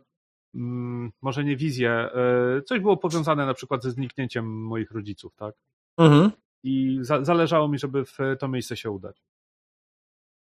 może 1.23 1.44
nie 1.44 1.57
wizję, 1.57 1.91
e, 1.91 2.62
coś 2.62 2.81
było 2.81 2.97
powiązane 2.97 3.47
na 3.47 3.55
przykład 3.55 3.83
ze 3.83 3.91
zniknięciem 3.91 4.65
moich 4.65 4.91
rodziców, 4.91 5.35
tak? 5.36 5.55
Mhm. 5.99 6.31
I 6.62 6.99
za, 7.01 7.25
zależało 7.25 7.68
mi, 7.68 7.78
żeby 7.78 8.05
w 8.05 8.18
to 8.39 8.49
miejsce 8.49 8.76
się 8.76 8.91
udać. 8.91 9.23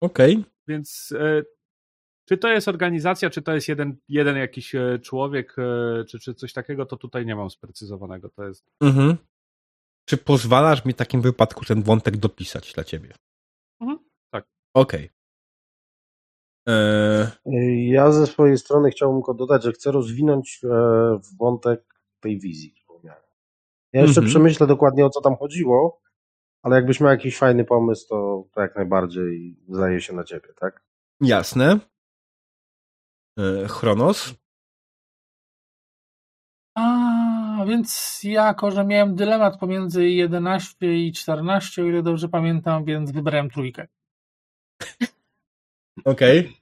Okej. 0.01 0.33
Okay. 0.33 0.51
Więc 0.67 1.13
e, 1.19 1.43
czy 2.25 2.37
to 2.37 2.47
jest 2.47 2.67
organizacja, 2.67 3.29
czy 3.29 3.41
to 3.41 3.53
jest 3.53 3.67
jeden, 3.67 3.97
jeden 4.09 4.37
jakiś 4.37 4.75
człowiek, 5.01 5.55
czy, 6.07 6.19
czy 6.19 6.33
coś 6.33 6.53
takiego, 6.53 6.85
to 6.85 6.97
tutaj 6.97 7.25
nie 7.25 7.35
mam 7.35 7.49
sprecyzowanego. 7.49 8.29
To 8.29 8.47
jest. 8.47 8.65
Mhm. 8.81 9.17
Czy 10.05 10.17
pozwalasz 10.17 10.85
mi 10.85 10.93
w 10.93 10.95
takim 10.95 11.21
wypadku 11.21 11.65
ten 11.65 11.83
wątek 11.83 12.17
dopisać 12.17 12.73
dla 12.73 12.83
ciebie? 12.83 13.13
Mhm, 13.81 13.99
tak. 14.33 14.45
Okej. 14.73 15.05
Okay. 15.05 15.20
E, 16.67 17.31
ja 17.87 18.11
ze 18.11 18.27
swojej 18.27 18.57
strony 18.57 18.91
chciałbym 18.91 19.21
tylko 19.21 19.33
dodać, 19.33 19.63
że 19.63 19.71
chcę 19.71 19.91
rozwinąć 19.91 20.61
e, 20.63 20.67
wątek 21.39 21.81
tej 22.19 22.39
wizji, 22.39 22.71
którą 22.71 22.99
miałem. 23.03 23.23
Ja 23.93 24.01
jeszcze 24.01 24.21
mhm. 24.21 24.27
przemyślę 24.27 24.67
dokładnie 24.67 25.05
o 25.05 25.09
co 25.09 25.21
tam 25.21 25.35
chodziło, 25.35 26.01
ale 26.63 26.75
jakbyś 26.75 26.99
miał 26.99 27.09
jakiś 27.09 27.37
fajny 27.37 27.65
pomysł, 27.65 28.07
to, 28.07 28.43
to 28.51 28.61
jak 28.61 28.75
najbardziej 28.75 29.55
zdaje 29.69 30.01
się 30.01 30.13
na 30.13 30.23
ciebie, 30.23 30.53
tak? 30.59 30.83
Jasne. 31.21 31.79
E, 33.39 33.67
Chronos? 33.67 34.33
A, 36.75 37.65
więc 37.67 38.19
jako, 38.23 38.71
że 38.71 38.85
miałem 38.85 39.15
dylemat 39.15 39.59
pomiędzy 39.59 40.09
11 40.09 40.97
i 40.97 41.11
14, 41.11 41.81
o 41.81 41.85
ile 41.85 42.03
dobrze 42.03 42.29
pamiętam, 42.29 42.85
więc 42.85 43.11
wybrałem 43.11 43.49
trójkę. 43.49 43.87
Okej. 46.05 46.39
Okay. 46.39 46.53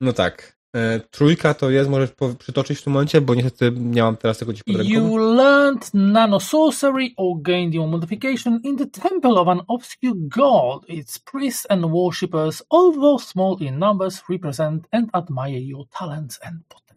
No 0.00 0.12
tak. 0.12 0.58
E, 0.76 1.00
trójka 1.00 1.54
to 1.54 1.70
jest, 1.70 1.90
możesz 1.90 2.10
przytoczyć 2.38 2.78
w 2.78 2.82
tym 2.82 2.92
momencie, 2.92 3.20
bo 3.20 3.34
niestety 3.34 3.72
nie 3.80 4.02
mam 4.02 4.16
teraz 4.16 4.38
tego 4.38 4.54
ci 4.54 4.64
pod 4.64 4.76
ręką. 4.76 4.92
You 4.92 5.16
learned 5.16 5.94
nano 5.94 6.40
sorcery 6.40 7.08
or 7.16 7.42
gained 7.42 7.74
your 7.74 7.88
modification 7.88 8.60
in 8.64 8.76
the 8.76 8.86
temple 8.86 9.30
of 9.30 9.48
an 9.48 9.60
obscure 9.68 10.14
god. 10.16 10.88
Its 10.88 11.18
priests 11.18 11.66
and 11.70 11.86
worshippers, 11.86 12.62
although 12.70 13.24
small 13.24 13.56
in 13.60 13.78
numbers, 13.78 14.22
represent 14.30 14.86
and 14.92 15.08
admire 15.12 15.60
your 15.60 15.84
talents 15.98 16.38
and 16.42 16.56
potential. 16.68 16.88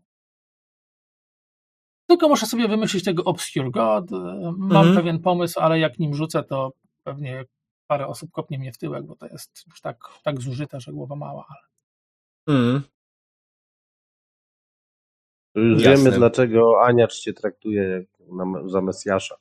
Tylko 2.08 2.30
muszę 2.30 2.46
sobie 2.46 2.68
wymyślić 2.68 3.04
tego 3.04 3.24
Obscure 3.24 3.72
God. 3.72 4.12
Mam 4.58 4.88
mhm. 4.88 4.96
pewien 4.96 5.20
pomysł, 5.20 5.60
ale 5.60 5.80
jak 5.80 6.00
nim 6.00 6.14
rzucę, 6.14 6.44
to 6.44 6.72
pewnie 7.04 7.46
parę 7.92 8.08
osób 8.08 8.32
kopnie 8.32 8.60
mnie 8.60 8.72
w 8.72 8.78
tyłek, 8.78 9.06
bo 9.06 9.16
to 9.16 9.28
jest 9.28 9.64
już 9.68 9.82
tak, 9.82 9.98
tak 10.24 10.42
zużyte, 10.42 10.80
że 10.80 10.92
głowa 10.92 11.16
mała. 11.16 11.46
Ale... 11.50 11.60
Mhm. 12.58 12.82
Już 15.56 15.84
wiemy, 15.84 16.12
dlaczego 16.12 16.86
Aniacz 16.86 17.20
cię 17.20 17.34
traktuje 17.34 18.06
za 18.66 18.82
Mesjasza. 18.82 19.36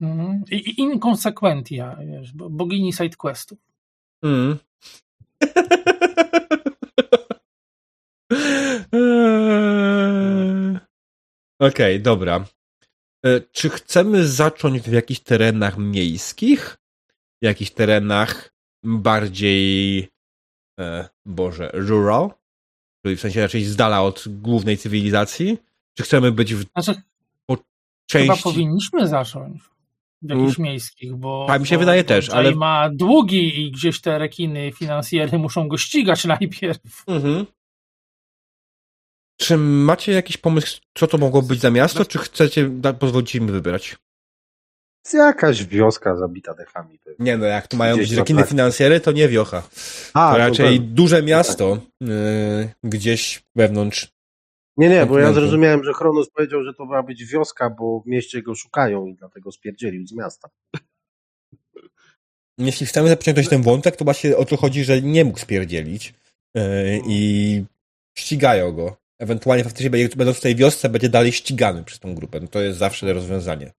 Mhm. 0.00 0.44
I 0.50 0.80
inkonsekwentia, 0.80 1.96
wiesz, 2.06 2.32
bogini 2.32 2.92
sidequestów. 2.92 3.58
Mhm. 4.22 4.58
Okej, 11.58 11.96
okay, 11.96 11.98
dobra. 11.98 12.44
E, 13.24 13.40
czy 13.40 13.70
chcemy 13.70 14.28
zacząć 14.28 14.82
w 14.82 14.92
jakichś 14.92 15.20
terenach 15.20 15.78
miejskich? 15.78 16.81
Jakichś 17.42 17.70
terenach 17.70 18.54
bardziej, 18.82 20.08
e, 20.80 21.08
Boże, 21.26 21.70
rural? 21.74 22.30
Czyli 23.04 23.16
w 23.16 23.20
sensie 23.20 23.40
raczej 23.40 23.64
z 23.64 23.76
dala 23.76 24.02
od 24.02 24.24
głównej 24.26 24.78
cywilizacji? 24.78 25.58
Czy 25.96 26.02
chcemy 26.02 26.32
być 26.32 26.54
w 26.54 26.64
znaczy, 26.70 27.02
po 27.46 27.56
części... 28.06 28.28
Chyba 28.28 28.42
powinniśmy 28.42 29.08
zacząć 29.08 29.62
w 30.22 30.30
jakichś 30.30 30.58
mm. 30.58 30.70
miejskich, 30.70 31.16
bo... 31.16 31.44
Tak 31.48 31.60
mi 31.60 31.66
się 31.66 31.76
bo, 31.76 31.80
wydaje 31.80 32.04
też, 32.04 32.30
ale... 32.30 32.54
ma 32.54 32.90
długi 32.92 33.60
i 33.60 33.70
gdzieś 33.70 34.00
te 34.00 34.18
rekiny 34.18 34.72
finansjery 34.72 35.38
muszą 35.38 35.68
go 35.68 35.78
ścigać 35.78 36.24
najpierw. 36.40 37.04
Mhm. 37.06 37.46
Czy 39.36 39.56
macie 39.56 40.12
jakiś 40.12 40.36
pomysł, 40.36 40.80
co 40.94 41.06
to 41.06 41.18
mogło 41.18 41.42
być 41.42 41.60
za 41.60 41.70
miasto, 41.70 42.04
czy 42.04 42.18
chcecie 42.18 42.70
pozwolić 42.98 43.34
im 43.34 43.46
wybrać? 43.46 43.96
Jest 45.04 45.14
jakaś 45.14 45.64
wioska 45.64 46.16
zabita 46.16 46.54
dechami. 46.54 46.98
Nie 47.18 47.36
no, 47.36 47.46
jak 47.46 47.68
tu 47.68 47.76
mają 47.76 47.96
być 47.96 48.12
rekiny 48.12 48.44
finansjery, 48.44 49.00
to 49.00 49.12
nie 49.12 49.28
wiocha. 49.28 49.62
A, 50.14 50.32
to 50.32 50.38
raczej 50.38 50.78
to 50.78 50.84
duże 50.86 51.22
miasto 51.22 51.76
tak. 51.76 52.08
yy, 52.08 52.68
gdzieś 52.84 53.42
wewnątrz. 53.56 54.08
Nie, 54.76 54.88
nie, 54.88 55.06
bo 55.06 55.18
ja 55.18 55.32
zrozumiałem, 55.32 55.84
że 55.84 55.92
Chronos 55.92 56.30
powiedział, 56.30 56.62
że 56.64 56.74
to 56.74 56.84
ma 56.84 57.02
być 57.02 57.24
wioska, 57.24 57.70
bo 57.70 58.00
w 58.00 58.06
mieście 58.06 58.42
go 58.42 58.54
szukają 58.54 59.06
i 59.06 59.14
dlatego 59.14 59.52
spierdzielił 59.52 60.06
z 60.06 60.12
miasta. 60.12 60.48
Jeśli 62.58 62.86
chcemy 62.86 63.08
zapocząć 63.08 63.48
ten 63.48 63.62
wątek, 63.62 63.96
to 63.96 64.04
właśnie 64.04 64.36
o 64.36 64.44
to 64.44 64.56
chodzi, 64.56 64.84
że 64.84 65.02
nie 65.02 65.24
mógł 65.24 65.38
spierdzielić 65.38 66.14
yy, 66.54 66.62
i 67.06 67.64
ścigają 68.18 68.72
go 68.72 68.96
ewentualnie 69.18 69.64
faktycznie 69.64 69.90
będąc 69.90 70.36
w 70.36 70.40
tej 70.40 70.56
wiosce 70.56 70.88
będzie 70.88 71.08
dalej 71.08 71.32
ścigany 71.32 71.84
przez 71.84 72.00
tą 72.00 72.14
grupę. 72.14 72.40
No 72.40 72.48
to 72.48 72.60
jest 72.60 72.78
zawsze 72.78 73.12
rozwiązanie. 73.12 73.72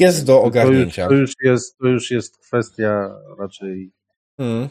Jest 0.00 0.26
do 0.26 0.42
ogarnięcia. 0.42 1.08
To 1.08 1.14
już, 1.14 1.36
to 1.36 1.46
już, 1.46 1.52
jest, 1.52 1.78
to 1.78 1.88
już 1.88 2.10
jest 2.10 2.38
kwestia 2.38 3.18
raczej 3.38 3.92
hmm. 4.36 4.68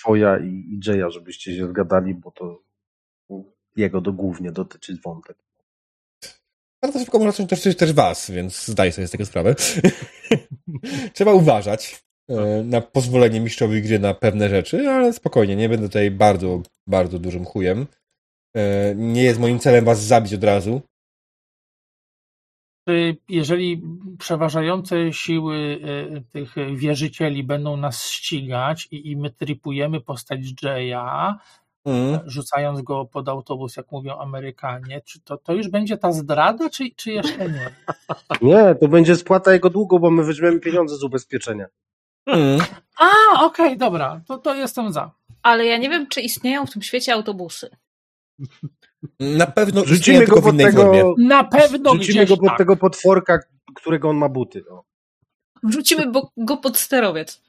twoja 0.00 0.38
i, 0.38 0.48
i 0.48 0.80
Jaya, 0.86 1.10
żebyście 1.10 1.56
się 1.56 1.68
zgadali, 1.68 2.14
bo 2.14 2.30
to 2.30 2.62
jego 3.76 4.00
do 4.00 4.12
głównie 4.12 4.52
dotyczy 4.52 4.96
wątek. 5.04 5.36
Bardzo 6.82 6.98
szybko 6.98 7.18
można 7.18 7.44
dotyczyć 7.44 7.78
też 7.78 7.92
was, 7.92 8.30
więc 8.30 8.66
zdaję 8.66 8.92
sobie 8.92 9.08
z 9.08 9.10
tego 9.10 9.26
sprawę. 9.26 9.54
Trzeba 11.14 11.32
uważać. 11.32 12.02
E, 12.28 12.64
na 12.64 12.80
pozwolenie 12.80 13.40
mistrzowi 13.40 13.82
gry 13.82 13.98
na 13.98 14.14
pewne 14.14 14.48
rzeczy, 14.48 14.88
ale 14.88 15.12
spokojnie, 15.12 15.56
nie 15.56 15.68
będę 15.68 15.88
tutaj 15.88 16.10
bardzo, 16.10 16.62
bardzo 16.86 17.18
dużym 17.18 17.44
chujem. 17.44 17.86
E, 18.56 18.94
nie 18.94 19.22
jest 19.22 19.40
moim 19.40 19.58
celem 19.58 19.84
was 19.84 20.02
zabić 20.02 20.34
od 20.34 20.44
razu. 20.44 20.82
Jeżeli 23.28 23.82
przeważające 24.18 25.12
siły 25.12 25.80
e, 26.16 26.20
tych 26.20 26.54
wierzycieli 26.74 27.44
będą 27.44 27.76
nas 27.76 28.04
ścigać 28.04 28.88
i, 28.90 29.10
i 29.10 29.16
my 29.16 29.30
tripujemy 29.30 30.00
postać 30.00 30.40
Jaya, 30.62 31.34
mm. 31.84 32.20
rzucając 32.26 32.82
go 32.82 33.04
pod 33.04 33.28
autobus, 33.28 33.76
jak 33.76 33.92
mówią 33.92 34.18
Amerykanie, 34.18 35.00
czy 35.00 35.20
to, 35.20 35.36
to 35.36 35.52
już 35.52 35.68
będzie 35.68 35.98
ta 35.98 36.12
zdrada, 36.12 36.70
czy, 36.70 36.84
czy 36.96 37.12
jeszcze 37.12 37.48
nie? 37.48 37.70
Nie, 38.48 38.74
to 38.74 38.88
będzie 38.88 39.16
spłata 39.16 39.52
jego 39.52 39.70
długu, 39.70 40.00
bo 40.00 40.10
my 40.10 40.24
weźmiemy 40.24 40.60
pieniądze 40.60 40.96
z 40.96 41.04
ubezpieczenia. 41.04 41.66
Mm. 42.26 42.60
A, 42.98 43.44
okej, 43.44 43.66
okay, 43.66 43.76
dobra, 43.76 44.20
to, 44.26 44.38
to 44.38 44.54
jestem 44.54 44.92
za. 44.92 45.10
Ale 45.42 45.66
ja 45.66 45.78
nie 45.78 45.88
wiem, 45.90 46.06
czy 46.08 46.20
istnieją 46.20 46.66
w 46.66 46.72
tym 46.72 46.82
świecie 46.82 47.14
autobusy. 47.14 47.70
Na 49.20 49.46
pewno 49.46 49.84
rzucimy 49.84 50.26
go 50.26 50.42
pod 50.42 50.56
tego, 50.56 50.82
formie. 50.82 51.14
Na 51.18 51.44
pewno 51.44 51.94
Rzucimy 51.94 52.26
go 52.26 52.36
pod 52.36 52.48
tak. 52.48 52.58
tego 52.58 52.76
potworka, 52.76 53.38
którego 53.74 54.08
on 54.08 54.16
ma 54.16 54.28
buty. 54.28 54.64
No. 54.70 54.84
Wrzucimy 55.62 56.12
go 56.36 56.56
pod 56.56 56.78
sterowiec. 56.78 57.42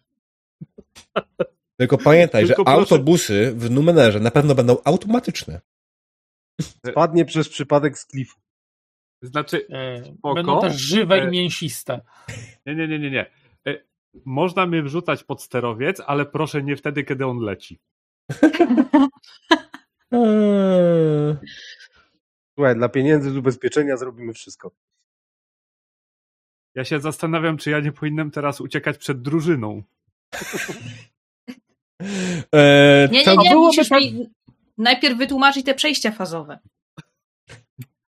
Tylko 1.77 1.97
pamiętaj, 1.97 2.47
Tylko 2.47 2.61
że 2.61 2.65
proszę... 2.65 2.80
autobusy 2.80 3.53
w 3.55 3.71
numerze 3.71 4.19
na 4.19 4.31
pewno 4.31 4.55
będą 4.55 4.77
automatyczne. 4.83 5.61
Spadnie 6.88 7.25
przez 7.25 7.49
przypadek 7.49 7.97
z 7.97 8.05
klifu. 8.05 8.39
Znaczy, 9.21 9.67
e, 9.69 10.33
będą 10.33 10.61
też 10.61 10.75
żywe 10.75 11.15
e... 11.15 11.27
i 11.27 11.31
mięsiste. 11.31 12.01
Nie, 12.65 12.75
nie, 12.75 12.88
nie, 12.88 12.99
nie, 12.99 13.11
nie. 13.11 13.31
Można 14.25 14.65
mnie 14.65 14.83
wrzucać 14.83 15.23
pod 15.23 15.41
sterowiec, 15.41 16.01
ale 16.05 16.25
proszę 16.25 16.63
nie 16.63 16.75
wtedy, 16.75 17.03
kiedy 17.03 17.25
on 17.25 17.39
leci. 17.39 17.80
Słuchaj, 22.56 22.75
dla 22.75 22.90
pieniędzy 22.90 23.31
z 23.31 23.38
ubezpieczenia 23.38 23.98
zrobimy 23.98 24.33
wszystko. 24.33 24.72
Ja 26.75 26.85
się 26.85 26.99
zastanawiam, 26.99 27.57
czy 27.57 27.69
ja 27.72 27.80
nie 27.80 27.91
powinienem 27.91 28.31
teraz 28.31 28.61
uciekać 28.61 28.98
przed 28.98 29.22
drużyną. 29.22 29.83
Eee, 32.53 33.09
nie, 33.11 33.25
nie, 33.25 33.38
nie, 33.38 33.56
musisz 33.56 33.91
mi 33.91 34.30
najpierw 34.77 35.17
wytłumaczyć 35.17 35.65
te 35.65 35.73
przejścia 35.73 36.11
fazowe. 36.11 36.59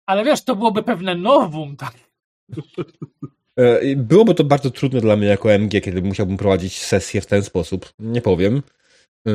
Ale 0.05 0.23
wiesz, 0.23 0.43
to 0.43 0.55
byłoby 0.55 0.83
pewne 0.83 1.15
nowum, 1.15 1.77
tak? 1.77 1.93
E, 3.59 3.95
Byłoby 3.95 4.35
to 4.35 4.43
bardzo 4.43 4.71
trudne 4.71 5.01
dla 5.01 5.15
mnie 5.15 5.27
jako 5.27 5.51
MG, 5.53 5.81
kiedy 5.81 6.01
musiałbym 6.01 6.37
prowadzić 6.37 6.81
sesję 6.81 7.21
w 7.21 7.25
ten 7.25 7.43
sposób. 7.43 7.93
Nie 7.99 8.21
powiem. 8.21 8.63
E, 9.27 9.31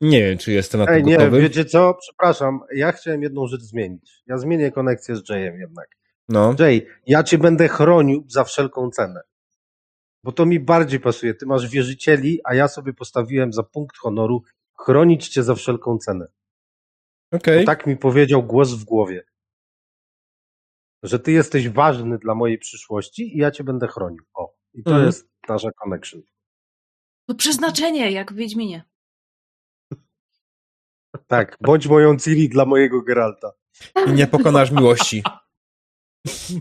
Nie 0.00 0.22
wiem, 0.22 0.38
czy 0.38 0.52
jestem 0.52 0.80
na 0.80 0.86
to 0.86 0.92
Ej, 0.92 1.04
nie, 1.04 1.16
gotowy. 1.16 1.40
wiecie 1.40 1.64
co? 1.64 1.94
Przepraszam, 1.94 2.60
ja 2.74 2.92
chciałem 2.92 3.22
jedną 3.22 3.46
rzecz 3.46 3.60
zmienić. 3.60 4.22
Ja 4.26 4.38
zmienię 4.38 4.72
konekcję 4.72 5.16
z 5.16 5.28
Jayem 5.28 5.58
jednak. 5.60 5.88
No. 6.28 6.54
Jay, 6.58 6.86
ja 7.06 7.22
cię 7.22 7.38
będę 7.38 7.68
chronił 7.68 8.24
za 8.28 8.44
wszelką 8.44 8.90
cenę. 8.90 9.20
Bo 10.24 10.32
to 10.32 10.46
mi 10.46 10.60
bardziej 10.60 11.00
pasuje. 11.00 11.34
Ty 11.34 11.46
masz 11.46 11.68
wierzycieli, 11.68 12.40
a 12.44 12.54
ja 12.54 12.68
sobie 12.68 12.92
postawiłem 12.92 13.52
za 13.52 13.62
punkt 13.62 13.96
honoru 13.98 14.42
chronić 14.78 15.28
cię 15.28 15.42
za 15.42 15.54
wszelką 15.54 15.98
cenę. 15.98 16.26
Okej. 17.32 17.60
Bo 17.60 17.66
tak 17.66 17.86
mi 17.86 17.96
powiedział 17.96 18.42
głos 18.42 18.72
w 18.74 18.84
głowie. 18.84 19.24
Że 21.02 21.18
ty 21.18 21.32
jesteś 21.32 21.68
ważny 21.68 22.18
dla 22.18 22.34
mojej 22.34 22.58
przyszłości 22.58 23.36
i 23.36 23.38
ja 23.38 23.50
cię 23.50 23.64
będę 23.64 23.86
chronił. 23.88 24.24
O, 24.34 24.54
i 24.74 24.82
to 24.82 24.90
Mhm. 24.90 25.06
jest 25.06 25.28
nasza 25.48 25.70
connection. 25.72 26.22
To 27.28 27.34
przeznaczenie, 27.34 28.10
jak 28.12 28.32
w 28.32 28.36
Wiedźminie. 28.36 28.84
Tak, 31.26 31.56
bądź 31.60 31.86
moją 31.86 32.16
Ciri 32.18 32.48
dla 32.48 32.64
mojego 32.64 33.02
Geralta. 33.02 33.52
I 34.06 34.12
nie 34.12 34.26
pokonasz 34.26 34.70
miłości. 34.70 35.22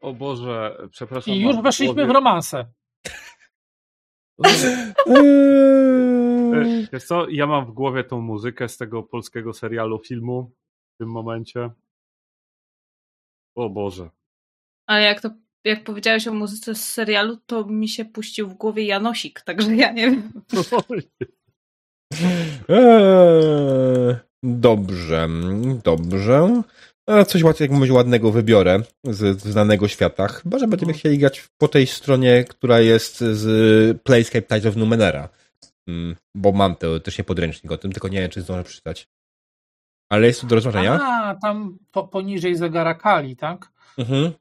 O 0.00 0.12
Boże, 0.12 0.78
przepraszam. 0.90 1.34
I 1.34 1.40
już 1.40 1.56
weszliśmy 1.62 1.92
w 1.94 1.96
głowie- 1.96 2.12
romansę. 2.12 2.72
Eee, 4.44 4.92
E, 6.54 6.88
Wiesz 6.92 7.04
co, 7.04 7.28
ja 7.28 7.46
mam 7.46 7.66
w 7.66 7.70
głowie 7.70 8.04
tą 8.04 8.20
muzykę 8.20 8.68
z 8.68 8.76
tego 8.76 9.02
polskiego 9.02 9.52
serialu, 9.52 9.98
filmu 9.98 10.52
w 10.94 10.98
tym 10.98 11.08
momencie. 11.10 11.70
O 13.56 13.70
Boże. 13.70 14.10
Ale 14.86 15.02
jak 15.02 15.20
to 15.20 15.30
jak 15.64 15.84
powiedziałeś 15.84 16.28
o 16.28 16.34
muzyce 16.34 16.74
z 16.74 16.92
serialu, 16.92 17.36
to 17.36 17.64
mi 17.64 17.88
się 17.88 18.04
puścił 18.04 18.48
w 18.48 18.54
głowie 18.54 18.84
Janosik, 18.86 19.40
także 19.40 19.74
ja 19.76 19.92
nie 19.92 20.10
wiem. 20.10 20.32
Eee, 22.68 24.16
Dobrze, 24.42 25.28
dobrze. 25.84 26.62
A 27.06 27.24
coś 27.24 27.42
jakiegoś 27.42 27.90
ładnego 27.90 28.32
wybiorę 28.32 28.82
z, 29.04 29.40
z 29.40 29.46
znanego 29.46 29.88
świata. 29.88 30.28
Chyba, 30.28 30.58
że 30.58 30.68
będziemy 30.68 30.92
chcieli 30.92 31.18
grać 31.18 31.48
po 31.58 31.68
tej 31.68 31.86
stronie, 31.86 32.44
która 32.44 32.80
jest 32.80 33.18
z 33.18 34.02
Playscape 34.02 34.42
Tides 34.42 34.66
of 34.66 34.76
Numenera. 34.76 35.28
Mm, 35.88 36.16
Bo 36.34 36.52
mam 36.52 36.76
teoretycznie 36.76 37.24
podręcznik 37.24 37.72
o 37.72 37.78
tym, 37.78 37.92
tylko 37.92 38.08
nie 38.08 38.20
wiem, 38.20 38.30
czy 38.30 38.42
zdążę 38.42 38.64
przeczytać. 38.64 39.08
Ale 40.10 40.26
jest 40.26 40.40
tu 40.40 40.46
do 40.46 40.54
rozważenia. 40.54 41.00
A, 41.02 41.34
tam 41.34 41.78
po, 41.92 42.08
poniżej 42.08 42.56
zegara 42.56 42.94
Kali, 42.94 43.36
tak? 43.36 43.72
Mhm. 43.98 44.32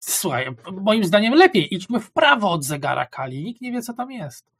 Słuchaj, 0.00 0.46
moim 0.72 1.04
zdaniem 1.04 1.34
lepiej. 1.34 1.74
Idźmy 1.74 2.00
w 2.00 2.12
prawo 2.12 2.50
od 2.50 2.64
zegara 2.64 3.06
Kali. 3.06 3.44
Nikt 3.44 3.60
nie 3.60 3.72
wie, 3.72 3.82
co 3.82 3.92
tam 3.92 4.10
jest. 4.10 4.53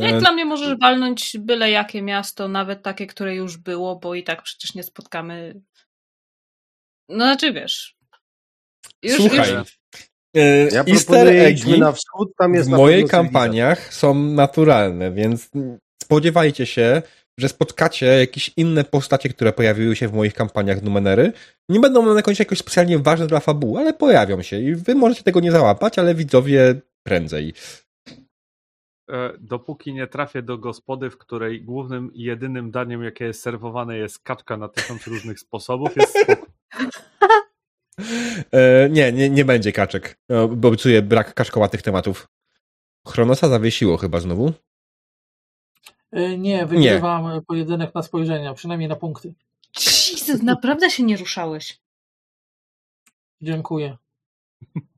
Jak 0.00 0.14
E, 0.14 0.18
dla 0.18 0.32
mnie 0.32 0.44
możesz 0.44 0.78
walnąć 0.78 1.36
byle 1.38 1.70
jakie 1.70 2.02
miasto, 2.02 2.48
nawet 2.48 2.82
takie, 2.82 3.06
które 3.06 3.34
już 3.34 3.56
było, 3.56 3.96
bo 3.96 4.14
i 4.14 4.24
tak 4.24 4.42
przecież 4.42 4.74
nie 4.74 4.82
spotkamy. 4.82 5.60
No 7.08 7.24
znaczy 7.24 7.52
wiesz. 7.52 7.96
Już, 9.02 9.16
Słuchaj, 9.16 9.54
już, 9.54 9.78
e, 10.36 10.68
Ja 10.72 10.84
easter 10.84 11.28
eggi 11.28 11.78
na 11.78 11.92
wschód, 11.92 12.28
tam 12.38 12.54
jest 12.54 12.68
w 12.68 12.72
mojej 12.72 12.98
cywilizacja. 12.98 13.22
kampaniach 13.22 13.94
są 13.94 14.14
naturalne, 14.14 15.12
więc 15.12 15.50
spodziewajcie 16.02 16.66
się, 16.66 17.02
że 17.38 17.48
spotkacie 17.48 18.06
jakieś 18.06 18.50
inne 18.56 18.84
postacie, 18.84 19.28
które 19.28 19.52
pojawiły 19.52 19.96
się 19.96 20.08
w 20.08 20.12
moich 20.12 20.34
kampaniach 20.34 20.82
Numenery. 20.82 21.32
Nie 21.68 21.80
będą 21.80 22.00
one 22.00 22.14
na 22.14 22.22
końcu 22.22 22.42
jakoś 22.42 22.58
specjalnie 22.58 22.98
ważne 22.98 23.26
dla 23.26 23.40
fabuły, 23.40 23.80
ale 23.80 23.92
pojawią 23.92 24.42
się 24.42 24.60
i 24.60 24.74
wy 24.74 24.94
możecie 24.94 25.22
tego 25.22 25.40
nie 25.40 25.52
załapać, 25.52 25.98
ale 25.98 26.14
widzowie 26.14 26.74
prędzej. 27.02 27.54
E, 29.10 29.32
Dopóki 29.38 29.92
nie 29.92 30.06
trafię 30.06 30.42
do 30.42 30.58
gospody, 30.58 31.10
w 31.10 31.18
której 31.18 31.62
głównym 31.62 32.14
i 32.14 32.22
jedynym 32.22 32.70
daniem, 32.70 33.04
jakie 33.04 33.24
jest 33.24 33.42
serwowane, 33.42 33.96
jest 33.96 34.18
kaczka 34.18 34.56
na 34.56 34.68
tysiąc 34.68 35.06
różnych 35.06 35.40
sposobów, 35.40 35.96
jest 35.96 36.18
spoko. 36.18 36.46
E, 38.52 38.90
nie, 38.90 39.12
nie, 39.12 39.30
nie 39.30 39.44
będzie 39.44 39.72
kaczek, 39.72 40.18
e, 40.28 40.48
bo 40.48 40.68
obiecuję 40.68 41.02
brak 41.02 41.34
kaszkołatych 41.34 41.82
tematów. 41.82 42.28
Chronosa 43.08 43.48
zawiesiło 43.48 43.96
chyba 43.96 44.20
znowu. 44.20 44.52
Y, 46.16 46.38
Nie, 46.38 46.66
wygrywam 46.66 47.42
pojedynek 47.46 47.94
na 47.94 48.02
spojrzenia, 48.02 48.54
przynajmniej 48.54 48.88
na 48.88 48.96
punkty. 48.96 49.34
Jesus, 49.76 50.42
naprawdę 50.42 50.90
się 50.90 51.02
nie 51.02 51.16
ruszałeś. 51.16 51.80
Dziękuję. 53.42 53.96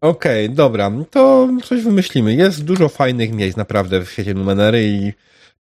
Okej, 0.00 0.50
dobra, 0.50 0.90
to 1.10 1.48
coś 1.64 1.82
wymyślimy. 1.82 2.34
Jest 2.34 2.64
dużo 2.64 2.88
fajnych 2.88 3.32
miejsc 3.32 3.56
naprawdę 3.56 4.00
w 4.04 4.10
świecie 4.10 4.34
Numenery 4.34 4.84
i 4.84 5.12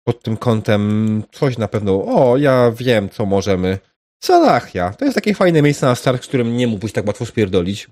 pod 0.03 0.23
tym 0.23 0.37
kątem 0.37 1.23
coś 1.31 1.57
na 1.57 1.67
pewno. 1.67 2.03
O, 2.05 2.37
ja 2.37 2.71
wiem, 2.71 3.09
co 3.09 3.25
możemy. 3.25 3.79
Salachia. 4.23 4.93
To 4.93 5.05
jest 5.05 5.15
takie 5.15 5.33
fajne 5.35 5.61
miejsce 5.61 5.85
na 5.85 5.95
start, 5.95 6.23
z 6.23 6.27
którym 6.27 6.57
nie 6.57 6.67
mógłbyś 6.67 6.91
tak 6.93 7.07
łatwo 7.07 7.25
spierdolić. 7.25 7.87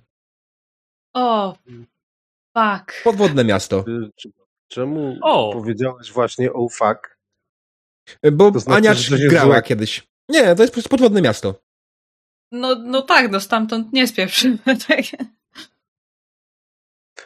O, 1.15 1.57
fuck. 2.57 3.03
Podwodne 3.03 3.43
miasto. 3.43 3.85
Czemu 4.67 5.15
O! 5.21 5.53
powiedziałeś 5.53 6.11
właśnie 6.11 6.53
oh 6.53 6.67
fuck? 6.75 7.17
Bo 8.31 8.51
To 8.51 8.59
znaczy, 8.59 8.77
Ania 8.77 8.93
że 8.93 9.09
to 9.09 9.15
jest 9.15 9.29
grała 9.29 9.53
złe. 9.53 9.61
kiedyś. 9.61 10.07
Nie, 10.29 10.55
to 10.55 10.63
jest 10.63 10.71
po 10.73 10.75
prostu 10.75 10.89
podwodne 10.89 11.21
miasto. 11.21 11.61
No, 12.51 12.75
no 12.75 13.01
tak, 13.01 13.31
no 13.31 13.39
stamtąd 13.39 13.93
nie 13.93 14.07
spieprzymy. 14.07 14.57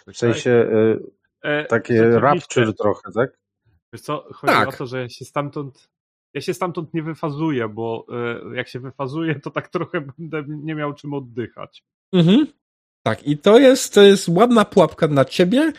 W 0.07 0.17
sensie 0.17 0.49
y, 0.51 0.99
E, 1.43 1.65
takie 1.65 2.09
rapture 2.09 2.73
trochę, 2.73 3.11
tak? 3.15 3.37
Wiesz 3.93 4.01
co, 4.01 4.27
chodzi 4.33 4.53
Tak. 4.53 4.69
o 4.69 4.71
to, 4.71 4.87
że 4.87 5.01
ja 5.01 5.09
się 5.09 5.25
stamtąd 5.25 5.89
ja 6.33 6.41
się 6.41 6.53
stamtąd 6.53 6.93
nie 6.93 7.03
wyfazuję, 7.03 7.69
bo 7.69 8.05
e, 8.51 8.55
jak 8.55 8.67
się 8.67 8.79
wyfazuję, 8.79 9.39
to 9.39 9.51
tak 9.51 9.69
trochę 9.69 10.01
będę 10.01 10.43
nie 10.47 10.75
miał 10.75 10.93
czym 10.93 11.13
oddychać. 11.13 11.83
Mhm. 12.13 12.47
Tak, 13.05 13.27
i 13.27 13.37
to 13.37 13.59
jest, 13.59 13.93
to 13.93 14.01
jest 14.01 14.29
ładna 14.29 14.65
pułapka 14.65 15.07
na 15.07 15.25
ciebie 15.25 15.73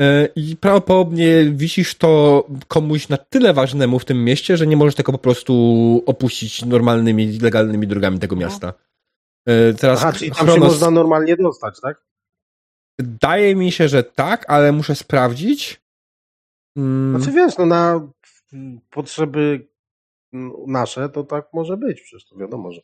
e, 0.00 0.26
i 0.36 0.56
prawdopodobnie 0.56 1.44
wisisz 1.44 1.94
to 1.94 2.44
komuś 2.68 3.08
na 3.08 3.16
tyle 3.16 3.52
ważnemu 3.52 3.98
w 3.98 4.04
tym 4.04 4.24
mieście, 4.24 4.56
że 4.56 4.66
nie 4.66 4.76
możesz 4.76 4.94
tego 4.94 5.12
po 5.12 5.18
prostu 5.18 5.52
opuścić 6.06 6.64
normalnymi, 6.64 7.38
legalnymi 7.38 7.86
drogami 7.86 8.18
tego 8.18 8.36
miasta. 8.36 8.72
E, 9.48 9.74
Teraz 9.74 9.98
Aha, 10.02 10.12
czyli 10.12 10.30
tam 10.30 10.46
się 10.46 10.52
Chronos- 10.52 10.60
można 10.64 10.90
normalnie 10.90 11.36
dostać, 11.36 11.80
tak? 11.80 12.04
Wydaje 12.98 13.56
mi 13.56 13.72
się, 13.72 13.88
że 13.88 14.04
tak, 14.04 14.50
ale 14.50 14.72
muszę 14.72 14.94
sprawdzić. 14.94 15.80
Mm, 16.76 17.20
Znaczy 17.20 17.36
wiesz, 17.36 17.58
no 17.58 17.66
na 17.66 18.08
potrzeby 18.90 19.68
nasze 20.66 21.08
to 21.08 21.24
tak 21.24 21.48
może 21.52 21.76
być, 21.76 22.00
przecież 22.00 22.28
to 22.28 22.36
wiadomo, 22.36 22.72
że 22.72 22.80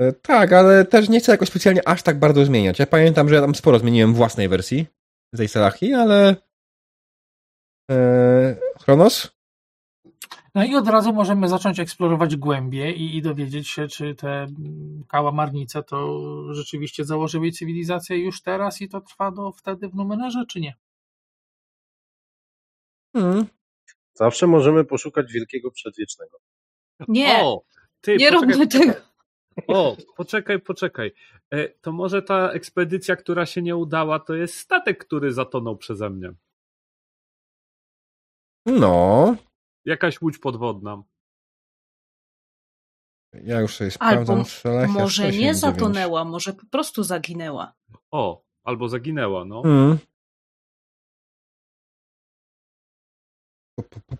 e, 0.00 0.12
tak, 0.12 0.52
ale 0.52 0.84
też 0.84 1.08
nie 1.08 1.20
chcę 1.20 1.32
jakoś 1.32 1.48
specjalnie 1.48 1.88
aż 1.88 2.02
tak 2.02 2.18
bardzo 2.18 2.44
zmieniać. 2.44 2.78
Ja 2.78 2.86
pamiętam, 2.86 3.28
że 3.28 3.34
ja 3.34 3.40
tam 3.40 3.54
sporo 3.54 3.78
zmieniłem 3.78 4.14
własnej 4.14 4.48
wersji 4.48 4.86
tej 5.36 5.48
Salachi, 5.48 5.94
ale 5.94 6.36
e, 7.90 8.56
Chronos? 8.82 9.39
No 10.54 10.64
i 10.64 10.74
od 10.74 10.88
razu 10.88 11.12
możemy 11.12 11.48
zacząć 11.48 11.80
eksplorować 11.80 12.36
głębie 12.36 12.92
i, 12.92 13.16
i 13.16 13.22
dowiedzieć 13.22 13.68
się, 13.68 13.88
czy 13.88 14.14
te 14.14 14.28
mm, 14.28 15.04
kałamarnice 15.08 15.82
to 15.82 16.24
rzeczywiście 16.54 17.04
założyły 17.04 17.50
cywilizację 17.50 18.18
już 18.18 18.42
teraz 18.42 18.80
i 18.80 18.88
to 18.88 19.00
trwa 19.00 19.30
do 19.30 19.52
wtedy 19.52 19.88
w 19.88 19.94
Numenerze, 19.94 20.44
czy 20.48 20.60
nie? 20.60 20.74
Hmm. 23.12 23.46
zawsze 24.14 24.46
możemy 24.46 24.84
poszukać 24.84 25.32
wielkiego 25.32 25.70
przedwiecznego. 25.70 26.38
Nie, 27.08 27.38
O, 27.42 27.62
ty, 28.00 28.16
nie 28.16 28.32
poczekaj, 28.32 28.48
róbmy 28.48 28.66
tego. 28.66 28.92
O, 29.68 29.96
poczekaj, 30.16 30.60
poczekaj. 30.60 31.12
E, 31.50 31.68
to 31.68 31.92
może 31.92 32.22
ta 32.22 32.50
ekspedycja, 32.50 33.16
która 33.16 33.46
się 33.46 33.62
nie 33.62 33.76
udała, 33.76 34.18
to 34.18 34.34
jest 34.34 34.54
statek, 34.54 35.04
który 35.04 35.32
zatonął 35.32 35.76
przeze 35.76 36.10
mnie. 36.10 36.32
No, 38.66 39.36
Jakaś 39.84 40.22
łódź 40.22 40.38
podwodna. 40.38 41.02
ja 43.32 43.60
już 43.60 43.76
sobie 43.76 43.90
Albo 43.98 44.22
sprawdzam. 44.24 44.44
Salachia 44.44 44.92
Może 44.92 45.22
nie 45.22 45.54
189. 45.54 45.58
zatonęła, 45.58 46.24
może 46.24 46.52
po 46.52 46.66
prostu 46.66 47.02
zaginęła. 47.02 47.74
O, 48.10 48.42
albo 48.64 48.88
zaginęła, 48.88 49.44
no. 49.44 49.62
Hmm. 49.62 49.98
Pu, 53.74 53.82
pu, 53.82 54.00
pu, 54.00 54.16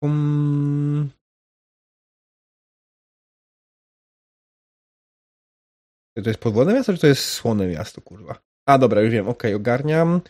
Pum. 0.00 1.15
Pum. 6.16 6.24
To 6.24 6.30
jest 6.30 6.40
podwodne 6.40 6.74
miasto, 6.74 6.92
czy 6.92 6.98
to 6.98 7.06
jest 7.06 7.24
słone 7.24 7.66
miasto, 7.66 8.00
kurwa? 8.00 8.40
A, 8.66 8.78
dobra, 8.78 9.00
już 9.00 9.10
wiem, 9.12 9.28
okej, 9.28 9.54
ogarniam. 9.54 10.20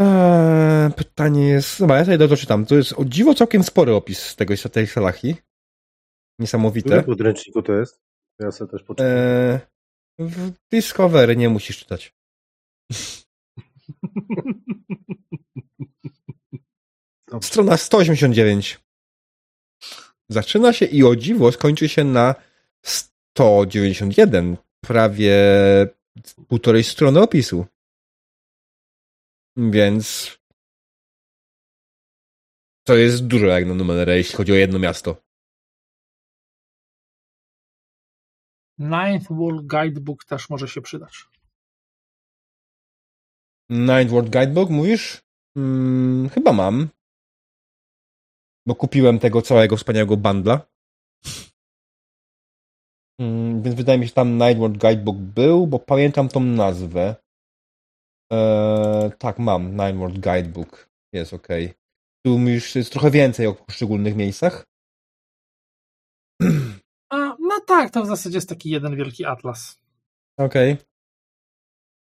Eee, 0.00 0.92
pytanie 0.92 1.48
jest. 1.48 1.80
Dobra, 1.80 1.96
ja 1.96 2.02
tutaj 2.04 2.18
doczytam. 2.18 2.66
To 2.66 2.74
jest 2.74 2.92
o 2.92 3.04
dziwo 3.04 3.34
całkiem 3.34 3.62
spory 3.62 3.94
opis 3.94 4.36
tego, 4.36 4.54
tej 4.72 4.86
Salahi. 4.86 5.34
W 6.38 6.42
Niesamowite. 6.42 6.88
którym 6.88 7.04
podręczniku 7.04 7.62
to 7.62 7.72
jest? 7.72 8.00
Ja 8.38 8.52
sobie 8.52 8.70
też 8.70 8.82
poczytam. 8.82 9.06
Eee, 9.06 9.58
w 10.18 10.52
Discovery 10.72 11.36
nie 11.36 11.48
musisz 11.48 11.78
czytać. 11.78 12.14
Dobrze. 17.28 17.48
Strona 17.48 17.76
189. 17.76 18.80
Zaczyna 20.28 20.72
się 20.72 20.86
i 20.86 21.04
o 21.04 21.16
dziwo 21.16 21.52
skończy 21.52 21.88
się 21.88 22.04
na 22.04 22.34
191. 23.36 24.56
Prawie 24.80 25.36
półtorej 26.48 26.84
strony 26.84 27.20
opisu. 27.20 27.66
Więc 29.56 30.36
to 32.86 32.96
jest 32.96 33.26
dużo 33.26 33.46
jak 33.46 33.66
na 33.66 33.74
numerę, 33.74 34.16
jeśli 34.16 34.36
chodzi 34.36 34.52
o 34.52 34.54
jedno 34.54 34.78
miasto. 34.78 35.16
Ninth 38.78 39.28
World 39.30 39.66
Guidebook 39.66 40.24
też 40.24 40.50
może 40.50 40.68
się 40.68 40.80
przydać. 40.82 41.24
Ninth 43.70 44.10
World 44.10 44.30
Guidebook, 44.30 44.70
mówisz? 44.70 45.22
Hmm, 45.54 46.28
chyba 46.28 46.52
mam. 46.52 46.88
Bo 48.66 48.74
kupiłem 48.74 49.18
tego 49.18 49.42
całego 49.42 49.76
wspaniałego 49.76 50.16
bundla. 50.16 50.66
Hmm, 53.20 53.62
więc 53.62 53.76
wydaje 53.76 53.98
mi 53.98 54.04
się, 54.04 54.08
że 54.08 54.14
tam 54.14 54.38
Night 54.38 54.58
World 54.58 54.78
Guidebook 54.78 55.16
był, 55.16 55.66
bo 55.66 55.78
pamiętam 55.78 56.28
tą 56.28 56.40
nazwę. 56.40 57.14
Eee, 58.32 59.10
tak, 59.18 59.38
mam 59.38 59.70
Night 59.76 59.96
World 59.96 60.18
Guidebook. 60.18 60.88
Jest 61.12 61.34
ok. 61.34 61.48
Tu 62.26 62.38
już 62.38 62.74
jest 62.74 62.92
trochę 62.92 63.10
więcej 63.10 63.46
o 63.46 63.54
poszczególnych 63.54 64.16
miejscach. 64.16 64.66
A, 67.12 67.16
no 67.40 67.60
tak, 67.66 67.90
to 67.90 68.02
w 68.02 68.06
zasadzie 68.06 68.36
jest 68.36 68.48
taki 68.48 68.70
jeden 68.70 68.96
wielki 68.96 69.24
atlas. 69.24 69.78
Okej. 70.38 70.76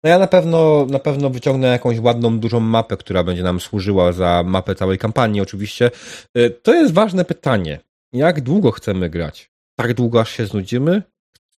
No 0.04 0.10
ja 0.10 0.20
na 0.20 0.28
pewno, 0.28 0.86
na 0.86 1.00
pewno 1.00 1.30
wyciągnę 1.30 1.68
jakąś 1.68 2.00
ładną, 2.00 2.40
dużą 2.40 2.60
mapę, 2.60 2.98
która 2.98 3.24
będzie 3.24 3.44
nam 3.44 3.60
służyła 3.60 4.12
za 4.12 4.44
mapę 4.46 4.76
całej 4.76 4.98
kampanii, 4.98 5.42
oczywiście. 5.42 5.92
Y, 6.38 6.50
To 6.50 6.74
jest 6.74 6.94
ważne 6.94 7.26
pytanie. 7.26 7.80
Jak 8.14 8.42
długo 8.42 8.72
chcemy 8.72 9.10
grać? 9.10 9.51
Tak 9.82 9.94
długo, 9.94 10.22
aż 10.22 10.32
się 10.32 10.46
znudzimy? 10.46 11.04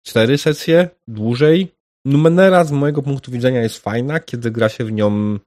Cztery 0.03 0.37
sesje? 0.37 0.89
Dłużej? 1.07 1.75
Numenera 2.05 2.63
z 2.63 2.71
mojego 2.71 3.01
punktu 3.01 3.31
widzenia 3.31 3.61
jest 3.61 3.77
fajna, 3.77 4.19
kiedy 4.19 4.51
gra 4.51 4.69
się 4.69 4.85
w 4.85 4.91
nią 4.91 5.39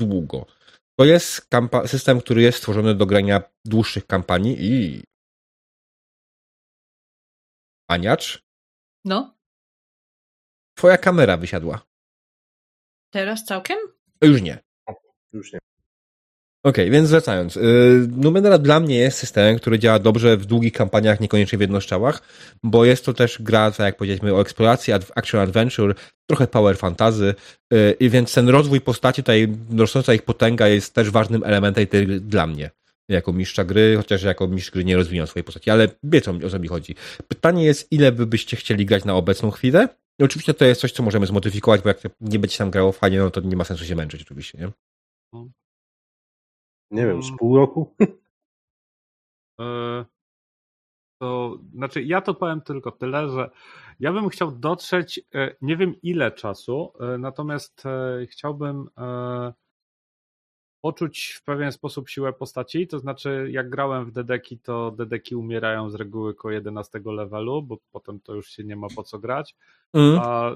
długo. 0.00 0.46
To 0.98 1.04
jest 1.04 1.48
kampa- 1.50 1.86
system, 1.86 2.20
który 2.20 2.42
jest 2.42 2.58
stworzony 2.58 2.94
do 2.94 3.06
grania 3.06 3.42
dłuższych 3.64 4.06
kampanii 4.06 4.56
i... 4.60 5.02
Aniacz, 7.90 8.42
No, 9.04 9.36
twoja 10.78 10.98
kamera 10.98 11.36
wysiadła. 11.36 11.86
teraz 13.12 13.44
całkiem? 13.44 13.78
Już 14.22 14.42
nie. 14.42 14.58
Już 15.32 15.52
nie. 15.52 15.58
Okej, 16.64 16.90
więc 16.90 17.10
wracając. 17.10 17.56
Yy, 17.56 17.62
Numenera 18.16 18.58
dla 18.58 18.80
mnie 18.80 18.98
jest 18.98 19.18
systemem, 19.18 19.58
który 19.58 19.78
działa 19.78 19.98
dobrze 19.98 20.36
w 20.36 20.46
długich 20.46 20.72
kampaniach, 20.72 21.20
niekoniecznie 21.20 21.58
w 21.58 21.60
jednostrzałach, 21.60 22.22
bo 22.62 22.84
jest 22.84 23.04
to 23.04 23.14
też 23.14 23.42
gra, 23.42 23.70
tak 23.70 23.84
jak 23.86 23.96
powiedzieliśmy, 23.96 24.34
o 24.34 24.40
eksploracji, 24.40 24.92
action 24.92 25.40
adventure, 25.40 25.94
trochę 26.26 26.46
power 26.46 26.76
fantasy 26.76 27.34
yy, 27.70 27.96
i 28.00 28.10
więc 28.10 28.34
ten 28.34 28.48
rozwój 28.48 28.80
postaci, 28.80 29.22
tutaj 29.22 29.48
rosnąca 29.76 30.14
ich 30.14 30.22
potęga 30.22 30.68
jest 30.68 30.94
też 30.94 31.10
ważnym 31.10 31.44
elementem 31.44 31.86
tej 31.86 32.06
gry 32.06 32.20
dla 32.20 32.46
mnie. 32.46 32.70
Jako 33.08 33.32
mistrza 33.32 33.64
gry, 33.64 33.94
chociaż 33.96 34.22
jako 34.22 34.48
mistrz 34.48 34.70
gry 34.70 34.84
nie 34.84 34.96
rozwijam 34.96 35.26
swojej 35.26 35.44
postaci, 35.44 35.70
ale 35.70 35.88
wiedzą 36.02 36.38
o 36.46 36.50
co 36.50 36.58
mi 36.58 36.68
chodzi. 36.68 36.94
Pytanie 37.28 37.64
jest, 37.64 37.92
ile 37.92 38.12
wy 38.12 38.26
byście 38.26 38.56
chcieli 38.56 38.86
grać 38.86 39.04
na 39.04 39.14
obecną 39.14 39.50
chwilę? 39.50 39.88
I 40.20 40.24
oczywiście 40.24 40.54
to 40.54 40.64
jest 40.64 40.80
coś, 40.80 40.92
co 40.92 41.02
możemy 41.02 41.26
zmodyfikować, 41.26 41.80
bo 41.80 41.88
jak 41.88 41.98
nie 42.20 42.38
będzie 42.38 42.58
tam 42.58 42.70
grało 42.70 42.92
fajnie, 42.92 43.18
no 43.18 43.30
to 43.30 43.40
nie 43.40 43.56
ma 43.56 43.64
sensu 43.64 43.84
się 43.84 43.96
męczyć 43.96 44.22
oczywiście, 44.22 44.58
nie? 44.58 44.68
Nie 46.90 47.06
wiem, 47.06 47.22
z 47.22 47.36
pół 47.38 47.56
roku? 47.56 47.94
E, 49.60 50.04
To 51.20 51.58
znaczy, 51.74 52.02
ja 52.02 52.20
to 52.20 52.34
powiem 52.34 52.60
tylko 52.60 52.92
tyle, 52.92 53.28
że 53.28 53.50
ja 54.00 54.12
bym 54.12 54.28
chciał 54.28 54.52
dotrzeć, 54.52 55.20
e, 55.34 55.56
nie 55.60 55.76
wiem 55.76 55.94
ile 56.02 56.32
czasu, 56.32 56.92
e, 57.00 57.18
natomiast 57.18 57.84
chciałbym 58.26 58.88
poczuć 60.80 61.32
w 61.32 61.44
pewien 61.44 61.72
sposób 61.72 62.08
siłę 62.08 62.32
postaci. 62.32 62.86
To 62.86 62.98
znaczy, 62.98 63.48
jak 63.50 63.70
grałem 63.70 64.04
w 64.04 64.12
dedeki, 64.12 64.58
to 64.58 64.90
dedeki 64.90 65.36
umierają 65.36 65.90
z 65.90 65.94
reguły 65.94 66.34
koło 66.34 66.52
11 66.52 67.00
levelu, 67.04 67.62
bo 67.62 67.78
potem 67.92 68.20
to 68.20 68.34
już 68.34 68.50
się 68.50 68.64
nie 68.64 68.76
ma 68.76 68.86
po 68.96 69.02
co 69.02 69.18
grać. 69.18 69.56
Mm. 69.94 70.18
A 70.22 70.52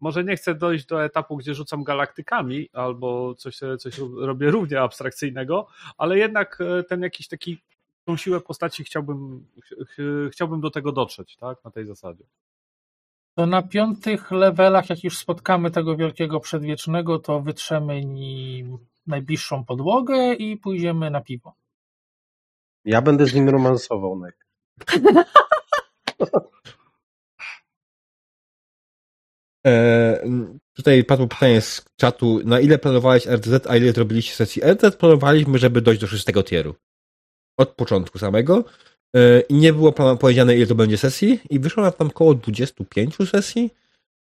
może 0.00 0.24
nie 0.24 0.36
chcę 0.36 0.54
dojść 0.54 0.86
do 0.86 1.04
etapu, 1.04 1.36
gdzie 1.36 1.54
rzucam 1.54 1.84
galaktykami 1.84 2.68
albo 2.72 3.34
coś, 3.34 3.60
coś 3.78 3.98
robię 4.16 4.50
równie 4.50 4.80
abstrakcyjnego, 4.80 5.66
ale 5.98 6.18
jednak 6.18 6.58
e, 6.60 6.82
ten 6.82 7.02
jakiś 7.02 7.28
taki 7.28 7.62
tą 8.04 8.16
siłę 8.16 8.40
postaci 8.40 8.84
chciałbym, 8.84 9.46
ch- 9.64 9.88
ch- 9.88 10.32
chciałbym 10.32 10.60
do 10.60 10.70
tego 10.70 10.92
dotrzeć, 10.92 11.36
tak? 11.36 11.64
Na 11.64 11.70
tej 11.70 11.86
zasadzie. 11.86 12.24
To 13.34 13.46
na 13.46 13.62
piątych 13.62 14.30
levelach, 14.30 14.90
jak 14.90 15.04
już 15.04 15.18
spotkamy 15.18 15.70
tego 15.70 15.96
wielkiego 15.96 16.40
przedwiecznego, 16.40 17.18
to 17.18 17.40
wytrzemy 17.40 18.04
nim 18.04 18.78
najbliższą 19.06 19.64
podłogę 19.64 20.34
i 20.34 20.56
pójdziemy 20.56 21.10
na 21.10 21.20
piwo. 21.20 21.54
Ja 22.84 23.02
będę 23.02 23.26
z 23.26 23.34
nim 23.34 23.48
romansował. 23.48 24.18
Nek. 24.18 24.46
E, 29.66 30.24
tutaj 30.76 31.04
padło 31.04 31.26
pytanie 31.28 31.60
z 31.60 31.84
czatu, 32.00 32.40
na 32.44 32.60
ile 32.60 32.78
planowałeś 32.78 33.26
RTZ, 33.26 33.66
a 33.68 33.76
ile 33.76 33.92
zrobiliście 33.92 34.34
sesji? 34.34 34.62
RTZ 34.64 34.96
planowaliśmy, 34.96 35.58
żeby 35.58 35.80
dojść 35.80 36.00
do 36.00 36.06
szóstego 36.06 36.42
tieru. 36.42 36.74
Od 37.58 37.68
początku 37.68 38.18
samego. 38.18 38.64
E, 39.16 39.40
I 39.40 39.54
nie 39.54 39.72
było 39.72 39.92
powiedziane, 39.92 40.56
ile 40.56 40.66
to 40.66 40.74
będzie 40.74 40.98
sesji 40.98 41.40
i 41.50 41.58
wyszło 41.58 41.82
nam 41.82 41.92
tam 41.92 42.06
około 42.06 42.34
25 42.34 43.16
sesji. 43.30 43.70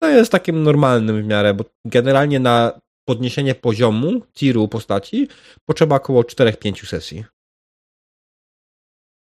To 0.03 0.09
jest 0.09 0.33
takim 0.33 0.63
normalnym 0.63 1.23
w 1.23 1.27
miarę, 1.27 1.55
bo 1.55 1.65
generalnie 1.85 2.41
na 2.41 2.81
podniesienie 3.09 3.55
poziomu, 3.55 4.21
tieru 4.35 4.69
postaci 4.69 5.29
potrzeba 5.67 5.97
około 5.97 6.23
4-5 6.23 6.87
sesji. 6.87 7.25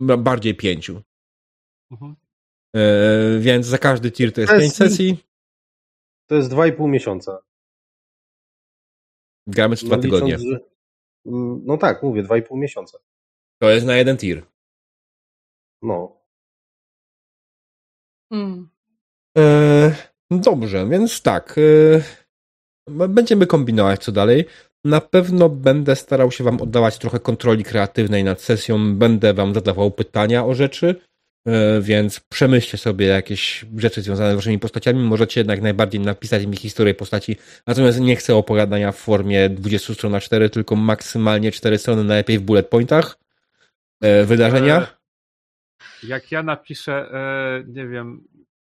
Ba- 0.01 0.17
Bardziej 0.17 0.56
5. 0.56 0.92
Mhm. 1.92 2.16
E, 2.75 3.40
więc 3.40 3.66
za 3.66 3.77
każdy 3.77 4.11
tier 4.11 4.34
to 4.34 4.42
jest 4.42 4.53
Sesji? 4.53 4.64
5 4.69 4.75
sesji. 4.75 5.25
To 6.28 6.36
jest 6.36 6.50
dwa 6.50 6.68
i 6.68 6.74
pół 6.74 6.88
miesiąca. 6.88 7.42
Gramy 9.48 9.76
co 9.76 9.86
dwa 9.86 9.95
No, 9.95 10.02
tygodnie. 10.02 10.38
licząc, 10.38 10.50
że... 10.52 10.60
No 11.66 11.78
tak, 11.78 12.04
mówię, 12.04 12.24
dwa 12.24 12.38
i 12.38 12.42
pół 12.42 12.58
miesiąca. 12.58 12.98
To 13.62 13.70
jest 13.70 13.86
na 13.86 13.95
jeden 13.95 14.18
tier. 14.18 14.45
No. 15.82 16.22
Mm. 18.32 18.70
E, 19.38 19.95
dobrze, 20.32 20.88
więc 20.90 21.22
tak. 21.22 21.56
E, 22.90 23.08
będziemy 23.08 23.48
kombinować 23.48 24.04
co 24.04 24.12
dalej. 24.12 24.45
Na 24.86 25.02
pewno 25.02 25.50
będę 25.50 25.95
starał 25.95 26.32
się 26.32 26.44
Wam 26.44 26.62
oddawać 26.62 26.98
trochę 26.98 27.20
kontroli 27.20 27.64
kreatywnej 27.64 28.24
nad 28.24 28.42
sesją. 28.42 28.95
Będę 28.95 29.34
Wam 29.34 29.54
zadawał 29.54 29.92
pytania 29.92 30.45
o 30.45 30.54
rzeczy, 30.54 31.02
więc 31.82 32.19
przemyślcie 32.19 32.77
sobie 32.77 33.06
jakieś 33.06 33.65
rzeczy 33.77 34.01
związane 34.01 34.32
z 34.32 34.35
Waszymi 34.35 34.59
postaciami. 34.59 34.99
Możecie 34.99 35.40
jednak 35.40 35.61
najbardziej 35.61 36.01
napisać 36.01 36.45
mi 36.45 36.57
historię 36.57 36.93
postaci. 36.93 37.35
Natomiast 37.67 37.99
nie 37.99 38.15
chcę 38.15 38.35
opowiadania 38.35 38.91
w 38.91 38.98
formie 38.98 39.49
20 39.49 39.93
stron 39.93 40.11
na 40.11 40.19
4, 40.19 40.49
tylko 40.49 40.75
maksymalnie 40.75 41.51
4 41.51 41.77
strony, 41.77 42.03
najlepiej 42.03 42.40
w 42.40 42.41
bullet 42.41 42.67
pointach. 42.69 43.17
E, 44.01 44.25
wydarzenia. 44.25 44.82
E, 44.82 46.07
Jak 46.07 46.32
ja 46.32 46.43
napiszę, 46.43 46.93
e, 47.14 47.64
nie 47.67 47.88
wiem, 47.88 48.24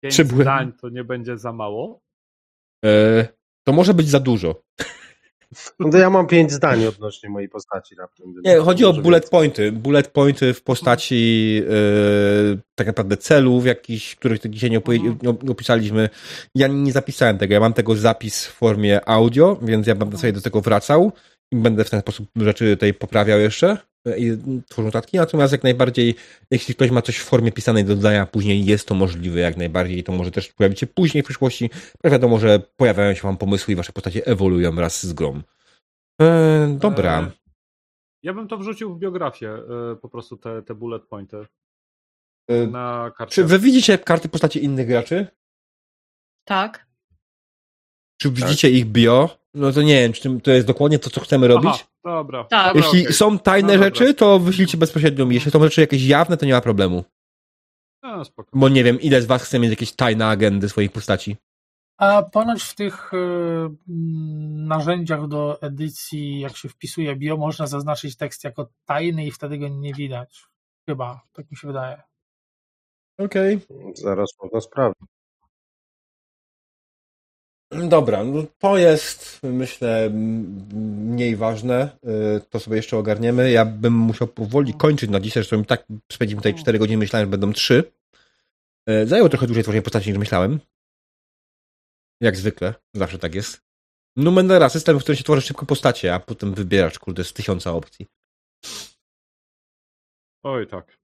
pięć 0.03 0.15
Trzy 0.15 0.25
błędy. 0.25 0.43
zdań, 0.45 0.73
to 0.81 0.89
nie 0.89 1.05
będzie 1.05 1.39
za 1.39 1.53
mało. 1.53 2.01
E, 2.85 3.29
to 3.67 3.73
może 3.73 3.95
być 3.95 4.09
za 4.09 4.21
dużo. 4.21 4.63
No 5.81 5.91
to 5.91 5.99
ja 5.99 6.11
mam 6.11 6.27
pięć 6.27 6.53
zdań 6.53 6.87
odnośnie 6.87 7.31
mojej 7.31 7.49
postaci 7.49 7.95
raptem. 7.95 8.35
Nie, 8.45 8.57
chodzi 8.57 8.85
o 8.85 8.93
bullet 8.93 9.23
więcej. 9.25 9.31
pointy. 9.31 9.73
Bullet 9.73 10.09
pointy 10.09 10.55
w 10.55 10.63
postaci 10.63 11.55
yy, 11.69 12.59
tak 12.75 12.87
naprawdę 12.87 13.17
celów 13.17 13.67
jakichś, 13.67 14.17
których 14.17 14.41
dzisiaj 14.51 14.71
nie, 14.71 14.79
opowie- 14.81 15.07
Mhm. 15.07 15.37
nie 15.43 15.51
opisaliśmy. 15.51 16.09
Ja 16.55 16.67
nie 16.67 16.93
zapisałem 16.93 17.39
tego, 17.39 17.55
ja 17.55 17.61
mam 17.61 17.73
tego 17.73 17.97
zapis 17.97 18.47
w 18.47 18.53
formie 18.53 19.09
audio, 19.09 19.59
więc 19.63 19.87
ja 19.87 19.95
będę 19.95 20.19
sobie 20.19 20.33
do 20.33 20.41
tego 20.41 20.61
wracał 20.61 21.13
i 21.53 21.57
będę 21.57 21.85
w 21.85 21.91
ten 21.91 22.01
sposób 22.01 22.29
rzeczy 22.37 22.77
tutaj 22.77 22.95
poprawiał 22.95 23.41
jeszcze 23.41 23.77
i 24.19 24.39
tworzył 24.69 24.85
notatki. 24.85 25.17
Natomiast 25.17 25.53
jak 25.53 25.63
najbardziej, 25.63 26.15
jeśli 26.51 26.75
ktoś 26.75 26.91
ma 26.91 27.03
coś 27.03 27.19
w 27.19 27.25
formie 27.25 27.53
pisanej 27.53 27.85
do 27.85 27.97
dodania 27.97 28.27
później, 28.27 28.65
jest 28.65 28.89
to 28.89 28.95
możliwe 28.95 29.41
jak 29.41 29.57
najbardziej 29.57 29.99
i 29.99 30.05
to 30.05 30.13
może 30.13 30.31
też 30.31 30.49
pojawić 30.53 30.81
się 30.81 30.87
później 30.87 31.23
w 31.23 31.27
przyszłości. 31.27 31.71
Wiadomo, 32.05 32.39
że 32.39 32.59
pojawiają 32.77 33.15
się 33.15 33.23
wam 33.23 33.37
pomysły 33.37 33.73
i 33.73 33.77
wasze 33.77 33.93
postacie 33.93 34.27
ewoluują 34.27 34.73
wraz 34.75 35.07
z 35.07 35.13
grą. 35.13 35.41
E, 36.23 36.77
dobra. 36.81 37.21
E, 37.23 37.31
Ja 38.23 38.33
bym 38.35 38.49
to 38.49 38.59
wrzucił 38.59 38.95
w 38.95 38.99
biografię, 38.99 39.51
e, 39.53 39.97
po 39.97 40.09
prostu 40.09 40.37
te, 40.37 40.63
te 40.63 40.75
bullet 40.75 41.03
pointy 41.03 41.47
E, 42.49 42.67
na 42.67 43.13
kartce. 43.19 43.35
czy 43.35 43.45
wy 43.45 43.59
widzicie 43.59 43.99
karty 43.99 44.29
postaci 44.29 44.65
innych 44.65 44.87
graczy? 44.87 45.27
Tak. 46.45 46.87
Czy 48.21 48.31
widzicie 48.31 48.71
ich 48.71 48.85
bio? 48.87 49.39
No 49.55 49.73
to 49.73 49.83
nie 49.83 49.95
wiem, 50.01 50.13
czy 50.13 50.41
to 50.41 50.51
jest 50.51 50.67
dokładnie 50.67 50.99
to, 50.99 51.11
co 51.11 51.21
chcemy 51.21 51.49
robić. 51.49 51.71
Aha, 51.75 51.85
dobra. 52.05 52.45
Tak. 52.45 52.67
dobra 52.75 52.87
Jeśli 52.87 53.03
okej. 53.03 53.15
są 53.15 53.39
tajne 53.39 53.67
No 53.69 53.73
dobra. 53.73 53.85
rzeczy, 53.85 54.15
to 54.15 54.39
wyślijcie 54.39 54.79
bezpośrednio 54.79 55.27
mi. 55.27 55.35
Jeśli 55.35 55.51
są 55.51 55.63
rzeczy 55.63 55.81
jakieś 55.81 56.07
jawne, 56.07 56.37
to 56.37 56.47
nie 56.47 56.53
ma 56.53 56.61
problemu. 56.61 57.05
A, 58.03 58.25
spoko. 58.25 58.51
Bo 58.59 58.69
nie 58.69 58.85
wiem, 58.85 59.01
ile 59.01 59.23
z 59.23 59.27
was 59.27 59.43
chce 59.43 59.59
mieć 59.59 59.71
jakieś 59.71 59.93
tajne 59.93 60.27
agendy 60.27 60.69
swoich 60.69 60.93
postaci. 60.93 61.37
A 61.99 62.23
ponoć 62.23 62.63
w 62.63 62.75
tych 62.75 63.15
y, 63.15 63.17
mm, 63.17 64.67
narzędziach 64.67 65.29
do 65.29 65.63
edycji, 65.63 66.41
jak 66.41 66.57
się 66.57 66.69
wpisuje 66.69 67.17
bio, 67.17 67.37
można 67.37 67.67
zaznaczyć 67.67 68.17
tekst 68.17 68.45
jako 68.45 68.69
tajny 68.85 69.27
i 69.27 69.31
wtedy 69.31 69.59
go 69.59 69.69
nie 69.69 69.95
widać. 69.95 70.45
Chyba, 70.89 71.21
tak 71.33 71.51
mi 71.51 71.57
się 71.57 71.67
wydaje. 71.67 72.03
Okej. 73.19 73.61
Zaraz 73.95 74.31
można 74.43 74.61
sprawdzić. 74.61 75.09
Dobra, 77.73 78.25
no 78.25 78.45
to 78.59 78.77
jest 78.77 79.41
myślę 79.43 80.11
mniej 80.11 81.37
ważne. 81.37 81.99
Y, 82.37 82.41
To 82.51 82.61
sobie 82.61 82.77
jeszcze 82.77 82.97
ogarniemy. 82.97 83.51
Ja 83.51 83.65
bym 83.65 83.93
musiał 83.93 84.29
powoli 84.29 84.75
kończyć 84.75 85.11
na 85.11 85.21
dzisiaj, 85.21 85.43
zresztą 85.43 85.65
tak 85.65 85.85
spędzimy 86.13 86.41
tutaj 86.41 86.55
4 86.55 86.79
godziny, 86.79 86.99
myślałem, 86.99 87.27
że 87.27 87.31
będą 87.31 87.53
3. 87.53 87.93
Zajęło 89.05 89.29
trochę 89.29 89.47
dłużej 89.47 89.63
tworzenie 89.63 89.83
postaci 89.83 90.09
niż 90.09 90.19
myślałem. 90.19 90.61
Jak 92.21 92.37
zwykle, 92.37 92.75
zawsze 92.95 93.19
tak 93.19 93.35
jest. 93.35 93.63
Numenera, 94.17 94.69
system, 94.69 94.99
w 94.99 95.03
którym 95.03 95.17
się 95.17 95.25
tworzy 95.25 95.43
szybko 95.43 95.67
postacie, 95.67 96.15
a 96.15 96.21
potem 96.21 96.55
wybierasz, 96.55 96.99
kurde, 96.99 97.25
z 97.25 97.33
tysiąca 97.33 97.73
opcji. 97.73 98.07
Oj, 100.43 100.67
tak. 100.67 100.99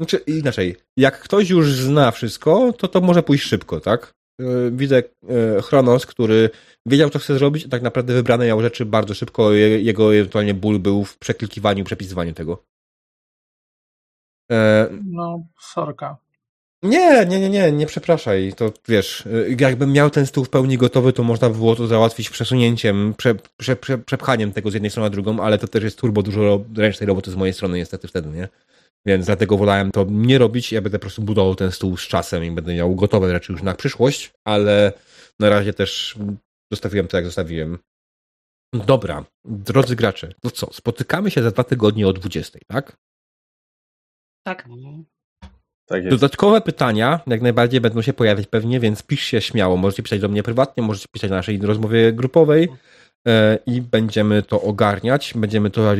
Znaczy, 0.00 0.16
inaczej, 0.16 0.76
jak 0.96 1.20
ktoś 1.20 1.50
już 1.50 1.72
zna 1.72 2.10
wszystko, 2.10 2.72
to 2.72 2.88
to 2.88 3.00
może 3.00 3.22
pójść 3.22 3.44
szybko, 3.44 3.80
tak? 3.80 4.14
Yy, 4.40 4.70
Widzę 4.70 5.02
yy, 5.22 5.62
Chronos, 5.62 6.06
który 6.06 6.50
wiedział, 6.86 7.10
co 7.10 7.18
chce 7.18 7.38
zrobić, 7.38 7.66
a 7.66 7.68
tak 7.68 7.82
naprawdę 7.82 8.14
wybrane 8.14 8.46
miał 8.46 8.62
rzeczy 8.62 8.84
bardzo 8.86 9.14
szybko. 9.14 9.52
Je- 9.52 9.80
Jego 9.82 10.14
ewentualnie 10.14 10.54
ból 10.54 10.78
był 10.78 11.04
w 11.04 11.18
przeklikiwaniu, 11.18 11.84
przepisywaniu 11.84 12.32
tego. 12.34 12.64
E, 14.52 14.88
No, 15.04 15.46
sorka. 15.60 16.16
Nie, 16.82 17.26
nie, 17.26 17.40
nie, 17.40 17.50
nie, 17.50 17.72
nie 17.72 17.86
przepraszaj. 17.86 18.52
To 18.56 18.72
wiesz, 18.88 19.28
jakbym 19.60 19.92
miał 19.92 20.10
ten 20.10 20.26
stół 20.26 20.44
w 20.44 20.48
pełni 20.50 20.78
gotowy, 20.78 21.12
to 21.12 21.22
można 21.22 21.48
by 21.50 21.54
było 21.56 21.76
to 21.76 21.86
załatwić 21.86 22.30
przesunięciem, 22.30 23.14
prze, 23.16 23.34
prze, 23.56 23.76
prze, 23.76 23.98
przepchaniem 23.98 24.52
tego 24.52 24.70
z 24.70 24.74
jednej 24.74 24.90
strony 24.90 25.06
na 25.06 25.10
drugą, 25.10 25.40
ale 25.40 25.58
to 25.58 25.68
też 25.68 25.84
jest 25.84 25.98
turbo 25.98 26.22
dużo 26.22 26.64
ręcznej 26.76 27.06
roboty 27.06 27.30
z 27.30 27.36
mojej 27.36 27.52
strony 27.54 27.76
niestety 27.78 28.08
wtedy, 28.08 28.28
nie? 28.28 28.48
Więc 29.06 29.26
dlatego 29.26 29.56
wolałem 29.56 29.90
to 29.90 30.06
nie 30.10 30.38
robić. 30.38 30.72
Ja 30.72 30.82
będę 30.82 30.98
po 30.98 31.02
prostu 31.02 31.22
budował 31.22 31.54
ten 31.54 31.72
stół 31.72 31.96
z 31.96 32.08
czasem 32.08 32.44
i 32.44 32.50
będę 32.50 32.74
miał 32.74 32.94
gotowe 32.94 33.30
rzeczy 33.30 33.52
już 33.52 33.62
na 33.62 33.74
przyszłość, 33.74 34.32
ale 34.44 34.92
na 35.40 35.48
razie 35.48 35.72
też 35.72 36.18
zostawiłem 36.72 37.08
to, 37.08 37.16
jak 37.16 37.26
zostawiłem. 37.26 37.78
Dobra, 38.86 39.24
drodzy 39.44 39.96
gracze, 39.96 40.32
to 40.40 40.50
co? 40.50 40.72
Spotykamy 40.72 41.30
się 41.30 41.42
za 41.42 41.50
dwa 41.50 41.64
tygodnie 41.64 42.08
o 42.08 42.12
20, 42.12 42.58
tak? 42.66 42.96
Tak. 44.46 44.68
Tak 45.90 46.04
jest. 46.04 46.16
Dodatkowe 46.16 46.60
pytania 46.60 47.20
jak 47.26 47.42
najbardziej 47.42 47.80
będą 47.80 48.02
się 48.02 48.12
pojawiać 48.12 48.46
pewnie, 48.46 48.80
więc 48.80 49.02
piszcie 49.02 49.40
śmiało. 49.40 49.76
Możecie 49.76 50.02
pisać 50.02 50.20
do 50.20 50.28
mnie 50.28 50.42
prywatnie, 50.42 50.82
możecie 50.82 51.06
pisać 51.12 51.30
na 51.30 51.36
naszej 51.36 51.58
rozmowie 51.58 52.12
grupowej 52.12 52.68
e, 53.28 53.58
i 53.66 53.80
będziemy 53.80 54.42
to 54.42 54.62
ogarniać. 54.62 55.32
Będziemy 55.36 55.70
to 55.70 55.94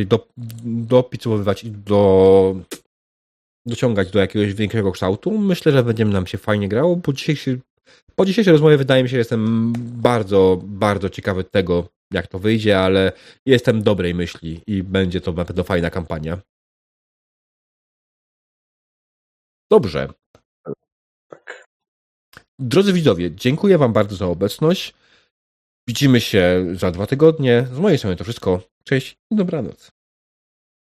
dopicowywać 0.65 1.65
i 1.65 1.71
do, 1.71 2.55
dociągać 3.67 4.11
do 4.11 4.19
jakiegoś 4.19 4.55
większego 4.55 4.93
kształtu. 4.93 5.39
Myślę, 5.39 5.73
że 5.73 5.83
będzie 5.83 6.05
nam 6.05 6.27
się 6.27 6.39
fajnie 6.39 6.69
grało. 6.69 6.97
Po 6.97 7.13
dzisiejszej, 7.13 7.61
po 8.15 8.25
dzisiejszej 8.27 8.53
rozmowie 8.53 8.77
wydaje 8.77 9.03
mi 9.03 9.09
się, 9.09 9.13
że 9.13 9.19
jestem 9.19 9.73
bardzo, 9.77 10.61
bardzo 10.65 11.11
ciekawy 11.11 11.45
tego, 11.45 11.89
jak 12.13 12.27
to 12.27 12.39
wyjdzie, 12.39 12.81
ale 12.81 13.13
jestem 13.47 13.83
dobrej 13.83 14.15
myśli 14.15 14.61
i 14.67 14.83
będzie 14.83 15.21
to 15.21 15.33
na 15.33 15.45
pewno 15.45 15.65
fajna 15.65 15.91
kampania. 15.91 16.39
Dobrze. 19.71 20.09
Drodzy 22.59 22.93
widzowie, 22.93 23.35
dziękuję 23.35 23.79
Wam 23.79 23.93
bardzo 23.93 24.17
za 24.17 24.27
obecność. 24.27 24.95
Widzimy 25.89 26.21
się 26.21 26.67
za 26.73 26.91
dwa 26.91 27.07
tygodnie. 27.07 27.67
Z 27.73 27.79
mojej 27.79 27.99
strony 27.99 28.17
to 28.17 28.25
wszystko. 28.25 28.63
Cześć 28.85 29.17
i 29.31 29.37
dobranoc. 29.37 30.00